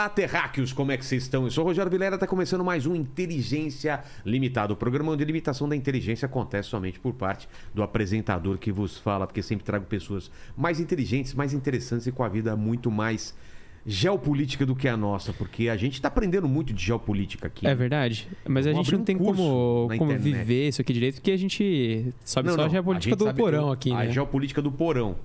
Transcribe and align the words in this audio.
Olá, 0.00 0.08
terráqueos, 0.08 0.72
como 0.72 0.90
é 0.92 0.96
que 0.96 1.04
vocês 1.04 1.24
estão? 1.24 1.44
Eu 1.44 1.50
sou 1.50 1.62
o 1.62 1.66
Rogério 1.66 1.90
Vilera, 1.90 2.14
está 2.14 2.26
começando 2.26 2.64
mais 2.64 2.86
um 2.86 2.94
Inteligência 2.94 4.02
Limitada. 4.24 4.72
O 4.72 4.76
programa 4.76 5.12
onde 5.12 5.22
a 5.22 5.26
limitação 5.26 5.68
da 5.68 5.76
inteligência 5.76 6.24
acontece 6.24 6.70
somente 6.70 6.98
por 6.98 7.12
parte 7.12 7.46
do 7.74 7.82
apresentador 7.82 8.56
que 8.56 8.72
vos 8.72 8.96
fala, 8.96 9.26
porque 9.26 9.42
sempre 9.42 9.62
trago 9.62 9.84
pessoas 9.84 10.30
mais 10.56 10.80
inteligentes, 10.80 11.34
mais 11.34 11.52
interessantes 11.52 12.06
e 12.06 12.12
com 12.12 12.24
a 12.24 12.30
vida 12.30 12.56
muito 12.56 12.90
mais 12.90 13.36
geopolítica 13.84 14.64
do 14.64 14.74
que 14.74 14.88
a 14.88 14.96
nossa, 14.96 15.34
porque 15.34 15.68
a 15.68 15.76
gente 15.76 15.96
está 15.96 16.08
aprendendo 16.08 16.48
muito 16.48 16.72
de 16.72 16.82
geopolítica 16.82 17.48
aqui. 17.48 17.66
É 17.66 17.74
verdade. 17.74 18.26
Mas 18.48 18.66
a 18.66 18.70
Vamos 18.70 18.86
gente 18.86 18.96
não 18.96 19.04
tem 19.04 19.18
como, 19.18 19.86
como 19.98 20.12
internet. 20.12 20.18
viver 20.22 20.68
isso 20.68 20.80
aqui 20.80 20.94
direito, 20.94 21.16
porque 21.16 21.32
a 21.32 21.36
gente 21.36 22.14
sabe 22.24 22.48
Não, 22.48 22.54
só 22.54 22.62
não, 22.62 22.68
a 22.68 22.70
geopolítica 22.70 23.10
gente 23.10 23.18
do 23.18 23.24
sabe 23.26 23.38
porão 23.38 23.70
aqui, 23.70 23.92
A 23.92 24.04
né? 24.04 24.10
geopolítica 24.10 24.62
do 24.62 24.72
porão, 24.72 25.16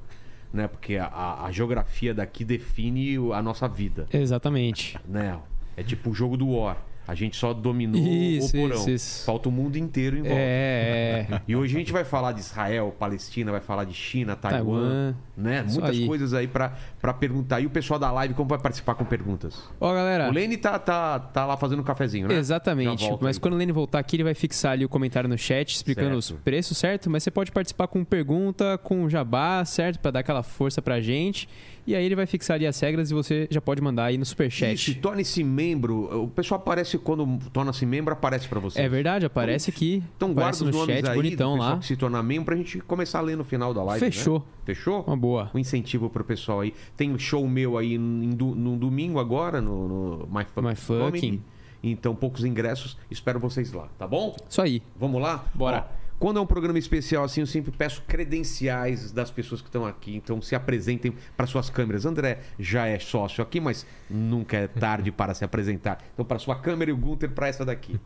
né? 0.55 0.67
Porque 0.67 0.95
a- 0.97 1.07
a, 1.45 1.51
geografia 1.51 2.13
daqui 2.13 2.43
define 2.43 3.17
a 3.33 3.41
nossa 3.41 3.67
vida, 3.67 4.07
Exatamente. 4.11 4.97
né? 5.07 5.37
É 5.77 5.83
tipo 5.83 6.09
o 6.09 6.13
jogo 6.13 6.37
do 6.37 6.49
War. 6.49 6.77
A 7.07 7.13
gente 7.13 7.37
só 7.37 7.53
dominou 7.53 8.01
Isso, 8.01 8.55
o 8.57 8.61
porão. 8.61 8.75
isso, 8.77 8.89
isso. 8.89 9.25
Falta 9.25 9.47
o 9.49 9.51
mundo 9.51 9.77
inteiro 9.77 10.17
em 10.17 10.21
volta. 10.21 10.35
É, 10.37 11.27
é. 11.29 11.41
E 11.47 11.55
hoje 11.55 11.75
a 11.75 11.79
gente 11.79 11.91
vai 11.91 12.03
falar 12.03 12.31
de 12.31 12.39
Israel, 12.39 12.95
Palestina, 12.97 13.51
vai 13.51 13.61
falar 13.61 13.83
de 13.83 13.93
China, 13.93 14.35
Taiwan, 14.35 14.63
Taiwan. 14.63 15.15
né? 15.37 15.63
Muitas 15.63 15.89
aí. 15.91 16.07
coisas 16.07 16.33
aí 16.33 16.47
pra 16.47 16.73
pra 17.05 17.13
perguntar. 17.13 17.59
E 17.59 17.67
o 17.67 17.69
pessoal 17.69 17.99
da 17.99 18.11
live, 18.11 18.33
como 18.33 18.49
vai 18.49 18.57
participar 18.57 18.95
com 18.95 19.05
perguntas? 19.05 19.61
Ó, 19.79 19.93
galera. 19.93 20.27
O 20.27 20.33
Lene 20.33 20.57
tá, 20.57 20.79
tá, 20.79 21.19
tá 21.19 21.45
lá 21.45 21.55
fazendo 21.55 21.81
um 21.81 21.83
cafezinho, 21.83 22.27
né? 22.27 22.35
Exatamente. 22.35 23.07
Mas 23.21 23.37
aí. 23.37 23.41
quando 23.41 23.53
o 23.53 23.57
Lene 23.57 23.71
voltar 23.71 23.99
aqui, 23.99 24.15
ele 24.15 24.23
vai 24.23 24.33
fixar 24.33 24.71
ali 24.71 24.83
o 24.83 24.89
comentário 24.89 25.29
no 25.29 25.37
chat 25.37 25.75
explicando 25.75 26.19
Certo. 26.21 26.37
os 26.37 26.43
preços, 26.43 26.77
certo? 26.77 27.09
Mas 27.09 27.21
você 27.21 27.29
pode 27.29 27.51
participar 27.51 27.87
com 27.87 28.03
pergunta, 28.03 28.79
com 28.79 29.07
jabá, 29.07 29.63
certo? 29.65 29.99
Pra 29.99 30.09
dar 30.09 30.21
aquela 30.21 30.41
força 30.41 30.81
pra 30.81 30.99
gente. 30.99 31.47
E 31.87 31.93
aí 31.95 32.03
ele 32.03 32.15
vai 32.15 32.25
fixar 32.25 32.55
ali 32.55 32.65
as 32.65 32.79
regras 32.79 33.11
e 33.11 33.13
você 33.13 33.47
já 33.51 33.61
pode 33.61 33.81
mandar 33.81 34.05
aí 34.05 34.17
no 34.17 34.25
superchat. 34.25 34.73
Isso, 34.73 34.99
torne-se 34.99 35.43
membro. 35.43 36.23
O 36.23 36.27
pessoal 36.27 36.59
aparece 36.59 36.97
quando 36.97 37.39
torna-se 37.53 37.85
membro, 37.85 38.11
aparece 38.13 38.47
pra 38.47 38.59
você. 38.59 38.81
É 38.81 38.89
verdade, 38.89 39.25
aparece 39.25 39.69
aqui. 39.69 40.03
Então 40.17 40.33
guarda 40.33 40.49
aparece 40.49 40.63
os 40.63 40.71
no 40.71 40.77
nomes 40.79 40.95
chat, 40.95 41.09
aí 41.09 41.15
bonitão 41.15 41.55
lá. 41.55 41.77
que 41.77 41.85
se 41.85 41.95
torna 41.95 42.23
membro 42.23 42.45
pra 42.45 42.55
gente 42.55 42.79
começar 42.79 43.19
a 43.19 43.21
ler 43.21 43.37
no 43.37 43.43
final 43.43 43.73
da 43.73 43.83
live. 43.83 44.03
né? 44.05 44.11
Fechou. 44.11 44.43
Fechou? 44.65 45.03
Uma 45.05 45.15
boa. 45.15 45.51
Um 45.53 45.59
incentivo 45.59 46.09
pro 46.09 46.23
pessoal 46.23 46.61
aí. 46.61 46.73
Tem 46.97 47.11
um 47.11 47.19
show 47.19 47.47
meu 47.47 47.77
aí 47.77 47.97
no 47.97 48.77
domingo 48.77 49.19
agora, 49.19 49.61
no, 49.61 49.87
no 49.87 50.27
My, 50.27 50.45
My 50.67 50.75
Fucking. 50.75 51.41
Então, 51.83 52.15
poucos 52.15 52.43
ingressos. 52.43 52.97
Espero 53.11 53.39
vocês 53.39 53.71
lá, 53.71 53.87
tá 53.99 54.07
bom? 54.07 54.35
Isso 54.49 54.59
aí. 54.59 54.81
Vamos 54.99 55.21
lá? 55.21 55.45
Bora. 55.53 55.85
Ó, 55.87 56.04
quando 56.19 56.37
é 56.37 56.41
um 56.41 56.45
programa 56.45 56.79
especial 56.79 57.23
assim, 57.23 57.41
eu 57.41 57.47
sempre 57.47 57.71
peço 57.71 58.01
credenciais 58.07 59.11
das 59.11 59.29
pessoas 59.31 59.61
que 59.61 59.67
estão 59.67 59.85
aqui. 59.85 60.15
Então, 60.15 60.41
se 60.41 60.55
apresentem 60.55 61.13
para 61.35 61.45
suas 61.45 61.69
câmeras. 61.69 62.05
André 62.05 62.39
já 62.57 62.87
é 62.87 62.99
sócio 62.99 63.43
aqui, 63.43 63.59
mas 63.59 63.85
nunca 64.09 64.57
é 64.57 64.67
tarde 64.67 65.11
para 65.11 65.33
se 65.33 65.43
apresentar. 65.43 66.03
Então, 66.13 66.25
para 66.25 66.39
sua 66.39 66.55
câmera 66.55 66.91
e 66.91 66.93
o 66.93 66.97
Gunter 66.97 67.31
para 67.31 67.47
essa 67.47 67.65
daqui. 67.65 67.99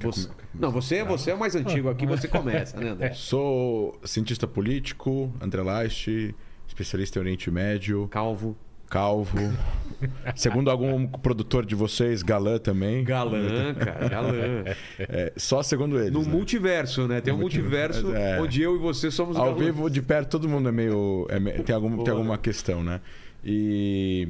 Você... 0.00 0.28
Não, 0.54 0.70
você, 0.70 1.02
você 1.02 1.30
é 1.30 1.34
o 1.34 1.38
mais 1.38 1.56
antigo 1.56 1.88
aqui, 1.88 2.06
você 2.06 2.28
começa, 2.28 2.78
né, 2.78 2.90
André? 2.90 3.12
Sou 3.18 3.98
cientista 4.04 4.46
político, 4.46 5.32
André 5.40 5.62
Last, 5.62 6.34
especialista 6.66 7.18
em 7.18 7.22
Oriente 7.22 7.50
Médio, 7.50 8.06
Calvo. 8.08 8.56
Calvo. 8.88 9.36
Segundo 10.36 10.70
algum 10.70 11.06
produtor 11.08 11.66
de 11.66 11.74
vocês, 11.74 12.22
galã 12.22 12.56
também. 12.58 13.02
Galã, 13.04 13.74
cara, 13.74 14.08
galã. 14.08 14.64
É, 15.00 15.32
só 15.36 15.62
segundo 15.62 15.98
eles. 15.98 16.12
No 16.12 16.22
né? 16.22 16.28
multiverso, 16.28 17.08
né? 17.08 17.20
Tem 17.20 17.34
um 17.34 17.38
multiverso 17.38 18.14
É. 18.14 18.40
onde 18.40 18.62
eu 18.62 18.76
e 18.76 18.78
você 18.78 19.10
somos 19.10 19.36
Ao 19.36 19.46
galãs. 19.46 19.64
vivo, 19.64 19.90
de 19.90 20.00
perto, 20.00 20.30
todo 20.30 20.48
mundo 20.48 20.68
é 20.68 20.72
meio. 20.72 21.26
é 21.28 21.38
tem, 21.62 21.74
algum, 21.74 22.02
tem 22.04 22.12
alguma 22.12 22.38
questão, 22.38 22.82
né? 22.84 23.00
E. 23.44 24.28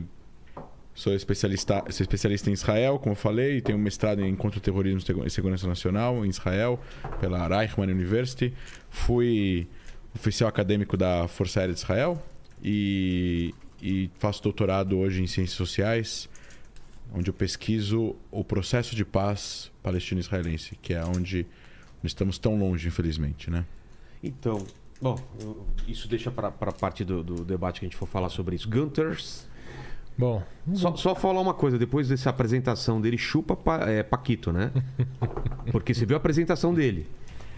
Sou 0.94 1.14
especialista, 1.14 1.84
sou 1.90 2.02
especialista 2.02 2.50
em 2.50 2.52
Israel, 2.54 2.98
como 2.98 3.12
eu 3.12 3.16
falei, 3.16 3.60
tenho 3.60 3.78
um 3.78 3.80
mestrado 3.80 4.20
em 4.20 4.34
contra-terrorismo 4.34 4.98
e 4.98 5.02
segu- 5.02 5.24
e 5.26 5.30
segurança 5.30 5.68
nacional 5.68 6.26
em 6.26 6.28
Israel, 6.28 6.80
pela 7.20 7.46
Reichman 7.46 7.88
University. 7.92 8.52
Fui 8.90 9.68
oficial 10.12 10.48
acadêmico 10.48 10.96
da 10.96 11.28
Força 11.28 11.60
Aérea 11.60 11.72
de 11.72 11.80
Israel 11.80 12.20
e, 12.60 13.54
e 13.82 14.10
faço 14.18 14.42
doutorado 14.42 14.98
hoje 14.98 15.22
em 15.22 15.26
ciências 15.26 15.56
sociais, 15.56 16.28
onde 17.14 17.30
eu 17.30 17.34
pesquiso 17.34 18.16
o 18.30 18.44
processo 18.44 18.94
de 18.94 19.04
paz 19.04 19.70
palestino-israelense, 19.82 20.76
que 20.82 20.94
é 20.94 21.04
onde 21.04 21.46
não 22.02 22.06
estamos 22.06 22.38
tão 22.38 22.58
longe, 22.58 22.88
infelizmente, 22.88 23.50
né? 23.50 23.64
Então, 24.22 24.66
bom, 25.00 25.16
isso 25.86 26.08
deixa 26.08 26.30
para 26.30 26.48
a 26.48 26.72
parte 26.72 27.04
do, 27.04 27.22
do 27.22 27.44
debate 27.44 27.80
que 27.80 27.86
a 27.86 27.88
gente 27.88 27.96
for 27.96 28.06
falar 28.06 28.28
sobre 28.28 28.56
isso. 28.56 28.68
Gunters, 28.68 29.48
Bom, 30.18 30.42
só, 30.74 30.96
só 30.96 31.14
falar 31.14 31.40
uma 31.40 31.54
coisa, 31.54 31.78
depois 31.78 32.08
dessa 32.08 32.28
apresentação 32.28 33.00
dele, 33.00 33.16
chupa 33.16 33.54
pa, 33.54 33.88
é, 33.88 34.02
Paquito, 34.02 34.52
né? 34.52 34.72
Porque 35.70 35.94
você 35.94 36.04
viu 36.04 36.16
a 36.16 36.18
apresentação 36.18 36.74
dele. 36.74 37.06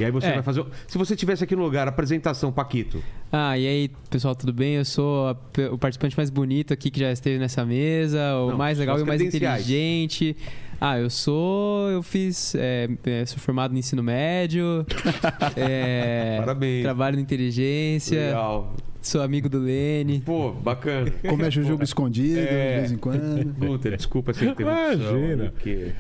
E 0.00 0.04
aí 0.04 0.10
você 0.10 0.26
É. 0.28 0.32
vai 0.34 0.42
fazer. 0.42 0.60
o- 0.60 0.66
Se 0.86 0.96
você 0.98 1.14
tivesse 1.14 1.44
aqui 1.44 1.54
no 1.54 1.62
lugar, 1.62 1.86
apresentação, 1.88 2.50
Paquito. 2.52 3.02
Ah, 3.30 3.56
e 3.58 3.66
aí, 3.66 3.90
pessoal, 4.08 4.34
tudo 4.34 4.52
bem? 4.52 4.74
Eu 4.76 4.84
sou 4.84 5.28
a 5.28 5.36
o 5.72 5.78
participante 5.78 6.16
mais 6.16 6.30
bonito 6.30 6.72
aqui 6.72 6.90
que 6.90 6.98
já 7.00 7.12
esteve 7.12 7.38
nessa 7.38 7.64
mesa, 7.64 8.34
o 8.36 8.50
Não, 8.50 8.58
mais 8.58 8.78
legal 8.78 8.98
e 8.98 9.02
o 9.02 9.06
mais 9.06 9.20
inteligente. 9.20 10.36
Ah, 10.80 10.98
eu 10.98 11.10
sou. 11.10 11.90
Eu 11.90 12.02
fiz. 12.02 12.54
é, 12.54 12.88
é, 13.04 13.26
sou 13.26 13.38
formado 13.38 13.72
no 13.72 13.78
ensino 13.78 14.02
médio. 14.02 14.86
é, 15.56 16.36
Parabéns. 16.38 16.82
Trabalho 16.82 17.16
na 17.16 17.22
inteligência. 17.22 18.18
Legal. 18.26 18.72
Sou 19.02 19.22
amigo 19.22 19.48
do 19.48 19.58
Lene. 19.60 20.20
Pô, 20.20 20.52
bacana. 20.52 21.10
Come 21.26 21.44
a 21.44 21.50
jujuba 21.50 21.84
escondido 21.84 22.38
É. 22.40 22.42
de 22.74 22.78
vez 22.80 22.92
em 22.92 22.96
quando. 22.98 23.44
Gunter, 23.58 23.96
desculpa 23.96 24.30
essa 24.32 24.44
interrupção. 24.44 25.18
Imagina. 25.18 25.50
porque 25.50 25.92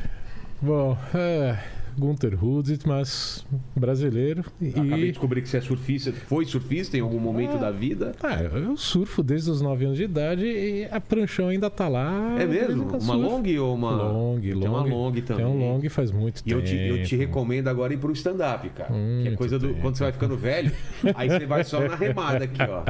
bom, 0.60 0.98
é, 1.14 1.58
Gunther 2.00 2.42
Hudzit, 2.42 2.88
mas 2.88 3.46
brasileiro. 3.76 4.44
E, 4.60 4.70
Acabei 4.70 5.00
de 5.02 5.08
descobrir 5.12 5.42
que 5.42 5.48
você 5.48 5.58
é 5.58 5.60
surfista. 5.60 6.12
Foi 6.12 6.44
surfista 6.46 6.96
em 6.96 7.00
algum 7.00 7.20
momento 7.20 7.58
da 7.58 7.70
vida? 7.70 8.12
Ah, 8.22 8.42
eu 8.42 8.76
surfo 8.76 9.22
desde 9.22 9.50
os 9.50 9.60
9 9.60 9.84
anos 9.84 9.96
de 9.98 10.04
idade 10.04 10.44
e 10.44 10.88
a 10.90 11.00
pranchão 11.00 11.48
ainda 11.48 11.68
tá 11.70 11.86
lá. 11.88 12.36
É 12.40 12.46
mesmo? 12.46 12.82
eu 12.84 12.88
Uma 12.88 13.00
surfo. 13.00 13.12
long 13.18 13.42
ou 13.60 13.74
uma. 13.74 13.90
Long, 13.90 14.40
Tem 14.40 14.54
long. 14.54 14.68
uma 14.68 14.80
long 14.82 15.12
também. 15.12 15.44
Tem 15.44 15.46
um 15.46 15.58
long 15.58 15.90
faz 15.90 16.10
muito 16.10 16.42
E 16.46 16.50
eu 16.50 16.62
tempo. 16.62 16.68
te, 16.70 16.76
eu 16.76 17.02
te 17.04 17.16
recomendo 17.16 17.68
agora 17.68 17.92
ir 17.92 17.98
pro 17.98 18.12
stand-up, 18.12 18.68
cara. 18.70 18.90
que 18.90 18.94
é 18.96 18.98
Muito 19.24 19.36
coisa 19.36 19.58
do. 19.58 19.68
tempo. 19.68 19.80
Quando 19.80 19.96
você 19.96 20.04
vai 20.04 20.12
ficando 20.12 20.36
velho, 20.36 20.72
aí 21.14 21.28
você 21.28 21.46
vai 21.46 21.64
só 21.64 21.80
na 21.86 21.94
remada 21.96 22.44
aqui, 22.44 22.62
ó. 22.62 22.84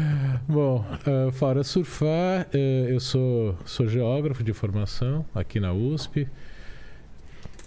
Bom, 0.48 0.84
eh, 1.06 1.30
fora 1.32 1.62
surfar, 1.64 2.46
eh, 2.52 2.86
eu 2.90 3.00
sou, 3.00 3.56
sou 3.64 3.86
geógrafo 3.88 4.42
de 4.44 4.52
formação 4.52 5.24
aqui 5.34 5.58
na 5.58 5.72
USP. 5.72 6.28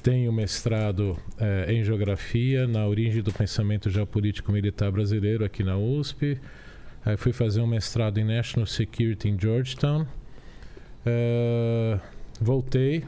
Tenho 0.03 0.31
mestrado 0.31 1.17
eh, 1.39 1.73
em 1.73 1.83
geografia 1.83 2.67
na 2.67 2.85
origem 2.87 3.21
do 3.21 3.31
pensamento 3.31 3.89
geopolítico 3.89 4.51
militar 4.51 4.91
brasileiro 4.91 5.43
aqui 5.43 5.63
na 5.63 5.77
USP. 5.77 6.39
Aí 7.03 7.17
fui 7.17 7.33
fazer 7.33 7.61
um 7.61 7.67
mestrado 7.67 8.17
em 8.17 8.23
National 8.23 8.65
Security 8.65 9.29
em 9.29 9.39
Georgetown. 9.39 10.05
Eh, 11.05 11.99
voltei, 12.39 13.03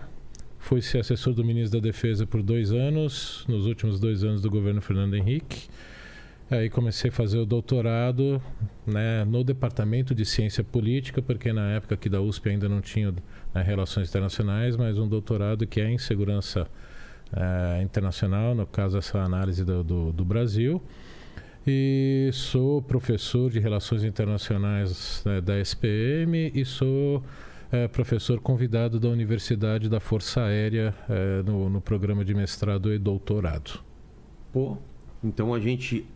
fui 0.58 0.82
ser 0.82 1.00
assessor 1.00 1.34
do 1.34 1.44
ministro 1.44 1.80
da 1.80 1.84
Defesa 1.88 2.26
por 2.26 2.42
dois 2.42 2.72
anos, 2.72 3.46
nos 3.48 3.66
últimos 3.66 4.00
dois 4.00 4.24
anos 4.24 4.42
do 4.42 4.50
governo 4.50 4.82
Fernando 4.82 5.16
Henrique. 5.16 5.70
Aí 6.52 6.68
comecei 6.68 7.10
a 7.12 7.14
fazer 7.14 7.38
o 7.38 7.46
doutorado 7.46 8.42
né, 8.86 9.24
no 9.24 9.44
Departamento 9.44 10.16
de 10.16 10.26
Ciência 10.26 10.64
Política, 10.64 11.22
porque 11.22 11.54
na 11.54 11.74
época 11.74 11.94
aqui 11.94 12.10
da 12.10 12.20
USP 12.20 12.50
ainda 12.50 12.68
não 12.68 12.82
tinha 12.82 13.14
né, 13.54 13.62
relações 13.62 14.10
internacionais, 14.10 14.76
mas 14.76 14.98
um 14.98 15.08
doutorado 15.08 15.66
que 15.68 15.82
é 15.82 15.90
em 15.90 15.98
segurança 15.98 16.68
eh, 17.32 17.82
internacional, 17.84 18.56
no 18.56 18.66
caso 18.66 18.98
essa 18.98 19.20
análise 19.20 19.64
do, 19.64 19.84
do, 19.84 20.12
do 20.12 20.26
Brasil. 20.26 20.82
E 21.68 22.30
sou 22.34 22.82
professor 22.82 23.52
de 23.52 23.60
Relações 23.60 24.04
Internacionais 24.04 25.22
né, 25.26 25.40
da 25.40 25.60
SPM 25.60 26.52
e 26.56 26.66
sou 26.66 27.24
eh, 27.72 27.88
professor 27.88 28.40
convidado 28.40 29.00
da 29.00 29.10
Universidade 29.10 29.88
da 29.88 30.00
Força 30.00 30.42
Aérea 30.42 30.96
eh, 31.08 31.44
no, 31.46 31.70
no 31.70 31.82
programa 31.82 32.26
de 32.26 32.34
mestrado 32.34 32.92
e 32.92 32.98
doutorado. 32.98 33.80
Pô. 34.52 34.78
Então 35.24 35.54
a 35.54 35.60
gente. 35.60 36.08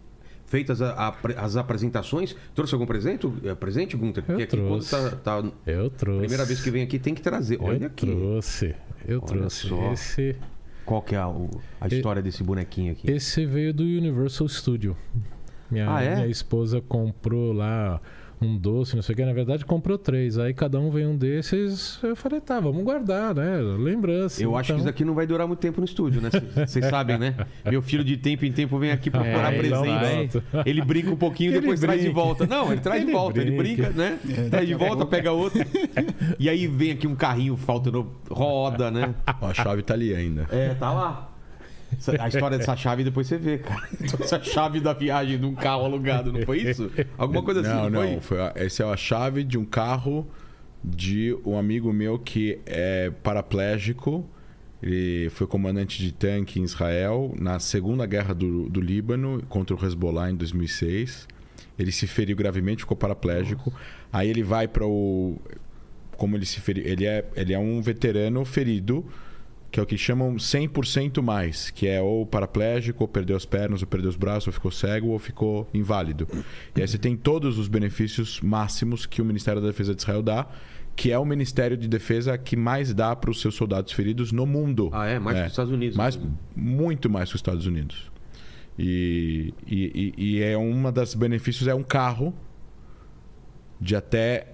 Feitas 0.53 0.83
a- 0.83 0.93
a- 1.09 1.15
as 1.43 1.57
apresentações, 1.57 2.35
trouxe 2.53 2.75
algum 2.75 2.85
presente, 2.85 3.27
eh, 3.43 3.55
presente 3.55 3.97
Gunter? 3.97 4.21
Porque 4.23 4.41
Eu 4.43 4.45
aqui 4.45 4.55
quando 4.57 4.85
trouxe. 4.85 4.91
tá, 4.91 5.41
tá- 5.41 5.51
Eu 5.65 5.89
trouxe. 5.89 6.19
Primeira 6.19 6.45
vez 6.45 6.61
que 6.61 6.69
vem 6.69 6.83
aqui 6.83 6.99
tem 6.99 7.15
que 7.15 7.23
trazer. 7.23 7.57
Olha 7.59 7.85
eu 7.85 7.87
aqui. 7.87 8.05
trouxe. 8.05 8.75
Eu 9.07 9.17
Olha 9.17 9.25
trouxe. 9.27 9.67
só. 9.67 9.91
Esse, 9.91 10.35
Qual 10.85 11.01
que 11.01 11.15
é 11.15 11.17
a, 11.17 11.25
a 11.81 11.87
E- 11.87 11.95
história 11.95 12.21
desse 12.21 12.43
bonequinho 12.43 12.91
aqui? 12.91 13.09
esse 13.09 13.45
veio 13.47 13.73
do 13.73 13.81
Universal 13.83 14.47
Studio. 14.47 14.95
Minha, 15.71 15.89
Ah, 15.89 16.03
é? 16.03 16.15
minha 16.17 16.27
esposa 16.27 16.79
comprou 16.81 17.51
lá 17.51 17.99
um 18.43 18.57
doce, 18.57 18.95
não 18.95 19.01
sei 19.01 19.13
o 19.13 19.15
que. 19.15 19.25
Na 19.25 19.33
verdade, 19.33 19.65
comprou 19.65 19.97
três. 19.97 20.37
Aí 20.37 20.53
cada 20.53 20.79
um 20.79 20.89
veio 20.89 21.09
um 21.09 21.15
desses. 21.17 21.99
Eu 22.03 22.15
falei, 22.15 22.39
tá, 22.41 22.59
vamos 22.59 22.83
guardar, 22.83 23.33
né? 23.35 23.57
Lembrança. 23.77 24.41
Eu 24.43 24.55
acho 24.55 24.67
que 24.67 24.71
então. 24.73 24.77
isso 24.77 24.85
daqui 24.85 25.03
não 25.05 25.13
vai 25.13 25.25
durar 25.27 25.47
muito 25.47 25.59
tempo 25.59 25.79
no 25.79 25.85
estúdio, 25.85 26.21
né? 26.21 26.29
Vocês 26.65 26.85
sabem, 26.85 27.17
né? 27.17 27.35
Meu 27.65 27.81
filho 27.81 28.03
de 28.03 28.17
tempo 28.17 28.45
em 28.45 28.51
tempo 28.51 28.77
vem 28.77 28.91
aqui 28.91 29.09
procurar 29.09 29.53
É, 29.53 29.57
presente. 29.57 30.43
Ele 30.65 30.81
brinca 30.81 31.11
um 31.11 31.15
pouquinho 31.15 31.49
e 31.51 31.53
Ele 31.53 31.61
depois 31.61 31.79
traz 31.79 31.99
de 32.01 32.07
brinca. 32.07 32.21
volta. 32.21 32.45
Não, 32.47 32.71
ele 32.71 32.81
traz 32.81 33.01
de 33.01 33.07
Ele 33.07 33.13
volta. 33.13 33.39
Ele 33.41 33.57
brinca. 33.57 33.83
brinca, 33.89 33.97
né? 33.97 34.19
É, 34.45 34.49
traz 34.49 34.67
de 34.67 34.73
volta, 34.75 35.05
pega 35.05 35.31
outro. 35.31 35.59
E 36.39 36.49
aí 36.49 36.67
vem 36.67 36.91
aqui 36.91 37.07
um 37.07 37.15
carrinho 37.15 37.55
faltando 37.55 38.11
roda, 38.29 38.89
né? 38.91 39.13
Ó, 39.41 39.47
a 39.47 39.53
chave 39.53 39.81
tá 39.81 39.93
ali 39.93 40.13
ainda. 40.13 40.47
É, 40.51 40.73
tá 40.73 40.91
lá. 40.91 41.32
A 42.19 42.27
história 42.27 42.57
dessa 42.57 42.75
chave 42.75 43.03
depois 43.03 43.27
você 43.27 43.37
vê, 43.37 43.57
cara. 43.57 43.89
Essa 44.19 44.41
chave 44.41 44.79
da 44.79 44.93
viagem 44.93 45.37
de 45.37 45.45
um 45.45 45.55
carro 45.55 45.85
alugado, 45.85 46.31
não 46.31 46.41
foi 46.41 46.59
isso? 46.59 46.91
Alguma 47.17 47.43
coisa 47.43 47.61
assim, 47.61 47.69
não, 47.69 47.89
não, 47.89 48.13
não. 48.13 48.21
foi? 48.21 48.37
Foi 48.37 48.51
essa 48.55 48.83
é 48.83 48.91
a 48.91 48.97
chave 48.97 49.43
de 49.43 49.57
um 49.57 49.65
carro 49.65 50.27
de 50.83 51.37
um 51.45 51.57
amigo 51.57 51.93
meu 51.93 52.19
que 52.19 52.59
é 52.65 53.11
paraplégico. 53.23 54.25
Ele 54.81 55.29
foi 55.29 55.47
comandante 55.47 55.97
de 55.97 56.11
tanque 56.11 56.59
em 56.59 56.63
Israel 56.63 57.33
na 57.39 57.57
Segunda 57.59 58.05
Guerra 58.05 58.33
do, 58.33 58.67
do 58.67 58.81
Líbano 58.81 59.41
contra 59.47 59.75
o 59.75 59.85
Hezbollah 59.85 60.29
em 60.29 60.35
2006. 60.35 61.27
Ele 61.79 61.91
se 61.91 62.05
feriu 62.05 62.35
gravemente, 62.35 62.81
ficou 62.81 62.97
paraplégico. 62.97 63.73
Aí 64.11 64.29
ele 64.29 64.43
vai 64.43 64.67
para 64.67 64.85
o. 64.85 65.37
Como 66.17 66.35
ele 66.35 66.45
se 66.45 66.59
feriu? 66.59 66.85
Ele 66.85 67.05
é, 67.05 67.25
ele 67.35 67.53
é 67.53 67.59
um 67.59 67.81
veterano 67.81 68.43
ferido, 68.43 69.05
que 69.73 69.79
é 69.79 69.83
o 69.83 69.87
que 69.87 69.97
chamam 69.97 70.35
100% 70.35 71.19
mais, 71.19 71.71
que 71.71 71.87
é 71.87 71.99
ou 71.99 72.27
paraplégico, 72.27 73.03
ou 73.03 73.07
perdeu 73.07 73.35
as 73.35 73.43
pernas, 73.43 73.81
ou 73.81 73.87
perdeu 73.87 74.07
os 74.07 74.15
braços, 74.15 74.45
ou 74.45 74.53
ficou 74.53 74.69
cego, 74.69 75.07
ou 75.07 75.17
ficou 75.17 75.67
inválido. 75.73 76.27
E 76.75 76.79
aí 76.81 76.87
você 76.87 76.99
tem 76.99 77.17
todos 77.17 77.57
os 77.57 77.67
benefícios 77.67 78.39
máximos 78.39 79.07
que 79.07 79.19
o 79.19 79.25
Ministério 79.25 79.59
da 79.59 79.65
Defesa 79.69 79.95
de 79.95 80.01
Israel 80.03 80.21
dá, 80.21 80.47
que 80.95 81.11
é 81.11 81.17
o 81.17 81.25
Ministério 81.25 81.75
de 81.75 81.87
Defesa 81.87 82.37
que 82.37 82.55
mais 82.55 82.93
dá 82.93 83.15
para 83.15 83.31
os 83.31 83.41
seus 83.41 83.55
soldados 83.55 83.91
feridos 83.93 84.31
no 84.31 84.45
mundo. 84.45 84.91
Ah, 84.93 85.07
é? 85.07 85.17
Mais 85.17 85.37
que 85.39 85.45
os 85.45 85.51
Estados 85.53 85.71
Unidos. 85.73 85.97
Mais, 85.97 86.19
muito 86.55 87.09
mais 87.09 87.29
que 87.29 87.35
os 87.35 87.39
Estados 87.39 87.65
Unidos. 87.65 88.11
E, 88.77 89.55
e, 89.65 90.13
e- 90.17 90.23
e 90.37 90.43
é 90.43 90.55
uma 90.55 90.91
das 90.91 91.15
benefícios 91.15 91.67
é 91.67 91.73
um 91.73 91.81
carro 91.83 92.31
de 93.81 93.95
até 93.95 94.49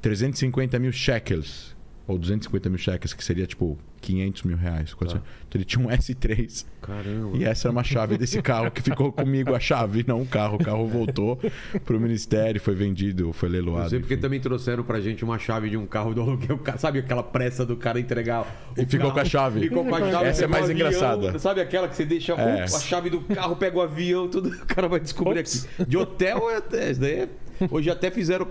350 0.00 0.78
mil 0.78 0.92
shekels 0.92 1.76
ou 2.06 2.18
250 2.18 2.68
mil 2.70 2.78
shekels 2.78 3.12
que 3.12 3.22
seria 3.24 3.46
tipo 3.46 3.78
500 4.06 4.42
mil 4.44 4.56
reais. 4.56 4.94
assim. 5.00 5.16
Então 5.16 5.20
ele 5.54 5.64
tinha 5.64 5.84
um 5.84 5.90
S3 5.90 6.64
Caramba. 6.80 7.36
e 7.36 7.44
essa 7.44 7.66
era 7.68 7.72
uma 7.72 7.82
chave 7.84 8.16
desse 8.16 8.40
carro 8.40 8.70
que 8.70 8.80
ficou 8.80 9.10
comigo 9.12 9.54
a 9.54 9.60
chave, 9.60 10.04
não 10.06 10.22
o 10.22 10.26
carro. 10.26 10.56
O 10.56 10.64
carro 10.64 10.86
voltou 10.86 11.38
pro 11.84 11.98
ministério, 11.98 12.60
foi 12.60 12.74
vendido, 12.74 13.32
foi 13.32 13.48
leiloado. 13.48 13.82
Não 13.82 13.90
sei 13.90 13.98
porque 14.00 14.14
enfim. 14.14 14.20
também 14.22 14.40
trouxeram 14.40 14.84
pra 14.84 15.00
gente 15.00 15.24
uma 15.24 15.38
chave 15.38 15.68
de 15.70 15.76
um 15.76 15.86
carro 15.86 16.14
do 16.14 16.20
aluguel. 16.20 16.60
Sabe 16.78 16.98
aquela 17.00 17.22
pressa 17.22 17.64
do 17.66 17.76
cara 17.76 17.98
entregar 17.98 18.42
o 18.42 18.80
E 18.80 18.86
ficou 18.86 18.98
carro? 19.10 19.12
com 19.14 19.20
a 19.20 19.24
chave. 19.24 19.60
Ficou 19.60 19.84
com 19.84 19.94
a 19.94 20.10
chave. 20.10 20.24
Essa 20.26 20.44
é 20.44 20.46
mais 20.46 20.68
o 20.68 20.70
avião, 20.70 20.88
engraçada. 20.88 21.38
Sabe 21.38 21.60
aquela 21.60 21.88
que 21.88 21.96
você 21.96 22.04
deixa 22.04 22.32
É. 22.34 22.62
a 22.62 22.66
chave 22.68 23.10
do 23.10 23.20
carro, 23.20 23.56
pega 23.56 23.76
o 23.76 23.80
avião, 23.82 24.28
tudo. 24.28 24.46
O 24.62 24.66
cara 24.76 24.88
vai 24.88 25.00
descobrir 25.00 25.40
Ops. 25.40 25.66
aqui. 25.78 25.88
De 25.90 25.96
hotel 25.96 26.50
é 26.50 26.56
até. 26.56 26.90
isso 26.90 27.00
daí 27.00 27.12
é- 27.20 27.28
Hoje 27.70 27.90
até 27.90 28.10
fizeram. 28.10 28.46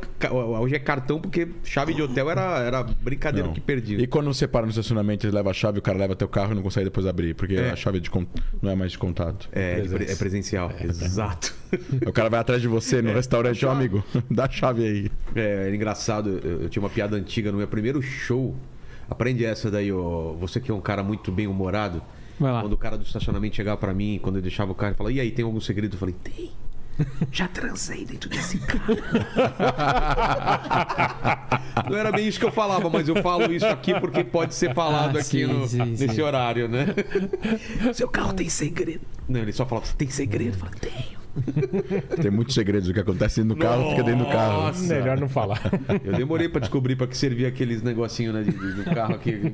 Hoje 0.59 0.75
é 0.75 0.79
cartão, 0.79 1.19
porque 1.19 1.47
chave 1.63 1.93
de 1.93 2.01
hotel 2.01 2.29
era, 2.29 2.59
era 2.59 2.83
brincadeira 2.83 3.47
Não. 3.47 3.53
que 3.53 3.61
perdia. 3.61 3.99
E 3.99 4.07
quando 4.07 4.25
você 4.33 4.47
para 4.47 4.65
no 4.65 4.69
estacionamento, 4.71 5.25
ele 5.27 5.35
leva 5.35 5.49
a 5.49 5.53
chave, 5.53 5.79
o 5.79 5.81
cara 5.81 5.97
leva 5.97 6.13
até 6.13 6.25
o 6.25 6.27
carro 6.27 6.51
e 6.53 6.55
não 6.55 6.63
consegue 6.63 6.85
depois 6.85 7.05
abrir, 7.05 7.35
porque 7.35 7.55
É. 7.55 7.69
a 7.71 7.75
chave 7.75 7.97
é 7.97 8.01
de 8.01 8.09
não 8.61 8.71
é 8.71 8.75
mais 8.75 8.91
de 8.93 8.97
contato. 8.97 9.47
É, 9.51 9.75
pre- 9.75 9.89
Presença. 9.89 10.11
é 10.11 10.15
presencial. 10.15 10.71
Exato. 10.81 11.53
O 12.07 12.11
cara 12.11 12.29
vai 12.29 12.39
atrás 12.39 12.61
de 12.61 12.67
você 12.67 13.01
no 13.01 13.13
restaurante, 13.13 13.65
ó, 13.65 13.71
amigo, 13.71 14.03
dá 14.31 14.45
a 14.45 14.49
chave 14.49 14.83
aí. 14.85 15.11
É, 15.35 15.65
era 15.67 15.75
engraçado, 15.75 16.39
eu, 16.43 16.63
eu 16.63 16.69
tinha 16.69 16.81
uma 16.81 16.89
piada 16.89 17.15
antiga 17.15 17.51
no 17.51 17.57
meu 17.57 17.67
primeiro 17.67 18.01
show. 18.01 18.55
Aprende 19.09 19.45
essa 19.45 19.69
daí, 19.69 19.91
ó. 19.91 20.33
Você 20.33 20.59
que 20.59 20.71
é 20.71 20.73
um 20.73 20.81
cara 20.81 21.03
muito 21.03 21.31
bem 21.31 21.45
humorado. 21.47 22.01
Vai 22.39 22.51
lá. 22.51 22.61
Quando 22.61 22.73
o 22.73 22.77
cara 22.77 22.97
do 22.97 23.03
estacionamento 23.03 23.55
chegava 23.55 23.77
pra 23.77 23.93
mim, 23.93 24.19
quando 24.21 24.37
eu 24.37 24.41
deixava 24.41 24.71
o 24.71 24.75
carro, 24.75 24.91
ele 24.91 24.97
falava: 24.97 25.13
E 25.13 25.19
aí, 25.19 25.31
tem 25.31 25.45
algum 25.45 25.59
segredo? 25.61 25.93
Eu 25.95 25.99
falei: 25.99 26.15
Tem. 26.23 26.51
Já 27.31 27.47
transei 27.47 28.05
dentro 28.05 28.29
desse 28.29 28.57
carro. 28.59 28.95
Não 31.89 31.97
era 31.97 32.11
bem 32.11 32.27
isso 32.27 32.39
que 32.39 32.45
eu 32.45 32.51
falava, 32.51 32.89
mas 32.89 33.07
eu 33.09 33.21
falo 33.21 33.51
isso 33.53 33.65
aqui 33.65 33.93
porque 33.99 34.23
pode 34.23 34.55
ser 34.55 34.73
falado 34.73 35.17
Ah, 35.17 35.21
aqui 35.21 35.45
sim, 35.45 35.45
no- 35.45 35.67
sim, 35.67 35.83
nesse 35.83 36.15
sim. 36.15 36.21
horário, 36.21 36.67
né? 36.69 36.87
Seu 37.93 38.07
carro 38.07 38.33
tem 38.33 38.47
segredo. 38.49 39.01
Não, 39.27 39.41
ele 39.41 39.51
só 39.51 39.65
falava: 39.65 39.85
Tem 39.97 40.09
segredo? 40.09 40.55
Eu 40.55 40.59
falei: 40.59 40.75
Tenho. 40.79 41.25
Tem 42.21 42.31
muitos 42.31 42.55
segredos. 42.55 42.87
O 42.87 42.93
que 42.93 42.99
acontece 43.01 43.41
dentro 43.43 43.57
do 43.57 43.61
carro, 43.61 43.89
fica 43.89 44.03
dentro 44.03 44.23
do 44.25 44.31
carro. 44.31 44.61
Nossa. 44.67 44.95
Melhor 44.95 45.19
não 45.19 45.27
falar. 45.27 45.59
Eu 46.05 46.13
demorei 46.13 46.47
pra 46.47 46.61
descobrir 46.61 46.95
pra 46.95 47.07
que 47.07 47.17
servia 47.17 47.49
aqueles 47.49 47.81
negocinhos 47.81 48.33
né, 48.33 48.43
do 48.43 48.83
carro 48.85 49.15
aqui. 49.15 49.35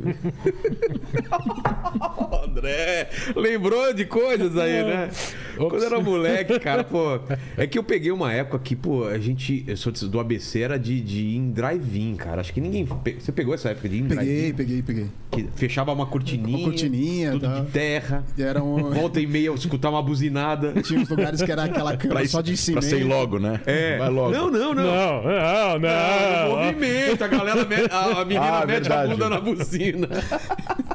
André, 2.45 3.09
lembrou 3.35 3.93
de 3.95 4.05
coisas 4.05 4.55
aí, 4.57 4.83
né? 4.83 5.09
Ops. 5.57 5.69
Quando 5.69 5.83
era 5.85 5.99
moleque, 5.99 6.59
cara, 6.59 6.83
pô. 6.83 7.19
É 7.57 7.67
que 7.67 7.77
eu 7.77 7.83
peguei 7.83 8.11
uma 8.11 8.31
época 8.33 8.59
que, 8.59 8.75
pô, 8.75 9.05
a 9.05 9.17
gente. 9.17 9.63
Eu 9.67 9.77
sou 9.77 9.91
do 9.91 10.19
ABC, 10.19 10.59
era 10.61 10.77
de, 10.79 10.99
de 11.01 11.19
ir 11.21 11.35
em 11.37 11.51
drive-in, 11.51 12.15
cara. 12.15 12.41
Acho 12.41 12.53
que 12.53 12.61
ninguém. 12.61 12.85
pe- 12.85 13.17
Você 13.19 13.31
pegou 13.31 13.53
essa 13.53 13.69
época 13.69 13.87
de 13.89 13.95
ir 13.97 13.99
em 13.99 14.07
Peguei, 14.07 14.25
drive-in? 14.25 14.53
peguei, 14.53 14.81
peguei. 14.81 15.07
Que 15.31 15.47
fechava 15.55 15.91
uma 15.93 16.05
cortininha. 16.05 16.57
Uma 16.57 16.65
cortininha, 16.65 17.31
Tudo 17.31 17.47
tá. 17.47 17.59
de 17.61 17.67
terra. 17.71 18.25
E 18.37 18.43
Era 18.43 18.61
um... 18.61 18.91
Volta 18.91 19.19
e 19.21 19.25
meia 19.27 19.45
eu 19.47 19.55
escutar 19.55 19.89
uma 19.89 20.01
buzinada. 20.03 20.73
Tinha 20.81 20.99
uns 20.99 21.07
lugares 21.09 21.41
que 21.41 21.49
era 21.51 21.63
aquela 21.63 21.91
Pra, 21.95 22.09
cama 22.09 22.21
isso, 22.21 22.31
só 22.33 22.41
de 22.41 22.51
pra 22.51 22.57
cimento. 22.61 22.85
ser 22.85 22.99
ir 22.99 23.03
logo, 23.05 23.39
né? 23.39 23.61
É. 23.65 23.97
Vai 23.97 24.09
logo. 24.09 24.31
Não, 24.31 24.51
não, 24.51 24.73
não. 24.73 24.83
Não, 24.83 25.23
não, 25.23 25.79
não. 25.79 25.89
Ah, 25.89 26.47
o 26.49 26.65
movimento, 26.65 27.23
a 27.23 27.27
galera, 27.27 27.65
me- 27.65 27.75
a, 27.89 28.21
a 28.21 28.25
menina 28.25 28.45
Ah, 28.45 28.65
mete 28.65 28.91
a 28.91 29.05
verdade. 29.05 29.11
bunda 29.13 29.29
na 29.29 29.39
buzina. 29.39 30.07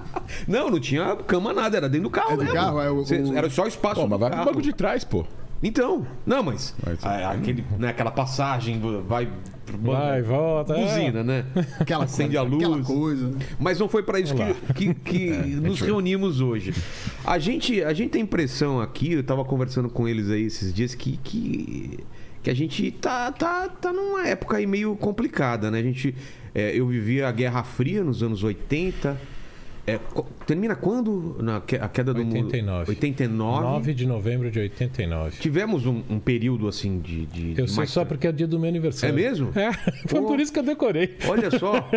Não, 0.46 0.70
não 0.70 0.80
tinha 0.80 1.16
cama 1.16 1.52
nada, 1.52 1.76
era 1.76 1.88
dentro 1.88 2.04
do 2.04 2.10
carro 2.10 2.32
É 2.34 2.36
mesmo. 2.36 2.52
carro, 2.54 2.80
é 2.80 2.90
o- 2.90 3.04
Cê- 3.04 3.18
o- 3.20 3.36
Era 3.36 3.48
só 3.50 3.66
espaço 3.66 4.00
Pô, 4.00 4.06
mas 4.08 4.18
vai 4.20 4.28
pro 4.30 4.38
carro. 4.38 4.50
banco 4.50 4.62
de 4.62 4.72
trás, 4.72 5.04
pô. 5.04 5.24
Então, 5.62 6.06
não, 6.26 6.42
mas 6.42 6.74
Mas- 6.84 7.02
a- 7.04 7.30
aquele, 7.32 7.64
né, 7.78 7.88
aquela 7.88 8.10
passagem, 8.10 8.78
vai... 9.08 9.26
pro 9.64 9.78
banco, 9.78 9.98
Vai, 9.98 10.22
volta. 10.22 10.74
é. 10.74 10.84
Buzina, 10.84 11.24
né? 11.24 11.44
Aquela 11.80 12.04
Acende 12.04 12.36
a 12.36 12.42
coisa, 12.42 12.54
luz. 12.56 12.62
Aquela 12.62 12.84
coisa. 12.84 13.30
Mas 13.58 13.78
não 13.80 13.88
foi 13.88 14.02
para 14.02 14.20
isso 14.20 14.34
que, 14.34 14.74
que- 14.74 14.94
que 14.94 15.30
nos 15.56 15.80
reunimos 15.80 16.40
hoje. 16.42 16.74
A 17.24 17.38
gente, 17.38 17.82
a 17.82 17.92
gente 17.94 18.10
tem 18.10 18.22
impressão 18.22 18.80
aqui, 18.80 19.14
eu 19.14 19.24
tava 19.24 19.44
conversando 19.44 19.88
com 19.88 20.06
eles 20.06 20.30
aí 20.30 20.42
esses 20.42 20.72
dias, 20.74 20.94
que, 20.94 21.16
que, 21.24 21.98
que 22.42 22.50
a 22.50 22.54
gente 22.54 22.90
tá, 22.92 23.32
tá, 23.32 23.66
tá 23.68 23.92
numa 23.92 24.26
época 24.28 24.58
aí 24.58 24.66
meio 24.66 24.94
complicada, 24.94 25.70
né? 25.70 25.80
A 25.80 25.82
gente, 25.82 26.14
é, 26.54 26.78
eu 26.78 26.86
vivi 26.86 27.22
a 27.22 27.32
Guerra 27.32 27.62
Fria 27.64 28.04
nos 28.04 28.22
anos 28.22 28.44
80. 28.44 29.18
É, 29.86 30.00
termina 30.46 30.74
quando 30.74 31.36
na 31.40 31.60
que- 31.60 31.76
a 31.76 31.88
queda 31.88 32.12
do 32.12 32.24
mundo? 32.24 32.46
89. 32.46 32.90
89. 32.90 33.62
9 33.62 33.94
de 33.94 34.06
novembro 34.06 34.50
de 34.50 34.58
89. 34.58 35.38
Tivemos 35.38 35.86
um, 35.86 36.02
um 36.10 36.18
período 36.18 36.66
assim 36.66 36.98
de. 36.98 37.26
de 37.26 37.50
Eu 37.56 37.66
de 37.66 37.70
sei 37.70 37.76
mais 37.76 37.90
só 37.90 38.04
porque 38.04 38.26
é 38.26 38.32
dia 38.32 38.48
do 38.48 38.58
meu 38.58 38.66
É 38.66 38.70
aniversário. 38.70 39.14
mesmo? 39.14 39.52
É, 39.54 39.72
foi 40.08 40.20
Pô. 40.20 40.26
por 40.26 40.40
isso 40.40 40.52
que 40.52 40.58
eu 40.58 40.64
decorei. 40.64 41.16
Olha 41.28 41.50
só. 41.56 41.88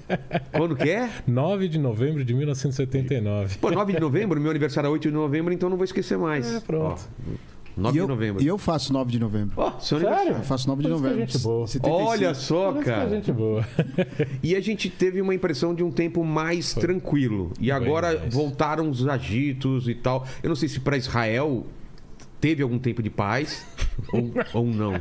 quando 0.52 0.74
que 0.74 0.88
é? 0.88 1.10
9 1.26 1.68
de 1.68 1.78
novembro 1.78 2.24
de 2.24 2.32
1979. 2.32 3.58
Pô, 3.58 3.70
9 3.70 3.92
de 3.92 4.00
novembro, 4.00 4.40
meu 4.40 4.50
aniversário 4.50 4.88
é 4.88 4.90
8 4.90 5.08
de 5.08 5.14
novembro, 5.14 5.52
então 5.52 5.68
não 5.68 5.76
vou 5.76 5.84
esquecer 5.84 6.16
mais. 6.16 6.50
É, 6.54 6.60
pronto. 6.60 7.02
Ó, 7.02 7.53
9 7.76 7.96
e 7.96 8.00
eu, 8.00 8.04
de 8.06 8.12
novembro. 8.12 8.42
E 8.42 8.46
eu 8.46 8.58
faço 8.58 8.92
9 8.92 9.10
de 9.10 9.18
novembro. 9.18 9.54
Seu 9.80 9.98
Sério? 10.00 10.34
Eu 10.34 10.42
faço 10.42 10.68
9 10.68 10.82
de 10.82 10.88
é 10.88 10.90
novembro. 10.90 11.18
gente 11.18 11.38
boa. 11.38 11.66
75. 11.66 12.08
Olha 12.10 12.34
só, 12.34 12.72
Por 12.72 12.82
é 12.82 12.84
cara. 12.84 13.08
gente 13.10 13.32
boa. 13.32 13.66
E 14.42 14.54
a 14.54 14.60
gente 14.60 14.88
teve 14.88 15.20
uma 15.20 15.34
impressão 15.34 15.74
de 15.74 15.82
um 15.82 15.90
tempo 15.90 16.24
mais 16.24 16.74
tranquilo. 16.74 17.52
E 17.58 17.70
agora 17.70 18.18
mais. 18.18 18.34
voltaram 18.34 18.88
os 18.88 19.06
agitos 19.06 19.88
e 19.88 19.94
tal. 19.94 20.26
Eu 20.42 20.48
não 20.48 20.56
sei 20.56 20.68
se 20.68 20.78
para 20.80 20.96
Israel 20.96 21.66
teve 22.40 22.62
algum 22.62 22.78
tempo 22.78 23.02
de 23.02 23.10
paz 23.10 23.64
ou, 24.12 24.32
ou 24.52 24.66
não. 24.66 25.00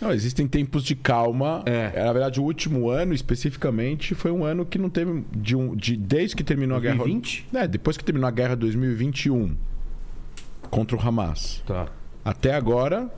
Não, 0.00 0.12
existem 0.12 0.48
tempos 0.48 0.82
de 0.82 0.96
calma. 0.96 1.62
É. 1.64 2.04
Na 2.04 2.12
verdade, 2.12 2.40
o 2.40 2.42
último 2.42 2.90
ano, 2.90 3.14
especificamente, 3.14 4.14
foi 4.14 4.32
um 4.32 4.44
ano 4.44 4.66
que 4.66 4.78
não 4.78 4.90
teve. 4.90 5.24
De 5.30 5.54
um, 5.54 5.76
de, 5.76 5.96
desde 5.96 6.34
que 6.34 6.42
terminou 6.42 6.80
2020? 6.80 7.46
a 7.48 7.52
guerra. 7.52 7.64
É, 7.64 7.68
depois 7.68 7.96
que 7.96 8.04
terminou 8.04 8.26
a 8.26 8.32
guerra 8.32 8.56
2021 8.56 9.54
contra 10.72 10.96
o 10.96 11.00
Hamas. 11.00 11.62
Tá. 11.66 11.86
Até 12.24 12.54
agora, 12.54 13.10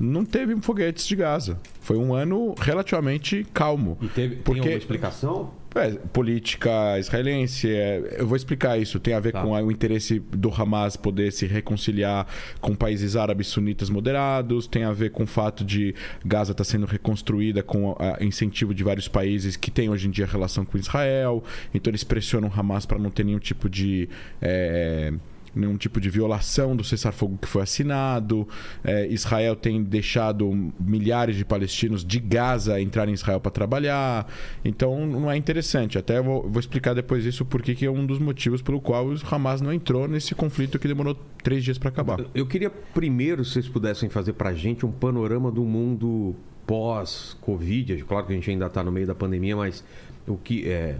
não 0.00 0.24
teve 0.24 0.54
foguetes 0.60 1.06
de 1.06 1.14
Gaza. 1.16 1.58
Foi 1.80 1.96
um 1.96 2.12
ano 2.12 2.54
relativamente 2.60 3.46
calmo. 3.54 3.96
E 4.02 4.08
teve 4.08 4.34
tem 4.34 4.42
Porque- 4.42 4.60
alguma 4.60 4.76
explicação? 4.78 5.56
É, 5.74 5.90
política 6.12 6.98
israelense, 6.98 7.70
é, 7.70 8.16
eu 8.18 8.26
vou 8.26 8.36
explicar 8.36 8.76
isso. 8.80 8.98
Tem 8.98 9.12
a 9.14 9.20
ver 9.20 9.32
Tá. 9.32 9.42
com 9.42 9.54
a- 9.54 9.60
o 9.62 9.70
interesse 9.70 10.18
do 10.18 10.50
Hamas 10.52 10.96
poder 10.96 11.30
se 11.30 11.46
reconciliar 11.46 12.26
com 12.60 12.74
países 12.74 13.14
árabes 13.14 13.46
sunitas 13.48 13.88
moderados, 13.90 14.66
tem 14.66 14.82
a 14.84 14.92
ver 14.92 15.10
com 15.10 15.22
o 15.22 15.26
fato 15.26 15.64
de 15.64 15.94
Gaza 16.24 16.50
estar 16.52 16.64
sendo 16.64 16.86
reconstruída 16.86 17.62
com 17.62 17.94
a, 17.98 18.16
incentivo 18.24 18.74
de 18.74 18.82
vários 18.82 19.06
países 19.08 19.56
que 19.56 19.70
têm 19.70 19.88
hoje 19.90 20.08
em 20.08 20.10
dia 20.10 20.26
relação 20.26 20.64
com 20.64 20.76
Israel. 20.78 21.44
Então 21.72 21.90
eles 21.90 22.02
pressionam 22.02 22.48
o 22.48 22.52
Hamas 22.60 22.84
para 22.86 22.98
não 22.98 23.10
ter 23.10 23.24
nenhum 23.24 23.38
tipo 23.38 23.68
de. 23.68 24.08
é, 24.42 25.12
nenhum 25.58 25.76
tipo 25.76 26.00
de 26.00 26.08
violação 26.08 26.74
do 26.76 26.82
cessar-fogo 26.84 27.38
que 27.40 27.48
foi 27.48 27.62
assinado. 27.62 28.46
É, 28.84 29.06
Israel 29.08 29.56
tem 29.56 29.82
deixado 29.82 30.72
milhares 30.80 31.36
de 31.36 31.44
palestinos 31.44 32.04
de 32.04 32.18
Gaza 32.20 32.80
entrarem 32.80 33.12
em 33.12 33.14
Israel 33.14 33.40
para 33.40 33.50
trabalhar. 33.50 34.26
Então 34.64 35.06
não 35.06 35.30
é 35.30 35.36
interessante. 35.36 35.98
Até 35.98 36.20
vou, 36.22 36.48
vou 36.48 36.60
explicar 36.60 36.94
depois 36.94 37.24
isso 37.24 37.44
porque 37.44 37.74
que 37.74 37.84
é 37.86 37.90
um 37.90 38.06
dos 38.06 38.18
motivos 38.18 38.62
pelo 38.62 38.80
qual 38.80 39.06
o 39.06 39.14
Hamas 39.30 39.60
não 39.60 39.72
entrou 39.72 40.06
nesse 40.08 40.34
conflito 40.34 40.78
que 40.78 40.86
demorou 40.88 41.16
três 41.42 41.62
dias 41.64 41.78
para 41.78 41.88
acabar. 41.88 42.20
Eu 42.34 42.46
queria 42.46 42.70
primeiro, 42.70 43.44
se 43.44 43.52
vocês 43.54 43.68
pudessem 43.68 44.08
fazer 44.08 44.32
pra 44.34 44.52
gente 44.54 44.86
um 44.86 44.92
panorama 44.92 45.50
do 45.50 45.64
mundo 45.64 46.34
pós-Covid. 46.66 48.04
Claro 48.04 48.26
que 48.26 48.32
a 48.32 48.36
gente 48.36 48.50
ainda 48.50 48.66
está 48.66 48.82
no 48.82 48.92
meio 48.92 49.06
da 49.06 49.14
pandemia, 49.14 49.56
mas 49.56 49.84
o 50.26 50.36
que 50.36 50.68
é 50.68 50.96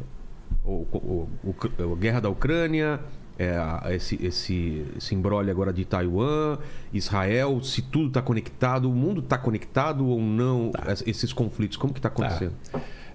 o, 0.64 0.86
o, 0.92 1.28
o- 1.44 1.92
a 1.92 1.96
guerra 1.96 2.20
da 2.20 2.28
Ucrânia, 2.28 3.00
é, 3.38 3.50
a- 3.56 3.84
esse, 3.90 4.18
esse, 4.24 4.84
esse 4.96 5.14
embrolho 5.14 5.50
agora 5.50 5.72
de 5.72 5.84
Taiwan, 5.84 6.58
Israel, 6.92 7.62
se 7.62 7.82
tudo 7.82 8.08
está 8.08 8.20
conectado, 8.20 8.90
o 8.90 8.92
mundo 8.94 9.20
está 9.20 9.38
conectado 9.38 10.06
ou 10.06 10.20
não? 10.20 10.72
Es- 10.88 11.04
Esses 11.06 11.32
conflitos, 11.32 11.76
como 11.76 11.92
que 11.92 11.98
está 12.00 12.08
acontecendo? 12.08 12.54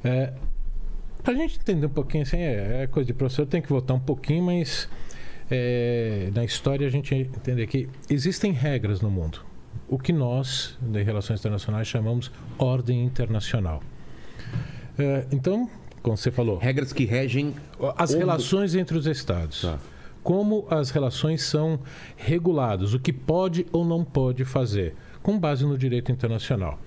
É, 0.03 0.34
pra 1.24 1.34
gente 1.34 1.60
entender 1.60 1.86
um 1.86 1.89
pouquinho, 1.89 2.24
assim, 2.24 2.38
é, 2.38 2.84
é 2.84 2.88
coisa 2.88 3.08
de 3.08 3.13
professor, 3.13 3.46
tem 3.46 3.62
que 3.62 3.70
voltar 3.70 3.94
um 3.96 4.00
pouquinho, 4.00 4.44
mas 4.44 4.88
é, 5.51 6.30
na 6.34 6.44
história 6.46 6.88
a 6.88 6.89
gente 6.89 7.13
entender 7.13 7.68
que 7.68 7.89
existem 8.10 8.51
regras 8.51 9.01
no 9.01 9.10
mundo. 9.12 9.39
O 9.89 10.00
que 10.00 10.13
nós, 10.13 10.77
de 10.82 11.03
relações 11.03 11.39
internacionais, 11.42 11.88
chamamos 11.88 12.32
ordem 12.58 13.03
internacional. 13.03 13.84
É, 14.98 15.25
então, 15.32 15.70
como 16.01 16.15
você 16.18 16.32
falou, 16.32 16.58
Regras 16.58 16.94
que 16.94 17.06
regem. 17.06 17.53
as 17.98 18.13
relações 18.13 18.74
entre 18.75 18.98
os 18.98 19.06
estados. 19.06 19.62
Tá. 19.62 19.80
Como 20.24 20.65
as 20.70 20.89
relações 20.89 21.44
são 21.44 21.80
reguladas, 22.15 22.94
o 22.94 23.00
que 23.00 23.12
pode 23.12 23.65
ou 23.72 23.84
não 23.84 24.03
pode 24.03 24.46
fazer, 24.46 24.96
com 25.22 25.38
base 25.38 25.65
no 25.65 25.77
direito 25.77 26.12
internacional. 26.12 26.80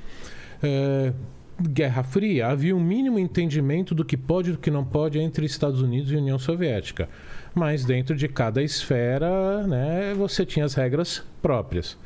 É, 0.62 1.12
Guerra 1.60 2.02
Fria, 2.02 2.48
havia 2.48 2.76
um 2.76 2.80
mínimo 2.80 3.18
entendimento 3.18 3.94
do 3.94 4.04
que 4.04 4.16
pode 4.16 4.50
e 4.50 4.52
do 4.52 4.58
que 4.58 4.70
não 4.70 4.84
pode 4.84 5.18
entre 5.18 5.46
Estados 5.46 5.80
Unidos 5.80 6.12
e 6.12 6.16
União 6.16 6.38
Soviética. 6.38 7.08
Mas 7.54 7.84
dentro 7.84 8.14
de 8.14 8.28
cada 8.28 8.62
esfera, 8.62 9.66
né, 9.66 10.12
você 10.14 10.44
tinha 10.44 10.66
as 10.66 10.74
regras 10.74 11.24
próprias. 11.40 11.96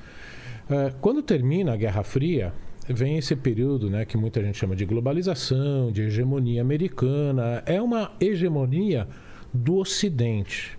É, 0.71 0.93
quando 1.01 1.21
termina 1.21 1.73
a 1.73 1.77
Guerra 1.77 2.05
Fria, 2.05 2.53
vem 2.89 3.19
esse 3.19 3.35
período 3.35 3.91
né, 3.91 4.05
que 4.05 4.17
muita 4.17 4.41
gente 4.41 4.57
chama 4.57 4.77
de 4.77 4.85
globalização, 4.85 5.91
de 5.91 6.03
hegemonia 6.03 6.63
americana. 6.63 7.63
É 7.67 7.83
uma 7.83 8.13
hegemonia 8.21 9.09
do 9.53 9.79
Ocidente. 9.79 10.79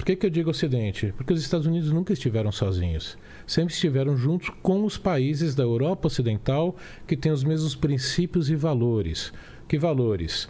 Por 0.00 0.06
que, 0.06 0.16
que 0.16 0.24
eu 0.24 0.30
digo 0.30 0.48
Ocidente? 0.48 1.12
Porque 1.14 1.30
os 1.30 1.42
Estados 1.42 1.66
Unidos 1.66 1.92
nunca 1.92 2.14
estiveram 2.14 2.50
sozinhos. 2.50 3.18
Sempre 3.46 3.74
estiveram 3.74 4.16
juntos 4.16 4.48
com 4.62 4.82
os 4.86 4.96
países 4.96 5.54
da 5.54 5.62
Europa 5.62 6.06
Ocidental 6.06 6.74
que 7.06 7.14
têm 7.14 7.30
os 7.30 7.44
mesmos 7.44 7.76
princípios 7.76 8.48
e 8.48 8.56
valores. 8.56 9.30
Que 9.68 9.78
valores? 9.78 10.48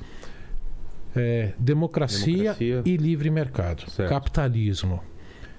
É, 1.16 1.52
democracia, 1.58 2.54
Democracia. 2.54 2.82
e 2.84 2.96
livre 2.96 3.28
mercado. 3.28 3.90
Certo. 3.90 4.08
Capitalismo. 4.08 5.02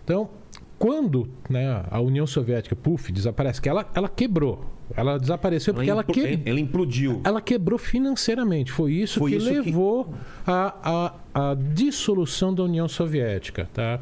Então, 0.05 0.29
quando 0.81 1.29
né, 1.47 1.83
a 1.91 2.01
União 2.01 2.25
Soviética, 2.25 2.75
puf, 2.75 3.11
desaparece, 3.11 3.61
que 3.61 3.69
ela, 3.69 3.87
ela 3.93 4.09
quebrou. 4.09 4.65
Ela 4.95 5.19
desapareceu 5.19 5.75
porque 5.75 5.87
ela, 5.91 6.01
impl- 6.01 6.11
que, 6.11 6.39
ela 6.43 6.59
implodiu. 6.59 7.21
ela 7.23 7.39
quebrou 7.39 7.77
financeiramente. 7.77 8.71
Foi 8.71 8.91
isso 8.93 9.19
Foi 9.19 9.29
que 9.29 9.37
isso 9.37 9.47
que- 9.47 9.53
levou 9.61 10.11
à 10.45 11.13
a, 11.35 11.51
a 11.51 11.53
dissolução 11.53 12.51
da 12.51 12.63
União 12.63 12.87
Soviética. 12.87 13.69
Tá? 13.71 13.99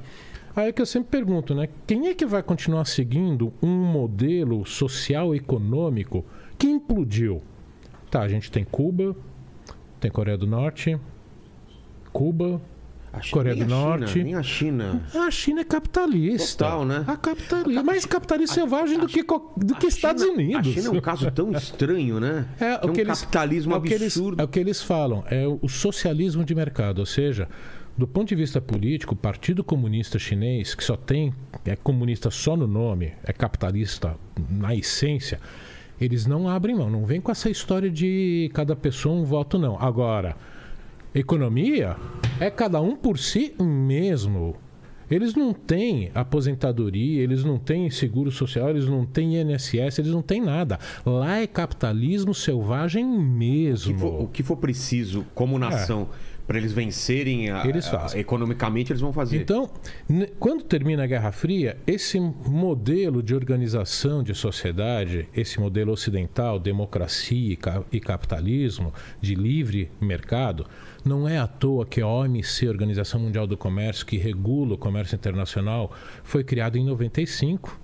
Aí 0.55 0.71
que 0.71 0.81
eu 0.81 0.85
sempre 0.85 1.09
pergunto, 1.11 1.53
né? 1.53 1.67
Quem 1.85 2.07
é 2.07 2.15
que 2.15 2.25
vai 2.25 2.41
continuar 2.41 2.85
seguindo 2.85 3.51
um 3.61 3.67
modelo 3.83 4.65
social 4.65 5.35
e 5.35 5.37
econômico 5.37 6.23
que 6.57 6.67
implodiu? 6.67 7.41
Tá, 8.09 8.21
a 8.21 8.29
gente 8.29 8.49
tem 8.49 8.63
Cuba, 8.63 9.13
tem 9.99 10.09
Coreia 10.09 10.37
do 10.37 10.47
Norte, 10.47 10.97
Cuba. 12.13 12.61
A 13.11 13.21
China- 13.21 13.33
Coreia 13.33 13.55
do 13.55 13.61
a 13.63 13.65
China, 13.67 13.79
Norte. 13.97 14.23
Nem 14.23 14.35
a 14.35 14.43
China. 14.43 15.01
A 15.15 15.31
China 15.31 15.61
é 15.61 15.63
capitalista. 15.63 16.63
Total, 16.65 16.85
né? 16.85 17.03
A 17.07 17.17
capitalista. 17.17 17.83
Mais 17.83 18.05
capitalista 18.05 18.55
selvagem 18.55 18.99
do 18.99 19.07
que, 19.07 19.23
do 19.23 19.75
que 19.75 19.85
A 19.85 19.89
Estados 19.89 20.23
China- 20.23 20.33
Unidos. 20.35 20.59
A 20.71 20.73
China 20.81 20.87
é 20.87 20.91
um 20.97 21.01
caso 21.01 21.31
tão 21.31 21.51
estranho, 21.57 22.19
né? 22.19 22.45
É, 22.59 22.85
o 22.85 22.89
um 22.89 22.93
que 22.93 23.01
eles- 23.01 23.21
capitalismo 23.21 23.73
é 23.73 23.77
o 23.77 23.81
que 23.81 23.93
eles- 23.93 24.15
absurdo. 24.17 24.41
é 24.41 24.45
o 24.45 24.47
que 24.47 24.59
eles 24.59 24.81
falam, 24.81 25.23
é 25.29 25.45
o 25.47 25.67
socialismo 25.67 26.43
de 26.43 26.53
mercado, 26.53 26.99
ou 26.99 27.05
seja, 27.05 27.47
do 27.97 28.07
ponto 28.07 28.29
de 28.29 28.35
vista 28.35 28.61
político, 28.61 29.13
o 29.13 29.17
Partido 29.17 29.63
Comunista 29.63 30.17
Chinês, 30.17 30.73
que 30.75 30.83
só 30.83 30.95
tem 30.95 31.33
é 31.65 31.75
comunista 31.75 32.29
só 32.31 32.55
no 32.55 32.65
nome, 32.67 33.13
é 33.23 33.33
capitalista 33.33 34.15
na 34.49 34.73
essência, 34.75 35.39
eles 35.99 36.25
não 36.25 36.47
abrem 36.47 36.75
mão, 36.75 36.89
não 36.89 37.05
vem 37.05 37.19
com 37.19 37.29
essa 37.31 37.49
história 37.49 37.89
de 37.89 38.49
cada 38.53 38.73
pessoa 38.75 39.13
um 39.15 39.25
voto 39.25 39.57
não. 39.59 39.77
Agora, 39.81 40.37
economia 41.13 41.95
é 42.39 42.49
cada 42.49 42.79
um 42.81 42.95
por 42.95 43.17
si 43.17 43.53
mesmo. 43.59 44.55
Eles 45.09 45.33
não 45.33 45.53
têm 45.53 46.11
aposentadoria, 46.13 47.23
eles 47.23 47.43
não 47.43 47.57
têm 47.57 47.89
seguro 47.89 48.29
social, 48.29 48.69
eles 48.69 48.85
não 48.87 49.05
têm 49.07 49.41
INSS, 49.41 49.97
eles 49.97 50.11
não 50.11 50.21
têm 50.21 50.39
nada. 50.39 50.77
Lá 51.03 51.39
é 51.39 51.47
capitalismo 51.47 52.33
selvagem 52.33 53.03
O 53.05 53.17
que 53.17 53.23
mesmo. 53.23 53.97
for- 53.97 54.21
o 54.23 54.27
que 54.27 54.43
for 54.43 54.57
preciso 54.57 55.25
como 55.33 55.57
nação 55.57 56.09
para 56.45 56.59
eles 56.59 56.71
vencerem 56.73 57.49
a- 57.49 57.63
É. 57.63 57.67
Eles 57.69 57.87
a- 57.87 57.91
fazem. 58.01 58.21
economicamente, 58.21 58.91
eles 58.91 59.01
vão 59.01 59.11
fazer. 59.11 59.37
Então, 59.41 59.67
quando 60.39 60.63
termina 60.63 61.03
a 61.03 61.07
Guerra 61.07 61.31
Fria, 61.31 61.77
esse 61.87 62.19
modelo 62.19 63.23
de 63.23 63.33
organização 63.33 64.21
de 64.21 64.35
sociedade, 64.35 65.27
esse 65.35 65.59
modelo 65.59 65.91
ocidental, 65.91 66.59
democracia 66.59 67.53
e 67.53 67.55
ca- 67.55 67.83
e 67.91 67.99
capitalismo, 67.99 68.93
de 69.19 69.33
livre 69.33 69.89
mercado, 69.99 70.65
não 71.05 71.27
é 71.27 71.37
à 71.37 71.47
toa 71.47 71.85
que 71.85 72.01
a 72.01 72.07
OMC, 72.07 72.67
Organização 72.67 73.19
Mundial 73.19 73.47
do 73.47 73.57
Comércio, 73.57 74.05
que 74.05 74.17
regula 74.17 74.73
o 74.75 74.77
comércio 74.77 75.15
internacional, 75.15 75.91
foi 76.23 76.43
criada 76.43 76.77
em 76.77 76.85
95. 76.85 77.79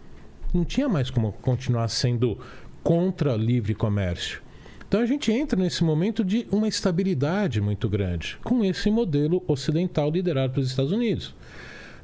Não 0.53 0.63
tinha 0.65 0.87
mais 0.89 1.09
como 1.09 1.31
continuar 1.31 1.87
sendo 1.87 2.37
contra 2.83 3.35
livre 3.35 3.73
comércio. 3.73 4.41
Então 4.87 5.01
a 5.01 5.05
gente 5.05 5.31
entra 5.31 5.59
nesse 5.59 5.83
momento 5.83 6.23
de 6.23 6.45
uma 6.51 6.67
estabilidade 6.67 7.59
muito 7.59 7.89
grande 7.89 8.37
com 8.43 8.63
esse 8.63 8.89
modelo 8.91 9.43
ocidental 9.47 10.11
liderado 10.11 10.53
pelos 10.53 10.69
Estados 10.69 10.91
Unidos. 10.91 11.33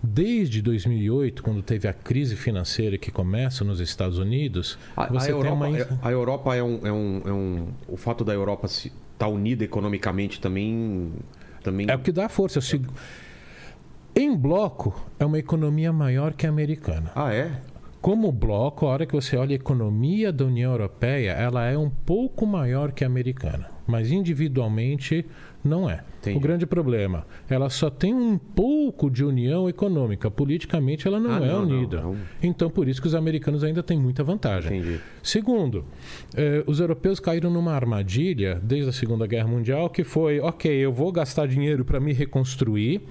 Desde 0.03 0.63
2008, 0.63 1.43
quando 1.43 1.61
teve 1.61 1.87
a 1.87 1.93
crise 1.93 2.35
financeira 2.35 2.97
que 2.97 3.11
começa 3.11 3.63
nos 3.63 3.79
Estados 3.79 4.17
Unidos, 4.17 4.79
A, 4.97 5.03
a 5.03 5.07
você 5.07 5.27
tem 5.27 5.35
Europa, 5.35 5.53
uma 5.67 5.77
é- 5.77 5.87
a 6.01 6.11
Europa 6.11 6.55
é 6.55 6.63
um, 6.63 6.79
é 6.87 6.91
um- 6.91 7.21
é 7.25 7.31
um- 7.31 7.67
O 7.87 7.95
fato 7.97 8.25
da 8.25 8.33
Europa 8.33 8.67
estar 9.21 9.27
unida 9.27 9.63
economicamente 9.63 10.41
também. 10.41 11.11
também 11.63 11.85
é 11.89 11.95
o 11.95 11.99
que 11.99 12.11
dá 12.11 12.27
força. 12.27 12.57
Eu 12.57 12.61
sigo- 12.61 12.91
Em 14.15 14.35
bloco, 14.35 14.93
é 15.19 15.25
uma 15.25 15.37
economia 15.39 15.93
maior 15.93 16.33
que 16.33 16.45
a 16.45 16.49
americana. 16.49 17.11
Ah, 17.15 17.31
é? 17.33 17.51
Como 18.01 18.31
bloco, 18.31 18.87
a 18.87 18.89
hora 18.89 19.05
que 19.05 19.13
você 19.13 19.37
olha 19.37 19.51
a 19.51 19.55
economia 19.55 20.33
da 20.33 20.43
União 20.45 20.71
Europeia, 20.71 21.31
ela 21.33 21.67
é 21.67 21.77
um 21.77 21.89
pouco 21.89 22.47
maior 22.47 22.91
que 22.91 23.03
a 23.03 23.07
americana, 23.07 23.69
mas 23.85 24.09
individualmente 24.11 25.23
não 25.63 25.87
é. 25.87 26.03
Entendi. 26.19 26.35
O 26.37 26.39
grande 26.39 26.65
problema, 26.65 27.27
ela 27.47 27.69
só 27.69 27.91
tem 27.91 28.11
um 28.13 28.39
pouco 28.39 29.09
de 29.09 29.23
união 29.23 29.69
econômica, 29.69 30.31
politicamente 30.31 31.07
ela 31.07 31.19
não 31.19 31.31
Ah, 31.31 31.37
é 31.37 31.47
não, 31.47 31.63
não, 31.65 31.75
unida. 31.77 32.01
não. 32.01 32.15
Então, 32.41 32.71
por 32.71 32.87
isso 32.87 32.99
que 32.99 33.07
os 33.07 33.13
americanos 33.13 33.63
ainda 33.63 33.83
têm 33.83 33.99
muita 33.99 34.23
vantagem. 34.23 34.79
Entendi. 34.79 34.99
Segundo, 35.21 35.85
eh, 36.35 36.63
os 36.65 36.79
europeus 36.79 37.19
caíram 37.19 37.51
numa 37.51 37.73
armadilha 37.73 38.59
desde 38.63 38.89
a 38.89 38.93
Segunda 38.93 39.27
Guerra 39.27 39.47
Mundial 39.47 39.91
que 39.91 40.03
foi, 40.03 40.39
ok, 40.39 40.71
eu 40.71 40.91
vou 40.91 41.11
gastar 41.11 41.47
dinheiro 41.47 41.85
para 41.85 41.99
me 41.99 42.13
reconstruir, 42.13 43.01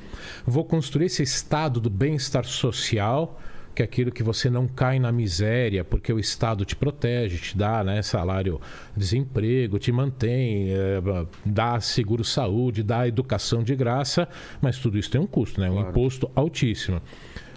vou 0.45 0.65
construir 0.65 1.07
esse 1.07 1.23
estado 1.23 1.81
do 1.81 1.91
bem-estar 1.91 2.45
social, 2.45 3.41
que 3.75 3.83
é 3.83 3.85
aquilo 3.85 4.11
que 4.11 4.23
você 4.23 4.51
não 4.51 4.67
cai 4.67 4.99
na 4.99 5.13
miséria, 5.13 5.85
porque 5.85 6.13
o 6.13 6.19
Estado 6.19 6.65
te 6.65 6.75
protege, 6.75 7.39
te 7.39 7.57
dá 7.57 7.85
né, 7.85 8.03
salário, 8.03 8.61
desemprego, 8.97 9.79
te 9.79 9.93
mantém, 9.93 10.71
eh, 10.71 11.01
dá 11.45 11.81
seguro-saúde, 11.81 12.83
dá 12.83 13.07
educação 13.07 13.63
de 13.63 13.75
graça, 13.75 14.29
mas 14.61 14.79
tudo 14.79 14.99
isso 14.99 15.11
tem 15.11 15.21
um 15.21 15.27
custo, 15.27 15.61
né? 15.61 15.71
um 15.71 15.75
Claro. 15.75 15.91
imposto 15.91 16.31
altíssimo. 16.35 17.01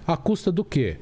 A 0.06 0.16
custa 0.16 0.52
do 0.52 0.64
quê? 0.64 0.98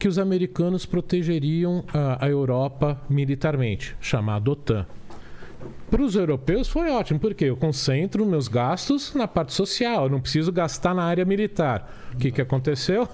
que 0.00 0.08
os 0.08 0.18
americanos 0.18 0.86
protegeriam 0.86 1.84
a, 1.92 2.24
a 2.24 2.28
Europa 2.30 2.98
militarmente, 3.08 3.94
chamada 4.00 4.50
OTAN. 4.50 4.86
Para 5.90 6.02
os 6.02 6.14
europeus 6.16 6.68
foi 6.68 6.90
ótimo, 6.90 7.20
porque 7.20 7.44
eu 7.44 7.56
concentro 7.56 8.24
meus 8.24 8.48
gastos 8.48 9.14
na 9.14 9.28
parte 9.28 9.52
social, 9.52 10.04
eu 10.04 10.10
não 10.10 10.18
preciso 10.18 10.50
gastar 10.50 10.94
na 10.94 11.02
área 11.02 11.26
militar. 11.26 12.10
O 12.14 12.16
que, 12.16 12.30
que 12.30 12.40
aconteceu? 12.40 13.06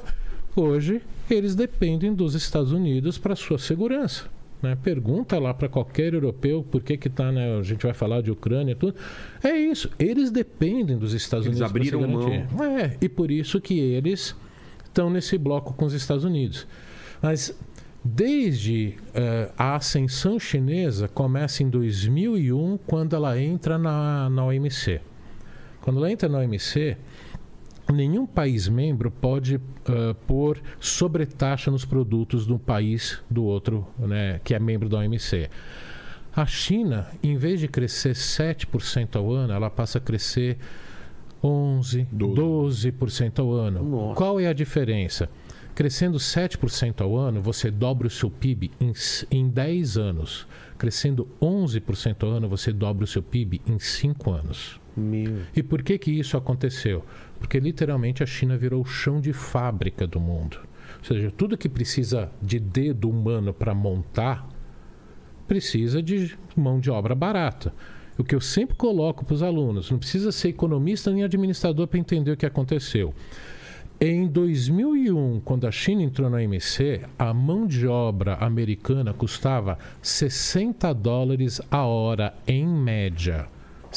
Hoje, 0.57 1.03
eles 1.31 1.55
dependem 1.55 2.15
dos 2.15 2.35
Estados 2.35 2.73
Unidos 2.73 3.19
para 3.19 3.37
sua 3.37 3.59
segurança. 3.59 4.25
Né? 4.63 4.77
Pergunta 4.83 5.39
lá 5.39 5.53
para 5.53 5.69
qualquer 5.69 6.15
europeu 6.15 6.65
por 6.69 6.83
que 6.83 6.97
que 6.97 7.11
tá, 7.11 7.31
né? 7.31 7.59
A 7.59 7.63
gente 7.63 7.85
vai 7.85 7.93
falar 7.93 8.23
de 8.23 8.31
Ucrânia 8.31 8.73
e 8.73 8.75
tudo. 8.75 8.97
É 9.45 9.55
isso. 9.55 9.91
Eles 9.99 10.31
dependem 10.31 10.97
dos 10.97 11.13
Estados 11.13 11.47
Eles 11.47 11.61
Unidos. 11.61 11.73
se 11.73 11.95
abriram 11.95 12.01
garantir. 12.01 12.65
É, 12.65 12.97
e 13.03 13.09
por 13.09 13.31
isso 13.31 13.61
que 13.61 13.79
eles 13.79 14.35
estão 14.83 15.11
nesse 15.11 15.37
bloco 15.37 15.75
com 15.75 15.85
os 15.85 15.93
Estados 15.93 16.25
Unidos. 16.25 16.67
Mas 17.21 17.55
desde 18.03 18.95
eh, 19.13 19.51
a 19.59 19.75
ascensão 19.77 20.39
chinesa 20.39 21.09
começa 21.09 21.63
em 21.63 21.69
2001, 21.69 22.79
quando 22.87 23.17
ela 23.17 23.39
entra 23.41 23.77
na, 23.77 24.31
na 24.31 24.45
OMC. 24.45 25.01
Quando 25.83 25.99
ela 25.99 26.11
entra 26.11 26.29
na 26.29 26.39
OMC, 26.39 26.97
nenhum 27.93 28.27
país 28.27 28.69
membro 28.69 29.11
pode 29.11 29.57
uh, 29.57 30.15
pôr 30.27 30.61
sobretaxa 30.81 31.71
nos 31.71 31.85
produtos 31.85 32.47
do 32.47 32.59
país 32.59 33.23
do 33.31 33.45
outro, 33.45 33.87
né, 33.99 34.41
que 34.43 34.55
é 34.55 34.59
membro 34.59 34.89
da 34.89 34.99
OMC. 34.99 35.49
A 36.35 36.45
China, 36.45 37.07
em 37.23 37.37
vez 37.37 37.61
de 37.61 37.69
crescer 37.69 38.13
7% 38.15 39.17
ao 39.17 39.33
ano, 39.33 39.53
ela 39.55 39.71
passa 39.71 39.99
a 39.99 40.01
crescer 40.01 40.59
11, 41.43 42.07
12%, 42.15 42.93
12% 42.93 43.39
ao 43.39 43.53
ano. 43.53 43.83
Nossa. 43.83 44.15
Qual 44.17 44.39
é 44.39 44.47
a 44.47 44.53
diferença? 44.53 45.31
Crescendo 45.75 46.19
7% 46.19 47.03
ao 47.03 47.17
ano, 47.17 47.41
você 47.41 47.71
dobra 47.71 48.07
o 48.07 48.11
seu 48.11 48.31
PIB 48.31 48.71
em, 48.81 48.93
em 49.31 49.49
10 49.49 49.97
anos. 49.97 50.47
Crescendo 50.77 51.29
11% 51.41 52.23
ao 52.23 52.31
ano, 52.31 52.49
você 52.49 52.73
dobra 52.73 53.05
o 53.05 53.07
seu 53.07 53.23
PIB 53.23 53.61
em 53.67 53.79
5 53.79 54.31
anos. 54.31 54.81
Meu. 54.97 55.43
E 55.55 55.63
por 55.63 55.83
que 55.83 55.99
que 55.99 56.11
isso 56.11 56.37
aconteceu? 56.37 57.05
Porque 57.39 57.61
literalmente 57.61 58.23
a 58.23 58.27
China 58.27 58.57
virou 58.57 58.83
o 58.83 58.87
chão 58.87 59.21
de 59.21 59.33
fábrica 59.33 60.07
do 60.07 60.21
mundo. 60.21 60.59
Ou 60.99 61.05
seja, 61.05 61.31
tudo 61.31 61.57
que 61.57 61.69
precisa 61.69 62.31
de 62.43 62.59
dedo 62.59 63.09
humano 63.09 63.53
para 63.53 63.75
montar 63.75 64.49
precisa 65.47 66.03
de 66.03 66.37
mão 66.57 66.81
de 66.81 66.91
obra 66.91 67.15
barata. 67.15 67.73
O 68.19 68.25
que 68.25 68.35
eu 68.35 68.41
sempre 68.41 68.75
coloco 68.75 69.25
para 69.25 69.35
os 69.35 69.43
alunos, 69.43 69.91
não 69.91 69.99
precisa 69.99 70.33
ser 70.33 70.49
economista 70.49 71.11
nem 71.11 71.23
administrador 71.23 71.87
para 71.87 71.99
entender 71.99 72.33
o 72.33 72.37
que 72.37 72.47
aconteceu. 72.47 73.15
Em 74.01 74.27
2001, 74.27 75.41
quando 75.41 75.67
a 75.67 75.71
China 75.71 76.03
entrou 76.03 76.29
na 76.29 76.37
OMC, 76.37 77.03
a 77.19 77.33
mão 77.33 77.67
de 77.67 77.87
obra 77.87 78.35
americana 78.35 79.15
custava 79.15 79.79
60 80.03 80.93
dólares 80.93 81.63
a 81.71 81.85
hora, 81.85 82.35
em 82.47 82.67
média. 82.67 83.49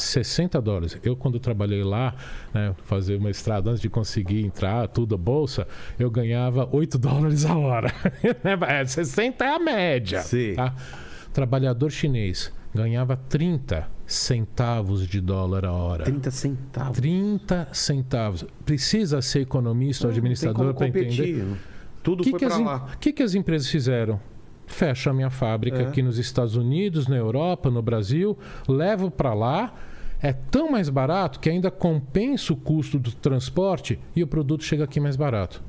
60 0.02 0.60
dólares. 0.60 0.98
Eu, 1.02 1.14
quando 1.16 1.38
trabalhei 1.38 1.82
lá, 1.84 2.14
né, 2.52 2.74
fazer 2.84 3.16
uma 3.16 3.30
estrada 3.30 3.70
antes 3.70 3.80
de 3.82 3.88
conseguir 3.88 4.44
entrar, 4.44 4.88
tudo 4.88 5.14
a 5.14 5.18
bolsa, 5.18 5.66
eu 5.98 6.10
ganhava 6.10 6.68
8 6.72 6.96
dólares 6.98 7.44
a 7.44 7.56
hora. 7.56 7.92
É, 8.68 8.84
60 8.84 9.44
é 9.44 9.54
a 9.54 9.58
média. 9.58 10.20
Sim. 10.22 10.54
Tá? 10.54 10.74
Trabalhador 11.32 11.90
chinês 11.90 12.52
ganhava 12.74 13.16
30 13.16 13.88
centavos 14.06 15.06
de 15.06 15.20
dólar 15.20 15.64
a 15.64 15.72
hora. 15.72 16.04
30 16.04 16.30
centavos. 16.30 16.96
30 16.98 17.68
centavos. 17.72 18.44
Precisa 18.64 19.20
ser 19.22 19.40
economista 19.40 20.06
ou 20.06 20.10
administrador 20.12 20.74
para 20.74 20.88
entender. 20.88 21.44
Tudo 22.02 22.20
O 22.22 22.24
que, 22.24 22.48
foi 22.48 22.60
em- 22.60 22.64
lá. 22.64 22.88
que 23.00 23.12
que 23.12 23.22
as 23.22 23.34
empresas 23.34 23.68
fizeram? 23.68 24.20
Fecha 24.66 25.10
a 25.10 25.12
minha 25.12 25.30
fábrica 25.30 25.78
É. 25.78 25.86
aqui 25.86 26.00
nos 26.00 26.16
Estados 26.18 26.54
Unidos, 26.56 27.08
na 27.08 27.16
Europa, 27.16 27.70
no 27.70 27.82
Brasil, 27.82 28.38
levo 28.68 29.10
para 29.10 29.34
lá. 29.34 29.74
É 30.22 30.32
tão 30.32 30.70
mais 30.70 30.88
barato 30.88 31.40
que 31.40 31.48
ainda 31.48 31.70
compensa 31.70 32.52
o 32.52 32.56
custo 32.56 32.98
do 32.98 33.12
transporte 33.12 33.98
e 34.14 34.22
o 34.22 34.26
produto 34.26 34.64
chega 34.64 34.84
aqui 34.84 35.00
mais 35.00 35.16
barato. 35.16 35.62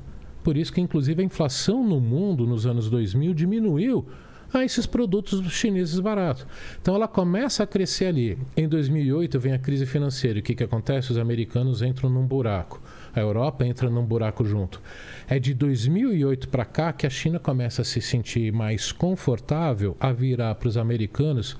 Por 0.44 0.56
isso 0.56 0.72
que, 0.72 0.80
inclusive, 0.80 1.22
a 1.22 1.24
inflação 1.24 1.82
no 1.86 2.00
mundo 2.00 2.46
nos 2.46 2.66
anos 2.66 2.90
2000 2.90 3.32
diminuiu 3.32 4.06
a 4.52 4.64
esses 4.64 4.84
produtos 4.84 5.40
chineses 5.50 5.98
baratos. 5.98 6.46
Então, 6.80 6.94
ela 6.94 7.08
começa 7.08 7.62
a 7.62 7.66
crescer 7.66 8.06
ali. 8.06 8.38
Em 8.56 8.68
2008 8.68 9.40
vem 9.40 9.52
a 9.54 9.58
crise 9.58 9.86
financeira. 9.86 10.40
O 10.40 10.42
que, 10.42 10.54
que 10.54 10.64
acontece? 10.64 11.12
Os 11.12 11.18
americanos 11.18 11.80
entram 11.80 12.10
num 12.10 12.26
buraco. 12.26 12.82
A 13.14 13.20
Europa 13.20 13.64
entra 13.64 13.88
num 13.88 14.04
buraco 14.04 14.44
junto. 14.44 14.82
É 15.28 15.38
de 15.38 15.54
2008 15.54 16.48
para 16.48 16.64
cá 16.64 16.92
que 16.92 17.06
a 17.06 17.10
China 17.10 17.38
começa 17.38 17.82
a 17.82 17.84
se 17.84 18.00
sentir 18.00 18.52
mais 18.52 18.92
confortável 18.92 19.96
a 19.98 20.12
virar 20.12 20.54
para 20.56 20.68
os 20.68 20.76
americanos. 20.76 21.56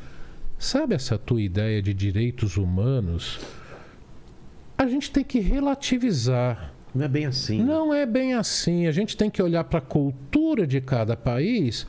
Sabe 0.62 0.94
essa 0.94 1.18
tua 1.18 1.42
ideia 1.42 1.82
de 1.82 1.92
direitos 1.92 2.56
humanos? 2.56 3.40
A 4.78 4.86
gente 4.86 5.10
tem 5.10 5.24
que 5.24 5.40
relativizar. 5.40 6.72
Não 6.94 7.04
é 7.04 7.08
bem 7.08 7.26
assim. 7.26 7.60
Não 7.60 7.92
é 7.92 8.06
bem 8.06 8.34
assim. 8.34 8.86
A 8.86 8.92
gente 8.92 9.16
tem 9.16 9.28
que 9.28 9.42
olhar 9.42 9.64
para 9.64 9.80
a 9.80 9.82
cultura 9.82 10.64
de 10.64 10.80
cada 10.80 11.16
país 11.16 11.84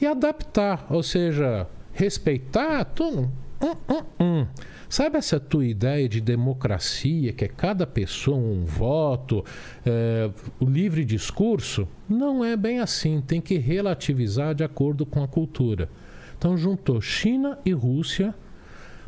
e 0.00 0.06
adaptar, 0.06 0.86
ou 0.88 1.02
seja, 1.02 1.66
respeitar 1.92 2.84
tudo. 2.84 3.32
Hum, 3.60 3.74
hum, 3.88 4.04
hum. 4.20 4.46
Sabe 4.88 5.18
essa 5.18 5.40
tua 5.40 5.66
ideia 5.66 6.08
de 6.08 6.20
democracia, 6.20 7.32
que 7.32 7.46
é 7.46 7.48
cada 7.48 7.84
pessoa 7.84 8.36
um 8.36 8.64
voto, 8.64 9.44
é, 9.84 10.30
o 10.60 10.66
livre 10.66 11.04
discurso? 11.04 11.88
Não 12.08 12.44
é 12.44 12.56
bem 12.56 12.78
assim. 12.78 13.20
Tem 13.20 13.40
que 13.40 13.58
relativizar 13.58 14.54
de 14.54 14.62
acordo 14.62 15.04
com 15.04 15.20
a 15.20 15.26
cultura. 15.26 15.88
Então, 16.38 16.56
juntou 16.56 17.00
China 17.00 17.58
e 17.64 17.72
Rússia, 17.72 18.32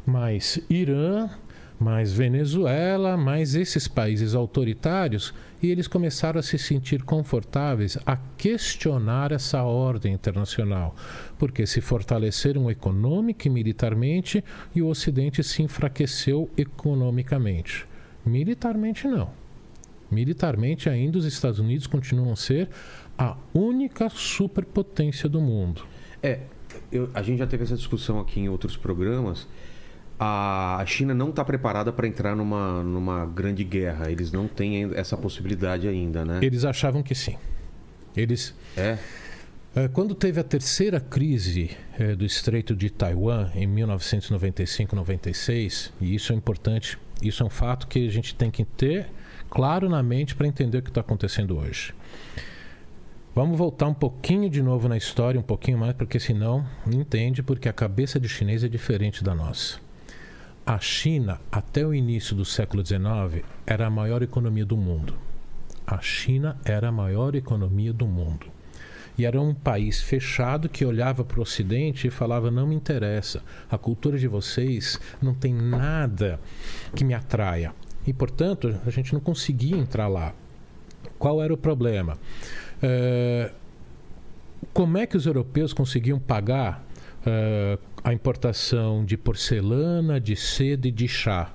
mais 0.05 0.59
Irã, 0.69 1.31
mais 1.79 2.13
Venezuela, 2.13 3.17
mais 3.17 3.55
esses 3.55 3.87
países 3.87 4.35
autoritários, 4.35 5.33
e 5.63 5.71
eles 5.71 5.87
começaram 5.87 6.41
a 6.41 6.43
se 6.43 6.59
sentir 6.59 7.05
confortáveis 7.05 7.97
a 8.05 8.17
questionar 8.37 9.31
essa 9.31 9.63
ordem 9.63 10.13
internacional, 10.13 10.95
porque 11.39 11.67
se 11.67 11.81
fortaleceram 11.81 12.69
econômica 12.69 13.47
e 13.47 13.51
militarmente 13.51 14.45
e 14.75 14.83
o 14.83 14.89
Ocidente 14.89 15.43
se 15.45 15.63
enfraqueceu 15.63 16.51
economicamente. 16.57 17.87
Militarmente, 18.27 19.07
não. 19.07 19.31
Militarmente, 20.11 20.91
ainda 20.91 21.17
os 21.17 21.25
Estados 21.25 21.61
Unidos 21.61 21.87
continuam 21.87 22.33
a 22.33 22.37
ser 22.37 22.69
a 23.17 23.37
única 23.55 24.09
superpotência 24.11 25.29
do 25.29 25.41
mundo. 25.41 25.83
É, 26.23 26.41
eu- 26.93 27.09
a 27.15 27.23
gente 27.23 27.39
já 27.39 27.47
teve 27.47 27.65
essa 27.65 27.77
discussão 27.77 28.21
aqui 28.21 28.41
em 28.41 28.49
outros 28.49 28.77
programas. 28.77 29.47
A 30.23 30.85
China 30.87 31.15
não 31.15 31.31
está 31.31 31.43
preparada 31.45 31.91
para 31.93 32.07
entrar 32.07 32.37
numa, 32.37 32.83
numa 32.83 33.25
grande 33.25 33.65
guerra. 33.65 34.11
Eles 34.11 34.31
não 34.31 34.47
têm 34.47 34.91
essa 34.95 35.17
possibilidade 35.17 35.89
ainda, 35.89 36.25
né? 36.27 36.41
Eles 36.43 36.63
achavam 36.65 37.03
que 37.03 37.15
sim. 37.15 37.37
Eles 38.17 38.55
É. 38.77 38.99
Eh, 39.75 39.89
Quando 39.89 40.15
teve 40.15 40.39
a 40.41 40.45
terceira 40.45 41.01
crise 41.01 41.71
eh, 41.99 42.15
do 42.17 42.25
Estreito 42.25 42.75
de 42.77 42.91
Taiwan, 42.91 43.51
em 43.55 43.67
1995-96, 43.69 45.91
e 46.01 46.15
isso 46.15 46.33
é 46.33 46.37
importante, 46.37 46.99
isso 47.23 47.43
é 47.43 47.47
um 47.47 47.51
fato 47.51 47.87
que 47.87 48.07
a 48.07 48.11
gente 48.11 48.35
tem 48.35 48.51
que 48.51 48.65
ter 48.65 49.07
claro 49.49 49.89
na 49.89 50.03
mente 50.03 50.35
para 50.35 50.47
entender 50.47 50.79
o 50.79 50.83
que 50.83 50.91
está 50.91 51.01
acontecendo 51.01 51.57
hoje. 51.59 51.95
Vamos 53.33 53.57
voltar 53.57 53.87
um 53.87 53.95
pouquinho 53.95 54.51
de 54.51 54.61
novo 54.61 54.89
na 54.89 54.97
história, 54.97 55.39
um 55.39 55.43
pouquinho 55.43 55.79
mais, 55.79 55.95
porque 55.95 56.19
senão 56.19 56.67
não 56.85 57.01
entende, 57.01 57.45
porque 57.45 57.69
a 57.69 57.73
cabeça 57.73 58.19
de 58.19 58.29
chinês 58.29 58.65
é 58.65 58.69
diferente 58.69 59.23
da 59.23 59.33
nossa. 59.33 59.79
A 60.67 60.81
China, 60.81 61.41
até 61.51 61.87
o 61.87 61.95
início 61.95 62.35
do 62.35 62.45
século 62.45 62.85
XIX, 62.85 63.45
era 63.65 63.87
a 63.87 63.91
maior 63.91 64.21
economia 64.21 64.65
do 64.65 64.77
mundo. 64.77 65.15
A 65.87 66.01
China 66.01 66.59
era 66.65 66.89
a 66.89 66.93
maior 66.93 67.37
economia 67.37 67.93
do 67.93 68.05
mundo. 68.05 68.49
E 69.17 69.25
era 69.25 69.41
um 69.41 69.55
país 69.55 70.03
fechado 70.03 70.69
que 70.69 70.85
olhava 70.85 71.25
para 71.25 71.39
o 71.39 71.43
Ocidente 71.43 72.09
e 72.09 72.11
falava: 72.11 72.51
não 72.51 72.67
me 72.67 72.75
interessa, 72.75 73.45
a 73.71 73.79
cultura 73.79 74.19
de 74.19 74.27
vocês 74.27 74.99
não 75.23 75.35
tem 75.35 75.55
nada 75.55 76.41
que 76.97 77.05
me 77.05 77.15
atraia. 77.15 77.73
E, 78.05 78.13
portanto, 78.13 78.77
a 78.85 78.91
gente 78.91 79.13
não 79.13 79.21
conseguia 79.21 79.77
entrar 79.77 80.09
lá. 80.09 80.35
Qual 81.17 81.43
era 81.43 81.53
o 81.53 81.57
problema? 81.57 82.19
Eh, 82.83 83.53
como 84.73 84.99
é 84.99 85.07
que 85.07 85.17
os 85.17 85.27
europeus 85.27 85.73
conseguiam 85.73 86.19
pagar 86.19 86.85
eh, 87.27 87.79
a 88.03 88.13
importação 88.13 89.05
de 89.05 89.17
porcelana, 89.17 90.21
de 90.21 90.37
seda 90.37 90.89
e 90.89 90.91
de 90.91 91.09
chá? 91.09 91.53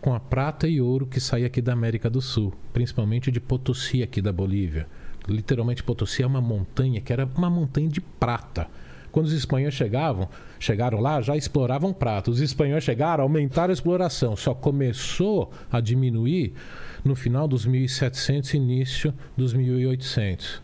Com 0.00 0.14
a 0.14 0.20
prata 0.20 0.68
e 0.68 0.80
ouro 0.80 1.06
que 1.06 1.20
saía 1.20 1.46
aqui 1.46 1.62
da 1.62 1.72
América 1.72 2.10
do 2.10 2.20
Sul, 2.20 2.52
principalmente 2.72 3.30
de 3.30 3.40
Potosí, 3.40 4.02
aqui 4.02 4.20
da 4.20 4.32
Bolívia. 4.32 4.86
Literalmente, 5.26 5.82
Potosí 5.82 6.22
é 6.22 6.26
uma 6.26 6.40
montanha 6.40 7.00
que 7.00 7.12
era 7.12 7.28
uma 7.36 7.48
montanha 7.48 7.88
de 7.88 8.00
prata. 8.00 8.68
Quando 9.14 9.26
os 9.26 9.32
espanhóis 9.32 9.74
chegavam, 9.74 10.28
chegaram 10.58 10.98
lá, 10.98 11.22
já 11.22 11.36
exploravam 11.36 11.92
prata. 11.92 12.32
Os 12.32 12.40
espanhóis 12.40 12.82
chegaram, 12.82 13.22
aumentaram 13.22 13.70
a 13.70 13.72
exploração. 13.72 14.34
Só 14.34 14.52
começou 14.52 15.52
a 15.70 15.80
diminuir 15.80 16.52
no 17.04 17.14
final 17.14 17.46
dos 17.46 17.64
1700 17.64 18.52
e 18.52 18.56
início 18.56 19.14
dos 19.36 19.54
1800. 19.54 20.60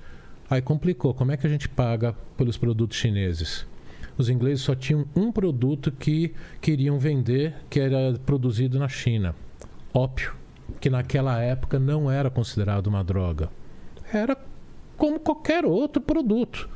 Aí 0.51 0.61
complicou. 0.61 1.15
Como 1.15 1.31
é 1.31 1.37
que 1.37 1.47
a 1.47 1.49
gente 1.49 1.69
paga 1.69 2.13
pelos 2.37 2.57
produtos 2.57 2.97
chineses? 2.97 3.65
Os 4.19 4.29
ingleses 4.29 4.65
só 4.65 4.75
tinham 4.75 5.07
um 5.15 5.31
produto 5.31 5.93
que 5.93 6.35
queriam 6.61 6.99
vender, 6.99 7.55
que 7.71 7.79
era 7.79 8.19
produzido 8.27 8.81
na 8.81 8.89
China: 8.89 9.33
ópio, 9.95 10.35
que 10.81 10.91
naquela 10.91 11.41
época 11.41 11.79
não 11.79 12.11
era 12.11 12.29
considerado 12.29 12.89
uma 12.89 13.05
droga. 13.05 13.49
Era 14.13 14.37
como 14.97 15.21
qualquer 15.21 15.65
outro 15.65 16.03
produto. 16.03 16.69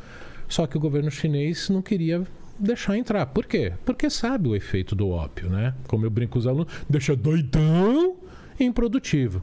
Só 0.49 0.67
que 0.67 0.77
o 0.77 0.81
governo 0.81 1.11
chinês 1.11 1.69
não 1.69 1.83
queria 1.83 2.27
deixar 2.59 2.97
entrar. 2.97 3.27
Por 3.27 3.47
quê? 3.47 3.73
Porque 3.85 4.09
sabe 4.09 4.49
o 4.49 4.57
efeito 4.57 4.95
do 4.95 5.09
ópio, 5.09 5.49
né? 5.51 5.75
Como 5.89 6.07
eu 6.07 6.11
brinco 6.11 6.35
com 6.35 6.39
os 6.39 6.47
alunos, 6.47 6.73
deixa 6.89 7.17
doidão 7.17 8.17
e 8.59 8.65
improdutivo. 8.65 9.43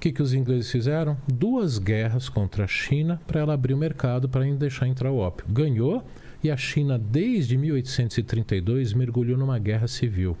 que, 0.00 0.12
que 0.12 0.22
os 0.22 0.34
ingleses 0.34 0.70
fizeram? 0.70 1.16
Duas 1.32 1.78
guerras 1.78 2.28
contra 2.28 2.64
a 2.64 2.68
China 2.68 3.20
para 3.26 3.40
ela 3.40 3.54
abrir 3.54 3.72
o 3.72 3.78
mercado 3.78 4.28
para 4.28 4.44
deixar 4.44 4.88
entrar 4.88 5.10
o 5.10 5.16
ópio. 5.16 5.46
Ganhou 5.48 6.04
e 6.42 6.50
a 6.50 6.56
China, 6.56 6.98
desde 6.98 7.56
1832, 7.56 8.92
mergulhou 8.94 9.38
numa 9.38 9.60
guerra 9.60 9.86
civil. 9.86 10.36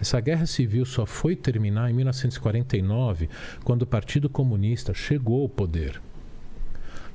Essa 0.00 0.20
guerra 0.20 0.46
civil 0.46 0.84
só 0.84 1.04
foi 1.04 1.34
terminar 1.34 1.90
em 1.90 1.94
1949, 1.94 3.28
quando 3.64 3.82
o 3.82 3.86
Partido 3.86 4.30
Comunista 4.30 4.94
chegou 4.94 5.42
ao 5.42 5.48
poder. 5.48 6.00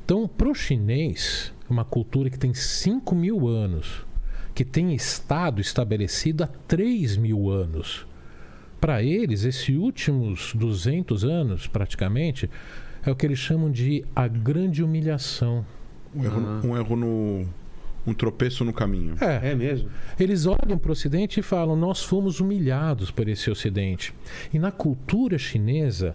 Então, 0.06 0.28
para 0.28 0.50
o 0.50 0.54
chinês, 0.56 1.54
uma 1.70 1.86
cultura 1.86 2.30
que 2.30 2.38
tem 2.38 2.54
5 2.54 3.16
mil 3.16 3.48
anos, 3.48 4.06
que 4.54 4.66
tem 4.66 4.94
Estado 4.94 5.62
estabelecido 5.62 6.44
há 6.44 6.48
3 6.48 7.16
mil 7.18 7.50
anos, 7.50 8.06
para 8.82 9.02
eles, 9.02 9.44
esses 9.46 9.70
últimos 9.78 10.54
200 10.56 11.24
anos, 11.24 11.68
praticamente, 11.68 12.50
é 13.06 13.10
o 13.10 13.16
que 13.16 13.26
eles 13.26 13.39
chamam 13.39 13.72
de 13.72 14.04
a 14.16 14.28
grande 14.28 14.84
humilhação. 14.84 15.66
Um 16.13 16.24
erro, 16.24 16.42
Ah. 16.46 16.62
um 16.68 16.78
erro 16.78 16.96
no. 16.96 17.46
Um 18.06 18.13
tropeço 18.13 18.66
no 18.66 18.74
caminho. 18.74 19.16
É, 19.22 19.52
É 19.52 19.56
mesmo? 19.56 19.89
Eles 20.20 20.46
olham 20.46 20.78
para 20.78 20.89
o 20.89 20.92
Ocidente 20.92 21.39
e 21.39 21.44
falam: 21.44 21.74
nós 21.78 22.04
fomos 22.04 22.42
humilhados 22.42 23.10
por 23.10 23.30
esse 23.30 23.50
Ocidente. 23.50 24.13
E 24.54 24.60
na 24.60 24.72
cultura 24.74 25.38
chinesa, 25.38 26.13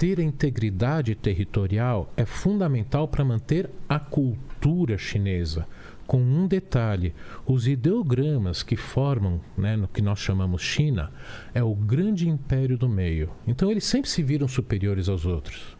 ter 0.00 0.18
a 0.18 0.22
integridade 0.22 1.14
territorial 1.14 2.10
é 2.16 2.24
fundamental 2.24 3.06
para 3.06 3.22
manter 3.22 3.68
a 3.86 3.98
cultura 3.98 4.96
chinesa. 4.96 5.66
Com 6.06 6.22
um 6.22 6.46
detalhe: 6.46 7.12
os 7.44 7.68
ideogramas 7.68 8.62
que 8.62 8.76
formam, 8.76 9.42
né, 9.58 9.76
no 9.76 9.86
que 9.86 10.00
nós 10.00 10.18
chamamos 10.18 10.62
China, 10.62 11.12
é 11.52 11.62
o 11.62 11.74
grande 11.74 12.26
império 12.26 12.78
do 12.78 12.88
meio. 12.88 13.28
Então 13.46 13.70
eles 13.70 13.84
sempre 13.84 14.08
se 14.08 14.22
viram 14.22 14.48
superiores 14.48 15.06
aos 15.06 15.26
outros. 15.26 15.76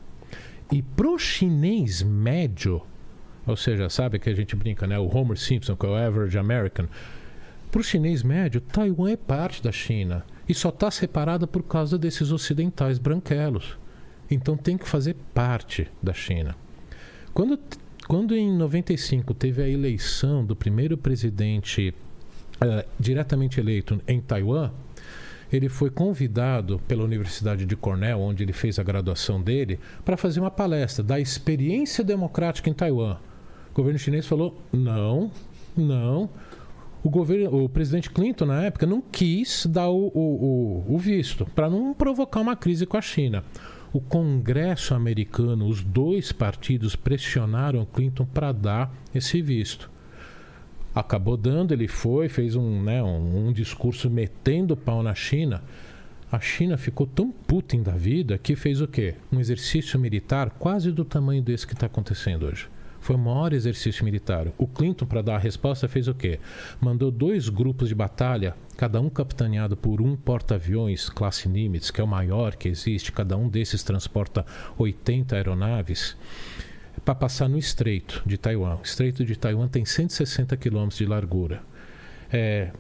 E 0.71 0.83
pro 0.83 1.19
chinês 1.19 2.03
médio, 2.03 2.83
ou 3.47 3.57
seja, 3.57 3.89
sabe 3.89 4.19
que 4.19 4.29
a 4.29 4.35
gente 4.35 4.55
brinca, 4.55 4.87
né? 4.87 4.99
O 4.99 5.09
Homer 5.17 5.39
Simpson, 5.39 5.75
que 5.75 5.87
é 5.87 5.89
o 5.89 5.95
average 5.95 6.37
American. 6.37 6.85
Para 7.71 7.81
o 7.81 7.85
chinês 7.85 8.23
médio, 8.23 8.61
Taiwan 8.61 9.13
é 9.13 9.17
parte 9.17 9.63
da 9.63 9.73
China 9.73 10.27
e 10.47 10.53
só 10.53 10.69
está 10.69 10.91
separada 10.91 11.47
por 11.47 11.63
causa 11.63 11.97
desses 11.97 12.31
ocidentais 12.31 12.99
branquelos. 12.99 13.80
Então 14.31 14.57
tem 14.57 14.79
que 14.79 14.89
fazer 14.89 15.17
parte 15.35 15.89
da 16.03 16.13
China. 16.13 16.55
Quando, 17.35 17.59
quando 18.07 18.35
em 18.35 18.53
95 18.53 19.35
teve 19.35 19.63
a 19.63 19.69
eleição 19.69 20.45
do 20.45 20.55
primeiro 20.55 20.97
presidente 20.97 21.95
eh, 22.61 22.87
diretamente 22.99 23.59
eleito 23.59 24.01
em 24.07 24.21
Taiwan, 24.21 24.71
ele 25.53 25.69
foi 25.69 25.91
convidado 25.91 26.81
pela 26.87 27.03
Universidade 27.05 27.67
de 27.67 27.75
Cornell, 27.75 28.21
onde 28.21 28.45
ele 28.45 28.53
fez 28.53 28.79
a 28.79 28.83
graduação 28.83 29.43
dele, 29.43 29.81
para 30.05 30.17
fazer 30.17 30.41
uma 30.41 30.51
palestra 30.51 31.03
da 31.03 31.19
experiência 31.19 32.05
democrática 32.05 32.71
em 32.71 32.75
Taiwan. 32.75 33.17
O 33.71 33.75
governo 33.75 33.99
chinês 33.99 34.27
falou: 34.27 34.61
não, 34.73 35.31
não. 35.77 36.31
O, 37.03 37.09
governo, 37.09 37.65
o 37.65 37.69
presidente 37.69 38.11
Clinton, 38.11 38.45
na 38.45 38.63
época, 38.63 38.87
não 38.87 39.01
quis 39.01 39.67
dar 39.67 39.89
o, 39.89 40.13
o, 40.15 40.85
o 40.95 40.99
visto, 40.99 41.47
para 41.47 41.71
não 41.71 41.95
provocar 41.95 42.41
uma 42.41 42.55
crise 42.55 42.85
com 42.87 42.97
a 42.97 43.03
China. 43.03 43.43
O 43.93 44.01
Congresso 44.01 44.95
americano, 44.95 45.67
os 45.67 45.83
dois 45.83 46.33
partidos 46.33 46.95
pressionaram 46.95 47.85
Clinton 47.85 48.25
para 48.25 48.53
dar 48.53 48.95
esse 49.15 49.43
visto 49.43 49.91
acabou 50.95 51.37
dando, 51.37 51.73
ele 51.73 51.89
foi, 51.89 52.29
fez 52.29 52.57
um, 52.57 52.83
né, 52.83 53.03
um, 53.03 53.49
um 53.49 53.53
discurso 53.53 54.11
metendo 54.11 54.77
pau 54.77 55.03
na 55.03 55.15
China. 55.15 55.63
A 56.31 56.39
China 56.39 56.77
ficou 56.77 57.07
tão 57.07 57.31
Putin 57.31 57.83
da 57.83 57.93
vida 57.93 58.39
que 58.39 58.55
fez 58.55 58.81
o 58.81 58.87
quê? 58.87 59.15
Um 59.33 59.41
exercício 59.41 59.99
militar 59.99 60.51
quase 60.51 60.93
do 60.93 61.05
tamanho 61.05 61.43
desse 61.43 61.67
que 61.67 61.75
está 61.75 61.87
acontecendo 61.87 62.47
hoje. 62.47 62.69
Foi 63.01 63.17
o 63.17 63.19
maior 63.19 63.53
exercício 63.53 64.05
militar. 64.05 64.49
O 64.59 64.67
Clinton, 64.67 65.07
para 65.07 65.23
dar 65.23 65.37
a 65.37 65.39
resposta, 65.39 65.89
fez 65.89 66.07
o 66.07 66.15
quê? 66.15 66.39
Mandou 66.81 67.11
dois 67.11 67.49
grupos 67.49 67.89
de 67.89 67.95
batalha, 67.95 68.55
cada 68.77 69.01
um 69.01 69.09
capitaneado 69.09 69.77
por 69.77 70.03
um 70.03 70.15
porta-aviões 70.15 71.09
classe 71.09 71.49
Nimitz, 71.49 71.91
que 71.91 72.01
é 72.01 72.05
o 72.05 72.07
maior 72.07 72.57
que 72.57 72.69
existe. 72.69 73.11
Cada 73.11 73.37
um 73.37 73.49
desses 73.49 73.83
transporta 73.83 74.45
80 74.79 75.35
aeronaves 75.35 76.17
para 77.05 77.15
passar 77.15 77.49
no 77.49 77.59
Estreito 77.59 78.23
de 78.27 78.37
Taiwan. 78.37 78.77
O 78.77 78.83
Estreito 78.83 79.25
de 79.25 79.37
Taiwan 79.37 79.69
tem 79.69 79.85
160 79.85 80.57
quilômetros 80.57 80.99
de 80.99 81.07
largura. 81.07 81.63
É, 82.31 82.71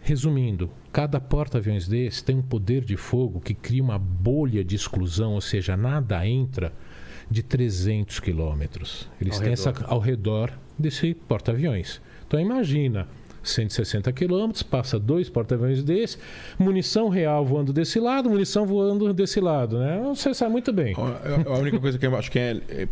resumindo, 0.00 0.70
cada 0.92 1.20
porta-aviões 1.20 1.86
desse 1.86 2.24
tem 2.24 2.36
um 2.36 2.42
poder 2.42 2.84
de 2.84 2.96
fogo 2.96 3.40
que 3.40 3.54
cria 3.54 3.82
uma 3.82 3.98
bolha 3.98 4.64
de 4.64 4.74
exclusão, 4.74 5.34
ou 5.34 5.40
seja, 5.40 5.76
nada 5.76 6.26
entra, 6.26 6.72
de 7.30 7.42
300 7.42 8.20
quilômetros. 8.20 9.08
Eles 9.20 9.34
Ao 9.34 9.40
têm 9.40 9.50
redor. 9.50 9.70
essa 9.70 9.84
ao 9.86 9.98
redor 10.00 10.52
desse 10.78 11.14
porta-aviões. 11.14 12.00
Então 12.26 12.38
imagina. 12.40 13.06
160 13.50 14.12
quilômetros, 14.12 14.62
passa 14.62 14.98
dois 14.98 15.28
porta-aviões 15.28 15.82
desse, 15.82 16.18
munição 16.58 17.08
real 17.08 17.44
voando 17.44 17.72
desse 17.72 17.98
lado, 18.00 18.28
munição 18.30 18.66
voando 18.66 19.12
desse 19.12 19.40
lado, 19.40 19.78
né? 19.78 20.00
Você 20.08 20.32
sabe 20.34 20.52
muito 20.52 20.72
bem. 20.72 20.94
A 20.96 21.50
a 21.50 21.58
única 21.58 21.78
coisa 21.80 21.98
que 21.98 22.06
eu 22.06 22.16
acho 22.16 22.30
que 22.30 22.38
é, 22.38 22.56
é- 22.68 22.88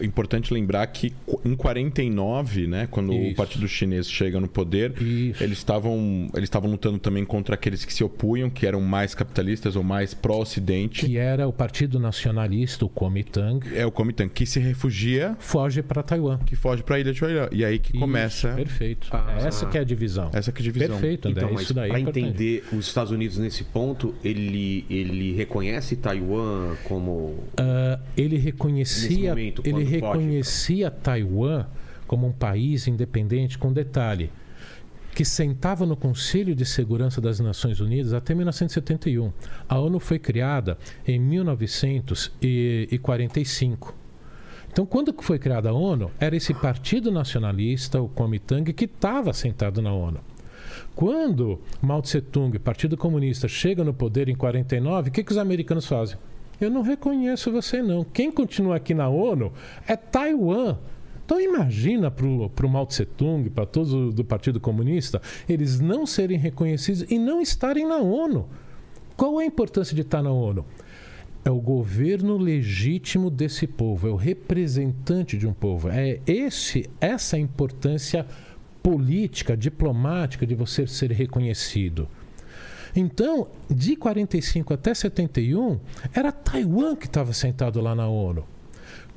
é 0.00 0.04
importante 0.04 0.52
lembrar 0.52 0.86
que 0.88 1.12
em 1.44 1.54
49, 1.54 2.66
né, 2.66 2.86
quando 2.90 3.12
o 3.12 3.14
Isso. 3.26 3.36
Partido 3.36 3.68
Chinês 3.68 4.10
chega 4.10 4.40
no 4.40 4.48
poder, 4.48 4.92
Isso. 5.00 5.42
eles 5.42 5.58
estavam 5.58 6.28
eles 6.34 6.44
estavam 6.44 6.70
lutando 6.70 6.98
também 6.98 7.24
contra 7.24 7.54
aqueles 7.54 7.84
que 7.84 7.92
se 7.92 8.02
opunham, 8.04 8.48
que 8.50 8.66
eram 8.66 8.80
mais 8.80 9.14
capitalistas 9.14 9.76
ou 9.76 9.82
mais 9.82 10.14
pró-ocidente. 10.14 11.06
que 11.06 11.16
era 11.16 11.46
o 11.48 11.52
Partido 11.52 11.98
Nacionalista, 11.98 12.84
o 12.84 12.88
Kuomintang, 12.88 13.60
É 13.74 13.84
o 13.86 13.90
Kuomintang 13.90 14.30
que 14.30 14.46
se 14.46 14.58
refugia, 14.60 15.36
foge 15.38 15.82
para 15.82 16.02
Taiwan. 16.02 16.38
que 16.38 16.56
foge 16.56 16.82
para 16.82 16.96
a 16.96 17.00
ilha 17.00 17.12
de 17.12 17.20
Taiwan. 17.20 17.48
E 17.52 17.64
aí 17.64 17.78
que 17.78 17.90
Isso, 17.90 18.00
começa 18.00 18.48
perfeito. 18.54 19.08
Ah. 19.10 19.36
essa 19.38 19.66
que 19.66 19.76
é 19.78 19.80
a 19.80 19.84
divisão. 19.96 20.30
essa 20.32 20.52
que 20.52 20.60
é 20.60 20.62
a 20.62 20.64
divisão. 20.64 21.00
Perfeito, 21.00 21.28
André. 21.28 21.44
Então, 21.44 21.54
mas 21.54 21.70
é 21.70 21.88
para 21.88 22.00
entender 22.00 22.64
os 22.72 22.86
Estados 22.86 23.10
Unidos 23.10 23.38
nesse 23.38 23.64
ponto, 23.64 24.14
ele, 24.22 24.86
ele 24.88 25.34
reconhece 25.34 25.96
Taiwan 25.96 26.76
como. 26.84 27.42
Ah, 27.56 27.98
ele 28.16 28.36
reconhecia, 28.36 29.30
momento, 29.30 29.62
ele 29.64 29.84
foge, 29.84 29.90
reconhecia 29.90 30.90
Taiwan 30.90 31.66
como 32.06 32.26
um 32.26 32.32
país 32.32 32.86
independente, 32.86 33.58
com 33.58 33.72
detalhe, 33.72 34.30
que 35.14 35.24
sentava 35.24 35.86
no 35.86 35.96
Conselho 35.96 36.54
de 36.54 36.64
Segurança 36.64 37.20
das 37.20 37.40
Nações 37.40 37.80
Unidas 37.80 38.12
até 38.12 38.32
1971. 38.34 39.32
A 39.68 39.78
ONU 39.78 39.98
foi 39.98 40.18
criada 40.18 40.78
em 41.06 41.18
1945. 41.18 43.94
Então, 44.76 44.84
quando 44.84 45.14
foi 45.20 45.38
criada 45.38 45.70
a 45.70 45.72
ONU, 45.72 46.10
era 46.20 46.36
esse 46.36 46.52
Partido 46.52 47.10
Nacionalista, 47.10 47.98
o 47.98 48.10
Kuomintang, 48.10 48.74
que 48.74 48.84
estava 48.84 49.32
sentado 49.32 49.80
na 49.80 49.90
ONU. 49.90 50.18
Quando 50.94 51.58
Mao 51.80 52.02
Tse 52.02 52.20
Tung, 52.20 52.58
Partido 52.58 52.94
Comunista, 52.94 53.48
chega 53.48 53.82
no 53.82 53.94
poder 53.94 54.28
em 54.28 54.34
49, 54.34 55.08
o 55.08 55.12
que, 55.14 55.24
que 55.24 55.32
os 55.32 55.38
americanos 55.38 55.86
fazem? 55.86 56.18
Eu 56.60 56.68
não 56.70 56.82
reconheço 56.82 57.50
você 57.50 57.80
não. 57.80 58.04
Quem 58.04 58.30
continua 58.30 58.76
aqui 58.76 58.92
na 58.92 59.08
ONU 59.08 59.50
é 59.88 59.96
Taiwan. 59.96 60.76
Então 61.24 61.40
imagina 61.40 62.10
para 62.10 62.26
o 62.26 62.68
Mao 62.68 62.84
Tse 62.84 63.06
Tung, 63.06 63.48
para 63.48 63.64
todos 63.64 63.94
o- 63.94 64.10
do 64.12 64.26
Partido 64.26 64.60
Comunista, 64.60 65.22
eles 65.48 65.80
não 65.80 66.04
serem 66.04 66.36
reconhecidos 66.36 67.10
e 67.10 67.18
não 67.18 67.40
estarem 67.40 67.88
na 67.88 67.96
ONU. 67.96 68.46
Qual 69.16 69.40
é 69.40 69.44
a 69.44 69.46
importância 69.46 69.94
de 69.94 70.02
estar 70.02 70.22
na 70.22 70.30
ONU? 70.30 70.66
É 71.46 71.50
o 71.50 71.60
governo 71.60 72.36
legítimo 72.36 73.30
desse 73.30 73.68
povo, 73.68 74.08
é 74.08 74.10
o 74.10 74.16
representante 74.16 75.38
de 75.38 75.46
um 75.46 75.52
povo. 75.52 75.88
É 75.88 76.18
esse, 76.26 76.90
essa 77.00 77.38
importância 77.38 78.26
política, 78.82 79.56
diplomática 79.56 80.44
de 80.44 80.56
você 80.56 80.88
ser 80.88 81.12
reconhecido. 81.12 82.08
Então, 82.96 83.46
de 83.70 83.94
45 83.94 84.74
até 84.74 84.92
71, 84.92 85.78
era 86.12 86.32
Taiwan 86.32 86.96
que 86.96 87.06
estava 87.06 87.32
sentado 87.32 87.80
lá 87.80 87.94
na 87.94 88.08
ONU. 88.08 88.44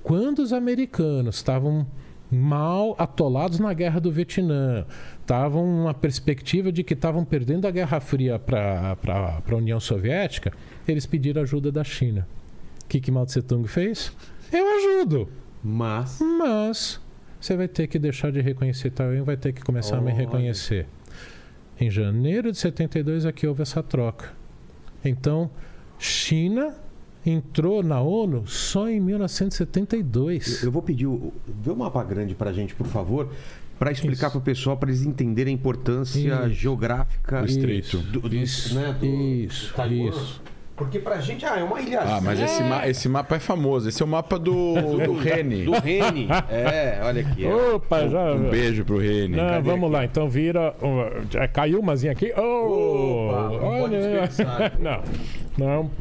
Quando 0.04 0.38
os 0.38 0.54
americanos 0.54 1.38
estavam 1.38 1.88
mal 2.32 2.96
atolados 2.98 3.60
na 3.60 3.74
guerra 3.74 4.00
do 4.00 4.12
Vietnã, 4.12 4.86
estavam 5.22 5.64
uma 5.64 5.94
perspectiva 5.94 6.72
de 6.72 6.84
que 6.84 6.94
estavam 6.94 7.26
perdendo 7.26 7.68
a 7.68 7.72
Guerra 7.72 8.00
Fria 8.00 8.38
para 8.38 8.98
a 9.48 9.56
União 9.56 9.80
Soviética, 9.80 10.54
eles 10.88 11.06
pediram 11.06 11.42
ajuda 11.42 11.72
da 11.72 11.84
China. 11.84 12.28
O 12.84 12.88
que, 12.88 13.00
que 13.00 13.12
Mao 13.12 13.26
Tse 13.26 13.42
Tung 13.42 13.68
fez? 13.68 14.12
Eu 14.52 14.66
ajudo, 14.78 15.30
Mas. 15.64 16.20
mas 16.22 17.00
você 17.40 17.56
vai 17.56 17.68
ter 17.68 17.88
que 17.88 17.98
deixar 17.98 18.32
de 18.32 18.42
reconhecer 18.42 18.90
Taiwan, 18.92 19.24
vai 19.24 19.38
ter 19.38 19.54
que 19.54 19.62
começar 19.62 19.98
a 19.98 20.02
me 20.02 20.12
Olha. 20.12 20.18
reconhecer. 20.18 20.88
Em 21.80 21.90
janeiro 21.90 22.52
de 22.52 22.58
72 22.58 23.26
aqui 23.26 23.48
houve 23.48 23.62
essa 23.62 23.82
troca. 23.82 24.34
Então, 25.04 25.50
China 25.98 26.76
entrou 27.30 27.82
na 27.84 28.02
ONU 28.02 28.44
só 28.48 28.90
em 28.90 29.00
1972. 29.00 30.62
Eu, 30.64 30.68
eu 30.68 30.72
vou 30.72 30.82
pedir. 30.82 31.06
O, 31.08 31.34
vê 31.48 31.72
o 31.72 31.76
mapa 31.76 32.04
grande 32.04 32.36
pra 32.36 32.52
gente, 32.52 32.74
por 32.76 32.88
favor, 32.88 33.30
para 33.78 33.92
explicar 33.92 34.28
Isso. 34.28 34.32
pro 34.32 34.42
pessoal, 34.42 34.78
para 34.78 34.90
eles 34.90 35.04
entenderem 35.04 35.54
a 35.54 35.56
importância 35.56 36.20
Isso. 36.46 36.50
geográfica 36.50 37.42
O 37.42 37.46
estreito. 37.46 37.98
do, 37.98 38.22
do- 38.22 38.36
Isso, 38.36 38.76
né, 38.76 38.96
do- 39.00 39.06
isso, 39.06 39.68
do 39.70 39.74
Taiwan. 39.76 40.10
isso. 40.10 40.42
Porque 40.76 40.98
pra 40.98 41.20
gente, 41.20 41.46
ah, 41.46 41.60
é 41.60 41.64
uma 41.64 41.82
ilha. 41.82 42.00
Ah, 42.00 42.22
mas 42.22 42.40
esse, 42.40 42.64
ma- 42.64 42.88
esse 42.88 43.10
mapa 43.10 43.36
é 43.36 43.40
famoso. 43.40 43.90
Esse 43.90 44.02
é 44.02 44.06
o 44.06 44.08
mapa 44.08 44.40
do, 44.40 44.76
do 45.04 45.14
Rene. 45.18 45.66
Do 45.66 45.74
Rene. 45.74 46.26
É, 46.50 47.02
olha 47.04 47.20
aqui. 47.22 47.46
ó. 47.46 47.76
Opa, 47.76 48.08
já. 48.08 48.32
Um 48.34 48.50
beijo 48.50 48.86
pro 48.86 48.98
Rene. 48.98 49.36
Não, 49.36 49.46
Cadê 49.50 49.62
vamos 49.70 49.84
aqui? 49.88 49.94
lá, 49.94 50.06
então 50.06 50.30
vira. 50.30 50.74
um, 50.82 51.30
já 51.30 51.46
caiu 51.50 51.82
umazinha 51.82 52.14
aqui. 52.14 52.32
Oh, 52.38 53.28
Opa, 53.30 53.42
não 53.50 53.60
pode 53.60 53.96
olha. 53.96 54.30
Não, 54.80 55.04
não. 55.58 55.92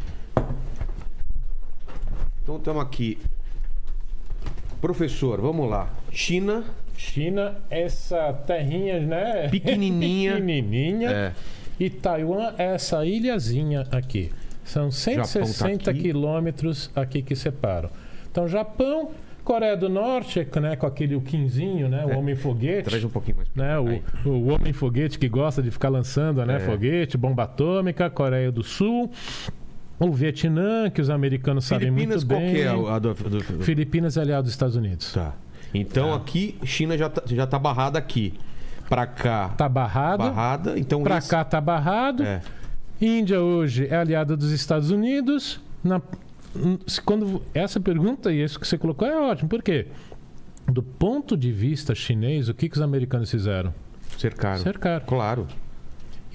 Então 2.48 2.56
estamos 2.56 2.82
aqui. 2.82 3.18
Professor, 4.80 5.38
vamos 5.38 5.68
lá. 5.68 5.90
China, 6.11 6.64
China, 6.96 7.58
essa 7.68 8.32
terrinha, 8.32 9.00
né? 9.00 9.48
Pequenininha. 9.50 10.32
Pequenininha. 10.40 11.11
É. 11.11 11.32
E 11.78 11.90
Taiwan, 11.90 12.54
essa 12.56 13.04
ilhazinha 13.04 13.87
aqui. 13.92 14.32
São 14.64 14.90
160 14.90 15.84
tá 15.84 15.90
aqui. 15.90 16.00
quilômetros 16.00 16.90
aqui 16.96 17.20
que 17.20 17.37
separam. 17.37 17.90
Então, 18.30 18.48
Japão, 18.48 19.11
Coreia 19.44 19.76
do 19.76 19.90
Norte, 19.90 20.46
né, 20.58 20.74
com 20.74 20.87
aquele 20.87 21.16
o 21.16 21.20
quinzinho, 21.20 21.87
né, 21.90 22.06
o 22.06 22.18
homem 22.18 22.34
foguete. 22.34 22.88
traz 22.88 23.04
um 23.04 23.11
pouquinho 23.11 23.37
mais. 23.37 23.48
né, 23.54 23.78
o, 23.78 24.28
o 24.30 24.48
homem 24.54 24.72
foguete 24.72 25.18
que 25.18 25.28
gosta 25.28 25.62
de 25.62 25.70
ficar 25.70 25.90
lançando 25.90 26.42
né, 26.46 26.56
É. 26.56 26.61
foguete, 26.61 27.18
bomba 27.18 27.42
atômica, 27.42 28.08
Coreia 28.08 28.50
do 28.50 28.62
Sul, 28.62 29.11
o 29.98 30.12
Vietnã, 30.12 30.88
que 30.90 31.00
os 31.00 31.11
americanos 31.11 31.64
sabem 31.64 31.88
Filipinas, 31.88 32.24
muito 32.24 32.28
qual 32.34 32.40
bem. 32.40 32.54
que 32.54 32.61
é 32.61 32.68
a 32.68 32.98
do, 32.98 33.14
do- 33.14 33.38
do- 33.58 33.64
Filipinas 33.64 34.16
é 34.16 34.20
aliado 34.20 34.44
dos 34.44 34.52
Estados 34.52 34.76
Unidos. 34.76 35.12
Tá. 35.12 35.34
Então 35.74 36.14
aqui, 36.14 36.56
China 36.64 36.96
já 36.96 37.08
tá, 37.08 37.22
já 37.26 37.46
tá 37.46 37.58
barrada 37.58 37.98
aqui. 37.98 38.34
Pra 38.88 39.06
cá, 39.06 39.50
Tá 39.50 39.68
barrado. 39.68 40.22
barrada. 40.22 40.78
Então 40.78 41.02
Pra 41.02 41.18
esse- 41.18 41.28
cá 41.28 41.44
tá 41.44 41.61
barrado. 41.61 42.22
É. 42.22 42.40
Índia 43.00 43.40
hoje 43.40 43.87
é 43.90 43.96
aliada 43.96 44.34
dos 44.37 44.50
Estados 44.50 44.90
Unidos. 44.90 45.61
Na- 45.84 46.00
quando 47.04 47.42
essa 47.52 47.78
pergunta 47.78 48.32
e 48.32 48.42
isso 48.42 48.58
que 48.58 48.66
você 48.66 48.78
colocou 48.78 49.06
é 49.06 49.14
ótimo. 49.16 49.48
Por 49.48 49.62
quê? 49.62 49.87
Do 50.66 50.82
ponto 50.82 51.37
de 51.37 51.52
vista 51.52 51.94
chinês, 51.94 52.48
o 52.48 52.54
que, 52.54 52.68
que 52.68 52.76
os 52.76 52.82
americanos 52.82 53.30
fizeram? 53.30 53.72
Cercaram. 54.16 54.62
Cercaram. 54.62 55.04
Claro. 55.06 55.46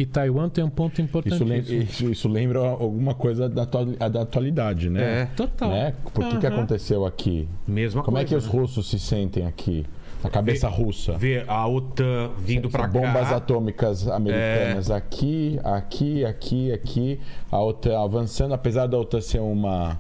E 0.04 0.06
Taiwan 0.06 0.50
tem 0.50 0.64
um 0.66 0.70
ponto 0.70 0.94
Isso, 0.94 1.02
importantíssimo. 1.04 1.50
lembra, 1.50 1.74
isso, 1.76 2.12
isso 2.12 2.28
lembra 2.28 2.60
alguma 2.60 3.14
coisa 3.14 3.48
da, 3.48 3.64
atual- 3.64 3.86
da 3.86 4.22
atualidade, 4.22 4.90
né? 4.90 5.22
É. 5.22 5.26
Total. 5.28 5.70
Né? 5.70 5.94
Por 6.14 6.28
que, 6.28 6.38
que 6.40 6.46
Aham. 6.46 6.58
aconteceu 6.58 7.06
aqui? 7.06 7.48
Mesma 7.66 8.04
Como 8.04 8.18
é 8.18 8.26
coisa. 8.26 8.30
que 8.30 8.36
os 8.36 8.46
russos 8.46 8.90
se 8.90 9.00
sentem 9.00 9.46
aqui? 9.46 9.86
A 10.22 10.30
cabeça 10.30 10.68
russa. 10.68 11.14
Ver 11.18 11.46
a 11.50 11.66
OTAN 11.68 12.32
vindo 12.38 12.70
pra 12.70 12.86
Bombas 12.88 13.30
cá. 13.30 13.38
atômicas 13.38 14.06
americanas 14.10 14.90
É. 14.90 14.96
aqui, 14.96 15.58
aqui, 15.64 16.26
aqui, 16.26 16.72
aqui. 16.74 17.20
A 17.50 17.62
OTAN 17.62 17.98
avançando, 18.04 18.54
apesar 18.54 18.88
da 18.88 18.98
OTAN 18.98 19.22
ser 19.22 19.40
uma 19.40 19.98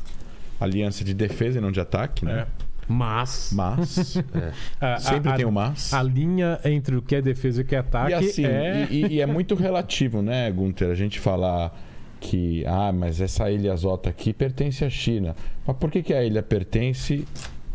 aliança 0.60 1.04
de 1.06 1.14
defesa 1.14 1.58
e 1.60 1.62
não 1.62 1.72
de 1.72 1.80
ataque, 1.80 2.26
né? 2.26 2.42
É. 2.42 2.48
Mas. 2.88 3.52
Mas. 3.54 4.18
A- 4.80 4.98
Sempre 4.98 5.30
a- 5.32 5.36
tem 5.36 5.46
o 5.46 5.52
mas. 5.52 5.94
A 5.94 6.02
linha 6.04 6.60
entre 6.66 6.96
o 6.96 7.02
que 7.02 7.16
é 7.16 7.22
defesa 7.22 7.62
e 7.62 7.64
o 7.64 7.68
que 7.68 7.76
é 7.76 7.80
ataque 7.80 8.12
E 8.12 8.14
assim, 8.14 8.46
é. 8.46 8.88
e, 8.90 9.06
e- 9.06 9.08
e 9.16 9.22
é 9.22 9.26
muito 9.26 9.56
relativo, 9.56 10.22
né, 10.22 10.52
Gunter? 10.52 10.90
A 10.90 10.96
gente 10.96 11.20
falar 11.20 11.74
que, 12.20 12.66
ah, 12.66 12.92
mas 12.92 13.20
essa 13.20 13.50
ilha 13.52 13.76
Zota 13.76 14.10
aqui 14.10 14.32
pertence 14.32 14.84
à 14.86 14.90
China. 14.90 15.36
Mas 15.68 15.76
por 15.78 15.92
que, 15.92 16.02
que 16.02 16.14
a 16.14 16.24
ilha 16.24 16.42
pertence 16.42 17.26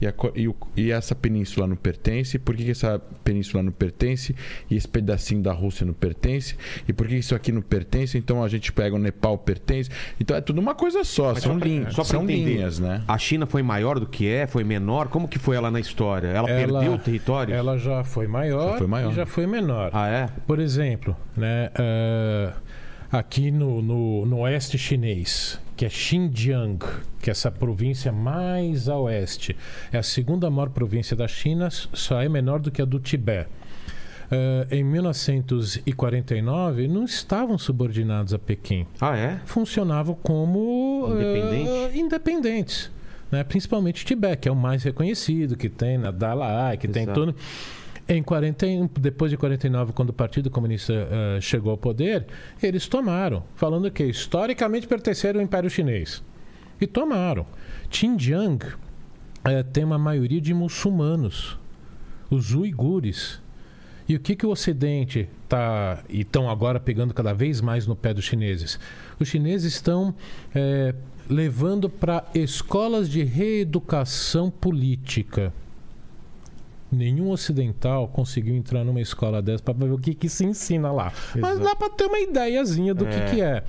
e, 0.01 0.07
a 0.07 0.15
e 0.35 0.49
o- 0.49 0.55
e 0.77 0.91
essa 0.91 1.15
península 1.15 1.67
não 1.67 1.77
pertence? 1.77 2.39
Por 2.39 2.55
que, 2.57 2.65
que 2.65 2.71
essa 2.71 3.01
península 3.25 3.63
não 3.63 3.73
pertence 3.73 4.35
e 4.71 4.77
esse 4.77 4.87
pedacinho 4.89 5.43
da 5.43 5.53
Rússia 5.53 5.85
não 5.87 5.93
pertence? 5.93 6.57
E 6.87 6.93
por 6.93 7.07
que 7.09 7.17
isso 7.17 7.35
aqui 7.35 7.51
não 7.53 7.63
pertence? 7.63 8.17
Então 8.17 8.43
a 8.43 8.49
gente 8.49 8.73
pega 8.73 8.95
o 8.95 8.99
Nepal 8.99 9.37
pertence. 9.39 9.91
Então 10.21 10.37
é 10.37 10.41
tudo 10.41 10.61
uma 10.61 10.75
coisa 10.75 11.05
só. 11.05 11.33
Mas 11.33 11.43
são 11.43 11.53
só 11.55 11.59
pra- 11.59 11.69
linhas, 11.69 11.95
só 11.95 12.05
são 12.05 12.23
entender, 12.25 12.55
linhas, 12.55 12.79
né? 12.79 13.03
A 13.09 13.19
China 13.19 13.47
foi 13.47 13.63
maior 13.63 13.99
do 13.99 14.07
que 14.07 14.29
é? 14.29 14.47
Foi 14.47 14.65
menor? 14.65 15.09
Como 15.09 15.27
que 15.29 15.39
foi 15.39 15.57
ela 15.57 15.71
na 15.71 15.81
história? 15.81 16.29
Ela, 16.29 16.49
Ela- 16.49 16.81
perdeu 16.81 16.95
o 16.95 16.99
território? 16.99 17.55
Ela 17.55 17.77
já 17.79 18.05
foi 18.05 18.27
maior, 18.27 18.73
Já 18.73 18.79
foi 18.79 18.87
maior. 18.87 19.13
e 19.13 19.15
já 19.15 19.27
foi 19.27 19.47
menor. 19.47 19.91
Ah, 19.93 20.09
é? 20.09 20.29
Por 20.47 20.59
exemplo, 20.61 21.17
né, 21.37 21.71
eh, 21.79 22.53
aqui 23.11 23.51
no, 23.51 23.81
no, 23.83 24.27
no 24.27 24.39
oeste 24.41 24.77
chinês, 24.79 25.59
que 25.79 25.87
é 25.87 25.89
Xinjiang, 25.89 26.79
que 27.23 27.31
é 27.31 27.33
essa 27.33 27.51
província 27.53 28.11
mais 28.11 28.89
a 28.89 28.99
oeste, 28.99 29.57
é 29.93 29.99
a 29.99 30.03
segunda 30.03 30.51
maior 30.51 30.71
província 30.71 31.17
da 31.17 31.29
China, 31.29 31.69
só 31.71 32.21
é 32.21 32.29
menor 32.29 32.59
do 32.59 32.69
que 32.71 32.83
a 32.83 32.85
do 32.85 32.99
Tibete. 32.99 33.49
Eh, 34.31 34.67
em 34.73 34.85
1949, 34.85 36.89
não 36.89 37.05
estavam 37.05 37.57
subordinados 37.57 38.35
a 38.35 38.39
Pequim 38.39 38.87
Ah, 39.01 39.17
é? 39.17 39.41
funcionavam 39.47 40.15
como 40.21 41.07
Independente? 41.13 41.71
eh, 41.71 41.91
independentes. 41.97 42.91
Né? 43.31 43.45
Principalmente 43.45 44.05
Tibete, 44.05 44.43
que 44.43 44.49
é 44.49 44.53
o 44.53 44.57
mais 44.57 44.83
reconhecido, 44.83 45.57
que 45.57 45.69
tem 45.69 45.97
na 45.97 46.11
Dalai, 46.11 46.77
que 46.77 46.89
tem 46.89 47.05
Exato. 47.05 47.21
tudo. 47.27 47.37
Em 48.11 48.23
41, 48.23 48.89
depois 48.99 49.31
de 49.31 49.37
49, 49.37 49.93
quando 49.93 50.09
o 50.09 50.13
Partido 50.15 50.49
Comunista 50.49 50.95
eh, 50.95 51.41
chegou 51.43 51.73
ao 51.73 51.77
poder, 51.77 52.27
eles 52.63 52.89
tomaram, 52.89 53.45
falando 53.55 53.91
que 53.91 54.03
historicamente 54.03 54.87
pertenceram 54.87 55.41
ao 55.41 55.45
Império 55.45 55.69
Chinês. 55.69 56.23
E 56.81 56.87
tomaram. 56.87 57.45
Xinjiang 57.91 58.65
eh, 59.45 59.63
tem 59.63 59.85
uma 59.85 59.99
maioria 59.99 60.41
de 60.41 60.55
muçulmanos, 60.55 61.59
os 62.31 62.55
uigures. 62.55 63.43
E 64.09 64.17
o 64.17 64.21
que, 64.21 64.35
que 64.35 64.47
o 64.47 64.51
Ocidente 64.51 65.29
está. 65.45 66.03
E 66.09 66.23
estão 66.23 66.49
agora 66.49 66.81
pegando 66.81 67.13
cada 67.13 67.35
vez 67.35 67.61
mais 67.61 67.87
no 67.87 67.95
pé 67.95 68.15
dos 68.15 68.25
chineses? 68.25 68.81
Os 69.21 69.29
chineses 69.29 69.75
estão 69.75 70.15
eh, 70.55 70.95
levando 71.29 71.91
para 71.91 72.25
escolas 72.35 73.11
de 73.11 73.23
reeducação 73.23 74.51
política. 74.51 75.53
Nenhum 76.91 77.31
ocidental 77.31 78.09
conseguiu 78.09 78.55
entrar 78.57 78.83
numa 78.85 79.01
escola 79.01 79.43
dessa 79.43 79.63
para 79.63 79.75
ver 79.75 79.93
o 79.93 79.99
que, 79.99 80.15
que 80.15 80.29
se 80.29 80.45
ensina 80.45 80.91
lá. 80.91 81.13
Mas 81.37 81.53
Exato. 81.53 81.65
dá 81.67 81.77
para 81.77 81.91
ter 81.91 82.05
uma 82.07 82.19
ideiazinha 82.19 82.95
do 82.95 83.07
É. 83.07 83.11
que, 83.11 83.35
que 83.37 83.41
é. 83.43 83.63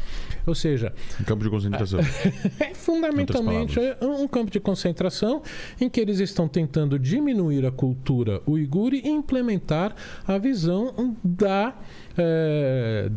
Ou 0.46 0.56
seja, 0.56 0.94
Em 1.20 1.24
campo 1.24 1.44
de 1.44 1.50
concentração. 1.50 2.00
é 2.60 2.74
fundamentalmente 2.74 3.80
é 3.80 3.98
um 4.02 4.28
campo 4.28 4.50
de 4.52 4.60
concentração 4.60 5.42
em 5.80 5.90
que 5.90 6.00
eles 6.00 6.20
estão 6.20 6.48
tentando 6.48 6.98
diminuir 6.98 7.66
a 7.66 7.72
cultura 7.72 8.42
uigure 8.48 9.02
e 9.04 9.10
implementar 9.10 9.94
a 10.26 10.38
visão 10.38 11.16
da, 11.24 11.76
eh, 12.18 13.12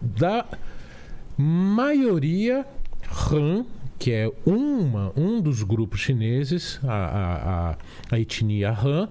da 0.00 0.44
maioria 1.36 2.66
Han, 3.32 3.64
que 3.98 4.12
é 4.12 4.30
uma, 4.44 5.12
um 5.16 5.40
dos 5.40 5.62
grupos 5.62 6.00
chineses, 6.00 6.80
a, 6.84 6.92
a, 6.92 7.70
a, 7.70 7.76
a 8.10 8.20
etnia 8.20 8.70
Han, 8.70 9.08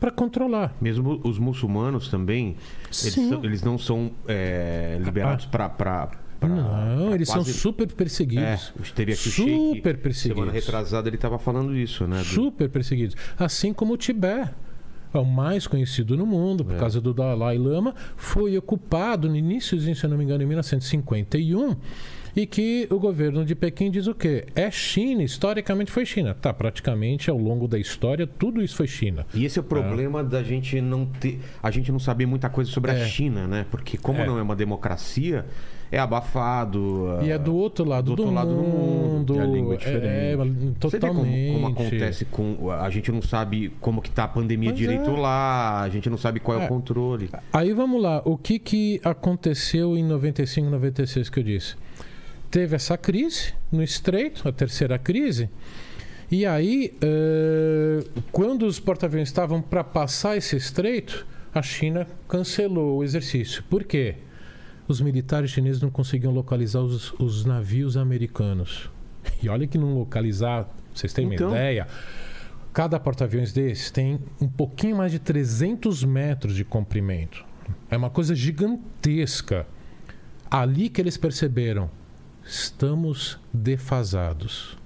para 0.00 0.10
controlar. 0.10 0.74
Mesmo 0.80 1.20
os 1.24 1.38
muçulmanos 1.38 2.08
também, 2.08 2.56
eles, 3.02 3.14
são- 3.14 3.44
eles 3.44 3.62
não 3.62 3.78
são 3.78 4.10
é, 4.28 4.98
liberados 5.02 5.46
pra, 5.46 5.68
pra- 5.68 6.10
Não, 6.42 7.06
pra 7.06 7.14
eles 7.14 7.28
quase- 7.30 7.52
são 7.52 7.72
super 7.72 7.84
É, 7.84 7.92
perseguidos. 7.94 8.72
teria 8.94 9.16
que 9.16 9.28
o 9.28 9.32
Sheik, 9.32 9.76
super 9.76 9.96
perseguidos. 9.98 10.36
Semana 10.42 10.52
retrasada 10.52 11.08
ele 11.08 11.16
tava 11.16 11.38
falando 11.38 11.74
isso, 11.76 12.06
né? 12.06 12.18
do- 12.18 12.24
super 12.24 12.68
perseguidos. 12.68 13.16
Assim 13.38 13.72
como 13.72 13.94
o 13.94 13.96
Tibete. 13.96 14.50
É 15.12 15.18
o 15.18 15.24
mais 15.24 15.64
conhecido 15.68 16.16
no 16.16 16.26
mundo, 16.26 16.64
por 16.64 16.74
É. 16.74 16.76
causa 16.78 17.00
do 17.00 17.14
Dalai 17.14 17.56
Lama, 17.56 17.94
foi 18.16 18.58
ocupado 18.58 19.28
no 19.28 19.36
início, 19.36 19.78
se 19.80 20.04
eu 20.04 20.10
não 20.10 20.18
me 20.18 20.24
engano, 20.24 20.42
em 20.42 20.46
1951, 20.46 21.76
e 22.36 22.46
que 22.46 22.86
o 22.90 22.98
governo 22.98 23.44
de 23.44 23.54
Pequim 23.54 23.90
diz 23.90 24.06
o 24.06 24.14
quê? 24.14 24.44
É 24.54 24.70
China, 24.70 25.22
historicamente 25.22 25.90
foi 25.90 26.04
China. 26.04 26.34
Tá, 26.34 26.52
praticamente 26.52 27.30
ao 27.30 27.38
longo 27.38 27.68
da 27.68 27.78
história, 27.78 28.26
tudo 28.26 28.62
isso 28.62 28.76
foi 28.76 28.86
China. 28.86 29.26
E 29.34 29.44
esse 29.44 29.58
é 29.58 29.62
o 29.62 29.64
problema 29.64 30.22
da 30.24 30.42
gente 30.42 30.80
não 30.80 31.06
ter. 31.06 31.40
A 31.62 31.70
gente 31.70 31.92
não 31.92 31.98
saber 31.98 32.26
muita 32.26 32.48
coisa 32.48 32.70
sobre 32.70 32.90
a 32.90 32.94
É. 32.94 33.06
China, 33.06 33.46
né? 33.46 33.66
Porque 33.70 33.96
como 33.96 34.20
É. 34.20 34.26
não 34.26 34.38
é 34.38 34.42
uma 34.42 34.56
democracia, 34.56 35.44
é 35.92 35.98
abafado. 35.98 37.18
E 37.22 37.30
é 37.30 37.38
do 37.38 37.54
outro 37.54 37.84
lado 37.84 38.06
do 38.10 38.16
do, 38.16 38.22
outro 38.22 38.34
lado 38.34 38.48
do 38.50 38.56
mundo, 38.62 39.34
mundo. 39.34 39.36
e 39.36 39.40
a 39.40 39.44
língua 39.46 39.74
é 39.74 39.76
diferente. 39.76 40.04
É, 40.06 40.36
Você 40.36 40.42
vê 40.98 41.06
como, 41.06 41.20
totalmente. 41.20 41.52
como 41.52 41.66
acontece 41.68 42.24
com. 42.24 42.70
A 42.70 42.90
gente 42.90 43.12
não 43.12 43.22
sabe 43.22 43.72
como 43.80 44.02
que 44.02 44.10
tá 44.10 44.24
a 44.24 44.28
pandemia 44.28 44.70
Pois 44.70 44.78
direito 44.78 45.10
é. 45.10 45.18
lá, 45.20 45.82
a 45.82 45.88
gente 45.88 46.10
não 46.10 46.18
sabe 46.18 46.40
qual 46.40 46.58
é, 46.58 46.62
É. 46.62 46.66
o 46.66 46.68
controle. 46.68 47.30
Aí 47.52 47.72
vamos 47.72 48.02
lá, 48.02 48.20
o 48.24 48.36
que, 48.36 48.58
que 48.58 49.00
aconteceu 49.04 49.96
em 49.96 50.02
95, 50.04 50.68
96 50.70 51.28
que 51.30 51.38
eu 51.40 51.44
disse? 51.44 51.76
Teve 52.54 52.76
essa 52.76 52.96
crise 52.96 53.52
no 53.72 53.82
Estreito, 53.82 54.48
a 54.48 54.52
terceira 54.52 54.96
crise, 54.96 55.50
e 56.30 56.46
aí, 56.46 56.96
eh, 57.02 58.04
quando 58.30 58.64
os 58.64 58.78
porta-aviões 58.78 59.26
estavam 59.26 59.60
para 59.60 59.82
passar 59.82 60.36
esse 60.36 60.54
estreito, 60.54 61.26
a 61.52 61.60
China 61.60 62.06
cancelou 62.28 62.98
o 62.98 63.02
exercício. 63.02 63.64
Por 63.64 63.82
quê? 63.82 64.18
Os 64.86 65.00
militares 65.00 65.50
chineses 65.50 65.82
não 65.82 65.90
conseguiam 65.90 66.32
localizar 66.32 66.78
os, 66.78 67.12
os 67.18 67.44
navios 67.44 67.96
americanos. 67.96 68.88
E 69.42 69.48
olha 69.48 69.66
que 69.66 69.76
não 69.76 69.98
localizar, 69.98 70.72
vocês 70.94 71.12
Então. 71.18 71.48
uma 71.48 71.56
ideia, 71.56 71.88
cada 72.72 73.00
porta-aviões 73.00 73.52
desses 73.52 73.90
tem 73.90 74.20
um 74.40 74.46
pouquinho 74.48 74.98
mais 74.98 75.10
de 75.10 75.18
300 75.18 76.04
metros 76.04 76.54
de 76.54 76.64
comprimento. 76.64 77.44
É 77.90 77.96
uma 77.96 78.10
coisa 78.10 78.32
gigantesca. 78.32 79.66
Ali 80.48 80.88
que 80.88 81.00
eles 81.00 81.16
perceberam, 81.16 81.90
estamos 82.46 83.38
defasados. 83.52 84.76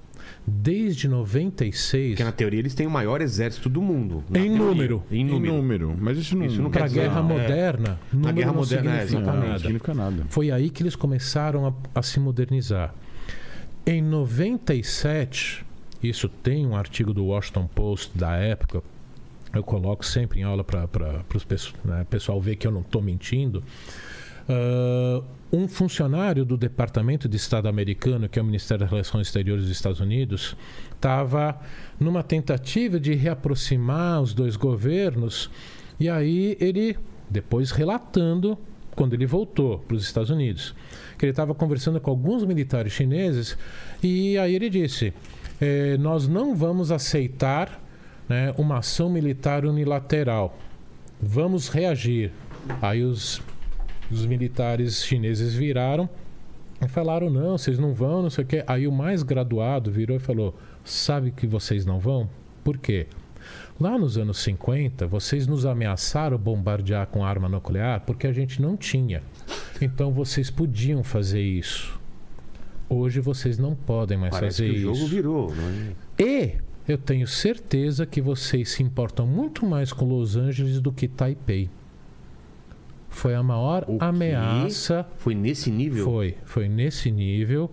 Desde 0.47 1.07
96, 1.07 2.11
Porque 2.11 2.23
na 2.23 2.31
teoria 2.31 2.59
eles 2.59 2.73
têm 2.73 2.87
o 2.87 2.89
maior 2.89 3.21
exército 3.21 3.69
do 3.69 3.81
mundo. 3.81 4.23
Na 4.29 4.39
Em 4.39 4.43
teoria. 4.45 4.57
número. 4.65 5.03
Em 5.11 5.21
Em 5.21 5.25
número. 5.25 5.53
número. 5.55 5.95
Mas 5.99 6.17
isso 6.17 6.35
não, 6.35 6.45
Isso 6.45 6.61
não 6.61 6.71
para 6.71 6.81
quer 6.81 6.85
a 6.85 6.87
dizer- 6.87 7.01
guerra 7.01 7.19
é. 7.19 7.23
moderna, 7.23 7.99
número 8.11 8.33
guerra 8.35 8.51
não 8.51 8.59
moderna, 8.59 8.91
é, 8.95 9.05
significa 9.07 9.31
não 9.33 9.39
nada. 9.47 9.59
significa 9.59 9.93
nada. 9.93 10.25
Foi 10.29 10.49
aí 10.51 10.69
que 10.71 10.81
eles 10.81 10.95
começaram 10.95 11.67
a, 11.67 11.73
a 11.93 12.01
se 12.01 12.19
modernizar. 12.19 12.93
Em 13.85 14.01
97, 14.01 15.63
isso 16.01 16.27
tem 16.29 16.65
um 16.65 16.75
artigo 16.75 17.13
do 17.13 17.25
Washington 17.25 17.67
Post 17.67 18.17
da 18.17 18.35
época, 18.35 18.81
eu 19.53 19.63
coloco 19.63 20.05
sempre 20.05 20.39
em 20.39 20.43
aula 20.43 20.63
para 20.63 20.85
o 20.85 21.87
né, 21.87 22.05
pessoal 22.09 22.39
ver 22.41 22.55
que 22.55 22.65
eu 22.65 22.71
não 22.71 22.81
estou 22.81 23.01
mentindo. 23.01 23.63
Ah, 24.47 25.21
um 25.51 25.67
funcionário 25.67 26.45
do 26.45 26.55
Departamento 26.55 27.27
de 27.27 27.37
Estado 27.37 27.67
americano, 27.67 28.29
que 28.29 28.37
é 28.37 28.41
o 28.41 28.45
Ministério 28.45 28.81
das 28.81 28.91
Relações 28.91 29.27
Exteriores 29.27 29.63
dos 29.63 29.71
Estados 29.71 29.99
Unidos, 29.99 30.55
estava 30.93 31.59
numa 31.99 32.21
tentativa 32.21 32.99
de 32.99 33.13
reaproximar 33.15 34.21
os 34.21 34.33
dois 34.33 34.55
governos, 34.55 35.49
e 35.99 36.07
aí 36.07 36.55
ele, 36.59 36.97
depois 37.29 37.71
relatando, 37.71 38.57
quando 38.95 39.13
ele 39.13 39.25
voltou 39.25 39.79
para 39.79 39.95
os 39.95 40.03
Estados 40.03 40.29
Unidos, 40.29 40.75
que 41.17 41.25
ele 41.25 41.31
estava 41.31 41.55
conversando 41.55 41.99
com 41.99 42.11
alguns 42.11 42.43
militares 42.43 42.93
chineses, 42.93 43.57
e 44.03 44.37
aí 44.37 44.53
ele 44.53 44.69
disse: 44.69 45.13
eh, 45.59 45.97
Nós 45.97 46.27
não 46.27 46.55
vamos 46.55 46.91
aceitar 46.91 47.81
né, 48.27 48.53
uma 48.57 48.79
ação 48.79 49.09
militar 49.09 49.65
unilateral, 49.65 50.57
vamos 51.21 51.69
reagir. 51.69 52.31
Aí 52.81 53.03
os 53.03 53.41
os 54.11 54.25
militares 54.25 55.03
chineses 55.03 55.53
viraram 55.53 56.09
e 56.83 56.87
falaram: 56.87 57.29
não, 57.29 57.57
vocês 57.57 57.77
não 57.77 57.93
vão, 57.93 58.21
não 58.23 58.29
sei 58.29 58.43
o 58.43 58.47
quê. 58.47 58.63
Aí 58.67 58.87
o 58.87 58.91
mais 58.91 59.23
graduado 59.23 59.91
virou 59.91 60.17
e 60.17 60.19
falou: 60.19 60.55
sabe 60.83 61.31
que 61.31 61.45
vocês 61.47 61.85
não 61.85 61.99
vão? 61.99 62.29
Por 62.63 62.77
quê? 62.77 63.07
Lá 63.79 63.97
nos 63.97 64.17
anos 64.17 64.39
50, 64.39 65.07
vocês 65.07 65.47
nos 65.47 65.65
ameaçaram 65.65 66.37
bombardear 66.37 67.07
com 67.07 67.23
arma 67.23 67.47
nuclear 67.47 68.01
porque 68.01 68.27
a 68.27 68.33
gente 68.33 68.61
não 68.61 68.75
tinha. 68.75 69.23
Então 69.81 70.11
vocês 70.11 70.51
podiam 70.51 71.03
fazer 71.03 71.41
isso. 71.41 71.97
Hoje 72.89 73.19
vocês 73.19 73.57
não 73.57 73.75
podem 73.75 74.17
mais 74.17 74.31
Parece 74.31 74.63
fazer 74.63 74.73
que 74.73 74.85
o 74.85 74.91
isso. 74.91 74.95
jogo 74.95 75.09
virou. 75.09 75.55
Não 75.55 75.63
é? 75.69 75.93
E 76.21 76.55
eu 76.87 76.97
tenho 76.97 77.27
certeza 77.27 78.05
que 78.05 78.19
vocês 78.19 78.69
se 78.71 78.83
importam 78.83 79.25
muito 79.25 79.65
mais 79.65 79.93
com 79.93 80.05
Los 80.05 80.35
Angeles 80.35 80.81
do 80.81 80.91
que 80.91 81.07
Taipei. 81.07 81.69
Foi 83.09 83.33
a 83.35 83.41
maior 83.43 83.83
O 83.87 83.97
quê? 83.97 84.05
ameaça. 84.05 85.05
Foi 85.17 85.33
nesse 85.35 85.69
nível? 85.71 86.05
Foi, 86.05 86.35
foi 86.45 86.69
nesse 86.69 87.11
nível. 87.11 87.69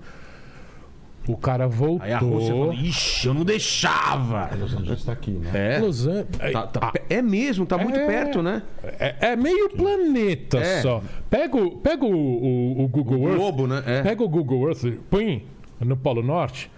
O 1.29 1.37
cara 1.37 1.67
voltou. 1.67 2.05
Aí 2.07 2.13
a 2.13 2.19
Rússia 2.19 2.51
falou, 2.53 2.73
ixi, 2.73 3.27
eu 3.27 3.35
não 3.35 3.45
deixava. 3.45 4.49
Los 4.57 4.73
Angeles 4.75 5.01
está 5.01 5.13
aqui, 5.13 5.33
né? 5.33 5.77
É, 5.77 5.79
Los 5.81 6.07
An- 6.07 6.25
tá- 6.53 6.67
tá 6.69 6.93
é 7.11 7.21
mesmo, 7.21 7.67
tá 7.67 7.77
muito 7.77 7.99
É. 7.99 8.07
perto, 8.07 8.43
né? 8.43 8.63
é, 8.85 9.33
é 9.33 9.37
meio 9.37 9.71
planeta 9.71 10.59
É. 10.59 10.83
só. 10.83 11.03
Pega, 11.29 11.57
o, 11.57 11.73
pega 11.79 12.05
o, 12.05 12.09
o- 12.15 12.85
o 12.85 12.89
Google 12.89 13.19
O 13.23 13.27
Earth. 13.29 13.39
globo, 13.39 13.67
né? 13.67 13.83
É. 13.85 14.03
Pega 14.03 14.23
o 14.23 14.29
Google 14.29 14.69
Earth, 14.69 14.85
põe 15.11 15.45
no 15.81 15.97
Polo 15.97 16.23
Norte. 16.23 16.71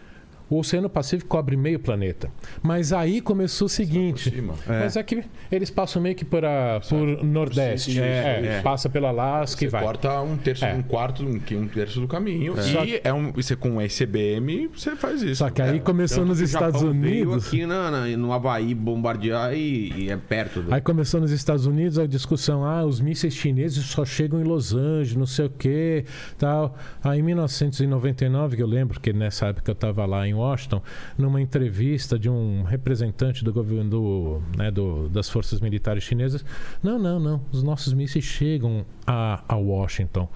O 0.51 0.59
Oceano 0.59 0.89
Pacífico 0.89 1.29
cobre 1.29 1.57
meio 1.57 1.79
planeta. 1.79 2.31
Mas 2.63 2.93
aí 2.93 3.21
começou 3.21 3.67
o 3.67 3.69
seguinte. 3.69 4.31
cima. 4.31 4.55
Mas 4.67 4.97
é 4.97 5.03
que 5.03 5.23
eles 5.53 5.71
passam 5.71 6.01
meio 6.01 6.15
que 6.15 6.25
por, 6.25 6.45
a- 6.45 6.81
por 6.89 7.23
Nordeste. 7.23 8.01
É, 8.01 8.59
é. 8.59 8.61
Passa 8.63 8.89
pela 8.89 9.09
Alaska 9.09 9.65
e 9.65 9.67
Você 9.69 9.71
vai. 9.71 9.83
corta 9.83 10.21
um 10.23 10.37
terço, 10.37 10.65
É. 10.65 10.75
um 10.75 10.83
quarto, 10.83 11.23
um, 11.25 11.39
um 11.59 11.69
terço 11.69 12.01
do 12.01 12.09
caminho. 12.09 12.55
Só 12.63 12.85
E 12.85 13.01
é 13.05 13.13
um, 13.13 13.31
você 13.33 13.55
com 13.55 13.71
um 13.73 13.83
ICBM, 13.83 14.69
você 14.75 14.97
faz 14.97 15.23
isso. 15.23 15.37
Só 15.37 15.51
que 15.51 15.61
aí 15.61 15.81
começou 15.81 16.19
Tanto 16.19 16.29
nos 16.29 16.41
Estados 16.41 16.81
Japão 16.81 16.99
veio 17.01 17.27
Unidos. 17.29 17.47
aqui 17.49 17.67
na, 17.67 17.91
na- 17.91 18.07
no 18.17 18.33
Havaí 18.33 18.75
bombardear 18.75 19.53
e, 19.55 19.93
e 20.05 20.11
é 20.11 20.17
perto 20.17 20.63
do. 20.63 20.73
Aí 20.75 20.81
começou 20.81 21.21
nos 21.21 21.31
Estados 21.31 21.67
Unidos 21.67 21.99
a 21.99 22.07
discussão, 22.07 22.65
ah, 22.65 22.85
os 22.85 23.01
mísseis 23.01 23.35
chineses 23.35 23.85
só 23.85 24.05
chegam 24.05 24.41
em 24.41 24.45
Los 24.45 24.73
Angeles, 24.75 25.15
não 25.17 25.27
sei 25.27 25.47
o 25.47 25.51
quê, 25.51 26.05
tal. 26.39 26.77
Aí 27.05 27.19
em 27.21 27.23
1999, 27.23 28.57
que 28.57 28.63
eu 28.63 28.67
lembro 28.67 29.01
que 29.01 29.13
nessa 29.13 29.47
época 29.49 29.71
eu 29.71 29.75
estava 29.75 30.07
lá 30.07 30.27
em 30.27 30.35
Washington, 30.39 30.83
numa 31.17 31.41
entrevista 31.41 32.19
de 32.19 32.29
um 32.31 32.63
representante 32.63 33.45
do 33.45 33.53
governo 33.53 33.91
do, 33.91 34.43
né, 34.57 34.71
do- 34.71 35.09
das 35.09 35.29
forças 35.29 35.61
militares 35.61 36.03
chinesas, 36.05 36.45
não, 36.83 36.99
não, 36.99 37.19
não, 37.21 37.41
os 37.53 37.63
nossos 37.63 37.93
mísseis 37.93 38.25
chegam 38.25 38.85
a, 39.07 39.43
a 39.49 39.57
Washington. 39.57 40.29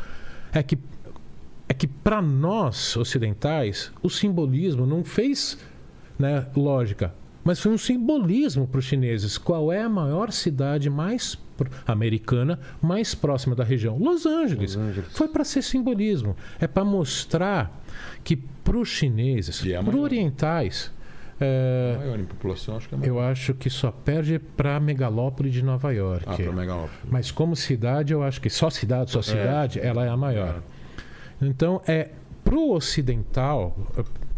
É 0.53 0.63
que 0.63 0.79
é 1.69 1.75
que 1.75 1.87
para 1.87 2.21
nós 2.21 2.97
ocidentais 2.97 3.91
o 4.03 4.11
simbolismo 4.11 4.85
não 4.85 5.03
fez 5.03 5.57
né, 6.19 6.47
lógica, 6.55 7.15
mas 7.43 7.59
foi 7.61 7.73
um 7.73 7.79
simbolismo 7.79 8.67
para 8.67 8.79
os 8.79 8.85
chineses. 8.85 9.39
Qual 9.39 9.73
é 9.73 9.83
a 9.83 9.89
maior 9.89 10.31
cidade 10.31 10.91
mais 10.91 11.39
americana 11.87 12.59
mais 12.81 13.15
próxima 13.15 13.55
da 13.55 13.65
região? 13.65 13.97
Los 13.99 14.27
Angeles. 14.27 14.75
Los 14.75 14.85
Angeles. 14.85 15.09
Foi 15.17 15.29
para 15.29 15.45
ser 15.45 15.63
simbolismo. 15.63 16.37
É 16.61 16.67
para 16.67 16.85
mostrar 16.85 17.82
que 18.23 18.37
para 18.37 18.77
os 18.77 18.89
chineses, 18.89 19.65
é 19.67 19.83
para 19.83 19.97
orientais, 19.97 20.93
é, 21.41 21.97
maior 21.99 22.21
em 22.21 22.25
população, 22.25 22.77
acho 22.77 22.89
que 22.89 22.95
é 22.95 22.99
maior. 22.99 23.11
eu 23.11 23.21
acho 23.21 23.55
que 23.55 23.69
só 23.69 23.91
perde 23.91 24.39
para 24.39 24.77
a 24.77 24.81
megalópole 24.81 25.51
de 25.51 25.63
Nova 25.63 25.93
York. 25.93 26.25
Ah, 26.27 26.37
para 26.37 26.53
Megalópole. 26.53 26.91
Mas 27.11 27.31
como 27.31 27.57
cidade, 27.57 28.13
eu 28.13 28.23
acho 28.23 28.41
que 28.41 28.49
só 28.49 28.71
cidade, 28.71 29.11
só 29.11 29.23
cidade, 29.23 29.81
ela 29.81 30.05
é 30.05 30.09
a 30.09 30.17
maior. 30.17 30.63
Então, 31.41 31.83
é 31.87 32.11
pro 32.45 32.71
ocidental, 32.71 33.77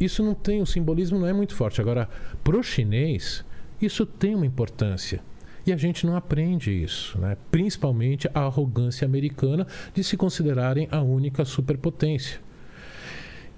isso 0.01 0.23
não 0.23 0.35
tem, 0.35 0.62
o 0.62 0.67
simbolismo 0.67 1.19
não 1.19 1.27
é 1.27 1.33
muito 1.33 1.55
forte. 1.55 1.81
Agora, 1.81 2.09
pro 2.43 2.62
chinês, 2.62 3.45
isso 3.81 4.07
tem 4.07 4.35
uma 4.35 4.47
importância. 4.47 5.21
E 5.67 5.73
a 5.73 5.77
gente 5.77 6.07
não 6.07 6.14
aprende 6.14 6.71
isso, 6.71 7.19
né? 7.19 7.37
principalmente 7.51 8.29
a 8.35 8.40
arrogância 8.40 9.07
americana 9.07 9.67
de 9.95 10.05
se 10.05 10.17
considerarem 10.17 10.88
a 10.90 11.01
única 11.01 11.45
superpotência. 11.45 12.38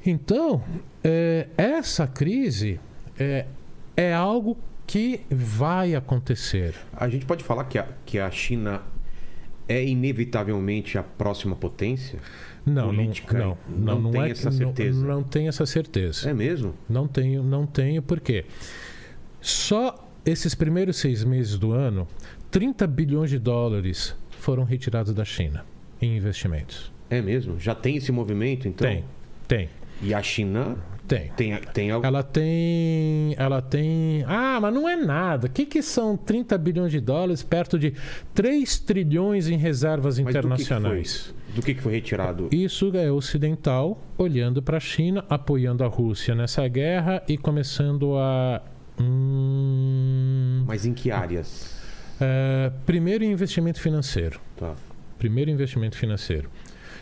Então, 0.06 0.62
é, 1.02 1.48
essa 1.56 2.06
crise 2.06 2.80
é, 3.18 3.46
é 3.96 4.14
algo 4.14 4.56
que 4.86 5.20
vai 5.30 5.94
acontecer. 5.94 6.74
A 6.92 7.08
gente 7.08 7.26
pode 7.26 7.42
falar 7.42 7.64
que 7.64 7.78
a, 7.78 7.88
que 8.04 8.18
a 8.18 8.30
China 8.30 8.82
é 9.68 9.84
inevitavelmente 9.84 10.96
a 10.96 11.02
próxima 11.02 11.56
potência? 11.56 12.20
Não, 12.64 12.86
política, 12.88 13.38
não, 13.38 13.58
não, 13.68 13.78
não 13.94 14.00
não, 14.02 14.10
tem 14.10 14.22
é, 14.22 14.30
essa 14.30 14.50
não- 14.50 14.56
certeza. 14.56 15.06
Não, 15.06 15.22
tenho 15.22 15.48
essa 15.48 15.66
certeza. 15.66 16.30
É 16.30 16.34
mesmo? 16.34 16.74
Não 16.88 17.06
tenho, 17.06 17.42
não 17.42 17.66
tenho, 17.66 18.02
por 18.02 18.20
quê? 18.20 18.44
Só 19.40 20.08
esses 20.24 20.54
primeiros 20.54 20.96
seis 20.96 21.22
meses 21.22 21.58
do 21.58 21.72
ano, 21.72 22.06
30 22.50 22.86
bilhões 22.86 23.30
de 23.30 23.38
dólares 23.38 24.16
foram 24.30 24.64
retirados 24.64 25.14
da 25.14 25.24
China 25.24 25.64
em 26.00 26.16
investimentos. 26.16 26.92
É 27.08 27.22
mesmo? 27.22 27.58
Já 27.60 27.74
tem 27.74 27.96
esse 27.96 28.10
movimento, 28.10 28.66
então? 28.66 28.88
Tem, 28.88 29.04
tem, 29.46 29.68
E 30.02 30.12
a 30.14 30.22
China 30.22 30.76
tem. 31.08 31.30
tem, 31.36 31.56
tem 31.72 31.90
algo. 31.90 32.06
Ela 32.06 32.22
tem. 32.22 33.34
Ela 33.38 33.62
tem. 33.62 34.24
Ah, 34.26 34.58
mas 34.60 34.74
não 34.74 34.88
é 34.88 34.96
nada. 34.96 35.46
O 35.46 35.50
que, 35.50 35.64
que 35.64 35.80
são 35.82 36.16
30 36.16 36.58
bilhões 36.58 36.90
de 36.92 37.00
dólares 37.00 37.42
perto 37.42 37.78
de 37.78 37.94
3 38.34 38.78
trilhões 38.80 39.48
em 39.48 39.56
reservas 39.56 40.18
Mas 40.18 40.24
do 40.24 40.26
que 40.26 40.32
que 40.32 40.38
internacionais? 40.38 41.26
foi? 41.26 41.54
Do 41.54 41.62
que, 41.62 41.74
que 41.74 41.80
foi 41.80 41.92
retirado? 41.92 42.48
Isso 42.52 42.90
é 42.94 43.10
ocidental 43.10 43.98
olhando 44.18 44.60
para 44.62 44.76
a 44.76 44.80
China, 44.80 45.24
apoiando 45.30 45.82
a 45.84 45.86
Rússia 45.86 46.34
nessa 46.34 46.66
guerra 46.68 47.22
e 47.28 47.38
começando 47.38 48.16
a. 48.16 48.62
Hum, 49.00 50.64
Mas 50.66 50.84
em 50.86 50.92
que 50.92 51.10
áreas? 51.10 51.74
é, 52.20 52.70
primeiro, 52.84 53.24
investimento 53.24 53.80
financeiro. 53.80 54.40
Tá. 54.56 54.74
Primeiro, 55.18 55.50
investimento 55.50 55.96
financeiro. 55.96 56.50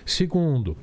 Segundo, 0.05 0.77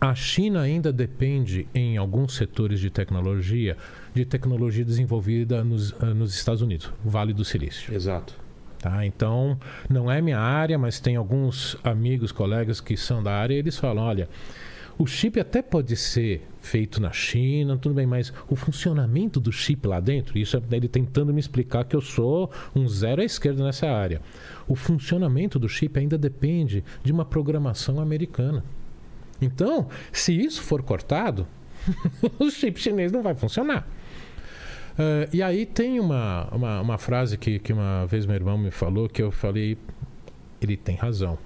a 0.00 0.14
China 0.14 0.62
ainda 0.62 0.90
depende, 0.90 1.68
em 1.74 1.98
alguns 1.98 2.34
setores 2.34 2.80
de 2.80 2.88
tecnologia, 2.88 3.76
de 4.14 4.24
tecnologia 4.24 4.84
desenvolvida 4.84 5.62
nos, 5.62 5.94
ah, 6.00 6.14
nos 6.14 6.34
Estados 6.34 6.62
Unidos, 6.62 6.90
o 7.04 7.10
Vale 7.10 7.34
do 7.34 7.44
Silício. 7.44 7.94
Exato. 7.94 8.34
Tá? 8.78 9.04
Então, 9.04 9.58
não 9.90 10.10
é 10.10 10.22
minha 10.22 10.38
área, 10.38 10.78
mas 10.78 10.98
tem 11.00 11.16
alguns 11.16 11.76
amigos, 11.84 12.32
colegas 12.32 12.80
que 12.80 12.96
são 12.96 13.22
da 13.22 13.32
área, 13.32 13.54
e 13.54 13.58
eles 13.58 13.76
falam: 13.76 14.02
olha, 14.02 14.26
o 14.98 15.06
chip 15.06 15.38
até 15.38 15.60
pode 15.60 15.94
ser 15.96 16.46
feito 16.62 16.98
na 16.98 17.12
China, 17.12 17.76
tudo 17.76 17.94
bem, 17.94 18.06
mas 18.06 18.32
o 18.48 18.56
funcionamento 18.56 19.38
do 19.38 19.52
chip 19.52 19.86
lá 19.86 20.00
dentro, 20.00 20.38
isso 20.38 20.56
é 20.56 20.62
ele 20.72 20.88
tentando 20.88 21.32
me 21.32 21.40
explicar 21.40 21.84
que 21.84 21.94
eu 21.94 22.00
sou 22.00 22.50
um 22.74 22.88
zero 22.88 23.20
à 23.20 23.24
esquerda 23.24 23.62
nessa 23.62 23.86
área. 23.86 24.22
O 24.66 24.74
funcionamento 24.74 25.58
do 25.58 25.68
chip 25.68 25.98
ainda 25.98 26.16
depende 26.16 26.82
de 27.04 27.12
uma 27.12 27.24
programação 27.24 28.00
americana. 28.00 28.64
Então, 29.40 29.88
se 30.12 30.32
isso 30.38 30.62
for 30.62 30.82
cortado, 30.82 31.46
o 32.38 32.50
chip 32.50 32.78
chinês 32.80 33.10
não 33.12 33.22
vai 33.22 33.34
funcionar. 33.34 33.86
Eh, 34.98 35.28
e 35.34 35.42
aí 35.42 35.64
tem 35.66 35.98
uma, 35.98 36.48
uma, 36.52 36.80
uma 36.80 36.98
frase 36.98 37.38
que, 37.38 37.58
que 37.58 37.72
uma 37.72 38.06
vez 38.06 38.26
meu 38.26 38.36
irmão 38.36 38.58
me 38.58 38.70
falou 38.70 39.08
que 39.08 39.22
eu 39.22 39.30
falei, 39.30 39.78
ele 40.60 40.76
tem 40.76 40.96
razão. 40.96 41.38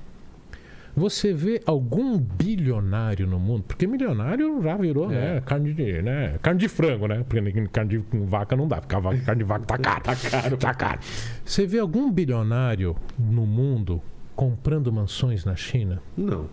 Você 0.96 1.32
vê 1.32 1.60
algum 1.66 2.16
bilionário 2.16 3.26
no 3.26 3.36
mundo? 3.38 3.64
Porque 3.66 3.84
milionário 3.84 4.62
já 4.62 4.76
virou, 4.76 5.10
É. 5.10 5.34
né? 5.34 5.40
Carne 5.44 5.74
de, 5.74 6.00
né? 6.02 6.38
Carne 6.40 6.60
de 6.60 6.68
frango, 6.68 7.08
né? 7.08 7.24
Porque 7.28 7.42
carne 7.68 7.98
de 7.98 8.04
vaca 8.26 8.54
não 8.54 8.68
dá, 8.68 8.80
porque 8.80 8.94
carne 9.24 9.42
de 9.42 9.44
vaca 9.44 9.66
tá 9.66 9.76
caro. 9.76 10.02
tá 10.06 10.14
caro, 10.14 10.56
tá 10.56 10.72
caro. 10.74 11.00
Você 11.44 11.66
vê 11.66 11.80
algum 11.80 12.12
bilionário 12.12 12.94
no 13.18 13.44
mundo 13.44 14.00
comprando 14.36 14.92
mansões 14.92 15.44
na 15.44 15.56
China? 15.56 16.00
Não. 16.16 16.48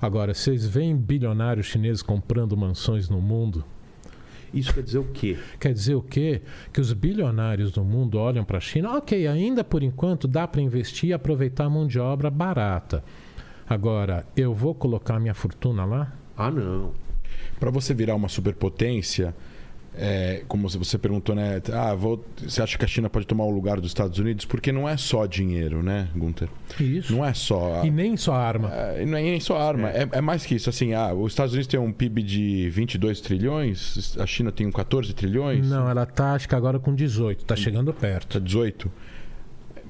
Agora, 0.00 0.32
vocês 0.32 0.66
veem 0.66 0.96
bilionários 0.96 1.66
chineses 1.66 2.02
comprando 2.02 2.56
mansões 2.56 3.08
no 3.08 3.20
mundo? 3.20 3.64
Isso 4.52 4.74
quer 4.74 4.82
dizer 4.82 4.98
o 4.98 5.04
quê? 5.04 5.38
Quer 5.60 5.72
dizer 5.72 5.94
o 5.94 6.02
quê? 6.02 6.42
Que 6.72 6.80
os 6.80 6.92
bilionários 6.92 7.70
do 7.70 7.84
mundo 7.84 8.18
olham 8.18 8.44
para 8.44 8.58
a 8.58 8.60
China, 8.60 8.96
ok, 8.96 9.26
ainda 9.26 9.62
por 9.62 9.82
enquanto 9.82 10.26
dá 10.26 10.48
para 10.48 10.60
investir 10.60 11.10
e 11.10 11.12
aproveitar 11.12 11.66
a 11.66 11.70
mão 11.70 11.86
de 11.86 12.00
obra 12.00 12.30
barata. 12.30 13.04
Agora, 13.68 14.26
eu 14.36 14.52
vou 14.52 14.74
colocar 14.74 15.20
minha 15.20 15.34
fortuna 15.34 15.84
lá? 15.84 16.12
Ah, 16.36 16.50
não. 16.50 16.92
Para 17.60 17.70
você 17.70 17.94
virar 17.94 18.16
uma 18.16 18.28
superpotência, 18.28 19.34
é, 19.96 20.42
como 20.46 20.68
você 20.68 20.96
perguntou, 20.96 21.34
né? 21.34 21.60
Ah, 21.72 21.94
vou, 21.94 22.24
você 22.36 22.62
acha 22.62 22.78
que 22.78 22.84
a 22.84 22.88
China 22.88 23.10
pode 23.10 23.26
tomar 23.26 23.44
o 23.44 23.50
lugar 23.50 23.80
dos 23.80 23.90
Estados 23.90 24.18
Unidos? 24.18 24.44
Porque 24.44 24.70
não 24.70 24.88
é 24.88 24.96
só 24.96 25.26
dinheiro, 25.26 25.82
né, 25.82 26.08
Gunther? 26.14 26.48
Isso. 26.78 27.12
Não 27.12 27.24
é 27.24 27.34
só. 27.34 27.84
E 27.84 27.90
nem 27.90 28.16
só 28.16 28.34
arma. 28.34 28.70
É, 28.72 29.04
não 29.04 29.18
é 29.18 29.22
nem 29.22 29.40
só 29.40 29.58
arma, 29.58 29.90
é. 29.90 30.08
é 30.12 30.20
mais 30.20 30.46
que 30.46 30.54
isso. 30.54 30.70
Assim, 30.70 30.94
ah, 30.94 31.12
os 31.12 31.32
Estados 31.32 31.52
Unidos 31.52 31.66
têm 31.66 31.80
um 31.80 31.92
PIB 31.92 32.22
de 32.22 32.70
22 32.70 33.20
trilhões, 33.20 34.16
a 34.18 34.26
China 34.26 34.52
tem 34.52 34.66
um 34.66 34.72
14 34.72 35.12
trilhões, 35.12 35.68
Não, 35.68 35.88
ela 35.88 36.06
tá, 36.06 36.34
acho 36.34 36.48
que 36.48 36.54
agora 36.54 36.78
com 36.78 36.94
18, 36.94 37.44
tá 37.44 37.56
chegando 37.56 37.92
tá 37.92 38.00
perto. 38.00 38.40
18. 38.40 38.90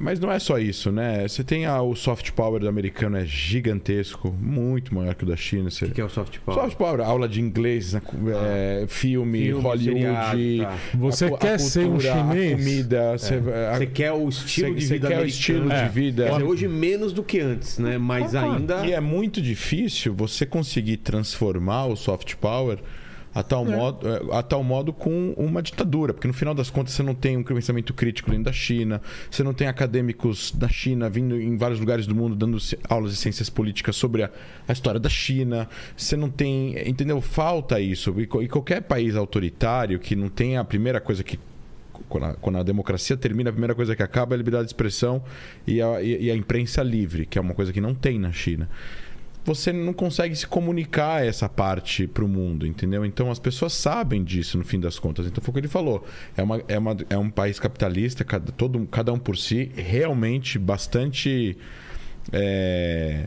Mas 0.02 0.18
não 0.18 0.32
é 0.32 0.38
só 0.38 0.58
isso, 0.58 0.90
né? 0.90 1.28
Você 1.28 1.44
tem 1.44 1.66
ah, 1.66 1.82
o 1.82 1.94
soft 1.94 2.30
power 2.30 2.58
do 2.58 2.66
americano 2.66 3.18
é 3.18 3.24
gigantesco, 3.26 4.34
muito 4.40 4.94
maior 4.94 5.14
que 5.14 5.24
o 5.24 5.26
da 5.26 5.36
China. 5.36 5.70
Você... 5.70 5.84
O 5.84 5.88
que, 5.88 5.94
que 5.96 6.00
é 6.00 6.04
o 6.04 6.08
soft 6.08 6.38
power? 6.38 6.58
Soft 6.62 6.76
power, 6.78 7.00
aula 7.02 7.28
de 7.28 7.38
inglês, 7.40 7.92
né? 7.92 8.00
é, 8.46 8.86
filme, 8.88 9.38
Filme, 9.46 9.62
Hollywood. 9.62 10.00
seriado, 10.00 10.38
tá. 10.62 10.78
Você 10.98 11.24
a 11.26 11.28
cu- 11.28 11.34
a 11.34 11.38
quer 11.38 11.60
ser 11.60 11.84
um 11.84 11.90
cultura, 11.90 12.12
chinês? 12.14 12.52
A 12.52 12.56
comida, 12.56 13.12
você, 13.18 13.34
a- 13.34 13.76
Você 13.78 13.86
quer 13.86 14.12
o 14.12 14.28
estilo 14.28 14.68
você- 14.68 14.74
de 14.74 14.86
você 14.86 14.94
vida 14.94 15.08
quer 15.08 15.14
o 15.14 15.18
americano. 15.18 15.28
estilo 15.28 15.72
É. 15.72 15.82
de 15.84 15.88
vida. 15.90 16.24
Quer 16.24 16.30
dizer, 16.32 16.44
hoje 16.44 16.68
menos 16.68 17.12
do 17.12 17.22
que 17.22 17.38
antes, 17.40 17.78
né? 17.78 17.98
Mas 17.98 18.34
ainda. 18.34 18.86
E 18.86 18.92
é 18.92 19.00
muito 19.00 19.42
difícil 19.42 20.14
você 20.14 20.46
conseguir 20.46 20.96
transformar 20.96 21.84
o 21.86 21.94
soft 21.96 22.34
power 22.36 22.78
a 23.34 23.42
tal, 23.42 23.64
modo, 23.64 24.08
eh, 24.08 24.20
a 24.32 24.42
tal 24.42 24.62
modo 24.64 24.92
com 24.92 25.32
uma 25.36 25.62
ditadura, 25.62 26.12
porque 26.12 26.26
no 26.26 26.34
final 26.34 26.52
das 26.54 26.68
contas 26.68 26.94
você 26.94 27.02
não 27.02 27.14
tem 27.14 27.36
um 27.36 27.42
pensamento 27.44 27.94
crítico 27.94 28.28
dentro 28.30 28.44
da 28.44 28.52
China, 28.52 29.00
você 29.30 29.42
não 29.44 29.54
tem 29.54 29.68
acadêmicos 29.68 30.50
da 30.52 30.68
China 30.68 31.08
vindo 31.08 31.40
em 31.40 31.56
vários 31.56 31.78
lugares 31.78 32.06
do 32.06 32.14
mundo 32.14 32.34
dando 32.34 32.58
aulas 32.88 33.12
de 33.12 33.16
ciências 33.18 33.48
políticas 33.48 33.94
sobre 33.94 34.24
a, 34.24 34.30
a 34.66 34.72
história 34.72 34.98
da 34.98 35.08
China, 35.08 35.68
você 35.96 36.16
não 36.16 36.28
tem, 36.28 36.76
entendeu? 36.88 37.20
Falta 37.20 37.78
isso. 37.80 38.14
E, 38.18 38.22
e 38.22 38.48
qualquer 38.48 38.82
país 38.82 39.14
autoritário 39.14 39.98
que 40.00 40.16
não 40.16 40.28
tem 40.28 40.56
a 40.56 40.64
primeira 40.64 41.00
coisa 41.00 41.22
que 41.22 41.38
quando 42.08 42.24
a, 42.24 42.34
quando 42.34 42.58
a 42.58 42.62
democracia 42.64 43.16
termina, 43.16 43.50
a 43.50 43.52
primeira 43.52 43.74
coisa 43.74 43.94
que 43.94 44.02
acaba 44.02 44.32
é 44.32 44.36
a 44.36 44.38
liberdade 44.38 44.64
de 44.64 44.70
expressão 44.70 45.22
e 45.66 45.80
a, 45.80 46.02
e- 46.02 46.24
e 46.24 46.30
a 46.30 46.34
imprensa 46.34 46.82
livre, 46.82 47.26
que 47.26 47.38
é 47.38 47.40
uma 47.40 47.54
coisa 47.54 47.72
que 47.72 47.80
não 47.80 47.94
tem 47.94 48.18
na 48.18 48.32
China. 48.32 48.68
Você 49.50 49.72
não 49.72 49.92
consegue 49.92 50.36
se 50.36 50.46
comunicar 50.46 51.26
essa 51.26 51.48
parte 51.48 52.06
para 52.06 52.24
o 52.24 52.28
mundo, 52.28 52.64
entendeu? 52.64 53.04
Então 53.04 53.30
as 53.32 53.40
pessoas 53.40 53.72
sabem 53.72 54.22
disso 54.22 54.56
no 54.56 54.64
fim 54.64 54.78
das 54.78 54.96
contas. 54.96 55.26
Então 55.26 55.42
foi 55.42 55.50
o 55.50 55.54
que 55.54 55.58
ele 55.60 55.66
falou. 55.68 56.06
É, 56.36 56.42
uma, 56.42 56.62
é, 56.68 56.78
uma, 56.78 56.96
é 57.10 57.18
um 57.18 57.28
país 57.28 57.58
capitalista, 57.58 58.22
cada, 58.24 58.52
todo, 58.52 58.86
cada 58.86 59.12
um 59.12 59.18
por 59.18 59.36
si, 59.36 59.72
realmente 59.74 60.56
bastante. 60.56 61.56
É, 62.32 63.26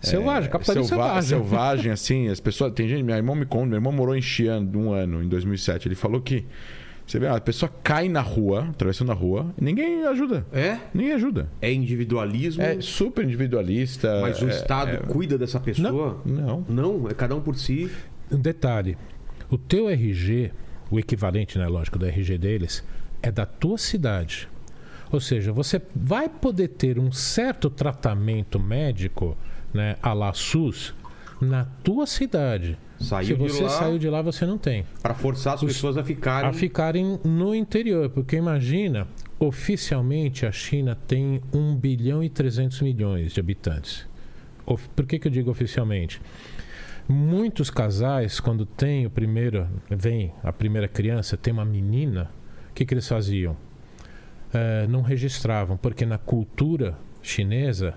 Selvagem, 0.00 0.48
é, 0.48 0.52
capitalismo 0.52 0.88
selva- 0.88 1.20
selvagem. 1.20 1.28
selvagem, 1.28 1.92
assim. 1.92 2.28
As 2.28 2.40
pessoas. 2.40 2.72
Tem 2.72 2.88
gente, 2.88 3.02
meu 3.02 3.14
irmão 3.14 3.34
me 3.34 3.44
conta, 3.44 3.66
meu 3.66 3.76
irmão 3.76 3.92
morou 3.92 4.16
em 4.16 4.22
Xi'an 4.22 4.60
um 4.74 4.92
ano, 4.92 5.22
em 5.22 5.28
2007. 5.28 5.88
Ele 5.88 5.94
falou 5.94 6.20
que. 6.20 6.46
Você 7.08 7.18
vê, 7.18 7.26
a 7.26 7.40
pessoa 7.40 7.72
cai 7.82 8.06
na 8.06 8.20
rua, 8.20 8.66
atravessando 8.68 9.10
a 9.10 9.14
rua, 9.14 9.54
e 9.58 9.64
ninguém 9.64 10.04
ajuda. 10.06 10.46
É? 10.52 10.76
Ninguém 10.92 11.14
ajuda. 11.14 11.48
É 11.58 11.72
individualismo, 11.72 12.62
É 12.62 12.78
super 12.82 13.24
individualista. 13.24 14.20
mas 14.20 14.42
o 14.42 14.46
é- 14.46 14.50
Estado 14.50 14.90
é- 14.90 14.96
cuida 14.98 15.38
dessa 15.38 15.58
pessoa? 15.58 16.20
Não. 16.26 16.66
Não, 16.68 17.08
é 17.08 17.14
cada 17.14 17.34
um 17.34 17.40
por 17.40 17.56
si. 17.56 17.90
Um 18.30 18.38
detalhe: 18.38 18.98
o 19.50 19.56
teu 19.56 19.88
RG, 19.88 20.52
o 20.90 20.98
equivalente, 20.98 21.58
né, 21.58 21.66
lógico, 21.66 21.98
do 21.98 22.04
RG 22.04 22.36
deles, 22.36 22.84
é 23.22 23.32
da 23.32 23.46
tua 23.46 23.78
cidade. 23.78 24.46
Ou 25.10 25.18
seja, 25.18 25.50
você 25.50 25.80
vai 25.96 26.28
poder 26.28 26.68
ter 26.68 26.98
um 26.98 27.10
certo 27.10 27.70
tratamento 27.70 28.60
médico, 28.60 29.34
né, 29.72 29.96
a 30.02 30.12
la 30.12 30.34
SUS, 30.34 30.94
na 31.40 31.64
tua 31.82 32.06
cidade. 32.06 32.76
Saiu 33.00 33.36
Se 33.36 33.42
de 33.42 33.48
você 33.52 33.62
lá 33.62 33.68
saiu 33.68 33.98
de 33.98 34.08
lá, 34.10 34.20
você 34.22 34.44
não 34.44 34.58
tem. 34.58 34.84
para 35.02 35.14
forçar 35.14 35.54
as 35.54 35.62
Os- 35.62 35.72
pessoas 35.72 35.96
a 35.96 36.02
ficarem. 36.04 36.50
A 36.50 36.52
ficarem 36.52 37.18
no 37.24 37.54
interior, 37.54 38.10
porque 38.10 38.36
imagina, 38.36 39.06
oficialmente 39.38 40.44
a 40.44 40.50
China 40.52 40.96
tem 41.06 41.40
1 41.52 41.76
bilhão 41.76 42.22
e 42.24 42.28
300 42.28 42.80
milhões 42.82 43.32
de 43.32 43.40
habitantes. 43.40 44.06
Por 44.66 45.06
que, 45.06 45.18
que 45.18 45.28
eu 45.28 45.32
digo 45.32 45.50
oficialmente? 45.50 46.20
Muitos 47.08 47.70
casais, 47.70 48.38
quando 48.38 48.66
tem 48.66 49.06
o 49.06 49.10
primeiro, 49.10 49.66
vem 49.88 50.32
a 50.42 50.52
primeira 50.52 50.86
criança, 50.86 51.36
tem 51.36 51.52
uma 51.52 51.64
menina, 51.64 52.30
o 52.70 52.74
que, 52.74 52.84
que 52.84 52.92
eles 52.92 53.08
faziam? 53.08 53.56
Eh, 54.52 54.86
não 54.88 55.00
registravam, 55.02 55.76
porque 55.76 56.04
na 56.04 56.18
cultura 56.18 56.98
chinesa, 57.22 57.94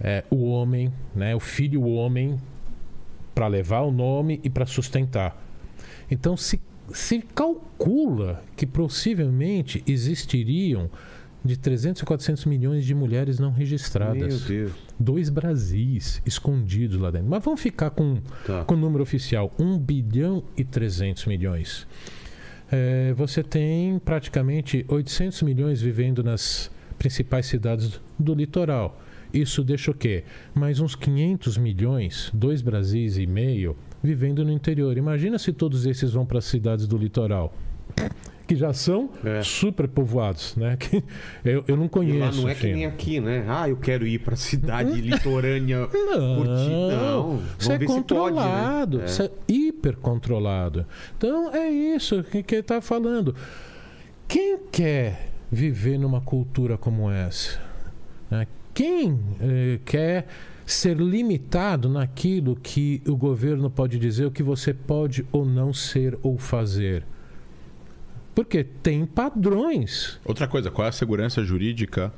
eh, 0.00 0.24
o 0.30 0.44
homem, 0.48 0.90
né, 1.14 1.34
o 1.34 1.40
filho 1.40 1.82
homem, 1.84 2.38
para 3.36 3.46
levar 3.48 3.82
o 3.82 3.92
nome 3.92 4.40
e 4.42 4.48
para 4.48 4.64
sustentar. 4.64 5.36
Então 6.10 6.38
se, 6.38 6.58
se 6.94 7.20
calcula 7.20 8.42
que 8.56 8.64
possivelmente 8.64 9.84
existiriam 9.86 10.88
de 11.44 11.54
300 11.56 12.02
a 12.02 12.06
400 12.06 12.46
milhões 12.46 12.84
de 12.86 12.94
mulheres 12.94 13.38
não 13.38 13.50
Meu 13.50 13.58
registradas. 13.58 14.44
Deus. 14.44 14.72
Dois 14.98 15.28
Brasis 15.28 16.22
escondidos 16.24 16.98
lá 16.98 17.10
dentro. 17.10 17.28
Mas 17.28 17.44
vamos 17.44 17.60
ficar 17.60 17.90
com, 17.90 18.16
Tá. 18.46 18.64
com 18.64 18.72
o 18.74 18.76
número 18.78 19.02
oficial: 19.02 19.52
1 19.58 19.78
bilhão 19.78 20.42
e 20.56 20.64
300 20.64 21.26
milhões. 21.26 21.86
É, 22.72 23.12
você 23.12 23.42
tem 23.44 23.98
praticamente 23.98 24.82
800 24.88 25.42
milhões 25.42 25.80
vivendo 25.82 26.24
nas 26.24 26.70
principais 26.98 27.44
cidades 27.46 27.90
do- 27.90 28.00
do 28.18 28.34
litoral. 28.34 28.98
Isso 29.36 29.62
deixa 29.62 29.90
o 29.90 29.94
quê? 29.94 30.24
Mais 30.54 30.80
uns 30.80 30.94
500 30.94 31.58
milhões, 31.58 32.30
dois 32.32 32.62
Brasis 32.62 33.18
e 33.18 33.26
meio, 33.26 33.76
vivendo 34.02 34.44
no 34.44 34.50
interior. 34.52 34.96
Imagina 34.96 35.38
se 35.38 35.52
todos 35.52 35.84
esses 35.86 36.12
vão 36.12 36.24
para 36.24 36.38
as 36.38 36.44
cidades 36.46 36.86
do 36.86 36.96
litoral. 36.96 37.52
Que 38.46 38.54
já 38.54 38.72
são 38.72 39.10
É. 39.24 39.42
super 39.42 39.88
povoados, 39.88 40.54
né? 40.56 40.76
Que 40.78 41.02
eu, 41.44 41.64
eu 41.66 41.76
não 41.76 41.86
E 41.86 41.88
conheço. 41.88 42.18
lá 42.20 42.42
não 42.42 42.48
é 42.48 42.54
que 42.54 42.60
China. 42.60 42.74
nem 42.76 42.86
aqui, 42.86 43.20
né? 43.20 43.44
Ah, 43.48 43.68
eu 43.68 43.76
quero 43.76 44.06
ir 44.06 44.20
pra 44.20 44.36
cidade 44.36 44.98
litorânea 45.02 45.80
Não, 45.80 46.36
curtir. 46.36 46.70
Não, 46.96 47.42
isso 47.58 47.72
é 47.72 47.78
controlado, 47.84 48.98
né? 48.98 49.02
É. 49.04 49.06
isso 49.06 49.22
é 49.22 49.30
hiper 49.48 49.96
controlado. 49.96 50.86
Então 51.18 51.52
é 51.54 51.68
isso 51.68 52.22
que 52.22 52.42
que 52.42 52.54
ele 52.54 52.60
está 52.60 52.80
falando. 52.80 53.34
Quem 54.28 54.58
quer 54.70 55.32
viver 55.50 55.98
numa 55.98 56.20
cultura 56.20 56.78
como 56.78 57.10
essa? 57.10 57.60
né? 58.30 58.46
Quem 58.76 59.18
eh, 59.40 59.80
quer 59.86 60.26
ser 60.66 60.98
limitado 60.98 61.88
naquilo 61.88 62.54
que 62.54 63.00
o 63.06 63.16
governo 63.16 63.70
pode 63.70 63.98
dizer, 63.98 64.26
o 64.26 64.30
que 64.30 64.42
você 64.42 64.74
pode 64.74 65.24
ou 65.32 65.46
não 65.46 65.72
ser 65.72 66.18
ou 66.22 66.36
fazer? 66.36 67.02
Porque 68.34 68.62
tem 68.62 69.06
padrões. 69.06 70.20
Outra 70.22 70.46
coisa, 70.46 70.70
qual 70.70 70.84
é 70.84 70.90
a 70.90 70.92
segurança 70.92 71.42
jurídica? 71.42 72.12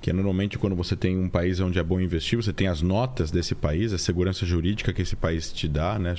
Que 0.00 0.10
é 0.10 0.12
normalmente 0.12 0.58
quando 0.58 0.74
você 0.74 0.96
tem 0.96 1.16
um 1.16 1.28
país 1.28 1.60
onde 1.60 1.78
é 1.78 1.84
bom 1.84 2.00
investir, 2.00 2.36
você 2.36 2.52
tem 2.52 2.66
as 2.66 2.82
notas 2.82 3.30
desse 3.30 3.54
país, 3.54 3.92
a 3.92 3.98
segurança 3.98 4.44
jurídica 4.44 4.92
que 4.92 5.02
esse 5.02 5.14
país 5.14 5.52
te 5.52 5.68
dá, 5.68 6.00
né? 6.00 6.16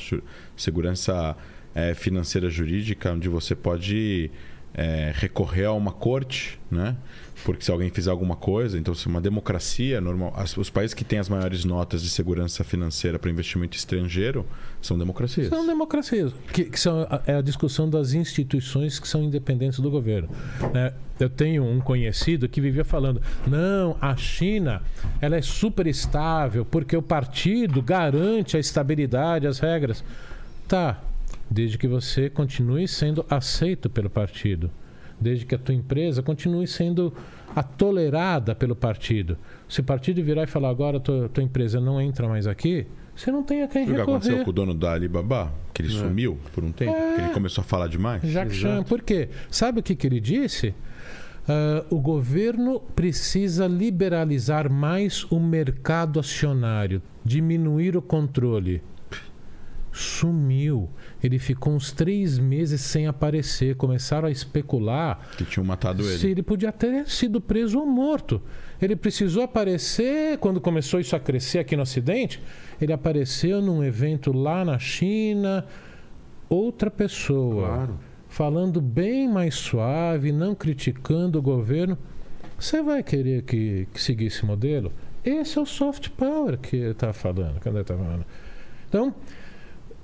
Segurança 0.56 1.36
eh, 1.76 1.94
financeira 1.94 2.50
jurídica, 2.50 3.12
onde 3.12 3.28
você 3.28 3.54
pode 3.54 4.32
eh, 4.78 5.12
recorrer 5.16 5.66
a 5.66 5.74
uma 5.74 5.92
corte, 5.92 6.60
né? 6.72 6.96
Porque 7.46 7.64
se 7.64 7.72
alguém 7.72 7.90
fizer 7.92 8.10
alguma 8.10 8.36
coisa, 8.36 8.78
então 8.80 8.94
se 8.96 9.06
uma 9.08 9.22
democracia 9.22 10.02
normal, 10.02 10.34
as- 10.36 10.58
os 10.58 10.70
países 10.70 10.94
que 10.94 11.04
têm 11.04 11.20
as 11.20 11.30
maiores 11.30 11.64
notas 11.66 12.02
de 12.02 12.10
segurança 12.10 12.64
financeira 12.64 13.18
para 13.20 13.30
investimento 13.30 13.78
estrangeiro 13.78 14.46
são 14.82 14.98
democracias. 14.98 15.48
São 15.50 15.66
democracias, 15.66 16.34
que, 16.52 16.66
que 16.66 16.80
são 16.80 17.02
a, 17.10 17.22
é 17.28 17.36
a 17.36 17.42
discussão 17.42 17.90
das 17.90 18.14
instituições 18.14 19.00
que 19.00 19.08
são 19.08 19.24
independentes 19.24 19.80
do 19.80 19.90
governo. 19.92 20.30
né? 20.74 20.94
Eu 21.20 21.30
tenho 21.30 21.64
um 21.64 21.80
conhecido 21.80 22.48
que 22.50 22.60
vivia 22.62 22.84
falando: 22.86 23.22
não, 23.48 23.96
a 24.02 24.16
China 24.16 24.82
ela 25.22 25.36
é 25.36 25.42
super 25.42 25.88
estável 25.88 26.66
porque 26.66 26.96
o 26.98 27.02
partido 27.02 27.82
garante 27.82 28.58
a 28.58 28.60
estabilidade, 28.60 29.48
as 29.48 29.60
regras. 29.60 30.04
Tá, 30.68 31.02
desde 31.50 31.78
que 31.78 31.88
você 31.88 32.30
continue 32.30 32.88
sendo 32.88 33.26
aceito 33.30 33.90
pelo 33.90 34.10
partido. 34.10 34.70
desde 35.20 35.48
que 35.48 35.56
a 35.56 35.58
tua 35.58 35.74
empresa 35.74 36.22
continue 36.22 36.68
sendo 36.68 37.12
a 37.56 37.64
tolerada 37.64 38.54
pelo 38.54 38.76
partido. 38.76 39.36
Se 39.68 39.80
o 39.82 39.84
partido 39.84 40.22
virar 40.24 40.44
e 40.44 40.48
falar 40.48 40.70
agora 40.70 41.00
tua, 41.00 41.28
tua 41.28 41.42
empresa 41.44 41.82
não 41.82 42.00
entra 42.00 42.28
mais 42.28 42.46
aqui, 42.46 42.86
você 43.16 43.32
não 43.32 43.42
tem 43.42 43.64
a 43.64 43.68
quem 43.68 43.82
O 43.90 43.96
que 43.96 44.02
aconteceu 44.02 44.38
recorrer. 44.38 44.44
com 44.44 44.50
o 44.52 44.54
dono 44.54 44.76
da 44.76 44.94
Alibaba? 44.94 45.52
Que 45.74 45.82
ele 45.82 45.90
sumiu 45.90 46.38
por 46.54 46.64
um 46.64 46.72
tempo? 46.72 46.94
Que 47.16 47.22
ele 47.22 47.34
começou 47.34 47.64
a 47.64 47.66
falar 47.66 47.88
demais? 47.88 48.22
Jacques 48.22 48.58
Chan, 48.58 48.84
por 48.84 49.02
quê? 49.02 49.30
Sabe 49.50 49.80
o 49.80 49.84
que, 49.84 49.96
que 49.96 50.06
ele 50.06 50.20
disse? 50.20 50.76
Ah, 51.48 51.84
o 51.90 52.00
governo 52.00 52.80
precisa 52.80 53.66
liberalizar 53.66 54.72
mais 54.72 55.24
o 55.32 55.40
mercado 55.40 56.20
acionário, 56.20 57.02
diminuir 57.26 57.98
o 57.98 58.04
controle. 58.04 58.84
Sumiu. 59.98 60.90
Ele 61.24 61.40
ficou 61.40 61.74
uns 61.74 61.92
três 61.92 62.38
meses 62.38 62.82
sem 62.82 63.08
aparecer. 63.08 63.76
Começaram 63.76 64.28
a 64.28 64.32
especular 64.32 65.20
Que 65.38 65.44
tinham 65.46 65.66
matado 65.66 66.04
ele. 66.04 66.18
se 66.18 66.28
ele 66.28 66.44
podia 66.44 66.72
ter 66.72 67.08
sido 67.08 67.42
preso 67.42 67.80
ou 67.80 67.86
morto. 67.86 68.42
Ele 68.82 68.96
precisou 68.96 69.44
aparecer 69.44 70.38
quando 70.38 70.62
começou 70.62 71.00
isso 71.00 71.16
a 71.16 71.20
crescer 71.20 71.60
aqui 71.60 71.76
no 71.76 71.82
Ocidente. 71.82 72.42
Ele 72.80 72.94
apareceu 72.94 73.62
num 73.62 73.84
evento 73.84 74.32
lá 74.32 74.64
na 74.64 74.78
China, 74.78 75.66
outra 76.50 76.92
pessoa, 76.92 77.68
Claro. 77.68 78.00
falando 78.30 78.80
bem 78.80 79.28
mais 79.28 79.56
suave, 79.56 80.32
não 80.32 80.54
criticando 80.54 81.40
o 81.40 81.42
governo. 81.42 81.98
Você 82.60 82.82
vai 82.82 83.02
querer 83.04 83.44
que, 83.44 83.88
que 83.94 84.02
seguir 84.02 84.26
esse 84.28 84.46
modelo? 84.46 84.92
Esse 85.24 85.58
é 85.58 85.62
o 85.62 85.66
soft 85.66 86.10
power 86.12 86.58
que 86.58 86.76
ele 86.76 86.92
está 86.92 87.12
falando. 87.14 87.60
Cadê 87.60 87.84
tá 87.84 87.96
falando? 87.98 88.26
Então, 88.88 89.14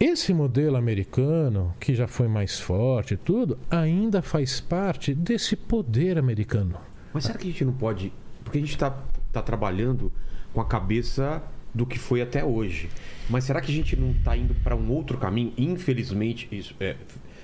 esse 0.03 0.33
modelo 0.33 0.75
americano, 0.75 1.73
que 1.79 1.95
já 1.95 2.07
foi 2.07 2.27
mais 2.27 2.59
forte 2.59 3.13
e 3.13 3.17
tudo, 3.17 3.57
ainda 3.71 4.21
faz 4.21 4.59
parte 4.59 5.13
desse 5.13 5.55
poder 5.55 6.17
americano. 6.17 6.75
Mas 7.13 7.23
será 7.23 7.37
que 7.37 7.47
a 7.47 7.51
gente 7.51 7.63
não 7.63 7.73
pode. 7.73 8.11
Porque 8.43 8.57
a 8.57 8.61
gente 8.61 8.71
está 8.71 8.91
tá 9.31 9.41
trabalhando 9.41 10.11
com 10.53 10.59
a 10.59 10.65
cabeça 10.65 11.41
do 11.73 11.85
que 11.85 11.97
foi 11.97 12.21
até 12.21 12.43
hoje. 12.43 12.89
Mas 13.29 13.45
será 13.45 13.61
que 13.61 13.71
a 13.71 13.73
gente 13.73 13.95
não 13.95 14.11
está 14.11 14.35
indo 14.35 14.53
para 14.55 14.75
um 14.75 14.91
outro 14.91 15.17
caminho? 15.17 15.53
Infelizmente, 15.57 16.49
isso 16.51 16.75
é. 16.81 16.97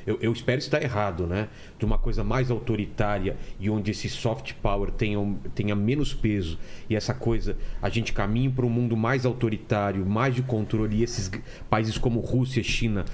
Eu, 0.06 0.18
eu 0.22 0.32
espero 0.32 0.60
estar 0.60 0.82
errado, 0.82 1.28
né? 1.28 1.48
De 1.78 1.86
uma 1.86 1.98
coisa 1.98 2.24
mais 2.24 2.50
autoritária 2.52 3.38
e 3.60 3.70
onde 3.70 3.92
esse 3.92 4.10
soft 4.10 4.54
power 4.62 4.92
tenha, 4.92 5.20
tenha 5.56 5.76
menos 5.76 6.14
peso 6.14 6.58
e 6.90 6.96
essa 6.96 7.14
coisa, 7.14 7.58
a 7.82 7.90
gente 7.90 8.14
caminha 8.14 8.50
para 8.50 8.66
um 8.66 8.70
mundo 8.70 8.96
mais 8.98 9.26
autoritário, 9.26 10.06
mais 10.06 10.34
de 10.36 10.42
controle 10.42 10.98
e 10.98 11.04
esses 11.04 11.30
países 11.70 11.98
como 11.98 12.20
Rússia, 12.20 12.64
China 12.64 13.06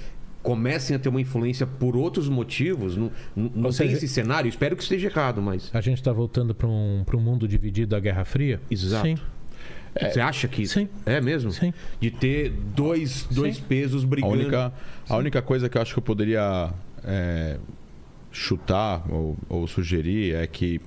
comecem 0.42 0.94
a 0.94 0.98
ter 0.98 1.08
uma 1.08 1.20
influência 1.20 1.66
por 1.66 1.96
outros 1.96 2.28
motivos. 2.28 2.96
Não, 2.96 3.10
não, 3.34 3.46
Ou 3.56 3.62
tem 3.64 3.72
seja- 3.72 3.96
esse 3.96 4.06
cenário. 4.06 4.48
Espero 4.48 4.76
que 4.76 4.82
esteja 4.84 5.08
errado, 5.08 5.42
mas. 5.42 5.70
A 5.74 5.80
gente 5.80 5.98
está 5.98 6.12
voltando 6.12 6.54
para 6.54 6.68
um, 6.68 7.02
pra 7.04 7.16
um 7.16 7.20
mundo 7.20 7.48
dividido 7.48 7.90
da 7.90 7.98
Guerra 8.00 8.24
Fria? 8.24 8.60
Exato. 8.70 9.06
Sim, 9.08 9.16
Você 10.00 10.20
acha 10.20 10.46
que 10.48 10.66
Sim. 10.66 10.88
é 11.04 11.20
mesmo? 11.20 11.50
sim. 11.50 11.72
De 12.00 12.10
ter 12.10 12.50
dois, 12.50 13.26
dois 13.30 13.56
Sim. 13.56 13.62
pesos 13.68 14.04
A 14.04 14.06
brigando. 14.06 14.34
única, 14.34 14.72
a 15.08 15.16
única 15.16 15.42
coisa 15.42 15.68
que 15.68 15.78
eu 15.78 15.82
acho 15.82 15.92
que 15.94 15.98
eu 15.98 16.02
poderia 16.02 16.70
é, 17.04 17.58
chutar 18.32 19.04
ou, 19.10 19.36
ou 19.48 19.66
sugerir 19.66 20.34
é 20.34 20.46
que. 20.46 20.80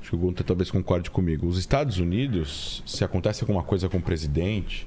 Acho 0.00 0.10
que 0.10 0.16
o 0.16 0.18
Gunter 0.18 0.44
talvez 0.44 0.70
concorde 0.70 1.10
comigo. 1.10 1.46
Os 1.46 1.56
Estados 1.58 1.98
Unidos, 1.98 2.82
se 2.84 3.04
acontece 3.04 3.44
alguma 3.44 3.62
coisa 3.62 3.88
com 3.88 3.98
o 3.98 4.02
presidente, 4.02 4.84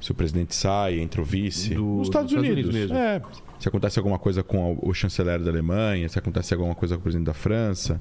se 0.00 0.10
o 0.12 0.14
presidente 0.14 0.54
sai, 0.54 0.98
entra 0.98 1.20
o 1.20 1.24
vice. 1.24 1.74
Do- 1.74 1.98
os 2.00 2.08
Estados, 2.08 2.32
dos 2.32 2.42
Estados 2.42 2.56
Unidos, 2.58 2.70
Unidos 2.74 2.90
mesmo. 2.90 2.96
É. 2.96 3.20
Se 3.58 3.68
acontece 3.68 3.98
alguma 3.98 4.18
coisa 4.18 4.42
com 4.42 4.78
o 4.80 4.94
chanceler 4.94 5.38
da 5.40 5.50
Alemanha, 5.50 6.08
se 6.08 6.18
acontece 6.18 6.54
alguma 6.54 6.74
coisa 6.74 6.94
com 6.94 7.00
o 7.00 7.02
presidente 7.02 7.26
da 7.26 7.34
França, 7.34 8.00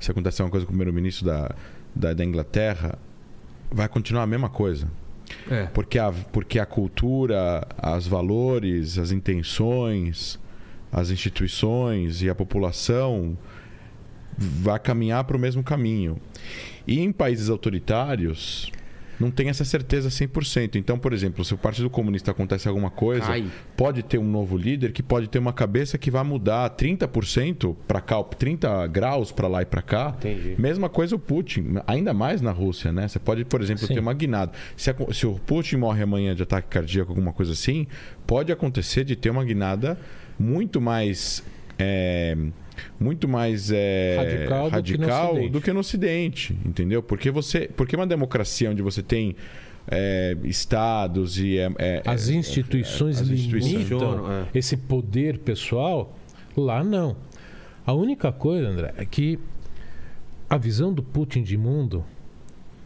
se 0.00 0.10
acontece 0.10 0.40
alguma 0.40 0.50
coisa 0.52 0.64
com 0.64 0.70
o 0.72 0.74
primeiro-ministro 0.74 1.26
da, 1.26 1.54
da, 1.94 2.14
da 2.14 2.24
Inglaterra, 2.24 2.98
vai 3.70 3.88
continuar 3.88 4.22
a 4.22 4.26
mesma 4.26 4.48
coisa. 4.48 4.90
É. 5.50 5.64
Porque 5.66 5.98
a, 5.98 6.12
porque 6.32 6.58
a 6.58 6.66
cultura, 6.66 7.66
os 7.96 8.06
valores, 8.06 8.98
as 8.98 9.10
intenções, 9.10 10.38
as 10.92 11.10
instituições 11.10 12.22
e 12.22 12.30
a 12.30 12.34
população 12.34 13.36
vai 14.38 14.78
caminhar 14.78 15.24
para 15.24 15.36
o 15.36 15.40
mesmo 15.40 15.62
caminho. 15.62 16.18
E 16.86 17.00
em 17.00 17.10
países 17.10 17.48
autoritários, 17.48 18.70
não 19.18 19.30
tem 19.30 19.48
essa 19.48 19.64
certeza 19.64 20.08
100%. 20.08 20.76
Então, 20.76 20.98
por 20.98 21.12
exemplo, 21.12 21.44
se 21.44 21.54
o 21.54 21.58
Partido 21.58 21.88
Comunista 21.90 22.30
acontece 22.30 22.68
alguma 22.68 22.90
coisa, 22.90 23.26
Cai. 23.26 23.46
pode 23.76 24.02
ter 24.02 24.18
um 24.18 24.24
novo 24.30 24.56
líder 24.56 24.92
que 24.92 25.02
pode 25.02 25.28
ter 25.28 25.38
uma 25.38 25.52
cabeça 25.52 25.96
que 25.98 26.10
vai 26.10 26.22
mudar 26.22 26.68
30% 26.70 27.74
para 27.88 28.00
cá, 28.00 28.22
30 28.22 28.86
graus 28.88 29.32
para 29.32 29.48
lá 29.48 29.62
e 29.62 29.66
para 29.66 29.82
cá. 29.82 30.14
Entendi. 30.18 30.54
Mesma 30.58 30.88
coisa 30.88 31.16
o 31.16 31.18
Putin, 31.18 31.76
ainda 31.86 32.12
mais 32.12 32.40
na 32.40 32.50
Rússia, 32.50 32.92
né? 32.92 33.08
Você 33.08 33.18
pode, 33.18 33.44
por 33.44 33.60
exemplo, 33.62 33.86
Sim. 33.86 33.94
ter 33.94 34.00
uma 34.00 34.14
guinada. 34.14 34.52
Se, 34.76 34.90
a- 34.90 34.96
se 35.12 35.26
o 35.26 35.34
Putin 35.46 35.76
morre 35.76 36.02
amanhã 36.02 36.34
de 36.34 36.42
ataque 36.42 36.68
cardíaco, 36.68 37.10
alguma 37.12 37.32
coisa 37.32 37.52
assim, 37.52 37.86
pode 38.26 38.52
acontecer 38.52 39.04
de 39.04 39.16
ter 39.16 39.30
uma 39.30 39.44
guinada 39.44 39.98
muito 40.38 40.80
mais. 40.80 41.42
é, 41.78 42.36
muito 42.98 43.28
mais 43.28 43.70
é, 43.70 44.16
Radical 44.16 44.70
do 44.70 44.82
que 44.82 44.98
no 44.98 45.06
radical 45.06 45.30
Ocidente. 45.32 45.52
do 45.52 45.60
que 45.60 45.72
no 45.72 45.80
Ocidente, 45.80 46.58
entendeu? 46.64 47.02
Porque 47.02 47.30
você, 47.30 47.68
porque 47.76 47.96
uma 47.96 48.06
democracia 48.06 48.70
onde 48.70 48.82
você 48.82 49.02
tem 49.02 49.36
é, 49.88 50.36
estados 50.44 51.38
e 51.38 51.58
é, 51.58 51.70
é, 51.78 52.02
As 52.04 52.28
é, 52.28 52.34
instituições 52.34 53.20
as 53.20 53.28
instituições. 53.28 53.72
limitam 53.72 54.32
é. 54.32 54.46
esse 54.54 54.76
poder 54.76 55.38
pessoal. 55.38 56.16
Lá 56.56 56.82
não. 56.82 57.16
A 57.86 57.92
única 57.92 58.32
coisa, 58.32 58.68
André, 58.68 58.94
é 58.96 59.04
que 59.04 59.38
a 60.48 60.56
visão 60.56 60.92
do 60.92 61.02
Putin 61.02 61.42
de 61.42 61.56
mundo 61.56 62.04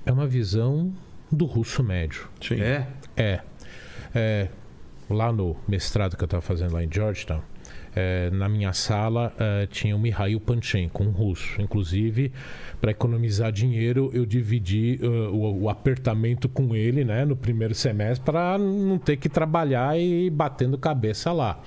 é 0.05 0.13
uma 0.13 0.27
visão 0.27 0.93
do 1.31 1.45
russo 1.45 1.83
médio. 1.83 2.29
sim. 2.41 2.61
É. 2.61 2.87
É. 3.17 3.41
É, 4.15 4.49
lá 5.09 5.33
no 5.33 5.57
mestrado 5.69 6.17
que 6.17 6.23
eu 6.23 6.27
estava 6.27 6.41
fazendo 6.41 6.73
lá 6.73 6.83
em 6.83 6.89
Georgetown, 6.93 7.43
é, 8.01 8.31
na 8.31 8.49
minha 8.49 8.73
sala 8.73 9.33
é, 9.39 9.67
tinha 9.67 9.95
o 9.95 9.99
Mikhail 9.99 10.41
Panchenko, 10.41 11.03
um 11.05 11.11
russo. 11.11 11.61
Inclusive, 11.61 12.33
para 12.81 12.91
economizar 12.91 13.53
dinheiro, 13.53 14.11
eu 14.15 14.25
dividi 14.25 14.99
é, 15.03 15.07
o, 15.07 15.63
o 15.63 15.69
apertamento 15.69 16.49
com 16.49 16.75
ele 16.75 17.05
né, 17.05 17.25
no 17.25 17.37
primeiro 17.37 17.75
semestre 17.75 18.25
para 18.25 18.57
não 18.59 18.99
ter 18.99 19.17
que 19.17 19.29
trabalhar 19.29 19.99
e 19.99 20.31
batendo 20.31 20.79
cabeça 20.79 21.31
lá. 21.33 21.61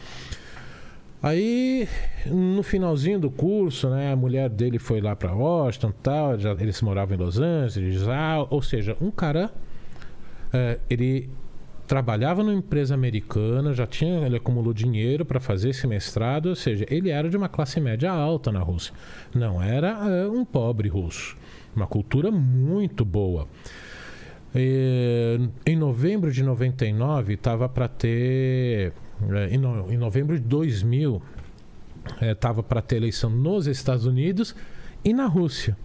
Aí, 1.21 1.88
no 2.25 2.61
finalzinho 2.63 3.17
do 3.17 3.31
curso, 3.31 3.89
né, 3.89 4.11
a 4.11 4.15
mulher 4.15 4.49
dele 4.49 4.77
foi 4.77 4.99
lá 4.99 5.15
para 5.15 5.34
Washington, 5.34 5.93
tal, 6.03 6.38
já, 6.38 6.51
eles 6.51 6.81
moravam 6.81 7.15
em 7.15 7.19
Los 7.19 7.39
Angeles, 7.39 8.05
ah, 8.09 8.45
ou 8.49 8.61
seja, 8.61 8.97
um 8.99 9.09
cara 9.09 9.49
é, 10.51 10.79
ele 10.89 11.29
trabalhava 11.93 12.41
numa 12.41 12.55
empresa 12.55 12.95
americana, 12.95 13.71
já 13.71 13.85
tinha, 13.85 14.25
ele 14.25 14.37
acumulou 14.37 14.73
dinheiro 14.73 15.23
para 15.23 15.39
fazer 15.39 15.69
esse 15.69 15.85
mestrado, 15.85 16.47
ou 16.47 16.55
seja, 16.55 16.87
ele 16.89 17.11
era 17.11 17.29
de 17.29 17.37
uma 17.37 17.47
classe 17.47 17.79
média 17.79 18.09
alta 18.11 18.51
na 18.51 18.61
Rússia. 18.61 18.91
Não 19.31 19.61
era 19.61 19.89
é, 20.09 20.27
um 20.27 20.43
pobre 20.43 20.89
russo. 20.89 21.37
Uma 21.75 21.85
cultura 21.85 22.31
muito 22.31 23.05
boa. 23.05 23.47
É, 24.55 25.37
em 25.67 25.75
novembro 25.75 26.31
de 26.31 26.41
99, 26.41 27.35
estava 27.35 27.69
para 27.69 27.87
ter. 27.87 28.91
é, 29.29 29.49
em, 29.51 29.59
no- 29.59 29.93
em 29.93 29.97
novembro 29.97 30.35
de 30.39 30.47
2000, 30.47 31.21
estava 32.21 32.63
para 32.63 32.81
ter 32.81 32.95
eleição 32.95 33.29
nos 33.29 33.67
Estados 33.67 34.07
Unidos 34.07 34.55
e 35.05 35.13
na 35.13 35.27
Rússia. 35.27 35.77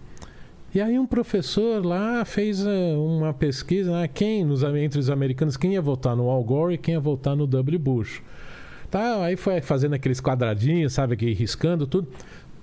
E 0.73 0.79
aí 0.79 0.99
um 0.99 1.05
professor 1.07 1.83
lá 1.83 2.23
fez 2.23 2.63
eh, 2.63 2.95
uma 2.95 3.33
pesquisa, 3.33 3.91
né, 3.91 4.07
quem 4.07 4.43
nos, 4.43 4.61
entre 4.61 4.99
os 4.99 5.09
americanos, 5.09 5.57
quem 5.57 5.73
ia 5.73 5.81
votar 5.81 6.15
no 6.15 6.29
Al 6.29 6.43
Gore 6.43 6.75
e 6.75 6.77
quem 6.77 6.93
ia 6.93 6.99
votar 6.99 7.35
no 7.35 7.47
W. 7.47 7.79
Bush. 7.79 8.21
Tá, 8.91 9.23
aí 9.23 9.35
foi 9.35 9.61
fazendo 9.61 9.95
aqueles 9.95 10.21
quadradinhos, 10.21 10.93
sabe, 10.93 11.15
aqui 11.15 11.33
riscando 11.33 11.87
tudo. 11.87 12.07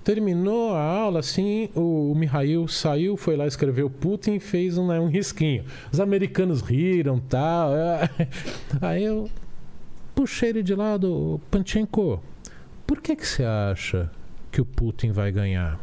Terminou 0.05 0.73
a 0.73 0.81
aula, 0.81 1.19
assim, 1.19 1.69
o, 1.75 2.13
o 2.13 2.15
Mihail 2.15 2.65
saiu, 2.69 3.17
foi 3.17 3.35
lá 3.35 3.45
escrever 3.45 3.89
Putin 3.89 4.35
e 4.35 4.39
fez 4.39 4.77
um, 4.77 4.87
né, 4.87 4.97
um 5.01 5.07
risquinho. 5.09 5.65
Os 5.91 5.99
americanos 5.99 6.61
riram 6.61 7.19
tal. 7.19 7.71
Aí 8.79 9.03
eu 9.03 9.29
puxei 10.15 10.49
ele 10.49 10.63
de 10.63 10.73
lado, 10.73 11.41
Panchenko, 11.51 12.23
por 12.85 13.01
que, 13.01 13.17
que 13.17 13.27
você 13.27 13.43
acha 13.43 14.09
que 14.49 14.61
o 14.61 14.65
Putin 14.65 15.11
vai 15.11 15.29
ganhar? 15.29 15.77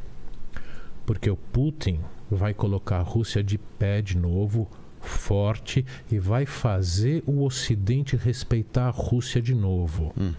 Porque 1.05 1.29
o 1.29 1.37
Putin 1.37 2.01
vai 2.31 2.55
colocar 2.55 2.99
a 2.99 3.03
Rússia 3.03 3.43
de 3.43 3.59
pé 3.59 4.01
de 4.03 4.17
novo, 4.17 4.69
forte, 5.01 5.85
e 6.11 6.19
vai 6.19 6.47
fazer 6.47 7.23
o 7.27 7.45
Ocidente 7.45 8.17
respeitar 8.17 8.87
a 8.87 8.91
Rússia 8.91 9.41
de 9.41 9.55
novo. 9.55 10.13
Hum. 10.19 10.33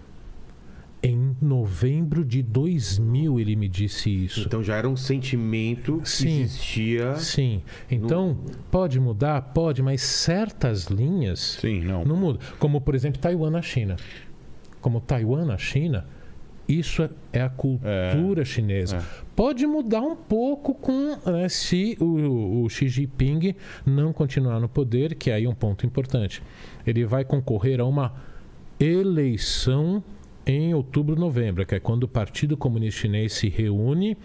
Em 1.02 1.36
novembro 1.40 2.24
de 2.24 2.42
2000 2.42 3.38
ele 3.38 3.54
me 3.54 3.68
disse 3.68 4.10
isso. 4.10 4.40
Então 4.40 4.62
já 4.62 4.76
era 4.76 4.88
um 4.88 4.96
sentimento 4.96 5.98
que 5.98 6.08
Sim. 6.08 6.40
existia. 6.40 7.14
Sim. 7.16 7.62
Então, 7.88 8.36
pode 8.72 8.98
mudar? 8.98 9.40
Pode, 9.40 9.82
mas 9.82 10.02
certas 10.02 10.86
linhas 10.86 11.58
Sim, 11.60 11.82
não. 11.82 12.04
não 12.04 12.16
mudam. 12.16 12.40
Como, 12.58 12.80
por 12.80 12.94
exemplo, 12.94 13.20
Taiwan 13.20 13.50
na 13.50 13.62
China. 13.62 13.96
Como 14.80 15.00
Taiwan 15.00 15.44
na 15.44 15.58
China, 15.58 16.06
Isso 16.68 17.02
é- 17.02 17.10
é 17.32 17.40
a 17.42 17.48
cultura 17.48 18.44
chinesa. 18.44 18.96
É. 18.96 19.02
Pode 19.36 19.64
mudar 19.66 20.00
um 20.00 20.16
pouco 20.16 20.74
com 20.74 21.16
né, 21.30 21.48
se 21.48 21.96
o, 22.00 22.62
o 22.64 22.68
Xi 22.68 22.88
Jinping 22.88 23.54
não 23.84 24.12
continuar 24.12 24.58
no 24.58 24.68
poder, 24.68 25.14
que 25.14 25.30
aí 25.30 25.44
é 25.44 25.48
um 25.48 25.54
ponto 25.54 25.86
importante. 25.86 26.42
Ele 26.86 27.04
vai 27.04 27.24
concorrer 27.24 27.80
a 27.80 27.84
uma 27.84 28.14
eleição 28.80 30.02
em 30.44 30.74
outubro, 30.74 31.16
novembro, 31.16 31.64
que 31.66 31.74
é 31.74 31.80
quando 31.80 32.04
o 32.04 32.08
Partido 32.08 32.56
Comunista 32.56 33.00
Chinês 33.02 33.32
se 33.32 33.48
reúne. 33.48 34.16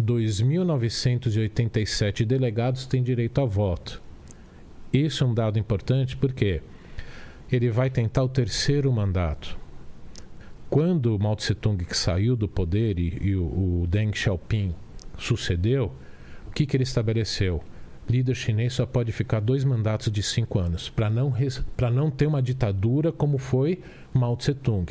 2.987 0.00 2.24
delegados 2.24 2.86
têm 2.86 3.02
direito 3.02 3.40
a 3.40 3.44
voto. 3.44 4.00
Isso 4.92 5.24
é 5.24 5.26
um 5.26 5.34
dado 5.34 5.58
importante 5.58 6.16
porque 6.16 6.60
ele 7.50 7.70
vai 7.70 7.90
tentar 7.90 8.22
o 8.22 8.28
terceiro 8.28 8.92
mandato. 8.92 9.58
Quando 10.70 11.14
o 11.14 11.18
Mao 11.18 11.36
Tse 11.36 11.54
Tung 11.54 11.84
que 11.84 11.96
saiu 11.96 12.36
do 12.36 12.48
poder 12.48 12.98
e, 12.98 13.18
e 13.20 13.36
o, 13.36 13.44
o 13.82 13.86
Deng 13.88 14.12
Xiaoping 14.14 14.74
sucedeu, 15.18 15.92
o 16.48 16.50
que, 16.50 16.66
que 16.66 16.76
ele 16.76 16.84
estabeleceu? 16.84 17.62
Líder 18.08 18.34
chinês 18.34 18.74
só 18.74 18.84
pode 18.84 19.12
ficar 19.12 19.40
dois 19.40 19.64
mandatos 19.64 20.10
de 20.12 20.22
cinco 20.22 20.58
anos, 20.58 20.90
para 20.90 21.08
não, 21.08 21.32
para 21.76 21.90
não 21.90 22.10
ter 22.10 22.26
uma 22.26 22.42
ditadura 22.42 23.10
como 23.10 23.38
foi 23.38 23.80
Mao 24.12 24.36
Tse 24.36 24.52
Tung, 24.54 24.86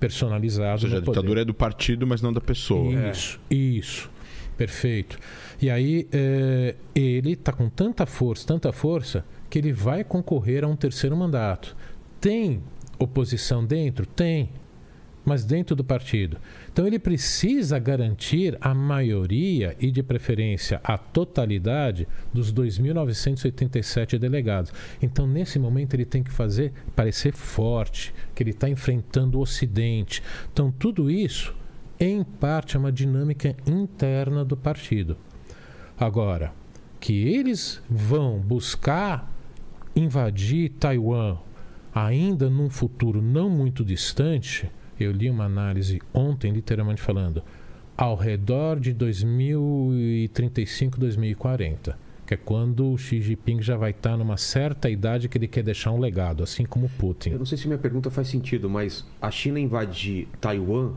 personalizado 0.00 0.72
Ou 0.72 0.78
seja, 0.78 0.96
a 0.96 1.00
no 1.00 1.04
poder. 1.04 1.18
ditadura 1.18 1.40
é 1.42 1.44
do 1.44 1.54
partido, 1.54 2.06
mas 2.06 2.22
não 2.22 2.32
da 2.32 2.40
pessoa. 2.40 2.92
Isso, 3.10 3.38
isso. 3.50 4.10
Perfeito. 4.56 5.18
E 5.60 5.68
aí, 5.68 6.08
eh, 6.12 6.76
ele 6.94 7.32
está 7.32 7.52
com 7.52 7.68
tanta 7.68 8.06
força, 8.06 8.46
tanta 8.46 8.72
força, 8.72 9.24
que 9.50 9.58
ele 9.58 9.72
vai 9.72 10.04
concorrer 10.04 10.64
a 10.64 10.68
um 10.68 10.76
terceiro 10.76 11.16
mandato. 11.16 11.76
Tem 12.20 12.62
oposição 12.98 13.64
dentro? 13.64 14.06
Tem. 14.06 14.48
Mas 15.24 15.44
dentro 15.44 15.74
do 15.74 15.82
partido. 15.82 16.36
Então, 16.70 16.86
ele 16.86 16.98
precisa 16.98 17.78
garantir 17.78 18.58
a 18.60 18.74
maioria 18.74 19.74
e, 19.80 19.90
de 19.90 20.02
preferência, 20.02 20.80
a 20.84 20.98
totalidade 20.98 22.06
dos 22.32 22.52
2.987 22.52 24.18
delegados. 24.18 24.72
Então, 25.00 25.26
nesse 25.26 25.58
momento, 25.58 25.94
ele 25.94 26.04
tem 26.04 26.22
que 26.22 26.30
fazer 26.30 26.72
parecer 26.94 27.32
forte, 27.32 28.12
que 28.34 28.42
ele 28.42 28.50
está 28.50 28.68
enfrentando 28.68 29.38
o 29.38 29.40
Ocidente. 29.40 30.22
Então, 30.52 30.70
tudo 30.70 31.10
isso 31.10 31.54
em 31.98 32.22
parte, 32.24 32.76
é 32.76 32.78
uma 32.78 32.92
dinâmica 32.92 33.56
interna 33.66 34.44
do 34.44 34.56
partido. 34.56 35.16
Agora, 35.98 36.52
que 36.98 37.28
eles 37.28 37.80
vão 37.88 38.38
buscar 38.38 39.32
invadir 39.94 40.70
Taiwan 40.70 41.38
ainda 41.94 42.50
num 42.50 42.68
futuro 42.68 43.22
não 43.22 43.48
muito 43.48 43.84
distante, 43.84 44.68
eu 45.02 45.12
li 45.12 45.28
uma 45.30 45.44
análise 45.44 46.00
ontem, 46.12 46.52
literalmente 46.52 47.00
falando, 47.02 47.42
ao 47.96 48.14
redor 48.16 48.78
de 48.78 48.92
2035, 48.92 50.98
2040, 50.98 51.98
que 52.26 52.34
é 52.34 52.36
quando 52.36 52.92
o 52.92 52.98
Xi 52.98 53.20
Jinping 53.20 53.60
já 53.62 53.76
vai 53.76 53.90
estar 53.90 54.16
numa 54.16 54.36
certa 54.36 54.88
idade 54.88 55.28
que 55.28 55.36
ele 55.38 55.48
quer 55.48 55.62
deixar 55.62 55.90
um 55.90 55.98
legado, 55.98 56.42
assim 56.42 56.64
como 56.64 56.86
o 56.86 56.90
Putin. 56.90 57.30
Eu 57.30 57.38
não 57.38 57.46
sei 57.46 57.58
se 57.58 57.66
minha 57.66 57.78
pergunta 57.78 58.10
faz 58.10 58.28
sentido, 58.28 58.68
mas 58.70 59.04
a 59.20 59.30
China 59.30 59.58
invadir 59.60 60.28
Taiwan 60.40 60.92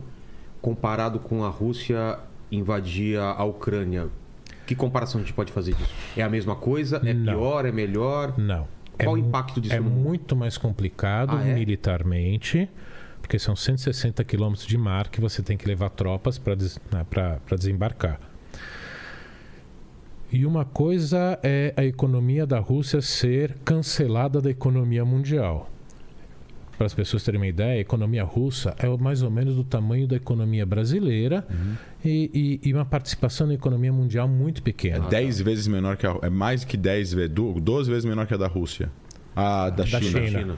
comparado 0.61 1.19
com 1.19 1.43
a 1.43 1.49
Rússia 1.49 2.19
invadir 2.51 3.19
a 3.19 3.43
Ucrânia, 3.43 4.07
que 4.65 4.75
comparação 4.75 5.19
a 5.19 5.23
gente 5.23 5.33
pode 5.33 5.51
fazer 5.51 5.73
disso? 5.75 5.93
É 6.15 6.23
a 6.23 6.29
mesma 6.29 6.55
coisa? 6.55 7.01
É 7.05 7.13
Não. 7.13 7.33
pior? 7.33 7.65
É 7.65 7.71
melhor? 7.71 8.37
Não. 8.37 8.67
Qual 9.01 9.15
o 9.15 9.19
mu- 9.19 9.27
impacto 9.27 9.61
disso 9.61 9.75
É 9.75 9.79
muito 9.79 10.35
mais 10.35 10.57
complicado 10.57 11.35
Ah, 11.37 11.45
é? 11.45 11.53
Porque 13.27 13.37
são 13.37 13.57
160 13.57 14.23
quilômetros 14.23 14.65
de 14.65 14.77
mar 14.77 15.09
que 15.09 15.19
você 15.19 15.43
tem 15.43 15.57
que 15.57 15.67
levar 15.67 15.89
tropas 15.89 16.37
para 16.39 16.55
desembarcar. 17.57 18.21
E 20.31 20.45
uma 20.45 20.63
coisa 20.63 21.37
é 21.43 21.73
a 21.75 21.83
economia 21.83 22.45
da 22.47 22.57
Rússia 22.59 23.01
ser 23.01 23.57
cancelada 23.65 24.39
da 24.41 24.49
economia 24.49 25.03
mundial. 25.03 25.69
Para 26.77 26.85
as 26.87 26.93
pessoas 26.93 27.21
terem 27.23 27.37
uma 27.41 27.47
ideia, 27.47 27.73
a 27.73 27.79
economia 27.79 28.23
russa 28.23 28.73
é 28.79 28.87
mais 28.97 29.21
ou 29.21 29.29
menos 29.29 29.55
do 29.55 29.63
tamanho 29.63 30.07
da 30.07 30.15
economia 30.15 30.65
brasileira 30.65 31.45
e, 32.05 32.59
e- 32.63 32.69
e 32.69 32.73
uma 32.73 32.85
participação 32.85 33.47
na 33.47 33.55
economia 33.55 33.91
mundial 33.91 34.27
muito 34.29 34.59
É 34.61 34.63
pequena. 34.63 35.05
10 35.09 35.41
vezes 35.41 35.67
menor 35.67 35.97
que 35.97 36.07
a 36.07 36.17
É 36.21 36.29
mais 36.29 36.63
que 36.63 36.77
10 36.77 37.11
vezes, 37.13 37.33
12 37.61 37.89
vezes 37.89 38.05
menor 38.05 38.25
que 38.25 38.33
a 38.33 38.37
da 38.37 38.47
Rússia. 38.47 38.89
A 39.35 39.69
da, 39.69 39.83
Da 39.83 39.99
China. 40.01 40.27
China. 40.27 40.57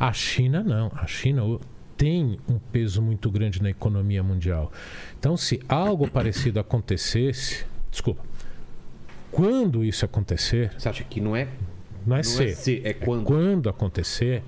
A 0.00 0.12
China 0.12 0.62
não. 0.62 0.90
A 0.94 1.06
China 1.06 1.58
tem 1.98 2.38
um 2.48 2.58
peso 2.72 3.02
muito 3.02 3.30
grande 3.30 3.60
na 3.62 3.68
economia 3.68 4.22
mundial. 4.22 4.72
Então, 5.18 5.36
se 5.36 5.60
algo 5.68 6.08
parecido 6.08 6.58
acontecesse, 6.60 7.66
desculpa, 7.90 8.22
quando 9.30 9.84
isso 9.84 10.04
acontecer, 10.04 10.72
Você 10.78 10.88
acha 10.88 11.04
que 11.04 11.20
não 11.20 11.36
é, 11.36 11.48
não 12.06 12.16
é 12.16 12.22
não 12.22 12.40
é 12.42 12.52
se, 12.54 12.80
é 12.84 12.92
quando? 12.94 13.24
quando 13.24 13.68
acontecer, 13.68 14.42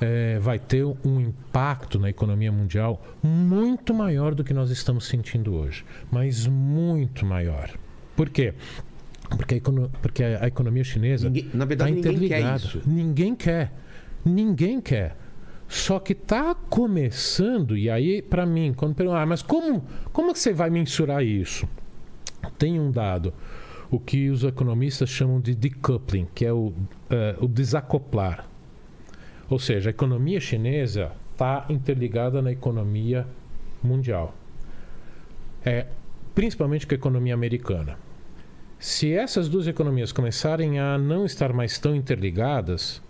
eh, 0.00 0.38
vai 0.40 0.58
ter 0.58 0.84
um 0.84 1.20
impacto 1.20 1.98
na 1.98 2.08
economia 2.10 2.52
mundial 2.52 3.02
muito 3.22 3.92
maior 3.94 4.34
do 4.34 4.44
que 4.44 4.52
nós 4.54 4.70
estamos 4.70 5.06
sentindo 5.06 5.54
hoje. 5.54 5.84
Mas 6.10 6.46
muito 6.46 7.24
maior. 7.26 7.70
Por 8.14 8.28
quê? 8.30 8.54
Porque 9.30 9.54
a, 9.54 9.56
econo- 9.56 9.90
porque 10.00 10.22
a- 10.22 10.46
economia 10.46 10.84
chinesa 10.84 11.28
Ninguém- 11.28 11.50
na 11.52 11.64
verdade, 11.64 12.00
tá 12.00 12.08
ninguém 12.12 12.28
quer 12.28 12.54
isso. 12.56 12.80
Ninguém 12.86 13.34
quer. 13.34 13.72
Ninguém 14.24 14.80
quer. 14.80 15.16
Só 15.68 15.98
que 15.98 16.12
está 16.12 16.54
começando, 16.54 17.76
e 17.76 17.90
aí, 17.90 18.22
para 18.22 18.46
mim, 18.46 18.72
quando 18.74 18.94
perguntam, 18.94 19.20
ah, 19.20 19.26
mas 19.26 19.42
como, 19.42 19.84
como 20.12 20.32
que 20.32 20.38
você 20.38 20.52
vai 20.52 20.70
mensurar 20.70 21.24
isso? 21.24 21.68
Tem 22.56 22.78
um 22.78 22.90
dado, 22.90 23.34
o 23.90 23.98
que 23.98 24.30
os 24.30 24.44
economistas 24.44 25.08
chamam 25.08 25.40
de 25.40 25.54
decoupling, 25.54 26.28
que 26.34 26.44
é 26.44 26.52
o, 26.52 26.72
eh, 27.10 27.36
o 27.40 27.48
desacoplar. 27.48 28.48
Ou 29.50 29.58
seja, 29.58 29.88
a 29.88 29.92
economia 29.92 30.40
chinesa 30.40 31.12
está 31.32 31.66
interligada 31.68 32.40
na 32.40 32.52
economia 32.52 33.26
mundial. 33.82 34.34
É, 35.64 35.86
principalmente 36.34 36.86
com 36.86 36.94
a 36.94 36.96
economia 36.96 37.34
americana. 37.34 37.98
Se 38.78 39.12
essas 39.12 39.48
duas 39.48 39.66
economias 39.66 40.12
começarem 40.12 40.78
a 40.78 40.98
não 40.98 41.24
estar 41.24 41.52
mais 41.52 41.78
tão 41.78 41.94
interligadas, 41.94 43.02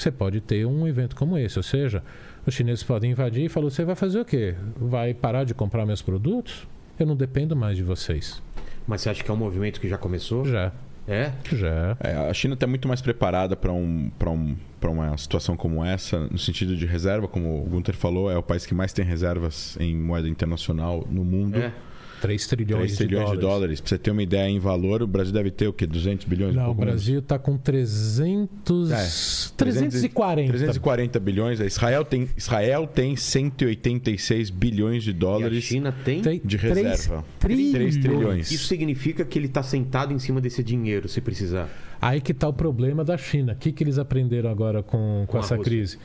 você 0.00 0.10
pode 0.10 0.40
ter 0.40 0.66
um 0.66 0.86
evento 0.86 1.14
como 1.16 1.36
esse. 1.38 1.58
Ou 1.58 1.62
seja, 1.62 2.02
os 2.46 2.54
chineses 2.54 2.82
podem 2.82 3.10
invadir 3.12 3.44
e 3.44 3.48
falar: 3.48 3.70
você 3.70 3.84
vai 3.84 3.94
fazer 3.94 4.20
o 4.20 4.24
quê? 4.24 4.54
Vai 4.76 5.14
parar 5.14 5.44
de 5.44 5.54
comprar 5.54 5.84
meus 5.86 6.02
produtos? 6.02 6.66
Eu 6.98 7.06
não 7.06 7.16
dependo 7.16 7.54
mais 7.54 7.76
de 7.76 7.82
vocês. 7.82 8.42
Mas 8.86 9.00
você 9.02 9.10
acha 9.10 9.22
que 9.24 9.30
é 9.30 9.34
um 9.34 9.36
movimento 9.36 9.80
que 9.80 9.88
já 9.88 9.98
começou? 9.98 10.44
Já, 10.44 10.72
É? 11.08 11.32
já. 11.52 11.96
É, 12.00 12.14
a 12.16 12.32
China 12.32 12.54
está 12.54 12.66
muito 12.66 12.86
mais 12.88 13.02
preparada 13.02 13.54
para 13.56 13.72
um, 13.72 14.10
pra 14.18 14.30
um, 14.30 14.56
pra 14.80 14.90
uma 14.90 15.16
situação 15.18 15.56
como 15.56 15.84
essa, 15.84 16.20
no 16.28 16.38
sentido 16.38 16.76
de 16.76 16.86
reserva, 16.86 17.26
como 17.28 17.62
o 17.62 17.64
Gunther 17.64 17.94
falou, 17.96 18.30
é 18.30 18.36
o 18.38 18.42
país 18.42 18.64
que 18.64 18.74
mais 18.74 18.92
tem 18.92 19.04
reservas 19.04 19.76
em 19.80 19.94
moeda 19.96 20.28
internacional 20.28 21.06
no 21.10 21.24
mundo. 21.24 21.58
É. 21.58 21.72
3 22.20 22.46
trilhões, 22.46 22.96
3 22.96 22.96
trilhões 22.96 23.30
de 23.30 23.38
dólares. 23.38 23.80
Pra 23.80 23.88
você 23.88 23.98
ter 23.98 24.10
uma 24.10 24.22
ideia 24.22 24.48
em 24.48 24.58
valor, 24.58 25.02
o 25.02 25.06
Brasil 25.06 25.32
deve 25.32 25.50
ter 25.50 25.68
o 25.68 25.72
quê? 25.72 25.86
200 25.86 26.26
bilhões? 26.26 26.54
um 26.54 26.58
Não, 26.58 26.70
o? 26.70 26.74
Brasil 26.74 27.18
está 27.20 27.38
com 27.38 27.56
300. 27.56 28.90
É, 28.90 29.54
340. 29.56 30.48
340 30.48 31.20
bilhões. 31.20 31.60
A 31.60 31.66
Israel 31.66 32.04
tem, 32.04 32.28
Israel 32.36 32.86
tem 32.86 33.16
186 33.16 34.50
bilhões 34.50 35.02
de 35.02 35.10
E 35.10 35.14
a 35.14 35.18
dólares 35.18 35.64
China 35.64 35.94
tem? 36.04 36.22
De 36.44 36.56
reserva. 36.56 37.24
trilhões. 37.38 37.72
3 37.72 37.96
trilhões. 37.98 38.50
Isso 38.52 38.66
significa 38.66 39.24
que 39.24 39.38
ele 39.38 39.46
está 39.46 39.62
sentado 39.62 40.12
em 40.12 40.18
cima 40.18 40.40
desse 40.40 40.62
dinheiro, 40.62 41.08
se 41.08 41.20
precisar. 41.20 41.68
Aí 42.00 42.20
que 42.20 42.32
está 42.32 42.48
o 42.48 42.52
problema 42.52 43.04
da 43.04 43.16
China. 43.16 43.52
O 43.54 43.56
que, 43.56 43.72
que 43.72 43.82
eles 43.82 43.98
aprenderam 43.98 44.50
agora 44.50 44.82
com, 44.82 45.24
com, 45.26 45.26
Com 45.26 45.38
essa 45.38 45.56
Rússia. 45.56 45.98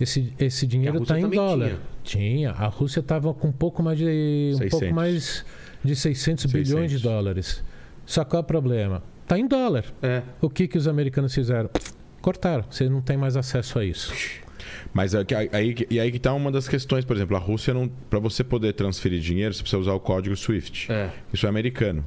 Esse, 0.00 0.32
esse 0.38 0.66
dinheiro 0.66 1.02
está 1.02 1.18
em 1.20 1.28
dólar. 1.28 1.78
Tinha. 2.02 2.50
A 2.52 2.66
Rússia 2.66 3.00
estava 3.00 3.32
com 3.32 3.48
um 3.48 3.52
pouco 3.52 3.82
mais 3.82 3.98
de 3.98 4.04
um 4.04 4.58
600. 4.58 4.70
pouco 4.70 4.94
mais 4.94 5.44
de 5.84 5.94
600, 5.94 6.46
bilhões 6.46 6.90
de 6.90 6.98
600. 6.98 7.02
dólares. 7.02 7.64
Só 8.04 8.24
qual 8.24 8.40
é 8.40 8.42
o 8.42 8.46
problema? 8.46 9.02
Está 9.22 9.38
em 9.38 9.46
dólar. 9.46 9.84
É. 10.02 10.22
O 10.40 10.50
que, 10.50 10.66
que 10.66 10.76
os 10.76 10.88
americanos 10.88 11.32
fizeram? 11.34 11.70
Cortaram. 12.20 12.64
Você 12.68 12.88
não 12.88 13.00
tem 13.00 13.16
mais 13.16 13.36
acesso 13.36 13.78
a 13.78 13.84
isso. 13.84 14.12
Mas 14.92 15.14
é 15.14 15.24
que- 15.24 15.34
aí, 15.34 15.74
e 15.90 16.00
aí 16.00 16.10
que 16.10 16.18
tá 16.18 16.32
uma 16.34 16.50
das 16.50 16.68
questões, 16.68 17.04
por 17.04 17.16
exemplo, 17.16 17.36
a 17.36 17.40
Rússia 17.40 17.72
não. 17.72 17.88
Para 17.88 18.18
você 18.18 18.42
poder 18.44 18.72
transferir 18.74 19.20
dinheiro, 19.20 19.54
você 19.54 19.60
precisa 19.62 19.80
usar 19.80 19.92
o 19.92 20.00
código 20.00 20.36
SWIFT. 20.36 20.90
É. 20.90 21.10
Isso 21.32 21.46
é 21.46 21.48
americano. 21.48 22.04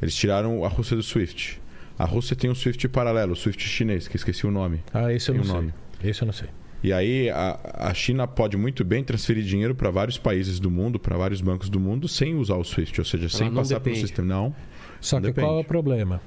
Eles 0.00 0.14
tiraram 0.14 0.64
a 0.64 0.68
Rússia 0.68 0.96
do 0.96 1.02
SWIFT. 1.02 1.60
A 1.98 2.04
Rússia 2.04 2.34
tem 2.36 2.50
um 2.50 2.54
SWIFT 2.54 2.88
paralelo, 2.88 3.32
o 3.32 3.36
SWIFT 3.36 3.62
chinês, 3.66 4.06
que 4.08 4.16
esqueci 4.16 4.46
o 4.46 4.50
nome. 4.50 4.80
Ah, 4.92 5.12
esse 5.12 5.30
eu 5.30 5.34
Tem 5.36 5.44
não 5.44 5.50
um 5.50 5.52
sei. 5.52 5.60
nome. 5.60 5.74
Esse 6.02 6.22
eu 6.22 6.26
não 6.26 6.32
sei. 6.32 6.48
E 6.84 6.92
aí 6.92 7.30
a, 7.30 7.58
a 7.88 7.94
China 7.94 8.28
pode 8.28 8.56
muito 8.56 8.84
bem 8.84 9.02
transferir 9.02 9.42
dinheiro 9.42 9.74
para 9.74 9.90
vários 9.90 10.18
países 10.18 10.60
do 10.60 10.70
mundo, 10.70 10.98
para 10.98 11.16
vários 11.16 11.40
bancos 11.40 11.70
do 11.70 11.80
mundo, 11.80 12.06
sem 12.06 12.34
usar 12.34 12.56
o 12.56 12.62
SWIFT, 12.62 13.00
ou 13.00 13.04
seja, 13.04 13.28
sem 13.28 13.48
não 13.48 13.56
passar 13.56 13.80
pelo 13.80 13.94
depende. 13.94 14.06
sistema. 14.06 14.28
Não. 14.28 14.54
Só 15.00 15.16
que 15.16 15.28
Depende. 15.28 15.46
qual 15.46 15.58
é 15.58 15.60
o 15.62 15.64
problema? 15.64 16.20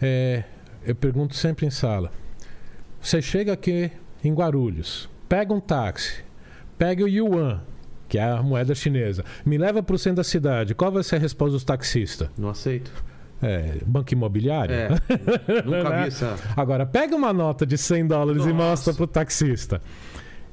É, 0.00 0.44
eu 0.84 0.94
pergunto 0.94 1.34
sempre 1.34 1.64
em 1.66 1.70
sala. 1.70 2.12
Você 3.00 3.22
chega 3.22 3.54
aqui 3.54 3.90
em 4.22 4.34
Guarulhos, 4.34 5.08
pega 5.28 5.52
um 5.52 5.60
táxi, 5.60 6.22
Pegue 6.78 7.02
o 7.02 7.08
yuan, 7.08 7.62
que 8.06 8.18
é 8.18 8.22
a 8.22 8.42
moeda 8.42 8.74
chinesa. 8.74 9.24
Me 9.44 9.56
leva 9.56 9.82
para 9.82 9.96
o 9.96 9.98
centro 9.98 10.16
da 10.16 10.24
cidade. 10.24 10.74
Qual 10.74 10.92
vai 10.92 11.02
ser 11.02 11.16
a 11.16 11.18
resposta 11.18 11.52
dos 11.52 11.64
taxistas? 11.64 12.28
Não 12.36 12.50
aceito. 12.50 12.92
É, 13.42 13.78
banco 13.86 14.12
imobiliário? 14.14 14.74
É. 14.74 14.88
Nunca 15.64 15.90
Né? 15.90 16.02
vi 16.02 16.08
essa. 16.08 16.36
Agora, 16.56 16.86
pega 16.86 17.14
uma 17.14 17.32
nota 17.32 17.66
de 17.66 17.76
100 17.76 18.06
dólares 18.06 18.44
e 18.44 18.52
Nossa. 18.52 18.54
mostra 18.70 18.94
pro 18.94 19.06
taxista. 19.06 19.80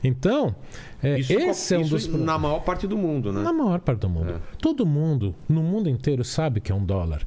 Então, 0.04 0.54
é, 1.02 1.18
Isso, 1.20 1.32
esse 1.32 1.76
é 1.76 1.78
um 1.78 1.82
isso 1.82 1.90
dos 1.92 2.08
na 2.08 2.38
maior 2.38 2.60
parte 2.60 2.86
do 2.86 2.98
mundo, 2.98 3.32
né? 3.32 3.42
Na 3.42 3.54
maior 3.54 3.80
parte 3.80 4.02
do 4.02 4.10
mundo. 4.10 4.42
Todo 4.60 4.86
mundo, 4.86 5.34
no 5.48 5.64
mundo 5.64 5.88
inteiro, 5.90 6.26
sabe 6.26 6.60
que 6.60 6.72
é 6.74 6.76
um 6.76 6.84
dólar. 6.84 7.26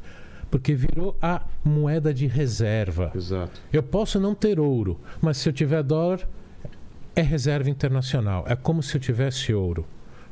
Porque 0.51 0.75
virou 0.75 1.17
a 1.23 1.43
moeda 1.65 2.13
de 2.13 2.27
reserva. 2.27 3.11
Exato. 3.15 3.61
Eu 3.73 3.83
posso 3.83 4.21
não 4.21 4.35
ter 4.35 4.61
ouro, 4.61 5.01
mas 5.23 5.39
se 5.39 5.49
eu 5.49 5.53
tiver 5.55 5.83
dólar, 5.83 6.21
é 7.15 7.23
reserva 7.23 7.71
internacional. 7.71 8.45
É 8.47 8.55
como 8.55 8.83
se 8.83 8.95
eu 8.95 9.01
tivesse 9.01 9.55
ouro. 9.55 9.87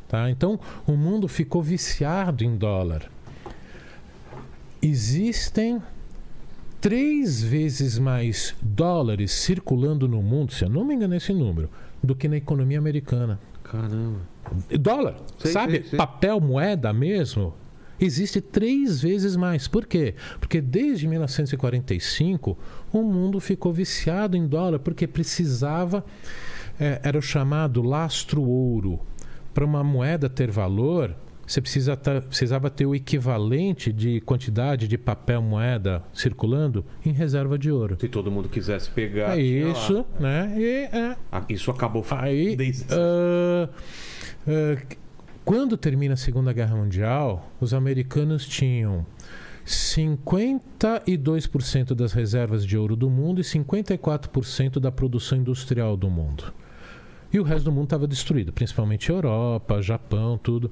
Tá? 0.07 0.29
Então, 0.31 0.61
o 0.87 0.93
mundo 0.93 1.27
ficou 1.27 1.63
viciado 1.63 2.45
em 2.45 2.57
dólar. 2.57 3.11
Existem 4.87 5.81
três 6.79 7.43
vezes 7.43 7.99
mais 7.99 8.55
dólares 8.61 9.31
circulando 9.33 10.07
no 10.07 10.23
mundo, 10.23 10.53
se 10.53 10.63
eu 10.65 10.69
não 10.69 10.85
me 10.85 10.95
engano 10.95 11.15
esse 11.15 11.33
número, 11.33 11.71
do 12.03 12.15
que 12.15 12.29
na 12.29 12.37
economia 12.37 12.79
americana. 12.79 13.41
Caramba. 13.63 14.19
Dólar, 14.79 15.17
Sei, 15.39 15.53
sabe? 15.53 15.73
sei, 15.73 15.83
sei. 15.85 15.97
Papel, 15.97 16.39
moeda 16.39 16.93
mesmo. 16.93 17.55
Existe 17.99 18.43
três 18.43 19.01
vezes 19.01 19.37
mais. 19.37 19.67
Por 19.67 19.87
quê? 19.87 20.15
Porque 20.39 20.61
desde 20.61 21.09
1945 21.09 22.59
o 22.93 23.03
mundo 23.03 23.41
ficou 23.41 23.73
viciado 23.73 24.37
em 24.37 24.47
dólar 24.47 24.81
porque 24.81 25.07
precisava, 25.07 26.05
eh, 26.79 27.01
era 27.03 27.19
o 27.19 27.23
chamado 27.23 27.81
lastro 27.81 28.43
ouro. 28.43 29.01
Para 29.55 29.65
uma 29.65 29.83
moeda 29.83 30.29
ter 30.29 30.51
valor, 30.51 31.17
você 31.47 31.61
precisa 31.61 31.95
precisava 31.97 32.71
ter 32.71 32.87
o 32.87 32.95
equivalente 32.95 33.93
de 33.93 34.21
quantidade 34.21 34.89
de 34.89 34.97
papel 34.97 35.43
moeda 35.43 36.03
circulando 36.13 36.85
em 37.05 37.13
reserva 37.13 37.59
de 37.59 37.71
ouro. 37.71 37.99
Se 38.01 38.09
todo 38.09 38.31
mundo 38.31 38.49
quisesse 38.49 38.91
pegar. 38.91 39.39
É 39.39 39.43
tinha 39.43 39.67
lá. 39.67 39.73
isso, 39.73 40.07
né? 40.19 40.55
E, 40.57 40.89
é, 40.97 41.17
Ah, 41.31 41.45
Isso 41.49 41.71
acabou 41.71 42.05
Aí, 42.11 42.57
ah, 42.91 43.69
ah, 44.47 44.79
quando 45.45 45.77
termina 45.77 46.15
a 46.15 46.17
Segunda 46.17 46.53
Guerra 46.53 46.77
Mundial, 46.77 47.53
os 47.61 47.75
americanos 47.75 48.47
tinham 48.47 49.05
52% 49.67 51.95
das 51.95 52.13
reservas 52.13 52.65
de 52.67 52.77
ouro 52.77 52.95
do 52.97 53.09
mundo 53.11 53.41
e 53.41 53.45
54% 53.45 54.79
da 54.79 54.93
produção 54.93 55.39
industrial 55.39 55.97
do 55.97 56.11
mundo. 56.11 56.53
E 57.33 57.41
o 57.41 57.43
resto 57.43 57.65
do 57.65 57.73
mundo 57.73 57.85
estava 57.85 58.07
destruído, 58.07 58.53
principalmente 58.53 59.11
Europa, 59.11 59.81
Japão, 59.83 60.39
tudo. 60.39 60.71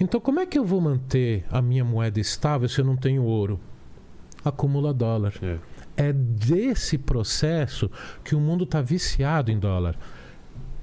Então, 0.00 0.18
como 0.18 0.40
é 0.40 0.46
que 0.46 0.58
eu 0.58 0.64
vou 0.64 0.80
manter 0.80 1.44
a 1.50 1.60
minha 1.60 1.84
moeda 1.84 2.18
estável 2.18 2.66
se 2.70 2.80
eu 2.80 2.84
não 2.86 2.96
tenho 2.96 3.22
ouro? 3.22 3.60
Acumula 4.42 4.94
dólar. 4.94 5.34
É. 5.42 5.58
É 5.94 6.12
desse 6.12 6.96
processo 6.96 7.90
que 8.24 8.34
o 8.34 8.40
mundo 8.40 8.64
está 8.64 8.80
viciado 8.80 9.50
em 9.50 9.58
dólar. 9.58 9.98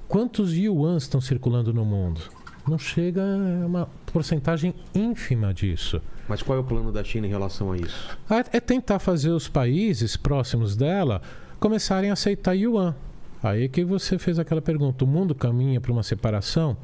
Quantos 0.06 0.56
yuans 0.56 1.02
estão 1.02 1.20
circulando 1.20 1.74
no 1.74 1.84
mundo? 1.84 2.20
Não 2.68 2.78
chega 2.78 3.20
a 3.22 3.66
uma 3.66 3.88
porcentagem 4.12 4.72
ínfima 4.94 5.52
disso. 5.52 6.00
Mas 6.28 6.40
qual 6.40 6.56
é 6.56 6.60
o 6.60 6.64
plano 6.64 6.92
da 6.92 7.02
China 7.02 7.26
em 7.26 7.30
relação 7.30 7.72
a 7.72 7.76
isso? 7.76 8.16
É 8.52 8.60
tentar 8.60 9.00
fazer 9.00 9.30
os 9.30 9.48
países 9.48 10.16
próximos 10.16 10.76
dela 10.76 11.20
começarem 11.58 12.10
a 12.10 12.12
aceitar 12.12 12.52
yuan. 12.52 12.94
Aí 13.42 13.68
que 13.68 13.84
você 13.84 14.16
fez 14.18 14.38
aquela 14.38 14.62
pergunta: 14.62 15.04
o 15.04 15.08
mundo 15.08 15.34
caminha 15.34 15.80
para 15.80 15.90
uma 15.90 16.02
separação? 16.04 16.76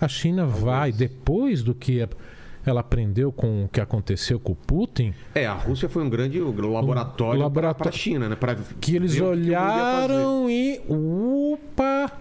A 0.00 0.08
China 0.08 0.46
vai, 0.46 0.92
depois 0.92 1.62
do 1.62 1.74
que 1.74 2.06
ela 2.64 2.80
aprendeu 2.80 3.32
com 3.32 3.64
o 3.64 3.68
que 3.68 3.80
aconteceu 3.80 4.38
com 4.38 4.52
o 4.52 4.56
Putin, 4.56 5.14
É, 5.34 5.46
a 5.46 5.54
Rússia 5.54 5.88
foi 5.88 6.02
um 6.02 6.10
grande 6.10 6.38
laboratório, 6.40 7.40
laborató- 7.40 7.78
para 7.84 7.88
a 7.88 7.92
China, 7.92 8.28
né? 8.28 8.36
Pra 8.36 8.54
que 8.80 8.94
eles 8.96 9.14
ver 9.14 9.22
o 9.22 9.24
que 9.24 9.30
olharam 9.30 10.50
e 10.50 10.80
upa, 10.88 12.12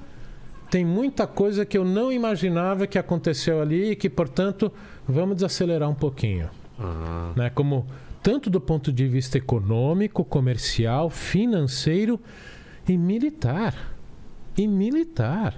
tem 0.71 0.85
muita 0.85 1.27
coisa 1.27 1.65
que 1.65 1.77
eu 1.77 1.83
não 1.85 2.11
imaginava 2.11 2.87
que 2.87 2.97
aconteceu 2.97 3.61
ali 3.61 3.91
e 3.91 3.95
que, 3.95 4.09
portanto, 4.09 4.71
vamos 5.07 5.35
desacelerar 5.35 5.89
um 5.89 5.95
pouquinho, 5.95 6.49
Ah, 6.79 7.33
né? 7.35 7.49
Como 7.49 7.85
tanto 8.23 8.49
do 8.49 8.59
ponto 8.61 8.91
de 8.91 9.07
vista 9.07 9.37
econômico, 9.37 10.23
comercial, 10.23 11.09
financeiro 11.09 12.19
e 12.87 12.97
militar. 12.97 13.73
E 14.57 14.67
militar. 14.67 15.55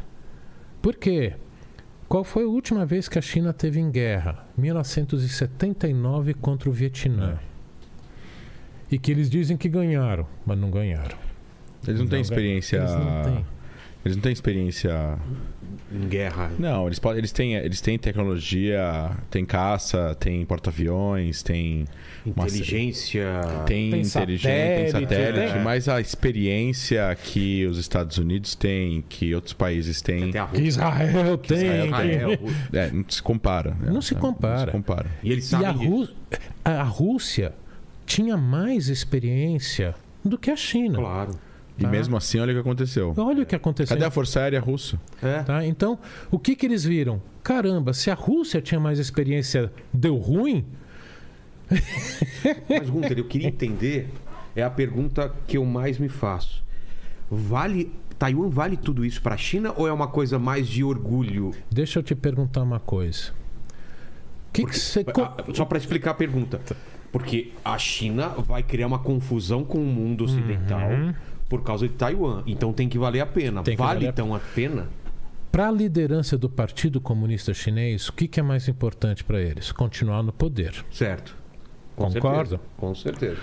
Por 0.82 0.96
quê? 0.96 1.34
Qual 2.10 2.24
foi 2.24 2.44
a 2.44 2.48
última 2.48 2.88
vez 2.88 3.08
que 3.08 3.20
a 3.20 3.22
China 3.22 3.54
teve 3.54 3.80
em 3.80 3.92
guerra? 3.92 4.44
1979 4.58 6.34
contra 6.34 6.68
o 6.68 6.74
Vietnã. 6.74 7.38
E 8.92 8.98
que 8.98 9.12
eles 9.12 9.30
dizem 9.30 9.56
que 9.56 9.70
ganharam, 9.70 10.26
mas 10.44 10.58
não 10.58 10.72
ganharam. 10.72 11.16
Eles 11.88 12.00
não 12.00 12.08
têm 12.08 12.18
Não, 12.18 12.22
experiência. 12.22 12.78
Eles 12.78 12.92
não 12.96 13.22
têm. 13.22 13.46
Eles 14.06 14.16
não 14.16 14.22
têm 14.24 14.32
experiência. 14.32 15.18
em 15.92 16.08
guerra. 16.08 16.52
Não, 16.60 16.86
eles, 16.88 17.00
podem, 17.00 17.18
eles, 17.18 17.32
têm, 17.32 17.56
eles 17.56 17.82
têm 17.82 17.98
tecnologia, 17.98 19.12
tem 19.30 19.44
caça, 19.44 20.16
tem 20.20 20.46
porta-aviões, 20.46 21.42
tem. 21.44 21.86
uma- 22.26 22.46
Inteligência. 22.46 23.26
Tem, 23.66 23.90
Tem 23.90 24.02
inteligência, 24.02 24.50
tem 24.52 24.88
satélite, 24.92 24.92
satélite, 24.92 25.54
tem- 25.54 25.64
mas 25.64 25.90
a 25.90 26.00
experiência 26.00 27.16
que 27.24 27.66
os 27.66 27.78
Estados 27.80 28.18
Unidos 28.18 28.56
têm, 28.56 29.04
que 29.10 29.34
outros 29.34 29.54
países 29.54 30.02
têm, 30.02 30.32
Que. 30.32 30.62
Israel 30.62 31.38
tem. 31.38 31.58
Israel 31.58 32.38
que- 32.38 32.72
tem. 32.72 32.80
É, 32.80 32.92
não 32.92 33.06
se 33.10 33.22
compara. 33.24 33.72
né? 33.80 33.92
Não 33.92 34.02
se 34.02 34.14
É, 34.14 34.18
compara. 34.18 34.58
Não 34.60 34.66
se 34.66 34.72
compara. 34.72 35.10
E 35.24 35.32
eles 35.32 35.52
E 35.52 35.56
a, 35.56 35.60
sabem. 35.60 35.88
Rú- 35.88 36.08
a 36.64 36.84
Rússia 36.84 37.54
tinha 38.06 38.38
mais 38.38 38.90
experiência 38.90 39.96
do 40.24 40.38
que 40.38 40.52
a 40.52 40.56
China. 40.56 41.00
Claro. 41.00 41.32
E 41.80 41.84
Tá. 41.84 41.88
mesmo 41.90 42.18
assim, 42.18 42.40
olha 42.40 42.52
o 42.52 42.56
que 42.56 42.60
aconteceu. 42.62 43.14
Olha 43.18 43.44
o 43.44 43.46
que 43.46 43.56
aconteceu. 43.56 43.96
Cadê 43.96 44.06
a 44.06 44.12
Força 44.12 44.42
Aérea 44.42 44.60
Russa? 44.60 45.00
É. 45.24 45.44
Tá? 45.44 45.66
Então, 45.66 45.98
o 46.30 46.38
que, 46.38 46.56
que 46.56 46.66
eles 46.66 46.84
viram? 46.84 47.22
Caramba, 47.42 47.94
se 47.94 48.12
a 48.12 48.14
Rússia 48.14 48.62
tinha 48.62 48.80
mais 48.80 49.00
experiência, 49.00 49.72
deu 49.94 50.18
ruim? 50.18 50.66
Mas, 52.70 52.90
Gunter, 52.90 53.18
eu 53.18 53.26
queria 53.26 53.48
entender, 53.48 54.10
é 54.56 54.64
a 54.64 54.70
pergunta 54.70 55.34
que 55.48 55.58
eu 55.58 55.66
mais 55.66 55.98
me 55.98 56.10
faço. 56.10 56.64
Vale. 57.30 57.92
Taiwan 58.18 58.50
vale 58.50 58.76
tudo 58.76 59.06
isso 59.06 59.22
para 59.22 59.36
a 59.36 59.38
China 59.38 59.74
ou 59.78 59.88
é 59.88 59.94
uma 59.94 60.08
coisa 60.08 60.38
mais 60.38 60.68
de 60.68 60.84
orgulho? 60.84 61.52
Deixa 61.72 62.00
eu 62.00 62.04
te 62.04 62.14
perguntar 62.14 62.64
uma 62.64 62.80
coisa. 62.80 63.32
Que 64.52 64.66
que 64.66 64.78
você 64.78 65.06
co- 65.06 65.22
Ah, 65.22 65.38
Só 65.54 65.64
para 65.64 65.78
explicar 65.78 66.12
a 66.12 66.14
pergunta. 66.16 66.60
Porque 67.14 67.54
a 67.64 67.78
China 67.78 68.30
vai 68.38 68.62
criar 68.62 68.88
uma 68.88 69.00
confusão 69.00 69.64
com 69.64 69.78
o 69.78 69.86
mundo 69.86 70.26
ocidental 70.26 70.90
por 71.50 71.64
causa 71.64 71.88
de 71.88 71.96
Taiwan. 71.96 72.44
Então 72.46 72.72
tem 72.72 72.88
que 72.88 72.98
valer 72.98 73.20
a 73.22 73.26
pena. 73.26 73.62
Vale 73.64 73.76
valer 73.76 74.10
então 74.10 74.34
a 74.34 74.40
pena? 74.40 74.88
Para 75.52 75.68
a 75.68 75.72
liderança 75.72 76.38
do 76.38 76.48
Partido 76.48 77.02
Comunista 77.02 77.54
Chinês, 77.54 78.08
o 78.08 78.14
que, 78.14 78.28
que 78.28 78.40
é 78.40 78.44
mais 78.44 78.68
importante 78.68 79.24
para 79.24 79.42
eles? 79.42 79.72
Continuar 79.72 80.22
no 80.22 80.32
poder. 80.32 80.86
Certo. 80.92 81.36
Com 81.96 82.12
certeza. 82.12 82.62
Com 82.78 82.96
certeza. 82.96 83.42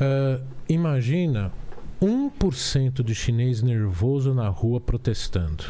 Ah, 0.00 0.40
imagina 0.68 1.52
1% 2.00 3.02
de 3.02 3.14
chinês 3.14 3.62
nervoso 3.62 4.32
na 4.32 4.48
rua 4.48 4.80
protestando. 4.80 5.64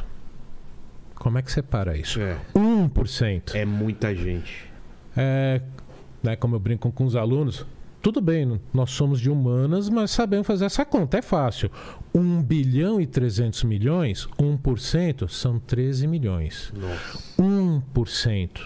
Como 1.15 1.39
é 1.39 1.43
que 1.43 1.53
separa 1.53 1.97
isso? 1.97 2.21
É. 2.21 2.37
1%. 2.55 3.55
É 3.55 3.65
muita 3.65 4.15
gente. 4.15 4.71
É, 5.17 5.61
né, 6.23 6.37
como 6.37 6.57
eu 6.57 6.61
brinco 6.61 6.91
com 6.91 7.05
os 7.05 7.15
alunos, 7.17 7.67
tudo 8.03 8.21
bem, 8.21 8.61
nós 8.75 8.91
somos 8.91 9.21
de 9.21 9.31
humanas, 9.31 9.89
mas 9.89 10.11
sabemos 10.11 10.47
fazer 10.47 10.65
essa 10.65 10.85
conta, 10.85 11.19
é 11.19 11.23
fácil. 11.23 11.71
1 12.15 12.43
bilhão 12.43 13.01
e 13.01 13.07
300 13.07 13.63
milhões, 13.65 14.27
1% 14.39 15.29
são 15.29 15.59
13 15.59 16.07
milhões. 16.07 16.73
Nossa. 16.77 17.19
1%. 17.41 18.61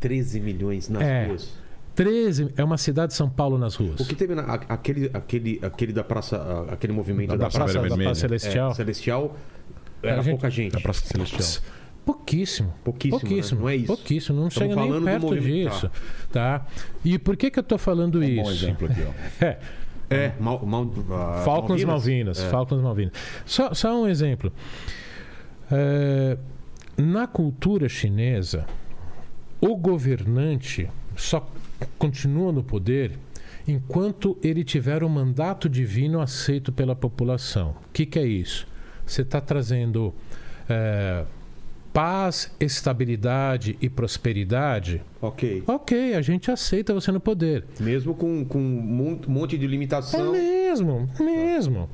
13 0.00 0.40
milhões 0.40 0.88
nas 0.88 1.02
É. 1.02 1.26
ruas. 1.26 1.52
13 1.94 2.52
é 2.56 2.64
uma 2.64 2.76
cidade 2.76 3.12
de 3.12 3.16
São 3.16 3.30
Paulo 3.30 3.56
nas 3.56 3.76
ruas. 3.76 4.00
O 4.00 4.04
que 4.04 4.16
teve 4.16 4.34
na, 4.34 4.42
aquele, 4.42 5.10
aquele, 5.14 5.60
aquele 5.62 5.92
da 5.92 6.02
praça, 6.02 6.66
aquele 6.68 6.92
movimento 6.92 7.28
Da 7.30 7.36
da, 7.36 7.48
Praça 7.48 7.72
Praça, 7.78 7.88
da. 7.88 7.96
Praça 7.96 8.20
Celestial? 8.20 8.70
É, 8.70 8.74
Celestial 8.74 9.36
era 10.02 10.18
A 10.18 10.22
gente- 10.22 10.32
pouca 10.32 10.50
gente. 10.50 10.72
Da 10.72 10.80
Praça 10.80 11.06
Celestial. 11.06 11.62
Pouquíssimo. 12.04 12.74
Pouquíssimo, 12.84 13.20
Pouquíssimo. 13.20 13.58
né? 13.60 13.62
Não 13.62 13.68
é 13.70 13.76
isso. 13.76 13.86
Pouquíssimo. 13.86 14.40
Não 14.40 14.48
Estamos 14.48 14.74
chega 14.74 14.86
nem 14.90 15.02
perto 15.04 15.40
disso. 15.40 15.90
Tá. 16.30 16.66
E 17.04 17.18
por 17.18 17.36
que, 17.36 17.50
que 17.50 17.58
eu 17.58 17.62
tô 17.62 17.78
falando 17.78 18.18
Um 18.18 18.22
isso? 18.22 18.42
bom 18.42 18.50
exemplo 18.50 18.86
aqui, 18.88 19.00
ó. 19.02 19.44
É, 19.44 19.58
É, 20.10 20.32
Mal, 20.38 20.64
Mal, 20.66 20.90
ah, 21.12 21.42
Falcons 21.44 21.82
Malvinas. 21.82 22.38
É. 22.38 22.50
Falcons 22.50 22.82
Malvinas. 22.82 23.12
Só, 23.46 23.72
só 23.72 24.02
um 24.02 24.06
exemplo. 24.06 24.52
É, 25.72 26.36
na 26.96 27.26
cultura 27.26 27.88
chinesa, 27.88 28.66
o 29.60 29.74
governante 29.76 30.88
só 31.16 31.48
continua 31.98 32.52
no 32.52 32.62
poder 32.62 33.18
enquanto 33.66 34.36
ele 34.42 34.62
tiver 34.62 35.02
o 35.02 35.08
mandato 35.08 35.70
divino 35.70 36.20
aceito 36.20 36.70
pela 36.70 36.94
população. 36.94 37.70
O 37.70 37.92
que, 37.92 38.04
que 38.04 38.18
é 38.18 38.26
isso? 38.26 38.66
Você 39.06 39.22
está 39.22 39.40
trazendo 39.40 40.14
é, 40.68 41.24
paz, 41.94 42.50
estabilidade 42.58 43.78
e 43.80 43.88
prosperidade, 43.88 45.00
Ok. 45.22 45.62
ok, 45.66 46.14
a 46.14 46.20
gente 46.20 46.50
aceita 46.50 46.92
você 46.92 47.12
no 47.12 47.20
poder. 47.20 47.64
Mesmo 47.78 48.14
com, 48.16 48.44
com 48.44 48.58
um 48.58 48.62
mon- 48.82 49.20
monte 49.28 49.56
de 49.56 49.64
É 49.64 49.68
limitação. 49.68 50.32
mesmo, 50.32 51.08
mesmo. 51.20 51.88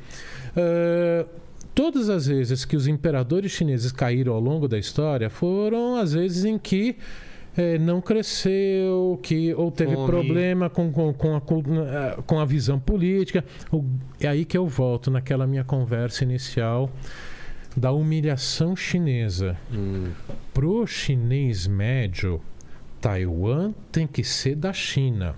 Ah, 0.56 1.26
todas 1.74 2.08
as 2.08 2.26
vezes 2.26 2.64
que 2.64 2.76
os 2.76 2.86
imperadores 2.86 3.52
chineses 3.52 3.92
caíram 3.92 4.32
ao 4.32 4.40
longo 4.40 4.66
da 4.66 4.78
história 4.78 5.28
foram 5.28 5.96
as 5.96 6.14
vezes 6.14 6.44
em 6.46 6.58
que 6.58 6.96
eh, 7.56 7.78
não 7.78 8.00
cresceu, 8.00 9.18
que 9.22 9.52
ou 9.54 9.70
teve 9.72 9.94
Fome. 9.94 10.06
problema 10.06 10.70
com, 10.70 10.90
com, 10.92 11.12
com, 11.12 11.34
a, 11.34 11.38
ah, 11.38 12.22
com 12.24 12.38
a 12.38 12.44
visão 12.44 12.78
política. 12.78 13.44
O- 13.72 13.84
é 14.18 14.28
aí 14.28 14.44
que 14.46 14.56
eu 14.56 14.66
volto 14.66 15.10
naquela 15.10 15.46
minha 15.46 15.64
conversa 15.64 16.24
inicial 16.24 16.88
da 17.80 17.90
humilhação 17.92 18.76
chinesa. 18.76 19.56
Hum. 19.72 20.12
Pro 20.52 20.86
chinês 20.86 21.66
médio, 21.66 22.42
Taiwan 23.00 23.72
tem 23.90 24.06
que 24.06 24.22
ser 24.22 24.54
da 24.54 24.70
China. 24.70 25.34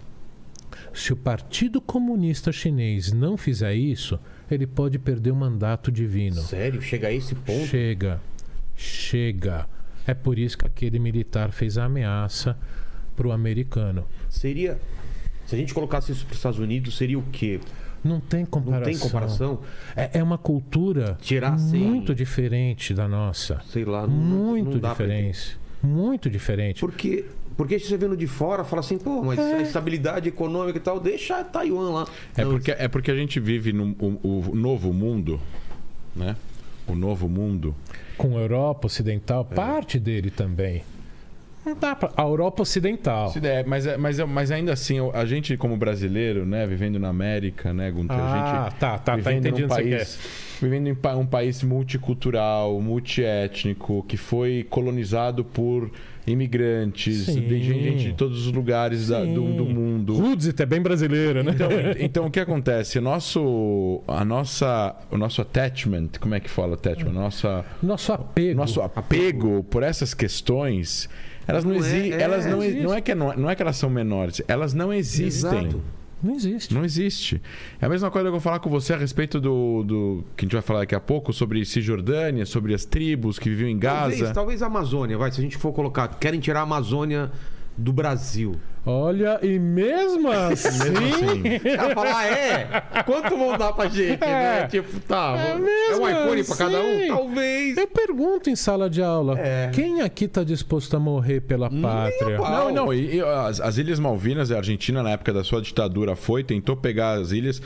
Se 0.93 1.13
o 1.13 1.17
Partido 1.17 1.81
Comunista 1.81 2.51
Chinês 2.51 3.13
não 3.13 3.37
fizer 3.37 3.75
isso, 3.75 4.19
ele 4.51 4.67
pode 4.67 4.99
perder 4.99 5.31
o 5.31 5.37
mandato 5.37 5.93
divino. 5.93 6.43
Sério? 6.43 6.83
Chega 6.83 7.09
a 7.09 7.13
esse 7.13 7.35
ponto? 7.37 7.67
Chega. 7.67 8.21
Chega. 8.75 9.69
É 10.05 10.13
por 10.13 10.37
isso 10.37 10.59
que 10.59 10.67
aquele 10.67 10.99
militar 10.99 11.53
fez 11.53 11.79
a 11.79 11.85
ameaça 11.85 12.59
pro 13.15 13.31
americano. 13.31 14.05
Seria. 14.29 14.81
Se 15.47 15.55
a 15.55 15.59
gente 15.59 15.73
colocasse 15.73 16.11
isso 16.11 16.27
para 16.27 16.33
os 16.33 16.39
Estados 16.39 16.59
Unidos, 16.59 16.97
seria 16.97 17.19
o 17.19 17.23
quê? 17.31 17.61
Não 18.05 18.21
tem 18.21 18.45
comparação. 18.45 18.81
Não 18.81 18.91
tem 18.93 18.99
comparação? 18.99 19.61
É, 19.97 20.19
é 20.19 20.23
uma 20.23 20.37
cultura 20.39 21.17
Tirar 21.21 21.57
muito 21.59 22.15
diferente 22.15 22.93
da 22.95 23.07
nossa. 23.07 23.61
Sei 23.69 23.85
lá. 23.85 24.07
Não, 24.07 24.09
Muito 24.09 24.79
não 24.79 24.91
diferente. 24.91 25.59
Muito 25.83 26.29
diferente. 26.31 26.81
Porque, 26.81 27.25
porque 27.57 27.79
você 27.79 27.97
vendo 27.97 28.17
de 28.17 28.27
fora, 28.27 28.65
fala 28.65 28.81
assim, 28.81 28.99
pô, 28.99 29.23
mas 29.23 29.39
a 29.39 29.61
estabilidade 29.63 30.29
econômica 30.29 30.79
e 30.79 30.81
tal, 30.81 30.99
deixa 31.01 31.43
Taiwan 31.45 31.91
lá. 31.91 32.07
É 32.37 32.45
Não, 32.45 32.51
porque, 32.53 32.71
é 32.73 32.89
porque 32.89 33.11
a 33.11 33.17
gente 33.17 33.39
vive 33.41 33.73
no 33.73 33.91
o, 34.01 34.51
o 34.51 34.55
novo 34.55 34.93
mundo, 34.93 35.41
né? 36.15 36.37
O 36.87 36.95
novo 36.95 37.29
mundo. 37.29 37.75
com 38.19 38.37
a 38.37 38.41
Europa 38.41 38.87
Ocidental, 38.87 39.47
É. 39.51 39.55
parte 39.55 39.99
dele 39.99 40.31
também. 40.31 40.83
Não 41.65 41.75
dá 41.77 41.95
pra... 41.95 42.11
A 42.17 42.23
Europa 42.23 42.63
Ocidental. 42.63 43.33
Mas, 43.67 43.87
é- 43.87 43.97
mas, 43.97 44.19
é- 44.19 44.25
mas 44.25 44.51
ainda 44.51 44.73
assim, 44.73 44.97
a 45.15 45.25
gente 45.25 45.57
como 45.57 45.77
brasileiro, 45.77 46.45
né, 46.45 46.67
vivendo 46.67 46.99
na 46.99 47.09
América, 47.09 47.73
né, 47.73 47.91
Gunter, 47.91 48.17
Ah, 48.19 48.25
a 48.65 48.65
gente 48.71 48.79
tá, 48.81 48.99
tá, 48.99 49.15
tá 49.15 49.19
entendendo 49.33 49.69
você 49.69 49.69
país, 49.69 50.19
vivendo 50.61 50.89
em 50.89 50.97
um 51.17 51.27
país 51.27 51.63
multicultural, 51.63 52.81
multiétnico, 52.81 54.05
que 54.09 54.17
foi 54.17 54.67
colonizado 54.69 55.45
por 55.45 55.91
imigrantes, 56.27 57.27
Sim. 57.27 57.41
de 57.41 57.63
gente, 57.63 58.05
de 58.05 58.13
todos 58.13 58.47
os 58.47 58.53
lugares 58.53 59.09
da- 59.09 59.25
do, 59.25 59.53
do 59.55 59.65
mundo. 59.65 60.15
Roots 60.17 60.53
é 60.59 60.67
bem 60.67 60.81
brasileira, 60.81 61.43
né? 61.43 61.53
Então, 61.55 61.69
então 61.99 62.27
o 62.27 62.31
que 62.31 62.41
acontece? 62.41 62.99
O 62.99 63.03
nosso, 63.03 64.01
a 64.07 64.25
nossa, 64.25 64.95
o 65.11 65.17
nosso 65.17 65.41
attachment, 65.43 66.09
como 66.21 66.35
é 66.35 66.41
que 66.41 66.49
fala 66.51 66.75
attachment? 66.75 67.13
Nossa, 67.13 67.65
Nosso 67.83 68.13
apego. 68.13 68.57
nosso 68.57 68.81
apego 68.81 69.65
por 69.65 69.83
essas 69.83 70.15
questões, 70.15 71.09
elas 71.47 71.65
não, 71.65 71.73
Não 71.73 71.79
é- 71.79 71.81
existem. 71.89 72.13
é, 72.13 72.23
elas 72.23 72.47
não, 72.47 72.63
existe. 72.63 72.83
não 72.83 72.95
é 72.95 73.01
que 73.01 73.15
não, 73.15 73.33
não 73.37 73.51
é 73.51 73.55
que 73.55 73.63
elas 73.63 73.77
são 73.77 73.91
menores, 73.91 74.41
elas 74.49 74.73
não 74.75 74.93
existem. 74.93 75.59
Exato. 75.67 75.83
Não 76.23 76.37
existe. 76.37 76.73
Não 76.73 76.85
existe. 76.85 77.43
É 77.81 77.87
a 77.87 77.89
mesma 77.89 78.09
coisa 78.09 78.25
que 78.25 78.29
eu 78.29 78.33
vou 78.33 78.41
falar 78.41 78.61
com 78.61 78.71
você 78.71 78.93
a 78.93 78.97
respeito 78.97 79.41
do, 79.41 79.83
do 79.83 80.25
que 80.37 80.45
a 80.45 80.47
gente 80.47 80.53
vai 80.53 80.63
falar 80.63 80.79
daqui 80.81 80.95
a 80.95 81.01
pouco 81.01 81.33
sobre 81.33 81.65
Cisjordânia, 81.65 82.47
sobre 82.47 82.73
as 82.75 82.85
tribos 82.85 83.41
que 83.41 83.49
viviam 83.51 83.69
em 83.69 83.77
Gaza. 83.77 84.11
Talvez, 84.11 84.33
talvez 84.33 84.63
a 84.63 84.67
Amazônia, 84.67 85.19
vai, 85.19 85.33
se 85.33 85.41
a 85.41 85.43
gente 85.43 85.57
for 85.57 85.73
colocar, 85.73 86.07
querem 86.21 86.39
tirar 86.39 86.61
a 86.61 86.63
Amazônia 86.63 87.29
do 87.77 87.93
Brasil. 87.93 88.55
Olha, 88.85 89.39
e 89.47 89.59
mesmo 89.59 90.31
assim. 90.31 90.69
assim. 90.69 91.73
O 91.73 91.77
cara 91.77 91.95
fala, 91.95 92.19
ah, 92.19 92.27
é? 92.27 93.03
Quanto 93.05 93.37
vão 93.37 93.57
dar 93.57 93.73
pra 93.73 93.89
gente, 93.89 94.21
né? 94.21 94.61
É. 94.63 94.67
Tipo, 94.67 95.01
tá. 95.01 95.35
É 95.39 95.53
é 95.53 95.59
mesmo 95.59 96.05
um 96.05 96.09
iPhone 96.09 96.45
pra 96.45 96.57
cada 96.57 96.81
um? 96.81 96.97
assim. 96.99 97.09
Talvez. 97.09 97.77
Eu 97.77 97.87
pergunto 97.87 98.51
em 98.51 98.57
sala 98.57 98.91
de 98.91 99.03
aula: 99.03 99.39
É. 99.39 99.71
quem 99.73 100.01
aqui 100.03 100.25
está 100.25 100.43
disposto 100.45 100.97
a 100.97 101.01
morrer 101.01 101.41
pela 101.41 101.71
pátria? 101.71 102.37
pau. 102.39 102.51
Não, 102.73 102.87
não. 102.87 102.93
E, 102.95 103.17
e 103.17 103.21
as, 103.21 103.61
as 103.61 103.79
Ilhas 103.79 103.99
Malvinas, 104.01 104.51
a 104.51 104.57
Argentina, 104.57 105.03
na 105.03 105.11
época 105.11 105.33
da 105.33 105.45
sua 105.45 105.61
ditadura, 105.63 106.17
foi, 106.17 106.43
tentou 106.43 106.77
pegar 106.77 107.13
as 107.13 107.31
ilhas. 107.33 107.63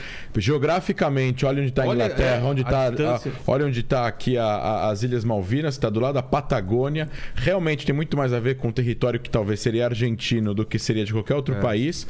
Geograficamente, 0.57 1.45
olha 1.45 1.61
onde 1.61 1.71
está 1.71 1.83
a 1.85 1.87
Olha, 1.87 2.05
Inglaterra, 2.05 2.37
é, 2.37 2.43
onde 2.43 2.63
a 2.63 2.65
está. 2.65 2.89
distância. 2.91 3.33
olha 3.47 3.67
onde 3.67 3.81
está 3.81 4.07
aqui 4.07 4.37
a- 4.39 4.45
a- 4.45 4.91
as 4.91 5.03
Ilhas 5.03 5.25
Malvinas, 5.25 5.75
está 5.75 5.89
do 5.91 6.01
lado 6.01 6.15
da 6.15 6.23
Patagônia. 6.23 7.09
Realmente 7.35 7.85
tem 7.87 7.95
muito 7.95 8.17
mais 8.17 8.33
a 8.33 8.41
ver 8.41 8.57
com 8.57 8.69
o 8.69 8.73
território 8.73 9.19
que 9.21 9.29
talvez 9.31 9.61
seria 9.61 9.85
argentino 9.87 10.55
do 10.55 10.65
que 10.65 10.79
seria 10.79 11.06
de 11.07 11.13
qualquer 11.13 11.35
outro 11.35 11.55
É. 11.55 11.61
país. 11.61 12.07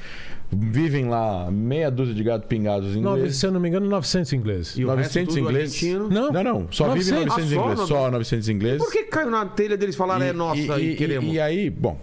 Vivem 0.50 1.08
lá 1.08 1.50
meia 1.50 1.90
dúzia 1.90 2.14
de 2.14 2.22
gado 2.22 2.46
pingados 2.46 2.94
Nove- 2.96 3.16
ingleses. 3.18 3.36
se 3.38 3.46
eu 3.46 3.50
não 3.50 3.58
me 3.58 3.68
engano, 3.68 3.88
900 3.88 4.32
ingleses. 4.32 4.78
E 4.78 4.84
o 4.84 4.86
900 4.86 5.14
resto 5.16 5.28
tudo 5.28 5.38
ingleses. 5.50 5.74
argentino. 5.74 6.08
Não. 6.08 6.32
Não, 6.32 6.44
não. 6.44 6.68
Só 6.70 6.84
vive 6.94 7.10
900. 7.10 7.26
900 7.26 7.32
Ah, 7.32 7.36
só 7.36 7.62
ingleses. 7.64 7.88
Só 7.88 8.10
900 8.12 8.48
ingleses. 8.48 8.78
Por 8.78 8.92
que 8.92 9.02
caiu 9.04 9.28
na 9.30 9.44
telha 9.46 9.76
deles 9.76 9.96
falar 9.96 10.22
é 10.22 10.32
nossa 10.32 10.80
e, 10.80 10.94
queremos? 10.94 11.34
E, 11.34 11.40
aí, 11.40 11.68
bom, 11.68 11.98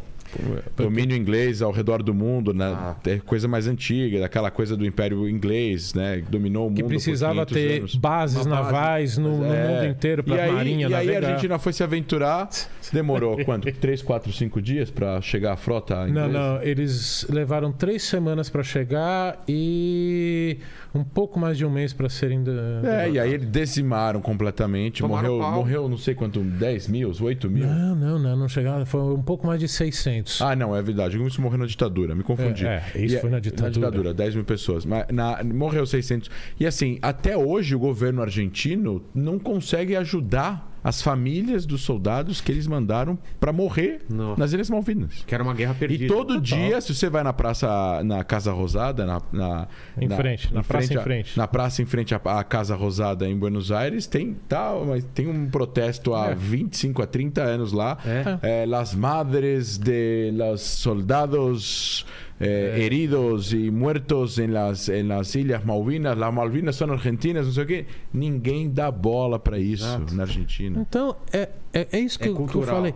domínio 0.75 1.15
inglês 1.15 1.61
ao 1.61 1.71
redor 1.71 2.01
do 2.03 2.13
mundo, 2.13 2.53
né? 2.53 2.65
Ah. 2.75 2.95
É 3.05 3.17
coisa 3.19 3.47
mais 3.47 3.67
antiga, 3.67 4.19
daquela 4.19 4.49
coisa 4.51 4.75
do 4.75 4.85
Império 4.85 5.27
Inglês, 5.29 5.93
né? 5.93 6.17
Que 6.25 6.31
dominou 6.31 6.67
o 6.67 6.69
mundo 6.69 6.77
Que 6.77 6.83
precisava 6.83 7.45
por 7.45 7.53
500 7.53 7.63
ter 7.71 7.79
anos. 7.79 7.95
bases 7.95 8.45
Uma 8.45 8.55
base. 8.57 8.65
navais 8.71 9.17
no, 9.17 9.37
no 9.39 9.53
É. 9.53 9.67
mundo 9.67 9.91
inteiro 9.91 10.23
para 10.23 10.45
a 10.45 10.51
marinha 10.51 10.87
E 10.87 10.93
aí 10.93 11.15
a. 11.15 11.19
Argentina 11.19 11.59
foi 11.59 11.73
se 11.73 11.83
aventurar, 11.83 12.49
demorou 12.91 13.43
quanto? 13.43 13.71
3, 13.71 14.01
4, 14.01 14.31
5 14.31 14.61
dias 14.61 14.89
para 14.89 15.21
chegar 15.21 15.53
a 15.53 15.57
frota 15.57 15.95
Não, 16.07 16.07
inglesa? 16.09 16.27
não, 16.29 16.63
eles 16.63 17.25
levaram 17.29 17.71
três 17.71 18.03
semanas 18.03 18.49
para 18.49 18.63
chegar 18.63 19.41
e 19.47 20.57
um 20.93 21.03
pouco 21.03 21.39
mais 21.39 21.57
de 21.57 21.65
um 21.65 21.69
mês 21.69 21.91
para 21.93 22.07
serem. 22.09 22.43
da- 22.43 22.51
É, 22.83 23.09
e 23.09 23.19
aí 23.19 23.33
eles 23.33 23.49
dizimaram 23.49 24.21
completamente. 24.21 25.01
Tomaram 25.01 25.29
Morreu, 25.29 25.39
pau. 25.41 25.55
morreu, 25.55 25.89
não 25.89 25.97
sei 25.97 26.13
quanto, 26.13 26.39
10 26.41 26.87
mil, 26.87 27.11
8 27.19 27.49
mil. 27.49 27.65
Não, 27.65 27.95
não, 27.95 28.19
não, 28.19 28.35
não 28.37 28.47
chegaram. 28.49 28.85
Foi 28.85 29.01
um 29.01 29.21
pouco 29.21 29.47
mais 29.47 29.59
de 29.59 29.67
600. 29.67 30.41
Ah, 30.41 30.55
não, 30.55 30.75
é 30.75 30.81
verdade. 30.81 31.21
Isso 31.23 31.41
morreu 31.41 31.57
na 31.59 31.65
ditadura, 31.65 32.13
me 32.13 32.23
confundi. 32.23 32.65
É, 32.65 32.83
é, 32.95 33.01
isso 33.05 33.15
E 33.15 33.19
foi 33.19 33.29
na 33.29 33.39
ditadura. 33.39 33.69
Na 33.69 33.73
ditadura, 33.89 34.13
10 34.13 34.35
mil 34.35 34.43
pessoas. 34.45 34.85
Mas 34.85 35.05
na- 35.11 35.43
morreu 35.43 35.85
600. 35.85 36.29
E 36.59 36.65
assim, 36.67 36.99
até 37.01 37.35
hoje 37.37 37.75
o 37.75 37.79
governo 37.79 38.21
argentino 38.21 39.01
não 39.15 39.39
consegue 39.39 39.95
ajudar 39.95 40.72
as 40.83 41.01
famílias 41.01 41.65
dos 41.65 41.81
soldados 41.81 42.41
que 42.41 42.51
eles 42.51 42.67
mandaram 42.67 43.17
para 43.39 43.53
morrer 43.53 44.01
Não. 44.09 44.35
nas 44.35 44.51
Ilhas 44.53 44.69
Malvinas. 44.69 45.23
Que 45.25 45.33
era 45.33 45.43
uma 45.43 45.53
guerra 45.53 45.73
perdida. 45.73 46.03
E 46.05 46.07
todo 46.07 46.27
Total. 46.39 46.41
dia, 46.41 46.81
se 46.81 46.93
você 46.93 47.09
vai 47.09 47.23
na 47.23 47.31
praça, 47.33 48.01
na 48.03 48.23
Casa 48.23 48.51
Rosada, 48.51 49.05
na, 49.05 49.21
na- 49.31 49.67
Em 49.99 50.09
frente, 50.09 50.53
na 50.53 50.63
praça 50.63 50.93
em 50.93 50.97
a- 50.97 51.01
frente. 51.01 51.37
na 51.37 51.47
praça 51.47 51.81
em 51.81 51.85
frente 51.85 52.13
à, 52.13 52.17
à 52.17 52.43
Casa 52.43 52.75
Rosada 52.75 53.27
em 53.29 53.37
Buenos 53.37 53.71
Aires, 53.71 54.07
tem, 54.07 54.35
tá, 54.49 54.73
mas 54.85 55.03
tem 55.13 55.27
um 55.27 55.49
protesto 55.49 56.13
há 56.13 56.31
É. 56.31 56.35
25 56.35 57.01
a 57.01 57.07
30 57.07 57.41
anos 57.41 57.71
lá. 57.71 57.97
É? 58.05 58.63
Eh, 58.63 58.65
las 58.65 58.93
madres 58.93 59.77
de 59.77 60.31
los 60.35 60.61
soldados 60.61 62.05
eh, 62.39 62.83
heridos 62.85 63.53
y 63.53 63.71
muertos 63.71 64.39
en 64.39 64.53
las, 64.53 64.89
en 64.89 65.07
las 65.07 65.35
Ilhas 65.35 65.65
Malvinas, 65.65 66.17
las 66.17 66.33
Malvinas 66.33 66.75
são 66.75 66.91
argentinas, 66.91 67.45
não 67.45 67.53
sei 67.53 67.63
o 67.63 67.67
quê. 67.67 67.85
Ninguém 68.13 68.69
dá 68.69 68.91
bola 68.91 69.39
para 69.39 69.57
isso 69.59 69.85
Exato. 69.85 70.15
na 70.15 70.23
Argentina. 70.23 70.79
Então, 70.79 71.15
é, 71.31 71.49
é, 71.73 71.87
é 71.91 71.99
isso 71.99 72.17
que, 72.17 72.27
É 72.27 72.31
eu, 72.31 72.45
que 72.45 72.55
eu 72.55 72.63
falei. 72.63 72.93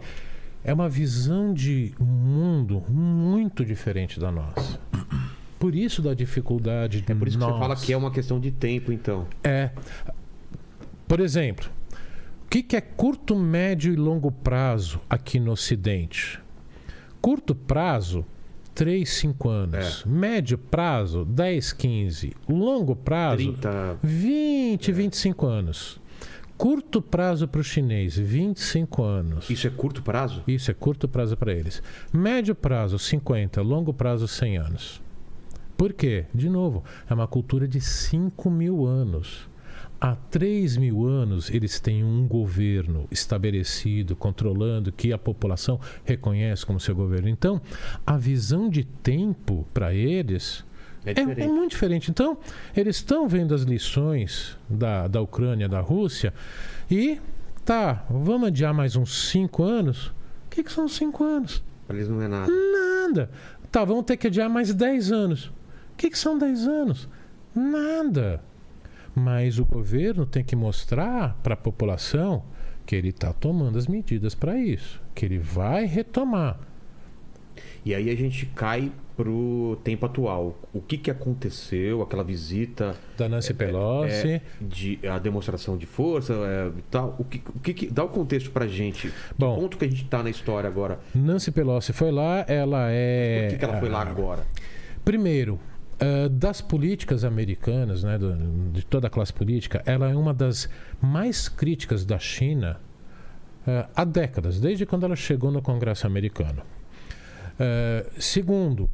É 0.63 0.73
uma 0.73 0.89
visão 0.89 1.53
de 1.53 1.93
mundo 1.99 2.83
muito 2.89 3.63
diferente 3.63 4.19
da 4.19 4.31
nossa. 4.31 4.79
Por 5.59 5.73
isso 5.73 6.01
da 6.01 6.13
dificuldade 6.13 7.01
de 7.01 7.11
É 7.11 7.15
por 7.15 7.27
isso 7.27 7.37
que 7.37 7.43
você 7.43 7.59
fala 7.59 7.75
que 7.75 7.93
é 7.93 7.97
uma 7.97 8.11
questão 8.11 8.39
de 8.39 8.51
tempo, 8.51 8.91
então. 8.91 9.27
É. 9.43 9.71
Por 11.07 11.19
exemplo, 11.19 11.69
o 12.43 12.49
que, 12.49 12.61
que 12.61 12.75
é 12.75 12.81
curto, 12.81 13.35
médio 13.35 13.93
e 13.93 13.95
longo 13.95 14.31
prazo 14.31 14.99
aqui 15.09 15.39
no 15.39 15.51
Ocidente? 15.51 16.39
Curto 17.21 17.55
prazo, 17.55 18.25
3, 18.77 19.09
5 19.09 19.49
anos. 19.49 20.03
É. 20.05 20.07
Médio 20.07 20.55
prazo, 20.55 21.25
10, 21.25 21.73
15. 21.73 22.35
Longo 22.47 22.95
prazo, 22.95 23.37
30. 23.53 23.97
20, 24.03 24.91
25 24.91 25.45
anos. 25.47 25.99
Curto 26.55 27.01
prazo 27.01 27.47
para 27.47 27.59
o 27.59 27.63
chinês, 27.63 28.15
25 28.15 29.03
anos. 29.03 29.49
Isso 29.49 29.65
é 29.65 29.71
curto 29.71 30.03
prazo? 30.03 30.43
Isso 30.47 30.69
é 30.69 30.75
curto 30.75 31.07
prazo 31.07 31.35
para 31.35 31.51
eles. 31.53 31.81
Médio 32.13 32.53
prazo, 32.53 32.99
50. 32.99 33.63
Longo 33.63 33.91
prazo, 33.91 34.27
100 34.27 34.57
anos. 34.59 35.01
Por 35.75 35.91
quê? 35.91 36.25
De 36.31 36.47
novo, 36.47 36.83
é 37.09 37.15
uma 37.15 37.27
cultura 37.27 37.67
de 37.67 37.81
5 37.81 38.47
mil 38.51 38.85
anos. 38.85 39.49
Há 39.99 40.15
3 40.15 40.77
mil 40.77 41.05
anos, 41.05 41.49
eles 41.49 41.79
têm 41.79 42.03
um 42.03 42.27
governo 42.27 43.07
estabelecido, 43.09 44.15
controlando, 44.15 44.91
que 44.91 45.11
a 45.11 45.17
população 45.17 45.79
reconhece 46.05 46.65
como 46.65 46.79
seu 46.79 46.95
governo. 46.95 47.27
Então, 47.29 47.59
a 48.05 48.15
visão 48.17 48.69
de 48.69 48.83
tempo 48.83 49.65
para 49.73 49.93
eles 49.93 50.63
É 51.03 51.11
é, 51.11 51.13
diferente. 51.15 51.41
é 51.41 51.47
muito 51.47 51.71
diferente. 51.71 52.11
Então, 52.11 52.37
eles 52.75 52.97
estão 52.97 53.27
vendo 53.27 53.55
as 53.55 53.63
lições 53.63 54.55
da, 54.69 55.07
da 55.07 55.19
Ucrânia, 55.21 55.67
da 55.67 55.79
Rússia, 55.79 56.33
e 56.89 57.19
Tá, 57.67 58.05
vamos 58.09 58.47
adiar 58.47 58.73
mais 58.73 58.95
uns 58.95 59.27
cinco 59.29 59.61
anos? 59.61 60.07
O 60.07 60.13
que, 60.49 60.63
que 60.63 60.71
são 60.71 60.87
cinco 60.87 61.25
anos? 61.25 61.61
Pra 61.85 61.97
eles 61.97 62.07
não 62.07 62.21
é 62.21 62.27
nada. 62.29 62.49
Nada. 62.49 63.29
Tá, 63.69 63.83
vamos 63.83 64.05
ter 64.05 64.15
que 64.15 64.27
adiar 64.27 64.49
mais 64.49 64.73
10 64.73 65.11
anos. 65.11 65.47
O 65.47 65.97
que, 65.97 66.09
que 66.09 66.17
são 66.17 66.37
10 66.37 66.65
anos? 66.65 67.09
Nada. 67.53 68.41
Mas 69.19 69.57
o 69.57 69.65
governo 69.65 70.25
tem 70.25 70.43
que 70.43 70.55
mostrar 70.55 71.35
para 71.41 71.55
a 71.55 71.57
população 71.57 72.43
que 72.85 72.95
ele 72.95 73.09
está 73.09 73.33
tomando 73.33 73.77
as 73.77 73.87
medidas 73.87 74.35
para 74.35 74.55
isso, 74.57 75.01
que 75.15 75.25
ele 75.25 75.39
vai 75.39 75.85
retomar. 75.85 76.59
E 77.83 77.95
aí 77.95 78.09
a 78.11 78.15
gente 78.15 78.45
cai 78.47 78.91
pro 79.15 79.79
tempo 79.83 80.05
atual. 80.05 80.55
O 80.71 80.79
que, 80.79 80.97
que 80.97 81.09
aconteceu, 81.09 82.03
aquela 82.03 82.23
visita 82.23 82.95
Da 83.17 83.27
Nancy 83.27 83.53
Pelosi. 83.53 84.33
é, 84.33 84.41
de 84.61 84.99
a 85.09 85.17
demonstração 85.17 85.75
de 85.77 85.87
força 85.87 86.33
é, 86.33 86.71
tal. 86.91 87.15
O 87.17 87.23
que, 87.23 87.41
o 87.55 87.59
que, 87.59 87.73
que- 87.73 87.87
dá 87.87 88.03
o 88.03 88.09
contexto 88.09 88.51
pra 88.51 88.67
gente. 88.67 89.11
Bom. 89.37 89.55
que 89.55 89.61
ponto 89.61 89.77
que 89.77 89.85
a 89.85 89.89
gente 89.89 90.05
tá 90.05 90.21
na 90.21 90.29
história 90.29 90.67
agora? 90.69 90.99
Nancy 91.15 91.51
Pelosi 91.51 91.91
foi 91.91 92.11
lá, 92.11 92.45
ela 92.47 92.87
é. 92.91 93.45
Por 93.47 93.53
que, 93.53 93.57
que 93.57 93.65
ela 93.65 93.79
foi 93.79 93.89
lá 93.89 94.01
agora? 94.03 94.45
Primeiro, 95.03 95.59
ah, 95.99 96.27
das 96.29 96.61
políticas 96.61 97.23
americanas, 97.23 98.03
né, 98.03 98.17
do- 98.17 98.71
de 98.71 98.85
toda 98.85 99.07
a 99.07 99.09
classe 99.09 99.33
política, 99.33 99.81
ela 99.85 100.09
é 100.09 100.15
uma 100.15 100.33
das 100.33 100.69
mais 101.01 101.47
críticas 101.49 102.05
da 102.05 102.17
China 102.19 102.79
ah, 103.67 103.89
há 103.95 104.03
décadas, 104.05 104.59
desde 104.59 104.85
quando 104.85 105.05
ela 105.05 105.15
chegou 105.15 105.51
no 105.51 105.61
Congresso 105.61 106.05
americano. 106.07 106.61
Ah, 107.59 108.05
segundo, 108.17 108.89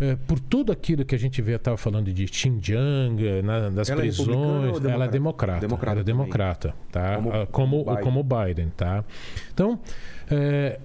eh, 0.00 0.16
por 0.26 0.38
tudo 0.40 0.72
aquilo 0.72 1.04
que 1.04 1.14
a 1.14 1.18
gente 1.18 1.42
vê, 1.42 1.52
estava 1.56 1.76
falando 1.76 2.12
de 2.12 2.26
Xinjiang, 2.26 3.22
eh, 3.26 3.42
na- 3.42 3.68
das 3.68 3.90
Ela 3.90 4.00
é 4.00 4.04
prisões, 4.04 4.80
ou 4.82 4.90
ela 4.90 5.04
é 5.04 5.08
democrata? 5.08 5.60
democrata. 5.60 5.92
Ela 5.92 6.00
é 6.00 6.04
também. 6.04 6.16
democrata, 6.24 6.74
tá? 6.90 7.16
Como- 7.16 7.32
Ah, 7.32 7.46
como, 7.46 7.84
como 7.84 8.00
como, 8.00 8.22
Biden. 8.22 8.46
Biden, 8.46 8.72
tá? 8.76 9.04
Então, 9.52 9.78
eh, 10.30 10.78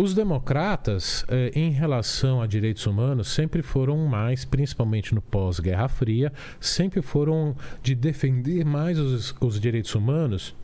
os 0.00 0.14
democratas, 0.14 1.26
eh, 1.28 1.52
em 1.54 1.70
relação 1.70 2.40
a 2.40 2.46
direitos 2.46 2.86
humanos, 2.86 3.28
sempre 3.28 3.60
foram 3.60 3.98
mais, 4.06 4.46
principalmente 4.46 5.14
no 5.14 5.20
pós-Guerra 5.20 5.88
Fria, 5.88 6.32
sempre 6.58 7.02
foram 7.02 7.54
de 7.82 7.94
defender 7.94 8.64
mais 8.64 8.98
os, 8.98 9.34
os 9.38 9.60
direitos 9.60 9.94
humanos 9.94 10.54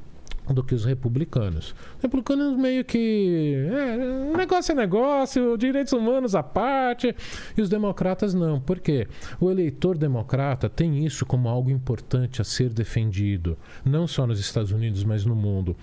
do 0.52 0.62
que 0.62 0.74
os 0.74 0.84
republicanos. 0.84 1.74
Os 1.96 2.02
republicanos 2.02 2.56
meio 2.56 2.84
que. 2.84 3.66
É, 3.70 4.36
negócio 4.36 4.72
é 4.72 4.74
negócio, 4.74 5.56
direitos 5.56 5.92
humanos 5.92 6.34
à 6.34 6.42
parte. 6.42 7.14
E 7.56 7.62
os 7.62 7.68
democratas 7.68 8.34
não. 8.34 8.60
Por 8.60 8.80
quê? 8.80 9.06
O 9.40 9.50
eleitor 9.50 9.96
democrata 9.96 10.68
tem 10.68 11.04
isso 11.04 11.24
como 11.26 11.48
algo 11.48 11.70
importante 11.70 12.40
a 12.40 12.44
ser 12.44 12.70
defendido, 12.70 13.56
não 13.84 14.06
só 14.06 14.26
nos 14.26 14.40
Estados 14.40 14.72
Unidos, 14.72 15.04
mas 15.04 15.24
no 15.24 15.34
mundo. 15.34 15.76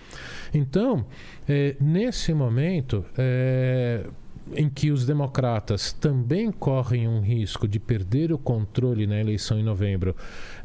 Então, 0.53 1.05
é, 1.47 1.76
nesse 1.80 2.34
momento. 2.34 3.05
é, 3.18 4.05
em 4.55 4.69
que 4.69 4.91
os 4.91 5.05
democratas 5.05 5.93
também 5.93 6.51
correm 6.51 7.07
um 7.07 7.21
risco 7.21 7.67
de 7.67 7.79
perder 7.79 8.31
o 8.31 8.37
controle 8.37 9.07
na 9.07 9.19
eleição 9.19 9.59
em 9.59 9.63
novembro 9.63 10.15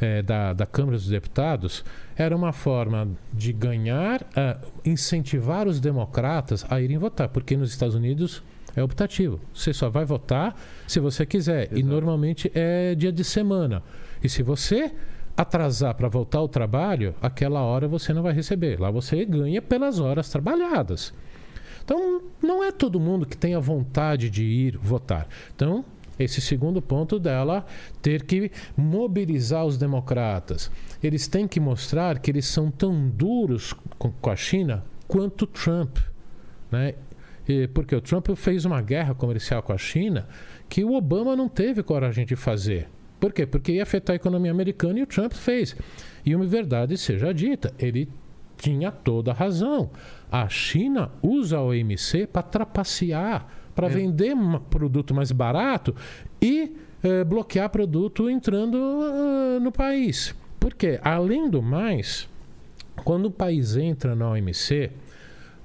eh, 0.00 0.22
da, 0.22 0.52
da 0.52 0.66
Câmara 0.66 0.96
dos 0.96 1.08
Deputados, 1.08 1.84
era 2.16 2.34
uma 2.36 2.52
forma 2.52 3.08
de 3.32 3.52
ganhar, 3.52 4.26
ah, 4.34 4.58
incentivar 4.84 5.68
os 5.68 5.80
democratas 5.80 6.66
a 6.68 6.80
irem 6.80 6.98
votar, 6.98 7.28
porque 7.28 7.56
nos 7.56 7.70
Estados 7.70 7.94
Unidos 7.94 8.42
é 8.74 8.82
optativo. 8.82 9.40
Você 9.54 9.72
só 9.72 9.88
vai 9.88 10.04
votar 10.04 10.56
se 10.86 11.00
você 11.00 11.24
quiser. 11.24 11.68
E 11.72 11.80
Exato. 11.80 11.86
normalmente 11.86 12.50
é 12.54 12.94
dia 12.94 13.12
de 13.12 13.24
semana. 13.24 13.82
E 14.22 14.28
se 14.28 14.42
você 14.42 14.92
atrasar 15.36 15.94
para 15.94 16.08
voltar 16.08 16.38
ao 16.38 16.48
trabalho, 16.48 17.14
aquela 17.22 17.60
hora 17.60 17.86
você 17.86 18.12
não 18.12 18.22
vai 18.22 18.32
receber. 18.32 18.80
Lá 18.80 18.90
você 18.90 19.24
ganha 19.24 19.62
pelas 19.62 20.00
horas 20.00 20.28
trabalhadas. 20.28 21.14
Então, 21.88 22.20
não 22.42 22.62
é 22.62 22.70
todo 22.70 23.00
mundo 23.00 23.24
que 23.24 23.34
tem 23.34 23.54
a 23.54 23.58
vontade 23.58 24.28
de 24.28 24.44
ir 24.44 24.76
votar. 24.76 25.26
Então, 25.56 25.82
esse 26.18 26.38
segundo 26.38 26.82
ponto 26.82 27.18
dela 27.18 27.64
ter 28.02 28.24
que 28.24 28.52
mobilizar 28.76 29.64
os 29.64 29.78
democratas. 29.78 30.70
Eles 31.02 31.26
têm 31.26 31.48
que 31.48 31.58
mostrar 31.58 32.18
que 32.18 32.30
eles 32.30 32.44
são 32.44 32.70
tão 32.70 33.08
duros 33.08 33.72
com, 33.96 34.12
a 34.28 34.36
China 34.36 34.84
quanto 35.06 35.46
Trump. 35.46 35.96
Né? 36.70 36.92
Porque 37.72 37.96
o 37.96 38.02
Trump 38.02 38.28
fez 38.36 38.66
uma 38.66 38.82
guerra 38.82 39.14
comercial 39.14 39.62
com 39.62 39.72
a 39.72 39.78
China 39.78 40.28
que 40.68 40.84
o 40.84 40.92
Obama 40.92 41.34
não 41.34 41.48
teve 41.48 41.82
coragem 41.82 42.26
de 42.26 42.36
fazer. 42.36 42.86
Por 43.18 43.32
quê? 43.32 43.46
Porque 43.46 43.72
ia 43.72 43.82
afetar 43.82 44.12
a 44.12 44.16
economia 44.16 44.50
americana 44.50 44.98
e 44.98 45.02
o 45.04 45.06
Trump 45.06 45.32
fez. 45.32 45.74
E 46.22 46.36
uma 46.36 46.44
verdade 46.44 46.98
seja 46.98 47.32
dita, 47.32 47.72
ele 47.78 48.10
tinha 48.58 48.90
toda 48.90 49.30
a 49.30 49.34
razão. 49.34 49.90
A 50.30 50.48
China 50.48 51.10
usa 51.22 51.56
a 51.58 51.62
OMC 51.62 52.26
para 52.26 52.42
trapacear, 52.42 53.46
para 53.74 53.86
É. 53.86 53.90
vender 53.90 54.34
um 54.34 54.58
produto 54.58 55.14
mais 55.14 55.32
barato 55.32 55.94
e 56.42 56.76
eh, 57.02 57.22
bloquear 57.24 57.70
produto 57.70 58.28
entrando 58.28 58.76
ah, 58.76 59.60
no 59.60 59.70
país. 59.70 60.34
Porque, 60.58 60.98
além 61.02 61.48
do 61.48 61.62
mais, 61.62 62.28
quando 63.04 63.26
o 63.26 63.30
país 63.30 63.76
entra 63.76 64.16
na 64.16 64.28
OMC, 64.30 64.90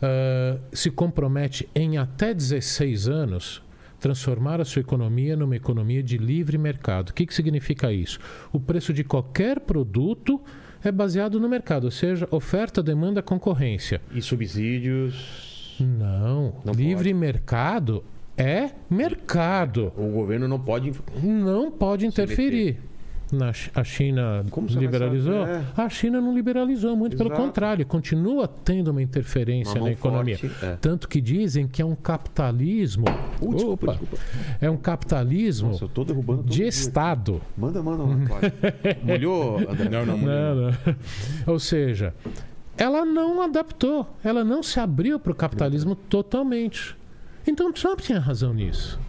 ah, 0.02 0.60
se 0.72 0.92
compromete 0.92 1.68
em 1.74 1.98
até 1.98 2.34
16 2.34 3.08
anos 3.08 3.64
transformar 4.00 4.60
a 4.60 4.66
sua 4.66 4.82
economia 4.82 5.36
numa 5.36 5.56
economia 5.56 6.04
de 6.04 6.18
livre 6.18 6.58
mercado. 6.58 7.10
O 7.10 7.14
que, 7.14 7.26
que 7.26 7.34
significa 7.34 7.92
isso? 7.92 8.20
O 8.52 8.60
preço 8.60 8.94
de 8.94 9.02
qualquer 9.04 9.62
produto 9.62 10.42
é 10.84 10.92
baseado 10.92 11.40
no 11.40 11.48
mercado, 11.48 11.86
ou 11.86 11.92
seja, 11.92 12.28
oferta, 12.30 12.84
demanda, 12.84 13.22
concorrência. 13.22 14.02
E 14.14 14.22
subsídios. 14.22 15.76
Não, 15.80 16.56
Não 16.64 16.74
livre 16.74 17.14
mercado 17.14 18.04
é 18.38 18.72
mercado. 18.90 19.92
O 19.98 20.10
governo 20.12 20.48
não 20.48 20.60
pode. 20.60 20.94
Não 21.22 21.72
pode 21.72 22.06
interferir. 22.06 22.80
Na, 23.32 23.52
a 23.74 23.84
China 23.84 24.46
Como 24.52 24.68
liberalizou? 24.68 25.46
saber? 25.48 25.64
A 25.76 25.90
China 25.90 26.22
não 26.22 26.36
liberalizou, 26.36 26.96
muito 26.96 27.18
pelo 27.18 27.30
Exato. 27.30 27.42
contrário, 27.42 27.86
continua 27.86 28.48
tendo 28.48 28.90
uma 28.92 29.02
interferência 29.02 29.80
Uma 29.80 29.88
na 29.88 29.92
economia. 29.92 30.38
forte, 30.38 30.66
é. 30.66 30.76
Tanto 30.80 31.08
que 31.10 31.20
dizem 31.20 31.68
que 31.68 31.82
é 31.82 31.86
um 31.86 31.96
capitalismo. 31.96 33.06
Uh, 33.42 33.56
desculpa, 33.56 33.86
Opa, 33.92 34.00
desculpa. 34.00 34.18
é 34.62 34.70
um 34.70 34.78
capitalismo 34.78 35.70
Nossa, 35.72 35.86
eu 35.86 35.90
tô 35.90 36.04
derrubando 36.04 36.44
todo 36.44 36.52
de. 36.52 36.64
Estado. 36.68 37.42
Manda, 37.58 37.82
manda. 37.82 38.04
Molhou, 39.04 39.58
André? 39.68 39.90
Não, 39.90 40.06
não, 40.06 40.18
Não, 40.18 40.56
não. 40.56 40.96
Ou 41.48 41.58
seja, 41.60 42.14
ela 42.78 43.04
não 43.06 43.42
adaptou, 43.42 44.08
ela 44.24 44.44
não 44.44 44.62
se 44.62 44.80
abriu 44.80 45.20
para 45.20 45.32
o 45.32 45.36
capitalismo 45.36 45.96
totalmente. 45.96 46.96
Então 47.48 47.72
Trump 47.74 48.00
tinha 48.02 48.20
razão 48.20 48.54
nisso. 48.54 49.00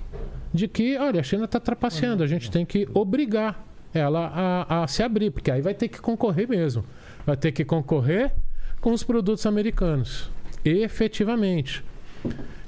De 0.53 0.67
que, 0.69 0.97
olha, 0.97 1.21
a 1.21 1.23
China 1.23 1.45
está 1.45 1.59
trapaceando, 1.61 2.23
a 2.23 2.27
gente 2.27 2.51
tem 2.51 2.65
que 2.65 2.89
obrigar 2.95 3.63
ela 3.95 4.31
a, 4.69 4.83
a 4.83 4.87
se 4.89 5.03
abrir, 5.03 5.31
porque 5.31 5.51
aí 5.51 5.63
vai 5.63 5.75
ter 5.75 5.89
que 5.89 6.01
concorrer 6.01 6.49
mesmo. 6.49 6.85
Vai 7.25 7.37
ter 7.37 7.53
que 7.53 7.65
concorrer 7.65 8.33
com 8.81 8.93
os 8.93 9.03
produtos 9.03 9.47
americanos. 9.47 10.29
Efetivamente. 10.65 11.83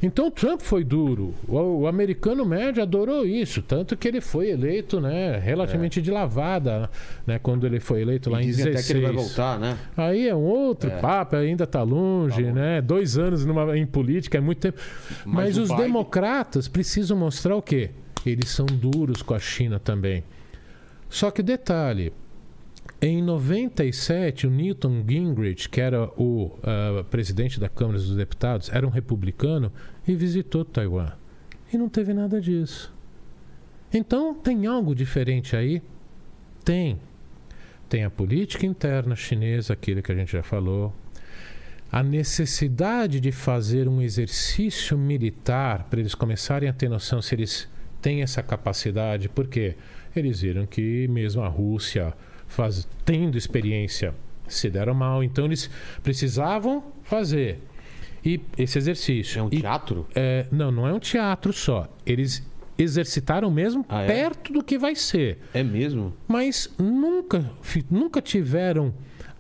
Então 0.02 0.30
Trump 0.30 0.60
foi 0.60 0.84
duro. 0.84 1.34
O, 1.48 1.56
o 1.80 1.86
americano 1.86 2.44
médio 2.44 2.82
adorou 2.82 3.24
isso, 3.24 3.62
tanto 3.62 3.96
que 3.96 4.06
ele 4.06 4.20
foi 4.20 4.50
eleito, 4.50 5.00
né, 5.00 5.38
relativamente 5.38 6.02
de 6.02 6.10
lavada, 6.10 6.90
né, 7.26 7.38
quando 7.38 7.66
ele 7.66 7.80
foi 7.80 8.02
eleito 8.02 8.28
lá 8.28 8.40
E 8.40 8.44
em 8.44 8.46
dizem 8.48 8.66
16. 8.66 8.84
até 8.84 8.92
que 8.92 8.98
ele 8.98 9.06
vai 9.06 9.24
voltar, 9.24 9.58
né? 9.58 9.78
Aí 9.96 10.28
é 10.28 10.34
um 10.34 10.42
outro 10.44 10.90
É. 10.90 10.98
papo, 11.00 11.36
ainda 11.36 11.64
está 11.64 11.82
longe, 11.82 12.36
Tá 12.42 12.48
longe. 12.48 12.52
né? 12.52 12.82
Dois 12.82 13.16
anos 13.16 13.46
numa- 13.46 13.76
em 13.76 13.86
política 13.86 14.36
é 14.36 14.40
muito 14.40 14.58
tempo. 14.58 14.78
Mas 15.24 15.34
Mas, 15.56 15.58
os 15.58 15.68
Biden- 15.70 15.84
democratas 15.86 16.68
precisam 16.68 17.16
mostrar 17.16 17.56
o 17.56 17.62
quê? 17.62 17.90
Eles 18.26 18.50
são 18.50 18.66
duros 18.66 19.22
com 19.22 19.32
a 19.32 19.38
China 19.38 19.78
também. 19.78 20.22
Só 21.08 21.30
que 21.30 21.42
detalhe, 21.42 22.12
em 23.00 23.22
97, 23.22 24.46
o 24.46 24.50
Newton 24.50 25.04
Gingrich, 25.06 25.68
que 25.68 25.80
era 25.80 26.10
o 26.16 26.58
ah, 26.62 27.04
presidente 27.10 27.60
da 27.60 27.68
Câmara 27.68 27.98
dos 27.98 28.14
Deputados, 28.16 28.70
era 28.72 28.86
um 28.86 28.90
republicano 28.90 29.72
e 30.06 30.14
visitou 30.14 30.64
Taiwan. 30.64 31.12
E 31.72 31.76
não 31.76 31.88
teve 31.88 32.14
nada 32.14 32.40
disso. 32.40 32.94
Então, 33.92 34.34
tem 34.34 34.66
algo 34.66 34.94
diferente 34.94 35.56
aí? 35.56 35.82
Tem. 36.64 36.98
Tem 37.88 38.04
a 38.04 38.10
política 38.10 38.66
interna 38.66 39.14
chinesa, 39.14 39.72
aquilo 39.72 40.02
que 40.02 40.10
a 40.10 40.14
gente 40.14 40.32
já 40.32 40.42
falou. 40.42 40.92
A 41.90 42.02
necessidade 42.02 43.20
de 43.20 43.30
fazer 43.30 43.88
um 43.88 44.02
exercício 44.02 44.98
militar 44.98 45.84
para 45.88 46.00
eles 46.00 46.14
começarem 46.14 46.68
a 46.68 46.72
ter 46.72 46.88
noção 46.88 47.22
se 47.22 47.34
eles 47.34 47.68
têm 48.02 48.22
essa 48.22 48.42
capacidade, 48.42 49.28
porque 49.28 49.76
eles 50.20 50.40
viram 50.40 50.66
que 50.66 51.06
mesmo 51.08 51.42
a 51.42 51.48
Rússia 51.48 52.14
faz, 52.46 52.86
tendo 53.04 53.36
experiência 53.36 54.14
se 54.48 54.70
deram 54.70 54.94
mal, 54.94 55.24
então 55.24 55.44
eles 55.44 55.68
precisavam 56.02 56.84
fazer 57.02 57.58
e 58.24 58.40
esse 58.56 58.78
exercício. 58.78 59.38
É 59.38 59.42
um 59.42 59.48
E- 59.50 59.60
teatro? 59.60 60.06
é, 60.14 60.46
não, 60.50 60.70
não 60.70 60.86
é 60.86 60.92
um 60.92 60.98
teatro 61.00 61.52
só. 61.52 61.88
Eles 62.04 62.44
exercitaram 62.78 63.50
mesmo 63.50 63.84
Ah, 63.88 64.02
é? 64.02 64.06
perto 64.06 64.52
do 64.52 64.62
que 64.62 64.76
vai 64.78 64.94
ser 64.94 65.38
É 65.54 65.62
mesmo? 65.62 66.12
mas 66.28 66.68
nunca, 66.78 67.50
nunca 67.90 68.20
tiveram 68.20 68.92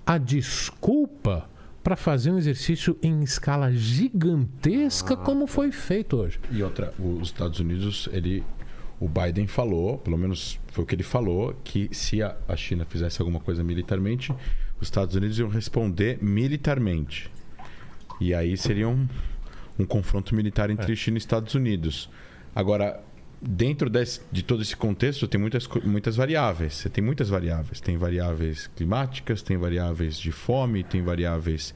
a 0.06 0.16
desculpa 0.18 1.48
para 1.84 1.94
fazer 1.96 2.30
um 2.32 2.38
exercício 2.38 2.96
em 3.02 3.22
escala 3.22 3.70
gigantesca, 3.72 5.14
Ah, 5.14 5.16
como 5.16 5.46
foi 5.46 5.70
feito 5.70 6.16
hoje. 6.16 6.40
E 6.50 6.62
outra, 6.62 6.92
os 6.98 7.28
Estados 7.28 7.60
Unidos, 7.60 8.08
ele, 8.12 8.42
o 8.98 9.08
Biden 9.08 9.46
falou, 9.46 9.98
pelo 9.98 10.16
menos 10.16 10.58
foi 10.68 10.84
o 10.84 10.86
que 10.86 10.94
ele 10.94 11.02
falou, 11.02 11.54
que 11.62 11.88
se 11.92 12.22
a, 12.22 12.36
a 12.48 12.56
China 12.56 12.84
fizesse 12.88 13.20
alguma 13.20 13.40
coisa 13.40 13.62
militarmente, 13.62 14.32
os 14.80 14.88
Estados 14.88 15.14
Unidos 15.14 15.38
iam 15.38 15.48
responder 15.48 16.18
militarmente. 16.22 17.30
E 18.20 18.34
aí 18.34 18.56
seria 18.56 18.88
um, 18.88 19.06
um 19.78 19.84
confronto 19.84 20.34
militar 20.34 20.70
entre 20.70 20.96
China 20.96 21.16
e 21.16 21.18
Estados 21.18 21.54
Unidos. 21.54 22.08
Agora, 22.54 23.02
dentro 23.40 23.90
desse- 23.90 24.22
de 24.32 24.42
todo 24.42 24.62
esse 24.62 24.74
contexto, 24.74 25.28
tem 25.28 25.38
muitas, 25.38 25.68
muitas 25.84 26.16
variáveis. 26.16 26.74
Você 26.74 26.88
tem 26.88 27.04
muitas 27.04 27.28
variáveis. 27.28 27.80
Tem 27.80 27.98
variáveis 27.98 28.66
climáticas, 28.74 29.42
tem 29.42 29.58
variáveis 29.58 30.18
de 30.18 30.32
fome, 30.32 30.82
tem 30.82 31.02
variáveis 31.02 31.74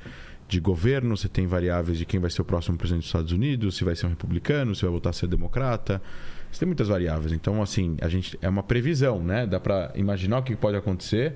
de 0.49 0.59
governo, 0.59 1.17
você 1.17 1.29
tem 1.29 1.47
variáveis 1.47 1.99
de 1.99 2.05
quem 2.07 2.19
vai 2.19 2.31
ser 2.31 2.41
o 2.41 2.45
próximo 2.45 2.77
presidente 2.79 3.03
dos 3.03 3.09
Estados 3.09 3.33
Unidos, 3.33 3.77
se 3.77 3.85
vai 3.85 3.95
ser 3.95 4.07
um 4.07 4.09
republicano, 4.11 4.75
se 4.75 4.83
vai 4.83 4.91
voltar 4.91 5.11
a 5.11 5.13
ser 5.13 5.29
democrata. 5.29 6.03
Você 6.51 6.61
tem 6.61 6.67
muitas 6.67 6.89
variáveis. 6.89 7.33
Então, 7.33 7.63
assim, 7.63 7.97
a 8.01 8.09
gente 8.09 8.39
é 8.43 8.49
uma 8.49 8.63
previsão, 8.63 9.23
né? 9.23 9.47
Dá 9.47 9.61
para 9.61 9.93
imaginar 9.95 10.39
o 10.39 10.43
que 10.43 10.55
pode 10.57 10.77
acontecer, 10.77 11.35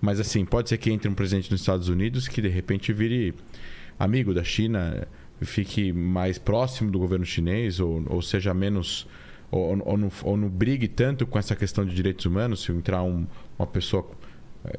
mas 0.00 0.18
assim, 0.20 0.44
pode 0.44 0.68
ser 0.68 0.78
que 0.78 0.90
entre 0.90 1.08
um 1.08 1.14
presidente 1.14 1.50
nos 1.50 1.60
Estados 1.60 1.88
Unidos 1.88 2.26
que 2.28 2.42
de 2.42 2.48
repente 2.48 2.92
vire 2.92 3.34
amigo 3.98 4.34
da 4.34 4.42
China, 4.44 5.06
fique 5.40 5.92
mais 5.92 6.38
próximo 6.38 6.90
do 6.90 6.98
governo 6.98 7.24
chinês 7.24 7.78
ou, 7.80 8.02
ou 8.08 8.20
seja 8.22 8.52
menos 8.52 9.06
ou, 9.50 9.78
ou, 9.86 9.96
não, 9.96 10.10
ou 10.24 10.36
não 10.36 10.48
brigue 10.48 10.88
tanto 10.88 11.26
com 11.26 11.38
essa 11.38 11.54
questão 11.54 11.84
de 11.84 11.94
direitos 11.94 12.26
humanos, 12.26 12.62
se 12.62 12.72
entrar 12.72 13.02
um- 13.02 13.26
uma 13.58 13.66
pessoa 13.66 14.06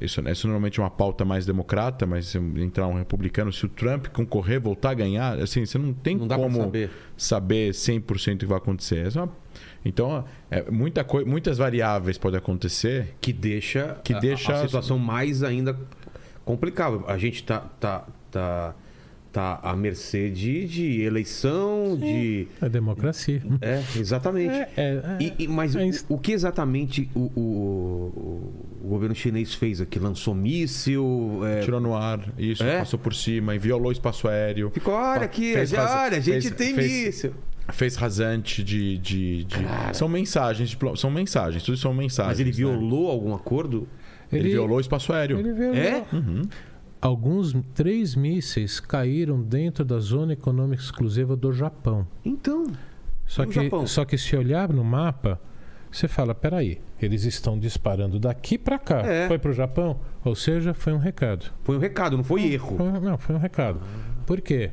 isso, 0.02 0.20
isso 0.30 0.46
normalmente 0.48 0.80
é 0.82 0.84
uma 0.84 0.90
pauta 0.90 1.24
mais 1.24 1.46
democrata, 1.46 2.06
mas 2.06 2.28
se 2.28 2.38
entrar 2.38 2.88
um 2.88 2.96
republicano, 2.96 3.54
se 3.54 3.66
o 3.66 3.70
Trump 3.70 4.08
concorrer, 4.08 4.60
voltar 4.60 4.90
a 4.90 4.94
ganhar, 4.94 5.40
assim, 5.40 5.66
você 5.66 5.78
não 5.78 5.94
tem 5.94 6.18
Não 6.18 6.28
como 6.28 6.58
saber. 6.58 6.90
saber 7.16 7.74
100% 7.74 8.36
o 8.36 8.40
que 8.40 8.46
vai 8.46 8.58
acontecer. 8.58 9.08
Essa 9.08 9.20
é 9.20 9.24
uma- 9.24 9.32
Então, 9.86 10.26
é, 10.52 10.70
muita 10.70 11.06
muitas 11.26 11.58
variáveis 11.58 12.18
podem 12.18 12.38
acontecer. 12.40 13.16
Que 13.22 13.32
deixa, 13.32 13.98
Que 14.04 14.14
a- 14.14 14.20
deixa 14.20 14.54
a, 14.54 14.62
situação 14.66 14.98
mais 15.00 15.44
ainda 15.44 15.78
complicada. 16.44 17.00
A 17.08 17.18
gente 17.18 17.44
tá, 17.44 17.60
tá, 17.80 18.06
tá, 18.32 18.76
tá 19.32 19.60
à 19.64 19.76
mercê 19.76 20.30
de, 20.30 20.66
de 20.68 21.02
eleição, 21.02 21.96
de. 21.98 22.48
É 22.62 22.68
democracia. 22.68 23.42
É, 23.62 23.82
exatamente. 23.98 24.54
É, 24.54 24.70
é, 24.76 24.82
é. 24.82 25.18
E- 25.24 25.34
e- 25.44 25.48
mas 25.48 25.76
É 25.76 25.86
o, 26.10 26.16
o 26.16 26.18
que 26.18 26.32
exatamente 26.32 27.10
o, 27.16 27.32
o- 27.40 28.54
o 28.84 28.88
governo 28.90 29.16
chinês 29.16 29.54
fez 29.54 29.80
aqui? 29.82 30.00
Lançou 30.00 30.34
míssil? 30.34 31.42
é, 31.46 31.62
Tirou 31.62 31.80
no 31.80 31.96
ar, 31.96 32.20
isso, 32.38 32.64
É? 32.64 32.80
passou 32.80 33.00
por 33.00 33.14
cima, 33.14 33.56
e 33.56 33.60
violou 33.60 33.90
o 33.90 33.92
espaço 33.92 34.28
aéreo. 34.28 34.70
ficou, 34.72 34.94
olha 34.94 35.24
aqui, 35.24 35.54
Fez 35.54 35.74
olha, 35.74 36.18
a 36.18 36.20
gente 36.20 36.42
fez- 36.42 36.52
tem 36.52 36.74
fez- 36.76 37.06
míssil. 37.06 37.34
Fez 37.70 37.96
rasante 37.96 38.64
de. 38.64 38.98
de, 38.98 39.44
de- 39.44 39.58
São 39.94 40.08
mensagens, 40.08 40.70
diplo- 40.70 40.96
são 40.96 41.12
mensagens, 41.12 41.64
tudo 41.64 41.78
são 41.78 41.94
mensagens. 41.94 42.32
Mas 42.38 42.40
ele 42.40 42.50
né? 42.52 42.56
violou 42.56 43.10
algum 43.12 43.34
acordo? 43.36 43.88
Ele, 44.32 44.50
violou 44.50 44.78
o 44.78 44.80
espaço 44.82 45.12
aéreo. 45.14 45.38
Ele 45.40 45.54
violou. 45.54 45.76
É? 45.76 46.04
Alguns 47.00 47.54
três 47.76 48.16
mísseis 48.16 48.80
caíram 48.80 49.42
dentro 49.42 49.86
da 49.86 50.00
zona 50.00 50.34
econômica 50.34 50.82
exclusiva 50.82 51.36
do 51.36 51.52
Japão. 51.54 52.08
Então. 52.26 52.66
Só 53.26 53.44
No 53.44 53.50
que, 53.52 53.64
Japão. 53.64 53.86
só 53.86 54.04
que 54.06 54.18
se 54.18 54.36
olhar 54.36 54.72
no 54.74 54.84
mapa, 54.84 55.40
você 55.92 56.08
fala, 56.08 56.34
peraí, 56.34 56.80
eles 57.02 57.24
estão 57.26 57.60
disparando 57.60 58.20
daqui 58.20 58.58
para 58.58 58.80
cá. 58.80 59.02
É. 59.06 59.28
Foi 59.28 59.38
para 59.38 59.52
o 59.52 59.54
Japão? 59.54 60.00
Ou 60.26 60.34
seja, 60.36 60.74
foi 60.74 60.94
um 60.94 60.98
recado. 60.98 61.52
Foi 61.64 61.76
um 61.78 61.80
recado, 61.80 62.18
não 62.18 62.24
foi 62.24 62.52
erro. 62.54 62.76
Foi- 62.78 63.00
não, 63.00 63.18
foi 63.18 63.36
um 63.36 63.40
recado. 63.40 63.82
Por 64.26 64.42
quê? 64.42 64.72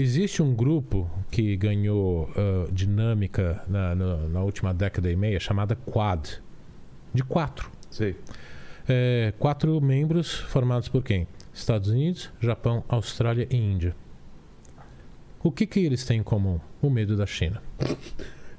Existe 0.00 0.42
um 0.42 0.54
grupo 0.54 1.10
que 1.30 1.56
ganhou 1.56 2.30
ah, 2.36 2.68
dinâmica 2.72 3.62
na, 3.68 3.94
na- 3.94 4.16
na 4.28 4.42
última 4.42 4.72
década 4.72 5.10
e 5.10 5.16
meia, 5.16 5.40
chamada 5.40 5.74
Quad. 5.74 6.40
De 7.12 7.22
quatro. 7.24 7.70
Sei. 7.90 8.14
É, 8.88 9.32
quatro 9.38 9.80
membros 9.80 10.32
formados 10.34 10.88
por 10.88 11.02
quem? 11.02 11.26
Estados 11.52 11.88
Unidos, 11.88 12.30
Japão, 12.40 12.84
Austrália 12.88 13.46
e 13.50 13.56
Índia. 13.56 13.96
O 15.42 15.50
que, 15.50 15.66
que 15.66 15.80
eles 15.80 16.04
têm 16.04 16.20
em 16.20 16.22
comum? 16.22 16.60
O 16.80 16.88
medo 16.90 17.16
da 17.16 17.26
China. 17.26 17.62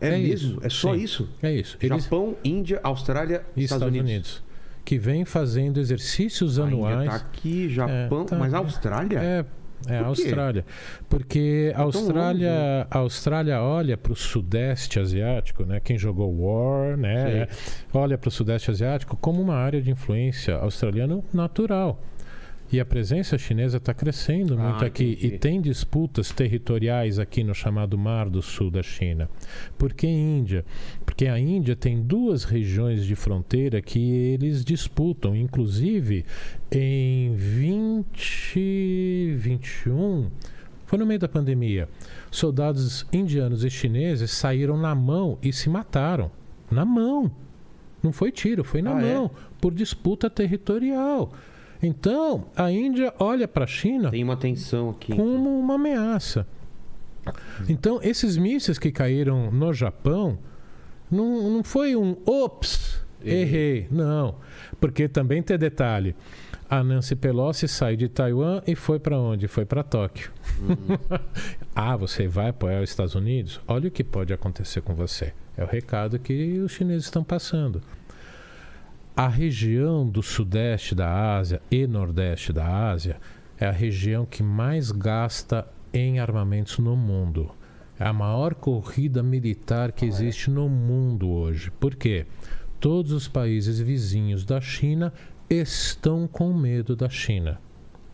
É, 0.01 0.09
É 0.15 0.17
mesmo? 0.17 0.51
isso. 0.53 0.59
É 0.65 0.69
só 0.69 0.93
Sim. 0.95 1.01
isso? 1.01 1.29
É 1.41 1.53
isso. 1.53 1.77
Eles, 1.81 2.03
Japão, 2.03 2.35
Índia, 2.43 2.79
Austrália 2.83 3.45
e 3.55 3.61
e 3.61 3.63
Estados, 3.65 3.87
Unidos. 3.87 4.43
Que 4.83 4.97
vem 4.97 5.23
fazendo 5.25 5.79
exercícios 5.79 6.57
Índia 6.57 6.65
anuais. 6.75 7.09
tá 7.09 7.15
aqui, 7.15 7.69
Japão, 7.69 8.21
É, 8.23 8.25
tá. 8.25 8.35
mas 8.37 8.53
a 8.53 8.57
Austrália? 8.57 9.19
É, 9.19 9.45
é 9.87 9.97
a? 9.97 10.05
Austrália. 10.05 10.65
Porque 11.07 11.71
a 11.73 11.77
tão 11.77 11.85
Austrália, 11.85 12.87
a 12.89 12.97
Austrália 12.97 13.61
olha 13.61 13.97
para 13.97 14.11
o 14.11 14.15
Sudeste 14.15 14.99
Asiático, 14.99 15.63
né? 15.65 15.79
Quem 15.79 15.97
jogou 15.97 16.33
War, 16.39 16.97
né? 16.97 17.47
Olha 17.93 18.17
para 18.17 18.27
o 18.27 18.31
Sudeste 18.31 18.71
Asiático 18.71 19.15
como 19.17 19.41
uma 19.41 19.55
área 19.55 19.81
de 19.81 19.91
influência 19.91 20.55
australiana 20.55 21.21
natural. 21.33 22.01
E 22.71 22.79
a 22.79 22.85
presença 22.85 23.35
chinesa 23.35 23.77
está 23.77 23.95
crescendo 23.95 24.55
muito 24.57 24.83
Ah, 24.83 24.87
aqui 24.87 25.13
entendi. 25.13 25.25
e 25.35 25.39
tem 25.39 25.59
disputas 25.59 26.31
territoriais 26.31 27.17
aqui 27.17 27.43
no 27.43 27.55
chamado 27.55 27.97
Mar 27.97 28.29
do 28.29 28.43
Sul 28.43 28.69
da 28.69 28.83
China. 28.83 29.27
Por 29.75 29.91
que 29.93 30.05
Índia? 30.05 30.63
Porque 31.03 31.25
a 31.27 31.39
Índia 31.39 31.75
tem 31.75 31.99
duas 31.99 32.43
regiões 32.43 33.05
de 33.05 33.15
fronteira 33.15 33.81
que 33.81 33.99
eles 33.99 34.63
disputam, 34.63 35.35
inclusive 35.35 36.23
em 36.71 37.29
2021, 38.99 40.29
foi 40.85 40.99
no 40.99 41.05
meio 41.05 41.19
da 41.19 41.27
pandemia. 41.27 41.89
Soldados 42.31 43.05
indianos 43.11 43.63
e 43.63 43.69
chineses 43.69 44.31
saíram 44.31 44.77
na 44.77 44.93
mão 44.93 45.37
e 45.41 45.51
se 45.51 45.69
mataram. 45.69 46.31
Na 46.69 46.85
mão. 46.85 47.31
Não 48.01 48.11
foi 48.11 48.31
tiro, 48.31 48.63
foi 48.63 48.81
na 48.81 48.95
Ah, 48.95 49.01
é? 49.03 49.13
mão, 49.15 49.31
por 49.59 49.73
disputa 49.73 50.29
territorial. 50.29 51.33
Então, 51.81 52.45
a 52.55 52.71
Índia 52.71 53.13
olha 53.19 53.47
para 53.47 53.63
a 53.63 53.67
China 53.67 54.11
Tem 54.11 54.23
uma 54.23 54.35
tensão 54.35 54.89
aqui. 54.89 55.15
como 55.15 55.57
uma 55.59 55.75
ameaça. 55.75 56.45
Então, 57.67 57.99
esses 58.01 58.37
mísseis 58.37 58.77
que 58.79 58.91
caíram 58.91 59.51
no 59.51 59.73
Japão 59.73 60.37
não, 61.09 61.49
não 61.49 61.63
foi 61.63 61.95
um 61.95 62.17
ops, 62.25 63.03
Errei. 63.23 63.41
errei. 63.41 63.87
Não. 63.91 64.35
Porque 64.79 65.07
também 65.07 65.41
tem 65.41 65.57
detalhe. 65.57 66.15
A 66.69 66.83
Nancy 66.83 67.15
Pelosi 67.15 67.67
saiu 67.67 67.97
de 67.97 68.07
Taiwan 68.07 68.61
e 68.67 68.75
foi 68.75 68.99
para 68.99 69.17
onde? 69.17 69.47
Foi 69.47 69.65
para 69.65 69.81
Tóquio. 69.83 70.31
ah, 71.75 71.95
você 71.97 72.27
vai 72.27 72.49
apoiar 72.49 72.81
os 72.81 72.89
Estados 72.91 73.15
Unidos? 73.15 73.59
Olha 73.67 73.87
o 73.87 73.91
que 73.91 74.03
pode 74.03 74.31
acontecer 74.31 74.81
com 74.81 74.93
você. 74.93 75.33
É 75.57 75.63
o 75.63 75.67
recado 75.67 76.19
que 76.19 76.59
os 76.59 76.71
chineses 76.71 77.05
estão 77.05 77.23
passando. 77.23 77.81
A 79.19 79.27
região 79.27 80.07
do 80.07 80.23
sudeste 80.23 80.95
da 80.95 81.35
Ásia 81.35 81.61
e 81.69 81.85
nordeste 81.85 82.53
da 82.53 82.89
Ásia 82.89 83.19
é 83.59 83.65
a 83.65 83.71
região 83.71 84.25
que 84.25 84.41
mais 84.41 84.91
gasta 84.91 85.67
em 85.93 86.21
armamentos 86.21 86.77
no 86.77 86.95
mundo. 86.95 87.51
É 87.99 88.05
a 88.05 88.13
maior 88.13 88.55
corrida 88.55 89.21
militar 89.21 89.91
que 89.91 90.05
existe 90.05 90.49
no 90.49 90.69
mundo 90.69 91.29
hoje. 91.29 91.69
Por 91.69 91.97
quê? 91.97 92.27
Todos 92.79 93.11
os 93.11 93.27
países 93.27 93.77
vizinhos 93.77 94.45
da 94.45 94.61
China 94.61 95.11
estão 95.49 96.25
com 96.25 96.53
medo 96.53 96.95
da 96.95 97.09
China. 97.09 97.59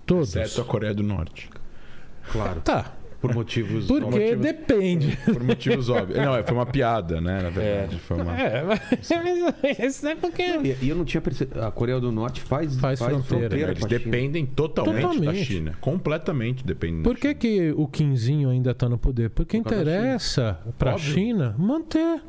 Todos. 0.08 0.36
Exceto 0.36 0.62
a 0.62 0.66
Coreia 0.66 0.96
do 0.96 1.04
Norte. 1.04 1.52
Claro. 2.32 2.62
Tá. 2.62 2.92
Por 3.28 3.36
motivos. 3.36 3.86
Porque 3.88 4.06
motivos- 4.06 4.42
depende. 4.46 5.18
Por 5.26 5.44
motivos 5.44 5.90
óbvios. 5.90 6.20
Não, 6.20 6.44
foi 6.44 6.54
uma 6.54 6.66
piada, 6.66 7.20
né? 7.22 7.42
Na 7.42 7.50
verdade. 7.50 7.98
Foi 8.00 8.22
uma... 8.22 8.40
É, 8.40 8.64
mas 8.64 9.80
isso 9.80 10.08
é 10.08 10.16
porque. 10.16 10.44
E, 10.44 10.78
e 10.86 10.90
eu 10.90 10.96
não 10.96 11.06
tinha 11.06 11.22
percebido. 11.22 11.62
A 11.62 11.72
Coreia 11.72 12.00
do 12.00 12.12
Norte 12.12 12.42
faz, 12.42 12.76
Faz 12.78 13.00
fronteira. 13.00 13.56
Eles 13.72 13.80
com 13.80 13.86
a 13.86 13.90
China. 13.90 14.00
dependem 14.00 14.46
totalmente, 14.46 15.02
da 15.02 15.10
Totalmente. 15.10 15.46
China. 15.46 15.74
Completamente 15.82 16.66
dependem 16.66 17.04
Por 17.04 17.16
da 17.16 17.20
que, 17.22 17.34
que 17.36 17.74
o 17.76 17.88
Quinzinho 17.88 18.50
ainda 18.50 18.72
está 18.72 18.88
no 18.90 18.98
poder? 18.98 19.30
Porque 19.30 19.60
Por 19.62 19.70
da 19.70 19.76
interessa 19.82 20.60
para 20.78 20.94
a. 20.94 20.98
China 20.98 21.56
manter. 21.58 22.22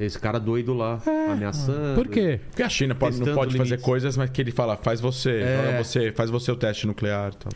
Esse 0.00 0.16
cara 0.16 0.38
doido 0.38 0.72
lá, 0.74 1.02
ameaçando. 1.32 1.96
Por 1.96 2.06
quê? 2.06 2.38
Porque 2.50 2.62
a 2.62 2.68
China 2.68 2.94
pode, 2.94 3.18
não 3.20 3.34
pode 3.34 3.50
fazer 3.56 3.64
limites. 3.70 3.84
coisas, 3.84 4.16
mas 4.16 4.30
que 4.30 4.40
ele 4.40 4.52
fala, 4.52 4.76
faz 4.76 5.00
você, 5.00 5.40
É. 5.40 5.82
você, 5.82 6.12
faz 6.12 6.30
você 6.30 6.52
o 6.52 6.56
teste 6.56 6.86
nuclear. 6.86 7.34
Tal. 7.34 7.50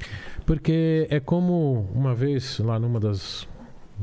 Porque 0.46 1.06
é 1.10 1.20
como 1.20 1.88
uma 1.94 2.14
vez 2.14 2.58
lá 2.58 2.78
numa 2.78 2.98
das 2.98 3.46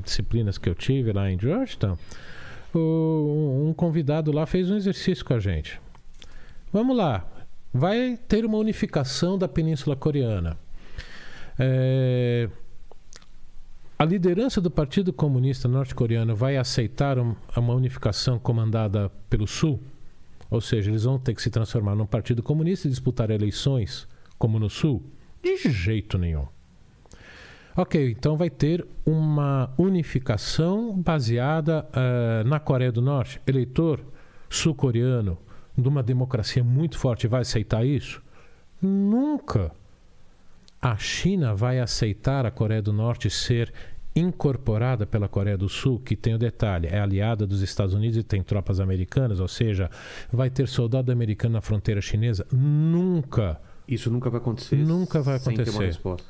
disciplinas 0.03 0.57
que 0.57 0.69
eu 0.69 0.75
tive 0.75 1.11
lá 1.11 1.29
em 1.29 1.37
Georgetown, 1.39 1.97
o- 2.73 3.65
um 3.67 3.73
convidado 3.73 4.31
lá 4.31 4.45
fez 4.45 4.69
um 4.69 4.75
exercício 4.75 5.25
com 5.25 5.33
a 5.33 5.39
gente. 5.39 5.79
Vamos 6.71 6.95
lá, 6.95 7.27
vai 7.73 8.17
ter 8.27 8.45
uma 8.45 8.57
unificação 8.57 9.37
da 9.37 9.47
Península 9.47 9.95
Coreana. 9.95 10.57
É, 11.57 12.49
A 14.01 14.05
liderança 14.05 14.61
do 14.61 14.71
Partido 14.71 15.11
Comunista 15.11 15.67
Norte-Coreano 15.67 16.33
vai 16.33 16.55
aceitar 16.55 17.19
um- 17.19 17.35
uma 17.57 17.73
unificação 17.73 18.39
comandada 18.39 19.11
pelo 19.29 19.45
Sul? 19.45 19.77
Ou 20.49 20.61
seja, 20.61 20.89
eles 20.89 21.03
vão 21.03 21.19
ter 21.19 21.33
que 21.35 21.41
se 21.41 21.49
transformar 21.49 21.95
num 21.95 22.05
partido 22.05 22.41
comunista 22.41 22.87
e 22.87 22.89
disputar 22.89 23.29
eleições, 23.29 24.07
como 24.37 24.57
no 24.57 24.69
Sul? 24.69 25.03
De 25.41 25.57
jeito 25.69 26.17
nenhum. 26.17 26.47
Ok, 27.75 28.11
então 28.11 28.35
vai 28.35 28.49
ter 28.49 28.85
uma 29.05 29.73
unificação 29.77 31.01
baseada 31.01 31.87
eh, 31.93 32.43
na 32.45 32.59
Coreia 32.59 32.91
do 32.91 33.01
Norte. 33.01 33.41
Eleitor 33.47 34.01
sul-coreano 34.49 35.37
de 35.77 35.87
uma 35.87 36.03
democracia 36.03 36.63
muito 36.63 36.97
forte 36.97 37.27
vai 37.27 37.41
aceitar 37.41 37.85
isso? 37.85 38.21
Nunca. 38.81 39.71
A 40.81 40.97
China 40.97 41.55
vai 41.55 41.79
aceitar 41.79 42.45
a 42.45 42.51
Coreia 42.51 42.81
do 42.81 42.91
Norte 42.91 43.29
ser 43.29 43.71
incorporada 44.15 45.05
pela 45.05 45.27
Coreia 45.27 45.57
do 45.57 45.69
Sul, 45.69 45.99
que 45.99 46.15
tem 46.15 46.33
o 46.33 46.37
detalhe, 46.37 46.87
é 46.87 46.99
aliada 46.99 47.45
dos 47.45 47.61
Estados 47.61 47.93
Unidos 47.93 48.17
e 48.17 48.23
tem 48.23 48.41
tropas 48.41 48.79
americanas, 48.79 49.39
ou 49.39 49.47
seja, 49.47 49.89
vai 50.31 50.49
ter 50.49 50.67
soldado 50.67 51.11
americano 51.11 51.53
na 51.53 51.61
fronteira 51.61 52.01
chinesa? 52.01 52.45
Nunca. 52.51 53.61
Isso 53.89 54.09
nunca 54.11 54.29
vai 54.29 54.39
acontecer. 54.39 54.75
Nunca 54.77 55.21
vai 55.21 55.39
Sem 55.39 55.55
ter 55.55 55.61
uma 55.63 55.69
acontecer. 55.69 55.85
resposta. 55.85 56.27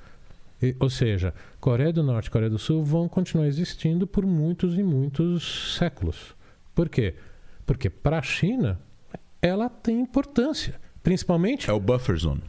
E- 0.62 0.76
ou 0.80 0.90
seja, 0.90 1.34
Coreia 1.60 1.92
do 1.94 2.04
Norte 2.04 2.28
e 2.28 2.32
Coreia 2.32 2.50
do 2.50 2.58
Sul 2.60 2.84
vão 2.84 3.08
continuar 3.08 3.48
existindo 3.48 4.06
por 4.08 4.26
muitos 4.26 4.78
e 4.78 4.84
muitos 4.84 5.76
séculos. 5.78 6.36
Por 6.76 6.90
quê? 6.90 7.16
Porque 7.66 7.90
para 7.90 8.20
a 8.20 8.22
China 8.22 8.80
ela 9.42 9.70
tem 9.70 10.00
importância. 10.02 10.76
Principalmente, 11.02 11.70
É 11.70 11.74
o 11.74 11.80
buffer 11.80 12.18
zone. 12.18 12.42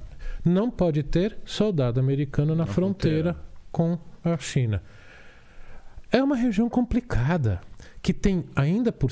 não 0.45 0.71
pode 0.71 1.03
ter 1.03 1.39
soldado 1.45 2.01
americano 2.01 2.55
na, 2.55 2.65
Na 2.65 2.67
fronteira, 2.67 3.37
com 3.71 3.99
a 4.25 4.37
China. 4.39 4.83
É 6.11 6.23
uma 6.23 6.35
região 6.37 6.69
complicada 6.69 7.61
que 8.03 8.13
tem 8.13 8.45
ainda 8.57 8.91
por 8.91 9.11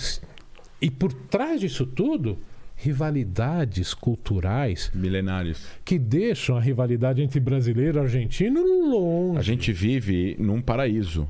e 0.80 0.90
por 0.90 1.12
trás 1.12 1.60
disso 1.60 1.86
tudo 1.86 2.38
rivalidades 2.80 3.92
culturais 3.92 4.90
Milenários. 4.94 5.66
que 5.84 5.98
deixam 5.98 6.56
a 6.56 6.60
rivalidade 6.60 7.20
entre 7.20 7.40
brasileiro 7.40 7.98
e 7.98 8.00
argentino 8.00 8.62
longe. 8.88 9.38
A 9.38 9.42
gente 9.42 9.72
vive 9.72 10.36
num 10.38 10.60
paraíso 10.62 11.28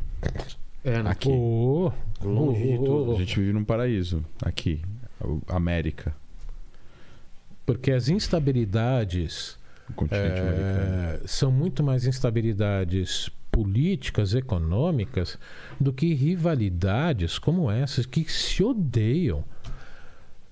É, 0.85 1.03
né? 1.03 1.11
aqui. 1.11 1.29
Oh, 1.31 1.91
Longe 2.23 2.63
de 2.63 2.69
oh, 2.79 2.83
oh, 2.83 2.85
tudo. 2.85 3.13
A 3.13 3.19
gente 3.19 3.39
vive 3.41 3.53
num 3.53 3.65
paraíso 3.65 4.25
aqui. 4.43 4.81
América. 5.49 6.15
Porque 7.67 7.91
as 7.93 8.09
instabilidades 8.09 9.59
O 9.89 9.95
continente 9.95 10.41
americano. 10.41 10.61
eh, 10.65 11.21
são 11.27 11.51
muito 11.51 11.83
mais 11.83 12.07
instabilidades 12.07 13.31
políticas, 13.51 14.35
econômicas, 14.35 15.39
do 15.81 15.93
que 15.93 16.13
rivalidades 16.15 17.39
como 17.39 17.71
essas 17.71 18.07
que 18.07 18.25
se 18.31 18.63
odeiam. 18.63 19.43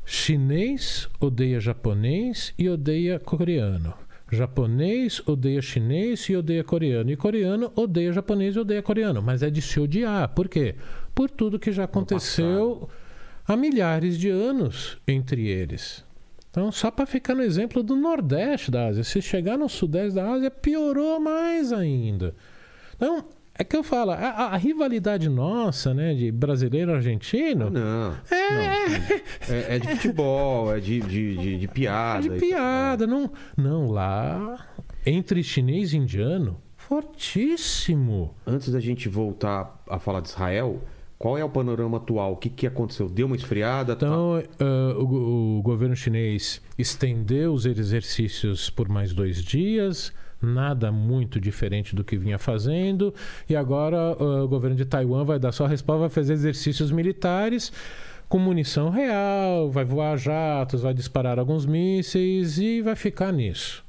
Chinês 0.09 1.09
odeia 1.20 1.59
japonês 1.59 2.55
e 2.57 2.69
odeia 2.69 3.19
coreano. 3.19 3.93
Japonês 4.31 5.20
odeia 5.27 5.61
chinês 5.61 6.28
e 6.28 6.37
odeia 6.37 6.62
coreano. 6.62 7.11
E 7.11 7.16
coreano 7.16 7.73
odeia 7.74 8.12
japonês 8.12 8.55
e 8.55 8.61
odeia 8.61 8.83
coreano. 8.83 9.20
Mas 9.20 9.43
é 9.43 9.51
de 9.51 9.61
se 9.61 9.81
odiar. 9.81 10.28
Por 10.28 10.49
quê? 10.49 10.77
Por 11.12 11.28
tudo 11.28 11.59
que 11.59 11.73
já 11.73 11.85
aconteceu 11.85 12.89
há 13.47 13.57
milhares 13.57 14.16
de 14.16 14.28
anos 14.28 14.97
entre 15.09 15.49
eles. 15.49 16.05
Então, 16.51 16.70
só 16.70 16.89
para 16.89 17.05
ficar 17.05 17.35
no 17.35 17.43
exemplo 17.43 17.83
do 17.83 17.97
Nordeste 17.97 18.70
da 18.70 18.87
Ásia, 18.87 19.03
se 19.03 19.20
chegar 19.20 19.59
no 19.59 19.69
Sudeste 19.69 20.15
da 20.15 20.31
Ásia, 20.31 20.51
piorou 20.53 21.19
mais 21.19 21.73
ainda. 21.73 22.33
Então, 22.95 23.27
é 23.59 23.65
que 23.65 23.77
eu 23.77 23.83
falo, 23.83 24.11
a, 24.12 24.16
a- 24.16 24.57
rivalidade 24.57 25.28
nossa, 25.28 25.93
né, 25.95 26.15
de 26.15 26.31
brasileiro 26.31 26.91
e 26.91 26.95
argentino, 26.95 27.70
Não. 27.70 28.15
é, 28.31 29.23
É, 29.49 29.77
é 29.77 29.78
de 29.78 29.89
futebol, 29.97 30.74
é 30.74 30.81
de, 30.81 31.01
de, 31.01 31.37
de, 31.37 31.59
de 31.61 31.69
piada. 31.69 32.23
de 32.28 32.31
piada. 32.39 33.07
Não, 33.07 33.31
não, 33.57 33.91
lá, 33.91 34.66
entre 35.05 35.43
chinês 35.43 35.93
e 35.93 35.97
indiano, 35.97 36.59
fortíssimo. 36.77 38.35
Antes 38.47 38.70
da 38.73 38.81
gente 38.81 39.09
voltar 39.09 39.83
a 39.89 39.99
falar 39.99 40.20
de 40.20 40.28
Israel, 40.28 40.83
qual 41.19 41.39
é 41.39 41.45
o 41.45 41.49
panorama 41.49 41.97
atual? 41.97 42.33
O 42.33 42.37
que, 42.37 42.51
que 42.51 42.66
aconteceu? 42.66 43.09
Deu 43.09 43.27
uma 43.27 43.37
esfriada? 43.37 43.97
Tá- 43.97 44.07
Então, 44.07 44.43
ah, 44.61 44.95
o, 44.99 45.59
o 45.59 45.62
governo 45.62 45.97
chinês 45.97 46.61
estendeu 46.78 47.53
os 47.55 47.65
exercícios 47.66 48.69
por 48.70 48.89
mais 48.89 49.12
dois 49.15 49.43
dias, 49.43 50.12
nada 50.40 50.92
muito 50.92 51.40
diferente 51.40 51.94
do 51.94 52.04
que 52.04 52.16
vinha 52.16 52.38
fazendo, 52.38 53.14
e 53.48 53.56
agora 53.56 53.96
ah, 53.96 54.44
o 54.44 54.48
governo 54.48 54.76
de 54.76 54.84
Taiwan 54.84 55.24
vai 55.24 55.38
dar 55.38 55.52
sua 55.52 55.68
resposta, 55.68 56.00
vai 56.00 56.10
fazer 56.10 56.32
exercícios 56.34 56.90
militares 56.90 57.72
com 58.28 58.38
munição 58.38 58.90
real, 58.90 59.70
vai 59.70 59.84
voar 59.84 60.16
jatos, 60.16 60.82
vai 60.82 60.92
disparar 60.92 61.38
alguns 61.38 61.64
mísseis 61.64 62.58
e 62.58 62.82
vai 62.82 62.96
ficar 62.96 63.32
nisso. 63.32 63.84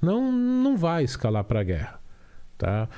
Não, 0.00 0.32
não 0.32 0.76
vai 0.76 1.04
escalar 1.04 1.44
para 1.44 1.60
a 1.60 1.64
guerra. 1.64 2.00
Tá? 2.56 2.88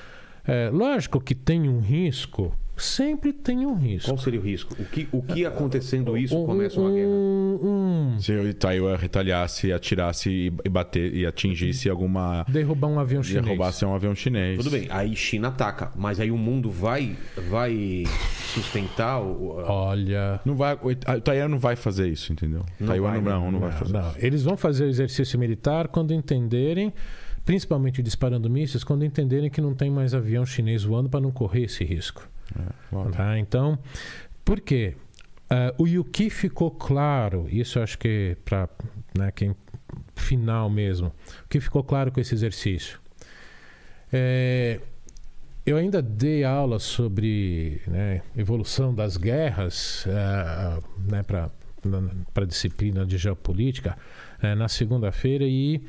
É, 0.47 0.71
lógico 0.73 1.21
que 1.21 1.35
tem 1.35 1.69
um 1.69 1.81
risco, 1.81 2.55
sempre 2.83 3.33
tem 3.33 3.65
um 3.67 3.75
risco. 3.75 4.11
Qual 4.11 4.19
seria 4.19 4.41
o 4.41 4.43
risco? 4.43 4.75
O 4.79 4.85
que, 4.85 5.09
o 5.13 5.23
que 5.23 5.45
acontecendo 5.47 6.17
isso 6.17 6.37
Um- 6.37 6.47
começa 6.47 6.81
uma 6.81 6.91
guerra? 6.91 7.07
um- 7.09 8.15
um- 8.17 8.21
Se 8.21 8.33
o 8.33 8.55
Taiwan 8.55 8.97
retaliasse, 8.97 9.73
atirasse 9.73 10.53
e 10.65 10.69
bater 10.69 11.15
e 11.15 11.25
atingisse 11.27 11.89
alguma. 11.89 12.45
derrubar 12.49 12.89
um 12.89 12.99
avião 12.99 13.23
chinês. 13.23 13.47
roubasse 13.47 13.85
um 13.85 13.95
avião 13.95 14.15
chinês. 14.15 14.57
Tudo 14.59 14.71
bem, 14.71 14.87
aí 14.91 15.15
China 15.17 15.49
ataca, 15.49 15.93
mas 15.97 16.19
aí 16.21 16.31
o 16.31 16.39
mundo 16.39 16.71
vai, 16.71 17.17
vai 17.49 18.05
sustentar 18.55 19.21
o. 19.23 19.61
a- 19.61 19.73
Olha. 19.73 20.41
Não 20.45 20.55
vai, 20.55 20.75
o 20.75 21.21
Taiwan 21.23 21.49
não 21.49 21.59
vai 21.59 21.77
fazer 21.77 22.09
isso, 22.09 22.33
entendeu? 22.33 22.65
Não 22.79 22.89
Taiwan 22.89 23.11
vai, 23.13 23.21
não, 23.21 23.45
né? 23.47 23.51
não, 23.53 23.61
vai 23.61 23.73
fazer 23.73 23.93
Não, 23.93 24.09
isso. 24.11 24.19
eles 24.27 24.43
vão 24.43 24.57
fazer 24.57 24.85
o 24.85 24.89
exercício 24.89 25.39
militar 25.39 25.89
quando 25.89 26.13
entenderem, 26.13 26.93
principalmente 27.45 28.03
disparando 28.03 28.49
mísseis, 28.51 28.85
quando 28.85 29.05
entenderem 29.05 29.51
que 29.51 29.61
não 29.61 29.75
tem 29.75 29.91
mais 29.91 30.15
avião 30.15 30.45
chinês 30.47 30.83
voando 30.85 31.09
para 31.09 31.21
não 31.21 31.31
correr 31.31 31.65
esse 31.65 31.85
risco. 31.85 32.29
É. 32.59 33.11
Tá? 33.13 33.39
Então, 33.39 33.79
por 34.45 34.61
quê? 34.61 34.97
Ah, 35.49 35.75
o 35.79 36.05
que 36.05 36.31
ficou 36.31 36.71
claro, 36.71 37.49
isso 37.51 37.81
acho 37.81 37.99
que 37.99 38.37
para 38.45 38.69
né, 39.17 39.33
quem 39.33 39.55
final 40.15 40.71
mesmo, 40.71 41.09
o 41.09 41.49
que 41.49 41.61
ficou 41.61 41.83
claro 41.83 42.13
com 42.13 42.21
esse 42.21 42.35
exercício? 42.35 43.01
É, 44.13 44.81
eu 45.67 45.77
ainda 45.77 46.01
dei 46.01 46.45
aula 46.45 46.79
sobre 46.79 47.81
né, 47.87 48.23
evolução 48.37 48.95
das 48.95 49.17
guerras 49.17 50.07
ah, 50.09 50.79
né, 51.11 51.23
para 51.25 51.51
a 52.35 52.45
disciplina 52.45 53.05
de 53.05 53.19
geopolítica 53.19 53.97
eh, 54.43 54.55
na 54.55 54.69
segunda-feira 54.69 55.45
e 55.45 55.83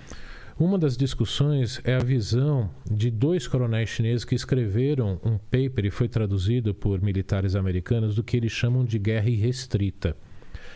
uma 0.66 0.78
das 0.78 0.96
discussões 0.96 1.82
é 1.84 1.96
a 1.96 2.00
visão 2.00 2.70
de 2.90 3.10
dois 3.10 3.48
coronéis 3.48 3.90
chineses 3.90 4.24
que 4.26 4.36
escreveram 4.36 5.20
um 5.24 5.38
paper 5.38 5.86
e 5.86 5.92
foi 5.92 6.08
traduzido 6.08 6.74
por 6.74 7.02
militares 7.02 7.56
americanos 7.56 8.16
do 8.16 8.24
que 8.24 8.38
eles 8.38 8.52
chamam 8.52 8.86
de 8.86 9.00
guerra 9.00 9.30
irrestrita. 9.30 10.16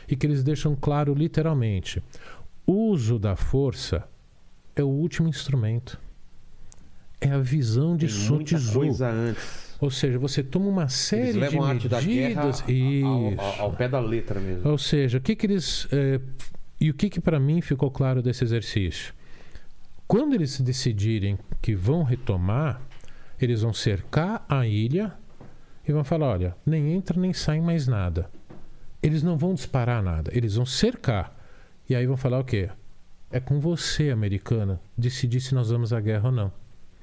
E 0.08 0.16
que 0.16 0.26
eles 0.26 0.44
deixam 0.44 0.76
claro 0.76 1.14
literalmente: 1.14 2.02
o 2.66 2.90
uso 2.92 3.18
da 3.20 3.36
força 3.36 4.08
é 4.76 4.84
o 4.84 4.88
último 4.88 5.28
instrumento. 5.28 6.00
É 7.22 7.30
a 7.32 7.40
visão 7.40 7.96
de 7.96 8.08
Tem 8.08 8.16
Sun 8.16 8.44
Tzu. 8.44 8.74
coisa 8.74 9.10
antes. 9.10 9.76
Ou 9.80 9.90
seja, 9.90 10.18
você 10.20 10.44
toma 10.44 10.68
uma 10.68 10.88
série 10.90 11.34
de 11.34 11.40
levam 11.40 11.64
a 11.64 11.70
arte 11.70 11.90
da 11.90 12.00
guerra 12.02 12.46
medidas. 12.46 12.64
ao, 13.06 13.46
ao- 13.46 13.62
ao 13.62 13.74
pé 13.74 13.88
da 13.90 14.00
letra 14.00 14.40
mesmo. 14.40 14.70
Ou 14.70 14.78
seja, 14.78 15.18
o 15.18 15.22
que, 15.22 15.36
que 15.36 15.46
eles. 15.48 15.88
eh, 15.92 16.20
e 16.80 16.90
o 16.90 16.94
que, 16.94 17.10
que 17.10 17.20
para 17.20 17.40
mim 17.40 17.62
ficou 17.62 17.90
claro 17.90 18.22
desse 18.22 18.44
exercício? 18.44 19.14
Quando 20.08 20.34
eles 20.34 20.60
decidirem 20.62 21.38
que 21.62 21.74
vão 21.76 22.04
retomar, 22.04 22.80
eles 23.40 23.62
vão 23.62 23.74
cercar 23.74 24.46
a 24.48 24.66
ilha 24.68 25.14
e 25.88 25.92
vão 25.92 26.04
falar: 26.04 26.28
olha, 26.28 26.56
nem 26.66 26.94
entra 26.94 27.20
nem 27.20 27.34
sai 27.34 27.60
mais 27.60 27.88
nada. 27.88 28.30
Eles 29.02 29.22
não 29.24 29.38
vão 29.38 29.54
disparar 29.54 30.02
nada, 30.02 30.32
eles 30.34 30.56
vão 30.56 30.66
cercar. 30.66 31.36
E 31.90 31.96
aí 31.96 32.06
vão 32.08 32.18
falar 32.18 32.40
o 32.40 32.44
quê? 32.44 32.70
É 33.32 33.40
com 33.40 33.60
você, 33.60 34.10
americana, 34.12 34.80
decidir 34.98 35.42
se 35.42 35.54
nós 35.54 35.70
vamos 35.70 35.92
à 35.94 36.00
guerra 36.00 36.28
ou 36.28 36.32
não. 36.32 36.52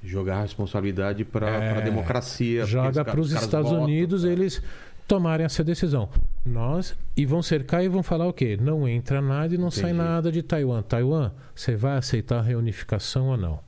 Jogar 0.02 0.38
a 0.38 0.42
responsabilidade 0.42 1.24
para 1.24 1.48
É, 1.48 1.78
a 1.78 1.80
democracia. 1.80 2.64
joga 2.66 3.04
para 3.04 3.20
os 3.20 3.30
Estados 3.30 3.70
votam, 3.70 3.84
Unidos 3.84 4.22
tá? 4.22 4.28
eles 4.28 4.60
tomarem 5.06 5.44
essa 5.44 5.62
decisão. 5.62 6.08
Nós 6.44 6.96
e 7.16 7.24
vão 7.24 7.42
cercar 7.42 7.84
e 7.84 7.88
vão 7.88 8.02
falar 8.02 8.26
o 8.26 8.32
quê? 8.32 8.58
Não 8.60 8.88
entra 8.88 9.20
nada 9.20 9.54
e 9.54 9.58
não 9.58 9.70
sai 9.70 9.90
Entendi. 9.90 9.98
nada 10.08 10.32
de 10.32 10.42
Taiwan. 10.42 10.82
Taiwan, 10.82 11.30
você 11.54 11.76
vai 11.76 11.96
aceitar 11.96 12.38
a 12.38 12.42
reunificação 12.42 13.28
ou 13.28 13.36
não? 13.36 13.60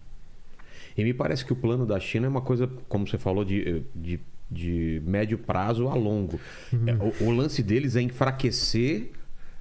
E 0.96 1.04
me 1.04 1.12
parece 1.12 1.44
que 1.44 1.52
o 1.52 1.56
plano 1.56 1.84
da 1.84 1.98
China 1.98 2.26
é 2.26 2.28
uma 2.28 2.40
coisa, 2.40 2.68
como 2.88 3.06
você 3.06 3.18
falou, 3.18 3.44
de, 3.44 3.82
de, 3.94 4.20
de 4.50 5.02
médio 5.04 5.38
prazo 5.38 5.88
a 5.88 5.94
longo. 5.94 6.38
É, 6.72 7.24
o, 7.24 7.28
o 7.28 7.30
lance 7.30 7.62
deles 7.62 7.96
é 7.96 8.02
enfraquecer 8.02 9.10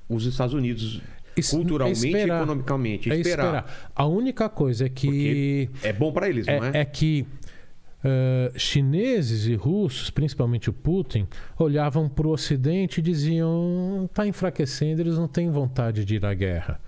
os 0.08 0.26
Estados 0.26 0.54
Unidos 0.54 1.02
culturalmente 1.50 2.06
é 2.06 2.08
e 2.08 2.12
esperar. 2.12 2.38
economicamente. 2.38 3.12
É 3.12 3.16
esperar. 3.18 3.46
esperar. 3.46 3.92
A 3.96 4.06
única 4.06 4.48
coisa 4.50 4.86
é 4.86 4.90
que 4.90 5.70
É 5.82 5.92
bom 5.92 6.12
para 6.12 6.30
eles, 6.30 6.46
não 6.46 6.64
é, 6.64 6.72
é? 6.74 6.82
é 6.82 6.86
que 6.86 7.26
eh, 8.04 8.52
chineses 8.56 9.46
e 9.48 9.56
russos, 9.56 10.10
principalmente 10.10 10.70
o 10.70 10.74
Putin, 10.74 11.28
olhavam 11.58 12.10
para 12.10 12.28
o 12.28 12.32
Ocidente 12.32 13.00
e 13.00 13.04
diziam: 13.04 14.06
está 14.10 14.28
enfraquecendo, 14.28 15.02
eles 15.02 15.18
não 15.18 15.28
têm 15.28 15.50
vontade 15.50 16.04
de 16.06 16.16
ir 16.16 16.26
à 16.26 16.34
guerra. 16.34 16.80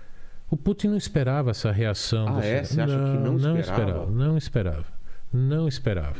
O 0.50 0.56
Putin 0.56 0.88
não 0.88 0.96
esperava 0.96 1.50
essa 1.50 1.72
reação. 1.72 2.28
Ah, 2.28 2.32
do 2.32 2.40
é? 2.42 2.60
Ocidente. 2.60 2.68
Você 2.68 2.80
acha 2.80 2.98
que 3.12 3.18
não 3.18 3.58
esperava? 3.58 4.10
Não 4.10 4.36
esperava. 4.38 4.86
Não 5.32 5.68
esperava. 5.68 6.16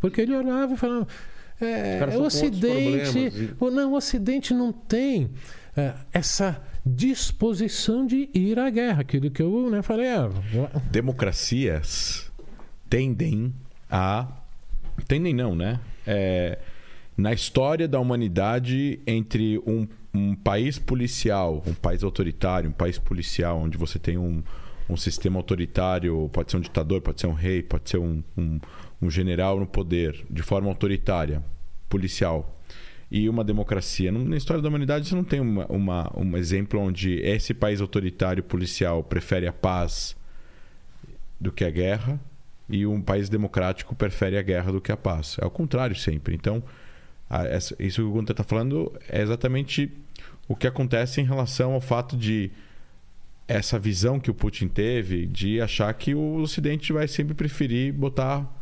Porque 0.00 0.20
ele 0.22 0.34
olhava 0.34 0.74
e 0.74 0.76
falava. 0.76 1.06
É, 1.60 2.00
o 2.16 2.22
Ocidente. 2.22 3.18
e- 3.18 3.50
o- 3.60 3.70
Não, 3.70 3.92
o 3.92 3.96
Ocidente 3.96 4.54
não 4.54 4.72
tem 4.72 5.30
é, 5.76 5.92
essa 6.12 6.60
disposição 6.84 8.06
de 8.06 8.28
ir 8.34 8.58
à 8.58 8.70
guerra. 8.70 9.02
Aquilo 9.02 9.30
que 9.30 9.42
eu 9.42 9.70
né, 9.70 9.82
falei. 9.82 10.08
Ah, 10.08 10.28
democracias 10.90 12.32
tendem 12.88 13.54
a. 13.90 14.26
Tendem 15.08 15.34
não, 15.34 15.54
né? 15.54 15.80
É, 16.06 16.58
na 17.16 17.32
história 17.32 17.86
da 17.86 18.00
humanidade, 18.00 19.00
entre 19.06 19.58
um, 19.66 19.86
um 20.12 20.34
país 20.34 20.78
policial, 20.78 21.62
um 21.66 21.74
país 21.74 22.02
autoritário, 22.02 22.70
um 22.70 22.72
país 22.72 22.98
policial, 22.98 23.58
onde 23.58 23.76
você 23.76 23.98
tem 23.98 24.16
um, 24.16 24.42
um 24.88 24.96
sistema 24.96 25.38
autoritário, 25.38 26.28
pode 26.32 26.50
ser 26.50 26.56
um 26.56 26.60
ditador, 26.60 27.00
pode 27.00 27.20
ser 27.20 27.26
um 27.26 27.32
rei, 27.32 27.62
pode 27.62 27.90
ser 27.90 27.98
um, 27.98 28.22
um, 28.36 28.58
um 29.02 29.10
general 29.10 29.58
no 29.58 29.66
poder, 29.66 30.24
de 30.30 30.42
forma 30.42 30.68
autoritária, 30.68 31.42
policial, 31.88 32.58
e 33.10 33.28
uma 33.28 33.42
democracia. 33.42 34.12
Na 34.12 34.36
história 34.36 34.62
da 34.62 34.68
humanidade, 34.68 35.08
você 35.08 35.14
não 35.14 35.24
tem 35.24 35.40
uma, 35.40 35.66
uma, 35.66 36.12
um 36.16 36.36
exemplo 36.36 36.80
onde 36.80 37.14
esse 37.20 37.52
país 37.52 37.80
autoritário 37.80 38.42
policial 38.42 39.02
prefere 39.02 39.48
a 39.48 39.52
paz 39.52 40.16
do 41.40 41.50
que 41.50 41.64
a 41.64 41.70
guerra 41.70 42.20
e 42.70 42.86
um 42.86 43.00
país 43.00 43.28
democrático 43.28 43.94
prefere 43.94 44.36
a 44.38 44.42
guerra 44.42 44.72
do 44.72 44.80
que 44.80 44.92
a 44.92 44.96
paz. 44.96 45.36
É 45.40 45.44
o 45.46 45.50
contrário 45.50 45.94
sempre. 45.96 46.34
Então, 46.34 46.62
a- 47.28 47.44
essa- 47.46 47.74
isso 47.78 48.02
que 48.02 48.08
o 48.08 48.10
Gunter 48.12 48.32
está 48.32 48.44
falando 48.44 48.92
é 49.08 49.20
exatamente 49.22 49.90
o 50.48 50.54
que 50.56 50.66
acontece 50.66 51.20
em 51.20 51.24
relação 51.24 51.72
ao 51.72 51.80
fato 51.80 52.16
de 52.16 52.50
essa 53.48 53.78
visão 53.78 54.20
que 54.20 54.30
o 54.30 54.34
Putin 54.34 54.68
teve 54.68 55.26
de 55.26 55.60
achar 55.60 55.92
que 55.94 56.14
o 56.14 56.36
Ocidente 56.36 56.92
vai 56.92 57.08
sempre 57.08 57.34
preferir 57.34 57.92
botar 57.92 58.56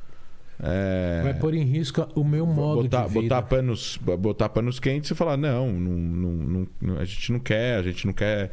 é, 0.60 1.20
vai 1.22 1.34
pôr 1.34 1.54
em 1.54 1.62
risco 1.62 2.08
o 2.16 2.24
meu 2.24 2.44
modo 2.44 2.82
botar, 2.82 3.02
de 3.06 3.08
vida. 3.10 3.20
botar 3.22 3.42
panos 3.42 3.96
botar 4.18 4.48
panos 4.48 4.80
quentes 4.80 5.10
e 5.10 5.14
falar 5.14 5.36
não, 5.36 5.70
não, 5.72 5.92
não, 5.92 6.30
não- 6.32 6.66
não- 6.80 6.98
a 6.98 7.04
gente 7.04 7.30
não 7.30 7.38
quer 7.38 7.78
a 7.78 7.82
gente 7.82 8.04
não 8.06 8.12
quer 8.12 8.50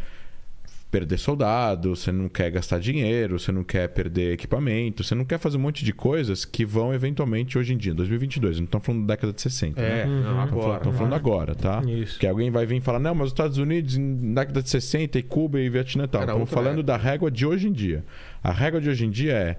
perder 0.95 1.17
soldado 1.17 1.95
você 1.95 2.11
não 2.11 2.29
quer 2.29 2.49
gastar 2.51 2.79
dinheiro 2.79 3.37
você 3.37 3.51
não 3.51 3.63
quer 3.63 3.89
perder 3.89 4.33
equipamento 4.33 5.03
você 5.03 5.13
não 5.13 5.25
quer 5.25 5.37
fazer 5.37 5.57
um 5.57 5.61
monte 5.61 5.83
de 5.83 5.91
coisas 5.91 6.45
que 6.45 6.63
vão 6.63 6.93
eventualmente 6.93 7.57
hoje 7.57 7.73
em 7.73 7.77
dia 7.77 7.93
2022 7.93 8.59
não 8.59 8.65
estamos 8.65 8.85
falando 8.85 9.05
da 9.05 9.13
década 9.13 9.33
de 9.33 9.41
60 9.41 9.81
né? 9.81 10.01
É, 10.01 10.05
não, 10.05 10.45
Estamos 10.45 10.49
falando, 10.49 10.63
agora. 10.63 10.77
estamos 10.77 10.97
falando 10.97 11.13
agora, 11.13 11.55
tá? 11.55 11.81
Isso. 11.85 12.19
Que 12.19 12.27
alguém 12.27 12.51
vai 12.51 12.65
vir 12.65 12.81
falar, 12.81 12.99
não, 12.99 13.15
mas 13.15 13.27
os 13.27 13.31
Estados 13.31 13.57
Unidos, 13.57 13.97
na 13.97 14.41
década 14.41 14.61
de 14.61 14.69
60, 14.69 15.19
e 15.19 15.23
Cuba 15.23 15.59
e 15.59 15.69
Vietnã 15.69 16.05
e 16.05 16.07
tal. 16.07 16.21
Era 16.21 16.31
Estamos 16.31 16.49
falando 16.49 16.83
da 16.83 16.97
régua 16.97 17.31
de 17.31 17.45
hoje 17.45 17.67
em 17.67 17.71
dia. 17.71 18.03
A 18.43 18.51
régua 18.51 18.81
de 18.81 18.89
hoje 18.89 19.05
em 19.05 19.09
dia 19.09 19.33
é: 19.33 19.57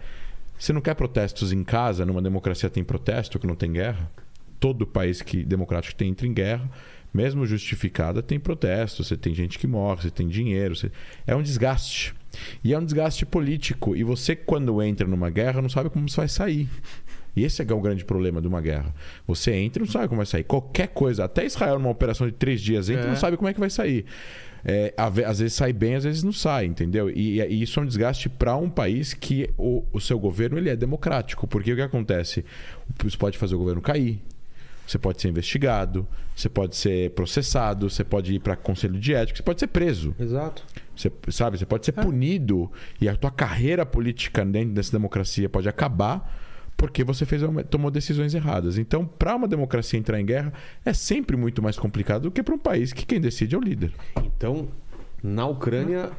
você 0.58 0.72
não 0.72 0.80
quer 0.80 0.94
protestos 0.94 1.52
em 1.52 1.64
casa, 1.64 2.04
numa 2.04 2.22
democracia 2.22 2.70
tem 2.70 2.84
protesto, 2.84 3.38
que 3.38 3.46
não 3.46 3.54
tem 3.54 3.72
guerra? 3.72 4.10
Todo 4.58 4.86
país 4.86 5.20
que 5.22 5.44
democrático 5.44 5.94
tem 5.94 6.08
entra 6.08 6.26
em 6.26 6.32
guerra, 6.32 6.68
mesmo 7.16 7.46
justificada, 7.46 8.22
tem 8.22 8.38
protesto, 8.38 9.02
você 9.02 9.16
tem 9.16 9.34
gente 9.34 9.58
que 9.58 9.66
morre, 9.66 10.02
você 10.02 10.10
tem 10.10 10.28
dinheiro. 10.28 10.76
você- 10.76 10.92
É 11.26 11.34
um 11.34 11.42
desgaste. 11.42 12.14
E 12.62 12.74
é 12.74 12.78
um 12.78 12.84
desgaste 12.84 13.24
político. 13.24 13.96
E 13.96 14.04
você, 14.04 14.36
quando 14.36 14.82
entra 14.82 15.06
numa 15.06 15.30
guerra, 15.30 15.62
não 15.62 15.68
sabe 15.70 15.88
como 15.88 16.08
você 16.08 16.16
vai 16.18 16.28
sair. 16.28 16.68
E 17.34 17.44
esse 17.44 17.62
é 17.62 17.66
é 17.68 17.74
o 17.74 17.80
grande 17.80 18.04
problema 18.04 18.40
de 18.40 18.48
uma 18.48 18.60
guerra. 18.60 18.94
Você 19.26 19.52
entra 19.52 19.82
e 19.82 19.86
não 19.86 19.92
sabe 19.92 20.08
como 20.08 20.18
vai 20.18 20.26
sair. 20.26 20.44
Qualquer 20.44 20.88
coisa, 20.88 21.24
até 21.24 21.44
Israel, 21.46 21.78
numa 21.78 21.90
operação 21.90 22.26
de 22.26 22.32
três 22.32 22.60
dias, 22.60 22.88
entra 22.90 23.04
e 23.04 23.06
É. 23.06 23.08
não 23.10 23.16
sabe 23.16 23.36
como 23.36 23.48
é 23.48 23.54
que 23.54 23.60
vai 23.60 23.70
sair. 23.70 24.04
É, 24.68 24.92
às 24.96 25.38
vezes 25.38 25.52
sai 25.54 25.72
bem, 25.72 25.94
às 25.94 26.04
vezes 26.04 26.22
não 26.22 26.32
sai, 26.32 26.64
entendeu? 26.66 27.08
E, 27.08 27.40
e 27.40 27.62
isso 27.62 27.78
é 27.78 27.82
um 27.82 27.86
desgaste 27.86 28.28
para 28.28 28.56
um 28.56 28.68
país 28.68 29.14
que 29.14 29.48
o, 29.56 29.84
o 29.92 30.00
seu 30.00 30.18
governo 30.18 30.58
ele 30.58 30.68
é 30.70 30.74
democrático. 30.76 31.46
Porque 31.46 31.72
o 31.72 31.76
que 31.76 31.82
acontece? 31.82 32.44
Você 33.02 33.16
pode 33.16 33.38
fazer 33.38 33.54
o 33.54 33.58
governo 33.58 33.80
cair, 33.80 34.20
você 34.86 34.98
pode 34.98 35.20
ser 35.20 35.28
investigado, 35.28 36.06
você 36.34 36.48
pode 36.48 36.76
ser 36.76 37.10
processado, 37.10 37.88
você 37.90 38.04
pode 38.04 38.34
ir 38.34 38.38
para 38.40 38.54
conselho 38.56 38.98
de 38.98 39.12
ética, 39.14 39.36
você 39.38 39.42
pode 39.42 39.60
ser 39.60 39.66
preso. 39.66 40.14
Exato. 40.18 40.62
Você, 40.94 41.10
sabe, 41.30 41.58
você 41.58 41.66
pode 41.66 41.84
ser 41.84 41.92
punido 41.92 42.70
e 43.00 43.08
a 43.08 43.16
tua 43.16 43.30
carreira 43.30 43.84
política 43.84 44.44
dentro 44.44 44.74
dessa 44.74 44.92
democracia 44.92 45.48
pode 45.48 45.68
acabar 45.68 46.44
porque 46.76 47.02
você 47.02 47.24
fez 47.24 47.42
uma- 47.42 47.64
tomou 47.64 47.90
decisões 47.90 48.34
erradas. 48.34 48.76
Então, 48.78 49.04
para 49.06 49.34
uma 49.34 49.48
democracia 49.48 49.98
entrar 49.98 50.20
em 50.20 50.26
guerra 50.26 50.52
é 50.84 50.92
sempre 50.92 51.36
muito 51.36 51.62
mais 51.62 51.78
complicado 51.78 52.22
do 52.24 52.30
que 52.30 52.42
para 52.42 52.54
um 52.54 52.58
país 52.58 52.92
que 52.92 53.04
quem 53.06 53.18
decide 53.20 53.54
é 53.54 53.58
o 53.58 53.62
líder. 53.62 53.92
Então, 54.22 54.68
na 55.22 55.46
Ucrânia, 55.46 56.10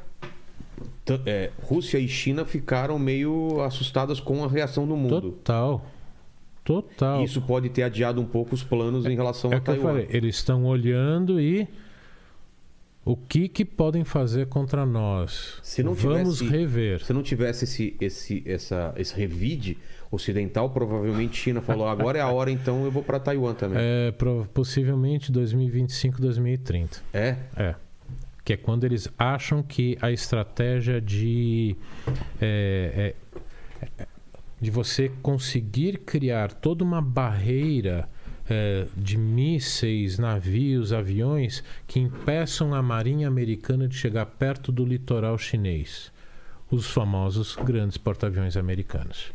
é, 1.26 1.52
Rússia 1.64 1.98
e 2.00 2.08
China 2.08 2.44
ficaram 2.44 2.98
meio 3.00 3.62
assustadas 3.62 4.20
com 4.20 4.44
a 4.44 4.48
reação 4.48 4.88
do 4.88 4.96
mundo. 4.98 5.22
Total. 5.22 5.86
Total. 6.68 7.24
Isso 7.24 7.42
pode 7.42 7.70
ter 7.70 7.84
adiado 7.84 8.20
um 8.20 8.26
pouco 8.26 8.54
os 8.54 8.62
planos 8.62 9.06
em 9.06 9.16
relação 9.16 9.54
é 9.54 9.56
a 9.56 9.62
Taiwan. 9.62 9.84
falei. 9.84 10.08
Eles 10.10 10.36
estão 10.36 10.66
olhando 10.66 11.40
e 11.40 11.66
o 13.06 13.16
que 13.16 13.48
que 13.48 13.64
podem 13.64 14.04
fazer 14.04 14.48
contra 14.48 14.86
nós? 14.86 15.60
Se 15.64 15.82
não 15.82 15.94
Vamos 15.94 16.40
tivesse- 16.40 16.58
rever. 16.58 17.06
Se 17.06 17.14
não 17.14 17.24
tivesse 17.24 17.64
esse, 17.64 17.96
esse, 18.02 18.44
essa, 18.46 18.94
esse 18.98 19.16
revide 19.16 19.78
ocidental, 20.12 20.70
provavelmente 20.70 21.38
China 21.38 21.62
falou: 21.62 21.88
agora 21.88 22.18
é 22.18 22.22
a 22.22 22.28
hora, 22.28 22.52
então 22.52 22.84
eu 22.84 22.92
vou 22.92 23.02
para 23.02 23.18
Taiwan 23.18 23.54
também. 23.54 23.78
É, 23.82 24.14
possivelmente 24.54 25.32
2025, 25.32 26.20
2030. 26.20 27.02
É? 27.14 27.38
É. 27.56 27.76
Que 28.44 28.52
é 28.54 28.58
quando 28.58 28.84
eles 28.84 29.08
acham 29.18 29.64
que 29.64 29.98
a 30.02 30.12
estratégia 30.12 31.00
de. 31.00 31.78
é, 32.42 33.14
é, 33.82 33.88
é, 34.00 34.07
de 34.60 34.72
você 34.72 35.12
conseguir 35.22 36.00
criar 36.00 36.52
toda 36.52 36.84
uma 36.84 37.02
barreira 37.02 38.10
é, 38.50 38.88
de 38.96 39.18
mísseis, 39.18 40.18
navios, 40.18 40.92
aviões 40.94 41.64
que 41.86 42.00
impeçam 42.00 42.74
a 42.74 42.82
marinha 42.82 43.28
americana 43.28 43.88
de 43.88 43.96
chegar 43.96 44.26
perto 44.26 44.72
do 44.72 44.86
litoral 44.86 45.38
chinês. 45.38 46.12
Os 46.72 46.88
famosos 46.88 47.56
grandes 47.56 47.98
porta-aviões 47.98 48.58
americanos. 48.58 49.32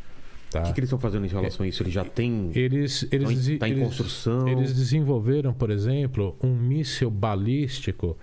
Tá? 0.50 0.60
O 0.60 0.64
que, 0.64 0.72
que 0.74 0.80
eles 0.80 0.88
estão 0.88 0.98
fazendo 0.98 1.24
em 1.24 1.28
relação 1.28 1.64
a 1.64 1.68
isso? 1.68 1.82
Eles 1.82 1.94
já 1.94 2.04
têm. 2.04 2.50
Eles, 2.54 3.06
eles, 3.10 3.30
em- 3.30 3.34
desi- 3.34 3.58
tá 3.58 3.68
em 3.68 3.72
eles- 3.72 3.84
construção. 3.84 4.46
eles 4.48 4.74
desenvolveram, 4.74 5.54
por 5.54 5.70
exemplo, 5.70 6.36
um 6.42 6.54
míssil 6.54 7.10
balístico 7.10 8.18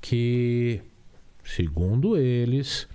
que, 0.00 0.80
segundo 1.44 2.16
eles, 2.18 2.86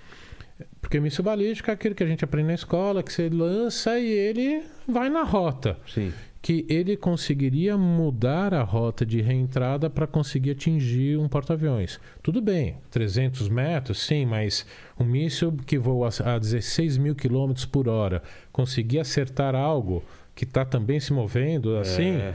porque 0.88 1.02
míssil 1.02 1.22
balístico 1.22 1.70
é 1.70 1.74
aquele 1.74 1.94
que 1.94 2.02
a 2.02 2.08
gente 2.08 2.24
aprende 2.24 2.48
na 2.48 2.54
escola, 2.54 3.04
que 3.04 3.12
você 3.12 3.28
lança 3.28 4.00
e 4.00 4.10
ele 4.10 4.64
vai 4.88 5.10
na 5.10 5.22
rota. 5.22 5.78
Sim. 5.86 6.14
Que 6.42 6.66
ele 6.70 6.96
conseguiria 6.96 7.78
mudar 7.78 8.54
a 8.54 8.64
rota 8.64 9.06
de 9.06 9.20
reentrada 9.20 9.90
para 9.90 10.08
conseguir 10.08 10.52
atingir 10.52 11.18
um 11.20 11.28
porta-aviões. 11.28 12.00
Tudo 12.24 12.40
bem, 12.40 12.78
300 12.90 13.50
metros, 13.50 14.00
sim, 14.02 14.26
mas 14.26 14.66
um 14.98 15.04
míssil 15.04 15.52
que 15.66 15.78
voa 15.78 16.08
a 16.24 16.40
16 16.40 16.96
mil 16.98 17.16
quilômetros 17.16 17.66
por 17.66 17.90
hora 17.90 18.24
conseguir 18.54 19.00
acertar 19.00 19.56
algo 19.56 20.02
que 20.34 20.46
está 20.46 20.64
também 20.64 21.02
se 21.02 21.12
movendo 21.12 21.76
assim, 21.76 22.12
É. 22.16 22.34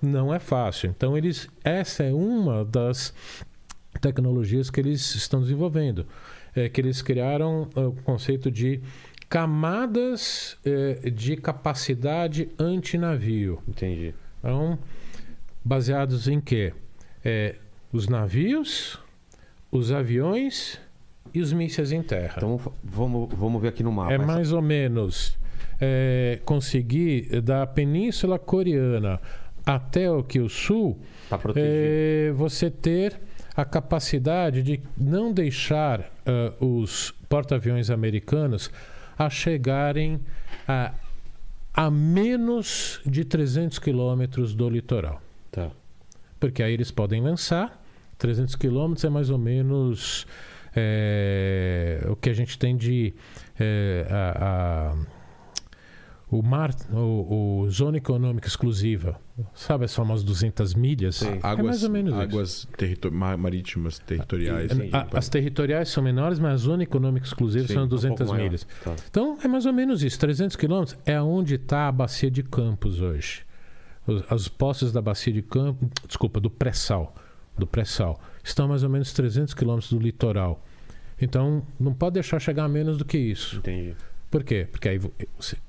não 0.00 0.32
é 0.32 0.38
fácil. 0.38 0.88
Então 0.96 1.18
eles, 1.18 1.48
essa 1.64 2.04
é 2.04 2.12
uma 2.12 2.64
das 2.64 3.12
tecnologias 4.00 4.70
que 4.70 4.78
eles 4.78 5.16
estão 5.16 5.40
desenvolvendo, 5.40 6.06
é 6.56 6.68
que 6.68 6.80
eles 6.80 7.02
criaram 7.02 7.68
é, 7.76 7.80
o 7.80 7.92
conceito 7.92 8.50
de 8.50 8.80
camadas 9.28 10.56
é, 10.64 11.10
de 11.10 11.36
capacidade 11.36 12.48
antinavio. 12.58 13.60
Entendi. 13.68 14.14
Então, 14.38 14.78
baseados 15.64 16.26
em 16.28 16.40
quê? 16.40 16.72
É, 17.24 17.56
os 17.92 18.08
navios, 18.08 18.98
os 19.70 19.92
aviões 19.92 20.80
e 21.34 21.40
os 21.40 21.52
mísseis 21.52 21.92
em 21.92 22.02
terra. 22.02 22.34
Então 22.36 22.58
vamos, 22.82 23.28
vamos 23.34 23.60
ver 23.60 23.68
aqui 23.68 23.82
no 23.82 23.92
mapa. 23.92 24.12
É 24.12 24.16
Essa- 24.16 24.24
mais 24.26 24.52
ou 24.52 24.62
menos 24.62 25.36
é, 25.80 26.40
conseguir 26.44 27.40
da 27.42 27.66
Península 27.66 28.38
Coreana 28.38 29.20
até 29.64 30.10
o 30.10 30.22
que 30.22 30.38
o 30.40 30.48
Sul 30.48 30.98
Tá 31.28 31.36
protegido. 31.36 31.72
é, 31.72 32.32
você 32.32 32.70
ter 32.70 33.18
a 33.56 33.64
capacidade 33.64 34.62
de 34.62 34.80
não 34.96 35.32
deixar 35.32 36.00
ah, 36.26 36.52
os 36.62 37.10
porta-aviões 37.28 37.90
americanos 37.90 38.70
a 39.18 39.30
chegarem 39.30 40.20
a, 40.68 40.92
a 41.72 41.90
menos 41.90 43.00
de 43.06 43.24
300 43.24 43.78
quilômetros 43.78 44.54
do 44.54 44.68
litoral. 44.68 45.20
Tá. 45.50 45.70
Porque 46.38 46.62
aí 46.62 46.72
eles 46.74 46.90
podem 46.90 47.22
lançar. 47.22 47.82
300 48.18 48.54
quilômetros 48.56 49.04
é 49.04 49.08
mais 49.08 49.30
ou 49.30 49.38
menos 49.38 50.26
é, 50.74 52.06
o 52.10 52.16
que 52.16 52.28
a 52.30 52.34
gente 52.34 52.58
tem 52.58 52.76
de. 52.76 53.14
é, 53.58 54.06
a- 54.10 54.92
a- 54.94 55.15
o 56.28 56.42
mar, 56.42 56.74
o, 56.92 57.62
o 57.62 57.70
zona 57.70 57.98
econômica 57.98 58.48
exclusiva, 58.48 59.20
sabe 59.54 59.84
as 59.84 59.94
famosas 59.94 60.24
200 60.24 60.74
milhas? 60.74 61.16
Sim. 61.16 61.38
É 61.42 61.62
mais 61.62 61.84
ou 61.84 61.90
menos 61.90 62.12
isso. 62.12 62.20
águas 62.22 62.68
territo- 62.76 63.12
ma- 63.12 63.36
marítimas 63.36 63.98
territoriais. 64.00 64.72
Sim. 64.72 64.90
A- 64.92 65.06
as 65.16 65.28
territoriais 65.28 65.88
são 65.88 66.02
menores, 66.02 66.38
mas 66.40 66.52
a 66.54 66.56
zona 66.56 66.82
econômica 66.82 67.26
exclusiva 67.26 67.68
Sim, 67.68 67.74
são 67.74 67.84
um 67.84 67.88
200 67.88 68.18
pouco 68.18 68.32
maior. 68.32 68.44
milhas. 68.44 68.66
Tá. 68.82 68.96
Então 69.08 69.38
é 69.42 69.46
mais 69.46 69.66
ou 69.66 69.72
menos 69.72 70.02
isso. 70.02 70.18
300 70.18 70.56
quilômetros 70.56 70.98
é 71.06 71.20
onde 71.20 71.54
está 71.54 71.86
a 71.86 71.92
bacia 71.92 72.30
de 72.30 72.42
Campos 72.42 73.00
hoje. 73.00 73.42
Os, 74.04 74.24
as 74.30 74.48
postes 74.48 74.90
da 74.92 75.00
bacia 75.00 75.32
de 75.32 75.42
Campos, 75.42 75.88
desculpa, 76.08 76.40
do 76.40 76.50
pré-sal, 76.50 77.14
do 77.56 77.66
pré-sal, 77.68 78.20
estão 78.42 78.66
a 78.66 78.68
mais 78.68 78.82
ou 78.82 78.88
menos 78.90 79.12
300 79.12 79.54
quilômetros 79.54 79.92
do 79.92 79.98
litoral. 80.00 80.64
Então 81.22 81.62
não 81.78 81.94
pode 81.94 82.14
deixar 82.14 82.40
chegar 82.40 82.64
a 82.64 82.68
menos 82.68 82.98
do 82.98 83.04
que 83.04 83.16
isso. 83.16 83.56
Entendi. 83.58 83.94
Por 84.30 84.42
quê? 84.42 84.66
Porque 84.70 84.88
aí 84.88 85.00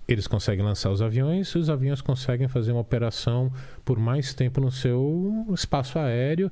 eles 0.07 0.27
conseguem 0.27 0.65
lançar 0.65 0.89
os 0.89 1.01
aviões 1.01 1.49
e 1.49 1.57
os 1.57 1.69
aviões 1.69 2.01
conseguem 2.01 2.47
fazer 2.47 2.71
uma 2.71 2.81
operação 2.81 3.51
por 3.85 3.99
mais 3.99 4.33
tempo 4.33 4.59
no 4.59 4.71
seu 4.71 5.45
espaço 5.53 5.99
aéreo. 5.99 6.51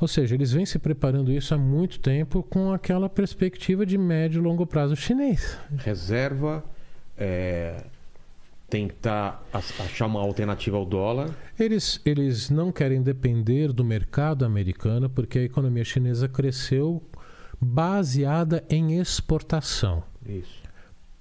Ou 0.00 0.08
seja, 0.08 0.34
eles 0.34 0.52
vêm 0.52 0.66
se 0.66 0.78
preparando 0.78 1.30
isso 1.30 1.54
há 1.54 1.58
muito 1.58 2.00
tempo 2.00 2.42
com 2.42 2.72
aquela 2.72 3.08
perspectiva 3.08 3.86
de 3.86 3.96
médio 3.96 4.40
e 4.40 4.42
longo 4.42 4.66
prazo 4.66 4.96
chinês. 4.96 5.56
Reserva, 5.76 6.64
é, 7.16 7.84
tentar 8.68 9.44
achar 9.52 10.06
uma 10.06 10.20
alternativa 10.20 10.76
ao 10.76 10.86
dólar. 10.86 11.30
Eles, 11.60 12.00
eles 12.04 12.48
não 12.48 12.72
querem 12.72 13.02
depender 13.02 13.72
do 13.72 13.84
mercado 13.84 14.44
americano 14.44 15.10
porque 15.10 15.38
a 15.38 15.42
economia 15.42 15.84
chinesa 15.84 16.26
cresceu 16.26 17.02
baseada 17.60 18.64
em 18.68 18.98
exportação. 18.98 20.02
Isso. 20.26 20.61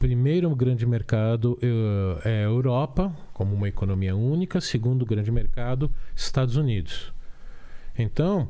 Primeiro 0.02 0.50
grande 0.56 0.84
mercado 0.84 1.60
eh, 1.62 2.22
é 2.26 2.40
a 2.40 2.48
Europa, 2.48 3.16
como 3.36 3.54
uma 3.54 3.70
economia 3.70 4.16
única. 4.16 4.60
Segundo 4.60 5.06
grande 5.06 5.32
mercado, 5.32 5.92
Estados 6.16 6.56
Unidos. 6.56 7.14
Então, 7.96 8.50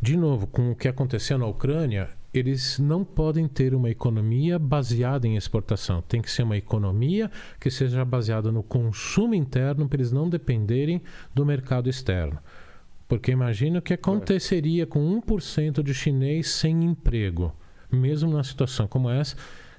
de 0.00 0.16
novo, 0.16 0.46
com 0.46 0.70
o 0.70 0.74
que 0.74 0.88
aconteceu 0.88 1.36
na 1.36 1.44
Ucrânia, 1.44 2.08
eles 2.32 2.78
não 2.78 3.04
podem 3.04 3.46
ter 3.46 3.74
uma 3.74 3.90
economia 3.90 4.58
baseada 4.58 5.28
em 5.28 5.36
exportação. 5.36 6.00
Tem 6.00 6.22
que 6.22 6.30
ser 6.30 6.44
uma 6.44 6.56
economia 6.56 7.30
que 7.60 7.70
seja 7.70 8.02
baseada 8.02 8.50
no 8.50 8.62
consumo 8.62 9.34
interno 9.34 9.86
para 9.86 9.98
eles 9.98 10.12
não 10.12 10.30
dependerem 10.30 11.02
do 11.34 11.44
mercado 11.44 11.90
externo. 11.90 12.38
Porque 13.06 13.30
imagina 13.30 13.80
o 13.80 13.82
que 13.82 13.92
aconteceria 13.92 14.86
com 14.86 15.20
1% 15.20 15.82
de 15.82 15.92
chinês 15.92 16.48
sem 16.48 16.84
emprego. 16.84 17.54
Mesmo 17.92 18.30
numa 18.30 18.44
situação 18.44 18.88
como 18.88 19.10
essa, 19.10 19.36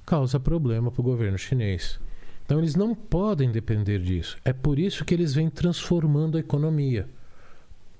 causa 0.09 0.39
problema 0.39 0.89
para 0.91 1.01
o 1.01 1.03
governo 1.03 1.37
chinês. 1.37 1.99
Então 2.45 2.57
eles 2.57 2.75
não 2.75 2.95
podem 2.95 3.51
depender 3.51 3.99
disso. 3.99 4.37
É 4.43 4.51
por 4.51 4.79
isso 4.79 5.05
que 5.05 5.13
eles 5.13 5.35
vêm 5.35 5.49
transformando 5.49 6.35
a 6.35 6.39
economia. 6.39 7.07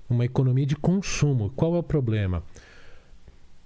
Uma 0.10 0.26
economia 0.26 0.66
de 0.66 0.76
consumo. 0.76 1.52
Qual 1.56 1.76
é 1.76 1.80
o 1.80 1.84
problema? 1.84 2.42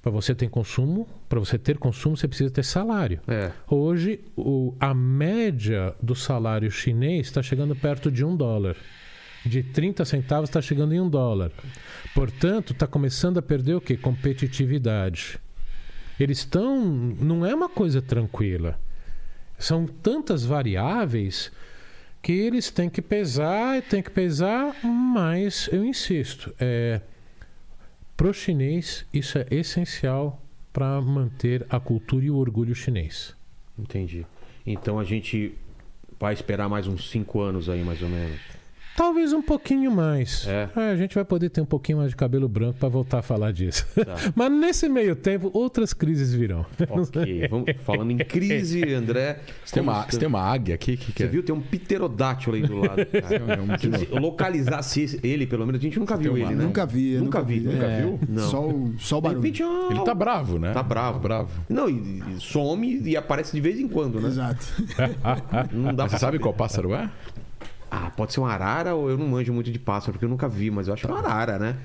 Para 0.01 0.11
você 0.11 0.35
ter 0.35 0.49
consumo, 0.49 1.07
para 1.29 1.39
você 1.39 1.57
ter 1.57 1.77
consumo, 1.77 2.17
você 2.17 2.27
precisa 2.27 2.51
ter 2.51 2.65
salário. 2.65 3.21
É. 3.25 3.53
Hoje, 3.69 4.19
o- 4.35 4.73
a 4.77 4.93
média 4.93 5.95
do 6.01 6.13
salário 6.13 6.69
chinês 6.69 7.27
está 7.27 7.41
chegando 7.41 7.73
perto 7.73 8.11
de 8.11 8.25
um 8.25 8.35
dólar. 8.35 8.75
De 9.45 9.63
30 9.63 10.03
centavos 10.03 10.49
está 10.49 10.61
chegando 10.61 10.93
em 10.93 10.99
um 10.99 11.09
dólar. 11.09 11.51
Portanto, 12.13 12.73
está 12.73 12.85
começando 12.85 13.37
a 13.37 13.41
perder 13.41 13.75
o 13.75 13.81
quê? 13.81 13.95
Competitividade. 13.95 15.39
Eles 16.19 16.39
estão. 16.39 16.85
Não 16.85 17.45
é 17.45 17.53
uma 17.53 17.69
coisa 17.69 18.01
tranquila. 18.01 18.79
São 19.57 19.85
tantas 19.85 20.45
variáveis 20.45 21.51
que 22.21 22.31
eles 22.31 22.71
têm 22.71 22.89
que 22.89 23.01
pesar 23.01 23.77
e 23.77 23.81
têm 23.81 24.01
que 24.01 24.09
pesar, 24.09 24.75
mas 24.83 25.69
eu 25.71 25.83
insisto, 25.83 26.53
é, 26.57 27.01
para 28.15 28.27
o 28.27 28.33
chinês 28.33 29.05
isso 29.13 29.37
é 29.37 29.45
essencial 29.51 30.41
para 30.71 31.01
manter 31.01 31.65
a 31.69 31.79
cultura 31.79 32.25
e 32.25 32.31
o 32.31 32.37
orgulho 32.37 32.73
chinês. 32.73 33.35
Entendi. 33.77 34.25
Então 34.65 34.97
a 34.99 35.03
gente 35.03 35.53
vai 36.19 36.33
esperar 36.33 36.69
mais 36.69 36.87
uns 36.87 37.09
cinco 37.09 37.41
anos 37.41 37.67
aí, 37.69 37.83
mais 37.83 38.01
ou 38.01 38.07
menos. 38.09 38.39
Talvez 38.95 39.33
um 39.33 39.41
pouquinho 39.41 39.91
mais. 39.91 40.47
É. 40.47 40.69
a 40.75 40.95
gente 40.95 41.15
vai 41.15 41.25
poder 41.25 41.49
ter 41.49 41.61
um 41.61 41.65
pouquinho 41.65 41.97
mais 41.97 42.11
de 42.11 42.15
cabelo 42.15 42.47
branco 42.47 42.77
para 42.79 42.89
voltar 42.89 43.19
a 43.19 43.21
falar 43.21 43.51
disso. 43.51 43.85
Tá. 43.95 44.15
Mas 44.35 44.51
nesse 44.51 44.87
meio 44.87 45.15
tempo, 45.15 45.49
outras 45.53 45.93
crises 45.93 46.33
virão. 46.33 46.65
Ok. 46.89 47.47
Vamos, 47.49 47.65
falando 47.83 48.11
em 48.11 48.17
crise, 48.17 48.93
André. 48.93 49.39
Você, 49.65 49.73
tem 49.75 49.83
uma, 49.83 50.03
você 50.03 50.19
tem 50.19 50.27
uma 50.27 50.41
águia 50.41 50.75
aqui? 50.75 50.95
Que 50.95 51.11
que 51.11 51.17
Você 51.17 51.23
é? 51.23 51.27
viu? 51.27 51.41
Tem 51.43 51.55
um 51.55 51.61
pterodátilo 51.61 52.55
aí 52.55 52.61
do 52.61 52.77
lado. 52.77 53.03
cara. 53.07 53.73
É 53.73 53.77
Se 53.79 54.05
se 54.05 54.19
localizasse 54.19 55.19
ele, 55.23 55.47
pelo 55.47 55.65
menos, 55.65 55.79
a 55.79 55.83
gente 55.83 55.99
nunca 55.99 56.15
viu 56.15 56.33
tem 56.33 56.43
ele, 56.43 56.51
uma- 56.53 56.59
né? 56.61 56.63
Nunca 56.65 56.85
vi, 56.85 57.15
Nunca 57.17 57.39
nunca 57.39 57.41
vi. 57.41 57.59
vi. 57.59 57.67
Nunca 57.69 57.85
É. 57.85 58.01
viu? 58.01 58.19
Não. 58.29 58.43
Só 58.49 58.67
o, 58.67 58.93
só 58.99 59.17
o 59.17 59.21
barulho. 59.21 59.41
repente, 59.41 59.63
Ele 59.63 60.03
tá 60.03 60.13
bravo, 60.13 60.59
né? 60.59 60.71
Tá 60.71 60.83
bravo. 60.83 61.13
Tá 61.13 61.19
bravo. 61.19 61.49
Não, 61.67 61.89
e, 61.89 62.21
e 62.35 62.39
some 62.39 63.01
e 63.03 63.17
aparece 63.17 63.53
de 63.53 63.61
vez 63.61 63.79
em 63.79 63.87
quando, 63.87 64.19
né? 64.21 64.27
Exato. 64.29 64.65
Não 65.71 65.93
dá 65.95 66.03
Mas 66.03 66.09
pra 66.09 66.09
você 66.09 66.17
sabe 66.19 66.37
qual 66.39 66.53
pássaro 66.53 66.93
é? 66.93 67.09
Ah, 67.95 68.09
pode 68.17 68.33
ser 68.33 68.39
uma 68.39 68.51
arara 68.51 68.95
ou 68.95 69.07
eu 69.09 69.17
não 69.17 69.27
manjo 69.27 69.53
muito 69.53 69.71
de 69.71 69.77
pássaro, 69.77 70.13
porque 70.13 70.25
eu 70.25 70.29
nunca 70.29 70.47
vi, 70.49 70.71
mas 70.71 70.87
eu 70.87 70.95
acho 70.95 71.05
é 71.05 71.11
uma 71.11 71.19
arara, 71.19 71.59
né? 71.59 71.75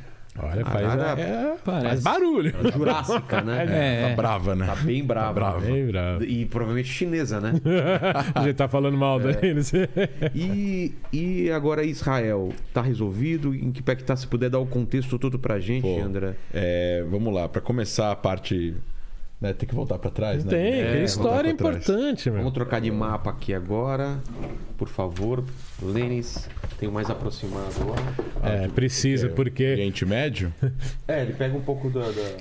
Olha, 0.41 0.65
faz, 0.65 0.87
Arara- 0.87 1.21
é, 1.21 1.57
faz 1.65 1.83
Parece. 1.83 2.03
barulho. 2.05 2.55
Jurássica, 2.73 3.41
né? 3.43 3.67
É. 4.05 4.09
Tá 4.11 4.15
brava, 4.17 4.55
né? 4.55 4.67
Tá 4.67 4.77
bem 4.77 5.05
brava. 5.05 5.33
brava. 5.33 5.61
Bem 5.61 5.87
bravo. 5.89 6.23
E 6.25 6.47
provavelmente 6.47 6.89
chinesa, 6.89 7.41
né? 7.41 7.55
A 8.35 8.43
gente 8.45 8.55
tá 8.55 8.69
falando 8.69 8.97
mal 8.97 9.21
É. 9.21 9.33
deles. 9.33 9.73
E, 10.35 10.95
e 11.13 11.51
agora 11.51 11.83
Israel, 11.83 12.53
tá 12.73 12.81
resolvido? 12.81 13.53
Em 13.55 13.73
que 13.73 13.83
pé 13.83 13.97
que 13.97 14.05
tá? 14.05 14.15
Se 14.15 14.27
puder 14.29 14.49
dar 14.49 14.61
o 14.61 14.67
contexto 14.67 15.19
todo 15.19 15.39
pra 15.41 15.59
gente, 15.59 15.83
Pô, 15.83 16.01
André. 16.01 16.35
É, 16.55 17.05
vamos 17.11 17.35
lá, 17.35 17.49
para 17.49 17.61
começar 17.61 18.13
a 18.13 18.17
parte. 18.17 18.77
Né, 19.41 19.53
tem 19.53 19.69
que 19.69 19.75
voltar 19.75 19.99
para 20.01 20.11
trás, 20.11 20.45
né? 20.45 20.51
Tem, 20.51 20.81
É, 20.81 20.97
que 20.99 21.05
história 21.05 21.55
trás. 21.55 21.77
importante, 21.77 22.29
meu. 22.29 22.39
Vamos 22.41 22.53
trocar 22.55 22.81
de 22.81 22.91
mapa 22.91 23.31
aqui 23.31 23.55
agora. 23.55 24.19
Por 24.77 24.89
favor, 24.89 25.45
Lênis, 25.81 26.49
tem 26.79 26.89
o 26.89 26.93
mais 26.93 27.09
aproximado 27.09 27.73
lá. 27.89 28.49
É, 28.51 28.67
precisa, 28.67 29.27
É, 29.27 29.31
porque, 29.31 29.65
Oriente 29.73 30.05
Médio? 30.05 30.53
É, 31.07 31.23
ele 31.23 31.35
pega 31.35 31.57
um 31.57 31.61
pouco 31.61 31.89
da. 31.89 32.01
da- 32.11 32.37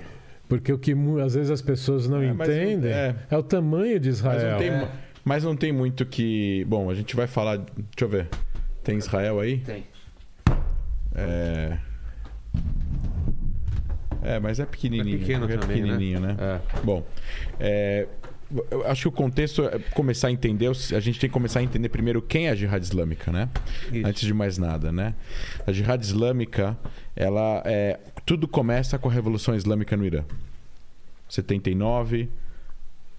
porque 0.49 0.71
o 0.73 0.79
que 0.79 0.93
às 1.23 1.35
vezes 1.35 1.51
as 1.51 1.61
pessoas 1.61 2.07
não 2.07 2.21
É, 2.21 2.33
mas 2.33 2.47
não- 2.47 2.55
entendem 2.55 2.91
é. 2.91 3.15
é. 3.29 3.37
o 3.37 3.43
tamanho 3.43 3.99
de 3.99 4.07
Mas 4.09 4.17
Israel. 4.17 4.51
não, 4.53 4.57
tem, 4.57 4.69
É. 4.69 4.87
mas 5.23 5.43
não 5.43 5.55
tem 5.55 5.71
muito 5.71 6.03
que. 6.05 6.65
Bom, 6.67 6.89
a 6.89 6.95
gente 6.95 7.15
vai 7.15 7.27
falar. 7.27 7.57
Deixa 7.57 7.75
eu 8.01 8.09
ver. 8.09 8.27
Tem 8.83 8.97
Israel 8.97 9.39
aí? 9.39 9.57
Tem. 9.59 9.83
É. 11.13 11.77
É, 14.27 14.39
mas 14.39 14.59
é 14.59 14.65
pequenininho. 14.65 15.15
É 15.15 15.19
pequeno 15.19 15.47
também, 15.47 15.81
pequenininho, 15.81 16.19
né? 16.19 16.35
É. 16.39 16.81
Bom, 16.83 17.05
é, 17.59 18.07
eu 18.69 18.85
acho 18.87 19.03
que 19.03 19.07
o 19.07 19.11
contexto 19.11 19.63
é 19.65 19.79
começar 19.93 20.27
a 20.27 20.31
entender. 20.31 20.67
A 20.67 20.99
gente 20.99 21.19
tem 21.19 21.29
que 21.29 21.33
começar 21.33 21.59
a 21.59 21.63
entender 21.63 21.89
primeiro 21.89 22.21
quem 22.21 22.47
é 22.47 22.51
a 22.51 22.55
Jihad 22.55 22.83
Islâmica, 22.83 23.31
né? 23.31 23.49
Isso. 23.91 24.07
Antes 24.07 24.21
de 24.21 24.33
mais 24.33 24.57
nada, 24.57 24.91
né? 24.91 25.15
A 25.65 25.71
Jihad 25.71 26.01
Islâmica, 26.01 26.77
ela 27.15 27.61
é. 27.65 27.99
Tudo 28.25 28.47
começa 28.47 28.97
com 28.97 29.09
a 29.09 29.11
Revolução 29.11 29.55
Islâmica 29.55 29.95
no 29.95 30.05
Irã. 30.05 30.23
79, 31.29 32.29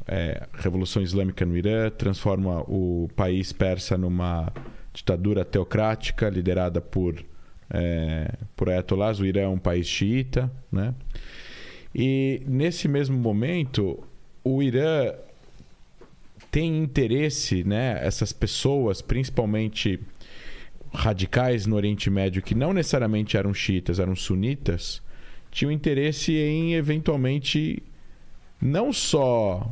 é, 0.07 0.47
Revolução 0.55 1.03
Islâmica 1.03 1.45
no 1.45 1.57
Irã 1.57 1.91
transforma 1.91 2.61
o 2.63 3.09
país 3.15 3.53
persa 3.53 3.97
numa 3.97 4.53
ditadura 4.95 5.45
teocrática 5.45 6.29
liderada 6.29 6.81
por 6.81 7.23
é, 7.71 8.33
por 8.57 8.69
ayatollahs. 8.69 9.21
O 9.21 9.27
Irã 9.27 9.43
é 9.43 9.49
um 9.49 9.59
país 9.59 9.87
xiita, 9.87 10.51
né? 10.71 10.95
E 11.95 12.43
nesse 12.47 12.87
mesmo 12.89 13.17
momento, 13.19 14.03
o 14.45 14.63
Irã 14.63 15.13
tem 16.51 16.79
interesse, 16.79 17.65
né? 17.65 17.99
Essas 18.05 18.33
pessoas, 18.33 19.03
principalmente 19.03 20.01
radicais 20.93 21.67
no 21.67 21.77
Oriente 21.77 22.09
Médio, 22.09 22.43
que 22.43 22.55
não 22.55 22.73
necessariamente 22.73 23.37
eram 23.37 23.53
xiitas, 23.53 23.99
eram 23.99 24.17
sunitas, 24.17 25.03
tinham 25.51 25.71
interesse 25.71 26.33
em 26.33 26.75
eventualmente 26.75 27.83
não 28.61 28.93
só 28.93 29.71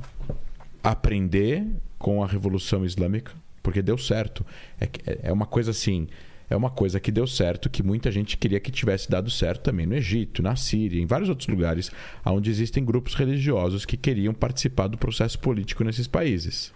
aprender 0.82 1.66
com 1.98 2.23
a 2.23 2.27
Revolução 2.27 2.85
Islâmica, 2.85 3.32
porque 3.62 3.82
deu 3.82 3.98
certo. 3.98 4.44
É, 4.78 4.86
que- 4.86 5.01
é 5.23 5.32
uma 5.32 5.47
coisa 5.47 5.70
assim, 5.70 6.06
é 6.48 6.55
uma 6.56 6.70
coisa 6.70 7.01
que 7.01 7.10
deu 7.10 7.27
certo, 7.27 7.68
que 7.68 7.82
muita 7.82 8.10
gente 8.10 8.36
queria 8.36 8.60
que 8.60 8.70
tivesse 8.70 9.10
dado 9.10 9.31
certo 9.31 9.62
também 9.62 9.85
no 9.86 9.94
Egito, 9.97 10.43
na 10.43 10.55
Síria, 10.56 11.01
em 11.02 11.06
vários 11.06 11.28
outros 11.28 11.48
lugares 11.48 11.90
onde 12.24 12.51
existem 12.51 12.85
grupos 12.85 13.14
religiosos 13.14 13.85
que 13.85 13.97
queriam 13.97 14.32
participar 14.32 14.86
do 14.86 14.97
processo 14.97 15.39
político 15.39 15.82
nesses 15.82 16.06
países. 16.06 16.73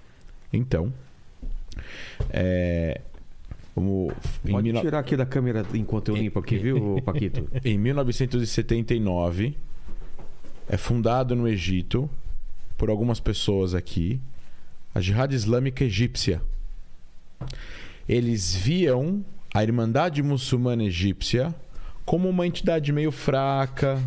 Então, 0.53 0.93
é, 2.31 3.01
o- 3.77 4.11
em 4.45 4.51
Pode 4.51 4.65
19 4.65 4.87
tirar 4.87 4.99
aqui 4.99 5.17
da 5.17 5.25
câmera 5.25 5.65
enquanto 5.75 6.09
eu 6.09 6.17
limpo 6.17 6.39
aqui, 6.41 6.59
viu, 6.59 7.01
Paquito? 7.07 7.49
em 7.65 7.79
1979, 7.79 9.57
é 10.69 10.77
fundado 10.77 11.37
no 11.37 11.47
Egito 11.49 12.11
por 12.77 12.91
algumas 12.91 13.21
pessoas 13.21 13.75
aqui 13.75 14.21
a 14.95 15.01
Jihad 15.01 15.33
Islâmica 15.33 15.85
Egípcia. 15.85 16.43
Eles 18.09 18.55
viam 18.55 19.25
a 19.53 19.63
Irmandade 19.63 20.23
Muçulmana 20.23 20.85
Egípcia 20.85 21.55
como 22.05 22.29
uma 22.29 22.47
entidade 22.47 22.93
meio 22.93 23.13
fraca, 23.13 24.03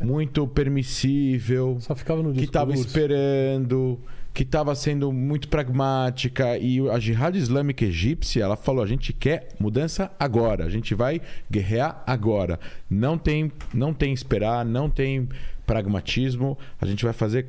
muito 0.00 0.46
permissível, 0.46 1.78
Só 1.80 1.94
ficava 1.94 2.22
no 2.22 2.32
que 2.32 2.44
estava 2.44 2.72
esperando, 2.72 3.98
que 4.32 4.42
estava 4.42 4.74
sendo 4.74 5.10
muito 5.12 5.48
pragmática. 5.48 6.58
E 6.58 6.86
a 6.90 6.98
Jihad 6.98 7.34
Islâmica 7.34 7.84
Egípcia, 7.84 8.44
ela 8.44 8.56
falou: 8.56 8.82
a 8.82 8.86
gente 8.86 9.12
quer 9.12 9.48
mudança 9.58 10.10
agora, 10.18 10.64
a 10.64 10.70
gente 10.70 10.94
vai 10.94 11.20
guerrear 11.50 12.02
agora. 12.06 12.60
Não 12.88 13.18
tem, 13.18 13.50
não 13.72 13.92
tem 13.94 14.12
esperar, 14.12 14.64
não 14.64 14.90
tem 14.90 15.28
pragmatismo, 15.66 16.58
a 16.80 16.86
gente 16.86 17.04
vai 17.04 17.12
fazer 17.12 17.46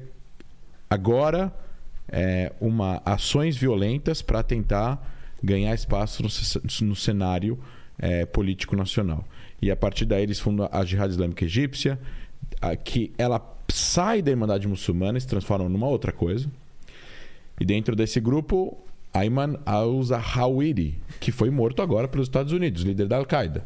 agora 0.90 1.54
é, 2.08 2.52
uma 2.60 3.02
ações 3.06 3.56
violentas 3.56 4.22
para 4.22 4.42
tentar 4.42 5.19
ganhar 5.44 5.74
espaço 5.74 6.22
no, 6.24 6.30
ce- 6.30 6.84
no 6.84 6.96
cenário 6.96 7.58
é, 7.98 8.26
político 8.26 8.76
nacional. 8.76 9.26
E 9.62 9.70
a 9.70 9.76
partir 9.76 10.06
daí 10.06 10.24
eles 10.24 10.40
fundam 10.40 10.70
a 10.72 10.86
Jihad 10.86 11.10
Islâmica 11.12 11.44
Egípcia, 11.46 12.00
a- 12.62 12.76
que 12.76 13.12
ela 13.18 13.42
sai 13.72 14.22
da 14.22 14.32
Irmandade 14.32 14.68
Muçulmana 14.68 15.18
e 15.18 15.22
se 15.22 15.28
transforma 15.28 15.68
numa 15.70 15.88
outra 15.88 16.12
coisa. 16.12 16.50
E 17.60 17.66
dentro 17.66 17.96
desse 17.96 18.20
grupo, 18.20 18.78
Ayman 19.14 19.58
al-Zawahiri, 19.66 20.98
que 21.20 21.32
foi 21.32 21.50
morto 21.50 21.82
agora 21.82 22.08
pelos 22.08 22.28
Estados 22.28 22.54
Unidos, 22.54 22.84
líder 22.84 23.08
da 23.08 23.18
Al-Qaeda. 23.18 23.64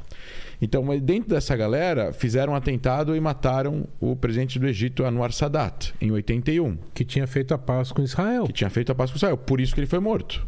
Então, 0.61 0.83
dentro 0.99 1.29
dessa 1.29 1.55
galera, 1.55 2.13
fizeram 2.13 2.53
um 2.53 2.55
atentado 2.55 3.15
e 3.15 3.19
mataram 3.19 3.85
o 3.99 4.15
presidente 4.15 4.57
do 4.57 4.65
Egito, 4.67 5.03
Anwar 5.03 5.31
Sadat, 5.33 5.93
em 5.99 6.09
81 6.11 6.77
Que 6.93 7.03
tinha 7.03 7.27
feito 7.27 7.53
a 7.53 7.57
paz 7.57 7.91
com 7.91 8.01
Israel. 8.01 8.45
que 8.45 8.53
tinha 8.53 8.69
feito 8.69 8.91
a 8.91 8.95
paz 8.95 9.11
com 9.11 9.17
Israel. 9.17 9.37
Por 9.37 9.59
isso 9.59 9.73
que 9.73 9.79
ele 9.81 9.87
foi 9.87 9.99
morto. 9.99 10.47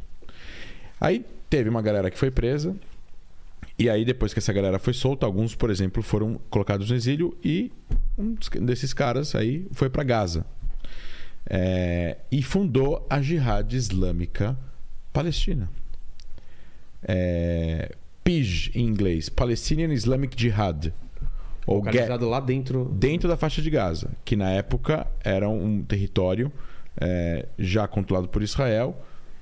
Aí 0.99 1.25
teve 1.49 1.69
uma 1.69 1.81
galera 1.81 2.09
que 2.09 2.17
foi 2.17 2.31
presa. 2.31 2.75
E 3.77 3.89
aí, 3.89 4.05
depois 4.05 4.33
que 4.33 4.39
essa 4.39 4.53
galera 4.53 4.79
foi 4.79 4.93
solta, 4.93 5.25
alguns, 5.25 5.53
por 5.53 5.69
exemplo, 5.69 6.01
foram 6.01 6.39
colocados 6.49 6.89
no 6.89 6.95
exílio 6.95 7.37
e 7.43 7.71
um 8.17 8.35
desses 8.61 8.93
caras 8.93 9.35
aí 9.35 9.67
foi 9.71 9.89
para 9.89 10.03
Gaza. 10.03 10.45
É, 11.47 12.17
e 12.31 12.41
fundou 12.41 13.05
a 13.09 13.21
Jihad 13.21 13.71
Islâmica 13.73 14.57
Palestina. 15.11 15.69
É, 17.03 17.95
PIJ 18.23 18.71
em 18.73 18.85
inglês, 18.85 19.29
Palestinian 19.29 19.93
Islamic 19.93 20.39
Jihad. 20.39 20.91
Ou 21.67 21.77
Localizado 21.77 22.29
lá 22.29 22.39
dentro. 22.39 22.85
dentro 22.85 23.27
da 23.27 23.35
faixa 23.37 23.61
de 23.61 23.69
Gaza, 23.69 24.09
que 24.23 24.35
na 24.35 24.49
época 24.51 25.05
era 25.23 25.49
um 25.49 25.83
território 25.83 26.51
é, 26.99 27.47
já 27.57 27.87
controlado 27.87 28.29
por 28.29 28.41
Israel, 28.41 28.97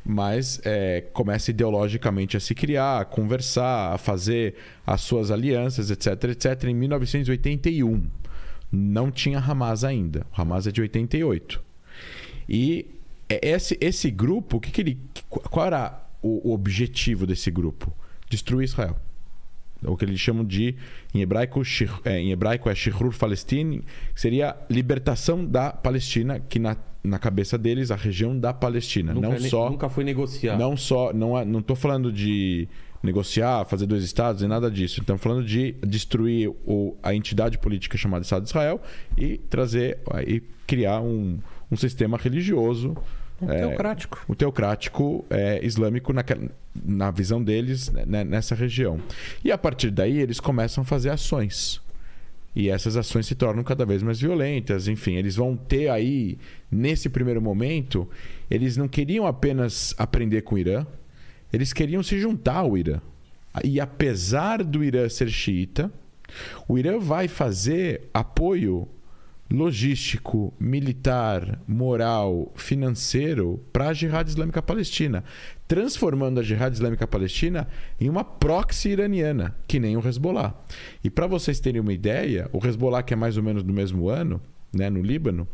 mas 0.06 0.60
é, 0.66 1.02
começa 1.14 1.52
ideologicamente 1.52 2.36
a 2.36 2.40
se 2.40 2.54
criar, 2.54 3.02
a 3.02 3.06
conversar, 3.06 3.94
a 3.94 3.98
fazer 3.98 4.56
as 4.86 5.02
suas 5.02 5.32
alianças, 5.32 5.90
etc, 5.90 6.24
etc, 6.26 6.64
em 6.66 6.74
1981. 6.74 8.04
Não 8.72 9.12
tinha 9.12 9.40
Hamas 9.40 9.84
ainda. 9.84 10.26
O 10.36 10.42
Hamas 10.42 10.68
é 10.68 10.72
de 10.72 10.82
88. 10.82 11.62
E 12.50 12.86
é 13.30 13.40
esse, 13.48 13.78
esse 13.80 14.12
grupo, 14.12 14.60
que, 14.60 14.72
que 14.72 14.82
ele, 14.82 15.00
qual 15.30 15.68
era 15.68 16.06
o, 16.22 16.50
o 16.50 16.54
objetivo 16.54 17.26
desse 17.26 17.50
grupo? 17.50 17.96
Destruir 18.30 18.66
Israel 18.66 18.98
o 19.86 19.98
que 19.98 20.06
eles 20.06 20.20
chamam 20.20 20.46
de 20.46 20.76
em 21.14 21.22
hebraico 21.22 21.64
shir- 21.64 22.00
é, 22.06 22.20
em 22.20 22.32
hebraico 22.32 22.70
é 22.70 22.76
Shihrur 22.76 23.14
Palestine 23.18 23.84
seria 24.16 24.56
libertação 24.70 25.46
da 25.46 25.72
Palestina 25.72 26.40
que 26.40 26.60
na, 26.60 26.78
na 27.04 27.20
cabeça 27.20 27.58
deles 27.58 27.92
a 27.92 27.96
região 27.96 28.38
da 28.38 28.54
Palestina 28.54 29.14
Nunca, 29.14 29.30
não 29.30 29.40
só 29.40 29.70
nunca 29.70 29.90
foi 29.90 30.04
negociar. 30.04 30.58
não 30.58 30.78
só 30.78 31.12
não 31.14 31.38
é- 31.38 31.44
não 31.44 31.60
estou 31.60 31.76
falando 31.76 32.12
de 32.12 32.68
negociar 33.04 33.66
fazer 33.66 33.86
dois 33.86 34.04
estados 34.04 34.42
e 34.42 34.48
nada 34.48 34.72
disso 34.72 35.02
estamos 35.02 35.22
falando 35.22 35.44
de 35.46 35.74
destruir 35.86 36.50
o, 36.66 36.96
a 37.04 37.14
entidade 37.14 37.58
política 37.58 37.98
chamada 37.98 38.24
Estado 38.24 38.44
de 38.44 38.50
Israel 38.50 38.82
e 39.18 39.38
trazer 39.38 40.00
e 40.26 40.42
criar 40.66 41.02
um, 41.02 41.38
um 41.70 41.76
sistema 41.76 42.18
religioso 42.18 42.96
Um 43.42 43.52
é, 43.52 43.60
teocrático. 43.68 44.24
o 44.26 44.34
teocrático 44.34 45.26
é, 45.30 45.60
islâmico 45.66 46.14
naquela- 46.14 46.50
na 46.86 47.12
visão 47.12 47.44
deles 47.44 47.92
né, 47.92 48.24
nessa 48.24 48.56
região. 48.56 48.98
E 49.44 49.52
a 49.52 49.58
partir 49.58 49.92
daí 49.92 50.18
eles 50.20 50.40
começam 50.40 50.82
a 50.84 50.86
fazer 50.86 51.10
ações. 51.10 51.82
E 52.56 52.70
essas 52.70 52.96
ações 52.96 53.26
se 53.26 53.36
tornam 53.36 53.64
cada 53.64 53.86
vez 53.86 54.04
mais 54.04 54.20
violentas. 54.20 54.88
Enfim, 54.88 55.16
eles 55.16 55.36
vão 55.36 55.56
ter 55.58 55.90
aí, 55.90 56.38
nesse 56.72 57.10
primeiro 57.10 57.42
momento, 57.42 58.08
eles 58.50 58.78
não 58.78 58.88
queriam 58.88 59.26
apenas 59.26 59.96
aprender 59.98 60.42
com 60.42 60.56
o 60.56 60.60
Irã, 60.60 60.86
eles 61.52 61.74
queriam 61.74 62.04
se 62.04 62.20
juntar 62.20 62.58
ao 62.58 62.78
Irã. 62.78 63.00
E 63.64 63.80
apesar 63.80 64.64
do 64.64 64.84
Irã 64.84 65.08
ser 65.10 65.30
xiita, 65.30 65.92
o 66.68 66.78
Irã 66.78 67.00
vai 67.00 67.28
fazer 67.28 68.10
apoio 68.14 68.88
logístico, 69.54 70.52
militar, 70.60 71.62
moral, 71.68 72.52
financeiro 72.56 73.64
para 73.72 73.90
a 73.90 73.94
Jihad 73.94 74.28
Islâmica 74.28 74.64
Palestina, 74.64 75.24
transformando 75.68 76.40
a 76.40 76.44
Jihad 76.44 76.74
Islâmica 76.74 77.06
Palestina 77.06 77.68
em 78.02 78.10
uma 78.10 78.24
proxy 78.24 78.90
iraniana, 78.90 79.56
que 79.68 79.80
nem 79.80 79.96
o 79.96 80.06
Hezbollah. 80.06 80.56
E 81.04 81.10
para 81.10 81.28
vocês 81.28 81.60
terem 81.60 81.80
uma 81.80 81.94
ideia, 81.94 82.50
o 82.52 82.66
Hezbollah, 82.66 83.04
que 83.04 83.14
é 83.14 83.16
mais 83.16 83.38
ou 83.38 83.44
menos 83.44 83.62
do 83.62 83.72
mesmo 83.72 84.10
ano, 84.10 84.42
né, 84.74 84.90
no 84.90 85.04
Líbano, 85.04 85.48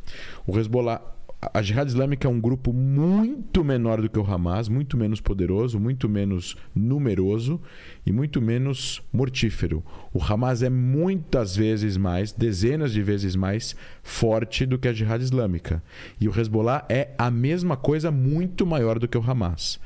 o 0.47 0.57
Hezbollah 0.57 1.01
a 1.41 1.61
Jihad 1.61 1.87
Islâmica 1.87 2.27
é 2.27 2.31
um 2.31 2.39
grupo 2.39 2.73
muito 2.73 3.63
menor 3.63 4.01
do 4.01 4.09
que 4.09 4.19
o 4.19 4.25
Hamas, 4.25 4.67
muito 4.67 4.97
menos 4.97 5.21
poderoso, 5.21 5.79
muito 5.79 6.09
menos 6.09 6.57
numeroso 6.75 7.61
e 8.05 8.11
muito 8.11 8.41
menos 8.41 9.01
mortífero. 9.11 9.81
O 10.13 10.21
Hamas 10.21 10.61
é 10.61 10.69
muitas 10.69 11.55
vezes 11.55 11.95
mais, 11.95 12.33
dezenas 12.33 12.91
de 12.91 13.01
vezes 13.01 13.37
mais 13.37 13.73
forte 14.03 14.65
do 14.65 14.77
que 14.77 14.89
a 14.89 14.93
Jihad 14.93 15.21
Islâmica. 15.21 15.81
E 16.19 16.27
o 16.27 16.37
Hezbollah 16.37 16.85
é 16.89 17.11
a 17.17 17.31
mesma 17.31 17.77
coisa, 17.77 18.11
muito 18.11 18.65
maior 18.65 18.99
do 18.99 19.07
que 19.07 19.17
o 19.17 19.23
Hamas. 19.23 19.79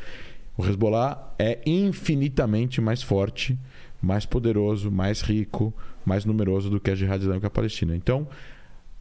O 0.58 0.66
Hezbollah 0.66 1.36
é 1.38 1.60
infinitamente 1.68 2.82
mais 2.82 3.04
forte, 3.04 3.58
mais 4.02 4.26
poderoso, 4.26 4.90
mais 4.90 5.22
rico, 5.22 5.72
mais 6.04 6.26
numeroso 6.26 6.70
do 6.70 6.80
que 6.80 6.90
a 6.90 6.96
Jihad 6.96 7.22
Islâmica 7.22 7.50
Palestina. 7.50 7.96
Então, 7.96 8.28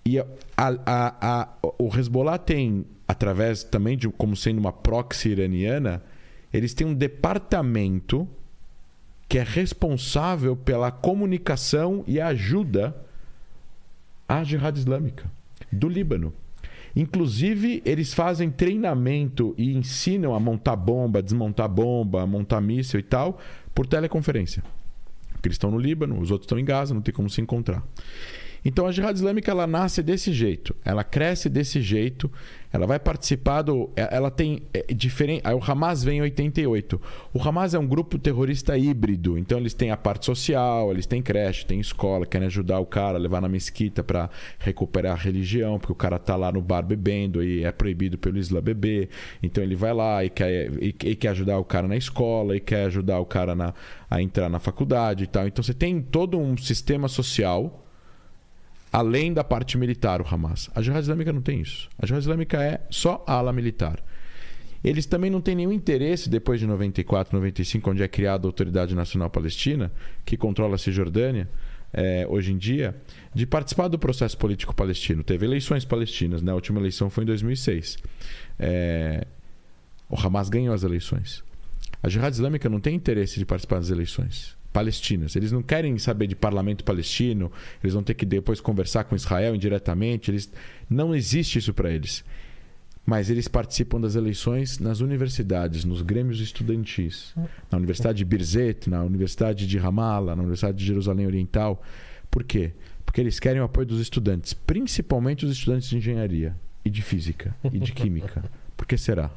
e 0.04 0.18
a, 0.18 0.26
a, 0.56 1.14
a, 1.20 1.48
o 1.78 1.88
Hezbollah 1.96 2.38
tem, 2.38 2.84
através 3.06 3.62
também 3.62 3.96
de 3.96 4.08
como 4.08 4.34
sendo 4.36 4.58
uma 4.58 4.72
proxy 4.72 5.30
iraniana, 5.30 6.02
eles 6.52 6.74
têm 6.74 6.86
um 6.86 6.94
departamento 6.94 8.28
que 9.28 9.38
é 9.38 9.42
responsável 9.42 10.54
pela 10.54 10.90
comunicação 10.90 12.04
e 12.06 12.20
ajuda 12.20 12.94
à 14.28 14.44
Jihad 14.44 14.76
Islâmica 14.76 15.30
do 15.72 15.88
Líbano. 15.88 16.34
Inclusive, 16.94 17.82
eles 17.86 18.12
fazem 18.12 18.50
treinamento 18.50 19.54
e 19.56 19.74
ensinam 19.74 20.34
a 20.34 20.40
montar 20.40 20.76
bomba, 20.76 21.22
desmontar 21.22 21.68
bomba, 21.68 22.26
montar 22.26 22.60
míssil 22.60 23.00
e 23.00 23.02
tal, 23.02 23.40
por 23.74 23.86
teleconferência. 23.86 24.62
Eles 25.42 25.54
estão 25.54 25.70
no 25.70 25.78
Líbano, 25.78 26.20
os 26.20 26.30
outros 26.30 26.44
estão 26.44 26.58
em 26.58 26.64
Gaza, 26.64 26.92
não 26.92 27.00
tem 27.00 27.14
como 27.14 27.30
se 27.30 27.40
encontrar. 27.40 27.82
Então 28.64 28.86
a 28.86 28.92
Jihad 28.92 29.14
Islâmica 29.14 29.50
ela 29.50 29.66
nasce 29.66 30.02
desse 30.02 30.32
jeito, 30.32 30.74
ela 30.84 31.02
cresce 31.02 31.48
desse 31.48 31.80
jeito, 31.80 32.30
ela 32.72 32.86
vai 32.86 32.98
participar 32.98 33.62
do. 33.62 33.90
Ela 33.94 34.30
tem. 34.30 34.62
É, 34.72 34.94
diferente. 34.94 35.42
O 35.46 35.70
Hamas 35.70 36.02
vem 36.02 36.18
em 36.18 36.22
88. 36.22 37.00
O 37.34 37.42
Hamas 37.42 37.74
é 37.74 37.78
um 37.78 37.86
grupo 37.86 38.18
terrorista 38.18 38.78
híbrido, 38.78 39.36
então 39.36 39.58
eles 39.58 39.74
têm 39.74 39.90
a 39.90 39.96
parte 39.96 40.24
social, 40.24 40.90
eles 40.90 41.04
têm 41.04 41.20
creche, 41.20 41.66
têm 41.66 41.80
escola, 41.80 42.24
querem 42.24 42.46
ajudar 42.46 42.78
o 42.78 42.86
cara 42.86 43.18
levar 43.18 43.42
na 43.42 43.48
mesquita 43.48 44.02
para 44.02 44.30
recuperar 44.58 45.12
a 45.12 45.20
religião, 45.22 45.78
porque 45.78 45.92
o 45.92 45.96
cara 45.96 46.18
tá 46.18 46.34
lá 46.34 46.50
no 46.50 46.62
bar 46.62 46.82
bebendo 46.82 47.44
e 47.44 47.62
é 47.62 47.70
proibido 47.70 48.16
pelo 48.16 48.38
Islã 48.38 48.62
beber. 48.62 49.10
Então 49.42 49.62
ele 49.62 49.76
vai 49.76 49.92
lá 49.92 50.24
e 50.24 50.30
quer, 50.30 50.70
e, 50.80 50.94
e 51.04 51.14
quer 51.14 51.28
ajudar 51.28 51.58
o 51.58 51.64
cara 51.64 51.86
na 51.86 51.96
escola, 51.96 52.56
e 52.56 52.60
quer 52.60 52.86
ajudar 52.86 53.18
o 53.18 53.26
cara 53.26 53.54
na, 53.54 53.74
a 54.08 54.22
entrar 54.22 54.48
na 54.48 54.58
faculdade 54.58 55.24
e 55.24 55.26
tal. 55.26 55.46
Então 55.46 55.62
você 55.62 55.74
tem 55.74 56.00
todo 56.00 56.38
um 56.38 56.56
sistema 56.56 57.06
social 57.06 57.81
além 58.92 59.32
da 59.32 59.42
parte 59.42 59.78
militar, 59.78 60.20
o 60.20 60.26
Hamas. 60.28 60.68
A 60.74 60.82
Jihad 60.82 61.02
Islâmica 61.02 61.32
não 61.32 61.40
tem 61.40 61.60
isso. 61.60 61.88
A 61.98 62.04
Jihad 62.04 62.22
Islâmica 62.22 62.62
é 62.62 62.80
só 62.90 63.24
a 63.26 63.32
ala 63.32 63.52
militar. 63.52 63.98
Eles 64.84 65.06
também 65.06 65.30
não 65.30 65.40
têm 65.40 65.54
nenhum 65.54 65.72
interesse, 65.72 66.28
depois 66.28 66.60
de 66.60 66.66
94, 66.66 67.34
95, 67.34 67.90
onde 67.90 68.02
é 68.02 68.08
criada 68.08 68.46
a 68.46 68.48
Autoridade 68.48 68.94
Nacional 68.94 69.30
Palestina, 69.30 69.90
que 70.24 70.36
controla 70.36 70.74
a 70.74 70.78
Cisjordânia, 70.78 71.48
é, 71.92 72.26
hoje 72.28 72.52
em 72.52 72.58
dia, 72.58 72.94
de 73.34 73.46
participar 73.46 73.88
do 73.88 73.98
processo 73.98 74.36
político 74.36 74.74
palestino. 74.74 75.22
Teve 75.22 75.46
eleições 75.46 75.84
palestinas, 75.84 76.42
né? 76.42 76.52
a 76.52 76.54
última 76.54 76.80
eleição 76.80 77.08
foi 77.08 77.24
em 77.24 77.26
2006. 77.26 77.96
É, 78.58 79.26
o 80.08 80.18
Hamas 80.18 80.48
ganhou 80.48 80.74
as 80.74 80.82
eleições. 80.82 81.42
A 82.02 82.08
Jihad 82.08 82.32
Islâmica 82.34 82.68
não 82.68 82.80
tem 82.80 82.94
interesse 82.94 83.38
de 83.38 83.46
participar 83.46 83.76
das 83.76 83.90
eleições 83.90 84.60
palestinas. 84.72 85.36
Eles 85.36 85.52
não 85.52 85.62
querem 85.62 85.98
saber 85.98 86.26
de 86.26 86.34
parlamento 86.34 86.82
palestino, 86.84 87.52
eles 87.82 87.94
vão 87.94 88.02
ter 88.02 88.14
que 88.14 88.24
depois 88.24 88.60
conversar 88.60 89.04
com 89.04 89.14
Israel 89.14 89.54
indiretamente, 89.54 90.30
eles 90.30 90.50
não 90.88 91.14
existe 91.14 91.58
isso 91.58 91.74
para 91.74 91.90
eles. 91.90 92.24
mas 93.04 93.30
eles 93.30 93.48
participam 93.48 94.00
das 94.00 94.14
eleições 94.14 94.78
nas 94.78 95.00
universidades, 95.00 95.84
nos 95.84 96.02
grêmios 96.02 96.40
estudantis. 96.40 97.34
Na 97.70 97.78
Universidade 97.78 98.18
de 98.18 98.24
Birzeit, 98.24 98.88
na 98.88 99.02
Universidade 99.02 99.66
de 99.66 99.78
Ramallah, 99.78 100.36
na 100.36 100.42
Universidade 100.42 100.78
de 100.78 100.84
Jerusalém 100.84 101.26
Oriental. 101.26 101.82
Por 102.30 102.44
quê? 102.44 102.72
Porque 103.04 103.20
eles 103.20 103.40
querem 103.40 103.60
o 103.60 103.64
apoio 103.64 103.86
dos 103.86 104.00
estudantes, 104.00 104.54
principalmente 104.54 105.44
os 105.44 105.52
estudantes 105.52 105.88
de 105.88 105.96
engenharia 105.96 106.54
e 106.84 106.90
de 106.90 107.02
física 107.02 107.54
e 107.72 107.78
de 107.78 107.92
química. 107.92 108.44
Por 108.76 108.86
que 108.86 108.96
será? 108.96 109.30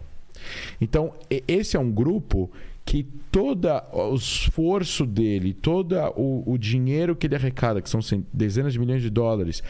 Então, 0.79 1.13
esse 1.47 1.75
é 1.75 1.79
um 1.79 1.91
grupo 1.91 2.51
que 2.85 3.03
todo 3.31 3.67
o 3.91 4.15
esforço 4.15 5.05
dele, 5.05 5.53
todo 5.53 5.95
o, 6.15 6.43
o 6.53 6.57
dinheiro 6.57 7.15
que 7.15 7.25
ele 7.25 7.35
arrecada, 7.35 7.81
que 7.81 7.89
são 7.89 7.99
dezenas 8.31 8.73
de 8.73 8.79
milhões 8.79 9.01
de 9.01 9.09
dólares, 9.09 9.63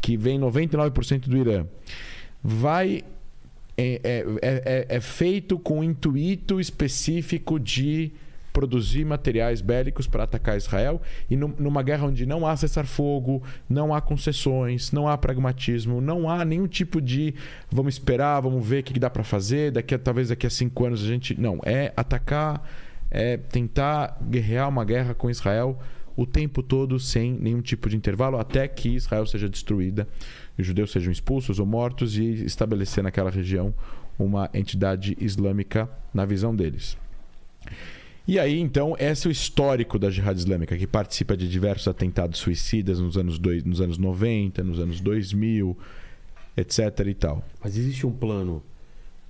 que 0.00 0.16
vem 0.16 0.38
99% 0.38 1.28
do 1.28 1.36
Irã, 1.36 1.66
vai 2.42 3.02
é, 3.76 4.00
é- 4.04 4.24
é- 4.40 4.62
é- 4.64 4.96
é 4.96 5.00
feito 5.00 5.58
com 5.58 5.80
o 5.80 5.84
intuito 5.84 6.60
específico 6.60 7.58
de 7.58 8.12
produzir 8.54 9.04
materiais 9.04 9.60
bélicos 9.60 10.06
para 10.06 10.22
atacar 10.22 10.56
Israel 10.56 11.02
e 11.28 11.36
num- 11.36 11.52
numa 11.58 11.82
guerra 11.82 12.06
onde 12.06 12.24
não 12.24 12.46
há 12.46 12.56
cessar-fogo, 12.56 13.42
não 13.68 13.92
há 13.92 14.00
concessões, 14.00 14.92
não 14.92 15.08
há 15.08 15.18
pragmatismo, 15.18 16.00
não 16.00 16.30
há 16.30 16.44
nenhum 16.44 16.68
tipo 16.68 17.00
de 17.02 17.34
vamos 17.70 17.94
esperar, 17.94 18.40
vamos 18.40 18.64
ver 18.66 18.80
o 18.80 18.84
que 18.84 18.98
dá 18.98 19.10
para 19.10 19.24
fazer, 19.24 19.72
daqui 19.72 19.92
a, 19.94 19.98
talvez 19.98 20.28
daqui 20.28 20.46
a 20.46 20.50
cinco 20.50 20.86
anos 20.86 21.02
a 21.02 21.06
gente 21.06 21.38
não 21.38 21.58
é 21.64 21.92
atacar, 21.96 22.66
é 23.10 23.36
tentar 23.36 24.16
guerrear 24.22 24.68
uma 24.68 24.84
guerra 24.84 25.14
com 25.14 25.28
Israel 25.28 25.76
o 26.16 26.24
tempo 26.24 26.62
todo 26.62 27.00
sem 27.00 27.32
nenhum 27.32 27.60
tipo 27.60 27.88
de 27.88 27.96
intervalo 27.96 28.38
até 28.38 28.68
que 28.68 28.90
Israel 28.90 29.26
seja 29.26 29.48
destruída, 29.48 30.06
os 30.56 30.64
judeus 30.64 30.92
sejam 30.92 31.10
expulsos 31.10 31.58
ou 31.58 31.66
mortos 31.66 32.16
e 32.16 32.44
estabelecer 32.44 33.02
naquela 33.02 33.30
região 33.30 33.74
uma 34.16 34.48
entidade 34.54 35.16
islâmica 35.20 35.90
na 36.14 36.24
visão 36.24 36.54
deles. 36.54 36.96
E 38.26 38.38
aí, 38.38 38.58
então, 38.58 38.96
esse 38.98 39.26
é 39.26 39.28
o 39.28 39.32
histórico 39.32 39.98
da 39.98 40.10
Jihad 40.10 40.38
Islâmica, 40.38 40.76
que 40.76 40.86
participa 40.86 41.36
de 41.36 41.46
diversos 41.46 41.86
atentados 41.88 42.40
suicidas 42.40 42.98
nos 42.98 43.18
anos, 43.18 43.38
dois, 43.38 43.62
nos 43.64 43.82
anos 43.82 43.98
90, 43.98 44.64
nos 44.64 44.80
anos 44.80 45.00
2000, 45.00 45.76
etc. 46.56 47.00
e 47.06 47.14
tal. 47.14 47.44
Mas 47.62 47.76
existe 47.76 48.06
um 48.06 48.12
plano 48.12 48.62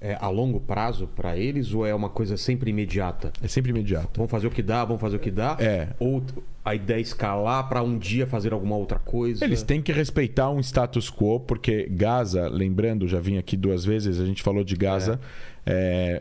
é, 0.05 0.19
a 0.21 0.29
longo 0.29 0.61
prazo 0.61 1.09
para 1.09 1.35
eles 1.37 1.73
ou 1.73 1.87
é 1.87 1.95
uma 1.95 2.11
coisa 2.11 2.37
sempre 2.37 2.71
imediata? 2.71 3.33
É 3.43 3.49
sempre 3.49 3.71
imediato. 3.71 4.11
Vamos 4.17 4.31
fazer 4.31 4.47
o 4.47 4.51
que 4.51 4.63
dá, 4.63 4.85
vamos 4.85 5.01
fazer 5.01 5.17
o 5.17 5.21
que 5.21 5.31
dá? 5.31 5.57
É. 5.59 5.89
Ou 5.99 6.23
a 6.63 6.75
ideia 6.75 6.99
é 6.99 7.01
escalar 7.01 7.69
para 7.69 7.83
um 7.83 7.99
dia 7.99 8.27
fazer 8.27 8.53
alguma 8.53 8.77
outra 8.77 8.99
coisa? 8.99 9.45
Eles 9.45 9.63
têm 9.63 9.81
que 9.81 9.93
respeitar 9.93 10.51
um 10.51 10.61
status 10.61 11.11
quo, 11.11 11.41
porque 11.41 11.89
Gaza, 11.91 12.49
lembrando, 12.49 13.09
já 13.09 13.19
vim 13.19 13.39
aqui 13.39 13.57
duas 13.57 13.85
vezes, 13.85 14.21
a 14.21 14.27
gente 14.27 14.43
falou 14.43 14.63
de 14.63 14.77
Gaza. 14.77 15.19
É, 15.21 15.54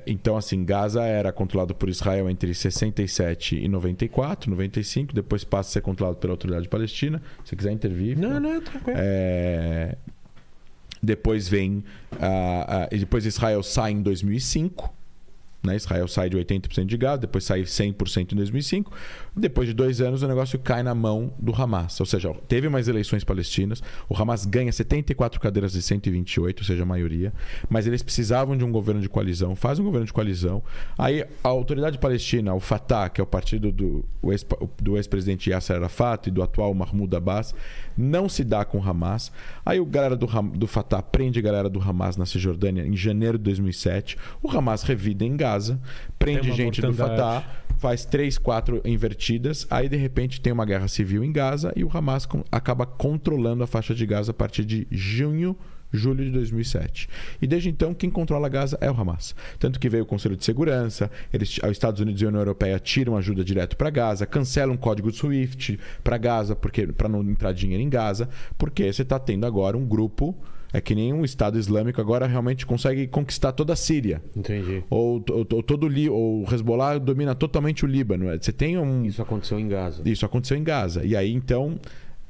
então, 0.07 0.37
assim, 0.37 0.63
Gaza 0.63 1.03
era 1.03 1.31
controlado 1.31 1.75
por 1.75 1.89
Israel 1.89 2.29
entre 2.29 2.53
67 2.53 3.57
e 3.57 3.67
94, 3.67 4.49
95, 4.49 5.13
depois 5.13 5.43
passa 5.43 5.69
a 5.69 5.73
ser 5.73 5.81
controlado 5.81 6.17
pela 6.17 6.33
Autoridade 6.33 6.67
Palestina. 6.69 7.21
Se 7.43 7.55
quiser 7.55 7.71
intervir. 7.71 8.17
Não, 8.17 8.39
não, 8.39 8.61
tranquilo. 8.61 8.97
É, 8.99 9.95
Depois 11.01 11.49
vem. 11.49 11.83
a- 12.19 12.83
a- 12.83 12.87
depois 12.95 13.25
Israel 13.25 13.61
sai 13.63 13.91
em 13.91 14.01
2005. 14.01 14.93
Né? 15.63 15.75
Israel 15.77 16.07
sai 16.07 16.29
de 16.29 16.37
80% 16.37 16.85
de 16.85 16.97
Gaza, 16.97 17.19
depois 17.19 17.43
sai 17.43 17.61
100% 17.61 18.33
em 18.33 18.35
2005. 18.35 18.91
Depois 19.35 19.67
de 19.67 19.73
dois 19.73 20.01
anos, 20.01 20.21
o 20.21 20.27
negócio 20.27 20.59
cai 20.59 20.83
na 20.83 20.93
mão 20.93 21.33
do 21.39 21.53
Hamas. 21.53 21.99
Ou 21.99 22.05
seja, 22.05 22.33
teve 22.47 22.67
mais 22.67 22.87
eleições 22.87 23.23
palestinas. 23.23 23.81
O 24.09 24.15
Hamas 24.15 24.45
ganha 24.45 24.71
74 24.71 25.39
cadeiras 25.39 25.71
de 25.71 25.81
128, 25.81 26.59
ou 26.59 26.65
seja, 26.65 26.83
a 26.83 26.85
maioria. 26.85 27.33
Mas 27.69 27.87
eles 27.87 28.03
precisavam 28.03 28.57
de 28.57 28.65
um 28.65 28.71
governo 28.71 29.01
de 29.01 29.07
coalizão. 29.07 29.55
Faz 29.55 29.79
um 29.79 29.83
governo 29.83 30.05
de 30.05 30.13
coalizão. 30.13 30.61
Aí 30.97 31.25
a 31.43 31.47
autoridade 31.47 31.97
palestina, 31.97 32.53
o 32.53 32.59
Fatah, 32.59 33.09
que 33.09 33.21
é 33.21 33.23
o 33.23 33.27
partido 33.27 33.71
do 33.71 34.97
ex-presidente 34.97 35.49
Yasser 35.49 35.77
Arafat 35.77 36.27
e 36.27 36.31
do 36.31 36.43
atual 36.43 36.73
Mahmoud 36.73 37.15
Abbas, 37.15 37.55
não 37.97 38.27
se 38.27 38.43
dá 38.43 38.65
com 38.65 38.79
o 38.79 38.83
Hamas. 38.83 39.31
Aí 39.65 39.79
o 39.79 39.85
galera 39.85 40.15
do, 40.15 40.27
do 40.55 40.67
Fatah 40.67 41.01
prende 41.01 41.39
a 41.39 41.41
galera 41.41 41.69
do 41.69 41.81
Hamas 41.81 42.17
na 42.17 42.25
Cisjordânia 42.25 42.85
em 42.85 42.95
janeiro 42.95 43.37
de 43.37 43.43
2007. 43.45 44.17
O 44.41 44.49
Hamas 44.49 44.83
revida 44.83 45.23
em 45.23 45.37
Gaza, 45.37 45.52
prende 46.19 46.41
Tem 46.41 46.49
uma 46.51 46.55
gente 46.55 46.81
do. 46.81 46.93
Fatah, 46.93 47.43
faz 47.77 48.05
três, 48.05 48.37
quatro 48.37 48.81
invertidas. 48.85 49.67
Aí 49.69 49.89
de 49.89 49.97
repente 49.97 50.39
tem 50.41 50.53
uma 50.53 50.65
guerra 50.65 50.87
civil 50.87 51.23
em 51.23 51.31
Gaza 51.31 51.73
e 51.75 51.83
o 51.83 51.89
Hamas 51.95 52.25
com- 52.25 52.43
acaba 52.51 52.85
controlando 52.85 53.63
a 53.63 53.67
faixa 53.67 53.93
de 53.93 54.05
Gaza 54.05 54.31
a 54.31 54.33
partir 54.33 54.63
de 54.65 54.87
junho. 54.91 55.55
Julho 55.95 56.25
de 56.25 56.31
2007. 56.31 57.07
E 57.39 57.45
desde 57.45 57.69
então, 57.69 57.93
quem 57.93 58.09
controla 58.09 58.49
Gaza 58.49 58.75
é 58.81 58.89
o 58.89 58.99
Hamas. 58.99 59.35
Tanto 59.59 59.79
que 59.79 59.87
veio 59.87 60.01
o 60.01 60.07
Conselho 60.07 60.35
de 60.35 60.43
Segurança, 60.43 61.11
eles, 61.31 61.59
os 61.59 61.69
Estados 61.69 62.01
Unidos 62.01 62.19
e 62.19 62.25
a 62.25 62.29
União 62.29 62.41
Europeia 62.41 62.79
tiram 62.79 63.15
ajuda 63.15 63.43
direto 63.43 63.77
para 63.77 63.91
Gaza, 63.91 64.25
cancelam 64.25 64.73
o 64.73 64.77
código 64.77 65.11
SWIFT 65.11 65.79
para 66.03 66.17
Gaza, 66.17 66.55
porque 66.55 66.87
para 66.87 67.07
não 67.07 67.21
entrar 67.21 67.51
dinheiro 67.51 67.83
em 67.83 67.89
Gaza, 67.89 68.27
porque 68.57 68.91
você 68.91 69.03
está 69.03 69.19
tendo 69.19 69.45
agora 69.45 69.77
um 69.77 69.85
grupo, 69.85 70.35
é 70.73 70.81
que 70.81 70.95
nem 70.95 71.13
um 71.13 71.23
Estado 71.23 71.59
Islâmico 71.59 72.01
agora 72.01 72.25
realmente 72.25 72.65
consegue 72.65 73.07
conquistar 73.07 73.51
toda 73.51 73.73
a 73.73 73.75
Síria. 73.75 74.21
Entendi. 74.35 74.83
Ou, 74.89 75.23
ou, 75.29 75.47
ou 75.53 75.63
todo 75.63 75.87
ou 76.11 76.43
o 76.43 76.53
Hezbollah 76.53 76.97
domina 76.97 77.35
totalmente 77.35 77.85
o 77.85 77.87
Líbano. 77.87 78.25
Você 78.37 78.51
tem 78.51 78.77
um. 78.77 79.05
Isso 79.05 79.21
aconteceu 79.21 79.59
em 79.59 79.67
Gaza. 79.67 80.01
Isso 80.03 80.25
aconteceu 80.25 80.57
em 80.57 80.63
Gaza. 80.63 81.05
E 81.05 81.15
aí, 81.15 81.31
então, 81.31 81.79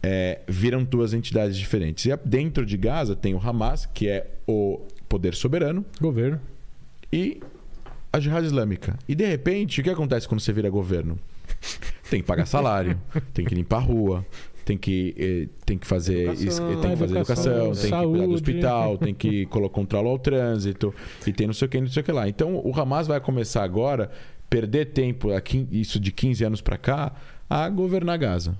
é, 0.03 0.41
viram 0.48 0.84
duas 0.84 1.14
entidades 1.14 1.57
diferentes. 1.57 2.06
E 2.06 2.15
dentro 2.26 2.65
de 2.65 2.76
Gaza 2.76 3.15
tem 3.15 3.34
o 3.34 3.40
Hamas, 3.40 3.86
que 3.86 4.10
é 4.10 4.30
o 4.45 4.82
poder 5.07 5.34
soberano, 5.34 5.86
Governo. 6.02 6.40
e 7.11 7.40
a 8.11 8.20
Jihad 8.20 8.45
Islâmica. 8.45 8.99
E 9.07 9.15
de 9.15 9.26
repente, 9.26 9.80
o 9.80 9.84
que 9.84 9.90
acontece 9.90 10.28
quando 10.28 10.41
você 10.41 10.52
vira 10.52 10.70
governo? 10.70 11.18
Tem 12.10 12.22
que 12.22 12.28
pagar 12.28 12.45
salário, 12.45 12.99
tem 13.34 13.45
que 13.45 13.56
limpar 13.56 13.78
a 13.78 13.80
rua, 13.80 14.26
tem 14.65 14.77
que, 14.77 15.14
eh, 15.18 15.48
tem 15.65 15.77
que 15.77 15.85
fazer 15.88 16.30
Educação. 16.30 16.68
tem 16.81 16.91
que 16.91 16.98
fazer 16.98 17.15
Educação, 17.18 17.53
educação, 17.53 17.72
tem 17.72 17.76
que 17.76 17.90
cuidar 17.90 18.02
do 18.02 18.18
saúde. 18.18 18.34
hospital, 18.34 18.98
tem 18.98 19.14
que 19.14 19.45
controlar 19.72 20.11
o 20.14 20.19
trânsito 20.19 20.94
e 21.27 21.34
tem 21.34 21.48
não 21.48 21.53
sei 21.53 21.65
o 21.68 21.69
que, 21.69 21.81
não 21.81 21.88
sei 21.88 22.02
o 22.02 22.03
que 22.06 22.11
lá. 22.11 22.27
Então 22.30 22.56
o 22.64 22.72
Hamas 22.80 23.07
vai 23.07 23.19
começar 23.19 23.64
agora 23.64 24.10
perder 24.49 24.85
tempo, 24.88 25.31
aqui, 25.34 25.68
isso 25.72 25.99
de 25.99 26.11
15 26.11 26.44
anos 26.45 26.61
para 26.61 26.77
cá, 26.77 27.11
a 27.49 27.68
governar 27.69 28.18
Gaza. 28.18 28.56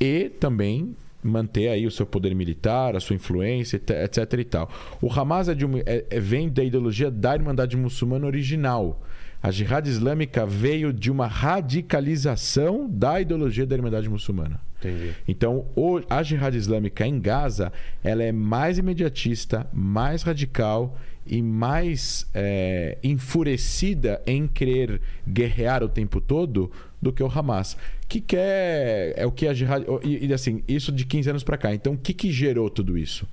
E 0.00 0.28
também 0.28 0.94
manter 1.22 1.68
aí 1.68 1.86
o 1.86 1.90
seu 1.90 2.06
poder 2.06 2.34
militar, 2.34 2.94
a 2.94 3.00
sua 3.00 3.16
influência, 3.16 3.76
et- 3.76 3.90
etc 3.90 4.32
e 4.38 4.44
tal. 4.44 4.70
O 5.02 5.12
Hamas 5.12 5.48
é 5.48 5.54
uma- 5.64 5.80
é- 5.80 6.04
é- 6.08 6.20
vem 6.20 6.48
da 6.48 6.62
ideologia 6.62 7.10
da 7.10 7.34
Irmandade 7.34 7.76
Muçulmana 7.76 8.26
original. 8.26 9.00
A 9.42 9.50
Jihad 9.50 9.88
Islâmica 9.88 10.44
veio 10.44 10.92
de 10.92 11.10
uma 11.10 11.26
radicalização 11.26 12.88
da 12.90 13.20
ideologia 13.20 13.66
da 13.66 13.76
Irmandade 13.76 14.08
Muçulmana. 14.08 14.60
Entendi. 14.78 15.12
Então, 15.26 15.66
a 16.08 16.22
Jihad 16.22 16.56
Islâmica 16.56 17.06
em 17.06 17.20
Gaza, 17.20 17.72
ela 18.02 18.22
é 18.22 18.32
mais 18.32 18.78
imediatista, 18.78 19.66
mais 19.72 20.22
radical 20.22 20.96
e 21.26 21.42
mais 21.42 22.26
é, 22.32 22.96
enfurecida 23.02 24.22
em 24.26 24.46
querer 24.46 25.00
guerrear 25.26 25.82
o 25.82 25.88
tempo 25.88 26.20
todo 26.20 26.70
do 27.02 27.12
que 27.12 27.22
o 27.22 27.26
Hamas. 27.26 27.76
Que 28.08 28.20
quer 28.20 29.14
é 29.16 29.26
o 29.26 29.32
que 29.32 29.46
a 29.46 29.54
Jihad 29.54 29.84
e, 30.02 30.26
e, 30.26 30.32
assim, 30.32 30.62
isso 30.66 30.90
de 30.90 31.04
15 31.04 31.30
anos 31.30 31.44
para 31.44 31.58
cá. 31.58 31.74
Então, 31.74 31.94
o 31.94 31.98
que 31.98 32.14
que 32.14 32.30
gerou 32.32 32.70
tudo 32.70 32.96
isso? 32.96 33.26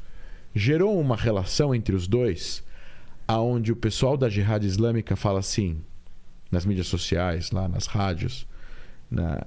Gerou 0.53 0.99
uma 0.99 1.15
relação 1.15 1.73
entre 1.73 1.95
os 1.95 2.07
dois, 2.07 2.63
aonde 3.27 3.71
o 3.71 3.75
pessoal 3.75 4.17
da 4.17 4.29
Jihad 4.29 4.65
Islâmica 4.65 5.15
fala 5.15 5.39
assim, 5.39 5.77
nas 6.51 6.65
mídias 6.65 6.87
sociais, 6.87 7.51
lá 7.51 7.67
nas 7.67 7.87
rádios, 7.87 8.47
na, 9.09 9.45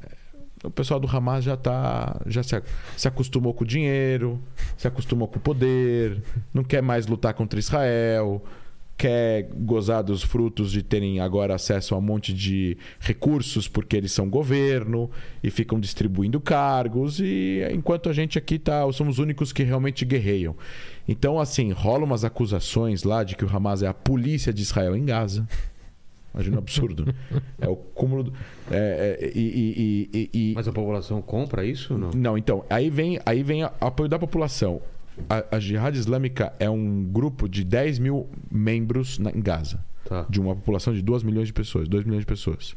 o 0.64 0.70
pessoal 0.70 0.98
do 0.98 1.08
Hamas 1.08 1.44
já 1.44 1.56
tá 1.56 2.20
já 2.26 2.42
se, 2.42 2.60
se 2.96 3.08
acostumou 3.08 3.54
com 3.54 3.64
o 3.64 3.66
dinheiro, 3.66 4.40
se 4.76 4.88
acostumou 4.88 5.28
com 5.28 5.38
o 5.38 5.40
poder, 5.40 6.22
não 6.52 6.64
quer 6.64 6.82
mais 6.82 7.06
lutar 7.06 7.34
contra 7.34 7.58
Israel, 7.58 8.42
quer 8.96 9.48
gozar 9.54 10.02
dos 10.02 10.24
frutos 10.24 10.72
de 10.72 10.82
terem 10.82 11.20
agora 11.20 11.54
acesso 11.54 11.94
a 11.94 11.98
um 11.98 12.00
monte 12.00 12.34
de 12.34 12.76
recursos 12.98 13.68
porque 13.68 13.96
eles 13.96 14.10
são 14.10 14.28
governo 14.28 15.08
e 15.42 15.50
ficam 15.50 15.78
distribuindo 15.78 16.40
cargos 16.40 17.20
e 17.20 17.62
enquanto 17.72 18.08
a 18.08 18.12
gente 18.12 18.36
aqui 18.36 18.58
tá, 18.58 18.80
somos 18.92 19.14
os 19.14 19.18
únicos 19.20 19.52
que 19.52 19.62
realmente 19.62 20.04
guerreiam. 20.04 20.56
Então 21.06 21.38
assim, 21.38 21.70
rolam 21.70 22.04
umas 22.04 22.24
acusações 22.24 23.04
lá 23.04 23.22
de 23.22 23.36
que 23.36 23.44
o 23.44 23.56
Hamas 23.56 23.82
é 23.82 23.86
a 23.86 23.94
polícia 23.94 24.52
de 24.52 24.62
Israel 24.62 24.96
em 24.96 25.04
Gaza. 25.04 25.46
Imagina 26.34 26.56
um 26.56 26.58
absurdo. 26.58 27.14
É 27.60 27.68
o 27.68 27.74
cúmulo. 27.76 28.24
do- 28.24 28.32
é, 28.70 29.18
é, 29.20 29.32
e, 29.34 29.40
e- 29.40 30.10
e- 30.12 30.30
e- 30.50 30.54
Mas 30.54 30.68
a 30.68 30.72
população 30.72 31.20
compra 31.22 31.64
isso 31.64 31.96
não? 31.98 32.10
não, 32.12 32.38
então, 32.38 32.64
aí 32.70 32.88
vem, 32.90 33.18
aí 33.26 33.42
vem 33.42 33.62
a- 33.64 33.72
apoio 33.80 34.08
da 34.08 34.18
população. 34.18 34.80
A, 35.28 35.56
a 35.56 35.58
Jihad 35.60 35.96
Islâmica 35.96 36.52
é 36.60 36.70
um 36.70 37.02
grupo 37.02 37.48
de 37.48 37.64
10 37.64 37.98
mil 37.98 38.28
membros 38.50 39.18
na- 39.18 39.30
em 39.30 39.40
Gaza, 39.40 39.84
Tá. 40.04 40.24
de 40.30 40.40
uma 40.40 40.54
população 40.54 40.94
de 40.94 41.02
2 41.02 41.22
milhões 41.24 41.48
de 41.48 41.52
pessoas. 41.52 41.88
2 41.88 42.04
milhões 42.04 42.20
de 42.22 42.26
pessoas. 42.26 42.76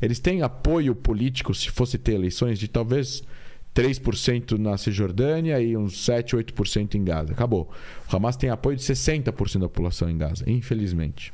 Eles 0.00 0.18
têm 0.18 0.42
apoio 0.42 0.94
político, 0.96 1.54
se 1.54 1.70
fosse 1.70 1.96
ter 1.96 2.14
eleições, 2.14 2.58
de 2.58 2.66
talvez 2.66 3.22
3% 3.72 4.58
na 4.58 4.76
Cisjordânia 4.76 5.60
e 5.60 5.76
uns 5.76 6.04
7, 6.04 6.34
8% 6.36 6.96
em 6.96 7.04
Gaza. 7.04 7.32
Acabou. 7.32 7.70
O 8.12 8.16
Hamas 8.16 8.36
tem 8.36 8.50
apoio 8.50 8.76
de 8.76 8.82
60% 8.82 9.60
da 9.60 9.68
população 9.68 10.10
em 10.10 10.18
Gaza, 10.18 10.44
infelizmente. 10.50 11.32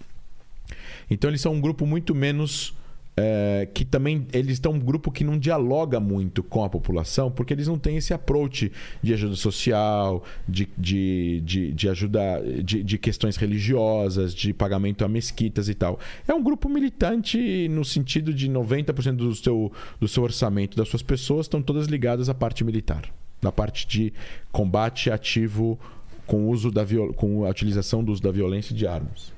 Então 1.10 1.30
eles 1.30 1.40
são 1.40 1.55
um 1.55 1.60
grupo 1.60 1.86
muito 1.86 2.14
menos 2.14 2.74
é, 3.18 3.68
que 3.74 3.85
também 3.85 4.26
eles 4.32 4.52
estão 4.52 4.72
um 4.72 4.78
grupo 4.78 5.10
que 5.10 5.24
não 5.24 5.36
dialoga 5.36 5.98
muito 5.98 6.40
com 6.40 6.62
a 6.64 6.68
população, 6.68 7.30
porque 7.30 7.52
eles 7.52 7.66
não 7.66 7.76
têm 7.76 7.97
esse 7.97 8.14
approach 8.14 8.70
de 9.02 9.12
ajuda 9.12 9.35
social, 9.35 10.22
de, 10.48 10.68
de, 10.78 11.40
de, 11.44 11.72
de 11.72 11.89
ajuda 11.89 12.40
de, 12.62 12.85
de 12.85 12.98
questões 12.98 13.36
religiosas, 13.36 14.32
de 14.32 14.52
pagamento 14.55 15.05
a 15.05 15.09
mesquitas 15.09 15.68
e 15.68 15.74
tal. 15.74 15.98
É 16.28 16.35
um 16.35 16.43
grupo 16.43 16.68
militante 16.68 17.68
no 17.68 17.85
sentido 17.85 18.32
de 18.32 18.48
90% 18.48 19.16
do 19.16 19.35
seu, 19.35 19.72
do 19.98 20.06
seu 20.06 20.22
orçamento 20.22 20.76
das 20.76 20.89
suas 20.89 21.02
pessoas 21.02 21.47
estão 21.47 21.60
todas 21.60 21.86
ligadas 21.86 22.28
à 22.28 22.35
parte 22.35 22.62
militar, 22.62 23.02
na 23.43 23.51
parte 23.51 23.86
de 23.86 24.12
combate 24.52 25.10
ativo 25.10 25.78
com 26.24 26.47
uso 26.48 26.70
da 26.70 26.86
com 27.16 27.47
a 27.47 27.48
utilização 27.48 28.05
do 28.05 28.12
uso 28.12 28.22
da 28.22 28.30
violência 28.30 28.72
e 28.72 28.76
de 28.76 28.86
armas. 28.86 29.38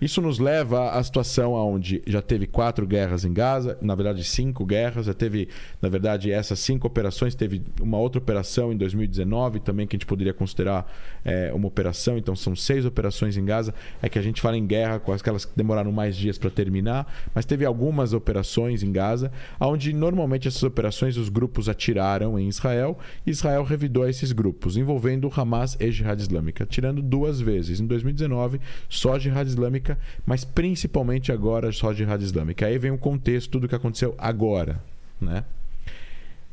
Isso 0.00 0.20
nos 0.20 0.38
leva 0.38 0.90
à 0.90 1.02
situação 1.02 1.54
onde 1.54 2.02
já 2.06 2.20
teve 2.20 2.46
quatro 2.46 2.86
guerras 2.86 3.24
em 3.24 3.32
Gaza, 3.32 3.78
na 3.80 3.94
verdade 3.94 4.22
cinco 4.24 4.64
guerras, 4.64 5.06
já 5.06 5.14
teve, 5.14 5.48
na 5.80 5.88
verdade, 5.88 6.30
essas 6.30 6.58
cinco 6.58 6.86
operações, 6.86 7.34
teve 7.34 7.62
uma 7.80 7.98
outra 7.98 8.18
operação 8.18 8.72
em 8.72 8.76
2019 8.76 9.60
também 9.60 9.86
que 9.86 9.96
a 9.96 9.98
gente 9.98 10.06
poderia 10.06 10.34
considerar 10.34 10.90
é, 11.24 11.50
uma 11.54 11.66
operação, 11.66 12.18
então 12.18 12.36
são 12.36 12.54
seis 12.54 12.84
operações 12.84 13.36
em 13.36 13.44
Gaza. 13.44 13.74
É 14.02 14.08
que 14.08 14.18
a 14.18 14.22
gente 14.22 14.40
fala 14.40 14.56
em 14.56 14.66
guerra, 14.66 14.98
com 14.98 15.12
aquelas 15.12 15.44
que 15.44 15.52
demoraram 15.56 15.92
mais 15.92 16.16
dias 16.16 16.36
para 16.36 16.50
terminar, 16.50 17.10
mas 17.34 17.44
teve 17.44 17.64
algumas 17.64 18.12
operações 18.12 18.82
em 18.82 18.92
Gaza, 18.92 19.32
onde 19.58 19.92
normalmente 19.92 20.48
essas 20.48 20.62
operações 20.62 21.16
os 21.16 21.28
grupos 21.28 21.68
atiraram 21.68 22.38
em 22.38 22.48
Israel 22.48 22.98
e 23.26 23.30
Israel 23.30 23.64
revidou 23.64 24.08
esses 24.08 24.32
grupos, 24.32 24.76
envolvendo 24.76 25.32
Hamas 25.34 25.76
e 25.80 25.90
Jihad 25.90 26.20
Islâmica, 26.20 26.66
tirando 26.66 27.00
duas 27.00 27.40
vezes. 27.40 27.80
Em 27.80 27.86
2019, 27.86 28.60
só 28.88 29.18
Jihad 29.18 29.48
Islâmica 29.48 29.85
mas 30.24 30.44
principalmente 30.44 31.30
agora 31.30 31.70
só 31.72 31.92
Jihad 31.92 32.22
Islâmica. 32.22 32.66
Aí 32.66 32.78
vem 32.78 32.90
o 32.90 32.98
contexto 32.98 33.60
do 33.60 33.68
que 33.68 33.74
aconteceu 33.74 34.14
agora. 34.16 34.80
Né? 35.20 35.44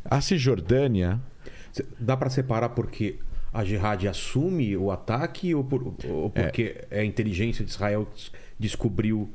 A 0.05 0.19
Cisjordânia. 0.22 1.19
Dá 1.99 2.15
para 2.15 2.30
separar 2.30 2.69
porque 2.69 3.15
a 3.51 3.64
Jihad 3.64 4.07
assume 4.07 4.76
o 4.76 4.91
ataque 4.91 5.53
ou, 5.55 5.64
por, 5.64 5.95
ou 6.05 6.30
porque 6.30 6.85
é. 6.91 6.99
a 6.99 7.05
inteligência 7.05 7.64
de 7.64 7.72
Israel 7.72 8.07
descobriu 8.60 9.30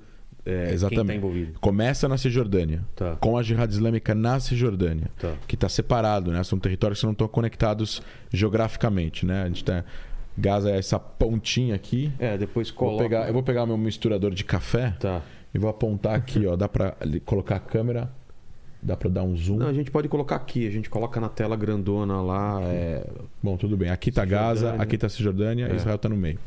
é, 0.48 0.72
Exatamente. 0.72 0.88
quem 0.88 1.00
está 1.00 1.14
envolvido? 1.14 1.60
Começa 1.60 2.08
na 2.08 2.16
Cisjordânia, 2.16 2.82
Tá. 2.96 3.16
com 3.16 3.36
a 3.36 3.42
Jihad 3.42 3.70
Islâmica 3.70 4.14
na 4.14 4.40
Cisjordânia, 4.40 5.10
Tá. 5.18 5.34
que 5.46 5.54
está 5.54 5.68
separado, 5.68 6.32
né? 6.32 6.42
São 6.42 6.58
territórios 6.58 7.00
que 7.00 7.04
não 7.04 7.12
estão 7.12 7.28
conectados 7.28 8.02
geograficamente, 8.32 9.26
né? 9.26 9.42
A 9.42 9.46
gente 9.46 9.62
tá... 9.62 9.84
Gaza 10.39 10.70
é 10.70 10.78
essa 10.78 10.98
pontinha 10.98 11.74
aqui. 11.74 12.12
É, 12.19 12.39
depois 12.39 12.70
Vou 12.70 12.78
coloca. 12.78 13.02
pegar, 13.05 13.27
eu 13.27 13.32
vou 13.32 13.43
pegar 13.43 13.66
meu 13.66 13.77
misturador 13.77 14.32
de 14.32 14.44
café 14.44 14.94
Tá. 15.01 15.23
e 15.52 15.59
vou 15.59 15.69
apontar 15.69 16.15
aqui, 16.15 16.47
ó. 16.47 16.55
Dá 16.56 16.69
para 16.69 16.97
colocar 17.27 17.56
a 17.56 17.60
câmera, 17.60 18.10
dá 18.81 18.97
para 18.97 19.10
dar 19.10 19.23
um 19.24 19.36
zoom. 19.36 19.56
Não, 19.56 19.66
a 19.66 19.73
gente 19.73 19.90
pode 19.90 20.09
colocar 20.09 20.36
aqui, 20.36 20.66
a 20.66 20.70
gente 20.70 20.89
coloca 20.89 21.20
na 21.20 21.28
tela 21.28 21.56
grandona 21.56 22.23
lá. 22.23 22.60
é, 22.62 23.05
Bom, 23.43 23.56
tudo 23.56 23.77
bem. 23.77 23.90
Aqui 23.90 24.12
tá 24.12 24.24
Gaza, 24.24 24.74
aqui 24.78 24.97
tá 24.97 25.09
Cisjordânia, 25.09 25.66
É. 25.66 25.74
Israel 25.74 25.98
tá 25.98 26.09
no 26.09 26.16
meio. 26.16 26.39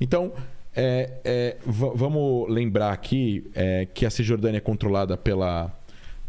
Então, 0.00 0.32
é, 0.76 1.10
é, 1.24 1.56
va- 1.64 1.92
vamos 1.94 2.48
lembrar 2.50 2.92
aqui 2.92 3.50
é, 3.54 3.86
que 3.86 4.04
a 4.04 4.10
Cisjordânia 4.10 4.58
é 4.58 4.60
controlada 4.60 5.16
pela. 5.16 5.72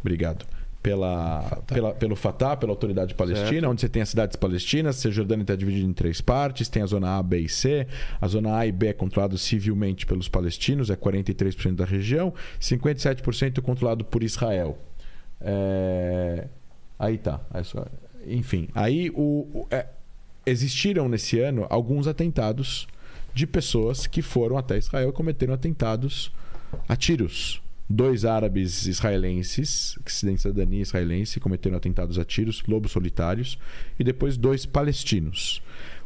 Obrigado. 0.02 0.46
Pela, 0.82 1.62
pela, 1.68 1.94
pelo 1.94 2.16
Fatah, 2.16 2.56
pela 2.56 2.72
Autoridade 2.72 3.14
Palestina, 3.14 3.50
Certo. 3.50 3.68
onde 3.70 3.82
você 3.82 3.90
tem 3.90 4.02
as 4.02 4.08
cidades 4.10 4.38
palestinas. 4.38 4.96
A 4.98 5.00
Cisjordânia 5.02 5.44
está 5.44 5.54
dividida 5.54 5.86
em 5.86 5.92
três 5.92 6.22
partes: 6.22 6.70
tem 6.70 6.82
a 6.82 6.86
zona 6.86 7.18
A, 7.18 7.22
B 7.24 7.40
e 7.40 7.50
C. 7.50 7.86
A 8.22 8.28
zona 8.30 8.56
A 8.58 8.66
e 8.66 8.72
B 8.72 8.88
é 8.88 8.94
controlado 8.94 9.38
civilmente 9.38 10.06
pelos 10.06 10.30
palestinos, 10.30 10.90
é 10.90 10.96
43% 10.96 11.76
da 11.76 11.84
região, 11.84 12.34
57% 12.62 13.62
controlado 13.62 14.06
por 14.06 14.24
Israel. 14.24 14.78
É, 15.42 16.48
Aí 16.98 17.18
tá. 17.18 17.40
É 17.54 17.64
só- 17.64 17.86
Enfim, 18.28 18.68
aí 18.76 19.10
o, 19.12 19.48
o- 19.54 19.68
é, 19.72 19.86
existiram 20.46 21.08
nesse 21.08 21.40
ano 21.40 21.66
alguns 21.70 22.08
atentados 22.08 22.88
de 23.34 23.48
pessoas 23.48 24.06
que 24.08 24.22
foram 24.22 24.58
até 24.58 24.78
Israel 24.78 25.10
e 25.10 25.14
cometeram 25.14 25.54
atentados 25.54 26.32
a 26.88 26.96
tiros. 26.96 27.62
Dois 27.92 28.24
árabes 28.24 28.86
israelenses, 28.86 29.98
que 30.06 30.12
se 30.12 30.38
cidadania 30.38 30.84
israelense, 30.84 31.40
cometeram 31.40 31.76
atentados 31.76 32.20
a 32.20 32.24
tiros, 32.24 32.62
lobos 32.68 32.92
solitários, 32.92 33.58
e 33.98 34.04
depois 34.04 34.38
dois 34.38 34.64
palestinos. 34.64 35.60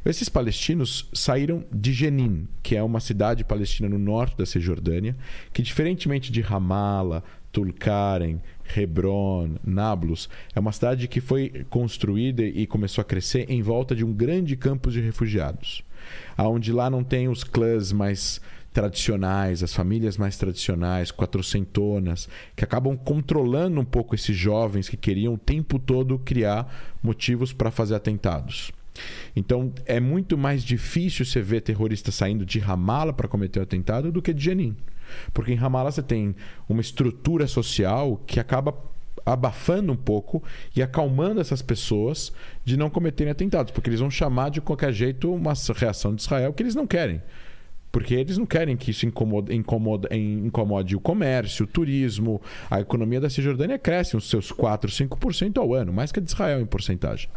Esses 0.05 0.29
palestinos 0.29 1.09
saíram 1.13 1.65
de 1.73 1.91
Jenin, 1.91 2.47
que 2.61 2.77
é 2.77 2.83
uma 2.83 3.01
cidade 3.01 3.43
palestina 3.43 3.89
no 3.89 3.99
norte 3.99 4.37
da 4.37 4.45
Cisjordânia, 4.45 5.15
que 5.51 5.61
diferentemente 5.61 6.31
de 6.31 6.39
Ramallah, 6.39 7.21
Tulkarem, 7.51 8.41
Hebron, 8.75 9.55
Nablus, 9.63 10.29
é 10.55 10.59
uma 10.59 10.71
cidade 10.71 11.07
que 11.07 11.21
foi 11.21 11.65
construída 11.69 12.43
e 12.43 12.65
começou 12.65 13.01
a 13.01 13.05
crescer 13.05 13.45
em 13.49 13.61
volta 13.61 13.95
de 13.95 14.03
um 14.03 14.11
grande 14.11 14.55
campus 14.55 14.93
de 14.93 15.01
refugiados, 15.01 15.83
aonde 16.35 16.71
lá 16.71 16.89
não 16.89 17.03
tem 17.03 17.29
os 17.29 17.43
clãs 17.43 17.91
mais 17.91 18.41
tradicionais, 18.73 19.61
as 19.61 19.73
famílias 19.73 20.17
mais 20.17 20.35
tradicionais, 20.35 21.11
quatrocentonas, 21.11 22.27
que 22.55 22.63
acabam 22.63 22.97
controlando 22.97 23.79
um 23.79 23.85
pouco 23.85 24.15
esses 24.15 24.35
jovens 24.35 24.89
que 24.89 24.97
queriam 24.97 25.35
o 25.35 25.37
tempo 25.37 25.77
todo 25.77 26.19
criar 26.19 26.97
motivos 27.01 27.53
para 27.53 27.69
fazer 27.69 27.95
atentados. 27.95 28.71
Então 29.35 29.71
é 29.85 29.99
muito 29.99 30.37
mais 30.37 30.63
difícil 30.63 31.25
você 31.25 31.41
ver 31.41 31.61
terroristas 31.61 32.15
saindo 32.15 32.45
de 32.45 32.59
Ramallah 32.59 33.13
para 33.13 33.27
cometer 33.27 33.59
o 33.59 33.63
atentado 33.63 34.11
do 34.11 34.21
que 34.21 34.33
de 34.33 34.43
Jenin. 34.43 34.75
Porque 35.33 35.51
em 35.51 35.55
Ramallah 35.55 35.91
você 35.91 36.03
tem 36.03 36.35
uma 36.67 36.81
estrutura 36.81 37.47
social 37.47 38.21
que 38.25 38.39
acaba 38.39 38.75
abafando 39.25 39.91
um 39.91 39.95
pouco 39.95 40.43
e 40.75 40.81
acalmando 40.81 41.39
essas 41.39 41.61
pessoas 41.61 42.33
de 42.65 42.75
não 42.75 42.89
cometerem 42.89 43.31
atentados, 43.31 43.71
porque 43.71 43.89
eles 43.89 43.99
vão 43.99 44.11
chamar 44.11 44.49
de 44.49 44.59
qualquer 44.59 44.91
jeito 44.91 45.33
uma 45.33 45.53
reação 45.75 46.13
de 46.13 46.21
Israel 46.21 46.53
que 46.53 46.61
eles 46.61 46.75
não 46.75 46.85
querem. 46.85 47.21
Porque 47.93 48.15
eles 48.15 48.39
não 48.39 48.45
querem 48.47 48.75
que 48.75 48.89
isso 48.89 49.05
incomode, 49.05 49.55
incomode, 49.55 50.07
incomode 50.11 50.95
o 50.95 50.99
comércio, 50.99 51.65
o 51.65 51.67
turismo. 51.67 52.41
A 52.67 52.81
economia 52.81 53.21
da 53.21 53.29
Cisjordânia 53.29 53.77
cresce 53.77 54.17
uns 54.17 54.27
seus 54.27 54.51
4, 54.51 54.89
5% 54.89 55.59
ao 55.59 55.75
ano, 55.75 55.93
mais 55.93 56.11
que 56.11 56.19
a 56.19 56.23
de 56.23 56.27
Israel 56.27 56.59
em 56.59 56.65
porcentagem. 56.65 57.29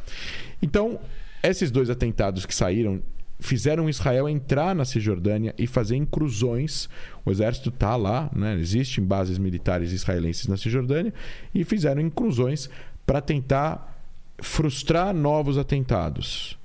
Então, 0.62 0.98
esses 1.42 1.70
dois 1.70 1.90
atentados 1.90 2.46
que 2.46 2.54
saíram 2.54 3.02
fizeram 3.38 3.86
Israel 3.86 4.26
entrar 4.30 4.74
na 4.74 4.86
Cisjordânia 4.86 5.54
e 5.58 5.66
fazer 5.66 5.94
inclusões. 5.94 6.88
O 7.22 7.30
exército 7.30 7.68
está 7.68 7.94
lá, 7.94 8.30
né? 8.34 8.54
existem 8.58 9.04
bases 9.04 9.36
militares 9.36 9.92
israelenses 9.92 10.46
na 10.46 10.56
Cisjordânia, 10.56 11.12
e 11.54 11.64
fizeram 11.64 12.00
inclusões 12.00 12.70
para 13.04 13.20
tentar 13.20 13.94
frustrar 14.38 15.14
novos 15.14 15.58
atentados. 15.58 16.58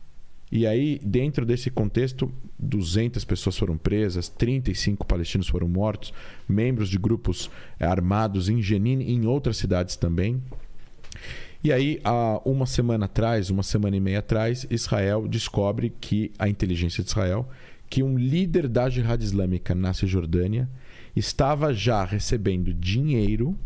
E 0.52 0.68
aí, 0.68 1.00
dentro 1.02 1.46
desse 1.46 1.72
contexto, 1.72 2.30
200 2.60 3.24
pessoas 3.24 3.58
foram 3.58 3.78
presas, 3.78 4.28
35 4.28 5.06
palestinos 5.06 5.48
foram 5.48 5.68
mortos, 5.68 6.14
membros 6.48 6.90
de 6.90 6.98
grupos 6.98 7.50
eh, 7.80 7.86
armados 7.86 8.50
em 8.50 8.62
Jenin 8.62 9.00
e 9.00 9.14
em 9.14 9.26
outras 9.26 9.56
cidades 9.56 9.96
também. 9.96 10.42
E 11.64 11.72
aí, 11.72 12.02
há 12.04 12.42
uma 12.44 12.66
semana 12.66 13.06
atrás, 13.06 13.50
uma 13.50 13.64
semana 13.64 13.96
e 13.96 14.00
meia 14.02 14.20
atrás, 14.20 14.68
Israel 14.70 15.26
descobre 15.26 15.94
que 16.02 16.32
a 16.38 16.50
inteligência 16.50 17.02
de 17.02 17.10
Israel, 17.10 17.48
que 17.90 18.04
um 18.04 18.18
líder 18.18 18.68
da 18.68 18.90
Jihad 18.90 19.24
Islâmica 19.24 19.74
na 19.74 19.94
Cisjordânia 19.94 20.68
estava 21.16 21.74
já 21.74 22.04
recebendo 22.04 22.74
dinheiro 22.74 23.58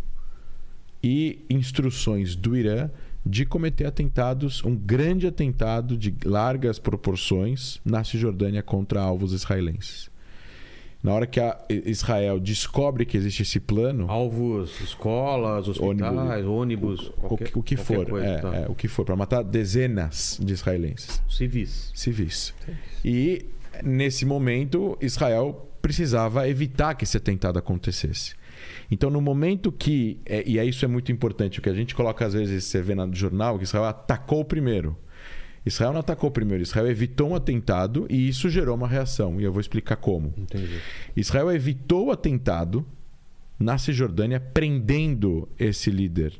e 1.01 1.45
instruções 1.49 2.35
do 2.35 2.55
Irã 2.55 2.89
de 3.25 3.45
cometer 3.45 3.85
atentados, 3.85 4.63
um 4.63 4.75
grande 4.75 5.25
atentado 5.25 5.97
de 5.97 6.13
largas 6.23 6.77
proporções 6.77 7.79
na 7.83 8.03
Cisjordânia 8.03 8.61
contra 8.61 9.01
alvos 9.01 9.33
israelenses. 9.33 10.09
Na 11.01 11.13
hora 11.13 11.27
que 11.27 11.39
Israel 11.85 12.39
descobre 12.39 13.05
que 13.05 13.15
existe 13.15 13.43
esse 13.43 13.59
plano, 13.59 14.09
Alvos, 14.09 14.79
escolas, 14.81 15.67
hospitais, 15.67 16.45
ônibus, 16.45 17.07
o, 17.09 17.11
qualquer, 17.13 17.51
que- 17.51 17.59
o 17.59 17.63
que 17.63 17.77
for, 17.77 18.07
coisa, 18.07 18.25
é, 18.25 18.37
tá. 18.39 18.55
é, 18.55 18.65
o 18.67 18.73
que 18.73 18.87
for, 18.87 19.05
para 19.05 19.15
matar 19.15 19.43
dezenas 19.43 20.39
de 20.41 20.51
israelenses 20.53 21.21
Civis. 21.29 21.91
civis. 21.93 22.53
E 23.03 23.45
nesse 23.83 24.25
momento, 24.25 24.97
Israel 24.99 25.69
precisava 25.79 26.49
evitar 26.49 26.95
que 26.95 27.03
esse 27.03 27.17
atentado 27.17 27.59
acontecesse. 27.59 28.33
Então, 28.89 29.09
no 29.09 29.19
momento 29.21 29.71
que. 29.71 30.19
é, 30.25 30.43
e 30.47 30.59
aí 30.59 30.69
isso 30.69 30.85
é 30.85 30.87
muito 30.87 31.11
importante, 31.11 31.59
o 31.59 31.61
que 31.61 31.69
a 31.69 31.73
gente 31.73 31.95
coloca 31.95 32.25
às 32.25 32.33
vezes, 32.33 32.63
você 32.65 32.81
vê 32.81 32.93
no 32.95 33.13
jornal, 33.13 33.57
que 33.57 33.63
Israel 33.63 33.85
atacou 33.85 34.43
primeiro. 34.45 34.95
Israel 35.65 35.93
não 35.93 35.99
atacou 36.01 36.29
primeiro, 36.29 36.61
Israel 36.61 36.87
evitou 36.87 37.29
um 37.31 37.35
atentado 37.35 38.05
e 38.07 38.29
isso 38.29 38.49
gerou 38.51 38.75
uma 38.75 38.87
reação. 38.87 39.41
E 39.41 39.43
eu 39.43 39.51
vou 39.51 39.59
explicar 39.59 39.95
como. 39.95 40.31
Entendi. 40.37 40.79
Israel 41.15 41.51
evitou 41.51 42.07
o 42.07 42.11
atentado 42.11 42.85
na 43.59 43.77
Cisjordânia, 43.77 44.39
prendendo 44.39 45.49
esse 45.57 45.89
líder 45.89 46.33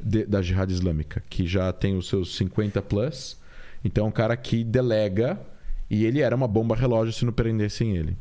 de- 0.00 0.26
da 0.26 0.40
Jihad 0.42 0.70
Islâmica, 0.70 1.22
que 1.28 1.44
já 1.46 1.72
tem 1.72 1.96
os 1.96 2.08
seus 2.08 2.36
50 2.36 2.80
plus. 2.80 3.36
Então 3.84 4.04
é 4.04 4.08
um 4.08 4.12
cara 4.12 4.36
que 4.36 4.62
delega 4.62 5.40
e 5.90 6.04
ele 6.04 6.20
era 6.20 6.36
uma 6.36 6.46
bomba 6.46 6.76
relógio 6.76 7.12
se 7.12 7.24
não 7.24 7.32
prendessem 7.32 7.96
ele. 7.96 8.16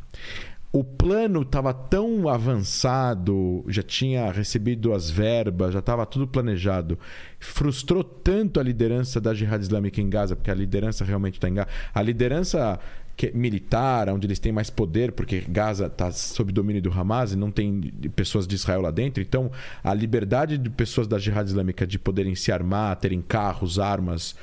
O 0.76 0.84
plano 0.84 1.44
estava 1.44 1.74
tão 1.74 2.28
avançado, 2.28 3.64
já 3.66 3.82
tinha 3.82 4.30
recebido 4.30 4.94
as 4.94 5.10
verbas, 5.10 5.72
já 5.72 5.80
estava 5.80 6.06
tudo 6.06 6.28
planejado. 6.28 7.00
Frustrou 7.40 8.04
tanto 8.04 8.60
a 8.60 8.64
liderança 8.64 9.22
da 9.22 9.34
Jihad 9.34 9.62
Islâmica 9.62 10.02
em 10.02 10.10
Gaza, 10.10 10.36
porque 10.36 10.52
a 10.52 10.54
liderança 10.54 11.06
realmente 11.06 11.36
está 11.36 11.48
em 11.48 11.54
Gaza. 11.54 11.70
A 11.94 12.02
liderança 12.02 12.78
que- 13.16 13.32
militar, 13.32 14.10
onde 14.10 14.28
eles 14.28 14.38
têm 14.38 14.52
mais 14.52 14.70
poder, 14.70 15.14
porque 15.14 15.46
Gaza 15.48 15.86
está 15.86 16.12
sob 16.12 16.52
domínio 16.52 16.82
do 16.82 16.92
Hamas 16.92 17.32
e 17.32 17.38
não 17.38 17.52
tem 17.52 17.80
pessoas 18.14 18.46
de 18.46 18.56
Israel 18.56 18.82
lá 18.82 18.92
dentro. 18.92 19.24
Então, 19.24 19.50
a 19.82 19.94
liberdade 19.94 20.58
de 20.58 20.70
pessoas 20.70 21.08
da 21.08 21.18
Jihad 21.18 21.48
Islâmica 21.48 21.88
de 21.88 21.98
poderem 21.98 22.36
se 22.36 22.52
armar, 22.52 22.98
terem 22.98 23.22
carros, 23.22 23.80
armas, 23.80 24.36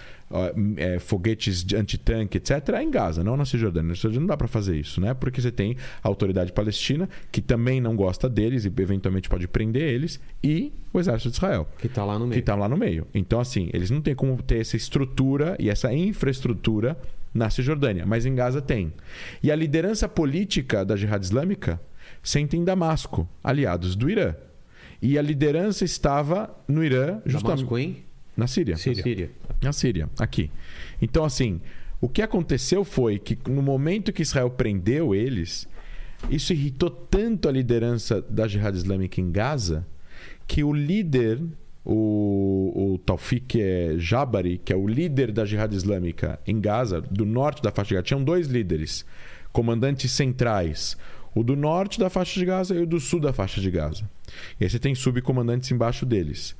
é, 0.76 0.98
foguetes 0.98 1.62
de 1.64 1.76
antitanque, 1.76 2.38
etc., 2.38 2.68
é 2.74 2.82
em 2.82 2.90
Gaza, 2.90 3.22
não 3.22 3.36
na 3.36 3.44
Cisjordânia. 3.44 3.88
Na 3.90 3.94
Cisjordânia 3.94 4.20
não 4.20 4.26
dá 4.26 4.36
para 4.36 4.48
fazer 4.48 4.76
isso, 4.76 5.00
né? 5.00 5.14
Porque 5.14 5.40
você 5.40 5.52
tem 5.52 5.76
a 6.02 6.08
autoridade 6.08 6.52
palestina, 6.52 7.08
que 7.30 7.40
também 7.40 7.80
não 7.80 7.94
gosta 7.94 8.28
deles 8.28 8.64
e 8.64 8.72
eventualmente 8.80 9.28
pode 9.28 9.46
prender 9.46 9.82
eles, 9.82 10.20
e 10.42 10.72
o 10.92 11.00
exército 11.00 11.30
de 11.30 11.36
Israel 11.36 11.66
Que 11.78 11.88
tá 11.88 12.04
lá 12.04 12.18
no 12.18 12.24
que 12.24 12.30
meio. 12.30 12.40
está 12.40 12.54
lá 12.54 12.68
no 12.68 12.76
meio. 12.76 13.06
Então, 13.14 13.40
assim, 13.40 13.70
eles 13.72 13.90
não 13.90 14.00
têm 14.00 14.14
como 14.14 14.42
ter 14.42 14.60
essa 14.60 14.76
estrutura 14.76 15.56
e 15.58 15.68
essa 15.70 15.92
infraestrutura 15.92 16.96
na 17.34 17.48
Cisjordânia, 17.48 18.04
mas 18.06 18.26
em 18.26 18.34
Gaza 18.34 18.60
tem. 18.60 18.92
E 19.42 19.50
a 19.50 19.56
liderança 19.56 20.08
política 20.08 20.84
da 20.84 20.96
Jihad 20.96 21.22
Islâmica 21.22 21.80
senta 22.22 22.56
em 22.56 22.64
Damasco, 22.64 23.28
aliados 23.42 23.96
do 23.96 24.10
Irã. 24.10 24.34
E 25.00 25.18
a 25.18 25.22
liderança 25.22 25.84
estava 25.84 26.54
no 26.68 26.84
Irã, 26.84 27.20
justamente 27.26 27.58
Damasco, 27.58 27.78
hein? 27.78 28.04
Na 28.36 28.46
Síria. 28.46 28.76
Síria. 28.76 29.02
Síria. 29.02 29.30
Na 29.60 29.72
Síria, 29.72 30.10
aqui. 30.18 30.50
Então, 31.00 31.24
assim, 31.24 31.60
o 32.00 32.08
que 32.08 32.22
aconteceu 32.22 32.84
foi 32.84 33.18
que 33.18 33.38
no 33.48 33.62
momento 33.62 34.12
que 34.12 34.22
Israel 34.22 34.50
prendeu 34.50 35.14
eles, 35.14 35.68
isso 36.30 36.52
irritou 36.52 36.90
tanto 36.90 37.48
a 37.48 37.52
liderança 37.52 38.20
da 38.22 38.46
Jihad 38.48 38.74
Islâmica 38.74 39.20
em 39.20 39.30
Gaza 39.30 39.86
que 40.46 40.64
o 40.64 40.72
líder, 40.72 41.40
o, 41.84 42.94
o 42.94 42.98
Taufik 42.98 43.60
eh, 43.60 43.94
Jabari, 43.98 44.58
que 44.58 44.72
é 44.72 44.76
o 44.76 44.86
líder 44.86 45.32
da 45.32 45.44
Jihad 45.44 45.72
Islâmica 45.72 46.38
em 46.46 46.60
Gaza, 46.60 47.00
do 47.00 47.24
norte 47.24 47.62
da 47.62 47.70
faixa 47.70 47.88
de 47.88 47.94
Gaza, 47.94 48.04
tinham 48.04 48.24
dois 48.24 48.48
líderes, 48.48 49.04
comandantes 49.52 50.10
centrais. 50.12 50.96
O 51.34 51.42
do 51.42 51.56
norte 51.56 51.98
da 51.98 52.10
faixa 52.10 52.38
de 52.38 52.44
Gaza 52.44 52.74
e 52.74 52.78
o 52.82 52.86
do 52.86 53.00
sul 53.00 53.20
da 53.20 53.32
faixa 53.32 53.60
de 53.60 53.70
Gaza. 53.70 54.04
E 54.60 54.64
aí 54.64 54.70
você 54.70 54.78
tem 54.78 54.94
subcomandantes 54.94 55.70
embaixo 55.70 56.04
deles. 56.04 56.54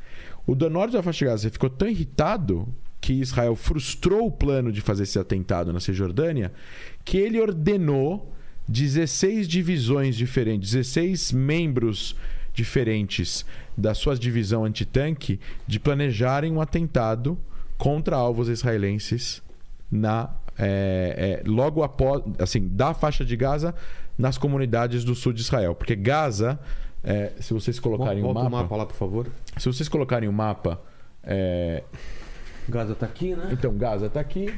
O 0.47 0.55
do 0.55 0.69
norte 0.69 0.93
da 0.93 1.03
faixa 1.03 1.21
de 1.21 1.31
Gaza 1.31 1.51
ficou 1.51 1.71
tão 1.71 1.89
irritado 1.89 2.69
que 3.01 3.15
Israel 3.15 3.57
frustrou 3.57 4.27
o 4.27 4.31
plano 4.31 4.71
de 4.71 4.81
fazer 4.81 5.03
esse 5.03 5.19
atentado 5.19 5.73
na 5.73 5.81
Cisjordânia 5.81 6.53
que 7.05 7.19
ele 7.19 7.41
ordenou 7.41 8.33
16 8.69 9.49
divisões 9.49 10.17
diferentes, 10.17 10.71
16 10.71 11.33
membros 11.33 12.17
diferentes 12.55 13.45
da 13.77 13.95
sua 13.95 14.15
divisão 14.15 14.65
antitanque 14.65 15.41
de 15.67 15.81
planejarem 15.81 16.53
um 16.53 16.61
atentado 16.61 17.37
contra 17.77 18.17
alvos 18.17 18.49
israelenses 18.49 19.43
na 19.91 20.31
é, 20.59 21.41
é, 21.45 21.49
logo 21.49 21.83
após 21.83 22.23
assim 22.39 22.69
da 22.69 22.93
faixa 22.93 23.25
de 23.25 23.37
Gaza 23.37 23.75
nas 24.19 24.37
comunidades 24.37 25.03
do 25.03 25.15
sul 25.15 25.33
de 25.33 25.41
Israel. 25.41 25.75
Porque 25.75 25.97
Gaza 25.97 26.61
é, 27.05 27.33
se 27.41 27.53
vocês 27.53 27.79
colocarem 27.81 28.23
Volta 28.23 28.39
o 28.41 28.43
o 28.43 28.45
mapa, 28.51 28.63
mapa 28.65 28.77
lá, 28.77 28.87
por 28.87 28.95
favor. 28.97 29.27
se 29.59 29.67
vocês 29.67 29.89
colocarem 29.89 30.29
o 30.29 30.33
mapa 30.33 30.81
é, 31.23 31.83
Gaza 32.69 32.95
tá 32.95 33.07
aqui, 33.07 33.35
né? 33.35 33.49
então 33.53 33.75
Gaza 33.77 34.07
está 34.07 34.21
aqui 34.21 34.53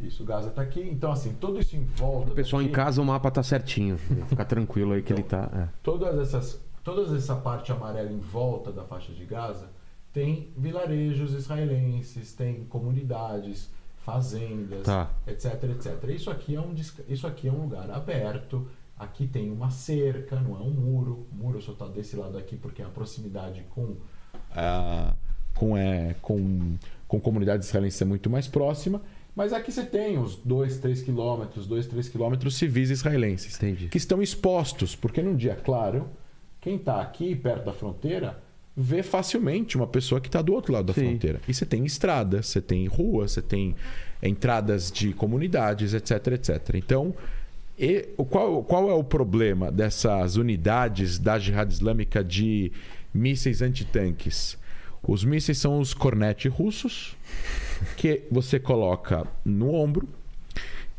isso 0.00 0.24
Gaza 0.24 0.48
está 0.48 0.60
aqui 0.62 0.80
então 0.82 1.10
assim 1.10 1.32
tudo 1.40 1.58
isso 1.58 1.74
em 1.76 1.84
volta 1.84 2.32
O 2.32 2.34
pessoal 2.34 2.60
em 2.60 2.66
daqui- 2.66 2.76
casa, 2.76 3.00
o 3.00 3.04
mapa 3.04 3.30
tá 3.30 3.42
certinho. 3.42 3.96
Fica 4.28 4.44
tranquilo 4.44 4.92
aí 4.92 5.02
que 5.02 5.12
ele 5.12 5.22
tá. 5.22 5.48
é. 5.54 5.68
todas 5.82 6.18
essas 6.18 6.60
toda 6.84 7.16
essa 7.16 7.34
parte 7.34 7.72
amarela 7.72 8.12
em 8.12 8.20
volta 8.20 8.70
da 8.70 8.84
faixa 8.84 9.12
de 9.12 9.24
Gaza 9.24 9.68
tem 10.12 10.50
vilarejos 10.56 11.32
israelenses, 11.34 12.32
tem 12.34 12.64
comunidades, 12.64 13.70
fazendas, 14.04 14.82
Tá. 14.84 15.10
etc, 15.26 15.62
etc. 15.64 16.04
Isso 16.10 16.30
aqui 16.30 16.54
é 16.54 16.60
um 16.60 16.74
isso 17.08 17.26
aqui 17.26 17.48
é 17.48 17.52
um 17.52 17.62
lugar 17.62 17.90
aberto. 17.90 18.66
Aqui 18.98 19.26
tem 19.26 19.50
uma 19.50 19.70
cerca, 19.70 20.40
não 20.40 20.56
é 20.56 20.60
um 20.60 20.70
muro. 20.70 21.26
O 21.30 21.34
muro 21.34 21.60
só 21.60 21.72
está 21.72 21.86
desse 21.86 22.16
lado 22.16 22.38
aqui 22.38 22.56
porque 22.56 22.80
é 22.80 22.84
a 22.84 22.88
proximidade 22.88 23.64
com 23.70 23.96
a 24.52 25.14
com 25.54 25.76
é 25.76 26.14
com 26.20 26.76
com 27.06 27.20
comunidades 27.20 27.68
israelenses 27.68 28.00
é 28.00 28.04
muito 28.04 28.30
mais 28.30 28.48
próxima. 28.48 29.02
Mas 29.34 29.52
aqui 29.52 29.70
você 29.70 29.84
tem 29.84 30.18
os 30.18 30.36
2, 30.36 30.78
3 30.78 31.02
quilômetros, 31.02 31.66
2, 31.66 31.86
3 31.88 32.08
quilômetros 32.08 32.56
civis 32.56 32.88
israelenses 32.88 33.54
Entendi. 33.56 33.88
que 33.88 33.98
estão 33.98 34.22
expostos, 34.22 34.96
porque 34.96 35.20
num 35.22 35.36
dia 35.36 35.54
claro, 35.54 36.08
quem 36.58 36.76
está 36.76 37.02
aqui 37.02 37.36
perto 37.36 37.66
da 37.66 37.72
fronteira 37.74 38.42
vê 38.74 39.02
facilmente 39.02 39.76
uma 39.76 39.86
pessoa 39.86 40.20
que 40.20 40.28
está 40.28 40.42
do 40.42 40.52
outro 40.52 40.72
lado 40.72 40.86
da 40.86 40.94
Sim. 40.94 41.08
fronteira. 41.08 41.40
E 41.48 41.54
você 41.54 41.64
tem 41.64 41.84
estradas, 41.84 42.46
você 42.46 42.60
tem 42.60 42.86
ruas, 42.86 43.32
você 43.32 43.42
tem 43.42 43.74
entradas 44.22 44.90
de 44.90 45.12
comunidades, 45.12 45.94
etc, 45.94 46.28
etc. 46.28 46.74
Então, 46.74 47.14
e, 47.78 48.02
qual, 48.30 48.62
qual 48.64 48.90
é 48.90 48.94
o 48.94 49.04
problema 49.04 49.70
dessas 49.70 50.36
unidades 50.36 51.18
da 51.18 51.38
Jihad 51.38 51.70
Islâmica 51.70 52.24
de 52.24 52.72
mísseis 53.12 53.62
antitanques? 53.62 54.58
Os 55.02 55.24
mísseis 55.24 55.58
são 55.58 55.78
os 55.78 55.94
Cornet 55.94 56.48
russos, 56.48 57.16
que 57.96 58.22
você 58.30 58.58
coloca 58.58 59.26
no 59.44 59.72
ombro, 59.72 60.08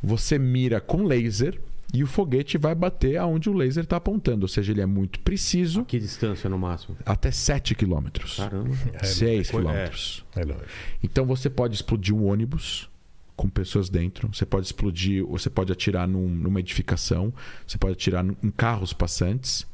você 0.01 0.37
mira 0.37 0.79
com 0.79 1.03
laser 1.03 1.59
e 1.93 2.03
o 2.03 2.07
foguete 2.07 2.57
vai 2.57 2.75
bater 2.75 3.17
aonde 3.17 3.49
o 3.49 3.53
laser 3.53 3.83
está 3.83 3.97
apontando. 3.97 4.43
Ou 4.43 4.47
seja, 4.47 4.71
ele 4.71 4.81
é 4.81 4.85
muito 4.85 5.19
preciso, 5.21 5.83
Que 5.85 5.99
distância 5.99 6.49
no 6.49 6.57
máximo? 6.57 6.97
até 7.05 7.31
7 7.31 7.75
quilômetros. 7.75 8.37
Caramba. 8.37 8.75
6 9.03 9.47
é. 9.47 9.51
quilômetros. 9.51 10.25
É 10.35 10.43
lógico. 10.43 10.67
Então 11.03 11.25
você 11.25 11.49
pode 11.49 11.75
explodir 11.75 12.13
um 12.13 12.25
ônibus 12.27 12.89
com 13.37 13.47
pessoas 13.47 13.87
dentro, 13.87 14.27
você 14.33 14.45
pode 14.45 14.65
explodir, 14.65 15.23
você 15.25 15.49
pode 15.49 15.71
atirar 15.71 16.07
num- 16.07 16.27
numa 16.27 16.59
edificação, 16.59 17.31
você 17.65 17.77
pode 17.77 17.93
atirar 17.93 18.23
num- 18.23 18.35
em 18.43 18.49
carros 18.49 18.91
passantes 18.91 19.65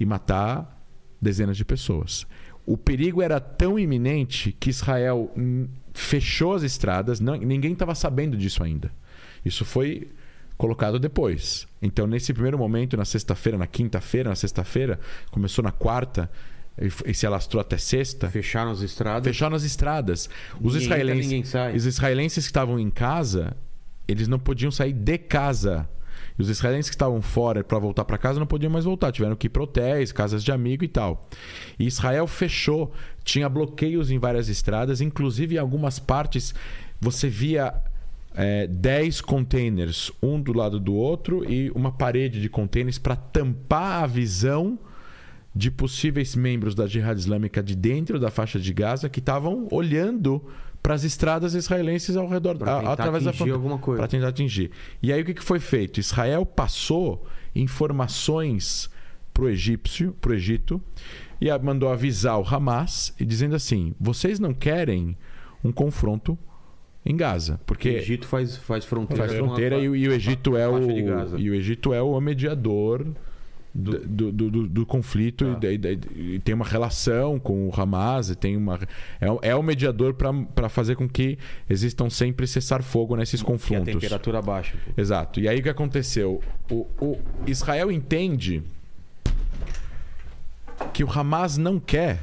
e 0.00 0.04
matar 0.06 0.82
dezenas 1.22 1.56
de 1.56 1.64
pessoas. 1.64 2.26
O 2.66 2.76
perigo 2.78 3.20
era 3.22 3.38
tão 3.38 3.78
iminente 3.78 4.56
que 4.58 4.70
Israel 4.70 5.30
fechou 5.92 6.54
as 6.54 6.62
estradas, 6.62 7.20
não- 7.20 7.36
ninguém 7.36 7.74
estava 7.74 7.94
sabendo 7.94 8.36
disso 8.36 8.64
ainda. 8.64 8.90
Isso 9.44 9.64
foi 9.66 10.08
colocado 10.56 10.98
depois. 10.98 11.68
Então, 11.82 12.06
nesse 12.06 12.32
primeiro 12.32 12.56
momento, 12.56 12.96
na 12.96 13.04
sexta-feira, 13.04 13.58
na 13.58 13.66
quinta-feira, 13.66 14.30
na 14.30 14.36
sexta-feira, 14.36 14.98
começou 15.30 15.62
na 15.62 15.72
quarta 15.72 16.30
e 16.78 17.14
se 17.14 17.26
alastrou 17.26 17.60
até 17.60 17.78
sexta. 17.78 18.28
Fecharam 18.28 18.70
as 18.70 18.80
estradas. 18.80 19.24
Fecharam 19.24 19.56
as 19.56 19.62
estradas. 19.62 20.28
Os 20.60 20.74
Ninguém 20.74 20.84
entra, 20.84 20.98
israelenses, 20.98 21.48
sai. 21.48 21.76
os 21.76 21.86
israelenses 21.86 22.44
que 22.44 22.50
estavam 22.50 22.78
em 22.78 22.90
casa, 22.90 23.56
eles 24.08 24.26
não 24.26 24.38
podiam 24.38 24.70
sair 24.70 24.92
de 24.92 25.18
casa. 25.18 25.88
E 26.36 26.42
os 26.42 26.48
israelenses 26.48 26.90
que 26.90 26.96
estavam 26.96 27.22
fora 27.22 27.62
para 27.62 27.78
voltar 27.78 28.04
para 28.04 28.18
casa 28.18 28.40
não 28.40 28.46
podiam 28.46 28.70
mais 28.70 28.84
voltar, 28.84 29.12
tiveram 29.12 29.36
que 29.36 29.46
ir 29.46 29.50
para 29.50 29.62
hotéis, 29.62 30.10
casas 30.10 30.42
de 30.42 30.50
amigo 30.50 30.82
e 30.82 30.88
tal. 30.88 31.28
E 31.78 31.86
Israel 31.86 32.26
fechou, 32.26 32.92
tinha 33.22 33.48
bloqueios 33.48 34.10
em 34.10 34.18
várias 34.18 34.48
estradas, 34.48 35.00
inclusive 35.00 35.54
em 35.54 35.58
algumas 35.58 35.98
partes 36.00 36.52
você 37.00 37.28
via 37.28 37.72
é, 38.34 38.66
10 38.66 39.20
containers, 39.20 40.10
um 40.20 40.40
do 40.40 40.52
lado 40.52 40.80
do 40.80 40.94
outro, 40.94 41.48
e 41.48 41.70
uma 41.70 41.92
parede 41.92 42.40
de 42.40 42.48
containers 42.48 42.98
para 42.98 43.14
tampar 43.14 44.02
a 44.02 44.06
visão 44.06 44.78
de 45.54 45.70
possíveis 45.70 46.34
membros 46.34 46.74
da 46.74 46.86
Jihad 46.86 47.16
Islâmica 47.18 47.62
de 47.62 47.76
dentro 47.76 48.18
da 48.18 48.30
faixa 48.30 48.58
de 48.58 48.72
Gaza 48.72 49.08
que 49.08 49.20
estavam 49.20 49.68
olhando 49.70 50.42
para 50.82 50.94
as 50.94 51.04
estradas 51.04 51.54
israelenses 51.54 52.16
ao 52.16 52.28
redor 52.28 52.56
a- 52.68 52.92
através 52.92 53.24
da 53.24 53.32
fronteira 53.32 53.52
alguma 53.56 53.78
coisa. 53.78 53.98
para 54.00 54.08
tentar 54.08 54.28
atingir. 54.28 54.70
E 55.02 55.12
aí 55.12 55.22
o 55.22 55.24
que 55.24 55.32
que 55.34 55.42
foi 55.44 55.58
feito? 55.60 55.98
Israel 56.00 56.44
passou 56.44 57.24
informações 57.54 58.90
pro 59.32 59.48
egípcio, 59.48 60.12
pro 60.20 60.34
Egito 60.34 60.80
e 61.40 61.46
mandou 61.58 61.90
avisar 61.90 62.38
o 62.38 62.44
Hamas 62.46 63.14
e 63.18 63.24
dizendo 63.24 63.54
assim: 63.54 63.94
"Vocês 64.00 64.38
não 64.40 64.52
querem 64.54 65.16
um 65.62 65.70
confronto 65.72 66.38
em 67.06 67.16
Gaza, 67.16 67.54
O 67.54 67.64
porque 67.66 67.88
Egito 67.90 68.26
faz, 68.26 68.56
faz 68.56 68.84
fronteira. 68.84 69.24
faz 69.26 69.36
fronteira 69.38 69.78
e, 69.78 69.88
o- 69.88 69.96
e 69.96 70.08
o 70.08 70.12
Egito 70.12 70.56
é 70.56 70.66
o 70.68 70.78
e 71.38 71.50
o 71.50 71.54
Egito 71.54 71.92
é 71.92 72.00
o 72.02 72.18
mediador 72.20 73.06
do, 73.74 73.98
do, 74.06 74.32
do- 74.50 74.68
do- 74.68 74.86
conflito 74.86 75.44
Tá. 75.44 75.52
e, 75.52 75.56
daí- 75.60 75.78
daí- 75.78 76.00
e 76.14 76.38
tem 76.38 76.54
uma 76.54 76.64
relação 76.64 77.40
com 77.40 77.68
o 77.68 77.72
Hamas 77.80 78.30
e 78.30 78.36
tem 78.36 78.56
uma 78.56 78.78
é, 79.20 79.28
o- 79.30 79.38
é 79.42 79.54
o 79.56 79.62
mediador 79.64 80.14
para 80.14 80.68
fazer 80.68 80.94
com 80.94 81.08
que 81.08 81.36
existam 81.68 82.08
sempre 82.08 82.46
cessar 82.46 82.82
fogo 82.84 83.16
nesses 83.16 83.40
a 83.42 83.44
confrontos 83.44 83.92
temperatura 83.92 84.40
baixa. 84.40 84.76
exato 84.96 85.40
e 85.40 85.48
aí 85.48 85.58
o 85.58 85.62
que 85.62 85.68
aconteceu 85.68 86.40
o, 86.70 86.86
o 87.00 87.18
Israel 87.48 87.90
entende 87.90 88.62
que 90.92 91.02
o 91.02 91.10
Hamas 91.10 91.56
não 91.56 91.80
quer 91.80 92.20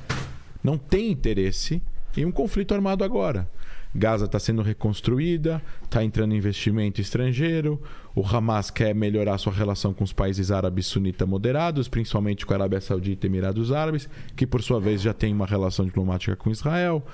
não 0.64 0.78
tem 0.78 1.12
interesse 1.12 1.82
em 2.16 2.26
um 2.26 2.32
conflito 2.32 2.74
armado 2.74 3.04
agora. 3.04 3.50
Gaza 3.94 4.26
está 4.26 4.40
sendo 4.40 4.62
reconstruída, 4.62 5.62
está 5.84 6.04
entrando 6.04 6.34
investimento 6.34 7.02
estrangeiro. 7.02 7.82
O 8.16 8.26
Hamas 8.26 8.70
quer 8.72 8.96
melhorar 8.96 9.38
sua 9.38 9.52
relação 9.54 9.94
com 9.94 10.04
os 10.04 10.14
países 10.14 10.50
árabes 10.52 10.86
sunita 10.88 11.26
moderados, 11.26 11.88
principalmente 11.88 12.46
com 12.46 12.54
a 12.54 12.56
Arábia 12.58 12.80
Saudita 12.80 13.26
e 13.26 13.30
Emirados 13.30 13.72
Árabes, 13.72 14.10
que 14.36 14.48
por 14.48 14.62
sua 14.64 14.80
vez 14.80 15.02
já 15.02 15.14
tem 15.14 15.34
uma 15.34 15.46
relação 15.46 15.86
diplomática 15.86 16.36
com 16.36 16.50
Israel. 16.50 17.06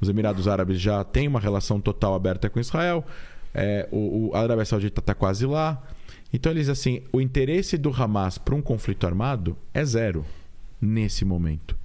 Os 0.00 0.08
Emirados 0.08 0.48
Árabes 0.48 0.80
já 0.80 1.04
têm 1.04 1.28
uma 1.28 1.38
relação 1.40 1.80
total 1.80 2.14
aberta 2.14 2.50
com 2.50 2.58
Israel. 2.58 3.04
É, 3.54 3.88
o, 3.92 4.30
o- 4.30 4.34
a 4.34 4.40
Arábia 4.40 4.64
Saudita 4.64 5.00
está 5.00 5.14
quase 5.14 5.46
lá. 5.46 5.80
Então 6.32 6.50
eles 6.50 6.68
assim, 6.68 7.02
o 7.12 7.20
interesse 7.20 7.78
do 7.78 7.90
Hamas 7.90 8.38
para 8.38 8.56
um 8.56 8.60
conflito 8.60 9.06
armado 9.06 9.56
é 9.72 9.84
zero 9.84 10.26
nesse 10.80 11.24
momento. 11.24 11.76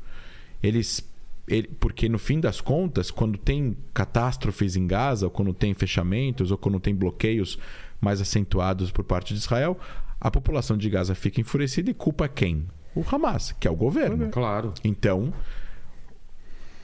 Eles 0.61 1.07
ele- 1.49 1.67
porque 1.79 2.07
no 2.07 2.17
fim 2.19 2.39
das 2.39 2.61
contas, 2.61 3.09
quando 3.11 3.37
tem 3.37 3.75
catástrofes 3.93 4.75
em 4.75 4.85
Gaza, 4.87 5.25
ou 5.25 5.31
quando 5.31 5.53
tem 5.53 5.73
fechamentos, 5.73 6.51
ou 6.51 6.57
quando 6.57 6.79
tem 6.79 6.95
bloqueios 6.95 7.57
mais 7.99 8.21
acentuados 8.21 8.91
por 8.91 9.03
parte 9.03 9.33
de 9.33 9.39
Israel, 9.39 9.77
a 10.19 10.29
população 10.31 10.77
de 10.77 10.89
Gaza 10.89 11.15
fica 11.15 11.41
enfurecida 11.41 11.89
e 11.89 11.93
culpa 11.93 12.27
quem? 12.27 12.65
O 12.95 13.03
Hamas, 13.09 13.51
que 13.59 13.67
é 13.67 13.71
o 13.71 13.75
governo. 13.75 14.29
Claro. 14.29 14.73
Então, 14.83 15.33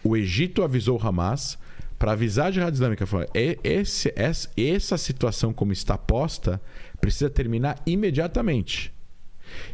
o 0.03 0.15
Egito 0.15 0.63
avisou 0.63 0.99
o 1.01 1.07
Hamas 1.07 1.57
para 1.97 2.11
avisar 2.11 2.47
a 2.47 2.51
Jihad 2.51 2.73
Islâmica, 2.73 3.05
falou, 3.05 3.25
"E- 3.33 3.57
esse, 3.63 4.11
essa, 4.15 4.49
essa 4.57 4.97
situação 4.97 5.53
como 5.53 5.71
está 5.71 5.97
posta 5.97 6.61
precisa 6.99 7.29
terminar 7.29 7.81
imediatamente. 7.85 8.93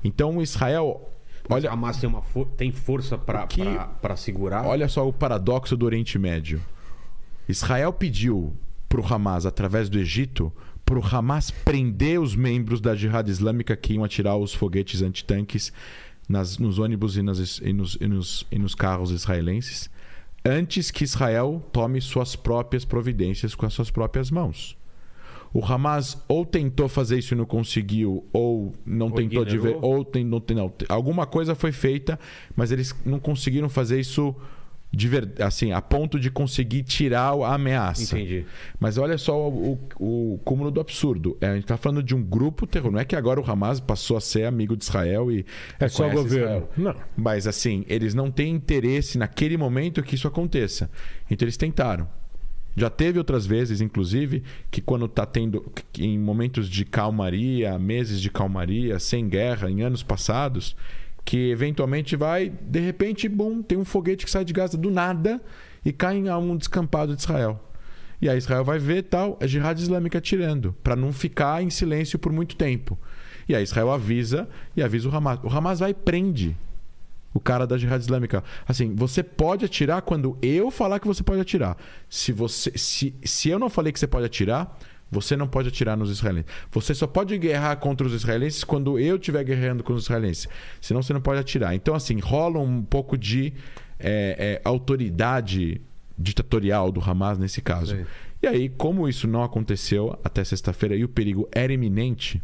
Então, 0.04 0.38
o 0.38 0.42
Israel, 0.42 1.10
Olha, 1.54 1.70
a 1.70 1.74
Hamas 1.74 1.98
tem, 1.98 2.10
uma 2.10 2.22
for- 2.22 2.48
tem 2.58 2.72
força 2.72 3.18
pra 3.18 4.16
segurar. 4.16 4.66
olha 4.66 4.88
só 4.88 5.08
o 5.08 5.14
paradoxo 5.14 5.76
do 5.78 5.86
Oriente 5.86 6.18
Médio. 6.20 6.62
Israel 7.48 7.92
pediu 7.94 8.54
para 8.88 9.02
o 9.02 9.14
Hamas, 9.14 9.46
através 9.46 9.90
do 9.90 9.98
Egito, 10.00 10.52
para 10.86 10.98
o 11.00 11.04
Hamas 11.06 11.52
prender 11.52 12.20
os 12.20 12.36
membros 12.36 12.82
da 12.82 12.96
Jihad 12.96 13.28
Islâmica 13.30 13.76
que 13.76 13.94
iam 13.94 14.04
atirar 14.04 14.36
os 14.38 14.54
foguetes 14.54 15.02
antitanques 15.02 15.72
nas, 16.28 16.58
nos 16.58 16.80
ônibus 16.80 17.18
e, 17.18 17.22
nas- 17.22 17.60
e 17.60 17.74
nos, 17.74 17.98
e 18.00 18.08
nos- 18.08 18.48
e 18.52 18.58
nos 18.60 18.76
carros 18.76 19.12
israelenses, 19.12 19.90
antes 20.46 20.90
que 20.92 21.04
Israel 21.04 21.62
tome 21.72 22.02
suas 22.02 22.36
próprias 22.36 22.84
providências 22.86 23.54
com 23.56 23.66
as 23.66 23.74
suas 23.74 23.92
próprias 23.92 24.32
mãos. 24.32 24.78
O 25.54 25.64
Hamas 25.66 26.18
ou 26.28 26.46
tentou 26.46 26.88
fazer 26.88 27.20
isso 27.20 27.34
e 27.34 27.38
não 27.38 27.46
conseguiu, 27.46 28.26
ou 28.32 28.74
não 28.86 29.08
Ou 29.08 29.12
tentou 29.14 29.44
de 29.44 29.58
ver, 29.58 29.78
ou 29.82 30.06
tem, 30.06 30.24
não, 30.24 30.40
tem- 30.40 30.56
não, 30.56 30.72
alguma 30.88 31.26
coisa 31.26 31.54
foi 31.56 31.72
feita, 31.72 32.18
mas 32.56 32.72
eles 32.72 32.96
não 33.06 33.20
conseguiram 33.20 33.68
fazer 33.68 34.00
isso 34.00 34.34
de 34.94 35.08
ver, 35.08 35.32
assim, 35.42 35.72
a 35.72 35.82
ponto 35.82 36.20
de 36.20 36.30
conseguir 36.30 36.84
tirar 36.84 37.34
a 37.34 37.54
ameaça. 37.56 38.04
Entendi. 38.18 38.46
Mas 38.78 38.98
olha 38.98 39.18
só 39.18 39.50
o, 39.50 39.80
o- 39.98 40.34
o 40.34 40.38
cúmulo 40.44 40.70
do 40.70 40.82
absurdo. 40.82 41.38
É, 41.40 41.48
a 41.48 41.54
gente 41.54 41.64
está 41.64 41.78
falando 41.78 42.04
de 42.04 42.14
um 42.14 42.22
grupo 42.22 42.68
terror. 42.68 42.92
Não 42.92 43.00
é 43.00 43.06
que 43.06 43.16
agora 43.16 43.40
o 43.40 43.50
Hamas 43.50 43.80
passou 43.80 44.18
a 44.18 44.22
ser 44.22 44.44
amigo 44.46 44.76
de 44.76 44.84
Israel 44.84 45.32
e 45.32 45.46
É 45.80 45.88
só 45.88 46.08
o 46.08 46.12
governo. 46.12 46.46
Israel. 46.46 46.70
Não. 46.76 46.96
Mas 47.16 47.48
assim, 47.48 47.86
eles 47.88 48.14
não 48.14 48.30
têm 48.30 48.54
interesse 48.54 49.18
naquele 49.18 49.56
momento 49.56 50.04
que 50.04 50.16
isso 50.16 50.28
aconteça. 50.28 50.90
Então 51.30 51.46
eles 51.46 51.56
tentaram. 51.56 52.06
Já 52.76 52.90
teve 52.90 53.18
outras 53.18 53.46
vezes, 53.46 53.82
inclusive, 53.82 54.44
que 54.70 54.82
quando 54.82 55.06
está 55.06 55.26
tendo 55.26 55.72
em 55.98 56.18
momentos 56.18 56.70
de 56.70 56.86
calmaria, 56.86 57.78
meses 57.78 58.22
de 58.22 58.30
calmaria, 58.30 58.98
sem 59.00 59.28
guerra, 59.28 59.70
em 59.70 59.82
anos 59.82 60.04
passados, 60.04 60.76
que 61.26 61.50
eventualmente 61.52 62.16
vai, 62.16 62.50
de 62.50 62.80
repente, 62.80 63.28
bum, 63.28 63.62
tem 63.62 63.78
um 63.78 63.86
foguete 63.86 64.26
que 64.26 64.32
sai 64.32 64.46
de 64.46 64.54
Gaza 64.54 64.78
do 64.78 64.90
nada 64.90 65.42
e 65.84 65.92
cai 65.92 66.18
em 66.18 66.30
um 66.32 66.56
descampado 66.56 67.16
de 67.16 67.22
Israel. 67.22 67.60
E 68.22 68.30
aí 68.30 68.38
Israel 68.38 68.64
vai 68.64 68.78
ver 68.78 69.04
tal, 69.04 69.38
a 69.42 69.48
jihad 69.48 69.80
islâmica 69.80 70.20
atirando, 70.20 70.76
para 70.84 70.96
não 70.96 71.12
ficar 71.12 71.64
em 71.64 71.70
silêncio 71.70 72.20
por 72.20 72.32
muito 72.32 72.56
tempo. 72.56 72.98
E 73.50 73.56
aí 73.56 73.64
Israel 73.64 73.92
avisa 73.92 74.48
e 74.78 74.84
avisa 74.84 75.10
o 75.10 75.16
Hamas. 75.16 75.40
O 75.44 75.50
Hamas 75.50 75.80
vai 75.80 75.92
e 75.92 75.94
prende 75.94 76.56
o 77.34 77.40
cara 77.40 77.66
da 77.66 77.78
jihad 77.78 78.02
islâmica. 78.02 78.44
Assim, 78.68 78.94
você 78.96 79.24
pode 79.24 79.66
atirar 79.66 80.02
quando 80.02 80.38
eu 80.42 80.70
falar 80.70 81.00
que 81.00 81.08
você 81.08 81.24
pode 81.24 81.42
atirar. 81.42 81.78
Se, 82.10 82.32
você, 82.32 82.78
se, 82.78 83.14
se 83.24 83.50
eu 83.50 83.58
não 83.58 83.70
falei 83.70 83.92
que 83.92 84.00
você 84.00 84.08
pode 84.08 84.26
atirar, 84.26 84.78
você 85.10 85.36
não 85.36 85.48
pode 85.48 85.68
atirar 85.68 85.98
nos 85.98 86.10
israelenses. 86.10 86.50
Você 86.72 86.96
só 86.96 87.06
pode 87.06 87.38
guerrar 87.38 87.78
contra 87.78 88.08
os 88.08 88.14
israelenses 88.14 88.64
quando 88.64 88.98
eu 88.98 89.18
estiver 89.18 89.44
guerreando 89.44 89.84
com 89.84 89.94
os 89.94 90.04
israelenses. 90.04 90.48
Senão 90.80 91.02
você 91.02 91.14
não 91.14 91.22
pode 91.22 91.40
atirar. 91.40 91.76
Então, 91.76 91.94
assim, 91.94 92.20
rola 92.20 92.60
um 92.60 92.82
pouco 92.82 93.18
de 93.18 93.54
é, 94.00 94.60
é, 94.60 94.62
autoridade 94.64 95.82
ditatorial 96.18 96.92
do 96.92 97.02
Hamas 97.02 97.38
nesse 97.38 97.62
caso. 97.62 97.96
Sim. 97.96 98.06
E 98.42 98.48
aí, 98.48 98.70
como 98.70 99.08
isso 99.08 99.28
não 99.28 99.44
aconteceu 99.44 100.18
até 100.24 100.44
sexta-feira 100.44 100.96
e 100.96 101.04
o 101.04 101.10
perigo 101.10 101.48
era 101.52 101.72
iminente, 101.72 102.42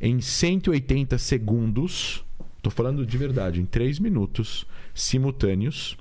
em 0.00 0.20
180 0.20 1.18
segundos, 1.18 2.24
estou 2.68 2.72
falando 2.72 3.04
de 3.06 3.18
verdade, 3.18 3.60
em 3.60 3.66
3 3.66 3.98
minutos 3.98 4.66
simultâneos, 4.94 5.96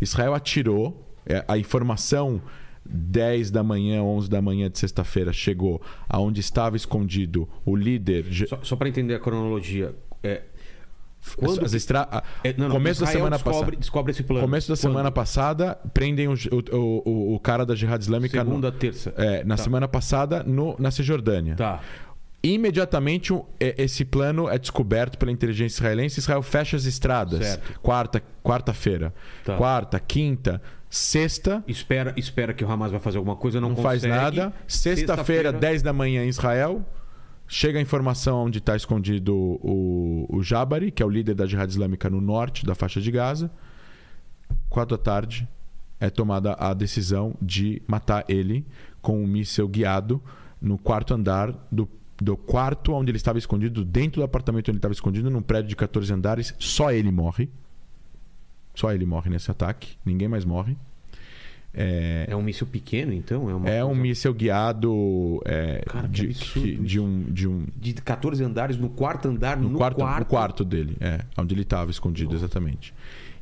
Israel 0.00 0.34
atirou, 0.34 1.06
é, 1.26 1.44
a 1.46 1.58
informação 1.58 2.40
10 2.84 3.50
da 3.50 3.62
manhã, 3.62 4.02
11 4.02 4.28
da 4.28 4.40
manhã 4.40 4.70
de 4.70 4.78
sexta-feira 4.78 5.32
chegou 5.32 5.80
aonde 6.08 6.40
estava 6.40 6.76
escondido 6.76 7.48
o 7.64 7.76
líder. 7.76 8.24
Só, 8.48 8.58
só 8.62 8.76
para 8.76 8.88
entender 8.88 9.14
a 9.14 9.20
cronologia. 9.20 9.94
É, 10.22 10.42
quando 11.36 11.62
as 11.64 11.74
estra... 11.74 12.08
a- 12.10 12.22
é, 12.42 12.54
não, 12.56 12.68
não, 12.68 12.74
começo 12.76 13.00
da 13.00 13.04
Israel 13.04 13.18
semana 13.18 13.36
descobre, 13.36 13.60
passada. 13.60 13.76
descobre 13.76 14.12
esse 14.12 14.22
plano. 14.22 14.40
Começo 14.42 14.68
da 14.68 14.74
Quando? 14.74 14.80
semana 14.80 15.10
passada, 15.12 15.74
prendem 15.92 16.26
o, 16.28 16.32
o, 16.32 17.08
o, 17.08 17.34
o 17.34 17.40
cara 17.40 17.66
da 17.66 17.74
Jihad 17.74 18.00
Islâmica. 18.00 18.42
no- 18.42 18.50
Segunda, 18.50 18.72
terça. 18.72 19.12
é, 19.16 19.44
na 19.44 19.56
Tá. 19.56 19.62
semana 19.62 19.86
passada, 19.86 20.42
no, 20.42 20.74
na 20.78 20.90
Cisjordânia. 20.90 21.54
Tá. 21.56 21.80
Imediatamente 22.42 23.34
é- 23.58 23.74
esse 23.82 24.04
plano 24.04 24.48
é 24.48 24.58
descoberto 24.58 25.18
pela 25.18 25.30
inteligência 25.30 25.76
israelense. 25.78 26.20
Israel 26.20 26.42
fecha 26.42 26.76
as 26.76 26.84
estradas. 26.84 27.44
Certo. 27.46 27.80
Quarta, 27.80 28.22
quarta-feira, 28.42 29.12
Tá. 29.44 29.56
quarta, 29.56 30.00
quinta, 30.00 30.60
sexta. 30.88 31.62
Espera, 31.68 32.14
espera 32.16 32.54
que 32.54 32.64
o 32.64 32.70
Hamas 32.70 32.90
vai 32.90 33.00
fazer 33.00 33.18
alguma 33.18 33.36
coisa, 33.36 33.60
não, 33.60 33.70
Não 33.70 33.76
faz 33.76 34.02
nada. 34.04 34.52
Sexta-feira, 34.66 35.52
10 35.52 35.82
da 35.82 35.92
manhã 35.92 36.24
em 36.24 36.28
Israel. 36.28 36.84
Chega 37.46 37.78
a 37.78 37.82
informação 37.82 38.44
onde 38.44 38.58
está 38.58 38.76
escondido 38.76 39.34
o, 39.34 40.24
o 40.30 40.42
Jabari, 40.42 40.90
que 40.92 41.02
é 41.02 41.06
o 41.06 41.08
líder 41.10 41.34
da 41.34 41.46
Jihad 41.46 41.68
Islâmica 41.68 42.08
no 42.08 42.20
norte 42.20 42.64
da 42.64 42.74
faixa 42.76 43.00
de 43.00 43.10
Gaza. 43.10 43.50
Quatro 44.68 44.96
da 44.96 45.02
tarde 45.02 45.48
é 45.98 46.08
tomada 46.08 46.54
a 46.58 46.72
decisão 46.72 47.34
de 47.42 47.82
matar 47.86 48.24
ele 48.28 48.64
com 49.02 49.22
um 49.22 49.26
míssil 49.26 49.66
guiado 49.68 50.22
no 50.60 50.78
quarto 50.78 51.12
andar 51.12 51.52
do, 51.72 51.88
do 52.20 52.36
quarto 52.36 52.92
onde 52.92 53.10
ele 53.10 53.16
estava 53.16 53.38
escondido, 53.38 53.84
dentro 53.84 54.20
do 54.20 54.24
apartamento 54.24 54.64
onde 54.64 54.72
ele 54.72 54.78
estava 54.78 54.92
escondido, 54.92 55.30
num 55.30 55.42
prédio 55.42 55.68
de 55.70 55.76
14 55.76 56.12
andares. 56.12 56.54
Só 56.58 56.92
ele 56.92 57.10
morre. 57.10 57.48
Só 58.74 58.92
ele 58.92 59.06
morre 59.06 59.30
nesse 59.30 59.50
ataque. 59.50 59.96
Ninguém 60.04 60.28
mais 60.28 60.44
morre. 60.44 60.76
É, 61.72 62.26
É 62.28 62.34
um 62.36 62.42
míssil 62.42 62.66
pequeno, 62.66 63.12
então? 63.12 63.48
É, 63.48 63.54
uma 63.54 63.70
é 63.70 63.84
um 63.84 63.88
coisa 63.88 64.02
míssil 64.02 64.34
guiado 64.34 65.40
é, 65.44 65.82
Cara, 65.86 66.08
de, 66.08 66.28
que- 66.28 66.76
de 66.76 66.98
um, 66.98 67.22
de 67.28 67.46
um 67.48 67.64
De 67.76 67.94
14 67.94 68.42
andares 68.42 68.76
no 68.76 68.88
quarto 68.90 69.28
andar, 69.28 69.56
no, 69.56 69.68
no, 69.68 69.78
quarto, 69.78 69.96
quarto. 69.98 70.18
no 70.18 70.24
quarto 70.26 70.64
dele, 70.64 70.96
é, 71.00 71.20
onde 71.38 71.54
ele 71.54 71.62
estava 71.62 71.90
escondido 71.90 72.34
exatamente. 72.34 72.92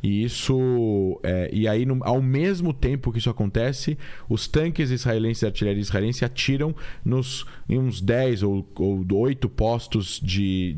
E 0.02 0.22
isso, 0.22 1.18
é, 1.22 1.50
e 1.52 1.66
aí 1.66 1.84
no- 1.84 1.98
ao 2.04 2.22
mesmo 2.22 2.72
tempo 2.72 3.10
que 3.10 3.18
isso 3.18 3.28
acontece, 3.30 3.98
os 4.28 4.46
tanques 4.46 4.90
israelenses 4.90 5.42
e 5.42 5.46
artilharia 5.46 5.80
israelense 5.80 6.24
atiram 6.24 6.74
nos 7.04 7.44
em 7.68 7.78
uns 7.78 8.00
10 8.00 8.42
ou, 8.42 8.66
ou 8.76 9.04
8 9.12 9.48
postos 9.48 10.20
de, 10.22 10.76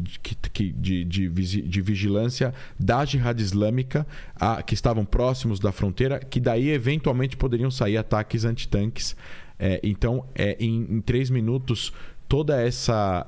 de, 0.53 0.73
de, 0.73 1.05
de, 1.05 1.63
de 1.63 1.81
vigilância 1.83 2.55
da 2.79 3.05
Jihad 3.05 3.39
Islâmica 3.41 4.07
a- 4.37 4.63
que 4.63 4.75
estavam 4.75 5.05
próximos 5.05 5.61
da 5.61 5.71
fronteira, 5.71 6.19
que 6.19 6.41
daí 6.41 6.71
eventualmente 6.71 7.37
poderiam 7.37 7.71
sair 7.71 7.97
ataques 7.99 8.45
antitanques. 8.45 9.15
É, 9.59 9.79
então, 9.83 10.25
é, 10.35 10.57
em, 10.59 10.87
em 10.91 11.01
três 11.03 11.29
minutos, 11.29 11.93
toda 12.31 12.63
essa 12.63 13.27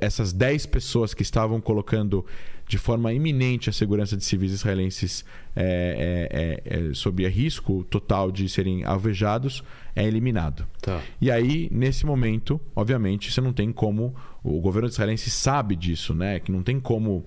essas 0.00 0.32
10 0.32 0.66
pessoas 0.66 1.12
que 1.12 1.22
estavam 1.22 1.60
colocando 1.60 2.24
de 2.68 2.78
forma 2.78 3.12
iminente 3.12 3.68
a 3.68 3.72
segurança 3.72 4.16
de 4.16 4.24
civis 4.24 4.52
israelenses 4.52 5.24
é, 5.56 6.62
é, 6.64 6.76
é, 6.76 6.90
é, 6.90 6.94
sob 6.94 7.26
risco 7.28 7.84
total 7.90 8.30
de 8.30 8.48
serem 8.48 8.84
alvejados 8.84 9.64
é 9.94 10.04
eliminado. 10.04 10.64
Tá. 10.80 11.02
E 11.20 11.32
aí, 11.32 11.68
nesse 11.72 12.06
momento, 12.06 12.60
obviamente, 12.76 13.32
você 13.32 13.40
não 13.40 13.52
tem 13.52 13.72
como. 13.72 14.14
O 14.42 14.60
governo 14.60 14.88
israelense 14.88 15.30
sabe 15.30 15.74
disso, 15.74 16.14
né? 16.14 16.38
Que 16.38 16.52
não 16.52 16.62
tem 16.62 16.78
como. 16.78 17.24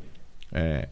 é, 0.52 0.88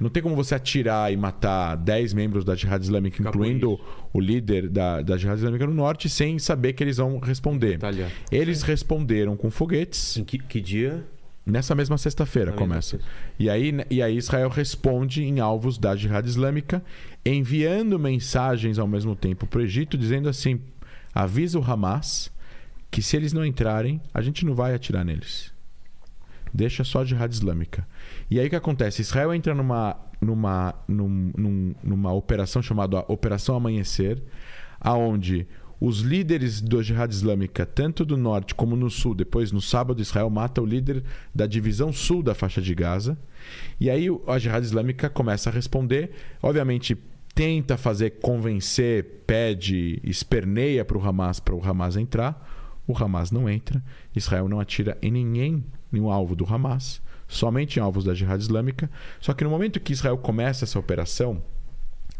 não 0.00 0.08
tem 0.08 0.22
como 0.22 0.34
você 0.34 0.54
atirar 0.54 1.12
e 1.12 1.16
matar 1.16 1.76
10 1.76 2.14
membros 2.14 2.44
da 2.44 2.54
Jihad 2.54 2.82
Islâmica, 2.82 3.18
Ficar 3.18 3.30
por 3.30 3.38
incluindo 3.38 3.78
o 4.12 4.20
líder 4.20 4.68
da, 4.68 5.02
da 5.02 5.16
Jihad 5.16 5.36
Islâmica 5.36 5.66
no 5.66 5.74
norte, 5.74 6.08
sem 6.08 6.38
saber 6.38 6.72
que 6.72 6.82
eles 6.82 6.96
vão 6.96 7.18
responder. 7.18 7.74
Itália. 7.74 8.10
Eles 8.32 8.62
responderam 8.62 9.36
com 9.36 9.50
foguetes 9.50 10.16
Em 10.16 10.24
que, 10.24 10.38
que 10.38 10.60
dia? 10.60 11.04
Nessa 11.44 11.74
mesma 11.74 11.98
sexta-feira 11.98 12.50
mesma 12.50 12.66
começa. 12.66 12.96
sexta. 12.96 13.08
E 13.38 13.50
aí, 13.50 13.72
e 13.90 14.02
aí 14.02 14.16
Israel 14.16 14.48
responde 14.48 15.22
em 15.22 15.40
alvos 15.40 15.78
da 15.78 15.94
Jihad 15.96 16.26
Islâmica, 16.26 16.82
enviando 17.24 17.98
mensagens 17.98 18.78
ao 18.78 18.86
mesmo 18.86 19.14
tempo 19.14 19.46
para 19.46 19.58
o 19.58 19.62
Egito, 19.62 19.98
dizendo 19.98 20.28
assim: 20.28 20.60
avisa 21.14 21.58
o 21.58 21.64
Hamas 21.64 22.30
que 22.90 23.00
se 23.00 23.16
eles 23.16 23.32
não 23.32 23.44
entrarem, 23.44 24.00
a 24.12 24.20
gente 24.20 24.44
não 24.44 24.54
vai 24.54 24.74
atirar 24.74 25.04
neles. 25.04 25.52
Deixa 26.52 26.84
só 26.84 27.00
a 27.00 27.04
Jihad 27.04 27.32
Islâmica. 27.32 27.86
E 28.30 28.38
aí 28.40 28.46
o 28.46 28.50
que 28.50 28.56
acontece? 28.56 29.02
Israel 29.02 29.32
entra 29.34 29.54
numa, 29.54 29.96
numa, 30.20 30.74
num- 30.88 31.32
num- 31.36 31.74
numa 31.82 32.12
operação 32.12 32.60
chamada 32.62 33.00
Operação 33.08 33.54
Amanhecer, 33.56 34.22
aonde 34.80 35.46
os 35.80 36.00
líderes 36.00 36.60
da 36.60 36.82
Jihad 36.82 37.10
Islâmica, 37.10 37.64
tanto 37.64 38.04
do 38.04 38.16
norte 38.16 38.54
como 38.54 38.76
no 38.76 38.90
sul, 38.90 39.14
depois 39.14 39.50
no 39.50 39.62
sábado 39.62 40.02
Israel 40.02 40.28
mata 40.28 40.60
o 40.60 40.66
líder 40.66 41.02
da 41.34 41.46
divisão 41.46 41.90
sul 41.92 42.22
da 42.22 42.34
faixa 42.34 42.60
de 42.60 42.74
Gaza. 42.74 43.18
E 43.80 43.88
aí 43.88 44.06
a 44.26 44.38
Jihad 44.38 44.62
Islâmica 44.62 45.08
começa 45.08 45.48
a 45.48 45.52
responder, 45.52 46.10
obviamente 46.42 46.96
tenta 47.34 47.78
fazer 47.78 48.18
convencer, 48.20 49.22
pede, 49.26 50.00
esperneia 50.04 50.84
para 50.84 50.98
o 50.98 51.06
Hamas 51.08 51.40
para 51.40 51.54
o 51.54 51.64
Hamas 51.66 51.96
entrar. 51.96 52.46
O 52.86 52.92
Hamas 53.02 53.30
não 53.30 53.48
entra, 53.48 53.82
Israel 54.14 54.48
não 54.48 54.60
atira 54.60 54.98
em 55.00 55.10
ninguém, 55.12 55.64
nenhum 55.90 56.10
alvo 56.10 56.34
do 56.34 56.44
Hamas, 56.44 57.00
somente 57.26 57.78
em 57.78 57.82
alvos 57.82 58.04
da 58.04 58.14
Jihad 58.14 58.40
Islâmica. 58.40 58.90
Só 59.20 59.32
que 59.32 59.44
no 59.44 59.50
momento 59.50 59.80
que 59.80 59.92
Israel 59.92 60.18
começa 60.18 60.64
essa 60.64 60.78
operação, 60.78 61.42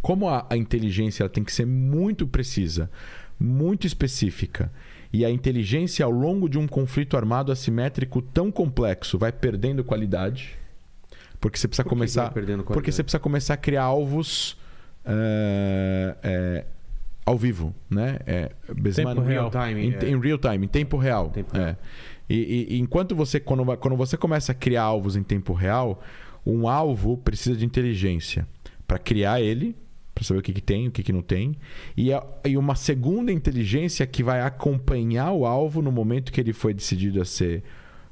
como 0.00 0.28
a, 0.28 0.46
a 0.48 0.56
inteligência 0.56 1.28
tem 1.28 1.44
que 1.44 1.52
ser 1.52 1.66
muito 1.66 2.26
precisa, 2.26 2.90
muito 3.38 3.86
específica, 3.86 4.72
e 5.12 5.24
a 5.24 5.30
inteligência 5.30 6.04
ao 6.04 6.10
longo 6.10 6.48
de 6.48 6.58
um 6.58 6.68
conflito 6.68 7.16
armado 7.16 7.50
assimétrico 7.50 8.22
tão 8.22 8.50
complexo 8.50 9.18
vai 9.18 9.32
perdendo 9.32 9.82
qualidade, 9.82 10.56
porque 11.40 11.58
você 11.58 11.66
precisa 11.66 11.84
Por 11.84 11.90
começar, 11.90 12.32
porque 12.66 12.92
você 12.92 13.02
precisa 13.02 13.18
começar 13.18 13.54
a 13.54 13.56
criar 13.56 13.82
alvos 13.82 14.56
eh, 15.04 16.64
ao 17.24 17.36
vivo, 17.36 17.74
né? 17.88 18.18
É, 18.26 18.50
Tempo 18.94 19.20
real. 19.20 19.50
time, 19.50 19.86
em, 19.86 19.94
é. 19.94 20.10
em 20.10 20.20
real 20.20 20.38
time, 20.38 20.66
em 20.66 20.68
tempo 20.68 20.96
real. 20.96 21.30
Tempo 21.30 21.56
é. 21.56 21.60
real. 21.60 21.76
E, 22.30 22.66
e- 22.70 22.78
enquanto 22.78 23.14
você 23.16 23.40
quando, 23.40 23.64
quando 23.78 23.96
você 23.96 24.16
começa 24.16 24.52
a 24.52 24.54
criar 24.54 24.84
alvos 24.84 25.16
em 25.16 25.22
tempo 25.22 25.52
real, 25.52 26.00
um 26.46 26.68
alvo 26.68 27.16
precisa 27.18 27.56
de 27.56 27.66
inteligência 27.66 28.46
para 28.86 28.98
criar 28.98 29.40
ele, 29.40 29.74
para 30.14 30.24
saber 30.24 30.40
o 30.40 30.42
que, 30.42 30.52
que 30.52 30.60
tem, 30.60 30.88
o 30.88 30.90
que, 30.90 31.02
que 31.02 31.12
não 31.12 31.22
tem, 31.22 31.56
e, 31.96 32.12
a- 32.12 32.24
e 32.44 32.56
uma 32.56 32.74
segunda 32.76 33.32
inteligência 33.32 34.06
que 34.06 34.22
vai 34.22 34.40
acompanhar 34.40 35.32
o 35.32 35.44
alvo 35.44 35.82
no 35.82 35.90
momento 35.90 36.30
que 36.32 36.40
ele 36.40 36.52
foi 36.52 36.72
decidido 36.72 37.20
a 37.20 37.24
ser 37.24 37.62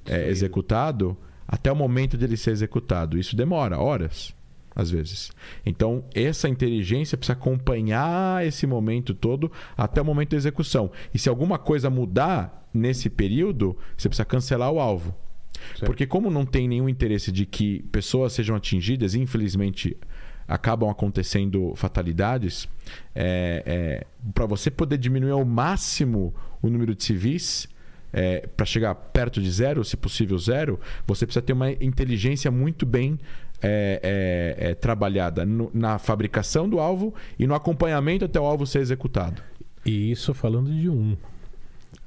é, 0.06 0.28
executado, 0.28 1.16
até 1.46 1.70
o 1.70 1.76
momento 1.76 2.16
dele 2.16 2.36
ser 2.36 2.50
executado. 2.50 3.18
Isso 3.18 3.36
demora 3.36 3.78
horas, 3.78 4.34
às 4.78 4.90
vezes. 4.90 5.32
Então, 5.66 6.04
essa 6.14 6.48
inteligência 6.48 7.18
precisa 7.18 7.34
acompanhar 7.34 8.46
esse 8.46 8.66
momento 8.66 9.12
todo 9.12 9.50
até 9.76 10.00
o 10.00 10.04
momento 10.04 10.30
da 10.30 10.36
execução. 10.36 10.90
E 11.12 11.18
se 11.18 11.28
alguma 11.28 11.58
coisa 11.58 11.90
mudar 11.90 12.66
nesse 12.72 13.10
período, 13.10 13.76
você 13.96 14.08
precisa 14.08 14.24
cancelar 14.24 14.70
o 14.70 14.78
alvo. 14.78 15.14
Porque 15.84 16.06
como 16.06 16.30
não 16.30 16.46
tem 16.46 16.68
nenhum 16.68 16.88
interesse 16.88 17.32
de 17.32 17.44
que 17.44 17.82
pessoas 17.90 18.32
sejam 18.32 18.54
atingidas, 18.54 19.16
infelizmente 19.16 19.96
acabam 20.46 20.88
acontecendo 20.88 21.74
fatalidades, 21.74 22.68
para 24.32 24.46
você 24.46 24.70
poder 24.70 24.96
diminuir 24.96 25.32
ao 25.32 25.44
máximo 25.44 26.32
o 26.62 26.70
número 26.70 26.94
de 26.94 27.02
civis, 27.02 27.68
para 28.56 28.64
chegar 28.64 28.94
perto 28.94 29.42
de 29.42 29.50
zero, 29.50 29.84
se 29.84 29.96
possível 29.96 30.38
zero, 30.38 30.80
você 31.06 31.26
precisa 31.26 31.42
ter 31.42 31.52
uma 31.52 31.70
inteligência 31.72 32.50
muito 32.50 32.86
bem 32.86 33.18
é, 33.62 34.56
é, 34.60 34.70
é, 34.70 34.74
trabalhada 34.74 35.44
no- 35.44 35.70
na 35.74 35.98
fabricação 35.98 36.68
do 36.68 36.78
alvo 36.78 37.14
e 37.38 37.46
no 37.46 37.54
acompanhamento 37.54 38.24
até 38.24 38.40
o 38.40 38.44
alvo 38.44 38.66
ser 38.66 38.80
executado. 38.80 39.42
E 39.84 40.10
isso 40.10 40.32
falando 40.34 40.70
de 40.70 40.88
um. 40.88 41.16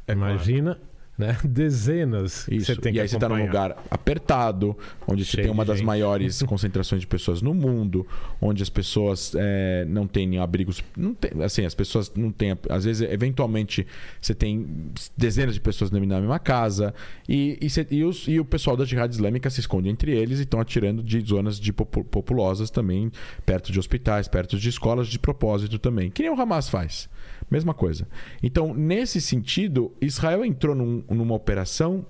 Imagina, 0.08 0.78
né? 1.22 1.38
Dezenas 1.46 2.46
que 2.46 2.56
Isso. 2.56 2.66
você 2.66 2.76
tem 2.76 2.96
e 2.96 3.00
aí 3.00 3.08
você 3.08 3.16
está 3.16 3.30
num 3.30 3.40
lugar 3.46 3.78
apertado, 3.90 4.78
onde 5.08 5.24
você 5.24 5.32
Cheio 5.32 5.44
tem 5.44 5.52
uma 5.54 5.64
das 5.64 5.78
gente. 5.78 5.86
maiores 5.86 6.42
concentrações 6.44 7.02
de 7.02 7.08
pessoas 7.08 7.42
no 7.42 7.54
mundo, 7.54 8.06
onde 8.42 8.62
as 8.62 8.70
pessoas 8.70 9.34
é, 9.38 9.86
não 9.88 10.06
têm 10.08 10.38
abrigos. 10.40 10.84
Não 10.98 11.14
tem, 11.14 11.32
assim, 11.44 11.66
as 11.66 11.74
pessoas 11.76 12.12
não 12.16 12.32
têm. 12.32 12.58
Às 12.70 12.84
vezes, 12.86 13.08
eventualmente, 13.10 13.86
você 14.20 14.34
tem 14.34 14.68
dezenas 15.16 15.54
de 15.56 15.62
pessoas 15.62 15.92
na 15.92 16.00
mesma 16.00 16.40
casa. 16.40 16.94
E, 17.30 17.58
e, 17.62 17.70
você- 17.70 17.88
e 17.90 18.04
os- 18.04 18.28
e 18.28 18.40
o 18.40 18.46
pessoal 18.46 18.76
da 18.76 18.84
Jihad 18.84 19.12
Islâmica 19.14 19.50
se 19.50 19.60
esconde 19.60 19.88
entre 19.90 20.12
eles 20.12 20.40
e 20.40 20.44
estão 20.44 20.60
atirando 20.60 21.02
de 21.04 21.20
zonas 21.22 21.60
de 21.60 21.72
popu- 21.72 22.04
populosas 22.04 22.70
também, 22.70 23.12
perto 23.46 23.72
de 23.72 23.80
hospitais, 23.80 24.28
perto 24.28 24.58
de 24.58 24.68
escolas, 24.70 25.08
de 25.08 25.20
propósito 25.20 25.78
também. 25.80 26.10
Que 26.10 26.24
nem 26.24 26.32
o 26.32 26.40
Hamas 26.42 26.68
faz. 26.70 27.10
Mesma 27.52 27.74
coisa. 27.74 28.08
Então, 28.42 28.74
nesse 28.74 29.20
sentido, 29.20 29.92
Israel 30.02 30.46
entrou 30.46 30.74
num- 30.74 31.04
numa 31.10 31.36
operação 31.36 32.06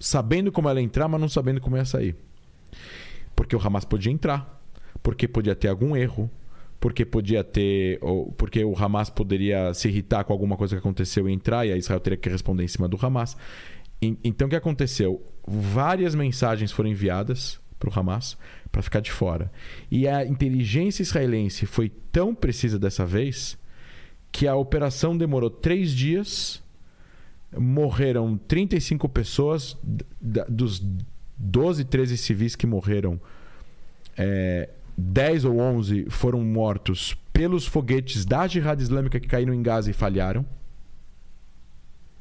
sabendo 0.00 0.50
como 0.50 0.68
ela 0.68 0.80
entrar, 0.80 1.06
mas 1.06 1.20
não 1.20 1.28
sabendo 1.28 1.60
como 1.60 1.76
ia 1.76 1.84
sair. 1.84 2.16
Porque 3.34 3.54
o 3.54 3.60
Hamas 3.64 3.84
podia 3.84 4.10
entrar, 4.10 4.60
porque 5.02 5.28
podia 5.28 5.54
ter 5.54 5.68
algum 5.68 5.94
erro, 5.94 6.30
porque 6.80 7.04
podia 7.04 7.44
ter. 7.44 7.98
ou- 8.00 8.32
porque 8.32 8.64
o 8.64 8.74
Hamas 8.76 9.10
poderia 9.10 9.72
se 9.74 9.88
irritar 9.88 10.24
com 10.24 10.32
alguma 10.32 10.56
coisa 10.56 10.74
que 10.74 10.78
aconteceu 10.78 11.28
e 11.28 11.32
entrar, 11.32 11.66
e 11.66 11.72
aí 11.72 11.78
Israel 11.78 12.00
teria 12.00 12.16
que 12.16 12.28
responder 12.28 12.64
em 12.64 12.68
cima 12.68 12.88
do 12.88 12.98
Hamas. 13.00 13.36
En- 14.00 14.16
Então 14.24 14.46
o 14.46 14.50
que 14.50 14.56
aconteceu? 14.56 15.22
Várias 15.46 16.14
mensagens 16.14 16.72
foram 16.72 16.88
enviadas 16.90 17.60
para 17.78 17.90
o 17.90 17.92
Hamas 17.98 18.36
para 18.72 18.82
ficar 18.82 19.00
de 19.00 19.12
fora. 19.12 19.50
E 19.90 20.08
a 20.08 20.24
inteligência 20.24 21.02
israelense 21.02 21.66
foi 21.66 21.90
tão 22.10 22.34
precisa 22.34 22.78
dessa 22.78 23.04
vez 23.06 23.58
que 24.36 24.46
a 24.46 24.54
operação 24.54 25.16
demorou 25.16 25.48
três 25.48 25.90
dias 25.92 26.62
morreram 27.56 28.36
35 28.36 29.08
pessoas, 29.08 29.78
dos 30.20 30.82
12, 31.38 31.86
13 31.86 32.18
civis 32.18 32.54
que 32.54 32.66
morreram, 32.66 33.18
é, 34.14 34.68
10 34.94 35.46
ou 35.46 35.58
11 35.58 36.10
foram 36.10 36.42
mortos 36.42 37.16
pelos 37.32 37.64
foguetes 37.64 38.26
da 38.26 38.46
Jihad 38.46 38.78
Islâmica 38.78 39.18
que 39.18 39.26
caíram 39.26 39.54
em 39.54 39.62
Gaza 39.62 39.90
e 39.90 39.94
falharam. 39.94 40.44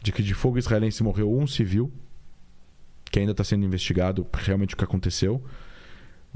De 0.01 0.13
que 0.13 0.23
de 0.23 0.33
fogo 0.33 0.57
israelense 0.57 1.03
morreu 1.03 1.37
um 1.37 1.45
civil, 1.45 1.91
que 3.11 3.19
ainda 3.19 3.33
está 3.33 3.43
sendo 3.43 3.65
investigado 3.65 4.25
realmente 4.31 4.73
o 4.73 4.77
que 4.77 4.85
aconteceu. 4.85 5.43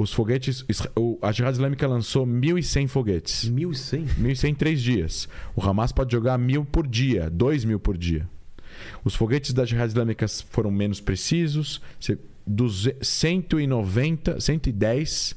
Os 0.02 0.14
foguetes. 0.14 0.64
A 1.22 1.32
Jihad 1.34 1.54
Islâmica 1.54 1.86
lançou 1.86 2.26
1.100 2.26 2.88
foguetes. 2.88 3.50
1.100? 3.50 4.06
1.100 4.18 4.50
em 4.50 4.56
três 4.56 4.82
dias. 4.82 5.28
O 5.54 5.62
Hamas 5.62 5.92
pode 5.92 6.14
jogar 6.14 6.38
mil 6.38 6.64
por 6.64 6.88
dia, 6.88 7.30
dois 7.30 7.66
mil 7.66 7.82
por 7.82 7.98
dia. 7.98 8.26
Os 9.04 9.14
foguetes 9.14 9.52
da 9.52 9.66
Jihad 9.66 9.90
Islâmica 9.90 10.26
foram 10.50 10.72
menos 10.72 11.02
precisos. 11.02 11.82
Você- 12.00 12.18
duze- 12.48 12.96
190, 13.02 14.40
110, 14.40 15.36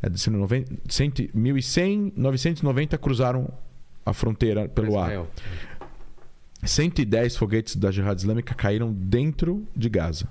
é, 0.00 0.08
190, 0.16 0.72
100, 0.88 1.10
1.100, 1.34 2.12
990 2.16 2.96
cruzaram 2.96 3.52
a 4.06 4.12
fronteira 4.12 4.68
pelo 4.68 4.96
ar. 4.96 5.06
Israel. 5.10 5.28
110 6.64 7.36
foguetes 7.36 7.74
da 7.74 7.90
Jihad 7.90 8.16
Islâmica 8.16 8.54
caíram 8.54 8.92
dentro 8.92 9.66
de 9.76 9.88
Gaza. 9.88 10.28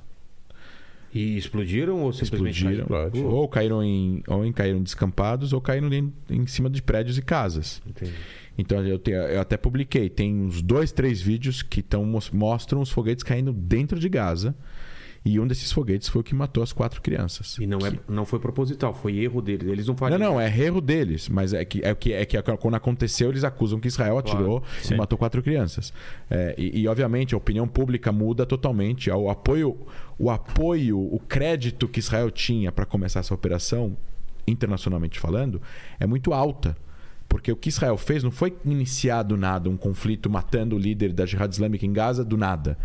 E 1.13 1.37
explodiram 1.37 2.01
ou 2.03 2.13
simplesmente 2.13 2.57
Explodiram. 2.65 2.87
caíram? 2.87 3.27
Ou 3.29 3.47
caíram 3.47 3.83
em, 3.83 4.23
ou 4.27 4.45
em 4.45 4.51
caíram 4.53 4.81
descampados 4.81 5.51
ou 5.51 5.59
caíram 5.59 5.91
em, 5.93 6.13
em 6.29 6.47
cima 6.47 6.69
de 6.69 6.81
prédios 6.81 7.17
e 7.17 7.21
casas. 7.21 7.81
entendi. 7.85 8.13
Então 8.57 8.85
eu, 8.85 8.99
te- 8.99 9.11
eu 9.11 9.39
até 9.41 9.57
publiquei, 9.57 10.09
tem 10.09 10.33
uns 10.33 10.61
dois, 10.61 10.91
três 10.91 11.21
vídeos 11.21 11.61
que 11.61 11.81
tão, 11.81 12.05
mos- 12.05 12.29
mostram 12.29 12.81
os 12.81 12.89
foguetes 12.91 13.23
caindo 13.23 13.51
dentro 13.51 13.99
de 13.99 14.07
Gaza. 14.09 14.55
E 15.23 15.39
um 15.39 15.45
desses 15.45 15.71
foguetes 15.71 16.07
foi 16.07 16.21
o 16.21 16.23
que 16.23 16.33
matou 16.33 16.63
as 16.63 16.73
quatro 16.73 16.99
crianças. 16.99 17.57
E 17.59 17.67
não, 17.67 17.77
é, 17.85 17.93
não 18.09 18.25
foi 18.25 18.39
proposital, 18.39 18.91
foi 18.91 19.17
erro 19.17 19.39
deles. 19.39 19.67
Eles 19.67 19.85
não 19.85 19.93
Não, 19.93 19.97
fariam. 19.97 20.19
não, 20.19 20.41
é 20.41 20.47
erro 20.47 20.81
deles, 20.81 21.29
mas 21.29 21.53
é 21.53 21.63
que, 21.63 21.83
é 21.83 21.93
que, 21.93 22.11
é 22.11 22.25
que 22.25 22.41
quando 22.57 22.73
aconteceu, 22.73 23.29
eles 23.29 23.43
acusam 23.43 23.79
que 23.79 23.87
Israel 23.87 24.17
atirou 24.17 24.63
e 24.81 24.87
Sim. 24.87 24.95
matou 24.95 25.19
quatro 25.19 25.43
crianças. 25.43 25.93
É, 26.27 26.55
e, 26.57 26.81
e, 26.81 26.87
obviamente 26.87 27.35
a 27.35 27.37
opinião 27.37 27.67
pública 27.67 28.11
muda 28.11 28.47
totalmente. 28.47 29.11
O 29.11 29.29
apoio, 29.29 29.77
o 30.17 30.31
apoio, 30.31 30.99
o 30.99 31.19
crédito 31.19 31.87
que 31.87 31.99
Israel 31.99 32.31
tinha 32.31 32.71
para 32.71 32.85
começar 32.85 33.19
essa 33.19 33.33
operação, 33.33 33.95
internacionalmente 34.47 35.19
falando, 35.19 35.61
é 35.99 36.07
muito 36.07 36.33
alta. 36.33 36.75
Porque 37.31 37.49
o 37.49 37.55
que 37.55 37.69
Israel 37.69 37.95
fez 37.95 38.25
não 38.25 38.29
foi 38.29 38.53
iniciar 38.65 39.23
do 39.23 39.37
nada 39.37 39.69
um 39.69 39.77
conflito 39.77 40.29
matando 40.29 40.75
o 40.75 40.79
líder 40.79 41.13
da 41.13 41.25
Jihad 41.25 41.49
Islâmica 41.49 41.85
em 41.85 41.93
Gaza 41.93 42.25
do 42.25 42.35
nada. 42.35 42.77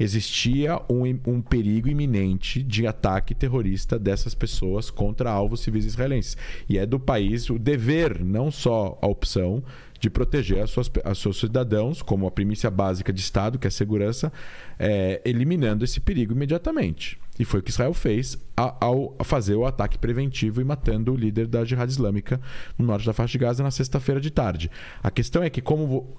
Existia 0.00 0.80
um, 0.90 1.02
um 1.26 1.42
perigo 1.42 1.90
iminente 1.90 2.62
de 2.62 2.86
ataque 2.86 3.34
terrorista 3.34 3.98
dessas 3.98 4.34
pessoas 4.34 4.88
contra 4.90 5.30
alvos 5.30 5.60
civis 5.60 5.84
israelenses. 5.84 6.38
E 6.66 6.78
é 6.78 6.86
do 6.86 6.98
país 6.98 7.50
o 7.50 7.58
dever, 7.58 8.24
não 8.24 8.50
só 8.50 8.98
a 9.02 9.06
opção, 9.06 9.62
de 10.00 10.08
proteger 10.08 10.62
as 10.62 10.70
suas, 10.70 10.90
as 11.04 11.18
seus 11.18 11.38
cidadãos, 11.38 12.00
como 12.00 12.26
a 12.26 12.30
primícia 12.30 12.70
básica 12.70 13.12
de 13.12 13.20
Estado, 13.20 13.58
que 13.58 13.66
é 13.66 13.68
a 13.68 13.70
segurança, 13.70 14.32
é, 14.78 15.20
eliminando 15.22 15.84
esse 15.84 16.00
perigo 16.00 16.32
imediatamente. 16.32 17.20
E 17.42 17.44
foi 17.44 17.58
o 17.58 17.62
que 17.62 17.70
Israel 17.70 17.92
fez 17.92 18.38
ao 18.56 19.16
fazer 19.24 19.56
o 19.56 19.66
ataque 19.66 19.98
preventivo 19.98 20.60
e 20.60 20.64
matando 20.64 21.12
o 21.12 21.16
líder 21.16 21.48
da 21.48 21.64
Jihad 21.64 21.90
Islâmica 21.90 22.40
no 22.78 22.86
norte 22.86 23.04
da 23.04 23.12
faixa 23.12 23.32
de 23.32 23.38
Gaza 23.38 23.64
na 23.64 23.70
sexta-feira 23.72 24.20
de 24.20 24.30
tarde. 24.30 24.70
A 25.02 25.10
questão 25.10 25.42
é 25.42 25.50
que, 25.50 25.60
como 25.60 26.16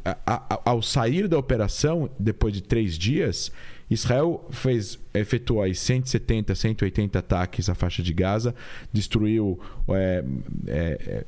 ao 0.65 0.81
sair 0.81 1.29
da 1.29 1.37
operação, 1.37 2.09
depois 2.19 2.53
de 2.53 2.61
três 2.61 2.97
dias, 2.97 3.53
Israel 3.89 4.45
fez, 4.51 4.99
efetuou 5.13 5.61
aí 5.61 5.73
170, 5.73 6.53
180 6.53 7.19
ataques 7.19 7.69
à 7.69 7.73
faixa 7.73 8.03
de 8.03 8.11
Gaza, 8.11 8.53
destruiu 8.91 9.57
é, 9.87 10.25
é, 10.67 11.25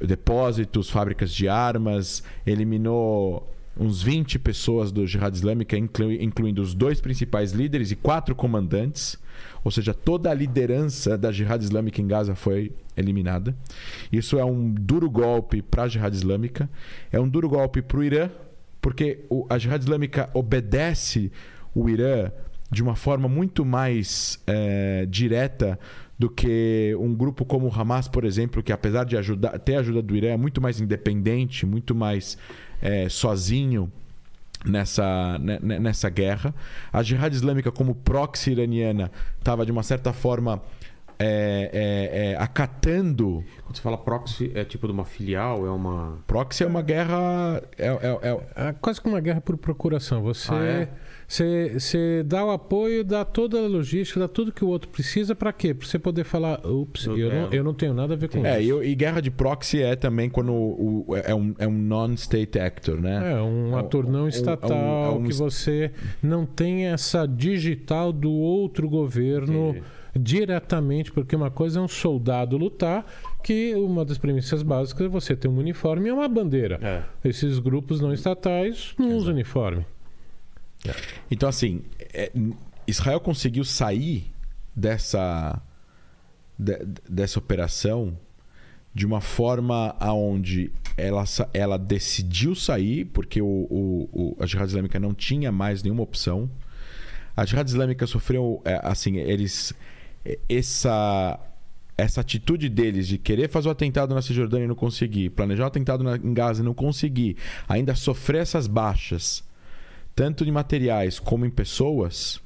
depósitos, 0.00 0.90
fábricas 0.90 1.32
de 1.32 1.48
armas, 1.48 2.24
eliminou 2.44 3.48
uns 3.78 4.02
20 4.02 4.38
pessoas 4.38 4.90
do 4.90 5.06
Jihad 5.06 5.34
Islâmica, 5.34 5.76
incluindo 5.76 6.60
os 6.60 6.74
dois 6.74 7.00
principais 7.00 7.52
líderes 7.52 7.90
e 7.90 7.96
quatro 7.96 8.34
comandantes. 8.34 9.16
Ou 9.62 9.70
seja, 9.70 9.94
toda 9.94 10.30
a 10.30 10.34
liderança 10.34 11.16
da 11.16 11.30
Jihad 11.30 11.62
Islâmica 11.62 12.00
em 12.00 12.06
Gaza 12.06 12.34
foi 12.34 12.72
eliminada. 12.96 13.54
Isso 14.12 14.38
é 14.38 14.44
um 14.44 14.70
duro 14.70 15.08
golpe 15.08 15.62
para 15.62 15.84
a 15.84 15.88
Jihad 15.88 16.12
Islâmica, 16.12 16.68
é 17.12 17.20
um 17.20 17.28
duro 17.28 17.48
golpe 17.48 17.80
para 17.80 17.98
o 17.98 18.02
Irã, 18.02 18.30
porque 18.80 19.24
a 19.48 19.58
Jihad 19.58 19.80
Islâmica 19.80 20.28
obedece 20.34 21.30
o 21.74 21.88
Irã 21.88 22.30
de 22.70 22.82
uma 22.82 22.96
forma 22.96 23.28
muito 23.28 23.64
mais 23.64 24.42
é, 24.46 25.06
direta 25.06 25.78
do 26.18 26.28
que 26.28 26.94
um 26.98 27.14
grupo 27.14 27.44
como 27.44 27.68
o 27.68 27.72
Hamas, 27.72 28.08
por 28.08 28.24
exemplo, 28.24 28.62
que 28.62 28.72
apesar 28.72 29.04
de 29.04 29.16
ajudar, 29.16 29.56
ter 29.60 29.76
ajuda 29.76 30.02
do 30.02 30.16
Irã, 30.16 30.30
é 30.30 30.36
muito 30.36 30.60
mais 30.60 30.80
independente, 30.80 31.64
muito 31.64 31.94
mais 31.94 32.36
é, 32.80 33.08
sozinho 33.08 33.90
nessa, 34.64 35.38
né, 35.38 35.58
né, 35.62 35.78
nessa 35.78 36.08
guerra. 36.08 36.54
A 36.92 37.02
Jihad 37.02 37.34
Islâmica, 37.34 37.70
como 37.70 37.94
proxy 37.94 38.52
iraniana, 38.52 39.10
estava 39.38 39.64
de 39.64 39.72
uma 39.72 39.82
certa 39.82 40.12
forma 40.12 40.62
é, 41.18 41.70
é, 41.72 42.30
é, 42.32 42.36
acatando. 42.36 43.44
Quando 43.64 43.76
você 43.76 43.82
fala 43.82 43.98
proxy, 43.98 44.52
é 44.54 44.64
tipo 44.64 44.86
de 44.86 44.92
uma 44.92 45.04
filial? 45.04 45.66
É 45.66 45.70
uma. 45.70 46.18
Proxy 46.26 46.62
é 46.62 46.66
uma 46.66 46.82
guerra. 46.82 47.62
É, 47.76 47.86
é, 47.88 48.18
é... 48.22 48.68
é 48.68 48.72
quase 48.80 49.00
que 49.00 49.08
uma 49.08 49.20
guerra 49.20 49.40
por 49.40 49.56
procuração. 49.56 50.22
Você. 50.22 50.52
Ah, 50.52 50.64
é? 50.64 50.88
Você 51.28 52.22
dá 52.24 52.42
o 52.42 52.50
apoio, 52.50 53.04
dá 53.04 53.22
toda 53.22 53.58
a 53.58 53.68
logística, 53.68 54.18
dá 54.18 54.26
tudo 54.26 54.50
que 54.50 54.64
o 54.64 54.68
outro 54.68 54.88
precisa 54.88 55.34
para 55.34 55.52
quê? 55.52 55.74
Para 55.74 55.86
você 55.86 55.98
poder 55.98 56.24
falar, 56.24 56.66
ups, 56.66 57.04
eu, 57.04 57.18
eu, 57.18 57.30
não, 57.30 57.52
eu 57.52 57.64
não 57.64 57.74
tenho 57.74 57.92
nada 57.92 58.14
a 58.14 58.16
ver 58.16 58.30
com 58.30 58.44
é, 58.46 58.62
isso. 58.62 58.82
E, 58.82 58.92
e 58.92 58.94
guerra 58.94 59.20
de 59.20 59.30
proxy 59.30 59.82
é 59.82 59.94
também 59.94 60.30
quando 60.30 60.54
o, 60.54 61.04
o, 61.06 61.16
é 61.16 61.34
um, 61.34 61.54
é 61.58 61.68
um 61.68 61.76
non-state 61.76 62.58
actor, 62.58 62.98
né? 62.98 63.32
É, 63.32 63.42
um 63.42 63.76
é 63.76 63.80
ator 63.80 64.08
não 64.08 64.26
estatal, 64.26 64.72
é 64.72 65.10
um, 65.10 65.24
que 65.24 65.34
você 65.34 65.92
não 66.22 66.46
tem 66.46 66.86
essa 66.86 67.26
digital 67.26 68.10
do 68.10 68.32
outro 68.32 68.88
governo. 68.88 69.76
diretamente, 70.18 71.12
porque 71.12 71.36
uma 71.36 71.50
coisa 71.50 71.78
é 71.78 71.82
um 71.82 71.86
soldado 71.86 72.56
lutar, 72.56 73.06
que 73.44 73.74
uma 73.76 74.04
das 74.04 74.18
premissas 74.18 74.64
básicas 74.64 75.06
é 75.06 75.08
você 75.08 75.36
ter 75.36 75.46
um 75.46 75.58
uniforme 75.58 76.08
e 76.08 76.12
uma 76.12 76.26
bandeira. 76.26 76.80
É. 76.82 77.28
Esses 77.28 77.60
grupos 77.60 78.00
não 78.00 78.12
estatais 78.12 78.94
não 78.98 79.14
usam 79.16 79.32
uniforme. 79.32 79.84
Então, 81.30 81.48
assim, 81.48 81.82
é, 82.12 82.30
Israel 82.86 83.20
conseguiu 83.20 83.64
sair 83.64 84.32
dessa, 84.74 85.60
de, 86.58 86.78
dessa 87.08 87.38
operação 87.38 88.16
de 88.94 89.06
uma 89.06 89.20
forma 89.20 89.94
aonde 90.00 90.72
ela, 90.96 91.24
ela 91.52 91.78
decidiu 91.78 92.54
sair, 92.54 93.04
porque 93.06 93.40
o, 93.40 93.46
o, 93.46 94.08
o, 94.12 94.36
a 94.40 94.46
Jihad 94.46 94.68
Islâmica 94.68 94.98
não 94.98 95.14
tinha 95.14 95.52
mais 95.52 95.82
nenhuma 95.82 96.02
opção. 96.02 96.50
A 97.36 97.44
Jihad 97.44 97.68
Islâmica 97.68 98.06
sofreu, 98.06 98.60
é, 98.64 98.80
assim, 98.82 99.16
eles. 99.16 99.72
Essa, 100.48 101.38
essa 101.96 102.20
atitude 102.20 102.68
deles 102.68 103.06
de 103.06 103.16
querer 103.16 103.48
fazer 103.48 103.68
o 103.68 103.70
atentado 103.70 104.14
na 104.14 104.20
Cisjordânia 104.20 104.64
e 104.64 104.68
não 104.68 104.74
conseguir, 104.74 105.30
planejar 105.30 105.64
o 105.64 105.66
atentado 105.68 106.04
na, 106.04 106.16
em 106.16 106.34
Gaza 106.34 106.60
e 106.60 106.64
não 106.64 106.74
conseguir, 106.74 107.36
ainda 107.68 107.94
sofrer 107.94 108.42
essas 108.42 108.66
baixas 108.66 109.42
tanto 110.18 110.42
em 110.42 110.50
materiais 110.50 111.20
como 111.20 111.46
em 111.46 111.50
pessoas, 111.50 112.40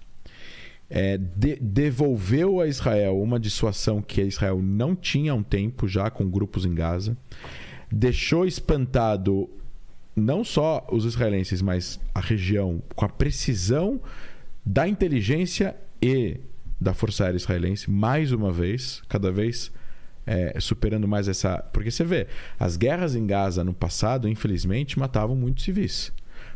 é, 0.91 1.17
de, 1.17 1.57
devolveu 1.57 2.61
a 2.61 2.67
Israel 2.67 3.19
uma 3.19 3.41
dissuasão 3.41 4.03
que 4.03 4.21
Israel 4.21 4.61
não 4.63 4.95
tinha 4.95 5.33
há 5.33 5.35
um 5.35 5.43
tempo 5.43 5.89
já 5.89 6.11
com 6.11 6.29
grupos 6.29 6.67
em 6.67 6.75
Gaza, 6.75 7.17
deixou 7.91 8.45
espantado 8.45 9.49
não 10.15 10.45
só 10.45 10.87
os 10.93 11.07
israelenses, 11.07 11.63
mas 11.63 11.99
a 12.15 12.21
região 12.21 12.83
com 12.95 13.07
a 13.07 13.09
precisão 13.09 13.99
da 14.63 14.87
inteligência 14.87 15.75
e 16.03 16.37
da 16.79 16.93
Força 16.93 17.25
Aérea 17.25 17.39
Israelense, 17.39 17.91
mais 17.91 18.33
uma 18.33 18.53
vez, 18.53 19.03
cada 19.09 19.33
vez 19.33 19.73
é, 20.27 20.61
superando 20.61 21.09
mais 21.09 21.27
essa. 21.27 21.57
Porque 21.73 21.91
você 21.91 22.05
vê, 22.05 22.27
as 22.61 22.77
guerras 22.77 23.17
em 23.17 23.27
Gaza 23.27 23.65
no 23.65 23.73
passado, 23.73 24.29
infelizmente, 24.29 24.99
matavam 24.99 25.35
muitos 25.35 25.65
civis 25.65 26.13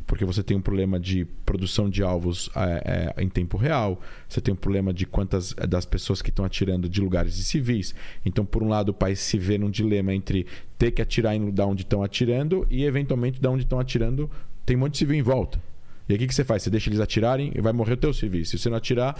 porque 0.06 0.24
você 0.24 0.42
tem 0.42 0.56
um 0.56 0.60
problema 0.60 1.00
de 1.00 1.24
produção 1.44 1.90
de 1.90 2.02
alvos 2.02 2.48
é, 2.54 3.14
é, 3.16 3.22
em 3.22 3.28
tempo 3.28 3.56
real, 3.56 4.00
você 4.28 4.40
tem 4.40 4.54
um 4.54 4.56
problema 4.56 4.94
de 4.94 5.04
quantas 5.04 5.54
é, 5.56 5.66
das 5.66 5.84
pessoas 5.84 6.22
que 6.22 6.30
estão 6.30 6.44
atirando 6.44 6.88
de 6.88 7.00
lugares 7.00 7.34
de 7.36 7.42
civis. 7.42 7.94
Então, 8.24 8.44
por 8.44 8.62
um 8.62 8.68
lado, 8.68 8.90
o 8.90 8.94
país 8.94 9.18
se 9.18 9.36
vê 9.38 9.58
num 9.58 9.70
dilema 9.70 10.14
entre 10.14 10.46
ter 10.78 10.92
que 10.92 11.02
atirar 11.02 11.34
em 11.34 11.50
da 11.50 11.66
onde 11.66 11.82
estão 11.82 12.02
atirando 12.02 12.66
e, 12.70 12.84
eventualmente, 12.84 13.40
da 13.40 13.50
onde 13.50 13.64
estão 13.64 13.80
atirando 13.80 14.30
tem 14.64 14.76
um 14.76 14.80
monte 14.80 14.92
de 14.92 14.98
civil 14.98 15.16
em 15.16 15.22
volta. 15.22 15.60
E 16.08 16.12
aí 16.12 16.16
o 16.16 16.18
que, 16.20 16.28
que 16.28 16.34
você 16.34 16.44
faz? 16.44 16.62
Você 16.62 16.70
deixa 16.70 16.88
eles 16.88 17.00
atirarem 17.00 17.52
e 17.54 17.60
vai 17.60 17.72
morrer 17.72 17.94
o 17.94 17.96
teu 17.96 18.12
civis. 18.12 18.48
Se 18.48 18.58
você 18.58 18.70
não 18.70 18.76
atirar, 18.76 19.16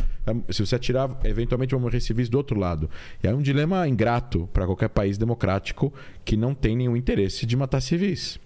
se 0.51 0.65
você 0.65 0.77
atirar, 0.77 1.19
eventualmente 1.25 1.73
vão 1.73 1.81
morrer 1.81 2.01
civis 2.01 2.29
do 2.29 2.37
outro 2.37 2.59
lado. 2.59 2.89
E 3.23 3.27
é 3.27 3.35
um 3.35 3.43
dilema 3.43 3.89
ingrato 3.89 4.49
para 4.53 4.67
qualquer 4.67 4.89
país 4.89 5.19
democrático 5.19 5.93
que 6.25 6.37
não 6.37 6.55
tem 6.55 6.77
nenhum 6.77 6.97
interesse 6.97 7.45
de 7.45 7.57
matar 7.57 7.81
civis. 7.81 8.39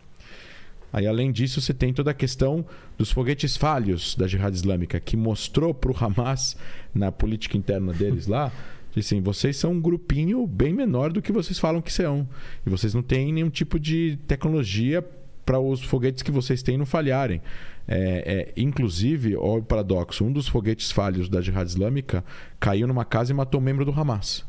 Aí, 0.93 1.07
além 1.07 1.31
disso, 1.31 1.61
você 1.61 1.73
tem 1.73 1.93
toda 1.93 2.11
a 2.11 2.15
questão 2.15 2.65
dos 2.99 3.11
foguetes 3.11 3.57
falhos 3.57 4.15
da 4.15 4.27
Jihad 4.27 4.55
Islâmica, 4.55 4.99
que 4.99 5.17
mostrou 5.17 5.73
para 5.73 5.91
o 5.91 5.97
Hamas, 5.97 6.57
na 6.95 7.13
política 7.13 7.57
interna 7.57 7.93
deles 7.93 8.27
lá, 8.27 8.53
assim, 8.97 9.21
vocês 9.21 9.57
são 9.57 9.73
um 9.73 9.81
grupinho 9.81 10.47
bem 10.47 10.73
menor 10.73 11.13
do 11.13 11.23
que 11.23 11.31
vocês 11.31 11.59
falam 11.59 11.81
que 11.81 11.93
são. 11.93 12.29
E 12.67 12.71
vocês 12.71 12.93
não 12.93 13.03
têm 13.03 13.33
nenhum 13.33 13.51
tipo 13.51 13.79
de 13.79 14.19
tecnologia 14.27 15.05
para 15.45 15.59
os 15.59 15.83
foguetes 15.83 16.23
que 16.23 16.31
vocês 16.31 16.63
têm 16.63 16.77
não 16.77 16.87
falharem. 16.87 17.41
É, 17.87 18.53
é, 18.57 18.61
inclusive, 18.61 19.37
olha 19.37 19.61
o 19.61 19.65
paradoxo, 19.65 20.25
um 20.25 20.33
dos 20.33 20.49
foguetes 20.49 20.91
falhos 20.93 21.29
da 21.29 21.41
Jihad 21.41 21.69
Islâmica 21.69 22.25
caiu 22.59 22.87
numa 22.87 23.05
casa 23.05 23.33
e 23.33 23.35
matou 23.35 23.61
um 23.61 23.65
membro 23.65 23.85
do 23.85 23.93
Hamas. 23.93 24.45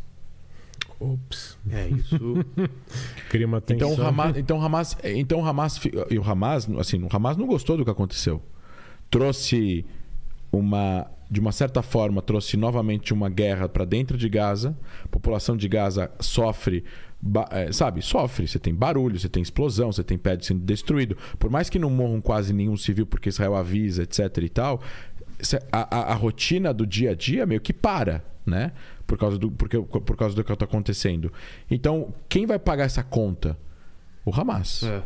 Ops. 1.01 1.57
É 1.69 1.89
isso. 1.89 2.17
Cria 3.29 3.47
uma 3.47 3.59
tensão. 3.59 3.91
Então 3.91 4.03
o 4.03 4.07
Hamas, 4.07 4.37
então 4.37 4.61
Hamas, 4.61 4.97
então 5.03 5.45
Hamas 5.45 5.81
e 6.09 6.19
o 6.19 6.23
Hamas, 6.23 6.69
assim, 6.79 7.01
o 7.01 7.09
Hamas 7.11 7.37
não 7.37 7.47
gostou 7.47 7.75
do 7.75 7.83
que 7.83 7.91
aconteceu. 7.91 8.41
Trouxe 9.09 9.85
uma 10.51 11.07
de 11.29 11.39
uma 11.39 11.53
certa 11.53 11.81
forma 11.81 12.21
trouxe 12.21 12.57
novamente 12.57 13.13
uma 13.13 13.29
guerra 13.29 13.69
para 13.69 13.85
dentro 13.85 14.17
de 14.17 14.27
Gaza. 14.27 14.77
A 15.05 15.07
população 15.07 15.55
de 15.55 15.65
Gaza 15.69 16.11
sofre, 16.19 16.83
é, 17.51 17.71
sabe, 17.71 18.01
sofre. 18.01 18.45
Você 18.49 18.59
tem 18.59 18.75
barulho, 18.75 19.17
você 19.17 19.29
tem 19.29 19.41
explosão, 19.41 19.93
você 19.93 20.03
tem 20.03 20.17
prédio 20.17 20.45
sendo 20.45 20.59
destruído. 20.59 21.15
Por 21.39 21.49
mais 21.49 21.69
que 21.69 21.79
não 21.79 21.89
morram 21.89 22.19
quase 22.19 22.51
nenhum 22.51 22.75
civil 22.75 23.05
porque 23.05 23.29
Israel 23.29 23.55
avisa, 23.55 24.03
etc 24.03 24.37
e 24.39 24.49
tal, 24.49 24.81
a, 25.71 25.99
a, 25.99 26.11
a 26.11 26.13
rotina 26.15 26.73
do 26.73 26.85
dia 26.85 27.11
a 27.11 27.15
dia 27.15 27.45
meio 27.45 27.61
que 27.61 27.71
para, 27.71 28.23
né? 28.45 28.73
Por 29.11 29.17
causa 29.17 29.37
do, 29.37 29.51
porque, 29.51 29.77
por 29.77 30.15
causa 30.15 30.33
do 30.33 30.41
que 30.41 30.53
está 30.53 30.63
acontecendo. 30.63 31.33
Então, 31.69 32.13
quem 32.29 32.45
vai 32.45 32.57
pagar 32.57 32.85
essa 32.85 33.03
conta? 33.03 33.57
O 34.25 34.33
Hamas. 34.33 34.83
É. 34.83 35.03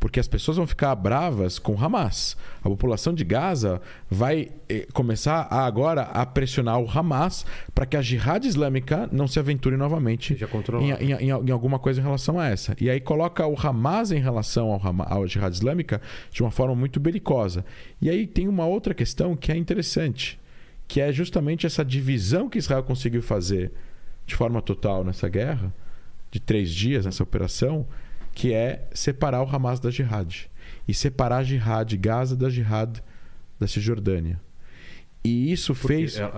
Porque 0.00 0.18
as 0.18 0.26
pessoas 0.26 0.56
vão 0.56 0.66
ficar 0.66 0.94
bravas 0.94 1.58
com 1.58 1.74
o 1.74 1.78
Hamas. 1.78 2.34
A 2.60 2.70
população 2.70 3.12
de 3.12 3.22
Gaza 3.24 3.82
vai 4.10 4.48
eh, 4.70 4.88
começar 4.94 5.48
a, 5.50 5.66
agora 5.66 6.00
a 6.00 6.24
pressionar 6.24 6.80
o 6.80 6.90
Hamas 6.90 7.44
para 7.74 7.84
que 7.84 7.94
a 7.94 8.00
jihad 8.00 8.42
islâmica 8.46 9.06
não 9.12 9.28
se 9.28 9.38
aventure 9.38 9.76
novamente 9.76 10.34
em, 10.80 11.12
em, 11.12 11.28
em, 11.28 11.50
alguma 11.50 11.78
coisa 11.78 12.00
em 12.00 12.02
relação 12.02 12.40
a 12.40 12.48
essa. 12.48 12.74
E 12.80 12.88
aí 12.88 13.00
coloca 13.00 13.46
o 13.46 13.54
Hamas 13.54 14.12
em 14.12 14.18
relação 14.18 14.72
ao, 14.72 14.80
ao 15.12 15.26
jihad 15.26 15.52
islâmica 15.52 16.00
de 16.30 16.42
uma 16.42 16.50
forma 16.50 16.74
muito 16.74 16.98
belicosa. 16.98 17.66
E 18.00 18.08
aí 18.08 18.26
tem 18.26 18.48
uma 18.48 18.64
outra 18.64 18.94
questão 18.94 19.36
que 19.36 19.52
é 19.52 19.56
interessante 19.58 20.40
que 20.92 21.00
é 21.00 21.10
justamente 21.10 21.64
essa 21.64 21.82
divisão 21.82 22.50
que 22.50 22.58
Israel 22.58 22.82
conseguiu 22.82 23.22
fazer 23.22 23.72
de 24.26 24.36
forma 24.36 24.60
total 24.60 25.02
nessa 25.02 25.26
guerra, 25.26 25.72
de 26.30 26.38
três 26.38 26.70
dias 26.70 27.06
nessa 27.06 27.22
operação, 27.22 27.86
que 28.34 28.52
é 28.52 28.86
separar 28.92 29.42
o 29.42 29.48
Hamas 29.48 29.80
da 29.80 29.90
Jihad. 29.90 30.50
E 30.86 30.92
separar 30.92 31.38
a 31.38 31.42
Jihad 31.42 31.96
Gaza 31.96 32.36
da 32.36 32.50
Jihad 32.50 32.98
da 33.58 33.66
Cisjordânia. 33.66 34.38
E 35.24 35.50
isso 35.50 35.74
Porque 35.74 35.86
fez. 35.96 36.12
são 36.12 36.30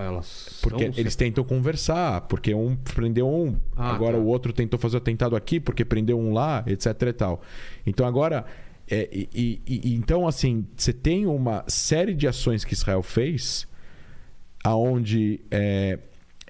Porque 0.63 0.85
eles 0.97 1.17
tentam 1.17 1.43
conversar, 1.43 2.21
porque 2.23 2.55
um 2.55 2.77
prendeu 2.77 3.29
um, 3.29 3.57
Ah, 3.75 3.93
agora 3.93 4.17
tá. 4.17 4.23
o 4.23 4.27
outro 4.27 4.53
tentou 4.53 4.79
fazer 4.79 4.95
o 4.95 4.99
atentado 4.99 5.35
aqui, 5.35 5.59
porque 5.59 5.85
prendeu 5.85 6.17
um 6.17 6.33
lá, 6.33 6.63
etc 6.69 6.87
e 7.09 7.13
tal. 7.13 7.43
Então 7.85 8.07
agora. 8.07 8.45
é, 8.89 9.09
e- 9.13 9.61
e- 9.67 9.95
então, 9.95 10.29
assim, 10.29 10.65
você 10.77 10.93
tem 10.93 11.27
uma 11.27 11.65
série 11.67 12.15
de 12.15 12.29
ações 12.29 12.65
que 12.65 12.75
Israel 12.75 13.03
fez, 13.03 13.67
aonde 14.65 15.41
é, 15.51 15.99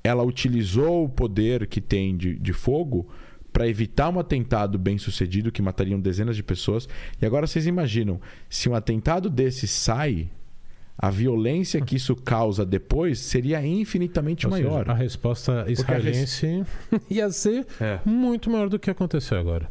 ela 0.02 0.22
utilizou 0.22 1.04
o 1.04 1.08
poder 1.08 1.66
que 1.66 1.80
tem 1.80 2.16
de, 2.16 2.38
de 2.38 2.52
fogo 2.52 3.08
para 3.52 3.68
evitar 3.68 4.08
um 4.08 4.18
atentado 4.18 4.78
bem 4.78 4.98
sucedido 4.98 5.52
que 5.52 5.60
matariam 5.62 6.00
dezenas 6.00 6.34
de 6.36 6.42
pessoas. 6.42 6.88
E 7.20 7.26
agora 7.26 7.46
vocês 7.46 7.66
imaginam, 7.66 8.20
se 8.48 8.68
um 8.68 8.74
atentado 8.74 9.28
desse 9.30 9.66
sai, 9.68 10.28
a 10.96 11.10
violência 11.10 11.80
que 11.80 11.96
isso 11.96 12.14
causa 12.16 12.64
depois 12.64 13.18
seria 13.18 13.64
infinitamente 13.66 14.46
Ou 14.46 14.52
seja, 14.52 14.68
maior. 14.68 14.88
a 14.90 14.94
resposta 14.94 15.60
a 15.60 15.64
res- 15.64 15.80
israelense 15.80 16.64
ia 17.10 17.30
ser 17.30 17.66
É. 17.80 17.98
muito 18.04 18.48
maior 18.50 18.68
do 18.68 18.78
que 18.78 18.90
aconteceu 18.90 19.38
agora. 19.38 19.68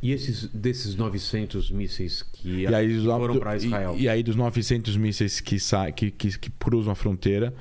E 0.00 0.12
esses 0.12 0.46
desses 0.48 0.94
900 0.94 1.70
mísseis 1.70 2.22
que, 2.22 2.66
aí, 2.66 2.88
que 2.88 3.02
foram 3.04 3.34
do- 3.34 3.40
para 3.40 3.56
Israel? 3.56 3.94
E, 3.98 4.02
e 4.02 4.08
aí 4.08 4.22
dos 4.22 4.36
900 4.36 4.96
mísseis 4.96 5.40
que, 5.40 5.58
sa- 5.58 5.90
que, 5.90 6.10
que, 6.10 6.38
que 6.38 6.50
cruzam 6.50 6.92
a 6.92 6.94
fronteira, 6.94 7.52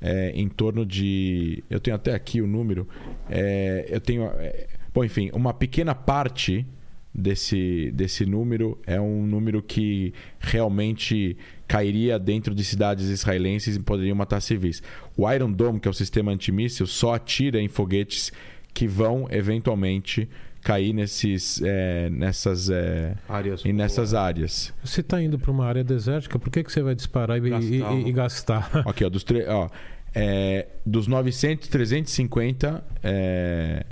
é, 0.00 0.30
em 0.34 0.48
torno 0.48 0.86
de... 0.86 1.62
Eu 1.68 1.80
tenho 1.80 1.94
até 1.96 2.14
aqui 2.14 2.40
o 2.40 2.46
número. 2.46 2.86
é, 3.28 3.86
eu 3.88 4.00
tenho... 4.00 4.24
é, 4.38 4.66
bom, 4.94 5.04
enfim, 5.04 5.30
uma 5.34 5.52
pequena 5.52 5.94
parte 5.94 6.64
desse, 7.12 7.90
desse 7.92 8.24
número 8.24 8.78
é 8.86 9.00
um 9.00 9.26
número 9.26 9.60
que 9.60 10.14
realmente 10.38 11.36
cairia 11.66 12.18
dentro 12.18 12.54
de 12.54 12.62
cidades 12.64 13.08
israelenses 13.08 13.74
e 13.76 13.80
poderiam 13.80 14.14
matar 14.16 14.40
civis. 14.40 14.80
O 15.16 15.30
Iron 15.30 15.50
Dome, 15.52 15.80
que 15.80 15.88
é 15.88 15.90
o 15.90 15.94
sistema 15.94 16.30
antimíssil, 16.32 16.86
só 16.86 17.14
atira 17.14 17.60
em 17.60 17.66
foguetes 17.68 18.32
que 18.72 18.86
vão 18.86 19.26
eventualmente 19.30 20.28
cair 20.62 20.92
nesses, 20.92 21.60
é, 21.62 22.10
nessas, 22.10 22.68
é, 22.70 23.14
áreas 23.28 23.62
e 23.64 23.72
nessas 23.72 24.12
áreas. 24.14 24.72
Você 24.84 25.00
está 25.00 25.20
indo 25.22 25.38
para 25.38 25.50
uma 25.50 25.64
área 25.66 25.82
desértica, 25.82 26.38
por 26.38 26.50
que, 26.50 26.62
que 26.62 26.70
você 26.72 26.82
vai 26.82 26.94
disparar 26.94 27.38
e, 27.38 27.48
Gastar 27.50 27.64
e- 27.74 27.82
uma- 27.82 28.08
e 28.08 28.12
gastar? 28.12 28.70
Aqui, 28.88 29.04
ó, 29.04 29.08
dos, 29.08 29.24
tre- 29.24 29.46
ó, 29.48 29.68
é, 30.14 30.66
dos 30.84 31.06
900, 31.06 31.68
350. 31.68 32.84
É, 33.02 33.86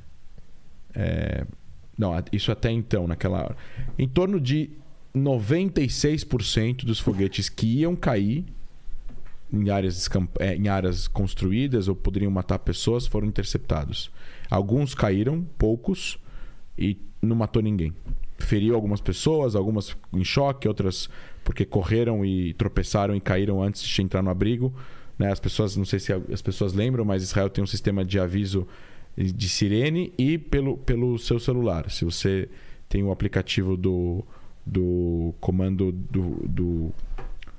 é, 0.94 1.44
não, 1.96 2.12
isso 2.32 2.52
até 2.52 2.70
então, 2.70 3.06
naquela 3.06 3.38
hora. 3.42 3.56
Em 3.98 4.06
torno 4.08 4.40
de 4.40 4.70
96% 5.16 6.84
dos 6.84 6.98
foguetes 7.00 7.48
que 7.48 7.66
iam 7.80 7.96
cair 7.96 8.44
em 9.52 9.70
áreas, 9.70 10.08
é, 10.38 10.54
em 10.54 10.68
áreas 10.68 11.08
construídas 11.08 11.88
ou 11.88 11.96
poderiam 11.96 12.30
matar 12.30 12.58
pessoas 12.58 13.06
foram 13.06 13.26
interceptados. 13.26 14.10
Alguns 14.50 14.94
caíram, 14.94 15.44
poucos, 15.56 16.18
e 16.78 16.96
não 17.20 17.34
matou 17.36 17.60
ninguém. 17.62 17.92
Feriu 18.38 18.74
algumas 18.74 19.00
pessoas, 19.00 19.56
algumas 19.56 19.96
em 20.12 20.24
choque, 20.24 20.68
outras 20.68 21.08
porque 21.44 21.64
correram 21.64 22.24
e 22.24 22.52
tropeçaram 22.54 23.14
e 23.16 23.20
caíram 23.20 23.62
antes 23.62 23.82
de 23.82 24.02
entrar 24.02 24.22
no 24.22 24.30
abrigo. 24.30 24.72
Né? 25.18 25.32
As 25.32 25.40
pessoas, 25.40 25.76
não 25.76 25.84
sei 25.84 25.98
se 25.98 26.12
as 26.12 26.40
pessoas 26.42 26.72
lembram, 26.72 27.04
mas 27.04 27.22
Israel 27.22 27.50
tem 27.50 27.64
um 27.64 27.66
sistema 27.66 28.04
de 28.04 28.20
aviso 28.20 28.66
de 29.16 29.48
sirene 29.48 30.12
e 30.16 30.38
pelo, 30.38 30.76
pelo 30.78 31.18
seu 31.18 31.40
celular. 31.40 31.90
Se 31.90 32.04
você 32.04 32.48
tem 32.88 33.02
o 33.02 33.10
aplicativo 33.10 33.76
do, 33.76 34.24
do 34.64 35.34
comando 35.40 35.90
do, 35.90 36.36
do 36.46 36.92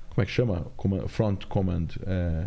como 0.08 0.22
é 0.22 0.24
que 0.24 0.32
chama? 0.32 0.66
Command- 0.76 1.06
Front 1.08 1.44
Command. 1.46 1.86
É, 2.06 2.46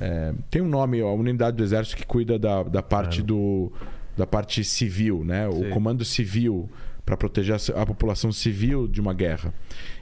é, 0.00 0.34
tem 0.50 0.60
um 0.60 0.68
nome, 0.68 1.00
ó, 1.02 1.08
a 1.08 1.14
unidade 1.14 1.56
do 1.56 1.62
exército 1.62 1.96
que 1.98 2.06
cuida 2.06 2.38
da, 2.38 2.62
da 2.64 2.82
parte 2.82 3.20
É. 3.20 3.22
do 3.22 3.72
da 4.16 4.26
parte 4.26 4.62
civil, 4.64 5.24
né? 5.24 5.48
O 5.48 5.52
Sim. 5.64 5.70
comando 5.70 6.04
civil 6.04 6.68
para 7.04 7.16
proteger 7.16 7.56
a, 7.56 7.82
a 7.82 7.86
população 7.86 8.30
civil 8.30 8.86
de 8.86 9.00
uma 9.00 9.12
guerra. 9.12 9.52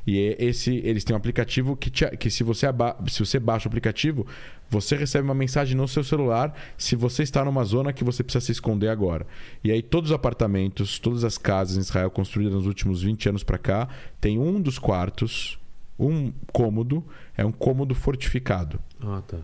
E 0.06 0.18
é 0.18 0.44
esse 0.44 0.76
eles 0.84 1.02
têm 1.02 1.14
um 1.14 1.16
aplicativo 1.16 1.74
que, 1.76 1.88
te- 1.90 2.14
que 2.18 2.28
se 2.30 2.42
você 2.44 2.66
aba- 2.66 2.96
se 3.08 3.20
você 3.24 3.38
baixa 3.40 3.66
o 3.66 3.70
aplicativo, 3.70 4.26
você 4.68 4.96
recebe 4.96 5.24
uma 5.24 5.34
mensagem 5.34 5.74
no 5.76 5.88
seu 5.88 6.04
celular 6.04 6.54
se 6.76 6.94
você 6.94 7.22
está 7.22 7.42
numa 7.44 7.64
zona 7.64 7.92
que 7.92 8.04
você 8.04 8.22
precisa 8.22 8.44
se 8.44 8.52
esconder 8.52 8.88
agora. 8.88 9.26
E 9.64 9.70
aí 9.72 9.80
todos 9.82 10.10
os 10.10 10.14
apartamentos, 10.14 10.98
todas 10.98 11.24
as 11.24 11.38
casas 11.38 11.76
em 11.78 11.80
Israel 11.80 12.10
construídas 12.10 12.52
nos 12.54 12.66
últimos 12.66 13.02
20 13.02 13.30
anos 13.30 13.42
para 13.42 13.56
cá, 13.58 13.88
tem 14.20 14.38
um 14.38 14.60
dos 14.60 14.78
quartos, 14.78 15.58
um 15.98 16.30
cômodo, 16.52 17.02
é 17.36 17.44
um 17.44 17.52
cômodo 17.52 17.94
fortificado. 17.94 18.78
Ah, 19.00 19.22
tá. 19.26 19.38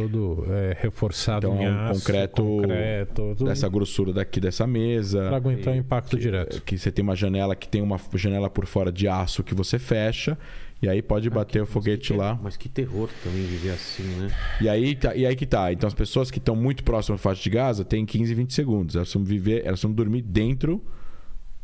Todo 0.00 0.44
é, 0.50 0.76
reforçado 0.80 1.46
Então, 1.46 1.60
em 1.60 1.64
é 1.64 1.68
aço, 1.68 2.00
concreto 2.00 2.42
concreto 2.42 3.34
tudo 3.36 3.44
Dessa 3.48 3.68
grossura 3.68 4.12
daqui 4.12 4.40
dessa 4.40 4.66
mesa. 4.66 5.26
para 5.28 5.36
aguentar 5.36 5.74
o 5.74 5.76
impacto 5.76 6.16
que, 6.16 6.22
direto. 6.22 6.62
que 6.62 6.76
você 6.78 6.90
tem 6.92 7.02
uma 7.02 7.16
janela 7.16 7.56
que 7.56 7.68
tem 7.68 7.80
uma 7.82 7.98
janela 8.14 8.50
por 8.50 8.66
fora 8.66 8.92
de 8.92 9.08
aço 9.08 9.42
que 9.42 9.54
você 9.54 9.78
fecha 9.78 10.36
e 10.82 10.88
aí 10.88 11.00
pode 11.00 11.30
bater 11.30 11.60
o 11.60 11.62
Mas 11.64 11.70
foguete 11.72 12.12
que- 12.12 12.18
lá. 12.18 12.38
Mas 12.42 12.56
que 12.56 12.68
terror 12.68 13.08
também 13.24 13.42
viver 13.44 13.70
assim, 13.70 14.02
né? 14.02 14.28
E 14.60 14.68
aí, 14.68 14.94
tá- 14.94 15.14
e 15.16 15.24
aí 15.24 15.34
que 15.34 15.46
tá. 15.46 15.72
Então 15.72 15.86
as 15.86 15.94
pessoas 15.94 16.30
que 16.30 16.38
estão 16.38 16.54
muito 16.54 16.84
próximas 16.84 17.18
da 17.20 17.22
faixa 17.22 17.42
de 17.42 17.48
Gaza 17.50 17.84
têm 17.84 18.04
15, 18.04 18.34
20 18.34 18.52
segundos. 18.52 18.94
Elas 18.96 19.12
vão 19.12 19.24
viver, 19.24 19.62
elas 19.64 19.80
vão 19.82 19.90
dormir 19.92 20.20
dentro 20.22 20.82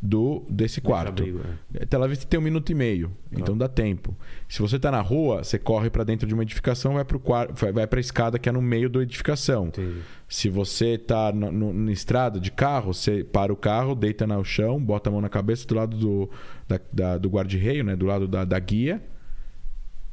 do 0.04 0.44
desse 0.50 0.80
quarto. 0.80 1.22
Abrigo, 1.22 1.40
é. 1.74 1.86
Tel 1.86 2.02
Aviv 2.02 2.24
tem 2.24 2.40
um 2.40 2.42
minuto 2.42 2.70
e 2.72 2.74
meio, 2.74 3.12
então 3.30 3.56
dá 3.56 3.68
tempo. 3.68 4.16
Se 4.48 4.60
você 4.60 4.76
tá 4.76 4.90
na 4.90 5.00
rua, 5.00 5.44
você 5.44 5.60
corre 5.60 5.90
para 5.90 6.02
dentro 6.02 6.26
de 6.26 6.34
uma 6.34 6.42
edificação, 6.42 6.94
vai 6.94 7.04
pro 7.04 7.20
quarto, 7.20 7.54
vai, 7.72 7.86
para 7.86 8.00
escada 8.00 8.36
que 8.36 8.48
é 8.48 8.52
no 8.52 8.60
meio 8.60 8.90
da 8.90 9.00
edificação. 9.00 9.68
Entendi. 9.68 10.00
Se 10.28 10.48
você 10.48 10.98
tá 10.98 11.30
no- 11.32 11.72
na 11.72 11.92
estrada 11.92 12.40
de 12.40 12.50
carro, 12.50 12.92
você 12.92 13.22
para 13.22 13.52
o 13.52 13.56
carro, 13.56 13.94
deita 13.94 14.26
no 14.26 14.44
chão, 14.44 14.82
bota 14.82 15.08
a 15.08 15.12
mão 15.12 15.20
na 15.20 15.28
cabeça 15.28 15.66
do 15.68 15.74
lado 15.76 15.96
do, 15.96 16.28
da, 16.66 16.80
da- 16.92 17.18
do 17.18 17.28
guarda-reio, 17.30 17.84
né? 17.84 17.94
do 17.94 18.06
lado 18.06 18.26
da, 18.26 18.44
da 18.44 18.58
guia 18.58 19.00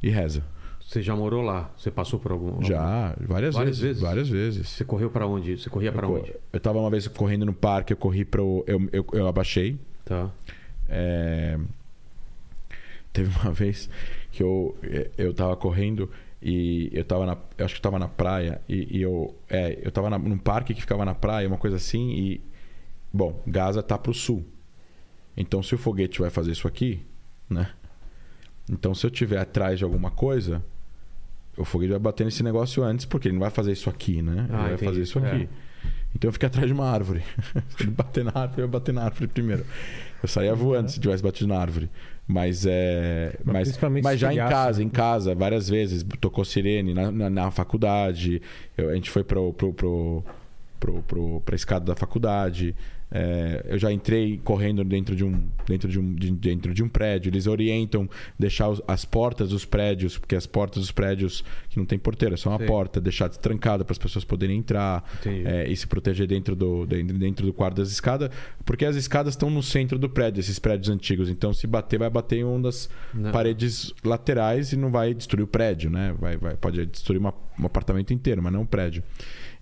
e 0.02 0.08
reza. 0.08 0.44
Você 0.90 1.00
já 1.02 1.14
morou 1.14 1.40
lá? 1.40 1.70
Você 1.76 1.88
passou 1.88 2.18
por 2.18 2.32
algum? 2.32 2.60
Já, 2.64 3.14
várias, 3.20 3.54
Várias 3.54 3.78
vezes, 3.78 3.80
vezes? 3.80 4.02
Várias 4.02 4.28
vezes. 4.28 4.68
Você 4.70 4.84
correu 4.84 5.08
pra 5.08 5.24
onde? 5.24 5.56
Você 5.56 5.70
corria 5.70 5.92
eu, 5.92 6.10
onde? 6.10 6.34
eu 6.52 6.58
tava 6.58 6.80
uma 6.80 6.90
vez 6.90 7.06
correndo 7.06 7.46
no 7.46 7.52
parque, 7.54 7.92
eu 7.92 7.96
corri 7.96 8.24
para 8.24 8.40
eu, 8.40 8.66
eu, 8.66 9.06
eu 9.12 9.28
abaixei. 9.28 9.78
Tá. 10.04 10.28
É, 10.88 11.56
Teve 13.12 13.30
uma 13.38 13.52
vez 13.54 13.88
que 14.32 14.42
eu, 14.42 14.76
eu 15.16 15.32
tava 15.32 15.56
correndo 15.56 16.10
e 16.42 16.90
eu 16.92 17.04
tava 17.04 17.24
na. 17.24 17.38
Eu 17.56 17.66
acho 17.66 17.74
que 17.74 17.78
eu 17.78 17.82
tava 17.82 18.00
na 18.00 18.08
praia 18.08 18.60
e, 18.68 18.98
e 18.98 19.00
eu. 19.00 19.32
É, 19.48 19.78
eu 19.80 19.92
tava 19.92 20.10
na, 20.10 20.18
num 20.18 20.38
parque 20.38 20.74
que 20.74 20.80
ficava 20.80 21.04
na 21.04 21.14
praia, 21.14 21.46
uma 21.46 21.58
coisa 21.58 21.76
assim, 21.76 22.10
e. 22.10 22.40
Bom, 23.12 23.40
Gaza 23.46 23.80
tá 23.80 23.96
pro 23.96 24.12
sul. 24.12 24.44
Então 25.36 25.62
se 25.62 25.72
o 25.72 25.78
foguete 25.78 26.20
vai 26.20 26.30
fazer 26.30 26.50
isso 26.50 26.66
aqui, 26.66 27.00
né? 27.48 27.70
Então 28.68 28.92
se 28.92 29.06
eu 29.06 29.10
tiver 29.10 29.38
atrás 29.38 29.78
de 29.78 29.84
alguma 29.84 30.10
coisa, 30.10 30.60
o 31.56 31.64
foguete 31.64 31.90
vai 31.90 31.98
bater 32.00 32.24
nesse 32.24 32.42
negócio 32.42 32.82
antes, 32.82 33.04
porque 33.06 33.28
ele 33.28 33.34
não 33.34 33.40
vai 33.40 33.50
fazer 33.50 33.72
isso 33.72 33.88
aqui, 33.90 34.22
né? 34.22 34.46
Ele 34.48 34.56
Ah, 34.56 34.62
vai 34.62 34.72
entendi. 34.74 34.84
fazer 34.84 35.02
isso 35.02 35.18
aqui. 35.18 35.48
Então 36.14 36.28
eu 36.28 36.32
fiquei 36.32 36.46
atrás 36.48 36.66
de 36.66 36.72
uma 36.72 36.86
árvore. 36.90 37.22
Se 37.76 37.82
ele 37.84 37.90
bater 37.92 38.24
na 38.24 38.32
árvore, 38.34 38.62
eu 38.62 38.64
ia 38.64 38.68
bater 38.70 38.92
na 38.92 39.04
árvore 39.04 39.28
primeiro. 39.28 39.64
Eu 40.22 40.28
saía 40.28 40.54
voando 40.54 40.90
se 40.90 40.98
tivesse 41.00 41.22
batido 41.22 41.48
na 41.48 41.58
árvore. 41.58 41.88
Mas 42.26 42.64
é. 42.66 43.36
Mas 43.44 43.76
Mas, 43.80 44.02
mas 44.02 44.20
já 44.20 44.32
em 44.32 44.36
casa, 44.36 44.82
em 44.82 44.88
casa, 44.88 45.34
várias 45.34 45.68
vezes, 45.68 46.04
tocou 46.20 46.44
sirene 46.44 46.92
na, 46.94 47.10
na, 47.10 47.30
na 47.30 47.50
faculdade. 47.50 48.42
Eu- 48.76 48.90
a 48.90 48.94
gente 48.94 49.08
foi 49.10 49.22
pro, 49.24 49.52
pro, 49.52 49.72
pro, 49.72 50.24
pro, 50.78 51.02
pro, 51.02 51.40
pra 51.44 51.54
escada 51.56 51.84
da 51.86 51.96
faculdade. 51.96 52.74
É, 53.12 53.66
eu 53.68 53.76
já 53.78 53.90
entrei 53.90 54.38
correndo 54.44 54.84
dentro 54.84 55.16
de 55.16 55.24
um 55.24 55.42
dentro 55.66 55.88
de 55.88 55.98
um 55.98 56.14
de- 56.14 56.30
dentro 56.30 56.72
de 56.72 56.80
um 56.82 56.88
prédio 56.88 57.28
eles 57.28 57.48
orientam 57.48 58.08
deixar 58.38 58.68
os- 58.68 58.80
as 58.86 59.04
portas 59.04 59.48
dos 59.48 59.64
prédios 59.64 60.16
porque 60.16 60.36
as 60.36 60.46
portas 60.46 60.80
dos 60.82 60.92
prédios 60.92 61.42
que 61.68 61.76
não 61.76 61.84
tem 61.84 61.98
porteira 61.98 62.34
é 62.34 62.36
só 62.36 62.50
uma 62.50 62.58
Sim. 62.60 62.66
porta 62.66 63.00
deixar 63.00 63.28
trancada 63.28 63.84
para 63.84 63.92
as 63.92 63.98
pessoas 63.98 64.24
poderem 64.24 64.58
entrar 64.58 65.02
é, 65.26 65.68
e 65.68 65.76
se 65.76 65.88
proteger 65.88 66.26
dentro 66.28 66.54
do, 66.54 66.86
dentro, 66.86 67.18
dentro 67.18 67.46
do 67.46 67.52
quarto 67.52 67.76
das 67.78 67.90
escadas, 67.90 68.30
porque 68.64 68.84
as 68.84 68.94
escadas 68.94 69.32
estão 69.34 69.50
no 69.50 69.62
centro 69.62 69.98
do 69.98 70.08
prédio, 70.08 70.38
esses 70.40 70.58
prédios 70.60 70.88
antigos. 70.88 71.28
Então, 71.28 71.52
se 71.52 71.66
bater, 71.66 71.98
vai 71.98 72.10
bater 72.10 72.36
em 72.38 72.44
uma 72.44 72.60
das 72.60 72.88
Não. 73.12 73.32
paredes 73.32 73.92
laterais 74.04 74.72
e 74.72 74.76
não 74.76 74.90
vai 74.90 75.12
destruir 75.14 75.42
o 75.42 75.46
prédio, 75.48 75.90
né? 75.90 76.14
Vai, 76.18 76.36
vai, 76.36 76.56
pode 76.56 76.86
destruir 76.86 77.18
uma- 77.18 77.34
um 77.58 77.66
apartamento 77.66 78.12
inteiro, 78.12 78.40
mas 78.42 78.52
não 78.52 78.62
um 78.62 78.66
prédio. 78.66 79.02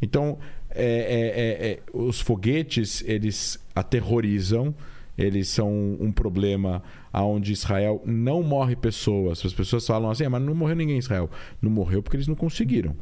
Então, 0.01 0.39
é, 0.71 0.85
é, 0.85 1.69
é, 1.69 1.71
é, 1.73 1.81
os 1.93 2.21
foguetes, 2.21 3.03
eles 3.07 3.59
aterrorizam. 3.75 4.75
Eles 5.17 5.49
são 5.49 5.97
um 5.99 6.13
problema 6.13 6.81
onde 7.13 7.53
Israel 7.53 8.01
não 8.07 8.41
morre 8.41 8.77
pessoas. 8.77 9.45
As 9.45 9.53
pessoas 9.53 9.85
falam 9.85 10.11
assim, 10.11 10.25
"Ah, 10.25 10.31
mas 10.31 10.43
não 10.43 10.55
morreu 10.55 10.77
ninguém 10.77 10.95
em 10.95 11.01
Israel. 11.01 11.29
Não 11.61 11.71
morreu 11.71 12.01
porque 12.01 12.17
eles 12.17 12.29
não 12.29 12.37
conseguiram. 12.37 12.95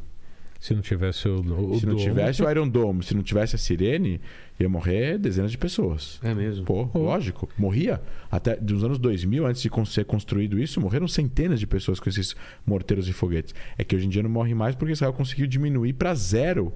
Se 0.59 0.75
não 0.75 0.81
tivesse 0.81 1.29
o, 1.29 1.41
o 1.41 1.79
se 1.79 1.87
não 1.87 1.95
domo, 1.95 2.05
tivesse 2.05 2.43
o 2.43 2.51
Iron 2.51 2.69
Dome, 2.69 3.05
se 3.05 3.15
não 3.15 3.23
tivesse 3.23 3.55
a 3.55 3.59
sirene, 3.59 4.21
ia 4.59 4.69
morrer 4.69 5.19
dezenas 5.19 5.51
de 5.51 5.59
pessoas. 5.59 6.19
É 6.23 6.35
mesmo. 6.35 6.65
Pô, 6.65 6.89
lógico. 6.95 7.49
Morria. 7.59 8.01
Até 8.31 8.57
dos 8.57 8.83
anos 8.83 8.99
2000, 8.99 9.47
antes 9.47 9.63
de 9.63 9.71
ser 9.87 10.05
construído 10.05 10.59
isso, 10.59 10.81
morreram 10.81 11.07
centenas 11.07 11.61
de 11.61 11.67
pessoas 11.67 12.01
com 12.01 12.09
esses 12.09 12.35
morteiros 12.67 13.09
e 13.09 13.13
foguetes. 13.13 13.55
É 13.77 13.85
que 13.85 13.95
hoje 13.95 14.07
em 14.07 14.09
dia 14.09 14.23
não 14.23 14.31
morre 14.31 14.55
mais 14.55 14.75
porque 14.75 14.93
Israel 14.93 15.13
conseguiu 15.13 15.47
diminuir 15.47 15.93
para 15.93 16.15
zero, 16.15 16.73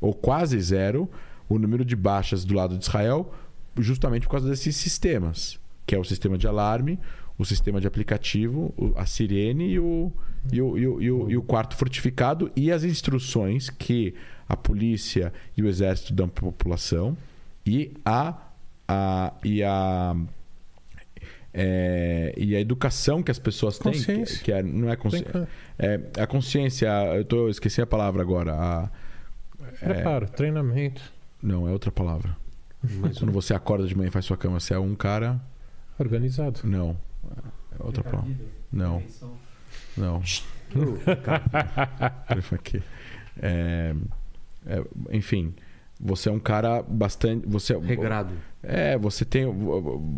ou 0.00 0.14
quase 0.14 0.58
zero, 0.60 1.08
o 1.48 1.58
número 1.58 1.84
de 1.84 1.94
baixas 1.96 2.44
do 2.44 2.54
lado 2.54 2.76
de 2.78 2.84
Israel, 2.84 3.32
justamente 3.78 4.22
por 4.26 4.32
causa 4.32 4.48
desses 4.48 4.76
sistemas, 4.76 5.58
que 5.86 5.94
é 5.94 5.98
o 5.98 6.04
sistema 6.04 6.38
de 6.38 6.46
alarme, 6.46 6.98
o 7.38 7.44
sistema 7.44 7.80
de 7.80 7.86
aplicativo, 7.86 8.72
a 8.96 9.06
sirene 9.06 9.70
e 9.72 9.78
o, 9.78 10.12
e 10.52 10.60
o, 10.60 10.78
e 10.78 10.86
o, 10.86 11.02
e 11.02 11.10
o- 11.10 11.30
e 11.30 11.36
o 11.36 11.42
quarto 11.42 11.74
fortificado 11.76 12.50
e 12.54 12.70
as 12.70 12.84
instruções 12.84 13.70
que 13.70 14.14
a 14.48 14.56
polícia 14.56 15.32
e 15.56 15.62
o 15.62 15.68
exército 15.68 16.12
dão 16.12 16.28
para 16.28 16.44
a 16.46 16.52
população 16.52 17.16
e 17.64 17.92
a, 18.04 18.36
a, 18.86 19.32
e 19.44 19.62
a 19.62 20.16
é, 21.52 22.32
e 22.36 22.54
a 22.54 22.60
educação 22.60 23.22
que 23.22 23.30
as 23.30 23.38
pessoas 23.38 23.78
têm, 23.78 23.92
que, 23.92 23.98
Consciência. 23.98 24.44
que 24.44 24.52
é- 24.52 24.62
não 24.62 24.88
é 24.90 24.96
consciência. 24.96 25.48
É, 25.78 26.00
a 26.18 26.26
consciência, 26.26 26.88
eu 27.16 27.24
tô, 27.24 27.36
eu 27.46 27.48
esqueci 27.50 27.80
a 27.82 27.86
palavra 27.86 28.22
agora. 28.22 28.52
A, 28.54 28.90
Preparo, 29.80 30.28
treinamento, 30.28 31.02
não, 31.42 31.66
é 31.66 31.72
outra 31.72 31.90
palavra. 31.90 32.36
Mas 32.82 33.18
Quando 33.18 33.32
você 33.32 33.54
acorda 33.54 33.86
de 33.86 33.96
manhã 33.96 34.08
e 34.08 34.10
faz 34.10 34.24
sua 34.24 34.36
cama, 34.36 34.60
você 34.60 34.74
é 34.74 34.78
um 34.78 34.94
cara. 34.94 35.40
organizado. 35.98 36.60
Não. 36.64 36.96
É 37.78 37.82
outra 37.82 38.02
palavra. 38.02 38.30
Não. 38.72 39.02
Não. 39.96 40.22
Aqui. 42.54 42.82
É, 43.42 43.94
é, 44.66 44.84
enfim, 45.10 45.54
você 45.98 46.28
é 46.28 46.32
um 46.32 46.38
cara 46.38 46.82
bastante. 46.82 47.46
Você, 47.46 47.76
regrado. 47.78 48.34
É, 48.62 48.96
você 48.98 49.24
tem, 49.24 49.46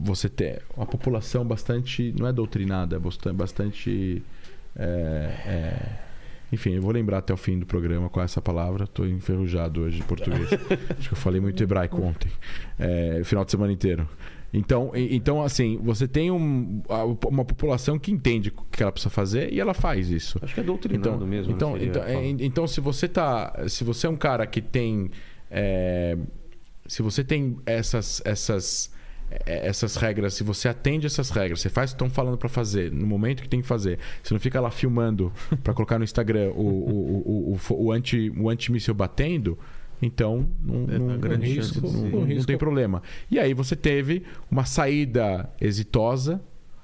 você 0.02 0.28
tem 0.28 0.58
uma 0.76 0.86
população 0.86 1.44
bastante, 1.44 2.12
não 2.18 2.26
é 2.26 2.32
doutrinada, 2.32 2.96
é 2.96 2.98
bastante, 2.98 3.36
bastante 3.36 4.22
é, 4.76 4.84
é, 5.46 5.98
enfim, 6.52 6.74
eu 6.74 6.82
vou 6.82 6.92
lembrar 6.92 7.18
até 7.18 7.32
o 7.32 7.36
fim 7.36 7.58
do 7.58 7.64
programa 7.66 8.08
qual 8.10 8.22
é 8.22 8.26
essa 8.26 8.42
palavra. 8.42 8.84
Estou 8.84 9.06
enferrujado 9.08 9.80
hoje 9.80 9.96
de 9.96 10.02
português. 10.04 10.48
Acho 10.98 11.08
que 11.08 11.14
eu 11.14 11.18
falei 11.18 11.40
muito 11.40 11.62
hebraico 11.62 12.00
ontem, 12.00 12.30
é, 12.78 13.22
final 13.24 13.44
de 13.44 13.50
semana 13.50 13.72
inteiro. 13.72 14.06
Então, 14.54 14.92
então 14.94 15.42
assim, 15.42 15.78
você 15.82 16.06
tem 16.06 16.30
um- 16.30 16.82
uma 17.26 17.42
população 17.42 17.98
que 17.98 18.12
entende 18.12 18.50
o 18.50 18.64
que 18.70 18.82
ela 18.82 18.92
precisa 18.92 19.08
fazer 19.08 19.50
e 19.50 19.58
ela 19.58 19.72
faz 19.72 20.10
isso. 20.10 20.38
Acho 20.42 20.52
que 20.52 20.60
é 20.60 20.62
doutrinado 20.62 21.08
Então, 21.16 21.26
mesmo. 21.26 21.52
então, 21.54 21.74
né, 21.74 21.84
então, 21.86 22.02
é, 22.04 22.26
então, 22.28 22.66
se 22.66 22.78
você 22.78 23.08
tá, 23.08 23.64
se 23.68 23.82
você 23.82 24.06
é 24.06 24.10
um 24.10 24.16
cara 24.16 24.46
que 24.46 24.60
tem, 24.60 25.10
é, 25.50 26.18
se 26.86 27.00
você 27.00 27.24
tem 27.24 27.56
essas, 27.64 28.20
essas, 28.26 28.92
essas 29.46 29.96
regras, 29.96 30.34
se 30.34 30.42
você 30.44 30.68
atende 30.68 31.06
essas 31.06 31.30
regras, 31.30 31.60
você 31.60 31.68
faz 31.68 31.90
o 31.90 31.94
que 31.94 32.02
estão 32.02 32.10
falando 32.10 32.36
para 32.38 32.48
fazer 32.48 32.90
no 32.92 33.06
momento 33.06 33.42
que 33.42 33.48
tem 33.48 33.60
que 33.60 33.66
fazer, 33.66 33.98
você 34.22 34.32
não 34.34 34.40
fica 34.40 34.60
lá 34.60 34.70
filmando 34.70 35.32
para 35.62 35.72
colocar 35.74 35.98
no 35.98 36.04
Instagram 36.04 36.50
o, 36.54 36.60
o, 36.60 37.52
o, 37.54 37.58
o, 37.70 37.84
o, 37.86 37.92
anti, 37.92 38.32
o 38.36 38.48
antimíssil 38.50 38.94
batendo. 38.94 39.58
Então, 40.00 40.48
não, 40.64 40.74
É, 40.92 40.98
não, 40.98 41.18
grande 41.18 41.54
não- 41.54 41.62
de 41.62 41.80
não- 41.80 42.10
não- 42.20 42.24
risco- 42.24 42.46
tem 42.46 42.58
problema. 42.58 43.02
E 43.30 43.38
aí 43.38 43.54
você 43.54 43.76
teve 43.76 44.24
uma 44.50 44.64
saída 44.64 45.48
exitosa, 45.60 46.40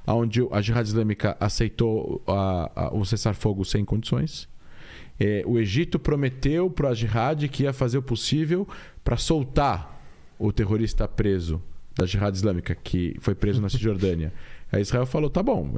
onde 0.06 0.40
a 0.52 0.60
Jihad 0.62 0.86
Islâmica 0.86 1.36
aceitou 1.40 2.22
a- 2.26 2.70
a- 2.74 2.94
o 2.94 3.04
cessar-fogo 3.04 3.64
sem 3.64 3.84
condições. 3.84 4.48
É, 5.18 5.42
o 5.44 5.58
Egito 5.58 5.98
prometeu 5.98 6.70
para 6.70 6.90
a 6.90 6.94
Jihad 6.94 7.48
que 7.48 7.64
ia 7.64 7.72
fazer 7.72 7.98
o 7.98 8.02
possível 8.02 8.68
para 9.02 9.16
soltar 9.16 10.00
o 10.38 10.52
terrorista 10.52 11.08
preso 11.08 11.60
da 11.98 12.06
Jihad 12.06 12.34
Islâmica, 12.34 12.74
que 12.74 13.16
foi 13.20 13.34
preso 13.34 13.60
na 13.60 13.68
Cisjordânia. 13.68 14.32
Aí 14.72 14.80
Israel 14.82 15.04
falou: 15.06 15.28
tá 15.28 15.42
bom, 15.42 15.68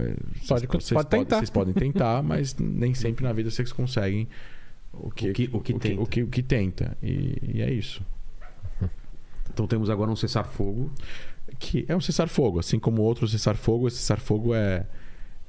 Pode- 0.47 0.66
vocês, 0.66 0.90
pode 0.92 1.06
podem, 1.09 1.20
tentar." 1.20 1.36
vocês 1.38 1.51
podem 1.51 1.74
tentar, 1.74 2.22
mas 2.24 2.55
nem 2.59 2.92
sempre 2.94 3.24
na 3.24 3.32
vida 3.32 3.51
vocês 3.51 3.72
conseguem 3.72 4.28
o 4.92 5.10
que, 5.10 5.30
O 5.30 5.32
que- 5.32 5.51
o 5.52 5.60
que 5.60 5.74
tenta. 5.74 6.01
o 6.02 6.06
que, 6.06 6.22
o 6.22 6.26
que 6.28 6.42
tenta. 6.42 6.97
E, 7.02 7.38
e 7.55 7.62
é 7.62 7.72
isso. 7.72 8.02
Então 9.52 9.66
temos 9.66 9.90
agora 9.90 10.10
um 10.10 10.16
cessar-fogo. 10.16 10.90
que 11.59 11.84
é 11.88 11.97
um 11.97 12.01
cessar-fogo, 12.01 12.59
assim 12.60 12.78
como 12.78 13.02
outro 13.02 13.26
cessar-fogo, 13.26 13.88
esse 13.88 13.97
cessar-fogo 13.98 14.55
é, 14.55 14.86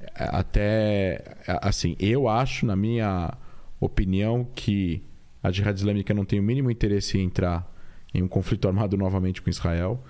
é 0.00 0.24
até 0.32 1.22
é, 1.46 1.58
assim, 1.62 1.94
eu 2.00 2.28
acho 2.28 2.66
na 2.66 2.74
minha 2.74 3.32
opinião 3.80 4.44
que 4.54 5.02
a 5.42 5.50
Jihad 5.52 5.76
Islâmica 5.76 6.12
não 6.14 6.24
tem 6.24 6.40
o 6.40 6.42
mínimo 6.42 6.70
interesse 6.70 7.18
em 7.18 7.24
entrar 7.24 7.70
em 8.14 8.22
um 8.22 8.28
conflito 8.28 8.66
armado 8.68 8.96
novamente 8.96 9.40
com 9.40 9.48
Israel. 9.50 10.02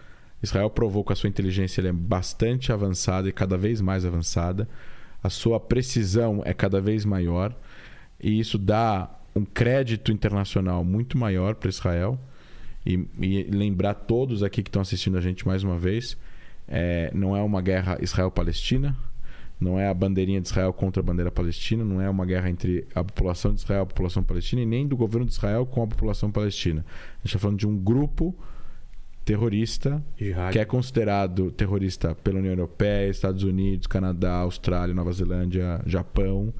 Israel 0.42 0.68
provou 0.70 1.04
que 1.04 1.12
a 1.12 1.16
sua 1.16 1.28
inteligência 1.28 1.80
é 1.80 1.92
bastante 1.92 2.72
avançada 2.72 3.28
e 3.28 3.32
cada 3.32 3.56
vez 3.56 3.80
mais 3.80 4.04
avançada. 4.04 4.68
A 5.22 5.30
sua 5.30 5.60
precisão 5.60 6.42
é 6.44 6.52
cada 6.52 6.80
vez 6.80 7.04
maior 7.04 7.54
e 8.20 8.38
isso 8.38 8.58
dá 8.58 9.10
um 9.34 9.44
crédito 9.44 10.12
internacional 10.12 10.84
muito 10.84 11.16
maior 11.16 11.54
para 11.54 11.68
Israel. 11.68 12.18
E, 12.84 13.06
e 13.20 13.44
lembrar 13.44 13.94
todos 13.94 14.42
aqui 14.42 14.62
que 14.62 14.68
estão 14.68 14.82
assistindo 14.82 15.16
a 15.16 15.20
gente 15.20 15.46
mais 15.46 15.62
uma 15.62 15.78
vez, 15.78 16.16
é, 16.66 17.10
não 17.14 17.36
é 17.36 17.40
uma 17.40 17.62
guerra 17.62 17.96
Israel-Palestina, 18.00 18.96
não 19.60 19.78
é 19.78 19.88
a 19.88 19.94
bandeirinha 19.94 20.40
de 20.40 20.48
Israel 20.48 20.72
contra 20.72 21.00
a 21.00 21.04
bandeira 21.04 21.30
palestina, 21.30 21.84
não 21.84 22.00
é 22.00 22.10
uma 22.10 22.26
guerra 22.26 22.50
entre 22.50 22.84
a 22.92 23.04
população 23.04 23.54
de 23.54 23.60
Israel 23.60 23.82
e 23.82 23.84
a 23.84 23.86
população 23.86 24.24
palestina, 24.24 24.62
e 24.62 24.66
nem 24.66 24.88
do 24.88 24.96
governo 24.96 25.24
de 25.26 25.32
Israel 25.32 25.64
com 25.64 25.82
a 25.82 25.86
população 25.86 26.32
palestina. 26.32 26.80
A 26.80 27.16
gente 27.18 27.26
está 27.26 27.38
falando 27.38 27.58
de 27.58 27.66
um 27.66 27.78
grupo 27.78 28.34
terrorista 29.32 30.02
Jihad. 30.18 30.52
que 30.52 30.58
é 30.58 30.64
considerado 30.64 31.50
terrorista 31.50 32.14
pela 32.14 32.38
União 32.38 32.52
Europeia, 32.52 33.08
Estados 33.08 33.42
Unidos, 33.42 33.86
Canadá, 33.86 34.34
Austrália, 34.34 34.94
Nova 34.94 35.12
Zelândia, 35.12 35.80
Japão, 35.86 36.52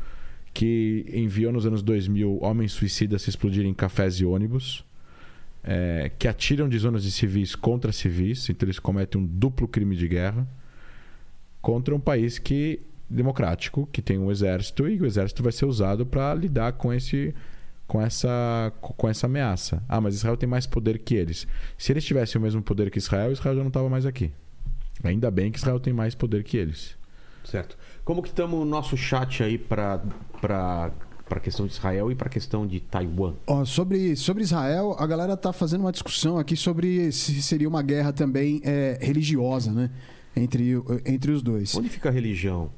que 0.54 1.04
enviou 1.12 1.52
nos 1.52 1.66
anos 1.66 1.82
2000 1.82 2.38
homens 2.42 2.72
suicidas 2.72 3.22
se 3.22 3.30
explodirem 3.30 3.70
em 3.70 3.74
cafés 3.74 4.14
e 4.16 4.24
ônibus, 4.24 4.84
é, 5.62 6.10
que 6.18 6.26
atiram 6.26 6.68
de 6.68 6.78
zonas 6.78 7.02
de 7.02 7.10
civis 7.10 7.54
contra 7.54 7.92
civis, 7.92 8.48
então 8.48 8.66
eles 8.66 8.78
cometem 8.78 9.20
um 9.20 9.24
duplo 9.24 9.68
crime 9.68 9.94
de 9.94 10.08
guerra 10.08 10.46
contra 11.60 11.94
um 11.94 12.00
país 12.00 12.38
que 12.38 12.80
democrático, 13.08 13.88
que 13.92 14.00
tem 14.00 14.18
um 14.18 14.30
exército 14.30 14.88
e 14.88 15.00
o 15.00 15.04
exército 15.04 15.42
vai 15.42 15.52
ser 15.52 15.66
usado 15.66 16.06
para 16.06 16.34
lidar 16.34 16.72
com 16.72 16.92
esse 16.92 17.34
com 17.92 18.00
essa 18.00 18.72
com 18.80 19.06
essa 19.06 19.26
ameaça. 19.26 19.82
Ah, 19.86 20.00
mas 20.00 20.14
Israel 20.14 20.34
tem 20.34 20.48
mais 20.48 20.66
poder 20.66 20.98
que 21.00 21.14
eles. 21.14 21.46
Se 21.76 21.92
eles 21.92 22.02
tivessem 22.02 22.38
o 22.38 22.42
mesmo 22.42 22.62
poder 22.62 22.90
que 22.90 22.96
Israel, 22.96 23.30
Israel 23.32 23.54
já 23.56 23.60
não 23.60 23.68
estava 23.68 23.86
mais 23.90 24.06
aqui. 24.06 24.32
Ainda 25.04 25.30
bem 25.30 25.52
que 25.52 25.58
Israel 25.58 25.78
tem 25.78 25.92
mais 25.92 26.14
poder 26.14 26.42
que 26.42 26.56
eles. 26.56 26.96
Certo. 27.44 27.76
Como 28.02 28.22
que 28.22 28.28
estamos 28.30 28.58
no 28.58 28.64
nosso 28.64 28.96
chat 28.96 29.42
aí 29.42 29.58
para 29.58 30.00
para 30.40 30.90
para 31.28 31.38
a 31.38 31.40
questão 31.40 31.66
de 31.66 31.72
Israel 31.72 32.10
e 32.10 32.14
para 32.14 32.28
a 32.28 32.30
questão 32.30 32.66
de 32.66 32.80
Taiwan? 32.80 33.34
Ó, 33.46 33.64
sobre, 33.64 34.16
sobre 34.16 34.42
Israel, 34.42 34.96
a 34.98 35.06
galera 35.06 35.36
tá 35.36 35.52
fazendo 35.52 35.82
uma 35.82 35.92
discussão 35.92 36.38
aqui 36.38 36.56
sobre 36.56 37.10
se 37.12 37.42
seria 37.42 37.68
uma 37.68 37.82
guerra 37.82 38.12
também 38.12 38.60
é, 38.64 38.98
religiosa, 39.00 39.70
né? 39.70 39.90
Entre, 40.36 40.76
o- 40.76 40.84
entre 41.06 41.30
os 41.32 41.42
dois. 41.42 41.74
Onde 41.74 41.88
fica 41.90 42.08
a 42.08 42.12
religião 42.12 42.70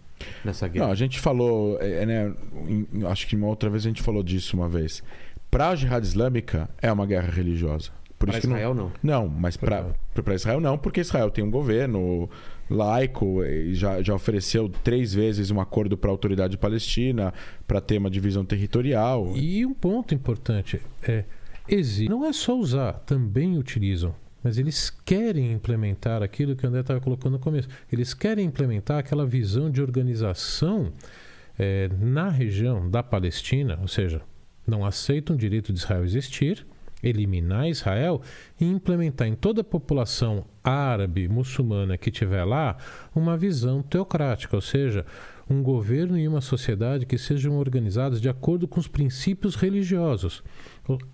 nessa 0.44 0.66
Não, 0.66 0.72
guerra? 0.72 0.88
a 0.90 0.94
gente 0.94 1.18
falou, 1.20 1.78
é, 1.80 2.02
é, 2.02 2.06
né, 2.06 2.32
em- 2.68 2.86
acho 3.06 3.26
que 3.26 3.36
uma 3.36 3.46
outra 3.48 3.68
vez 3.70 3.84
a 3.84 3.88
gente 3.88 4.02
falou 4.02 4.22
disso 4.22 4.56
uma 4.56 4.68
vez. 4.68 5.02
Para 5.51 5.68
a 5.70 5.76
Jihad 5.76 6.05
Islâmica 6.05 6.68
é 6.82 6.90
uma 6.90 7.06
guerra 7.06 7.30
religiosa. 7.30 7.90
Por 8.18 8.26
Para 8.26 8.38
isso 8.38 8.42
que 8.42 8.46
não- 8.48 8.56
Israel 8.56 8.74
não. 8.74 8.92
Não, 9.02 9.28
mas 9.28 9.56
para 9.56 9.84
Israel 10.34 10.60
não, 10.60 10.78
porque 10.78 11.01
Israel 11.01 11.30
tem 11.30 11.44
um 11.44 11.51
governo 11.51 12.28
laico 12.70 13.44
e 13.44 13.74
já, 13.74 14.01
já 14.02 14.14
ofereceu 14.14 14.68
três 14.68 15.12
vezes 15.12 15.51
um 15.51 15.60
acordo 15.60 15.96
para 15.96 16.09
a 16.10 16.12
autoridade 16.12 16.56
palestina 16.56 17.34
para 17.66 17.80
ter 17.80 17.98
uma 17.98 18.09
divisão 18.10 18.44
territorial. 18.44 19.32
E 19.36 19.66
um 19.66 19.74
ponto 19.74 20.14
importante 20.14 20.80
é 21.06 21.24
existe. 21.68 22.09
Não 22.09 22.24
é 22.24 22.32
só 22.32 22.56
usar, 22.59 22.94
também 23.06 23.59
utilizam. 23.59 24.14
Mas 24.44 24.58
eles 24.58 24.90
querem 24.90 25.52
implementar 25.52 26.22
aquilo 26.22 26.54
que 26.54 26.66
o 26.66 26.68
André 26.68 26.82
estava 26.82 27.00
colocando 27.00 27.32
no 27.32 27.38
começo. 27.38 27.66
Eles 27.90 28.12
querem 28.12 28.44
implementar 28.44 28.98
aquela 28.98 29.24
visão 29.24 29.70
de 29.70 29.80
organização 29.80 30.92
eh, 31.58 31.88
na 31.98 32.28
região 32.28 32.88
da 32.90 33.02
Palestina, 33.02 33.78
ou 33.80 33.88
seja, 33.88 34.20
não 34.66 34.84
aceitam 34.84 35.34
o 35.34 35.38
direito 35.38 35.72
de 35.72 35.78
Israel 35.78 36.04
existir, 36.04 36.66
eliminar 37.02 37.68
Israel 37.68 38.20
e 38.60 38.66
implementar 38.66 39.26
em 39.26 39.34
toda 39.34 39.62
a 39.62 39.64
população 39.64 40.44
árabe, 40.62 41.26
muçulmana 41.26 41.96
que 41.96 42.10
tiver 42.10 42.44
lá 42.44 42.76
uma 43.14 43.36
visão 43.36 43.82
teocrática, 43.82 44.56
ou 44.56 44.62
seja, 44.62 45.06
um 45.48 45.62
governo 45.62 46.18
e 46.18 46.26
uma 46.26 46.40
sociedade 46.40 47.06
que 47.06 47.18
sejam 47.18 47.56
organizados 47.56 48.20
de 48.20 48.28
acordo 48.28 48.66
com 48.66 48.80
os 48.80 48.88
princípios 48.88 49.54
religiosos. 49.54 50.42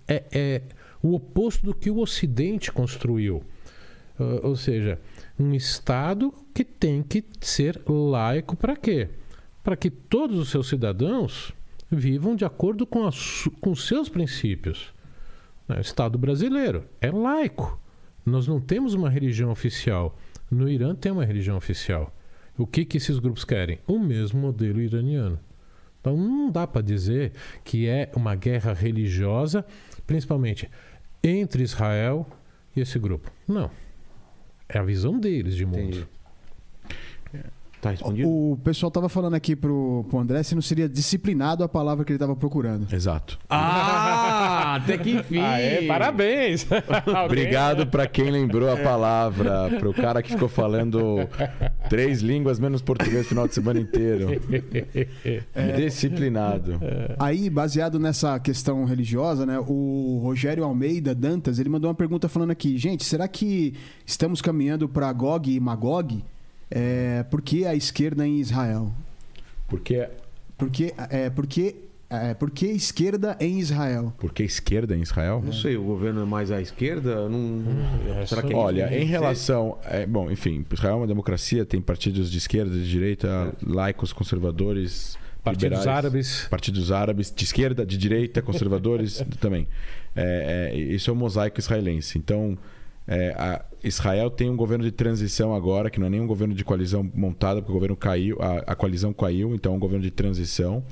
É, 0.07 0.23
é 0.31 0.61
o 1.01 1.13
oposto 1.15 1.65
do 1.65 1.73
que 1.73 1.89
o 1.89 1.99
Ocidente 1.99 2.71
construiu. 2.71 3.43
Uh, 4.19 4.47
ou 4.47 4.55
seja, 4.55 4.99
um 5.39 5.53
Estado 5.53 6.33
que 6.53 6.63
tem 6.63 7.01
que 7.01 7.23
ser 7.39 7.81
laico 7.87 8.55
para 8.55 8.75
quê? 8.75 9.09
Para 9.63 9.75
que 9.75 9.89
todos 9.89 10.37
os 10.37 10.49
seus 10.49 10.67
cidadãos 10.67 11.53
vivam 11.89 12.35
de 12.35 12.45
acordo 12.45 12.85
com, 12.85 13.05
a 13.05 13.11
su- 13.11 13.51
com 13.51 13.75
seus 13.75 14.09
princípios. 14.09 14.93
Né, 15.67 15.77
O 15.77 15.81
Estado 15.81 16.17
brasileiro 16.17 16.85
é 16.99 17.11
laico. 17.11 17.79
Nós 18.25 18.47
não 18.47 18.59
temos 18.61 18.93
uma 18.93 19.09
religião 19.09 19.49
oficial. 19.51 20.17
No 20.49 20.69
Irã 20.69 20.93
tem 20.93 21.11
uma 21.11 21.25
religião 21.25 21.57
oficial. 21.57 22.15
O 22.57 22.67
que, 22.67 22.85
que 22.85 22.97
esses 22.97 23.17
grupos 23.17 23.43
querem? 23.43 23.79
O 23.87 23.97
mesmo 23.97 24.39
modelo 24.39 24.79
iraniano. 24.79 25.39
Então 25.99 26.15
não 26.17 26.51
dá 26.51 26.67
para 26.67 26.81
dizer 26.81 27.31
que 27.63 27.87
é 27.87 28.11
uma 28.15 28.35
guerra 28.35 28.73
religiosa, 28.73 29.65
principalmente 30.05 30.69
entre 31.23 31.63
Israel 31.63 32.27
e 32.75 32.81
esse 32.81 32.97
grupo. 32.97 33.31
Não. 33.47 33.69
É 34.67 34.77
a 34.77 34.83
visão 34.83 35.19
deles 35.19 35.55
de 35.55 35.65
mundo. 35.65 35.79
Entendi. 35.79 36.07
Tá 37.81 37.89
respondido? 37.89 38.29
O 38.29 38.59
pessoal 38.63 38.91
tava 38.91 39.09
falando 39.09 39.33
aqui 39.33 39.55
pro, 39.55 40.05
pro 40.07 40.19
André 40.19 40.43
se 40.43 40.53
não 40.53 40.61
seria 40.61 40.87
disciplinado 40.87 41.63
a 41.63 41.67
palavra 41.67 42.05
que 42.05 42.11
ele 42.11 42.19
tava 42.19 42.35
procurando. 42.35 42.87
Exato. 42.93 43.39
Ah, 43.49 44.75
até 44.83 44.99
que 44.99 45.13
enfim. 45.13 45.39
Aê, 45.39 45.87
parabéns! 45.87 46.67
Obrigado 47.25 47.87
pra 47.87 48.05
quem 48.05 48.29
lembrou 48.29 48.71
a 48.71 48.77
palavra, 48.77 49.67
pro 49.79 49.91
cara 49.95 50.21
que 50.21 50.29
ficou 50.29 50.47
falando 50.47 51.27
três 51.89 52.21
línguas 52.21 52.59
menos 52.59 52.83
português 52.83 53.23
no 53.23 53.29
final 53.29 53.47
de 53.47 53.55
semana 53.55 53.79
inteiro. 53.79 54.27
Disciplinado. 55.75 56.79
Aí, 57.17 57.49
baseado 57.49 57.97
nessa 57.97 58.39
questão 58.39 58.85
religiosa, 58.85 59.43
né, 59.43 59.57
o 59.59 60.19
Rogério 60.21 60.63
Almeida 60.63 61.15
Dantas, 61.15 61.57
ele 61.57 61.69
mandou 61.69 61.89
uma 61.89 61.95
pergunta 61.95 62.29
falando 62.29 62.51
aqui, 62.51 62.77
gente, 62.77 63.03
será 63.03 63.27
que 63.27 63.73
estamos 64.05 64.39
caminhando 64.39 64.87
para 64.87 65.11
Gog 65.11 65.51
e 65.51 65.59
Magog? 65.59 66.23
É, 66.71 67.23
por 67.23 67.41
que 67.41 67.65
a 67.65 67.75
esquerda 67.75 68.25
em 68.25 68.39
Israel? 68.39 68.91
Porque, 69.67 70.07
Porque, 70.57 70.93
é, 71.09 71.29
porque, 71.29 71.75
é, 72.09 72.33
por 72.33 72.49
que 72.49 72.65
esquerda 72.67 73.35
em 73.39 73.59
Israel? 73.59 74.13
porque 74.17 74.43
esquerda 74.43 74.95
em 74.95 75.01
Israel? 75.01 75.41
Não 75.43 75.51
sei, 75.51 75.75
o 75.75 75.83
governo 75.83 76.21
é 76.21 76.25
mais 76.25 76.49
à 76.49 76.61
esquerda? 76.61 77.27
Não... 77.27 77.63
Será 78.25 78.41
que 78.41 78.53
é 78.53 78.55
Olha, 78.55 78.85
isso? 78.85 78.93
em 78.95 79.05
relação. 79.05 79.77
é, 79.85 80.05
bom, 80.05 80.31
enfim, 80.31 80.65
Israel 80.71 80.93
é 80.93 80.97
uma 80.97 81.07
democracia, 81.07 81.65
tem 81.65 81.81
partidos 81.81 82.31
de 82.31 82.37
esquerda, 82.37 82.71
de 82.71 82.89
direita, 82.89 83.53
laicos, 83.65 84.13
conservadores. 84.13 85.17
Partidos 85.43 85.79
liberais, 85.79 85.87
árabes. 85.87 86.47
Partidos 86.49 86.91
árabes, 86.91 87.33
de 87.35 87.43
esquerda, 87.43 87.85
de 87.85 87.97
direita, 87.97 88.41
conservadores 88.41 89.25
também. 89.41 89.67
É, 90.15 90.71
é, 90.73 90.77
isso 90.77 91.09
é 91.09 91.13
o 91.13 91.15
mosaico 91.15 91.59
israelense. 91.59 92.17
Então, 92.17 92.57
é, 93.13 93.61
Israel 93.83 94.29
tem 94.29 94.49
um 94.49 94.55
governo 94.55 94.83
de 94.85 94.91
transição 94.91 95.53
agora, 95.53 95.89
que 95.89 95.99
não 95.99 96.07
é 96.07 96.09
nem 96.09 96.21
um 96.21 96.27
governo 96.27 96.53
de 96.53 96.63
coalizão 96.63 97.09
montada, 97.13 97.61
porque 97.61 97.71
o 97.71 97.75
governo 97.75 97.95
caiu, 97.95 98.37
a, 98.41 98.71
a 98.71 98.75
coalizão 98.75 99.11
caiu, 99.13 99.53
então 99.55 99.73
é 99.73 99.75
um 99.75 99.79
governo 99.79 100.03
de 100.03 100.11
transição. 100.11 100.83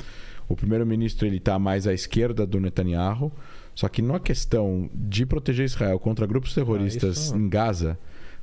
O 0.48 0.56
primeiro-ministro 0.56 1.28
ele 1.28 1.38
está 1.38 1.58
mais 1.60 1.86
à 1.88 1.94
esquerda 1.94 2.46
do 2.46 2.60
Netanyahu. 2.60 3.32
Só 3.76 3.88
que 3.88 4.02
na 4.02 4.20
questão 4.20 4.90
de 4.94 5.26
proteger 5.26 5.66
Israel 5.66 5.98
contra 6.00 6.26
grupos 6.26 6.54
terroristas 6.54 7.18
isso- 7.18 7.38
em 7.38 7.48
Gaza, 7.48 7.98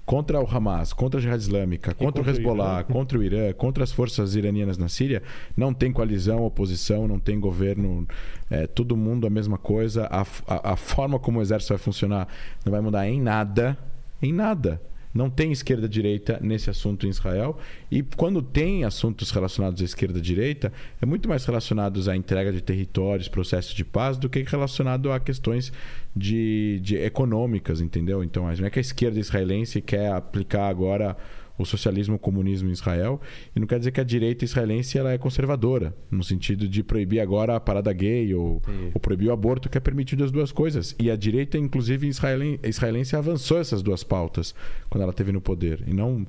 contra 0.06 0.40
o 0.40 0.46
Hamas, 0.48 0.92
contra 0.92 1.18
a 1.18 1.22
Jihad 1.22 1.38
Islâmica, 1.40 1.92
contra, 1.92 2.06
contra 2.06 2.22
o 2.22 2.24
o 2.26 2.30
Hezbollah, 2.30 2.74
Irã. 2.80 2.84
contra 2.84 3.18
o 3.18 3.22
Irã, 3.24 3.52
contra 3.52 3.82
as 3.84 3.90
forças 3.92 4.36
iranianas 4.36 4.78
na 4.78 4.88
Síria, 4.88 5.22
não 5.56 5.74
tem 5.74 5.92
coalizão, 5.92 6.44
oposição, 6.44 7.08
não 7.08 7.18
tem 7.18 7.38
governo, 7.40 8.06
é, 8.48 8.66
todo 8.68 8.96
mundo 8.96 9.26
a 9.26 9.30
mesma 9.30 9.58
coisa. 9.58 10.06
A, 10.06 10.22
a- 10.46 10.72
a 10.72 10.76
forma 10.76 11.18
como 11.18 11.40
o 11.40 11.42
exército 11.42 11.72
vai 11.74 11.78
funcionar 11.78 12.28
não 12.64 12.70
vai 12.70 12.80
mudar 12.80 13.06
em 13.08 13.20
nada, 13.20 13.76
em 14.22 14.32
nada. 14.32 14.80
Não 15.16 15.30
tem 15.30 15.50
esquerda-direita 15.50 16.38
nesse 16.42 16.68
assunto 16.68 17.06
em 17.06 17.10
Israel. 17.10 17.58
E 17.90 18.02
quando 18.02 18.42
tem 18.42 18.84
assuntos 18.84 19.30
relacionados 19.30 19.80
à 19.80 19.84
esquerda-direita, 19.84 20.72
é 21.00 21.06
muito 21.06 21.28
mais 21.28 21.44
relacionados 21.44 22.08
à 22.08 22.14
entrega 22.14 22.52
de 22.52 22.60
territórios, 22.60 23.26
processo 23.26 23.74
de 23.74 23.84
paz, 23.84 24.18
do 24.18 24.28
que 24.28 24.42
relacionado 24.42 25.10
a 25.10 25.18
questões 25.18 25.72
de, 26.14 26.78
de 26.82 26.96
econômicas, 26.96 27.80
entendeu? 27.80 28.22
Então, 28.22 28.44
não 28.44 28.66
é 28.66 28.70
que 28.70 28.78
a 28.78 28.80
esquerda 28.80 29.18
israelense 29.18 29.80
quer 29.80 30.12
aplicar 30.12 30.68
agora 30.68 31.16
o 31.58 31.64
socialismo, 31.64 32.16
o 32.16 32.18
comunismo 32.18 32.68
em 32.68 32.72
Israel, 32.72 33.20
e 33.54 33.60
não 33.60 33.66
quer 33.66 33.78
dizer 33.78 33.90
que 33.90 34.00
a 34.00 34.04
direita 34.04 34.44
israelense 34.44 34.98
ela 34.98 35.12
é 35.12 35.18
conservadora, 35.18 35.94
no 36.10 36.22
sentido 36.22 36.68
de 36.68 36.82
proibir 36.82 37.20
agora 37.20 37.56
a 37.56 37.60
parada 37.60 37.92
gay 37.92 38.34
ou, 38.34 38.62
ou 38.94 39.00
proibir 39.00 39.28
o 39.28 39.32
aborto, 39.32 39.68
que 39.68 39.78
é 39.78 39.80
permitido 39.80 40.24
as 40.24 40.30
duas 40.30 40.52
coisas. 40.52 40.94
E 40.98 41.10
a 41.10 41.16
direita, 41.16 41.56
inclusive 41.56 42.06
israelen- 42.06 42.58
israelense, 42.62 43.16
avançou 43.16 43.58
essas 43.58 43.82
duas 43.82 44.04
pautas 44.04 44.54
quando 44.90 45.02
ela 45.02 45.10
esteve 45.10 45.32
no 45.32 45.40
poder 45.40 45.82
e 45.86 45.94
não, 45.94 46.26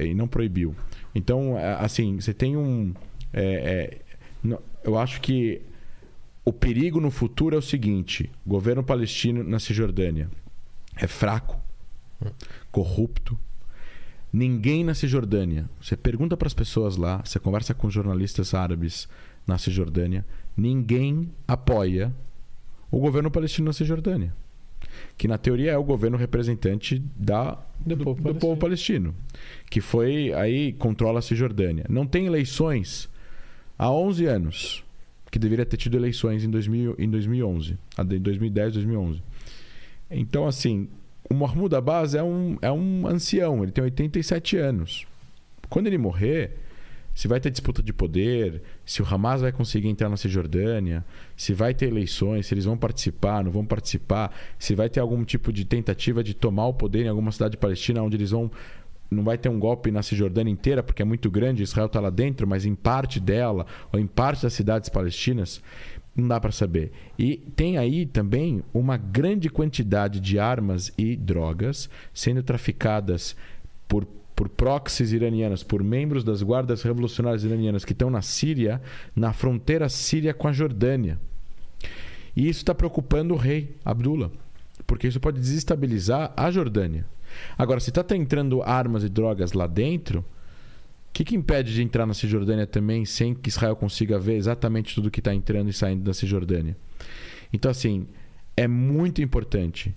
e 0.00 0.14
não 0.14 0.28
proibiu. 0.28 0.74
Então, 1.14 1.58
é, 1.58 1.74
assim, 1.74 2.20
você 2.20 2.34
tem 2.34 2.56
um. 2.56 2.92
é, 3.32 3.98
é, 4.44 4.58
eu 4.84 4.98
acho 4.98 5.20
que 5.20 5.62
o 6.44 6.52
perigo 6.52 7.00
no 7.00 7.10
futuro 7.10 7.54
é 7.54 7.58
o 7.58 7.62
seguinte: 7.62 8.30
o 8.44 8.50
governo 8.50 8.82
palestino 8.82 9.44
na 9.44 9.58
Cisjordânia 9.58 10.28
é 10.96 11.06
fraco, 11.06 11.60
corrupto. 12.70 13.38
Ninguém 14.32 14.82
na 14.82 14.94
Cisjordânia. 14.94 15.68
Você 15.80 15.96
pergunta 15.96 16.36
para 16.36 16.46
as 16.46 16.54
pessoas 16.54 16.96
lá, 16.96 17.18
você 17.24 17.38
conversa 17.38 17.74
com 17.74 17.90
jornalistas 17.90 18.54
árabes 18.54 19.08
na 19.46 19.58
Cisjordânia, 19.58 20.24
ninguém 20.56 21.30
apoia 21.46 22.12
o 22.90 22.98
governo 22.98 23.30
palestino 23.30 23.66
na 23.66 23.72
Cisjordânia. 23.72 24.32
Que 25.16 25.28
na 25.28 25.38
teoria 25.38 25.72
é 25.72 25.76
o 25.76 25.84
governo 25.84 26.16
representante 26.16 27.02
da, 27.16 27.58
Do 27.84 27.96
do, 27.96 28.04
povo 28.04 28.22
do 28.22 28.34
povo 28.34 28.56
palestino. 28.58 29.14
Que 29.70 29.80
foi 29.80 30.32
aí 30.34 30.72
controla 30.74 31.18
a 31.18 31.22
Cisjordânia. 31.22 31.84
Não 31.88 32.06
tem 32.06 32.26
eleições 32.26 33.08
há 33.78 33.90
11 33.90 34.24
anos. 34.26 34.84
Que 35.30 35.38
deveria 35.38 35.64
ter 35.64 35.76
tido 35.78 35.96
eleições 35.96 36.44
em, 36.44 36.50
2000, 36.50 36.94
em 36.98 37.08
2011. 37.08 37.78
a 37.96 38.02
de- 38.02 38.16
Em 38.16 38.20
2010, 38.20 38.74
2011. 38.74 39.22
Então, 40.10 40.46
assim, 40.46 40.88
o 41.32 41.34
Mahmoud 41.34 41.74
Abbas 41.74 42.14
é 42.14 42.22
um, 42.22 42.58
é 42.60 42.70
um 42.70 43.06
ancião, 43.06 43.62
ele 43.62 43.72
tem 43.72 43.82
87 43.82 44.58
anos. 44.58 45.06
Quando 45.68 45.86
ele 45.86 45.96
morrer, 45.96 46.58
se 47.14 47.26
vai 47.26 47.40
ter 47.40 47.50
disputa 47.50 47.82
de 47.82 47.92
poder, 47.92 48.62
se 48.84 49.02
o 49.02 49.06
Hamas 49.06 49.40
vai 49.40 49.50
conseguir 49.50 49.88
entrar 49.88 50.10
na 50.10 50.16
Cisjordânia, 50.18 51.04
se 51.34 51.54
vai 51.54 51.72
ter 51.72 51.86
eleições, 51.86 52.46
se 52.46 52.54
eles 52.54 52.66
vão 52.66 52.76
participar, 52.76 53.42
não 53.42 53.50
vão 53.50 53.64
participar, 53.64 54.34
se 54.58 54.74
vai 54.74 54.90
ter 54.90 55.00
algum 55.00 55.24
tipo 55.24 55.50
de 55.50 55.64
tentativa 55.64 56.22
de 56.22 56.34
tomar 56.34 56.66
o 56.66 56.74
poder 56.74 57.06
em 57.06 57.08
alguma 57.08 57.32
cidade 57.32 57.56
palestina 57.56 58.02
onde 58.02 58.16
eles 58.16 58.30
vão 58.30 58.50
não 59.12 59.22
vai 59.22 59.36
ter 59.36 59.50
um 59.50 59.58
golpe 59.58 59.90
na 59.90 60.02
Cisjordânia 60.02 60.50
inteira, 60.50 60.82
porque 60.82 61.02
é 61.02 61.04
muito 61.04 61.30
grande, 61.30 61.62
Israel 61.62 61.86
está 61.86 62.00
lá 62.00 62.08
dentro, 62.08 62.46
mas 62.46 62.64
em 62.64 62.74
parte 62.74 63.20
dela, 63.20 63.66
ou 63.92 64.00
em 64.00 64.06
parte 64.06 64.42
das 64.42 64.54
cidades 64.54 64.88
palestinas, 64.88 65.62
não 66.14 66.28
dá 66.28 66.38
para 66.38 66.52
saber. 66.52 66.92
E 67.18 67.38
tem 67.56 67.78
aí 67.78 68.04
também 68.06 68.62
uma 68.72 68.96
grande 68.96 69.48
quantidade 69.48 70.20
de 70.20 70.38
armas 70.38 70.92
e 70.96 71.16
drogas 71.16 71.88
sendo 72.12 72.42
traficadas 72.42 73.34
por, 73.88 74.06
por 74.36 74.48
proxies 74.48 75.12
iranianas, 75.12 75.62
por 75.62 75.82
membros 75.82 76.22
das 76.22 76.42
guardas 76.42 76.82
revolucionárias 76.82 77.44
iranianas 77.44 77.84
que 77.84 77.92
estão 77.92 78.10
na 78.10 78.22
Síria, 78.22 78.80
na 79.16 79.32
fronteira 79.32 79.88
síria 79.88 80.34
com 80.34 80.48
a 80.48 80.52
Jordânia. 80.52 81.18
E 82.36 82.48
isso 82.48 82.60
está 82.60 82.74
preocupando 82.74 83.34
o 83.34 83.36
rei 83.36 83.74
Abdullah, 83.84 84.30
porque 84.86 85.06
isso 85.06 85.20
pode 85.20 85.40
desestabilizar 85.40 86.32
a 86.36 86.50
Jordânia. 86.50 87.06
Agora, 87.56 87.80
se 87.80 87.90
está 87.90 88.04
entrando 88.14 88.62
armas 88.62 89.04
e 89.04 89.08
drogas 89.08 89.52
lá 89.52 89.66
dentro, 89.66 90.24
o 91.12 91.14
que, 91.14 91.24
que 91.24 91.36
impede 91.36 91.74
de 91.74 91.82
entrar 91.82 92.06
na 92.06 92.14
Cisjordânia 92.14 92.66
também 92.66 93.04
sem 93.04 93.34
que 93.34 93.50
Israel 93.50 93.76
consiga 93.76 94.18
ver 94.18 94.36
exatamente 94.36 94.94
tudo 94.94 95.10
que 95.10 95.20
está 95.20 95.34
entrando 95.34 95.68
e 95.68 95.72
saindo 95.72 96.02
da 96.02 96.14
Cisjordânia? 96.14 96.74
Então, 97.52 97.70
assim, 97.70 98.06
é 98.56 98.66
muito 98.66 99.20
importante 99.20 99.94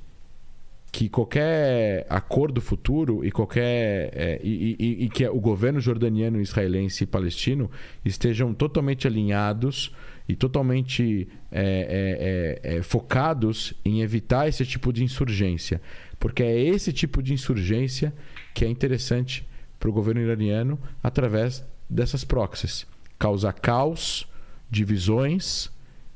que 0.91 1.07
qualquer 1.07 2.05
acordo 2.09 2.59
futuro 2.59 3.23
e 3.23 3.31
qualquer 3.31 4.11
é, 4.13 4.41
e, 4.43 4.75
e- 4.77 5.03
e 5.05 5.09
que 5.09 5.25
o 5.29 5.39
governo 5.39 5.79
jordaniano, 5.79 6.41
israelense 6.41 7.05
e 7.05 7.07
palestino 7.07 7.71
estejam 8.03 8.53
totalmente 8.53 9.07
alinhados 9.07 9.93
e 10.27 10.35
totalmente 10.35 11.29
é, 11.49 12.59
é, 12.63 12.71
é, 12.73 12.77
é, 12.77 12.81
focados 12.83 13.73
em 13.85 14.01
evitar 14.01 14.49
esse 14.49 14.65
tipo 14.65 14.91
de 14.91 15.01
insurgência, 15.01 15.81
porque 16.19 16.43
é 16.43 16.59
esse 16.61 16.91
tipo 16.91 17.23
de 17.23 17.31
insurgência 17.33 18.13
que 18.53 18.65
é 18.65 18.67
interessante 18.67 19.47
para 19.85 19.91
o 19.91 19.93
governo 19.93 20.19
iraniano 20.19 20.79
através 21.03 21.63
dessas 21.87 22.23
proxies, 22.23 22.87
causar 23.19 23.53
caos, 23.53 24.27
divisões 24.67 25.69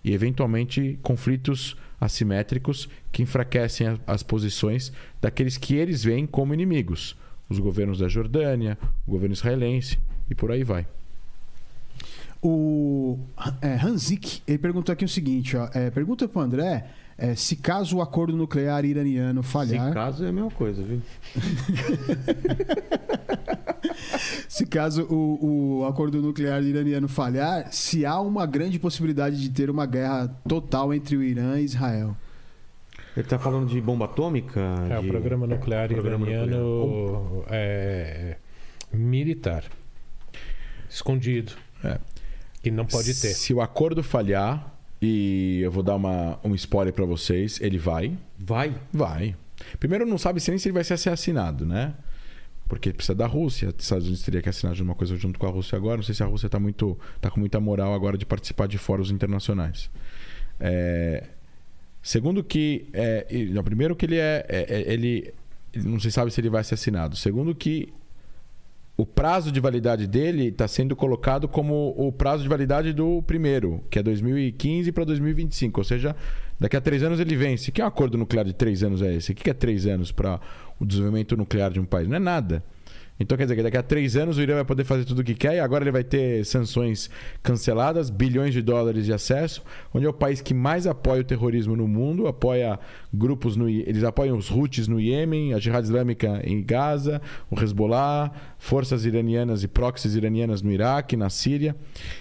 e 0.04 0.12
eventualmente 0.12 0.98
conflitos 1.04 1.78
assimétricos 2.02 2.90
que 3.12 3.22
enfraquecem 3.22 4.00
as 4.08 4.24
posições 4.24 4.92
daqueles 5.22 5.56
que 5.56 5.76
eles 5.76 6.04
veem 6.04 6.26
como 6.26 6.52
inimigos, 6.52 7.16
os 7.48 7.60
governos 7.60 8.00
da 8.00 8.08
Jordânia, 8.08 8.76
o 9.06 9.12
governo 9.12 9.34
israelense 9.34 10.00
e 10.28 10.34
por 10.34 10.52
aí 10.52 10.64
vai. 10.64 10.88
O 12.42 13.20
é, 13.62 13.76
Hanzik, 13.76 14.42
ele 14.48 14.58
perguntou 14.58 14.92
aqui 14.92 15.06
o 15.06 15.10
seguinte, 15.10 15.56
ó, 15.56 15.70
é, 15.76 15.92
pergunta 15.92 16.28
pro 16.28 16.42
André 16.42 16.90
é, 17.20 17.36
se 17.36 17.58
caso 17.58 17.98
o 17.98 18.02
acordo 18.02 18.38
nuclear 18.38 18.86
iraniano 18.86 19.44
Se 19.44 19.50
falhar, 19.50 19.94
caso 19.94 20.24
é 20.24 20.30
a 20.30 20.32
mesma 20.32 20.52
coisa, 20.52 20.82
viu? 20.82 21.02
se 24.48 24.66
caso 24.66 25.04
o, 25.10 25.80
o 25.82 25.86
acordo 25.86 26.22
nuclear 26.22 26.64
iraniano 26.64 27.10
falhar, 27.10 27.68
se 27.74 28.06
há 28.06 28.22
uma 28.22 28.46
grande 28.46 28.80
possibilidade 28.80 29.42
de 29.42 29.50
ter 29.50 29.70
uma 29.70 29.86
guerra 29.86 30.30
total 30.48 30.94
entre 30.94 31.18
o 31.18 31.24
Irã 31.24 31.60
e 31.60 31.66
Israel. 31.66 32.16
Ele 33.18 33.28
tá 33.28 33.38
falando 33.38 33.68
de 33.68 33.82
bomba 33.82 34.06
atômica? 34.06 34.62
É, 34.90 34.98
o 34.98 35.02
de- 35.02 35.10
programa 35.10 35.46
nuclear 35.46 35.90
Programa 35.90 36.26
iraniano 36.26 37.44
é 37.50 38.38
militar. 38.94 39.66
Escondido. 40.90 41.52
É. 41.84 42.00
Que 42.64 42.72
não 42.72 42.86
pode 42.86 43.14
ter. 43.14 43.34
Se 43.34 43.54
o 43.54 43.62
acordo 43.62 44.02
falhar, 44.02 44.74
e 45.02 45.60
eu 45.64 45.72
vou 45.72 45.84
dar 45.84 45.96
uma, 45.96 46.40
um 46.44 46.54
spoiler 46.56 46.94
pra 46.94 47.06
vocês, 47.06 47.60
ele 47.62 47.78
vai. 47.78 48.18
Vai? 48.38 48.76
Vai. 48.92 49.36
Primeiro, 49.80 50.06
não 50.06 50.18
sabe 50.18 50.40
se 50.40 50.50
nem 50.52 50.58
se 50.58 50.68
ele 50.70 50.74
vai 50.74 50.84
ser 50.84 51.10
assinado, 51.10 51.66
né? 51.66 51.94
Porque 52.68 52.94
precisa 52.94 53.16
da 53.16 53.26
Rússia. 53.26 53.70
Os 53.70 53.84
Estados 53.84 54.06
Unidos 54.06 54.24
teria 54.24 54.42
que 54.42 54.50
assinar 54.50 54.76
de 54.76 54.84
uma 54.84 54.94
coisa 54.96 55.16
junto 55.16 55.40
com 55.40 55.48
a 55.48 55.50
Rússia 55.50 55.76
agora. 55.76 55.98
Não 55.98 56.04
sei 56.04 56.14
se 56.14 56.22
a 56.22 56.26
Rússia 56.26 56.46
está 56.48 56.60
muito, 56.60 56.98
tá 57.20 57.30
com 57.32 57.40
muita 57.40 57.60
moral 57.60 57.94
agora 57.94 58.18
de 58.18 58.26
participar 58.26 58.68
de 58.68 58.78
fóruns 58.78 59.10
internacionais. 59.12 59.90
É, 60.60 61.24
Segundo 62.02 62.44
que. 62.44 62.88
É, 62.94 63.26
primeiro 63.64 63.96
que 63.96 64.06
ele 64.06 64.18
é, 64.18 64.46
é- 64.48 64.66
é- 64.70 64.94
ele 64.94 65.34
não 65.76 66.00
se 66.00 66.12
sabe 66.12 66.32
se 66.32 66.40
ele 66.40 66.50
vai 66.50 66.64
ser 66.64 66.76
assinado. 66.76 67.16
Segundo 67.16 67.54
que 67.54 67.92
o 69.00 69.06
prazo 69.06 69.50
de 69.50 69.62
validade 69.62 70.06
dele 70.06 70.48
está 70.48 70.68
sendo 70.68 70.94
colocado 70.94 71.48
como 71.48 71.96
o 71.98 72.12
prazo 72.12 72.44
de 72.44 72.50
validade 72.50 72.92
do 72.92 73.24
primeiro, 73.24 73.82
que 73.90 73.98
é 73.98 74.04
2015 74.04 74.92
para 74.92 75.06
2025. 75.06 75.80
Ou 75.80 75.84
seja, 75.86 76.14
daqui 76.60 76.76
a 76.76 76.82
três 76.82 77.02
anos 77.02 77.18
ele 77.18 77.34
vence. 77.34 77.72
Que 77.72 77.82
acordo 77.82 78.18
nuclear 78.18 78.46
de 78.46 78.52
três 78.52 78.84
anos 78.84 79.02
é 79.02 79.16
esse? 79.16 79.32
O 79.32 79.36
que 79.36 79.50
é 79.50 79.54
três 79.54 79.88
anos 79.88 80.12
para 80.12 80.42
o 80.78 80.86
desenvolvimento 80.86 81.38
nuclear 81.38 81.72
de 81.72 81.80
um 81.80 81.86
país? 81.86 82.10
Não 82.10 82.18
é 82.18 82.20
nada. 82.20 82.62
Então 83.20 83.38
quer 83.38 83.44
dizer 83.44 83.58
que 83.58 83.64
daqui 83.64 83.78
a 83.78 83.84
três 83.84 84.16
anos 84.16 84.38
o 84.38 84.42
Irã 84.42 84.56
vai 84.56 84.66
poder 84.66 84.86
fazer 84.86 85.04
tudo 85.04 85.20
o 85.20 85.24
que 85.24 85.36
quer 85.36 85.56
e 85.56 85.60
agora 85.60 85.84
ele 85.84 85.92
vai 85.92 86.04
ter 86.04 86.46
sanções 86.46 87.10
canceladas, 87.44 88.10
bilhões 88.10 88.54
de 88.54 88.62
dólares 88.62 89.06
de 89.06 89.12
acesso, 89.12 89.62
onde 89.94 90.06
é 90.06 90.10
o 90.10 90.14
país 90.14 90.40
que 90.40 90.54
mais 90.54 90.88
apoia 90.88 91.22
o 91.22 91.24
terrorismo 91.24 91.76
no 91.76 91.88
mundo, 91.88 92.28
apoia 92.28 92.80
grupos 93.14 93.58
no 93.58 93.68
eles 93.68 94.04
apoiam 94.04 94.38
os 94.38 94.50
Houthis 94.50 94.88
no 94.88 95.00
Iêmen, 95.00 95.54
a 95.54 95.60
Jihad 95.60 95.84
Islâmica 95.84 96.42
em 96.46 96.64
Gaza, 96.64 97.22
o 97.52 97.62
Hezbollah, 97.62 98.32
forças 98.58 99.06
iranianas 99.06 99.64
e 99.64 99.68
proxies 99.68 100.16
iranianas 100.16 100.62
no 100.62 100.72
Iraque, 100.72 101.18
na 101.18 101.30
Síria. 101.30 101.76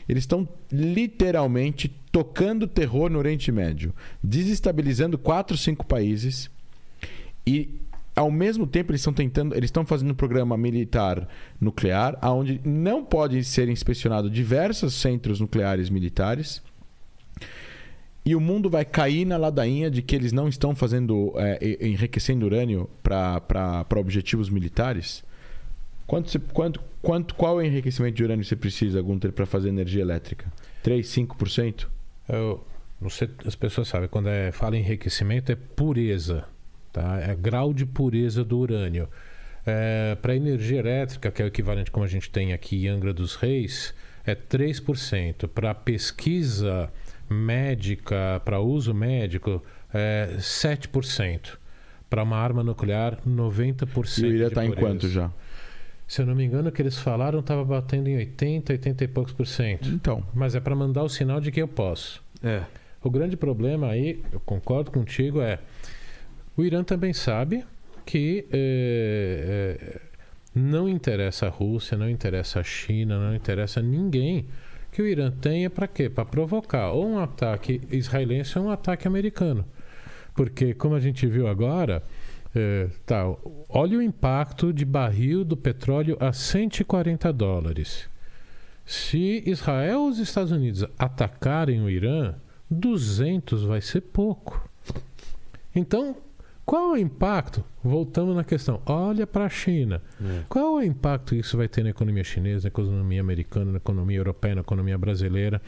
Eles 0.08 0.24
estão 0.24 0.48
literalmente 0.72 1.88
tocando 2.10 2.66
terror 2.66 3.08
no 3.08 3.18
Oriente 3.18 3.52
Médio, 3.52 3.94
desestabilizando 4.22 5.16
quatro, 5.16 5.56
cinco 5.56 5.86
países 5.86 6.50
e 7.46 7.80
ao 8.18 8.32
mesmo 8.32 8.66
tempo 8.66 8.90
eles 8.90 9.00
estão 9.00 9.12
tentando, 9.12 9.54
eles 9.54 9.68
estão 9.68 9.86
fazendo 9.86 10.10
um 10.10 10.14
programa 10.14 10.56
militar 10.56 11.28
nuclear, 11.60 12.18
onde 12.22 12.60
não 12.64 13.04
pode 13.04 13.44
ser 13.44 13.68
inspecionado 13.68 14.28
diversos 14.28 14.94
centros 14.94 15.38
nucleares 15.38 15.88
militares. 15.88 16.60
E 18.24 18.34
o 18.34 18.40
mundo 18.40 18.68
vai 18.68 18.84
cair 18.84 19.24
na 19.24 19.36
ladainha 19.36 19.88
de 19.88 20.02
que 20.02 20.16
eles 20.16 20.32
não 20.32 20.48
estão 20.48 20.74
fazendo 20.74 21.32
é, 21.36 21.78
enriquecendo 21.80 22.44
urânio 22.44 22.90
para 23.02 23.86
objetivos 23.96 24.50
militares. 24.50 25.22
Quanto, 26.04 26.28
você- 26.28 26.40
quanto, 26.40 26.80
quanto, 27.00 27.34
qual 27.36 27.60
é 27.60 27.64
o 27.64 27.66
enriquecimento 27.66 28.16
de 28.16 28.24
urânio 28.24 28.44
você 28.44 28.56
precisa, 28.56 29.00
Gunter, 29.00 29.30
para 29.32 29.46
fazer 29.46 29.68
energia 29.68 30.02
elétrica? 30.02 30.52
3, 30.82 31.06
5%? 31.06 31.86
Eu, 32.28 32.64
sei, 33.08 33.30
as 33.46 33.54
pessoas 33.54 33.86
sabem, 33.86 34.08
quando 34.08 34.28
é, 34.28 34.50
fala 34.50 34.76
em 34.76 34.80
enriquecimento 34.80 35.52
é 35.52 35.54
pureza, 35.54 36.44
tá? 37.00 37.20
é 37.20 37.34
grau 37.34 37.72
de 37.72 37.86
pureza 37.86 38.44
do 38.44 38.58
urânio. 38.58 39.08
Para 40.22 40.34
energia 40.34 40.78
elétrica, 40.78 41.30
que 41.30 41.42
é 41.42 41.44
o 41.44 41.48
equivalente 41.48 41.90
como 41.90 42.04
a 42.04 42.08
gente 42.08 42.30
tem 42.30 42.52
aqui 42.52 42.86
em 42.86 42.88
Angra 42.88 43.12
dos 43.12 43.34
Reis, 43.34 43.94
é 44.24 44.34
3%. 44.34 45.46
Para 45.48 45.74
pesquisa 45.74 46.90
médica, 47.28 48.40
para 48.44 48.60
uso 48.60 48.94
médico, 48.94 49.62
é 49.92 50.36
7%. 50.38 51.58
Para 52.08 52.22
uma 52.22 52.38
arma 52.38 52.64
nuclear, 52.64 53.18
90%. 53.26 54.18
E 54.18 54.24
o 54.24 54.34
Irã 54.34 54.46
está 54.48 54.64
em 54.64 54.72
quanto 54.72 55.08
já? 55.08 55.30
Se 56.06 56.22
eu 56.22 56.26
não 56.26 56.34
me 56.34 56.42
engano, 56.42 56.70
o 56.70 56.72
que 56.72 56.80
eles 56.80 56.98
falaram 56.98 57.40
estava 57.40 57.62
batendo 57.62 58.08
em 58.08 58.16
80, 58.16 58.72
80 58.72 59.04
e 59.04 59.08
poucos 59.08 59.34
por 59.34 59.46
cento. 59.46 59.90
Então, 59.90 60.26
Mas 60.34 60.54
é 60.54 60.60
para 60.60 60.74
mandar 60.74 61.02
o 61.02 61.08
sinal 61.10 61.38
de 61.38 61.52
que 61.52 61.60
eu 61.60 61.68
posso. 61.68 62.24
É. 62.42 62.62
O 63.02 63.10
grande 63.10 63.36
problema 63.36 63.88
aí, 63.88 64.22
eu 64.32 64.40
concordo 64.40 64.90
contigo, 64.90 65.42
é 65.42 65.58
o 66.58 66.64
Irã 66.64 66.82
também 66.82 67.12
sabe 67.12 67.64
que 68.04 68.44
eh, 68.50 70.00
não 70.52 70.88
interessa 70.88 71.46
a 71.46 71.48
Rússia, 71.48 71.96
não 71.96 72.10
interessa 72.10 72.58
a 72.58 72.64
China, 72.64 73.16
não 73.16 73.32
interessa 73.32 73.80
ninguém 73.80 74.44
que 74.90 75.00
o 75.00 75.06
Irã 75.06 75.30
tenha 75.30 75.70
para 75.70 75.86
quê? 75.86 76.10
Para 76.10 76.24
provocar 76.24 76.90
ou 76.90 77.06
um 77.06 77.18
ataque 77.20 77.80
israelense 77.92 78.58
ou 78.58 78.64
um 78.64 78.70
ataque 78.70 79.06
americano. 79.06 79.64
Porque, 80.34 80.74
como 80.74 80.96
a 80.96 81.00
gente 81.00 81.28
viu 81.28 81.46
agora, 81.46 82.02
eh, 82.52 82.88
tá, 83.06 83.24
olha 83.68 83.98
o 83.98 84.02
impacto 84.02 84.72
de 84.72 84.84
barril 84.84 85.44
do 85.44 85.56
petróleo 85.56 86.16
a 86.18 86.32
140 86.32 87.32
dólares. 87.32 88.08
Se 88.84 89.44
Israel 89.46 90.00
ou 90.00 90.08
os 90.08 90.18
Estados 90.18 90.50
Unidos 90.50 90.84
atacarem 90.98 91.82
o 91.82 91.88
Irã, 91.88 92.34
200 92.68 93.62
vai 93.62 93.80
ser 93.80 94.00
pouco. 94.00 94.68
Então, 95.72 96.16
qual 96.68 96.90
é 96.90 96.92
o 96.92 96.96
impacto? 96.98 97.64
Voltamos 97.82 98.36
na 98.36 98.44
questão. 98.44 98.82
Olha 98.84 99.26
para 99.26 99.46
a 99.46 99.48
China. 99.48 100.02
É. 100.22 100.42
Qual 100.50 100.78
é 100.78 100.84
o 100.84 100.86
impacto 100.86 101.30
que 101.34 101.40
isso 101.40 101.56
vai 101.56 101.66
ter 101.66 101.82
na 101.82 101.88
economia 101.88 102.22
chinesa, 102.22 102.64
na 102.64 102.68
economia 102.68 103.22
americana, 103.22 103.72
na 103.72 103.78
economia 103.78 104.18
europeia, 104.18 104.54
na 104.54 104.60
economia 104.60 104.98
brasileira? 104.98 105.62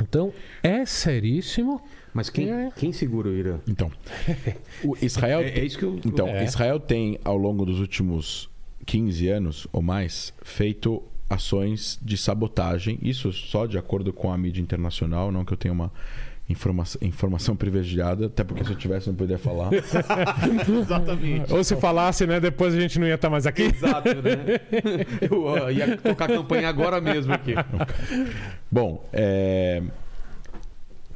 Então, 0.00 0.32
é 0.62 0.86
seríssimo. 0.86 1.82
Mas 2.14 2.30
quem, 2.30 2.50
É. 2.50 2.70
quem 2.74 2.94
segura 2.94 3.28
o 3.28 3.34
Irã? 3.34 3.58
então. 3.68 3.92
O 4.82 4.96
Israel 5.02 5.40
É, 5.40 5.58
é 5.58 5.64
isso 5.66 5.78
que 5.78 5.84
eu. 5.84 6.00
Então, 6.02 6.26
É. 6.26 6.44
Israel 6.44 6.80
tem, 6.80 7.20
ao 7.22 7.36
longo 7.36 7.66
dos 7.66 7.78
últimos 7.78 8.48
15 8.86 9.28
anos 9.28 9.66
ou 9.70 9.82
mais, 9.82 10.32
feito 10.40 11.02
ações 11.28 11.98
de 12.00 12.16
sabotagem. 12.16 12.98
Isso 13.02 13.34
só 13.34 13.66
de 13.66 13.76
acordo 13.76 14.14
com 14.14 14.32
a 14.32 14.38
mídia 14.38 14.62
internacional, 14.62 15.30
não 15.30 15.44
que 15.44 15.52
eu 15.52 15.58
tenha 15.58 15.74
uma 15.74 15.92
informa 16.50 16.84
informação 17.00 17.54
privilegiada, 17.54 18.26
até 18.26 18.42
porque 18.44 18.64
se 18.64 18.70
eu 18.70 18.76
tivesse 18.76 19.06
não 19.08 19.14
poderia 19.14 19.38
falar. 19.38 19.70
Exatamente. 20.82 21.52
Ou 21.52 21.62
se 21.62 21.76
falasse, 21.76 22.26
né? 22.26 22.40
Depois 22.40 22.74
a 22.74 22.80
gente 22.80 22.98
não 22.98 23.06
ia 23.06 23.14
estar 23.14 23.30
mais 23.30 23.46
aqui. 23.46 23.62
Exato, 23.62 24.08
né? 24.16 24.58
Eu 25.30 25.44
ó, 25.44 25.70
ia 25.70 25.96
tocar 25.96 26.24
a 26.24 26.28
campanha 26.36 26.68
agora 26.68 27.00
mesmo 27.00 27.32
aqui. 27.32 27.54
Bom, 28.70 29.04
é... 29.12 29.82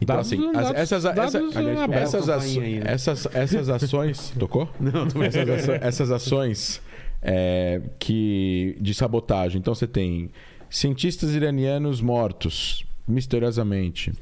Então, 0.01 0.17
Dados- 0.17 0.33
assim, 0.33 0.49
as- 0.49 0.53
dados- 0.55 0.75
essas, 0.81 1.03
dados 1.05 1.35
essa- 1.35 1.59
aliás, 1.59 1.91
essas, 1.93 2.29
aço- 2.29 2.61
aí, 2.61 2.79
né? 2.81 2.85
essas, 2.93 3.27
essas 3.35 3.69
ações. 3.69 4.33
Tocou? 4.39 4.69
Não, 4.79 5.07
tô 5.09 5.23
essas, 5.23 5.49
aço- 5.49 5.73
essas 5.73 6.11
ações 6.11 6.83
é, 7.23 7.81
que 7.99 8.77
de 8.81 8.93
sabotagem. 8.93 9.59
Então 9.61 9.75
você 9.75 9.87
tem 9.87 10.31
cientistas 10.69 11.31
iranianos 11.35 12.01
mortos 12.01 12.85
misteriosamente. 13.09 14.13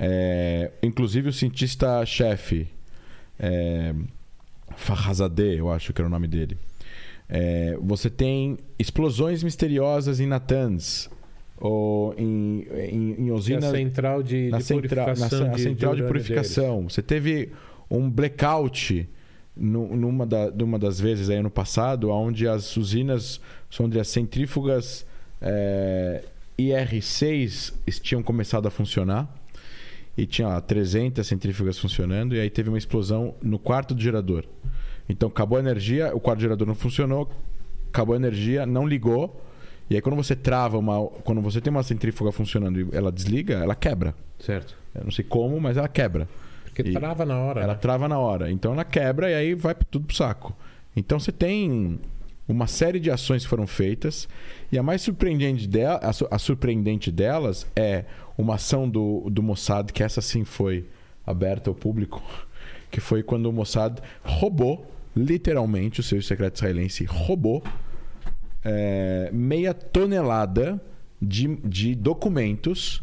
É, 0.00 0.70
inclusive 0.82 1.28
o 1.28 1.32
cientista-chefe 1.32 2.68
é, 3.38 3.92
eu 5.56 5.70
acho 5.72 5.92
que 5.92 6.00
era 6.00 6.06
o 6.06 6.10
nome 6.10 6.28
dele. 6.28 6.56
É, 7.28 7.76
você 7.82 8.08
tem 8.08 8.56
explosões 8.78 9.42
misteriosas 9.42 10.20
em 10.20 10.26
Natanz 10.26 11.10
ou 11.60 12.14
em, 12.16 12.66
em, 12.90 13.14
em 13.24 13.28
é 13.28 13.32
usinas 13.32 13.70
central 13.72 14.22
de, 14.22 14.48
na, 14.50 14.58
de 14.58 14.64
centra- 14.64 15.06
na 15.06 15.12
purificação. 15.14 15.38
ce- 15.38 15.44
a 15.54 15.58
central 15.58 15.94
de, 15.94 16.02
urânio 16.02 16.06
purificação. 16.06 16.88
Você 16.88 17.02
teve 17.02 17.50
um 17.90 18.08
blackout 18.08 19.08
nu- 19.56 19.94
numa, 19.96 20.24
da, 20.24 20.50
numa 20.50 20.78
das 20.78 21.00
vezes 21.00 21.28
aí 21.28 21.36
ano 21.36 21.50
passado, 21.50 22.08
onde 22.10 22.46
as 22.46 22.76
usinas, 22.76 23.40
onde 23.80 23.98
as 23.98 24.08
centrífugas 24.08 25.04
é, 25.42 26.22
IR6 26.58 27.74
tinham 28.00 28.22
começado 28.22 28.66
a 28.66 28.70
funcionar. 28.70 29.28
E 30.18 30.26
tinha 30.26 30.48
lá 30.48 30.60
300 30.60 31.24
centrífugas 31.24 31.78
funcionando, 31.78 32.34
e 32.34 32.40
aí 32.40 32.50
teve 32.50 32.68
uma 32.68 32.76
explosão 32.76 33.36
no 33.40 33.56
quarto 33.56 33.94
do 33.94 34.02
gerador. 34.02 34.44
Então 35.08 35.28
acabou 35.28 35.58
a 35.58 35.60
energia, 35.60 36.12
o 36.12 36.18
quarto 36.18 36.40
do 36.40 36.42
gerador 36.42 36.66
não 36.66 36.74
funcionou, 36.74 37.30
acabou 37.88 38.14
a 38.14 38.16
energia, 38.16 38.66
não 38.66 38.84
ligou. 38.84 39.40
E 39.88 39.94
aí 39.94 40.02
quando 40.02 40.16
você 40.16 40.34
trava 40.34 40.76
uma. 40.76 41.06
Quando 41.22 41.40
você 41.40 41.60
tem 41.60 41.70
uma 41.70 41.84
centrífuga 41.84 42.32
funcionando 42.32 42.80
e 42.80 42.88
ela 42.92 43.12
desliga, 43.12 43.58
ela 43.58 43.76
quebra. 43.76 44.12
Certo. 44.40 44.76
Eu 44.92 45.04
não 45.04 45.12
sei 45.12 45.24
como, 45.24 45.60
mas 45.60 45.76
ela 45.76 45.88
quebra. 45.88 46.28
Porque 46.64 46.82
E 46.82 46.92
trava 46.92 47.24
na 47.24 47.38
hora. 47.38 47.60
Ela 47.60 47.74
né? 47.74 47.78
trava 47.78 48.08
na 48.08 48.18
hora. 48.18 48.50
Então 48.50 48.72
ela 48.72 48.84
quebra 48.84 49.30
e 49.30 49.34
aí 49.34 49.54
vai 49.54 49.72
tudo 49.88 50.06
pro 50.06 50.16
saco. 50.16 50.52
Então 50.96 51.20
você 51.20 51.30
tem 51.30 52.00
uma 52.48 52.66
série 52.66 52.98
de 52.98 53.10
ações 53.10 53.44
foram 53.44 53.66
feitas. 53.66 54.26
E 54.72 54.78
a 54.78 54.82
mais 54.82 55.02
surpreendente, 55.02 55.68
dela, 55.68 56.00
a, 56.02 56.34
a 56.34 56.38
surpreendente 56.38 57.12
delas 57.12 57.66
é 57.76 58.06
uma 58.36 58.54
ação 58.54 58.88
do, 58.88 59.28
do 59.30 59.42
Mossad, 59.42 59.92
que 59.92 60.02
essa 60.02 60.22
sim 60.22 60.44
foi 60.44 60.86
aberta 61.26 61.68
ao 61.68 61.74
público, 61.74 62.22
que 62.90 63.00
foi 63.00 63.22
quando 63.22 63.46
o 63.46 63.52
Mossad 63.52 63.98
roubou, 64.24 64.90
literalmente, 65.14 66.00
o 66.00 66.02
serviço 66.02 66.28
secreto 66.28 66.56
israelense 66.56 67.04
roubou 67.04 67.62
é, 68.64 69.30
meia 69.32 69.74
tonelada 69.74 70.80
de, 71.20 71.56
de 71.64 71.94
documentos 71.94 73.02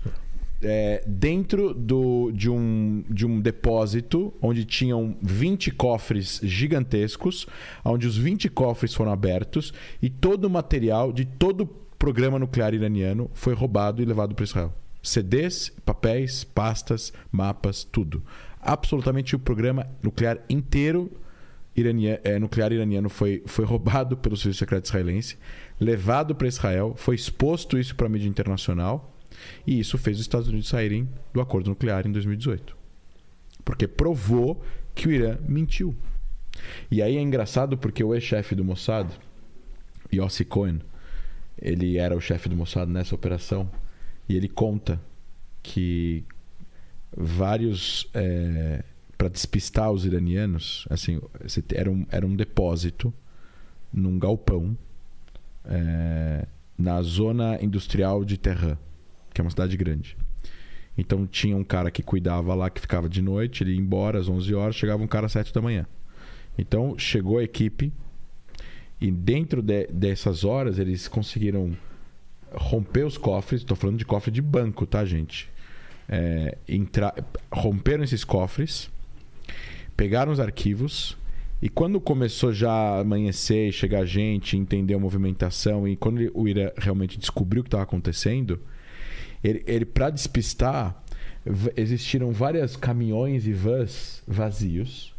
é, 0.66 1.04
dentro 1.06 1.74
do, 1.74 2.32
de, 2.32 2.50
um, 2.50 3.04
de 3.10 3.26
um 3.26 3.40
depósito 3.40 4.34
onde 4.42 4.66
tinham 4.66 5.16
20 5.22 5.72
cofres 5.72 6.40
gigantescos, 6.44 7.46
onde 7.84 8.08
os 8.08 8.18
20 8.18 8.50
cofres 8.50 8.94
foram 8.94 9.12
abertos 9.12 9.74
e 10.02 10.10
todo 10.10 10.46
o 10.46 10.50
material 10.50 11.14
de 11.14 11.26
todo 11.26 11.62
o 11.62 11.68
programa 11.68 12.40
nuclear 12.40 12.74
iraniano 12.74 13.30
foi 13.34 13.54
roubado 13.54 14.02
e 14.02 14.06
levado 14.06 14.36
para 14.36 14.44
Israel. 14.44 14.74
CDs, 15.02 15.72
papéis, 15.86 16.44
pastas, 16.44 17.14
mapas, 17.32 17.84
tudo. 17.84 18.24
Absolutamente 18.60 19.36
o 19.36 19.40
programa 19.40 19.88
nuclear 20.02 20.40
inteiro 20.50 21.12
irania, 21.76 22.20
é, 22.24 22.40
nuclear 22.40 22.72
iraniano 22.72 23.10
foi, 23.10 23.44
foi 23.46 23.66
roubado 23.66 24.18
pelo 24.18 24.36
serviço 24.36 24.60
secreto 24.60 24.86
israelense, 24.86 25.38
levado 25.80 26.34
para 26.34 26.48
Israel, 26.48 26.94
foi 26.96 27.16
exposto 27.16 27.78
isso 27.78 27.96
para 27.96 28.08
a 28.08 28.10
mídia 28.10 28.28
internacional 28.28 29.15
e 29.66 29.80
isso 29.80 29.98
fez 29.98 30.18
os 30.18 30.22
Estados 30.22 30.48
Unidos 30.48 30.68
saírem 30.68 31.08
do 31.34 31.42
acordo 31.42 31.70
nuclear 31.70 32.06
em 32.08 32.12
2018. 32.12 32.76
Porque 33.64 33.88
provou 33.88 34.64
que 34.94 35.08
o 35.08 35.12
Irã 35.12 35.38
mentiu. 35.48 35.96
E 36.90 37.02
aí 37.02 37.18
é 37.18 37.22
engraçado 37.22 37.78
porque 37.78 38.04
o 38.04 38.14
ex-chefe 38.14 38.56
do 38.56 38.64
Mossad, 38.64 39.10
Yossi 40.14 40.46
Cohen, 40.46 40.80
ele 41.62 41.98
era 41.98 42.16
o 42.16 42.22
chefe 42.22 42.48
do 42.48 42.56
Mossad 42.56 42.90
nessa 42.90 43.16
operação 43.16 43.70
e 44.28 44.36
ele 44.36 44.48
conta 44.48 45.02
que 45.62 46.24
vários 47.16 48.08
é, 48.14 48.84
para 49.18 49.30
despistar 49.30 49.92
os 49.92 50.06
iranianos, 50.06 50.86
assim, 50.90 51.22
era 51.74 51.90
um, 51.90 52.06
era 52.10 52.26
um 52.26 52.36
depósito 52.36 53.14
num 53.92 54.20
galpão 54.20 54.78
é, 55.64 56.46
na 56.78 57.02
zona 57.02 57.58
industrial 57.64 58.26
de 58.26 58.38
Tehran, 58.38 58.78
que 59.36 59.42
é 59.42 59.44
uma 59.44 59.52
cidade 59.52 59.78
grande. 59.78 60.18
Então 60.98 61.28
tinha 61.28 61.56
um 61.56 61.64
cara 61.64 61.92
que 61.92 62.02
cuidava 62.02 62.56
lá, 62.56 62.70
que 62.70 62.82
ficava 62.82 63.08
de 63.08 63.22
noite, 63.22 63.64
ele 63.64 63.74
ia 63.74 63.78
embora 63.78 64.18
às 64.18 64.28
11 64.28 64.56
horas, 64.56 64.76
chegava 64.76 65.04
um 65.04 65.08
cara 65.08 65.28
às 65.28 65.34
7 65.34 65.54
da 65.54 65.62
manhã. 65.62 65.86
Então 66.58 66.98
chegou 66.98 67.38
a 67.38 67.44
equipe 67.44 67.92
e 69.00 69.12
dentro 69.12 69.62
de, 69.62 69.88
dessas 69.88 70.44
horas 70.44 70.80
eles 70.80 71.08
conseguiram 71.08 71.78
romper 72.52 73.06
os 73.06 73.18
cofres, 73.18 73.62
estou 73.62 73.76
falando 73.76 73.98
de 73.98 74.06
cofre 74.06 74.32
de 74.32 74.42
banco, 74.42 74.86
tá, 74.88 75.04
gente? 75.04 75.50
É, 76.08 76.58
entrar, 76.68 77.14
romperam 77.52 78.04
esses 78.04 78.24
cofres 78.24 78.90
pegaram 79.96 80.32
os 80.32 80.40
arquivos 80.40 81.18
e 81.62 81.70
quando 81.70 82.00
começou 82.02 82.52
já 82.52 82.72
a 82.72 83.00
amanhecer, 83.00 83.72
chegar 83.72 84.06
gente, 84.06 84.58
entender 84.58 84.94
a 84.94 85.00
movimentação 85.00 85.88
e 85.88 85.96
quando 85.96 86.30
o 86.34 86.48
Ira 86.48 86.74
realmente 86.78 87.18
descobriu 87.18 87.62
o 87.62 87.64
que 87.64 87.70
estava 87.70 87.84
acontecendo, 87.84 88.60
ele, 89.46 89.64
ele 89.68 89.86
para 89.86 90.10
despistar, 90.10 91.04
existiram 91.78 92.32
vários 92.32 92.76
caminhões 92.76 93.46
e 93.46 93.54
vans 93.54 94.24
vazios 94.28 95.16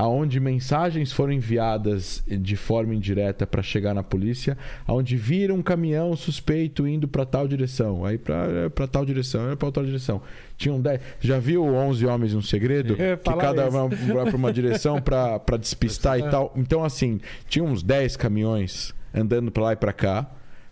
aonde 0.00 0.40
mensagens 0.40 1.12
foram 1.12 1.32
enviadas 1.32 2.24
de 2.26 2.56
forma 2.56 2.94
indireta 2.94 3.46
para 3.46 3.62
chegar 3.62 3.92
na 3.92 4.02
polícia, 4.02 4.56
aonde 4.86 5.14
viram 5.14 5.56
um 5.56 5.62
caminhão 5.62 6.16
suspeito 6.16 6.86
indo 6.86 7.06
para 7.06 7.26
tal 7.26 7.46
direção, 7.46 8.04
aí 8.06 8.16
para 8.16 8.86
tal 8.90 9.04
direção, 9.04 9.54
para 9.58 9.70
tal 9.70 9.84
direção. 9.84 10.22
Tinham 10.56 10.80
10. 10.80 11.00
Já 11.20 11.38
viu 11.38 11.64
11 11.64 12.06
homens 12.06 12.34
um 12.34 12.40
segredo? 12.40 12.96
Que 12.96 13.16
cada 13.38 13.68
um 13.68 13.88
vai 14.14 14.24
para 14.24 14.36
uma 14.36 14.50
direção 14.50 15.02
para 15.02 15.56
despistar 15.58 16.18
e 16.18 16.22
tal. 16.30 16.50
Então 16.56 16.82
assim, 16.82 17.20
tinha 17.46 17.64
uns 17.64 17.82
10 17.82 18.16
caminhões 18.16 18.94
andando 19.12 19.50
para 19.50 19.64
lá 19.64 19.72
e 19.74 19.76
para 19.76 19.92
cá 19.92 20.30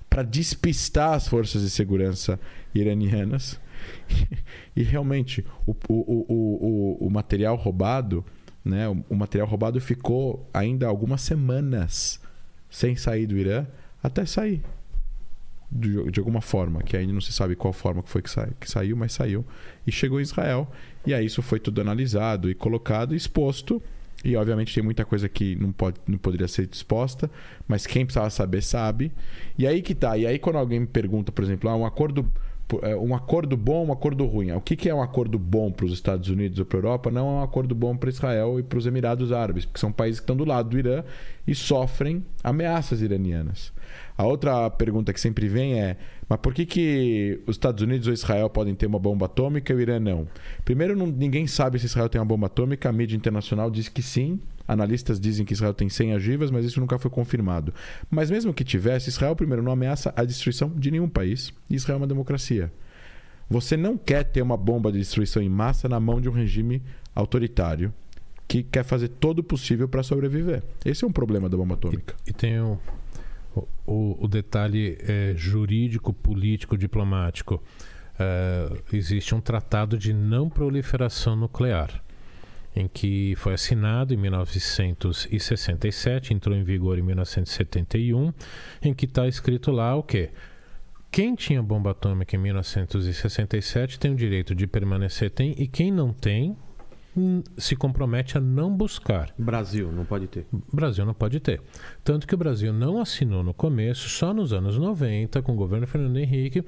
para 0.09 0.23
despistar 0.23 1.15
as 1.15 1.29
forças 1.29 1.63
de 1.63 1.71
segurança 1.71 2.39
iranianas. 2.75 3.61
e 4.75 4.83
realmente 4.83 5.45
o, 5.67 5.75
o, 5.89 6.27
o, 6.29 7.07
o, 7.07 7.11
material 7.11 7.55
roubado 7.55 8.25
né? 8.69 8.87
O 9.09 9.15
material 9.15 9.49
roubado 9.49 9.81
ficou 9.81 10.49
ainda 10.53 10.87
algumas 10.87 11.23
semanas 11.23 12.21
sem 12.69 12.97
sair 12.97 13.27
do 13.27 13.37
Irã 13.37 13.67
até 14.03 14.27
sair. 14.27 14.63
De, 15.71 16.11
de, 16.11 16.19
alguma 16.19 16.41
forma, 16.41 16.83
que 16.83 16.97
ainda 16.97 17.13
não 17.13 17.21
se 17.21 17.31
sabe 17.31 17.55
qual 17.55 17.75
forma 17.75 18.03
que 18.03 18.09
foi 18.09 18.23
que, 18.23 18.31
sa, 18.31 18.49
que 18.59 18.71
saiu, 18.71 18.97
mas 18.97 19.13
saiu 19.13 19.45
e 19.87 19.93
chegou 19.93 20.19
em 20.19 20.23
Israel. 20.23 20.71
E 21.07 21.13
aí 21.13 21.27
isso 21.27 21.43
foi 21.43 21.61
tudo 21.61 21.81
analisado 21.81 22.51
e 22.51 22.55
colocado, 22.55 23.15
exposto. 23.15 23.83
E 24.25 24.37
obviamente 24.37 24.75
tem 24.75 24.83
muita 24.83 25.05
coisa 25.05 25.29
que 25.29 25.55
não, 25.57 25.71
pode, 25.71 25.99
não 26.07 26.19
poderia 26.19 26.49
ser 26.49 26.69
exposta, 26.71 27.31
mas 27.69 27.87
quem 27.87 28.05
precisava 28.05 28.31
saber 28.31 28.63
sabe. 28.63 29.13
E 29.57 29.67
aí 29.67 29.81
que 29.81 29.95
tá. 29.95 30.17
E 30.17 30.27
aí 30.27 30.39
quando 30.39 30.57
alguém 30.57 30.81
me 30.81 30.87
pergunta, 30.87 31.31
por 31.31 31.45
exemplo, 31.45 31.71
ah, 31.71 31.77
um 31.77 31.87
acordo 31.87 32.31
um 33.01 33.15
acordo 33.15 33.57
bom, 33.57 33.87
um 33.87 33.93
acordo 33.93 34.27
ruim. 34.27 34.53
O 34.53 34.61
que 34.61 34.89
é 34.89 34.95
um 34.95 35.03
acordo 35.03 35.39
bom 35.39 35.73
para 35.73 35.87
os 35.87 35.93
Estados 35.93 36.29
Unidos 36.29 36.59
ou 36.59 36.67
para 36.67 36.79
a 36.79 36.81
Europa? 36.81 37.11
Não 37.11 37.29
é 37.29 37.33
um 37.41 37.43
acordo 37.43 37.75
bom 37.75 37.97
para 37.97 38.11
Israel 38.11 38.59
e 38.59 38.63
para 38.63 38.79
os 38.79 38.87
Emirados 38.87 39.33
Árabes, 39.33 39.65
porque 39.65 39.81
são 39.81 39.91
países 39.91 40.21
que 40.21 40.25
estão 40.25 40.37
do 40.37 40.45
lado 40.45 40.69
do 40.69 40.79
Irã 40.79 41.03
e 41.47 41.55
sofrem 41.55 42.25
ameaças 42.45 43.01
iranianas. 43.01 43.73
A 44.17 44.27
outra 44.27 44.69
pergunta 44.69 45.13
que 45.13 45.21
sempre 45.21 45.49
vem 45.49 45.81
é: 45.81 45.97
mas 46.29 46.39
por 46.41 46.53
que, 46.53 46.67
que 46.67 47.41
os 47.47 47.57
Estados 47.57 47.83
Unidos 47.83 48.07
ou 48.07 48.13
Israel 48.13 48.51
podem 48.51 48.75
ter 48.75 48.87
uma 48.87 48.99
bomba 48.99 49.27
atômica 49.27 49.73
e 49.73 49.77
o 49.77 49.81
Irã 49.81 49.99
não? 49.99 50.29
Primeiro, 50.65 50.95
não, 50.95 51.07
ninguém 51.07 51.47
sabe 51.47 51.79
se 51.79 51.87
Israel 51.87 52.09
tem 52.09 52.21
uma 52.21 52.27
bomba 52.27 52.47
atômica, 52.47 52.89
a 52.89 52.93
mídia 52.93 53.17
internacional 53.17 53.71
diz 53.71 53.89
que 53.89 54.03
sim, 54.03 54.39
Analistas 54.69 55.19
dizem 55.19 55.47
que 55.47 55.55
Israel 55.55 55.73
tem 55.73 55.89
100 55.89 56.13
agivas, 56.13 56.51
mas 56.51 56.67
isso 56.67 56.79
nunca 56.79 56.99
foi 56.99 57.11
confirmado. 57.11 57.73
Mas 58.11 58.31
mesmo 58.31 58.53
que 58.53 58.63
tivesse, 58.63 59.09
Israel, 59.09 59.35
primeiro, 59.35 59.63
não 59.63 59.73
ameaça 59.73 60.13
a 60.15 60.23
destruição 60.23 60.69
de 60.77 60.91
nenhum 60.91 61.09
país. 61.09 61.55
Israel 61.71 61.97
é 61.97 62.01
uma 62.03 62.07
democracia. 62.07 62.71
Você 63.49 63.79
não 63.79 63.97
quer 63.97 64.25
ter 64.25 64.43
uma 64.43 64.59
bomba 64.59 64.93
de 64.93 64.99
destruição 64.99 65.43
em 65.43 65.49
massa 65.49 65.89
na 65.89 65.99
mão 65.99 66.21
de 66.21 66.29
um 66.29 66.33
regime 66.33 66.83
autoritário 67.15 67.93
que 68.47 68.63
quer 68.63 68.85
fazer 68.85 69.09
todo 69.09 69.39
o 69.39 69.43
possível 69.43 69.89
para 69.89 70.03
sobreviver. 70.03 70.63
Esse 70.85 71.03
é 71.03 71.09
um 71.09 71.13
problema 71.13 71.49
da 71.49 71.57
bomba 71.57 71.75
atômica. 71.75 72.15
E, 72.27 72.31
e 72.31 72.33
tem 72.35 72.61
o, 72.61 72.79
o, 73.87 74.25
o 74.25 74.29
detalhe 74.29 74.99
é, 75.01 75.33
jurídico, 75.35 76.13
político, 76.13 76.77
diplomático. 76.77 77.63
É, 78.19 78.71
existe 78.93 79.35
um 79.35 79.41
tratado 79.41 79.97
de 79.97 80.13
não 80.13 80.51
proliferação 80.51 81.35
nuclear 81.35 82.03
em 82.75 82.89
que 82.89 83.35
foi 83.37 83.53
assinado 83.55 84.15
em 84.15 84.17
1967, 84.17 86.33
entrou 86.33 86.57
em 86.57 86.63
vigor 86.63 86.99
em 86.99 87.03
1971, 87.03 88.33
em 88.83 88.95
que 88.95 89.07
está 89.07 89.27
escrito 89.27 89.71
lá 89.71 89.95
o 89.97 90.03
quê? 90.03 90.31
Quem 91.11 91.35
tinha 91.35 91.63
bomba 91.63 91.93
atômica 91.93 92.37
em 92.37 92.39
1967 92.39 93.99
tem 93.99 94.13
o 94.13 94.17
direito 94.17 94.55
de 94.55 94.67
permanecer, 94.67 95.31
tem, 95.31 95.55
e 95.59 95.67
quem 95.67 95.91
não 95.91 96.13
tem 96.13 96.55
hum, 97.17 97.43
se 97.57 97.75
compromete 97.75 98.37
a 98.37 98.41
não 98.41 98.77
buscar. 98.77 99.33
Brasil 99.39 99.91
não 99.91 100.05
pode 100.05 100.27
ter. 100.27 100.47
Brasil 100.73 101.07
não 101.07 101.15
pode 101.15 101.41
ter. 101.41 101.63
Tanto 102.05 102.27
que 102.27 102.35
o 102.35 102.39
Brasil 102.39 102.73
não 102.73 103.01
assinou 103.01 103.43
no 103.43 103.55
começo, 103.55 104.09
só 104.09 104.35
nos 104.35 104.53
anos 104.53 104.77
90, 104.77 105.41
com 105.43 105.53
o 105.53 105.57
governo 105.57 105.87
Fernando 105.87 106.19
Henrique, 106.19 106.63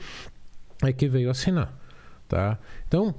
é 0.83 0.93
que 0.93 1.07
veio 1.07 1.31
assinar. 1.31 1.79
Tá? 2.27 2.59
Então, 2.89 3.15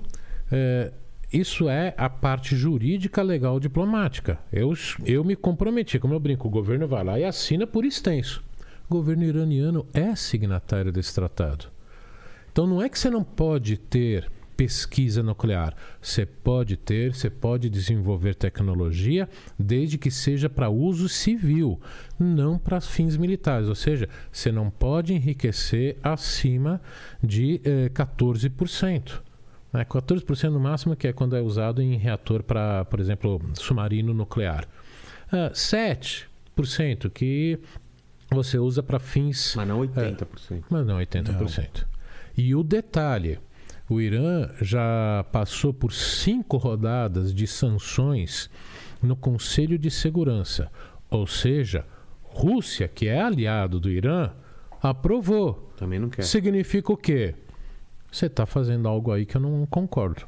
é, 0.51 0.91
isso 1.31 1.69
é 1.69 1.93
a 1.97 2.09
parte 2.09 2.55
jurídica, 2.55 3.21
legal, 3.21 3.59
diplomática. 3.59 4.37
Eu, 4.51 4.73
eu 5.05 5.23
me 5.23 5.35
comprometi, 5.35 5.97
como 5.97 6.13
eu 6.13 6.19
brinco, 6.19 6.47
o 6.47 6.51
governo 6.51 6.87
vai 6.87 7.03
lá 7.03 7.19
e 7.19 7.23
assina 7.23 7.65
por 7.65 7.85
extenso. 7.85 8.43
O 8.89 8.93
governo 8.93 9.23
iraniano 9.23 9.87
é 9.93 10.13
signatário 10.15 10.91
desse 10.91 11.15
tratado. 11.15 11.67
Então 12.51 12.67
não 12.67 12.81
é 12.81 12.89
que 12.89 12.99
você 12.99 13.09
não 13.09 13.23
pode 13.23 13.77
ter 13.77 14.29
pesquisa 14.57 15.23
nuclear. 15.23 15.73
Você 16.01 16.25
pode 16.25 16.75
ter, 16.75 17.15
você 17.15 17.29
pode 17.29 17.69
desenvolver 17.69 18.35
tecnologia, 18.35 19.27
desde 19.57 19.97
que 19.97 20.11
seja 20.11 20.49
para 20.49 20.69
uso 20.69 21.07
civil, 21.07 21.79
não 22.19 22.59
para 22.59 22.81
fins 22.81 23.15
militares. 23.17 23.69
Ou 23.69 23.73
seja, 23.73 24.07
você 24.31 24.51
não 24.51 24.69
pode 24.69 25.13
enriquecer 25.13 25.97
acima 26.03 26.81
de 27.23 27.61
eh, 27.63 27.89
14%. 27.89 29.30
Né? 29.71 29.85
14% 29.85 30.49
no 30.49 30.59
máximo, 30.59 30.95
que 30.95 31.07
é 31.07 31.13
quando 31.13 31.35
é 31.35 31.41
usado 31.41 31.81
em 31.81 31.95
reator 31.95 32.43
para, 32.43 32.85
por 32.85 32.99
exemplo, 32.99 33.41
submarino 33.53 34.13
nuclear. 34.13 34.65
Uh, 35.31 35.47
ah, 35.47 35.51
7% 35.53 37.09
que 37.09 37.59
você 38.29 38.57
usa 38.57 38.83
para 38.83 38.99
fins. 38.99 39.55
Mas 39.55 39.67
não 39.67 39.79
80%. 39.81 40.59
Uh, 40.59 40.63
mas 40.69 40.85
não 40.85 40.97
80%. 40.97 41.81
Não. 41.81 41.91
E 42.37 42.55
o 42.55 42.63
detalhe: 42.63 43.39
o 43.89 43.99
Irã 43.99 44.49
já 44.61 45.25
passou 45.31 45.73
por 45.73 45.91
cinco 45.91 46.57
rodadas 46.57 47.33
de 47.33 47.45
sanções 47.47 48.49
no 49.01 49.15
Conselho 49.15 49.77
de 49.77 49.91
Segurança. 49.91 50.71
Ou 51.09 51.27
seja, 51.27 51.85
Rússia, 52.23 52.87
que 52.87 53.07
é 53.07 53.21
aliado 53.21 53.79
do 53.79 53.89
Irã, 53.89 54.31
aprovou. 54.81 55.73
Também 55.75 55.99
não 55.99 56.09
quer. 56.09 56.23
Significa 56.23 56.93
o 56.93 56.97
quê? 56.97 57.35
Você 58.11 58.25
está 58.25 58.45
fazendo 58.45 58.87
algo 58.87 59.11
aí 59.11 59.25
que 59.25 59.37
eu 59.37 59.41
não 59.41 59.65
concordo. 59.65 60.23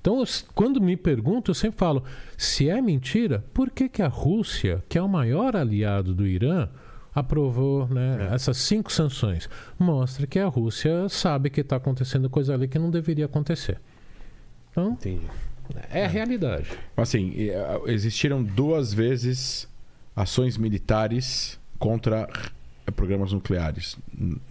Então, 0.00 0.22
quando 0.54 0.80
me 0.80 0.96
perguntam, 0.96 1.50
eu 1.50 1.54
sempre 1.54 1.78
falo: 1.78 2.04
se 2.36 2.68
é 2.68 2.80
mentira, 2.80 3.42
por 3.54 3.70
que, 3.70 3.88
que 3.88 4.02
a 4.02 4.08
Rússia, 4.08 4.84
que 4.88 4.98
é 4.98 5.02
o 5.02 5.08
maior 5.08 5.56
aliado 5.56 6.14
do 6.14 6.26
Irã, 6.26 6.68
aprovou 7.14 7.88
né, 7.88 8.28
É. 8.30 8.34
essas 8.34 8.58
cinco 8.58 8.92
sanções. 8.92 9.48
Mostra 9.78 10.26
que 10.26 10.38
a 10.38 10.46
Rússia 10.46 11.08
sabe 11.08 11.48
que 11.48 11.62
está 11.62 11.76
acontecendo 11.76 12.28
coisa 12.28 12.52
ali 12.54 12.68
que 12.68 12.78
não 12.78 12.90
deveria 12.90 13.24
acontecer. 13.24 13.80
Então, 14.70 14.92
Entendi. 14.92 15.24
é 15.90 16.04
a 16.04 16.08
realidade. 16.08 16.68
Assim, 16.96 17.32
existiram 17.86 18.42
duas 18.42 18.92
vezes 18.92 19.66
ações 20.14 20.58
militares 20.58 21.58
contra 21.78 22.28
programas 22.94 23.32
nucleares 23.32 23.96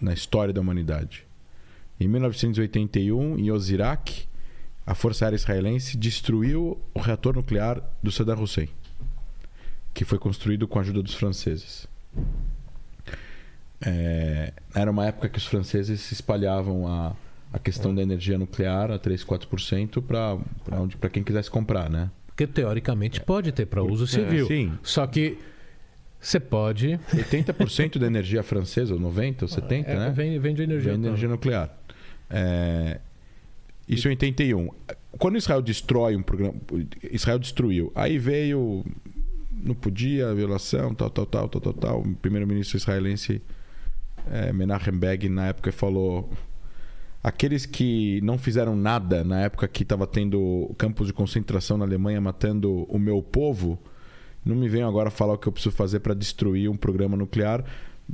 na 0.02 0.14
história 0.14 0.54
da 0.54 0.62
humanidade. 0.62 1.26
Em 2.04 2.08
1981, 2.08 3.40
em 3.40 3.50
Osirak, 3.50 4.26
a 4.86 4.94
Força 4.94 5.26
Aérea 5.26 5.38
Israelense 5.38 5.96
destruiu 5.96 6.78
o 6.94 7.00
reator 7.00 7.34
nuclear 7.36 7.82
do 8.02 8.12
Saddam 8.12 8.42
Hussein, 8.42 8.68
que 9.94 10.04
foi 10.04 10.20
construído 10.20 10.68
com 10.68 10.80
a 10.80 10.82
ajuda 10.82 11.02
dos 11.02 11.14
franceses. 11.14 11.88
É, 13.80 14.52
era 14.76 14.92
uma 14.92 15.06
época 15.06 15.30
que 15.30 15.38
os 15.38 15.46
franceses 15.46 16.02
se 16.02 16.14
espalhavam 16.14 16.88
a, 16.88 17.16
a 17.54 17.60
questão 17.60 17.96
da 17.96 18.02
energia 18.02 18.38
nuclear 18.38 18.92
a 18.92 19.00
3, 19.00 19.24
4% 19.24 20.02
para 21.00 21.10
quem 21.10 21.24
quisesse 21.24 21.50
comprar, 21.50 21.90
né? 21.90 22.12
Porque 22.28 22.46
teoricamente 22.46 23.22
pode 23.22 23.52
ter 23.54 23.66
para 23.66 23.82
uso 23.82 24.08
civil. 24.08 24.48
Sim, 24.48 24.74
Só 24.82 25.08
que 25.08 25.38
você 26.20 26.40
pode. 26.40 27.00
80% 27.14 27.98
da 28.00 28.08
energia 28.08 28.42
francesa, 28.42 28.94
ou 28.94 29.00
90% 29.00 29.42
ou 29.44 29.48
70%, 29.48 29.84
é, 29.86 29.96
né? 29.96 30.10
vem, 30.10 30.40
vem 30.40 30.56
de 30.56 30.64
energia. 30.64 30.92
Vem 30.92 31.02
de 31.02 31.08
energia 31.08 31.30
nuclear. 31.30 31.83
É, 32.34 33.00
Isso 33.88 34.08
em 34.08 34.12
81. 34.12 34.70
Quando 35.20 35.38
Israel 35.38 35.62
destrói 35.62 36.16
um 36.16 36.24
programa. 36.24 36.56
Israel 37.12 37.38
destruiu. 37.38 37.92
Aí 37.94 38.18
veio. 38.18 38.84
Não 39.52 39.76
podia, 39.76 40.34
violação, 40.34 40.94
tal, 40.94 41.10
tal, 41.10 41.26
tal, 41.26 41.48
tal, 41.48 41.62
tal, 41.62 41.74
tal. 41.74 42.02
O 42.02 42.16
primeiro-ministro 42.16 42.76
israelense 42.76 43.42
é, 44.30 44.52
Menachem 44.52 44.98
Begin, 44.98 45.30
na 45.30 45.48
época, 45.48 45.72
falou. 45.72 46.30
Aqueles 47.24 47.66
que 47.66 48.20
não 48.22 48.38
fizeram 48.38 48.76
nada 48.76 49.24
na 49.24 49.40
época 49.42 49.66
que 49.66 49.84
estava 49.84 50.06
tendo 50.06 50.76
campos 50.78 51.08
de 51.08 51.14
concentração 51.14 51.78
na 51.78 51.86
Alemanha 51.86 52.20
matando 52.20 52.84
o 52.90 53.00
meu 53.00 53.22
povo, 53.24 53.80
não 54.44 54.58
me 54.58 54.68
venham 54.68 54.90
agora 54.90 55.10
falar 55.10 55.36
o 55.36 55.38
que 55.38 55.48
eu 55.48 55.54
preciso 55.54 55.74
fazer 55.74 56.02
para 56.02 56.14
destruir 56.14 56.70
um 56.70 56.76
programa 56.76 57.16
nuclear 57.16 57.64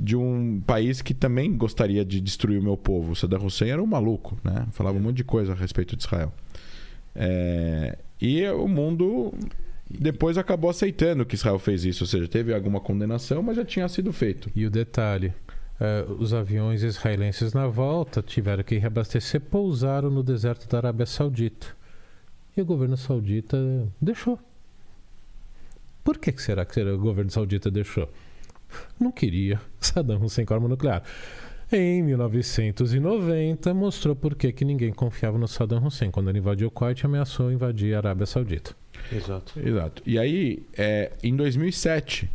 de 0.00 0.16
um 0.16 0.62
país 0.66 1.02
que 1.02 1.12
também 1.12 1.54
gostaria 1.54 2.04
de 2.04 2.20
destruir 2.20 2.58
o 2.58 2.62
meu 2.62 2.76
povo. 2.76 3.12
O 3.12 3.16
Saddam 3.16 3.44
Hussein 3.44 3.70
era 3.70 3.82
um 3.82 3.86
maluco, 3.86 4.38
né? 4.42 4.66
Falava 4.72 4.96
um 4.96 5.00
monte 5.00 5.16
de 5.16 5.24
coisa 5.24 5.52
a 5.52 5.54
respeito 5.54 5.94
de 5.94 6.02
Israel. 6.02 6.32
É, 7.14 7.98
E 8.20 8.48
o 8.48 8.66
mundo 8.66 9.34
depois 9.90 10.38
acabou 10.38 10.70
aceitando 10.70 11.26
que 11.26 11.34
Israel 11.34 11.58
fez 11.58 11.84
isso, 11.84 12.04
ou 12.04 12.08
seja, 12.08 12.26
teve 12.26 12.54
alguma 12.54 12.80
condenação, 12.80 13.42
mas 13.42 13.56
já 13.56 13.64
tinha 13.64 13.88
sido 13.88 14.12
feito. 14.12 14.50
E 14.54 14.64
o 14.64 14.70
detalhe: 14.70 15.34
eh, 15.78 16.06
os 16.18 16.32
aviões 16.32 16.82
israelenses 16.82 17.52
na 17.52 17.66
volta 17.66 18.22
tiveram 18.22 18.62
que 18.62 18.78
reabastecer, 18.78 19.40
pousaram 19.40 20.10
no 20.10 20.22
deserto 20.22 20.68
da 20.68 20.78
Arábia 20.78 21.06
Saudita. 21.06 21.66
E 22.56 22.62
o 22.62 22.64
governo 22.64 22.96
saudita 22.96 23.56
deixou. 24.00 24.38
Por 26.02 26.18
que 26.18 26.32
que 26.32 26.42
será 26.42 26.64
que 26.64 26.80
o 26.80 26.98
governo 26.98 27.30
saudita 27.30 27.70
deixou? 27.70 28.08
Não 28.98 29.10
queria 29.12 29.60
Saddam 29.80 30.22
Hussein 30.22 30.44
com 30.44 30.54
arma 30.54 30.68
nuclear. 30.68 31.02
Em 31.72 32.02
1990, 32.02 33.72
mostrou 33.74 34.16
por 34.16 34.34
que, 34.34 34.52
que 34.52 34.64
ninguém 34.64 34.92
confiava 34.92 35.38
no 35.38 35.46
Saddam 35.46 35.86
Hussein 35.86 36.10
quando 36.10 36.28
ele 36.28 36.38
invadiu 36.38 36.68
o 36.68 36.70
Kuwait 36.70 37.00
e 37.02 37.06
ameaçou 37.06 37.52
invadir 37.52 37.94
a 37.94 37.98
Arábia 37.98 38.26
Saudita. 38.26 38.74
Exato. 39.12 39.52
Exato. 39.58 40.02
E 40.04 40.18
aí, 40.18 40.62
é, 40.76 41.12
em 41.22 41.34
2007, 41.36 42.28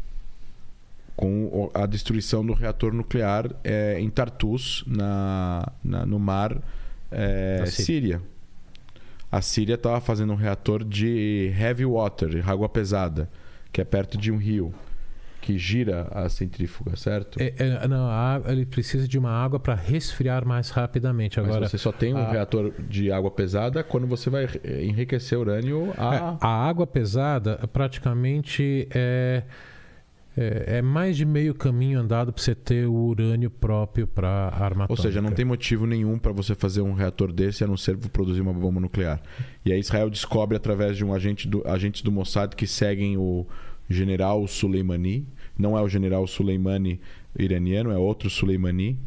com 1.15 1.69
a 1.73 1.85
destruição 1.85 2.45
do 2.45 2.53
reator 2.53 2.93
nuclear 2.93 3.49
é, 3.64 3.99
em 3.99 4.09
Tartus, 4.09 4.83
na, 4.88 5.65
na- 5.83 6.05
no 6.05 6.19
mar 6.19 6.57
é, 7.11 7.59
Da 7.59 7.65
Síria. 7.67 7.85
Síria. 7.85 8.22
A 9.31 9.41
Síria 9.41 9.75
estava 9.75 9.99
fazendo 9.99 10.31
um 10.33 10.35
reator 10.35 10.83
de 10.83 11.51
heavy 11.59 11.85
water, 11.85 12.47
água 12.49 12.69
pesada, 12.69 13.30
que 13.72 13.81
é 13.81 13.83
perto 13.83 14.17
de 14.17 14.31
um 14.31 14.38
rio, 14.38 14.73
que 15.45 15.59
gira 15.59 16.07
a 16.11 16.27
centrífuga, 16.27 16.95
certo? 16.95 17.40
É, 17.40 17.53
é, 17.56 17.88
não, 17.88 18.07
a 18.09 18.41
ele 18.48 18.65
precisa 18.65 19.07
de 19.07 19.15
uma 19.15 19.30
água 19.30 19.59
para 19.59 19.75
resfriar 19.75 20.43
mais 20.43 20.72
rapidamente. 20.72 21.40
Mas 21.40 21.49
Agora, 21.49 21.69
você 21.69 21.77
só 21.77 21.91
tem 21.91 22.15
um 22.15 22.17
a- 22.17 22.32
reator 22.32 22.74
de 22.90 23.11
água 23.11 23.30
pesada 23.30 23.83
quando 23.83 24.07
você 24.07 24.27
vai 24.27 24.49
eh, 24.64 24.83
enriquecer 24.83 25.38
urânio 25.38 25.93
a... 25.95 26.15
É, 26.15 26.38
a 26.41 26.67
água 26.67 26.88
pesada 26.88 27.57
praticamente 27.72 28.88
é, 28.91 29.43
é, 30.35 30.77
é 30.77 30.82
mais 30.82 31.15
de 31.15 31.25
meio 31.25 31.53
caminho 31.53 31.99
andado 31.99 32.33
para 32.33 32.41
você 32.41 32.56
ter 32.56 32.88
o 32.88 32.93
urânio 32.95 33.51
próprio 33.51 34.07
para 34.07 34.49
arma 34.49 34.88
Ou 34.90 34.98
seja, 34.98 35.22
não 35.22 35.32
tem 35.32 35.45
motivo 35.45 35.85
nenhum 35.85 36.17
para 36.17 36.32
você 36.32 36.56
fazer 36.56 36.82
um 36.82 36.93
reator 36.93 37.32
desse 37.32 37.64
a 37.64 37.67
não 37.67 37.77
ser 37.77 37.98
produzir 37.98 38.41
uma 38.41 38.51
bomba 38.51 38.80
nuclear. 38.80 39.22
E 39.64 39.72
aí 39.72 39.80
Israel 39.80 40.09
descobre 40.09 40.57
através 40.57 40.98
de 40.98 41.06
um 41.06 41.14
agente 41.14 41.48
do, 41.48 41.61
agentes 41.67 42.01
do 42.01 42.11
Mossad 42.11 42.56
que 42.56 42.65
seguem 42.65 43.15
o 43.15 43.45
general 43.88 44.48
Soleimani. 44.48 45.27
Não 45.58 45.77
é 45.77 45.82
o 45.82 45.90
general 45.90 46.25
Soleimani 46.27 47.00
iraniano, 47.38 47.92
é 47.92 47.98
outro 47.98 48.30
Soleimani, 48.30 48.98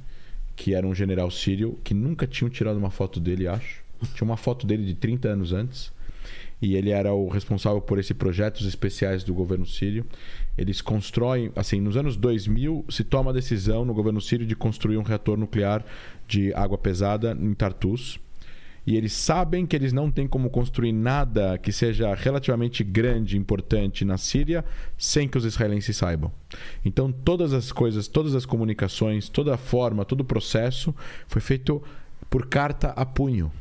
que 0.56 0.74
era 0.74 0.86
um 0.86 0.94
general 0.94 1.30
sírio, 1.30 1.78
que 1.84 1.94
nunca 1.94 2.26
tinham 2.26 2.50
tirado 2.50 2.76
uma 2.76 2.90
foto 2.90 3.20
dele, 3.20 3.46
acho. 3.46 3.82
Tinha 4.14 4.24
uma 4.24 4.36
foto 4.36 4.66
dele 4.66 4.84
de 4.84 4.94
30 4.94 5.28
anos 5.28 5.52
antes. 5.52 5.92
E 6.60 6.74
ele 6.74 6.90
era 6.90 7.12
o 7.12 7.28
responsável 7.28 7.80
por 7.80 7.98
esses 7.98 8.12
projetos 8.12 8.66
especiais 8.66 9.22
do 9.22 9.32
governo 9.32 9.64
sírio. 9.64 10.04
Eles 10.56 10.80
constroem, 10.80 11.52
assim, 11.54 11.80
nos 11.80 11.96
anos 11.96 12.16
2000 12.16 12.84
se 12.88 13.04
toma 13.04 13.30
a 13.30 13.34
decisão 13.34 13.84
no 13.84 13.94
governo 13.94 14.20
sírio 14.20 14.44
de 14.44 14.56
construir 14.56 14.96
um 14.96 15.02
reator 15.02 15.36
nuclear 15.36 15.84
de 16.26 16.52
água 16.54 16.76
pesada 16.76 17.36
em 17.40 17.54
Tartus. 17.54 18.18
E 18.88 18.96
eles 18.96 19.12
sabem 19.12 19.66
que 19.66 19.76
eles 19.76 19.92
não 19.92 20.10
têm 20.10 20.26
como 20.26 20.48
construir 20.48 20.92
nada 20.92 21.58
que 21.58 21.70
seja 21.70 22.14
relativamente 22.14 22.82
grande 22.82 23.36
importante 23.36 24.02
na 24.02 24.16
Síria 24.16 24.64
sem 24.96 25.28
que 25.28 25.36
os 25.36 25.44
israelenses 25.44 25.94
saibam. 25.94 26.32
Então, 26.82 27.12
todas 27.12 27.52
as 27.52 27.70
coisas, 27.70 28.08
todas 28.08 28.34
as 28.34 28.46
comunicações, 28.46 29.28
toda 29.28 29.52
a 29.52 29.58
forma, 29.58 30.06
todo 30.06 30.22
o 30.22 30.24
processo 30.24 30.94
foi 31.26 31.42
feito 31.42 31.82
por 32.30 32.46
carta 32.46 32.88
a 32.96 33.04
punho. 33.04 33.52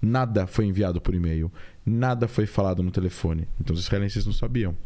Nada 0.00 0.44
foi 0.48 0.66
enviado 0.66 1.00
por 1.00 1.14
e-mail. 1.14 1.48
Nada 1.86 2.26
foi 2.26 2.44
falado 2.44 2.82
no 2.82 2.90
telefone. 2.90 3.46
Então 3.60 3.72
os 3.74 3.80
israelenses 3.84 4.26
não 4.26 4.32
sabiam. 4.32 4.76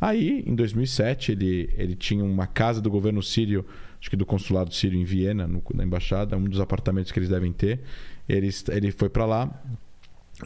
Aí, 0.00 0.44
em 0.46 0.54
2007, 0.54 1.32
ele, 1.32 1.68
ele 1.76 1.96
tinha 1.96 2.22
uma 2.24 2.46
casa 2.46 2.80
do 2.80 2.88
governo 2.88 3.20
sírio, 3.24 3.66
acho 4.00 4.08
que 4.08 4.16
do 4.16 4.24
consulado 4.24 4.72
sírio 4.72 4.96
em 5.00 5.04
Viena, 5.04 5.48
no- 5.48 5.60
na 5.74 5.82
embaixada, 5.82 6.36
um 6.36 6.44
dos 6.44 6.60
apartamentos 6.60 7.10
que 7.10 7.18
eles 7.18 7.28
devem 7.28 7.52
ter. 7.52 7.80
Eles, 8.30 8.64
ele 8.68 8.90
foi 8.90 9.08
para 9.08 9.26
lá 9.26 9.62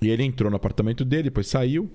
e 0.00 0.08
ele 0.08 0.22
entrou 0.22 0.50
no 0.50 0.56
apartamento 0.56 1.04
dele, 1.04 1.24
depois 1.24 1.46
saiu. 1.46 1.90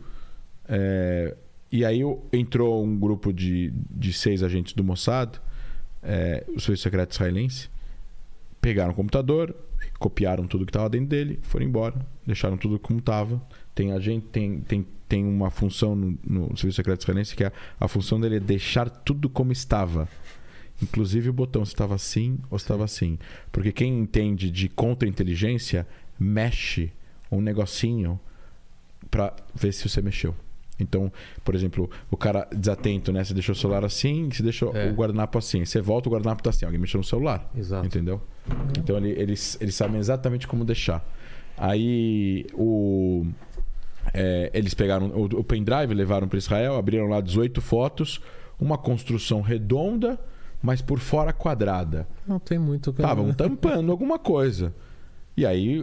é, 0.68 1.36
e 1.72 1.86
aí 1.86 2.02
entrou 2.34 2.84
um 2.84 2.98
grupo 2.98 3.32
de, 3.32 3.72
de 3.92 4.12
seis 4.12 4.42
agentes 4.42 4.74
do 4.74 4.84
Mossad, 4.84 5.40
é, 6.02 6.44
o 6.48 6.60
serviço 6.60 6.84
secreto 6.84 7.12
israelense, 7.12 7.70
pegaram 8.60 8.92
o 8.92 8.96
computador, 8.96 9.56
copiaram 10.00 10.48
tudo 10.48 10.66
que 10.66 10.72
estava 10.72 10.90
dentro 10.90 11.10
dele, 11.10 11.40
foram 11.44 11.66
embora, 11.66 11.96
deixaram 12.26 12.58
tudo 12.58 12.80
como 12.80 13.00
estava. 13.00 13.42
Tem 13.76 13.92
a 13.92 14.00
gente 14.00 14.26
tem, 14.28 14.62
tem, 14.62 14.86
tem 15.08 15.24
uma 15.24 15.52
função 15.52 15.96
no, 15.96 16.18
no 16.26 16.58
serviço 16.58 16.78
secreto 16.78 17.02
israelense 17.02 17.36
que 17.36 17.44
é 17.44 17.52
a 17.80 17.88
função 17.88 18.20
dele 18.20 18.38
é 18.38 18.40
deixar 18.40 18.90
tudo 18.90 19.30
como 19.30 19.52
estava. 19.52 20.10
Inclusive 20.82 21.30
o 21.30 21.34
botão 21.34 21.66
se 21.66 21.74
estava 21.74 21.96
assim 21.96 22.38
ou 22.50 22.58
se 22.58 22.64
estava 22.64 22.84
assim. 22.86 23.18
Porque 23.52 23.72
quem 23.72 24.00
entende 24.00 24.50
de 24.50 24.70
contra-inteligência 24.70 25.86
mexe 26.20 26.92
um 27.32 27.42
negocinho 27.42 28.20
para 29.12 29.36
ver 29.54 29.72
se 29.74 29.88
você 29.88 30.02
mexeu. 30.02 30.34
Então, 30.80 31.12
por 31.44 31.56
exemplo, 31.56 31.90
o 32.10 32.16
cara 32.16 32.48
desatento, 32.56 33.12
né? 33.12 33.22
Você 33.24 33.34
deixou 33.34 33.52
o 33.54 33.56
celular 33.58 33.84
assim, 33.84 34.30
você 34.32 34.42
deixou 34.42 34.74
É. 34.76 34.90
o 34.90 34.94
guardanapo 34.94 35.38
assim. 35.38 35.66
Você 35.66 35.82
volta, 35.82 36.08
o 36.08 36.12
guardanapo 36.14 36.42
tá 36.42 36.50
assim. 36.52 36.64
Alguém 36.66 36.80
mexeu 36.80 37.00
no 37.00 37.04
celular. 37.04 37.52
Exato. 37.56 37.86
Entendeu? 37.86 38.22
Então 38.78 38.96
ele- 38.98 39.10
eles, 39.12 39.58
eles 39.60 39.76
sabem 39.76 40.00
exatamente 40.00 40.48
como 40.48 40.64
deixar. 40.64 41.06
Aí 41.58 42.46
o. 42.54 43.26
é, 44.14 44.50
eles 44.54 44.74
pegaram 44.74 45.08
o, 45.08 45.26
o 45.26 45.44
pendrive, 45.44 45.94
levaram 45.94 46.28
para 46.30 46.38
Israel, 46.38 46.76
abriram 46.78 47.08
lá 47.08 47.20
18 47.20 47.62
fotos, 47.62 48.22
uma 48.58 48.78
construção 48.78 49.42
redonda, 49.42 50.18
mas 50.62 50.82
por 50.82 51.00
fora 51.00 51.32
quadrada. 51.34 52.08
Não 52.28 52.40
tem 52.40 52.58
muito. 52.60 52.90
Estavam 52.92 53.34
tampando 53.34 53.92
alguma 53.92 54.20
coisa. 54.20 54.74
E 55.38 55.46
aí, 55.46 55.82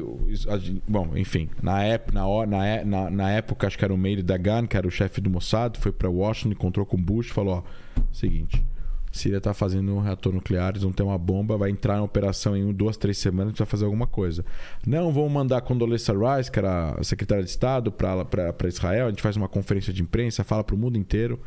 bom, 0.87 1.13
enfim, 1.17 1.49
na, 1.63 1.83
ép- 1.83 2.13
na, 2.13 2.67
é- 2.67 2.85
na- 2.85 3.09
na 3.11 3.31
época, 3.31 3.67
acho 3.67 3.79
que 3.79 3.85
era 3.85 3.95
o 3.95 3.97
Meir 3.97 4.23
Dagan, 4.23 4.67
que 4.67 4.77
era 4.77 4.87
o 4.87 4.91
chefe 4.91 5.19
do 5.21 5.31
Mossad, 5.31 5.79
foi 5.79 5.91
para 5.93 6.11
Washington, 6.11 6.53
encontrou 6.53 6.85
com 6.85 6.97
Bush 6.99 7.29
e 7.29 7.33
falou: 7.33 7.65
ó, 7.65 8.01
seguinte, 8.13 8.63
Síria 9.11 9.41
tá 9.41 9.55
fazendo 9.55 9.95
um 9.95 10.01
reator 10.01 10.31
nuclear, 10.35 10.71
eles 10.71 10.83
vão 10.83 10.93
ter 10.93 11.03
uma 11.03 11.17
bomba, 11.17 11.57
vai 11.57 11.71
entrar 11.71 11.97
na 11.97 12.03
operação 12.03 12.55
em 12.55 12.67
um, 12.67 12.71
duas, 12.73 12.99
três 12.99 13.17
semanas, 13.17 13.53
precisa 13.53 13.65
fazer 13.65 13.87
alguma 13.87 14.07
coisa. 14.07 14.45
Não, 14.87 15.11
vamos 15.11 15.33
mandar 15.33 15.57
a 15.57 15.61
Condoleezza 15.63 16.13
Rice, 16.13 16.53
que 16.53 16.59
era 16.59 16.91
a 16.91 17.03
secretária 17.03 17.43
de 17.43 17.49
Estado, 17.49 17.91
para 17.91 18.69
Israel, 18.69 19.07
a 19.07 19.09
gente 19.09 19.23
faz 19.23 19.37
uma 19.39 19.49
conferência 19.49 19.91
de 19.91 20.03
imprensa, 20.03 20.45
fala 20.45 20.63
para 20.63 20.75
o 20.75 20.79
mundo 20.79 20.99
inteiro. 20.99 21.41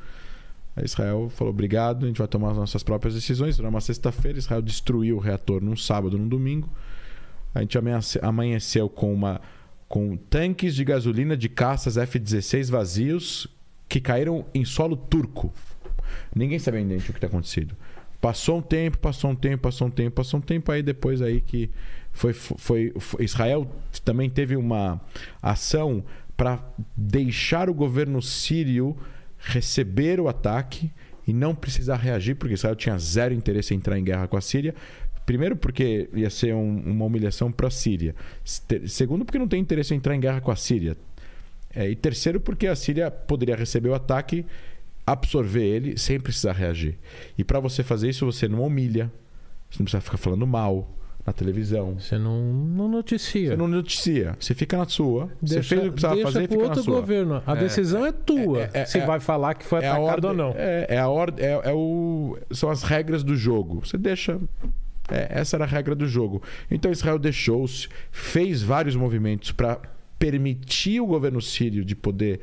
Aí 0.79 0.85
Israel 0.85 1.29
falou: 1.29 1.53
obrigado, 1.53 2.05
a 2.05 2.07
gente 2.07 2.17
vai 2.17 2.27
tomar 2.27 2.51
as 2.51 2.57
nossas 2.57 2.81
próprias 2.83 3.13
decisões. 3.13 3.59
Era 3.59 3.67
uma 3.69 3.81
sexta-feira, 3.81 4.37
Israel 4.39 4.61
destruiu 4.61 5.17
o 5.17 5.19
reator 5.19 5.61
num 5.61 5.75
sábado, 5.75 6.17
num 6.17 6.27
domingo. 6.27 6.69
A 7.53 7.61
gente 7.61 7.77
amanhece- 7.77 8.19
amanheceu 8.21 8.87
com 8.89 9.13
uma 9.13 9.41
com 9.87 10.15
tanques 10.15 10.75
de 10.75 10.83
gasolina 10.85 11.35
de 11.35 11.49
caças 11.49 11.97
F-16 11.97 12.69
vazios 12.69 13.47
que 13.87 13.99
caíram 13.99 14.45
em 14.53 14.63
solo 14.63 14.95
turco. 14.95 15.51
Ninguém 16.35 16.59
sabe 16.59 16.77
ainda 16.77 16.95
o 16.95 16.99
que 16.99 17.09
está 17.11 17.25
acontecido. 17.25 17.75
Passou 18.21 18.59
um 18.59 18.61
tempo, 18.61 18.99
passou 18.99 19.31
um 19.31 19.35
tempo, 19.35 19.63
passou 19.63 19.87
um 19.87 19.91
tempo, 19.91 20.15
passou 20.15 20.37
um 20.39 20.41
tempo, 20.43 20.71
aí 20.71 20.83
depois 20.83 21.23
aí 21.23 21.41
que 21.41 21.71
foi, 22.11 22.33
foi, 22.33 22.93
foi- 22.99 23.23
Israel 23.25 23.67
também 24.05 24.29
teve 24.29 24.55
uma 24.55 25.01
ação 25.41 26.03
para 26.37 26.59
deixar 26.95 27.67
o 27.67 27.73
governo 27.73 28.21
sírio 28.21 28.95
receber 29.39 30.19
o 30.19 30.27
ataque 30.27 30.91
e 31.27 31.33
não 31.33 31.55
precisar 31.55 31.97
reagir, 31.97 32.35
porque 32.35 32.53
Israel 32.53 32.75
tinha 32.75 32.97
zero 32.97 33.33
interesse 33.33 33.73
em 33.73 33.77
entrar 33.77 33.97
em 33.97 34.03
guerra 34.03 34.27
com 34.27 34.37
a 34.37 34.41
Síria. 34.41 34.73
Primeiro, 35.25 35.55
porque 35.55 36.09
ia 36.13 36.29
ser 36.29 36.55
um- 36.55 36.81
uma 36.85 37.05
humilhação 37.05 37.51
para 37.51 37.67
a 37.67 37.71
Síria. 37.71 38.15
Segundo, 38.87 39.23
porque 39.23 39.37
não 39.37 39.47
tem 39.47 39.61
interesse 39.61 39.93
em 39.93 39.97
entrar 39.97 40.15
em 40.15 40.19
guerra 40.19 40.41
com 40.41 40.49
a 40.51 40.55
Síria. 40.55 40.97
É, 41.73 41.87
e 41.87 41.95
terceiro, 41.95 42.39
porque 42.39 42.65
a 42.65 42.75
Síria 42.75 43.11
poderia 43.11 43.55
receber 43.55 43.89
o 43.89 43.93
ataque, 43.93 44.43
absorver 45.05 45.63
ele 45.63 45.97
sem 45.97 46.19
precisar 46.19 46.53
reagir. 46.53 46.97
E 47.37 47.43
para 47.43 47.59
você 47.59 47.83
fazer 47.83 48.09
isso, 48.09 48.25
você 48.25 48.47
não 48.47 48.63
humilha, 48.63 49.11
você 49.69 49.79
não 49.79 49.85
precisa 49.85 50.01
ficar 50.01 50.17
falando 50.17 50.47
mal 50.47 50.97
na 51.25 51.33
televisão. 51.33 51.95
Você 51.99 52.17
não, 52.17 52.41
não 52.41 52.87
noticia. 52.87 53.49
Você 53.51 53.55
não 53.55 53.67
noticia, 53.67 54.35
você 54.39 54.53
fica 54.55 54.77
na 54.77 54.85
sua. 54.85 55.29
você 55.41 55.55
Deixa, 55.55 55.69
fez 55.69 55.81
o 55.81 55.83
que 55.85 55.91
precisava 55.91 56.21
fazer 56.21 56.39
e 56.39 56.47
fica 56.47 56.57
na 56.57 56.63
outro 56.63 56.83
sua. 56.83 56.95
governo. 56.99 57.43
A 57.45 57.55
decisão 57.55 58.05
é 58.05 58.11
tua. 58.11 58.61
é- 58.61 58.69
é- 58.73 58.85
se 58.85 58.97
é- 58.99 59.05
vai 59.05 59.19
falar 59.19 59.53
que 59.55 59.65
foi 59.65 59.83
É 59.83 59.87
a 59.87 59.93
atacado 59.93 60.25
ordem, 60.25 60.29
ou 60.31 60.35
não. 60.35 60.53
É, 60.57 60.85
é 60.89 60.97
a 60.97 61.07
ordem, 61.07 61.45
é, 61.45 61.51
é 61.65 61.73
o, 61.73 62.37
são 62.51 62.69
as 62.69 62.83
regras 62.83 63.23
do 63.23 63.35
jogo. 63.35 63.85
Você 63.85 63.97
deixa. 63.97 64.39
é, 65.11 65.27
essa 65.39 65.57
era 65.57 65.65
a 65.65 65.67
regra 65.67 65.95
do 65.95 66.07
jogo. 66.07 66.41
Então 66.69 66.91
Israel 66.91 67.17
deixou-se, 67.19 67.87
fez 68.11 68.61
vários 68.61 68.95
movimentos 68.95 69.51
para 69.51 69.79
permitir 70.19 70.99
o 70.99 71.05
governo 71.07 71.41
sírio 71.41 71.83
de 71.85 71.95
poder 71.95 72.41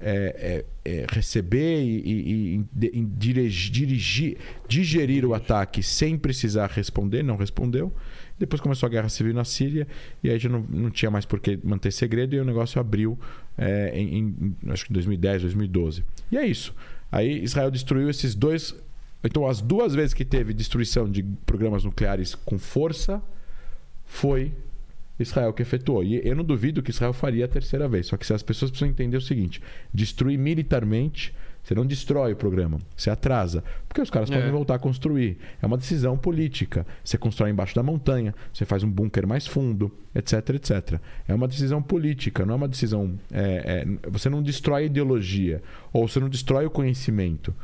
é, 0.00 0.64
é, 0.84 0.90
é, 1.02 1.06
receber 1.10 1.82
e, 1.82 2.56
e- 2.56 2.64
e 2.92 3.04
dirigir- 3.04 4.36
digerir 4.68 5.24
o 5.24 5.34
ataque 5.34 5.82
sem 5.82 6.16
precisar 6.16 6.68
responder, 6.70 7.22
não 7.22 7.36
respondeu. 7.36 7.92
Depois 8.38 8.60
começou 8.60 8.86
a 8.86 8.90
guerra 8.90 9.08
civil 9.10 9.34
na 9.34 9.44
Síria 9.44 9.86
e 10.24 10.30
aí 10.30 10.38
já 10.38 10.48
não, 10.48 10.62
não 10.68 10.90
tinha 10.90 11.10
mais 11.10 11.26
por 11.26 11.38
que 11.40 11.58
manter 11.62 11.92
segredo 11.92 12.34
e 12.34 12.40
o 12.40 12.44
negócio 12.44 12.80
abriu 12.80 13.18
é, 13.58 13.92
em, 13.94 14.18
em, 14.18 14.56
acho 14.70 14.86
que 14.86 14.92
2010, 14.94 15.42
2012. 15.42 16.02
E 16.32 16.38
é 16.38 16.46
isso. 16.46 16.74
Aí 17.12 17.42
Israel 17.42 17.70
destruiu 17.70 18.08
esses 18.08 18.34
dois. 18.34 18.74
Então, 19.22 19.46
as 19.46 19.60
duas 19.60 19.94
vezes 19.94 20.14
que 20.14 20.24
teve 20.24 20.54
destruição 20.54 21.10
de 21.10 21.22
programas 21.44 21.84
nucleares 21.84 22.34
com 22.34 22.58
força, 22.58 23.22
foi 24.06 24.52
Israel 25.22 25.52
que 25.52 25.62
efetuou. 25.62 26.02
E 26.02 26.20
eu 26.26 26.34
não 26.34 26.44
duvido 26.44 26.82
que 26.82 26.90
Israel 26.90 27.12
faria 27.12 27.44
a 27.44 27.48
terceira 27.48 27.88
vez. 27.88 28.06
Só 28.06 28.16
que 28.16 28.26
se 28.26 28.32
as 28.32 28.42
pessoas 28.42 28.70
precisam 28.70 28.88
entender 28.90 29.16
o 29.16 29.20
seguinte: 29.20 29.62
destruir 29.92 30.38
militarmente, 30.38 31.34
você 31.62 31.74
não 31.74 31.84
destrói 31.84 32.32
o 32.32 32.36
programa, 32.36 32.78
você 32.96 33.10
atrasa. 33.10 33.62
Porque 33.86 34.00
os 34.00 34.08
caras 34.08 34.30
É. 34.30 34.34
podem 34.34 34.50
voltar 34.50 34.76
a 34.76 34.78
construir. 34.78 35.36
É 35.60 35.66
uma 35.66 35.76
decisão 35.76 36.16
política. 36.16 36.86
Você 37.04 37.18
constrói 37.18 37.50
embaixo 37.50 37.74
da 37.74 37.82
montanha, 37.82 38.34
você 38.52 38.64
faz 38.64 38.82
um 38.82 38.90
bunker 38.90 39.26
mais 39.26 39.46
fundo, 39.46 39.92
etc, 40.14 40.50
etc. 40.54 40.98
É 41.28 41.34
uma 41.34 41.46
decisão 41.46 41.82
política, 41.82 42.46
não 42.46 42.54
é 42.54 42.56
uma 42.56 42.68
decisão. 42.68 43.18
é, 43.30 43.84
é, 43.86 44.10
você 44.10 44.30
não 44.30 44.42
destrói 44.42 44.84
a 44.84 44.86
ideologia, 44.86 45.62
ou 45.92 46.08
você 46.08 46.18
não 46.18 46.28
destrói 46.30 46.64
o 46.64 46.70
conhecimento. 46.70 47.54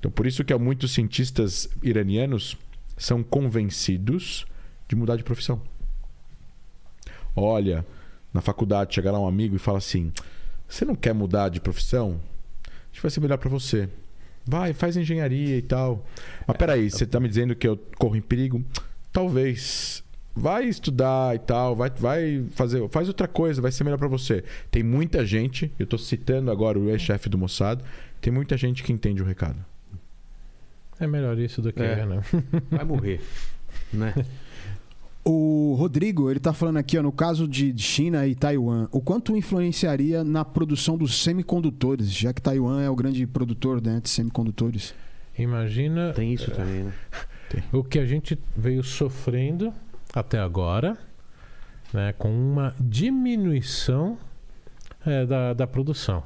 Então, 0.00 0.10
por 0.10 0.26
isso 0.26 0.44
que 0.44 0.52
há 0.52 0.58
muitos 0.58 0.92
cientistas 0.92 1.68
iranianos 1.82 2.56
são 2.98 3.22
convencidos 3.22 4.44
de 4.88 4.96
mudar 4.96 5.16
de 5.16 5.22
profissão. 5.22 5.60
Olha, 7.36 7.84
na 8.32 8.40
faculdade 8.40 8.94
chega 8.94 9.12
lá 9.12 9.20
um 9.20 9.28
amigo 9.28 9.54
e 9.54 9.58
fala 9.58 9.78
assim: 9.78 10.10
"Você 10.66 10.84
não 10.84 10.94
quer 10.96 11.12
mudar 11.14 11.50
de 11.50 11.60
profissão? 11.60 12.18
Acho 12.64 12.94
que 12.94 13.02
vai 13.02 13.10
ser 13.10 13.20
melhor 13.20 13.36
para 13.38 13.50
você. 13.50 13.88
Vai, 14.46 14.72
faz 14.72 14.96
engenharia 14.96 15.56
e 15.58 15.62
tal. 15.62 16.04
Mas 16.46 16.56
peraí, 16.56 16.90
você 16.90 17.04
tá 17.04 17.20
me 17.20 17.28
dizendo 17.28 17.54
que 17.54 17.66
eu 17.68 17.76
corro 17.98 18.16
em 18.16 18.20
perigo? 18.22 18.64
Talvez. 19.12 20.02
Vai 20.38 20.64
estudar 20.66 21.34
e 21.34 21.38
tal, 21.38 21.74
vai, 21.74 21.88
vai 21.88 22.44
fazer, 22.50 22.86
faz 22.90 23.08
outra 23.08 23.26
coisa, 23.26 23.62
vai 23.62 23.72
ser 23.72 23.84
melhor 23.84 23.96
para 23.96 24.06
você. 24.06 24.44
Tem 24.70 24.82
muita 24.82 25.24
gente, 25.24 25.72
eu 25.78 25.86
tô 25.86 25.96
citando 25.96 26.50
agora 26.50 26.78
o 26.78 26.90
ex-chefe 26.90 27.30
do 27.30 27.38
Mossad, 27.38 27.80
tem 28.20 28.30
muita 28.30 28.54
gente 28.54 28.82
que 28.82 28.92
entende 28.92 29.22
o 29.22 29.24
recado. 29.24 29.56
É 31.00 31.06
melhor 31.06 31.38
isso 31.38 31.62
do 31.62 31.72
que 31.72 31.82
É. 31.82 32.00
é, 32.00 32.06
né? 32.06 32.22
Vai 32.70 32.84
morrer. 32.84 33.20
né? 33.90 34.12
O 35.28 35.74
Rodrigo, 35.74 36.30
ele 36.30 36.38
tá 36.38 36.52
falando 36.52 36.76
aqui, 36.76 36.96
ó, 36.96 37.02
no 37.02 37.10
caso 37.10 37.48
de 37.48 37.76
China 37.76 38.24
e 38.28 38.34
Taiwan, 38.36 38.86
o 38.92 39.00
quanto 39.00 39.36
influenciaria 39.36 40.22
na 40.22 40.44
produção 40.44 40.96
dos 40.96 41.20
semicondutores, 41.20 42.12
já 42.12 42.32
que 42.32 42.40
Taiwan 42.40 42.80
é 42.80 42.88
o 42.88 42.94
grande 42.94 43.26
produtor 43.26 43.82
né, 43.84 43.98
de 44.00 44.08
semicondutores. 44.08 44.94
Imagina 45.36 46.12
Tem 46.12 46.32
isso 46.32 46.52
também, 46.52 46.84
né? 46.84 46.92
o 47.72 47.82
que 47.82 47.98
a 47.98 48.06
gente 48.06 48.38
veio 48.56 48.84
sofrendo 48.84 49.74
até 50.14 50.38
agora, 50.38 50.96
né, 51.92 52.12
com 52.12 52.30
uma 52.30 52.72
diminuição 52.78 54.16
é, 55.04 55.26
da, 55.26 55.52
da 55.52 55.66
produção. 55.66 56.22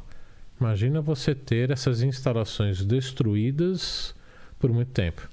Imagina 0.61 1.01
você 1.01 1.35
ter 1.35 1.71
essas 1.71 2.03
instalações 2.03 2.85
destruídas 2.85 4.15
por 4.59 4.71
muito 4.71 4.91
tempo. 4.91 5.27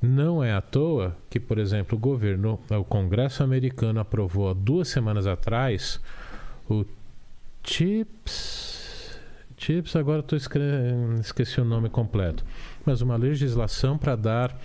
Não 0.00 0.44
é 0.44 0.52
à 0.52 0.60
toa 0.60 1.16
que, 1.28 1.40
por 1.40 1.58
exemplo, 1.58 1.98
o 1.98 2.00
governo, 2.00 2.60
o 2.70 2.84
Congresso 2.84 3.42
americano 3.42 3.98
aprovou 3.98 4.48
há 4.48 4.54
duas 4.54 4.88
semanas 4.88 5.26
atrás 5.26 6.00
o 6.70 6.84
CHIPS. 7.64 9.18
CHIPS, 9.56 9.96
agora 9.96 10.20
estou 10.20 10.38
esqueci 11.18 11.60
o 11.60 11.64
nome 11.64 11.88
completo. 11.88 12.44
Mas 12.86 13.00
uma 13.00 13.16
legislação 13.16 13.98
para 13.98 14.14
dar 14.14 14.56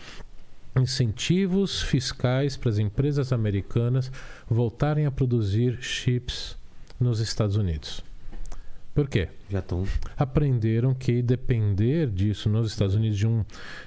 incentivos 0.75 1.81
fiscais 1.81 2.55
para 2.55 2.69
as 2.69 2.77
empresas 2.77 3.33
americanas 3.33 4.11
voltarem 4.47 5.05
a 5.07 5.11
produzir 5.11 5.81
chips 5.81 6.55
nos 6.99 7.19
Estados 7.19 7.55
Unidos. 7.55 8.03
Por 8.93 9.07
quê? 9.09 9.27
Já 9.49 9.59
estão. 9.59 9.85
aprenderam 10.15 10.93
que 10.93 11.21
depender 11.21 12.07
disso 12.09 12.47
nos 12.47 12.69
Estados 12.71 12.95
Unidos 12.95 13.17
de, 13.17 13.27
um, 13.27 13.43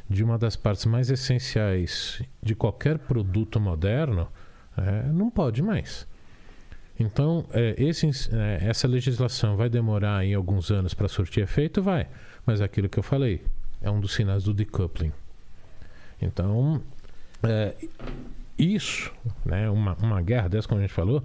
de 0.08 0.24
uma 0.24 0.36
das 0.36 0.56
partes 0.56 0.84
mais 0.86 1.10
essenciais 1.10 2.22
de 2.42 2.54
qualquer 2.54 2.98
produto 2.98 3.60
moderno 3.60 4.28
é, 4.76 5.04
não 5.12 5.30
pode 5.30 5.62
mais. 5.62 6.06
Então, 6.98 7.44
é, 7.52 7.74
esse, 7.78 8.06
é, 8.32 8.58
essa 8.62 8.88
legislação 8.88 9.56
vai 9.56 9.68
demorar 9.68 10.24
em 10.24 10.34
alguns 10.34 10.70
anos 10.70 10.94
para 10.94 11.08
surtir 11.08 11.42
efeito? 11.42 11.82
Vai. 11.82 12.08
Mas 12.44 12.60
é 12.60 12.64
aquilo 12.64 12.88
que 12.88 12.98
eu 12.98 13.02
falei 13.02 13.42
é 13.80 13.90
um 13.90 14.00
dos 14.00 14.14
sinais 14.14 14.44
do 14.44 14.54
decoupling. 14.54 15.12
Então, 16.20 16.82
é, 17.42 17.74
isso, 18.58 19.12
né, 19.44 19.68
uma, 19.70 19.94
uma 19.94 20.22
guerra 20.22 20.48
dessa, 20.48 20.66
como 20.66 20.80
a 20.80 20.82
gente 20.82 20.94
falou, 20.94 21.22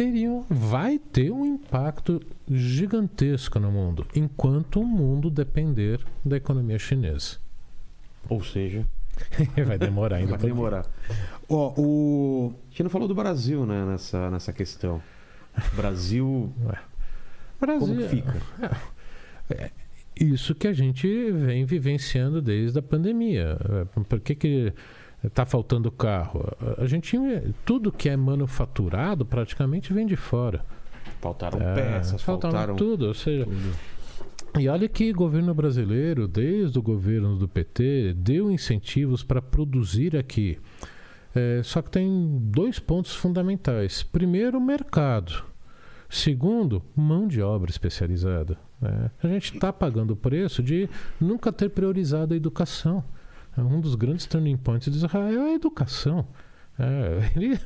teria, 0.00 0.42
vai 0.48 0.98
ter 0.98 1.30
um 1.30 1.44
impacto 1.44 2.22
gigantesco 2.50 3.60
no 3.60 3.70
mundo, 3.70 4.06
enquanto 4.14 4.80
o 4.80 4.86
mundo 4.86 5.28
depender 5.28 6.00
da 6.24 6.38
economia 6.38 6.78
chinesa. 6.78 7.36
Ou 8.26 8.42
seja, 8.42 8.86
vai 9.66 9.78
demorar 9.78 10.16
ainda. 10.16 10.30
vai 10.30 10.38
pra- 10.38 10.48
demorar. 10.48 10.86
Ó, 11.46 11.74
o. 11.76 12.54
A 12.66 12.70
gente 12.70 12.82
não 12.84 12.90
falou 12.90 13.06
do 13.06 13.14
Brasil, 13.14 13.66
né, 13.66 13.84
nessa, 13.84 14.30
nessa 14.30 14.54
questão. 14.54 15.02
Brasil, 15.76 16.50
Brasil, 17.60 17.86
como 17.86 18.00
que 18.00 18.08
fica? 18.08 18.40
Isso 20.18 20.54
que 20.54 20.66
a 20.66 20.72
gente 20.72 21.06
vem 21.32 21.66
vivenciando 21.66 22.40
desde 22.40 22.78
a 22.78 22.82
pandemia. 22.82 23.58
É, 23.96 24.00
Por 24.04 24.20
que 24.20 24.34
que 24.34 24.72
está 25.22 25.44
faltando 25.44 25.90
carro? 25.90 26.44
A 26.78 26.86
gente 26.86 27.16
tudo 27.64 27.92
que 27.92 28.08
é 28.08 28.16
manufaturado 28.16 29.24
praticamente 29.24 29.92
vem 29.92 30.06
de 30.06 30.16
fora. 30.16 30.64
Faltaram 31.20 31.60
É, 31.60 31.74
peças, 31.74 32.22
faltaram 32.22 32.54
faltaram. 32.54 32.76
tudo, 32.76 33.06
ou 33.06 33.14
seja, 33.14 33.44
tudo. 33.44 33.90
E 34.58 34.68
olha 34.68 34.88
que 34.88 35.10
o 35.10 35.14
governo 35.14 35.54
brasileiro, 35.54 36.26
desde 36.26 36.78
o 36.78 36.82
governo 36.82 37.36
do 37.36 37.46
PT, 37.48 38.14
deu 38.16 38.50
incentivos 38.50 39.22
para 39.22 39.40
produzir 39.40 40.16
aqui. 40.16 40.58
É, 41.34 41.60
só 41.62 41.80
que 41.80 41.90
tem 41.90 42.38
dois 42.42 42.78
pontos 42.80 43.14
fundamentais. 43.14 44.02
Primeiro, 44.02 44.58
o 44.58 44.60
mercado. 44.60 45.44
Segundo, 46.08 46.82
mão 46.96 47.28
de 47.28 47.40
obra 47.40 47.70
especializada. 47.70 48.58
né? 48.80 49.10
A 49.22 49.28
gente 49.28 49.54
está 49.54 49.72
pagando 49.72 50.12
o 50.12 50.16
preço 50.16 50.60
de 50.60 50.88
nunca 51.20 51.52
ter 51.52 51.70
priorizado 51.70 52.34
a 52.34 52.36
educação. 52.36 53.04
É 53.60 53.64
Um 53.64 53.80
dos 53.80 53.94
grandes 53.94 54.26
turning 54.26 54.56
points 54.56 54.90
de 54.90 54.96
Israel 54.96 55.42
é 55.42 55.50
a 55.50 55.54
educação. 55.54 56.26
É, 56.78 57.30
ele- 57.36 57.58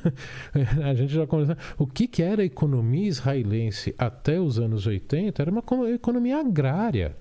a 0.83 0.93
gente 0.93 1.13
já 1.13 1.25
conversou. 1.25 1.55
O 1.77 1.87
que, 1.87 2.07
que 2.07 2.21
era 2.21 2.41
a 2.41 2.45
economia 2.45 3.07
israelense 3.07 3.95
até 3.97 4.39
os 4.39 4.59
anos 4.59 4.85
80 4.85 5.41
era 5.41 5.49
uma 5.51 5.61
co- 5.61 5.87
economia 5.87 6.37
agrária. 6.39 7.15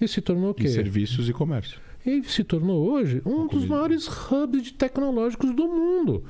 E 0.00 0.06
se 0.08 0.20
tornou 0.20 0.50
o 0.50 0.54
quê? 0.54 0.68
serviços 0.68 1.28
e 1.28 1.32
comércio. 1.32 1.80
E 2.04 2.22
se 2.24 2.44
tornou 2.44 2.88
hoje 2.90 3.22
um 3.24 3.42
dos 3.46 3.50
comida. 3.64 3.68
maiores 3.74 4.06
hubs 4.30 4.72
tecnológicos 4.72 5.54
do 5.54 5.66
mundo. 5.66 6.24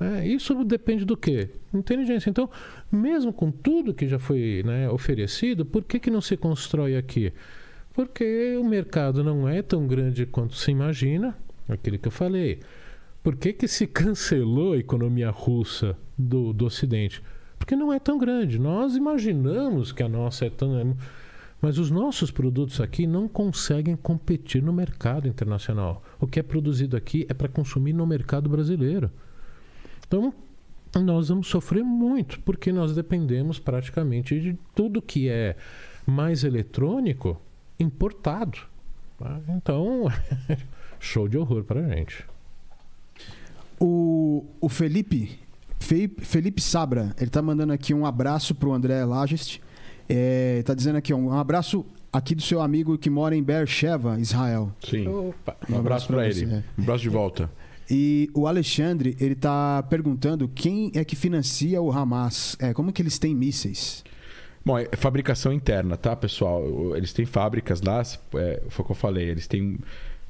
É, 0.00 0.26
isso 0.26 0.64
depende 0.64 1.04
do 1.04 1.16
quê? 1.16 1.50
Inteligência. 1.72 2.28
Então, 2.30 2.50
mesmo 2.90 3.32
com 3.32 3.50
tudo 3.50 3.94
que 3.94 4.08
já 4.08 4.18
foi 4.18 4.62
né, 4.64 4.88
oferecido, 4.90 5.64
por 5.64 5.84
que, 5.84 6.00
que 6.00 6.10
não 6.10 6.20
se 6.20 6.36
constrói 6.36 6.96
aqui? 6.96 7.32
Porque 7.92 8.56
o 8.56 8.64
mercado 8.64 9.22
não 9.22 9.48
é 9.48 9.60
tão 9.60 9.86
grande 9.86 10.24
quanto 10.24 10.56
se 10.56 10.70
imagina, 10.70 11.36
aquele 11.68 11.98
que 11.98 12.08
eu 12.08 12.12
falei. 12.12 12.60
Por 13.22 13.36
que, 13.36 13.52
que 13.52 13.68
se 13.68 13.86
cancelou 13.86 14.72
a 14.72 14.78
economia 14.78 15.30
russa 15.30 15.96
do, 16.18 16.52
do 16.52 16.64
Ocidente? 16.64 17.22
Porque 17.58 17.76
não 17.76 17.92
é 17.92 18.00
tão 18.00 18.18
grande. 18.18 18.58
Nós 18.58 18.96
imaginamos 18.96 19.92
que 19.92 20.02
a 20.02 20.08
nossa 20.08 20.46
é 20.46 20.50
tão. 20.50 20.96
Mas 21.60 21.78
os 21.78 21.90
nossos 21.90 22.32
produtos 22.32 22.80
aqui 22.80 23.06
não 23.06 23.28
conseguem 23.28 23.94
competir 23.94 24.60
no 24.60 24.72
mercado 24.72 25.28
internacional. 25.28 26.02
O 26.18 26.26
que 26.26 26.40
é 26.40 26.42
produzido 26.42 26.96
aqui 26.96 27.24
é 27.28 27.34
para 27.34 27.46
consumir 27.46 27.92
no 27.92 28.04
mercado 28.04 28.50
brasileiro. 28.50 29.08
Então, 30.08 30.34
nós 31.00 31.28
vamos 31.28 31.46
sofrer 31.46 31.84
muito, 31.84 32.40
porque 32.40 32.72
nós 32.72 32.94
dependemos 32.94 33.60
praticamente 33.60 34.40
de 34.40 34.58
tudo 34.74 35.00
que 35.00 35.28
é 35.28 35.54
mais 36.04 36.42
eletrônico 36.42 37.40
importado. 37.82 38.58
tá? 39.18 39.40
Então, 39.50 40.06
show 41.00 41.28
de 41.28 41.36
horror 41.36 41.64
para 41.64 41.80
a 41.84 41.88
gente. 41.94 42.24
O, 43.80 44.44
o 44.60 44.68
Felipe, 44.68 45.38
Fe- 45.80 46.10
Felipe 46.18 46.60
Sabra, 46.62 47.14
ele 47.20 47.30
tá 47.30 47.42
mandando 47.42 47.72
aqui 47.72 47.92
um 47.92 48.06
abraço 48.06 48.54
pro 48.54 48.72
André 48.72 49.04
Lagest. 49.04 49.60
É, 50.08 50.62
tá 50.64 50.74
dizendo 50.74 50.96
aqui, 50.98 51.12
ó, 51.12 51.16
um 51.16 51.32
abraço 51.32 51.84
aqui 52.12 52.34
do 52.34 52.42
seu 52.42 52.60
amigo 52.60 52.96
que 52.98 53.08
mora 53.10 53.34
em 53.34 53.42
Beersheba, 53.42 54.18
Israel. 54.20 54.72
Sim. 54.88 55.08
Opa. 55.08 55.56
Um 55.68 55.78
abraço 55.78 56.06
pra 56.06 56.16
para 56.18 56.28
ele. 56.28 56.44
é. 56.44 56.62
Um 56.78 56.82
abraço 56.82 57.02
de 57.02 57.08
volta. 57.08 57.50
E 57.90 58.30
o 58.32 58.46
Alexandre, 58.46 59.16
ele 59.20 59.34
tá 59.34 59.82
perguntando 59.82 60.48
quem 60.48 60.92
é 60.94 61.04
que 61.04 61.16
financia 61.16 61.82
o 61.82 61.90
Hamas? 61.90 62.56
É, 62.60 62.72
como 62.72 62.92
que 62.92 63.02
eles 63.02 63.18
têm 63.18 63.34
mísseis? 63.34 64.04
Bom, 64.64 64.78
é 64.78 64.88
fabricação 64.96 65.52
interna, 65.52 65.96
tá, 65.96 66.14
pessoal? 66.14 66.96
Eles 66.96 67.12
têm 67.12 67.26
fábricas 67.26 67.80
lá, 67.82 68.00
é, 68.34 68.62
foi 68.68 68.82
o 68.82 68.86
que 68.86 68.92
eu 68.92 68.96
falei. 68.96 69.28
Eles 69.28 69.48
têm, 69.48 69.78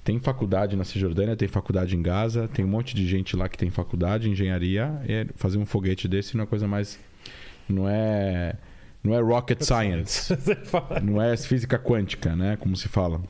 têm 0.03 0.19
faculdade 0.19 0.75
na 0.75 0.85
Cisjordânia, 0.85 1.37
tem 1.37 1.49
faculdade 1.49 1.95
em 1.95 2.03
Gaza, 2.03 2.49
tem 2.49 2.65
um 2.65 2.69
monte 2.69 2.95
de 2.95 3.07
gente 3.07 3.37
lá 3.37 3.49
que 3.49 3.59
tem 3.59 3.69
faculdade, 3.69 4.31
engenharia. 4.31 5.01
É, 5.07 5.27
fazer 5.37 5.59
um 5.59 5.67
foguete 5.67 6.09
desse 6.09 6.37
não 6.37 6.45
é 6.45 6.47
coisa 6.47 6.67
mais. 6.67 6.99
Não 7.69 7.89
é. 7.89 8.55
Não 9.05 9.15
é 9.15 9.21
rocket 9.21 9.61
science. 9.65 10.35
não 11.03 11.21
é 11.21 11.37
física 11.37 11.79
quântica, 11.79 12.35
né? 12.35 12.57
Como 12.57 12.75
se 12.75 12.89
fala. 12.89 13.21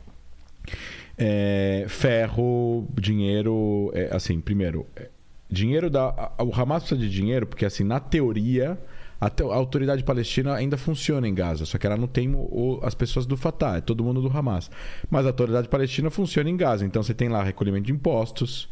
É, 1.18 1.84
ferro, 1.88 2.86
dinheiro. 2.94 3.90
é, 3.92 4.08
assim, 4.14 4.40
primeiro, 4.40 4.86
é, 4.94 5.08
dinheiro 5.50 5.90
da. 5.90 6.32
O 6.38 6.54
Hamas 6.54 6.84
precisa 6.84 7.00
de 7.00 7.10
dinheiro 7.10 7.44
porque, 7.44 7.64
assim, 7.64 7.82
na 7.82 7.98
teoria, 7.98 8.78
a, 9.24 9.54
autoridade 9.54 10.02
palestina 10.02 10.54
ainda 10.54 10.76
funciona 10.76 11.28
em 11.28 11.34
Gaza, 11.34 11.64
só 11.64 11.78
que 11.78 11.86
ela 11.86 11.96
não 11.96 12.08
tem 12.08 12.34
o- 12.34 12.80
as 12.82 12.92
pessoas 12.94 13.24
do 13.24 13.36
Fatah, 13.36 13.76
é 13.76 13.80
todo 13.80 14.02
mundo 14.02 14.20
do 14.20 14.36
Hamas. 14.36 14.68
Mas 15.08 15.24
a 15.24 15.28
autoridade 15.28 15.68
palestina 15.68 16.10
funciona 16.10 16.50
em 16.50 16.56
Gaza, 16.56 16.84
então 16.84 17.02
você 17.02 17.14
tem 17.14 17.28
lá 17.28 17.40
recolhimento 17.42 17.86
de 17.86 17.92
impostos, 17.92 18.68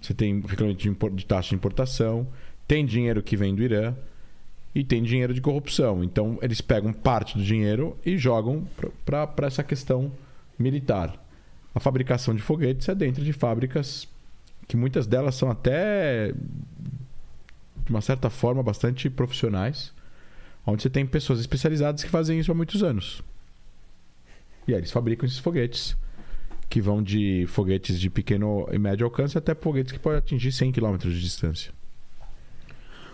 você 0.00 0.14
tem 0.14 0.40
recolhimento 0.40 0.82
de, 0.82 1.16
de 1.16 1.26
taxa 1.26 1.50
de 1.50 1.56
importação, 1.56 2.26
tem 2.66 2.86
dinheiro 2.86 3.22
que 3.22 3.36
vem 3.36 3.54
do 3.54 3.62
Irã 3.62 3.94
e 4.74 4.82
tem 4.82 5.02
dinheiro 5.02 5.34
de 5.34 5.42
corrupção. 5.42 6.02
Então 6.02 6.38
eles 6.40 6.62
pegam 6.62 6.90
parte 6.90 7.36
do 7.36 7.44
dinheiro 7.44 7.94
e 8.04 8.16
jogam 8.16 8.66
para 9.04 9.46
essa 9.46 9.62
questão 9.62 10.10
militar. 10.58 11.22
A 11.74 11.80
fabricação 11.80 12.34
de 12.34 12.40
foguetes 12.40 12.88
é 12.88 12.94
dentro 12.94 13.22
de 13.22 13.32
fábricas 13.32 14.08
que 14.66 14.76
muitas 14.76 15.06
delas 15.06 15.34
são 15.34 15.50
até 15.50 16.32
de 17.84 17.90
uma 17.90 18.00
certa 18.00 18.30
forma 18.30 18.62
bastante 18.62 19.10
profissionais, 19.10 19.92
onde 20.66 20.82
você 20.82 20.90
tem 20.90 21.04
pessoas 21.06 21.40
especializadas 21.40 22.02
que 22.02 22.10
fazem 22.10 22.38
isso 22.38 22.52
há 22.52 22.54
muitos 22.54 22.82
anos. 22.82 23.22
E 24.66 24.72
aí 24.72 24.80
eles 24.80 24.92
fabricam 24.92 25.26
esses 25.26 25.38
foguetes 25.38 25.96
que 26.68 26.80
vão 26.80 27.02
de 27.02 27.44
foguetes 27.48 28.00
de 28.00 28.08
pequeno 28.08 28.66
e 28.72 28.78
médio 28.78 29.04
alcance 29.04 29.36
até 29.36 29.54
foguetes 29.54 29.92
que 29.92 29.98
podem 29.98 30.18
atingir 30.18 30.52
100 30.52 30.72
km 30.72 30.96
de 30.96 31.20
distância. 31.20 31.72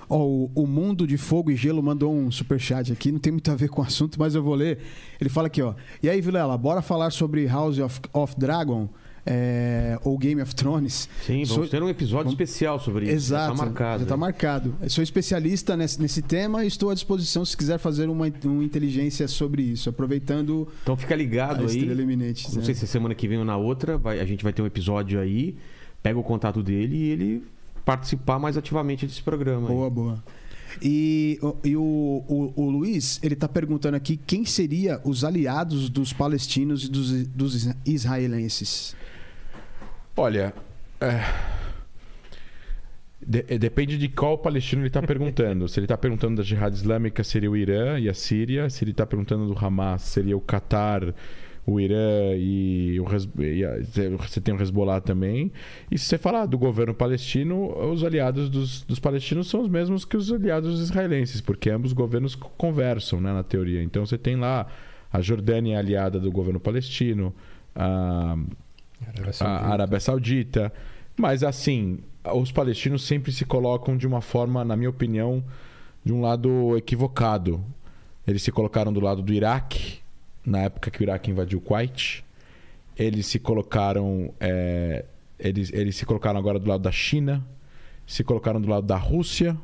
Ó, 0.09 0.25
o, 0.25 0.51
o 0.55 0.67
Mundo 0.67 1.07
de 1.07 1.17
Fogo 1.17 1.51
e 1.51 1.57
Gelo 1.57 1.83
mandou 1.83 2.15
um 2.15 2.31
superchat 2.31 2.93
aqui, 2.93 3.13
não 3.13 3.19
tem 3.19 3.33
muito 3.33 3.51
a 3.51 3.55
ver 3.55 3.69
com 3.69 3.83
o 3.83 3.85
assunto, 3.85 4.19
mas 4.19 4.35
eu 4.35 4.43
vou 4.43 4.55
ler. 4.55 4.79
Ele 5.21 5.29
fala 5.29 5.49
aqui, 5.49 5.61
ó. 5.61 5.75
E 6.03 6.09
aí, 6.09 6.21
Vilela, 6.21 6.57
bora 6.57 6.81
falar 6.81 7.11
sobre 7.11 7.47
House 7.47 7.79
of, 7.79 8.01
of 8.13 8.35
Dragon 8.39 8.89
é, 9.31 9.99
ou 10.05 10.17
Game 10.17 10.41
of 10.41 10.55
Thrones? 10.55 11.07
Sim, 11.27 11.45
vamos 11.45 11.49
Sou- 11.51 11.69
ter 11.69 11.83
um 11.83 11.89
episódio 11.89 12.25
vamos- 12.31 12.33
especial 12.33 12.81
sobre 12.81 13.05
isso. 13.05 13.15
Exato, 13.15 13.51
Já 13.53 13.57
tá 13.59 13.65
marcado. 13.65 14.01
Já 14.01 14.07
tá 14.09 14.17
né? 14.17 14.21
marcado. 14.21 14.75
Eu 14.81 14.89
sou 14.89 15.05
especialista 15.05 15.77
nesse, 15.77 16.01
nesse 16.01 16.23
tema 16.23 16.65
e 16.65 16.69
estou 16.69 16.89
à 16.91 16.95
disposição 16.95 17.45
se 17.45 17.55
quiser 17.57 17.79
fazer 17.79 18.09
uma, 18.09 18.27
uma 18.45 18.65
inteligência 18.65 19.29
sobre 19.29 19.61
isso, 19.63 19.91
aproveitando 19.91 20.67
Então 20.83 20.97
fica 20.97 21.15
ligado 21.15 21.65
a 21.65 21.69
aí. 21.69 21.77
Estrela 21.79 22.01
Eminente. 22.03 22.49
Não 22.51 22.57
né? 22.61 22.65
sei 22.65 22.75
se 22.75 22.85
é 22.85 22.89
semana 22.89 23.15
que 23.15 23.29
vem 23.29 23.37
ou 23.39 23.45
na 23.45 23.57
outra, 23.59 23.99
vai- 23.99 24.19
a 24.19 24.25
gente 24.25 24.43
vai 24.43 24.53
ter 24.53 24.63
um 24.63 24.67
episódio 24.67 25.21
aí. 25.21 25.55
Pega 26.03 26.19
o 26.19 26.23
contato 26.23 26.63
dele 26.63 26.97
e 26.97 27.11
ele 27.11 27.43
participar 27.85 28.39
mais 28.39 28.57
ativamente 28.57 29.07
desse 29.07 29.23
programa. 29.23 29.69
aí. 29.69 29.75
Boa, 29.75 29.91
boa. 29.91 30.25
E, 30.83 31.39
o- 31.43 31.57
e 31.65 31.77
o, 31.77 31.83
o, 32.29 32.53
o 32.57 32.71
Luiz, 32.71 33.19
ele 33.23 33.35
tá 33.35 33.49
perguntando 33.49 33.97
aqui 33.97 34.17
quem 34.27 34.45
seria 34.45 35.01
os 35.05 35.25
aliados 35.25 35.89
dos 35.91 36.13
palestinos 36.13 36.85
e 36.85 36.89
dos, 36.89 37.11
dos 37.29 37.69
israelenses. 37.85 38.95
Olha, 40.19 40.53
é, 41.01 41.21
de- 43.25 43.45
é, 43.49 43.59
depende 43.59 43.97
de 43.99 44.09
qual 44.09 44.37
palestino 44.39 44.83
ele 44.83 44.89
está 44.89 45.03
perguntando. 45.03 45.69
Se 45.69 45.79
ele 45.79 45.85
está 45.85 45.97
perguntando 45.97 46.37
da 46.37 46.43
Jihad 46.43 46.73
Islâmica, 46.75 47.23
seria 47.23 47.51
o 47.51 47.57
Irã 47.57 47.99
e 47.99 48.09
a 48.09 48.15
Síria. 48.15 48.69
Se 48.69 48.85
ele 48.85 48.91
está 48.91 49.07
perguntando 49.07 49.47
do 49.47 49.57
Hamas, 49.65 50.03
seria 50.03 50.37
o 50.37 50.41
Catar, 50.41 51.15
o 51.65 51.79
Irã 51.79 52.35
e, 52.37 52.99
o, 52.99 53.07
e 53.43 53.65
a- 53.65 53.77
você 54.19 54.41
tem 54.41 54.55
o 54.55 54.61
Hezbollah 54.61 55.01
também. 55.01 55.53
E 55.91 55.97
se 55.99 56.07
você 56.07 56.19
falar 56.19 56.47
do 56.47 56.59
governo 56.59 56.95
palestino, 56.95 57.77
os 57.93 58.03
aliados 58.03 58.49
dos, 58.49 58.83
dos 58.83 58.99
palestinos 58.99 59.49
são 59.49 59.61
os 59.61 59.69
mesmos 59.69 60.05
que 60.05 60.17
os 60.17 60.33
aliados 60.33 60.81
israelenses, 60.81 61.41
porque 61.41 61.71
ambos 61.71 61.93
governos 61.93 62.35
co- 62.35 62.51
conversam 62.57 63.21
né, 63.21 63.33
na 63.33 63.43
teoria. 63.45 63.83
Então 63.83 64.05
você 64.07 64.17
tem 64.19 64.35
lá 64.37 64.67
a 65.13 65.21
Jordânia 65.21 65.79
aliada 65.79 66.19
do 66.19 66.31
governo 66.33 66.59
palestino, 66.59 67.35
a 67.75 68.37
a 69.41 69.73
Arábia 69.73 70.01
Saudita. 70.01 70.73
Mas 71.17 71.43
assim, 71.43 71.99
os 72.35 72.53
palestinos 72.53 73.03
sempre 73.03 73.33
se 73.33 73.45
colocam 73.45 73.97
de 73.97 74.07
uma 74.07 74.21
forma, 74.21 74.65
na 74.65 74.77
minha 74.77 74.91
opinião, 74.91 75.43
de 76.05 76.13
um 76.13 76.21
lado 76.21 76.77
equivocado. 76.77 77.63
Eles 78.27 78.43
se 78.43 78.53
colocaram 78.53 78.93
do 78.93 79.01
lado 79.01 79.23
do 79.23 79.33
Iraque, 79.33 79.99
na 80.45 80.61
época 80.61 80.91
que 80.91 81.01
o 81.01 81.03
Iraque 81.03 81.31
invadiu 81.31 81.59
o 81.59 81.63
Kuwait. 81.63 82.25
Eles 82.97 83.27
se 83.27 83.39
colocaram. 83.39 84.33
é, 84.41 85.05
eles, 85.39 85.73
eles 85.73 85.97
se 85.97 86.05
colocaram 86.05 86.39
agora 86.39 86.59
do 86.59 86.69
lado 86.69 86.83
da 86.83 86.91
China, 86.91 87.45
se 88.07 88.25
colocaram 88.25 88.61
do 88.61 88.69
lado 88.69 88.87
da 88.87 88.97
Rússia. 88.97 89.57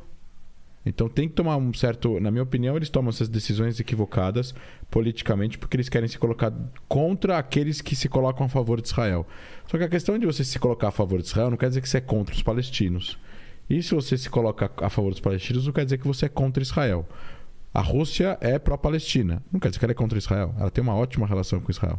Então 0.87 1.09
tem 1.09 1.29
que 1.29 1.35
tomar 1.35 1.57
um 1.57 1.73
certo. 1.73 2.21
Na 2.21 2.31
minha 2.31 2.43
opinião, 2.43 2.77
eles 2.77 2.91
tomam 2.91 3.11
essas 3.11 3.29
decisões 3.29 3.81
equivocadas 3.81 4.55
politicamente 4.91 5.57
porque 5.59 5.77
eles 5.77 5.89
querem 5.89 6.09
se 6.09 6.19
colocar 6.19 6.53
contra 6.87 7.39
aqueles 7.39 7.81
que 7.81 7.97
se 7.97 8.09
colocam 8.09 8.47
a 8.47 8.49
favor 8.49 8.81
de 8.81 8.89
Israel. 8.89 9.27
Só 9.67 9.79
que 9.79 9.85
a 9.85 9.89
questão 9.89 10.19
de 10.19 10.27
você 10.27 10.45
se 10.45 10.59
colocar 10.59 10.89
a 10.89 10.93
favor 10.93 11.21
de 11.21 11.29
Israel 11.29 11.51
não 11.51 11.57
quer 11.57 11.69
dizer 11.69 11.81
que 11.81 11.89
você 11.89 11.99
é 11.99 12.03
contra 12.03 12.35
os 12.35 12.43
palestinos. 12.43 13.19
E 13.69 13.83
se 13.83 13.95
você 13.95 14.19
se 14.19 14.29
coloca 14.29 14.71
a 14.77 14.91
favor 14.91 15.11
dos 15.11 15.21
palestinos, 15.21 15.67
não 15.67 15.73
quer 15.73 15.85
dizer 15.85 15.99
que 15.99 16.07
você 16.07 16.27
é 16.27 16.29
contra 16.29 16.63
Israel. 16.63 17.07
A 17.73 17.81
Rússia 17.81 18.37
é 18.41 18.59
pró-Palestina. 18.59 19.43
Não 19.51 19.59
quer 19.59 19.69
dizer 19.69 19.79
que 19.79 19.85
ela 19.87 19.93
é 19.93 19.95
contra 19.95 20.19
Israel. 20.19 20.55
Ela 20.59 20.71
tem 20.71 20.83
uma 20.83 20.95
ótima 20.95 21.27
relação 21.27 21.61
com 21.61 21.71
Israel. 21.71 21.99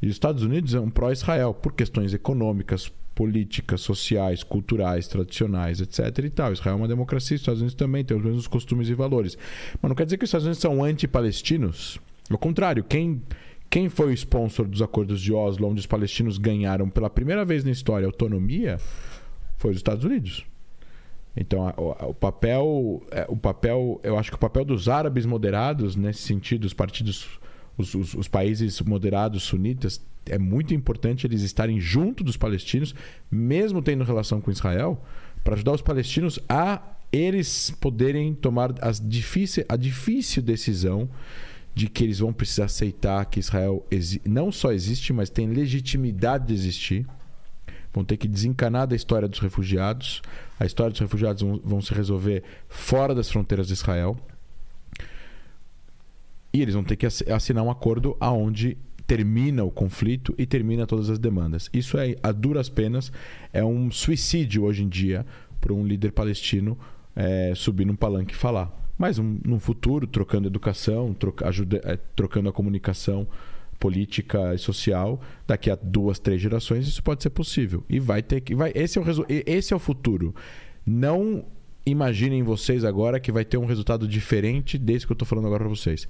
E 0.00 0.06
os 0.06 0.12
Estados 0.12 0.42
Unidos 0.42 0.74
é 0.74 0.80
um 0.80 0.90
pró-Israel 0.90 1.54
por 1.54 1.72
questões 1.72 2.12
econômicas, 2.12 2.92
políticas, 3.16 3.80
sociais, 3.80 4.44
culturais, 4.44 5.08
tradicionais, 5.08 5.80
etc. 5.80 6.18
e 6.24 6.30
tal. 6.30 6.52
Israel 6.52 6.74
é 6.74 6.78
uma 6.78 6.86
democracia, 6.86 7.34
os 7.34 7.40
Estados 7.40 7.60
Unidos 7.62 7.74
também 7.74 8.04
tem 8.04 8.16
os 8.16 8.22
mesmos 8.22 8.46
costumes 8.46 8.88
e 8.90 8.94
valores. 8.94 9.36
Mas 9.82 9.88
não 9.88 9.96
quer 9.96 10.04
dizer 10.04 10.18
que 10.18 10.24
os 10.24 10.28
Estados 10.28 10.44
Unidos 10.44 10.60
são 10.60 10.84
anti-palestinos. 10.84 11.98
Ao 12.30 12.36
contrário, 12.36 12.84
quem, 12.84 13.22
quem 13.70 13.88
foi 13.88 14.08
o 14.08 14.12
sponsor 14.12 14.68
dos 14.68 14.82
acordos 14.82 15.20
de 15.20 15.32
Oslo, 15.32 15.66
onde 15.66 15.80
os 15.80 15.86
palestinos 15.86 16.36
ganharam 16.38 16.90
pela 16.90 17.08
primeira 17.08 17.42
vez 17.44 17.64
na 17.64 17.70
história 17.70 18.06
autonomia, 18.06 18.78
foi 19.56 19.70
os 19.70 19.78
Estados 19.78 20.04
Unidos. 20.04 20.44
Então, 21.34 21.72
o 21.76 22.14
papel, 22.14 23.02
é, 23.10 23.24
o 23.28 23.36
papel, 23.36 24.00
eu 24.02 24.18
acho 24.18 24.30
que 24.30 24.36
o 24.36 24.40
papel 24.40 24.64
dos 24.64 24.88
árabes 24.88 25.24
moderados 25.26 25.96
nesse 25.96 26.20
sentido, 26.22 26.64
os 26.64 26.72
partidos, 26.74 27.26
os, 27.78 27.94
os- 27.94 28.14
os 28.14 28.28
países 28.28 28.80
moderados 28.82 29.42
sunitas, 29.42 30.00
é 30.28 30.38
muito 30.38 30.74
importante 30.74 31.26
eles 31.26 31.42
estarem 31.42 31.80
junto 31.80 32.22
dos 32.24 32.36
palestinos, 32.36 32.94
mesmo 33.30 33.82
tendo 33.82 34.04
relação 34.04 34.40
com 34.40 34.50
Israel, 34.50 35.02
para 35.44 35.54
ajudar 35.54 35.72
os 35.72 35.82
palestinos 35.82 36.38
a 36.48 36.82
eles 37.12 37.70
poderem 37.80 38.34
tomar 38.34 38.74
as 38.82 39.00
difícil, 39.00 39.64
a 39.68 39.76
difícil 39.76 40.42
decisão 40.42 41.08
de 41.74 41.88
que 41.88 42.02
eles 42.02 42.18
vão 42.18 42.32
precisar 42.32 42.64
aceitar 42.64 43.24
que 43.26 43.38
Israel 43.38 43.86
não 44.24 44.50
só 44.50 44.72
existe, 44.72 45.12
mas 45.12 45.30
tem 45.30 45.46
legitimidade 45.46 46.46
de 46.46 46.54
existir. 46.54 47.06
Vão 47.92 48.04
ter 48.04 48.16
que 48.16 48.26
desencanar 48.26 48.86
da 48.86 48.96
história 48.96 49.28
dos 49.28 49.38
refugiados. 49.38 50.20
A 50.58 50.66
história 50.66 50.90
dos 50.90 51.00
refugiados 51.00 51.42
vão, 51.42 51.60
vão 51.64 51.80
se 51.80 51.94
resolver 51.94 52.42
fora 52.68 53.14
das 53.14 53.30
fronteiras 53.30 53.66
de 53.66 53.74
Israel. 53.74 54.16
E 56.52 56.60
eles 56.60 56.74
vão 56.74 56.84
ter 56.84 56.96
que 56.96 57.06
assi- 57.06 57.30
assinar 57.30 57.62
um 57.62 57.70
acordo 57.70 58.16
aonde 58.18 58.76
termina 59.06 59.62
o 59.62 59.70
conflito 59.70 60.34
e 60.36 60.44
termina 60.44 60.86
todas 60.86 61.08
as 61.08 61.18
demandas. 61.18 61.70
Isso 61.72 61.96
é, 61.98 62.16
a 62.22 62.32
duras 62.32 62.68
penas, 62.68 63.12
é 63.52 63.64
um 63.64 63.90
suicídio 63.90 64.64
hoje 64.64 64.82
em 64.82 64.88
dia 64.88 65.24
para 65.60 65.72
um 65.72 65.86
líder 65.86 66.12
palestino 66.12 66.76
é, 67.14 67.52
subir 67.54 67.86
num 67.86 67.96
palanque 67.96 68.34
e 68.34 68.36
falar. 68.36 68.72
Mas 68.98 69.18
um, 69.18 69.38
num 69.44 69.60
futuro, 69.60 70.06
trocando 70.06 70.48
educação, 70.48 71.14
troca, 71.14 71.48
ajuda, 71.48 71.80
é, 71.84 71.98
trocando 72.14 72.48
a 72.48 72.52
comunicação 72.52 73.26
política 73.78 74.54
e 74.54 74.58
social, 74.58 75.20
daqui 75.46 75.70
a 75.70 75.76
duas, 75.76 76.18
três 76.18 76.40
gerações, 76.40 76.88
isso 76.88 77.02
pode 77.02 77.22
ser 77.22 77.30
possível. 77.30 77.84
E 77.88 78.00
vai 78.00 78.22
ter 78.22 78.40
que. 78.40 78.54
Vai, 78.54 78.72
esse, 78.74 78.98
é 78.98 79.00
o, 79.00 79.04
resu- 79.04 79.26
esse 79.28 79.72
é 79.72 79.76
o 79.76 79.78
futuro. 79.78 80.34
Não 80.84 81.44
imaginem 81.84 82.42
vocês 82.42 82.84
agora 82.84 83.20
que 83.20 83.30
vai 83.30 83.44
ter 83.44 83.58
um 83.58 83.66
resultado 83.66 84.08
diferente 84.08 84.78
desse 84.78 85.06
que 85.06 85.12
eu 85.12 85.14
estou 85.14 85.28
falando 85.28 85.46
agora 85.46 85.64
para 85.64 85.68
vocês. 85.68 86.08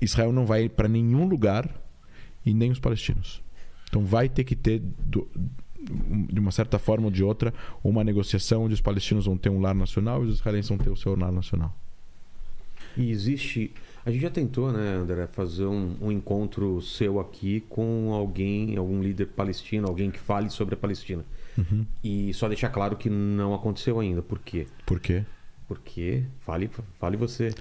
Israel 0.00 0.30
não 0.32 0.44
vai 0.44 0.68
para 0.68 0.86
nenhum 0.86 1.26
lugar 1.26 1.83
e 2.44 2.52
nem 2.54 2.70
os 2.70 2.78
palestinos. 2.78 3.42
Então 3.88 4.04
vai 4.04 4.28
ter 4.28 4.44
que 4.44 4.56
ter, 4.56 4.80
do- 4.98 5.28
de 6.32 6.40
uma 6.40 6.50
certa 6.50 6.78
forma 6.78 7.06
ou 7.06 7.10
de 7.10 7.22
outra, 7.22 7.52
uma 7.82 8.02
negociação 8.02 8.64
onde 8.64 8.74
os 8.74 8.80
palestinos 8.80 9.26
vão 9.26 9.36
ter 9.36 9.50
um 9.50 9.60
lar 9.60 9.74
nacional 9.74 10.24
e 10.24 10.28
os 10.28 10.36
israelenses 10.36 10.68
vão 10.68 10.78
ter 10.78 10.90
o 10.90 10.96
seu 10.96 11.14
lar 11.16 11.30
nacional. 11.32 11.74
E 12.96 13.10
existe. 13.10 13.72
A 14.06 14.10
gente 14.10 14.22
já 14.22 14.30
tentou, 14.30 14.70
né, 14.72 14.94
André, 14.94 15.26
fazer 15.26 15.64
um, 15.66 15.96
um 16.00 16.12
encontro 16.12 16.80
seu 16.82 17.18
aqui 17.18 17.60
com 17.68 18.12
alguém, 18.12 18.76
algum 18.76 19.02
líder 19.02 19.26
palestino, 19.28 19.88
alguém 19.88 20.10
que 20.10 20.18
fale 20.18 20.48
sobre 20.50 20.74
a 20.74 20.78
Palestina. 20.78 21.24
E 22.02 22.32
só 22.34 22.48
deixar 22.48 22.68
claro 22.68 22.96
que 22.96 23.08
não 23.08 23.54
aconteceu 23.54 23.98
ainda. 24.00 24.20
Por 24.22 24.38
quê? 24.40 24.66
Por 24.86 24.98
quê? 25.00 25.24
Porque, 25.68 26.24
fale, 26.40 26.68
fale 26.98 27.16
você. 27.16 27.54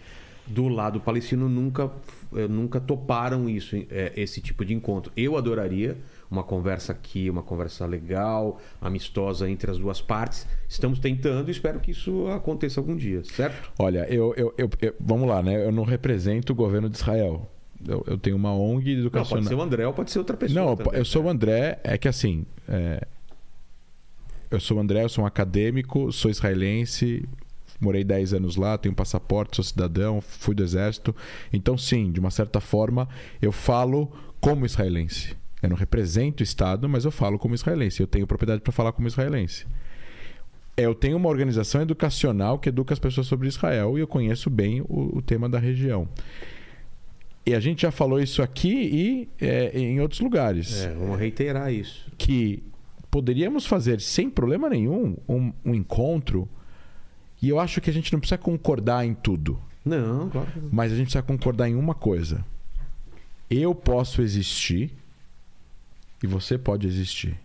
Do 0.45 0.67
lado 0.67 0.99
palestino 0.99 1.47
nunca, 1.47 1.89
eh, 2.35 2.47
nunca 2.49 2.79
toparam 2.79 3.49
isso, 3.49 3.77
eh, 3.89 4.11
esse 4.15 4.41
tipo 4.41 4.65
de 4.65 4.73
encontro. 4.73 5.11
Eu 5.15 5.37
adoraria 5.37 5.97
uma 6.29 6.43
conversa 6.43 6.91
aqui, 6.91 7.29
uma 7.29 7.41
conversa 7.41 7.85
legal, 7.85 8.59
amistosa 8.81 9.49
entre 9.49 9.71
as 9.71 9.77
duas 9.77 10.01
partes. 10.01 10.45
Estamos 10.67 10.99
tentando 10.99 11.47
e 11.47 11.51
espero 11.51 11.79
que 11.79 11.91
isso 11.91 12.27
aconteça 12.27 12.79
algum 12.79 12.95
dia, 12.95 13.23
certo? 13.23 13.71
Olha, 13.79 14.05
eu, 14.13 14.33
eu, 14.35 14.53
eu- 14.57 14.69
eu- 14.81 14.95
vamos 14.99 15.29
lá, 15.29 15.41
né? 15.41 15.65
Eu 15.65 15.71
não 15.71 15.83
represento 15.83 16.51
o 16.51 16.55
governo 16.55 16.89
de 16.89 16.97
Israel. 16.97 17.49
Eu, 17.87 18.03
eu 18.07 18.17
tenho 18.17 18.35
uma 18.35 18.53
ONG 18.53 18.93
Não, 18.95 19.01
educacional. 19.01 19.37
pode 19.43 19.47
ser 19.47 19.55
o 19.55 19.61
André 19.61 19.87
ou 19.87 19.93
pode 19.93 20.11
ser 20.11 20.19
outra 20.19 20.35
pessoa. 20.35 20.65
Não, 20.65 20.75
também. 20.75 20.99
eu 20.99 21.05
sou 21.05 21.23
o 21.23 21.29
André. 21.29 21.79
É 21.83 21.97
que 21.97 22.07
assim. 22.07 22.45
é, 22.67 23.05
eu 24.51 24.59
sou 24.59 24.77
o 24.77 24.79
André, 24.79 25.03
eu 25.03 25.09
sou 25.09 25.23
um 25.23 25.27
acadêmico, 25.27 26.11
sou 26.11 26.29
israelense, 26.29 27.27
morei 27.79 28.03
10 28.03 28.33
anos 28.33 28.55
lá, 28.55 28.77
tenho 28.77 28.95
passaporte, 28.95 29.55
sou 29.55 29.65
cidadão, 29.65 30.21
fui 30.21 30.55
do 30.55 30.63
exército. 30.63 31.15
Então, 31.51 31.77
sim, 31.77 32.11
de 32.11 32.19
uma 32.19 32.31
certa 32.31 32.59
forma, 32.59 33.07
eu 33.41 33.51
falo 33.51 34.11
como 34.39 34.65
israelense. 34.65 35.35
Eu 35.61 35.69
não 35.69 35.77
represento 35.77 36.41
o 36.41 36.43
Estado, 36.43 36.89
mas 36.89 37.05
eu 37.05 37.11
falo 37.11 37.39
como 37.39 37.55
israelense. 37.55 38.01
Eu 38.01 38.07
tenho 38.07 38.27
propriedade 38.27 38.61
para 38.61 38.73
falar 38.73 38.91
como 38.91 39.07
israelense. 39.07 39.65
Eu 40.75 40.93
tenho 40.95 41.15
uma 41.15 41.29
organização 41.29 41.81
educacional 41.81 42.57
que 42.57 42.67
educa 42.69 42.93
as 42.93 42.99
pessoas 42.99 43.27
sobre 43.27 43.47
Israel 43.47 43.97
e 43.97 44.01
eu 44.01 44.07
conheço 44.07 44.49
bem 44.49 44.81
o, 44.81 45.17
o 45.17 45.21
tema 45.21 45.47
da 45.47 45.59
região. 45.59 46.07
E 47.45 47.53
a 47.53 47.59
gente 47.59 47.83
já 47.83 47.91
falou 47.91 48.19
isso 48.19 48.41
aqui 48.41 48.73
e 49.39 49.45
é, 49.45 49.77
em 49.77 49.99
outros 49.99 50.21
lugares 50.21 50.83
É, 50.83 50.93
vamos 50.93 51.19
reiterar 51.19 51.71
isso. 51.71 52.09
que 52.17 52.63
poderíamos 53.11 53.65
fazer 53.65 54.01
sem 54.01 54.29
problema 54.29 54.69
nenhum 54.69 55.15
um, 55.29 55.53
um 55.63 55.75
encontro 55.75 56.49
e 57.43 57.49
eu 57.49 57.59
acho 57.59 57.81
que 57.81 57.89
a 57.89 57.93
gente 57.93 58.13
não 58.13 58.21
precisa 58.21 58.37
concordar 58.37 59.05
em 59.05 59.13
tudo, 59.13 59.59
Não, 59.83 60.29
claro 60.29 60.47
mas 60.71 60.93
a 60.93 60.95
gente 60.95 61.07
precisa 61.07 61.21
concordar 61.21 61.67
em 61.67 61.75
uma 61.75 61.93
coisa. 61.93 62.45
Eu 63.49 63.75
posso 63.75 64.21
existir 64.21 64.89
e 66.23 66.25
você 66.25 66.57
pode 66.57 66.87
existir. 66.87 67.37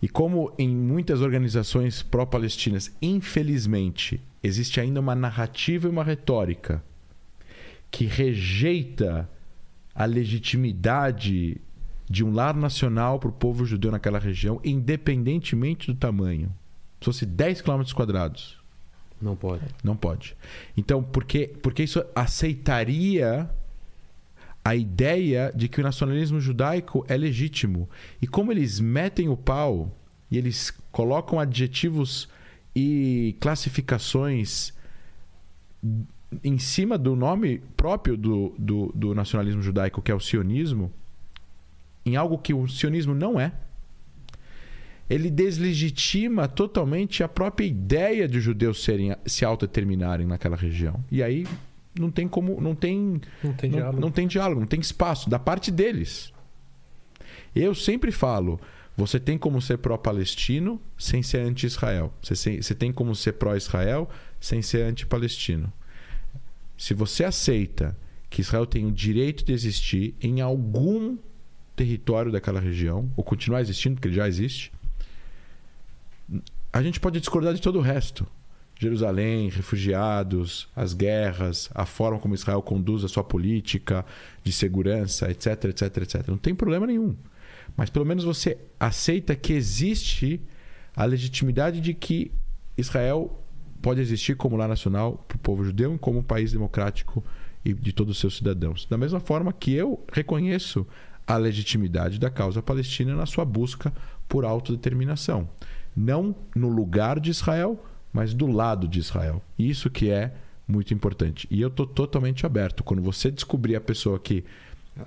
E 0.00 0.08
como 0.08 0.52
em 0.56 0.68
muitas 0.68 1.20
organizações 1.20 2.00
pró-palestinas, 2.00 2.94
infelizmente, 3.02 4.20
existe 4.40 4.80
ainda 4.80 5.00
uma 5.00 5.16
narrativa 5.16 5.88
e 5.88 5.90
uma 5.90 6.04
retórica 6.04 6.80
que 7.90 8.04
rejeita 8.04 9.28
a 9.92 10.04
legitimidade 10.04 11.60
de 12.08 12.24
um 12.24 12.32
lar 12.32 12.54
nacional 12.54 13.18
para 13.18 13.30
o 13.30 13.32
povo 13.32 13.66
judeu 13.66 13.90
naquela 13.90 14.20
região, 14.20 14.60
independentemente 14.62 15.88
do 15.88 15.98
tamanho. 15.98 16.54
Se 17.00 17.06
fosse 17.06 17.26
10 17.26 17.62
km 17.62 17.82
quadrados, 17.92 18.55
Não 19.20 19.34
pode. 19.34 19.64
não 19.82 19.96
pode. 19.96 20.36
Então, 20.76 21.02
porque, 21.02 21.48
porque 21.62 21.82
isso 21.82 22.04
aceitaria 22.14 23.48
a 24.64 24.74
ideia 24.74 25.52
de 25.54 25.68
que 25.68 25.80
o 25.80 25.82
nacionalismo 25.82 26.40
judaico 26.40 27.04
é 27.08 27.16
legítimo. 27.16 27.88
E 28.20 28.26
como 28.26 28.50
eles 28.50 28.80
metem 28.80 29.28
o 29.28 29.36
pau 29.36 29.90
e 30.30 30.36
eles 30.36 30.72
colocam 30.90 31.38
adjetivos 31.38 32.28
e 32.74 33.36
classificações 33.40 34.72
em 36.42 36.58
cima 36.58 36.98
do 36.98 37.14
nome 37.14 37.62
próprio 37.76 38.16
do, 38.16 38.54
do, 38.58 38.92
do 38.94 39.14
nacionalismo 39.14 39.62
judaico, 39.62 40.02
que 40.02 40.10
é 40.10 40.14
o 40.14 40.20
sionismo, 40.20 40.92
em 42.04 42.16
algo 42.16 42.36
que 42.36 42.52
o 42.52 42.66
sionismo 42.66 43.14
não 43.14 43.38
é, 43.38 43.52
ele 45.08 45.30
deslegitima 45.30 46.48
totalmente 46.48 47.22
a 47.22 47.28
própria 47.28 47.64
ideia 47.66 48.26
de 48.28 48.38
os 48.38 48.44
judeus 48.44 48.82
serem, 48.82 49.14
se 49.24 49.44
autodeterminarem 49.44 50.26
naquela 50.26 50.56
região. 50.56 51.02
E 51.10 51.22
aí 51.22 51.46
não 51.98 52.10
tem 52.10 52.26
como. 52.28 52.60
Não 52.60 52.74
tem, 52.74 53.20
Não 53.42 53.52
tem 53.52 53.70
não, 53.70 53.78
diálogo. 53.78 54.00
não 54.00 54.10
tem 54.10 54.26
diálogo, 54.26 54.60
não 54.60 54.66
tem 54.66 54.80
espaço 54.80 55.30
da 55.30 55.38
parte 55.38 55.70
deles. 55.70 56.32
Eu 57.54 57.74
sempre 57.74 58.10
falo: 58.10 58.60
você 58.96 59.20
tem 59.20 59.38
como 59.38 59.60
ser 59.62 59.78
pró-palestino 59.78 60.80
sem 60.98 61.22
ser 61.22 61.38
anti-Israel. 61.38 62.12
Você, 62.22 62.60
você 62.60 62.74
tem 62.74 62.92
como 62.92 63.14
ser 63.14 63.34
pró-Israel 63.34 64.08
sem 64.40 64.60
ser 64.60 64.82
anti-palestino. 64.82 65.72
Se 66.76 66.92
você 66.92 67.24
aceita 67.24 67.96
que 68.28 68.40
Israel 68.40 68.66
tem 68.66 68.84
o 68.84 68.92
direito 68.92 69.44
de 69.44 69.52
existir 69.52 70.14
em 70.20 70.40
algum 70.40 71.16
território 71.74 72.32
daquela 72.32 72.60
região, 72.60 73.10
ou 73.16 73.22
continuar 73.22 73.60
existindo, 73.60 73.96
porque 73.96 74.08
ele 74.08 74.16
já 74.16 74.26
existe, 74.26 74.72
a 76.76 76.82
gente 76.82 77.00
pode 77.00 77.18
discordar 77.18 77.54
de 77.54 77.62
todo 77.62 77.78
o 77.78 77.82
resto. 77.82 78.26
Jerusalém, 78.78 79.48
refugiados, 79.48 80.68
as 80.76 80.92
guerras, 80.92 81.70
a 81.74 81.86
forma 81.86 82.18
como 82.18 82.34
Israel 82.34 82.60
conduz 82.60 83.02
a 83.02 83.08
sua 83.08 83.24
política 83.24 84.04
de 84.44 84.52
segurança, 84.52 85.30
etc, 85.30 85.64
etc, 85.64 85.96
etc. 85.96 86.28
Não 86.28 86.36
tem 86.36 86.54
problema 86.54 86.86
nenhum. 86.86 87.16
Mas 87.74 87.88
pelo 87.88 88.04
menos 88.04 88.24
você 88.24 88.58
aceita 88.78 89.34
que 89.34 89.54
existe 89.54 90.38
a 90.94 91.06
legitimidade 91.06 91.80
de 91.80 91.94
que 91.94 92.30
Israel 92.76 93.42
pode 93.80 94.02
existir 94.02 94.36
como 94.36 94.56
lar 94.56 94.68
nacional 94.68 95.24
para 95.26 95.36
o 95.36 95.38
povo 95.38 95.64
judeu 95.64 95.94
e 95.94 95.98
como 95.98 96.18
um 96.18 96.22
país 96.22 96.52
democrático 96.52 97.24
e 97.64 97.72
de 97.72 97.92
todos 97.92 98.16
os 98.16 98.20
seus 98.20 98.36
cidadãos. 98.36 98.84
Da 98.84 98.98
mesma 98.98 99.20
forma 99.20 99.50
que 99.50 99.72
eu 99.72 100.04
reconheço 100.12 100.86
a 101.26 101.38
legitimidade 101.38 102.18
da 102.18 102.28
causa 102.28 102.62
palestina 102.62 103.16
na 103.16 103.24
sua 103.24 103.46
busca 103.46 103.92
por 104.28 104.44
autodeterminação. 104.44 105.48
Não 105.96 106.34
no 106.54 106.68
lugar 106.68 107.18
de 107.18 107.30
Israel, 107.30 107.82
mas 108.12 108.34
do 108.34 108.46
lado 108.46 108.86
de 108.86 108.98
Israel. 108.98 109.42
Isso 109.58 109.88
que 109.90 110.10
é 110.10 110.32
muito 110.68 110.92
importante. 110.92 111.46
E 111.50 111.60
eu 111.60 111.68
estou 111.68 111.86
totalmente 111.86 112.44
aberto. 112.44 112.82
Quando 112.84 113.02
você 113.02 113.30
descobrir 113.30 113.76
a 113.76 113.80
pessoa 113.80 114.18
que 114.18 114.44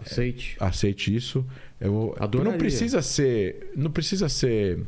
Aceite. 0.01 0.55
aceite 0.59 1.13
isso, 1.15 1.45
eu 1.79 1.91
vou... 1.91 2.15
Adoraria. 2.19 2.51
não 2.51 2.57
precisa 2.59 3.01
ser, 3.01 3.71
não 3.75 3.89
precisa 3.91 4.29
ser. 4.29 4.85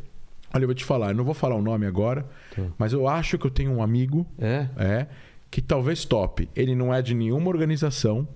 Olha, 0.53 0.63
eu 0.63 0.67
vou 0.67 0.75
te 0.75 0.85
falar, 0.85 1.09
eu 1.09 1.15
não 1.15 1.23
vou 1.23 1.33
falar 1.33 1.55
o 1.55 1.61
nome 1.61 1.85
agora, 1.85 2.25
Tá. 2.55 2.63
mas 2.77 2.93
eu 2.93 3.07
acho 3.07 3.37
que 3.37 3.45
eu 3.47 3.51
tenho 3.51 3.71
um 3.71 3.81
amigo, 3.81 4.27
É? 4.37 4.67
é, 4.77 5.07
que 5.49 5.61
talvez 5.61 6.05
tope. 6.05 6.47
Ele 6.55 6.75
não 6.75 6.93
é 6.93 7.01
de 7.01 7.13
nenhuma 7.15 7.49
organização, 7.49 8.27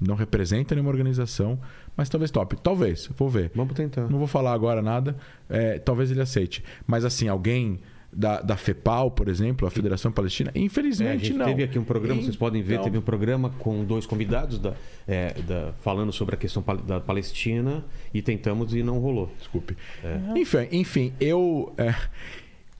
não 0.00 0.14
representa 0.14 0.74
nenhuma 0.74 0.90
organização, 0.90 1.60
mas 1.96 2.08
talvez 2.08 2.30
tope. 2.30 2.56
Talvez, 2.62 3.08
vou 3.16 3.28
ver. 3.28 3.50
Vamos 3.54 3.74
tentar. 3.74 4.08
Não 4.08 4.18
vou 4.18 4.26
falar 4.26 4.52
agora 4.52 4.80
nada, 4.82 5.16
é, 5.48 5.78
talvez 5.78 6.10
ele 6.10 6.20
aceite. 6.20 6.62
Mas 6.86 7.04
assim, 7.04 7.28
alguém 7.28 7.80
da, 8.14 8.42
da 8.42 8.56
FEPAL, 8.58 9.10
por 9.10 9.26
exemplo, 9.26 9.66
a 9.66 9.70
Federação 9.70 10.12
Palestina, 10.12 10.50
É, 10.54 10.58
infelizmente 10.58 11.24
gente 11.26 11.38
não. 11.38 11.46
teve 11.46 11.62
aqui 11.62 11.78
um 11.78 11.84
programa, 11.84 12.20
vocês 12.20 12.36
podem 12.36 12.60
ver, 12.62 12.74
Então. 12.74 12.84
teve 12.84 12.98
um 12.98 13.02
programa 13.02 13.48
com 13.58 13.82
dois 13.86 14.04
convidados 14.04 14.58
da, 14.58 14.74
é, 15.08 15.32
da- 15.42 15.72
falando 15.80 16.12
sobre 16.12 16.34
a 16.34 16.38
questão 16.38 16.62
da 16.86 17.00
Palestina 17.00 17.82
e 18.12 18.20
tentamos 18.20 18.74
e 18.74 18.82
não 18.82 18.98
rolou. 18.98 19.32
Desculpe. 19.38 19.76
É. 20.04 20.38
Enfim, 20.38 20.68
enfim, 20.72 21.12
eu. 21.18 21.72
é, 21.78 21.94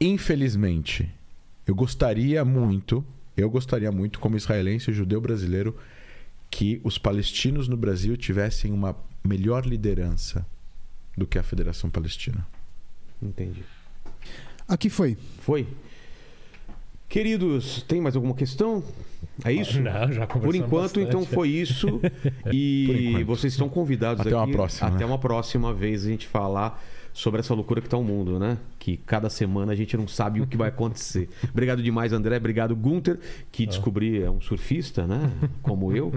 infelizmente, 0.01 1.09
eu 1.67 1.75
gostaria 1.75 2.45
muito, 2.45 3.05
eu 3.37 3.49
gostaria 3.49 3.91
muito, 3.91 4.19
como 4.19 4.37
israelense 4.37 4.91
e 4.91 4.95
judeu 4.95 5.21
brasileiro, 5.21 5.77
que 6.53 6.83
os 6.85 6.99
palestinos 6.99 7.67
no 7.67 7.79
Brasil 7.79 8.15
tivessem 8.15 8.73
uma 8.73 8.95
melhor 9.25 9.65
liderança 9.65 10.47
do 11.17 11.27
que 11.27 11.39
a 11.39 11.43
Federação 11.43 11.89
Palestina. 11.89 12.47
Entendi. 13.23 13.63
Aqui 14.69 14.91
foi. 14.91 15.17
Foi. 15.41 15.67
Queridos, 17.09 17.83
tem 17.89 18.03
mais 18.03 18.15
alguma 18.15 18.35
questão? 18.35 18.85
É 19.43 19.51
isso? 19.51 19.81
Não, 19.83 20.13
já 20.13 20.27
Por 20.27 20.55
enquanto, 20.55 21.01
bastante. 21.01 21.09
então 21.09 21.25
foi 21.25 21.49
isso. 21.49 22.01
E 22.53 23.25
vocês 23.25 23.55
estão 23.55 23.69
convidados 23.69 24.21
Até 24.21 24.31
aqui. 24.31 24.39
uma 24.39 24.49
próxima, 24.51 24.89
Até 24.89 24.99
né? 24.99 25.07
uma 25.07 25.19
próxima 25.19 25.73
vez 25.73 26.05
a 26.05 26.11
gente 26.11 26.27
falar 26.27 26.83
sobre 27.15 27.41
essa 27.41 27.55
loucura 27.55 27.81
que 27.81 27.89
tá 27.89 27.97
o 27.97 28.05
mundo, 28.05 28.39
né? 28.39 28.59
Que 28.79 28.99
cada 28.99 29.31
semana 29.31 29.73
a 29.73 29.75
gente 29.75 29.97
não 29.97 30.07
sabe 30.07 30.43
o 30.43 30.47
que 30.47 30.57
vai 30.57 30.69
acontecer. 30.69 31.31
Obrigado 31.51 31.83
demais, 31.83 32.13
André. 32.13 32.37
Obrigado, 32.37 32.77
Gunter, 32.77 33.19
que 33.51 33.67
descobri 33.67 34.23
é 34.23 34.31
um 34.31 34.41
surfista, 34.41 35.07
né? 35.07 35.31
Como 35.63 35.97
eu. 35.97 36.13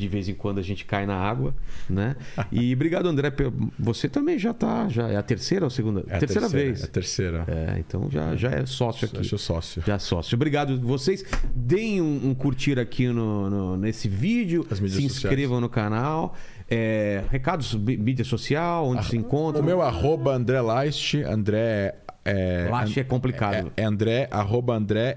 De 0.00 0.08
vez 0.08 0.28
em 0.28 0.34
quando 0.34 0.58
a 0.58 0.62
gente 0.62 0.84
cai 0.84 1.04
na 1.06 1.14
água, 1.16 1.54
né? 1.88 2.16
E 2.50 2.72
obrigado, 2.74 3.06
André. 3.06 3.30
Você 3.78 4.08
também 4.08 4.38
já 4.38 4.54
tá. 4.54 4.88
Já 4.88 5.08
é 5.08 5.16
a 5.16 5.22
terceira 5.22 5.64
ou 5.66 5.70
segunda? 5.70 6.04
É 6.08 6.16
a 6.16 6.18
terceira, 6.18 6.46
É 6.46 6.48
a 6.48 6.50
vez. 6.50 6.88
terceira. 6.88 7.44
É, 7.46 7.76
então 7.78 8.08
já, 8.10 8.34
já 8.34 8.50
é 8.50 8.64
sócio 8.66 9.06
aqui. 9.06 9.22
Sou 9.24 9.38
sócio. 9.38 9.82
Já 9.86 9.98
sócio. 9.98 10.34
Obrigado 10.34 10.80
vocês. 10.80 11.24
Deem 11.54 12.00
um, 12.00 12.30
um 12.30 12.34
curtir 12.34 12.78
aqui 12.78 13.06
no, 13.08 13.50
no- 13.50 13.76
nesse 13.76 14.08
vídeo. 14.08 14.62
Se 14.64 14.76
sociais. 14.76 15.04
inscrevam 15.04 15.60
no 15.60 15.68
canal. 15.68 16.34
É, 16.72 17.24
recados, 17.30 17.74
mídia 17.74 18.24
social, 18.24 18.86
onde 18.86 19.04
se 19.04 19.16
encontra. 19.16 19.60
O 19.60 19.64
meu 19.64 19.82
arroba 19.82 20.32
André 20.34 20.60
Leist, 20.62 21.14
André. 21.16 21.96
É, 22.24 22.68
Lache 22.70 23.00
é 23.00 23.04
complicado. 23.04 23.72
É, 23.76 23.82
é 23.82 23.84
André, 23.84 24.28
arroba 24.30 24.76
André, 24.76 25.16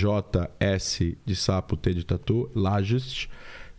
L-A-J-S 0.00 1.18
de 1.24 1.36
sapo, 1.36 1.76
T 1.76 1.92
de 1.92 2.04
tatu, 2.04 2.50
Lagest. 2.54 3.28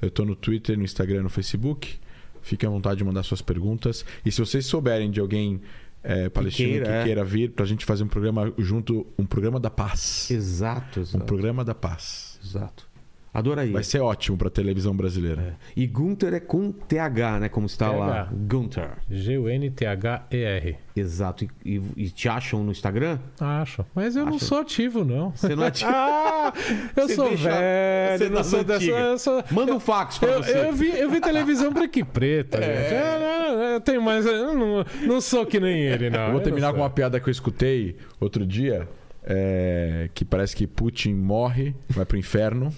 Eu 0.02 0.10
tô 0.10 0.26
no 0.26 0.36
Twitter, 0.36 0.78
no 0.78 0.84
Instagram, 0.84 1.24
no 1.24 1.30
Facebook. 1.30 1.96
Fiquem 2.42 2.68
à 2.68 2.72
vontade 2.72 2.98
de 2.98 3.04
mandar 3.04 3.24
suas 3.24 3.42
perguntas. 3.42 4.04
E 4.26 4.32
se 4.32 4.40
vocês 4.40 4.66
souberem 4.66 5.12
de 5.12 5.20
alguém 5.20 5.62
é, 6.04 6.30
palestino 6.30 6.74
que 6.74 6.80
queira, 6.80 7.04
queira, 7.04 7.22
é. 7.22 7.24
vir 7.24 7.52
pra 7.52 7.66
gente 7.66 7.86
fazer 7.86 8.04
um 8.04 8.08
programa 8.08 8.52
junto, 8.58 9.06
um 9.18 9.26
programa 9.26 9.60
da 9.60 9.70
paz. 9.70 10.30
Exato, 10.32 11.00
Um 11.00 11.04
exato. 11.04 11.26
programa 11.26 11.64
da 11.64 11.76
paz. 11.76 12.40
exato. 12.44 12.91
Adoraria. 13.34 13.72
Vai 13.72 13.84
ser 13.84 14.00
ótimo 14.02 14.38
pra 14.38 14.50
televisão 14.50 14.94
brasileira. 14.96 15.58
E 15.76 15.88
Gunter 15.88 16.34
é 16.34 16.40
com 16.42 16.70
TH, 16.72 17.40
né? 17.40 17.50
Como 17.50 17.66
está 17.66 17.90
lá. 17.90 18.26
TH. 18.26 18.30
Gunter. 18.48 18.90
G-U-N-T-H-E-R. 19.10 20.78
Exato. 20.96 21.46
E, 21.46 21.50
e- 21.78 21.82
e 21.96 22.10
te 22.10 22.28
acham 22.28 22.64
no 22.64 22.72
Instagram? 22.72 23.20
Acho. 23.40 23.86
Mas 23.96 24.16
eu 24.16 24.26
não 24.26 24.36
Acho. 24.36 24.46
sou 24.46 24.60
ativo, 24.60 25.06
não. 25.06 25.32
Você 25.32 25.56
não 25.56 25.64
é 25.64 25.68
ati- 25.68 25.86
Ah, 25.88 26.52
eu 26.96 27.08
Você 27.08 27.16
sou 27.16 27.30
deixa- 27.30 27.50
velho, 27.52 28.18
você 28.18 28.26
não 28.30 28.36
das 28.36 28.48
sou 28.48 28.64
dessa. 28.64 28.86
Eu, 28.86 29.18
sou, 29.18 29.44
Manda 29.52 29.74
um 29.76 29.80
fax 29.80 30.18
pra 30.18 30.30
eu, 30.32 30.44
você. 30.44 30.68
eu 30.68 30.74
vi, 30.74 30.90
eu 30.90 31.10
vi 31.10 31.22
televisão 31.22 31.72
branca 31.72 32.00
e 32.00 32.04
preta, 32.04 32.58
É. 32.58 32.90
gente. 32.90 32.94
Eu, 32.94 33.20
não, 33.56 33.64
eu 33.64 33.82
tenho 33.82 34.02
mais. 34.02 34.26
Eu 34.26 34.54
não, 34.54 34.86
não 35.08 35.22
sou 35.22 35.46
que 35.46 35.60
nem 35.60 35.82
ele, 35.84 36.10
não. 36.10 36.20
Eu 36.20 36.32
vou 36.32 36.40
Eu 36.40 36.44
terminar 36.44 36.68
não 36.68 36.74
com 36.76 36.82
uma 36.82 36.90
piada 36.90 37.20
que 37.20 37.30
eu 37.30 37.32
escutei 37.32 37.96
outro 38.20 38.46
dia, 38.46 38.88
é, 39.24 40.10
que 40.14 40.26
parece 40.26 40.56
que 40.56 40.66
Putin 40.68 41.14
morre, 41.14 41.74
vai 41.90 42.06
pro 42.06 42.18
inferno. 42.18 42.74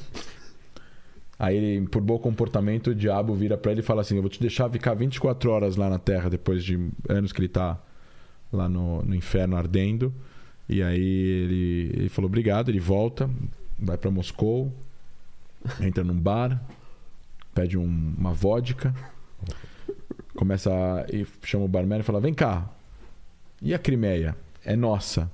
Aí 1.43 1.57
ele, 1.57 1.88
por 1.88 2.01
bom 2.01 2.17
comportamento, 2.17 2.91
o 2.91 2.95
diabo 2.95 3.33
vira 3.35 3.57
pra 3.57 3.72
ele 3.73 3.81
e 3.81 3.83
fala 3.83 3.99
assim: 4.01 4.15
Eu 4.15 4.22
vou 4.22 4.30
te 4.30 4.39
deixar 4.39 4.69
ficar 4.69 4.93
24 4.93 5.51
horas 5.51 5.75
lá 5.75 5.89
na 5.89 5.99
Terra 5.99 6.30
depois 6.30 6.63
de 6.63 6.80
anos 7.09 7.33
que 7.33 7.41
ele 7.41 7.49
tá 7.49 7.77
lá 8.51 8.69
no, 8.69 9.03
no 9.03 9.13
inferno 9.13 9.57
ardendo. 9.57 10.13
E 10.69 10.81
aí 10.81 11.01
ele, 11.03 11.91
ele 11.95 12.09
falou: 12.09 12.30
Obrigado. 12.30 12.69
Ele 12.69 12.80
volta, 12.80 13.30
vai 13.77 13.97
pra 13.97 14.09
Moscou, 14.09 14.73
entra 15.81 16.01
num 16.01 16.17
bar, 16.17 16.63
pede 17.53 17.77
um- 17.77 18.13
uma 18.17 18.31
vodka, 18.31 18.95
começa 20.35 20.72
a, 20.72 21.05
e 21.13 21.25
chama 21.43 21.65
o 21.65 21.67
barman 21.67 21.99
e 21.99 22.03
fala: 22.03 22.22
Vem 22.22 22.33
cá, 22.33 22.69
e 23.61 23.73
a 23.73 23.80
Crimeia? 23.80 24.35
É 24.63 24.77
nossa. 24.77 25.30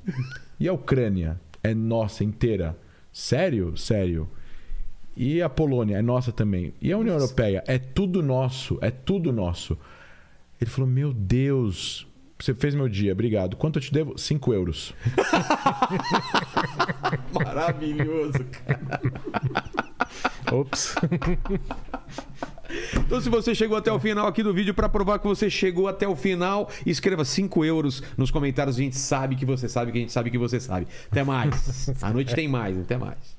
E 0.59 0.67
a 0.67 0.73
Ucrânia? 0.73 1.39
É 1.63 1.73
nossa 1.75 2.23
inteira. 2.23 2.75
Sério? 3.13 3.77
Sério. 3.77 4.27
E 5.21 5.41
a 5.41 5.49
Polônia? 5.49 5.97
É 5.97 6.01
nossa 6.01 6.31
também. 6.31 6.73
E 6.81 6.93
a 6.93 6.97
União 6.97 7.15
Europeia? 7.15 7.61
É 7.67 7.77
tudo 7.77 8.23
nosso. 8.23 8.79
É 8.81 8.89
tudo 8.89 9.33
nosso. 9.33 9.77
Ele 10.61 10.69
falou: 10.71 10.89
Meu 10.89 11.11
Deus, 11.11 12.07
você 12.39 12.53
fez 12.53 12.73
meu 12.73 12.87
dia, 12.87 13.11
obrigado. 13.11 13.57
Quanto 13.57 13.79
eu 13.79 13.81
te 13.81 13.91
devo? 13.91 14.17
5 14.17 14.53
euros. 14.53 14.93
Maravilhoso, 17.35 18.45
cara. 18.45 19.01
Ops. 20.53 20.95
Então, 22.93 23.19
se 23.19 23.29
você 23.31 23.55
chegou 23.55 23.75
até 23.75 23.91
o 23.91 23.99
final 23.99 24.27
aqui 24.27 24.43
do 24.43 24.53
vídeo, 24.53 24.75
para 24.75 24.87
provar 24.87 25.17
que 25.17 25.25
você 25.25 25.49
chegou 25.49 25.87
até 25.87 26.07
o 26.07 26.15
final, 26.15 26.69
escreva 26.85 27.25
5 27.25 27.65
euros 27.65 28.03
nos 28.15 28.29
comentários. 28.29 28.75
A 28.75 28.79
gente 28.79 28.95
sabe 28.95 29.35
que 29.35 29.43
você 29.43 29.67
sabe 29.67 29.91
que 29.91 29.97
a 29.97 30.01
gente 30.01 30.11
sabe 30.11 30.29
que 30.29 30.37
você 30.37 30.59
sabe. 30.59 30.85
Até 31.11 31.23
mais. 31.23 31.89
A 31.99 32.13
noite 32.13 32.35
tem 32.35 32.47
mais. 32.47 32.77
Até 32.77 32.95
mais. 32.95 33.38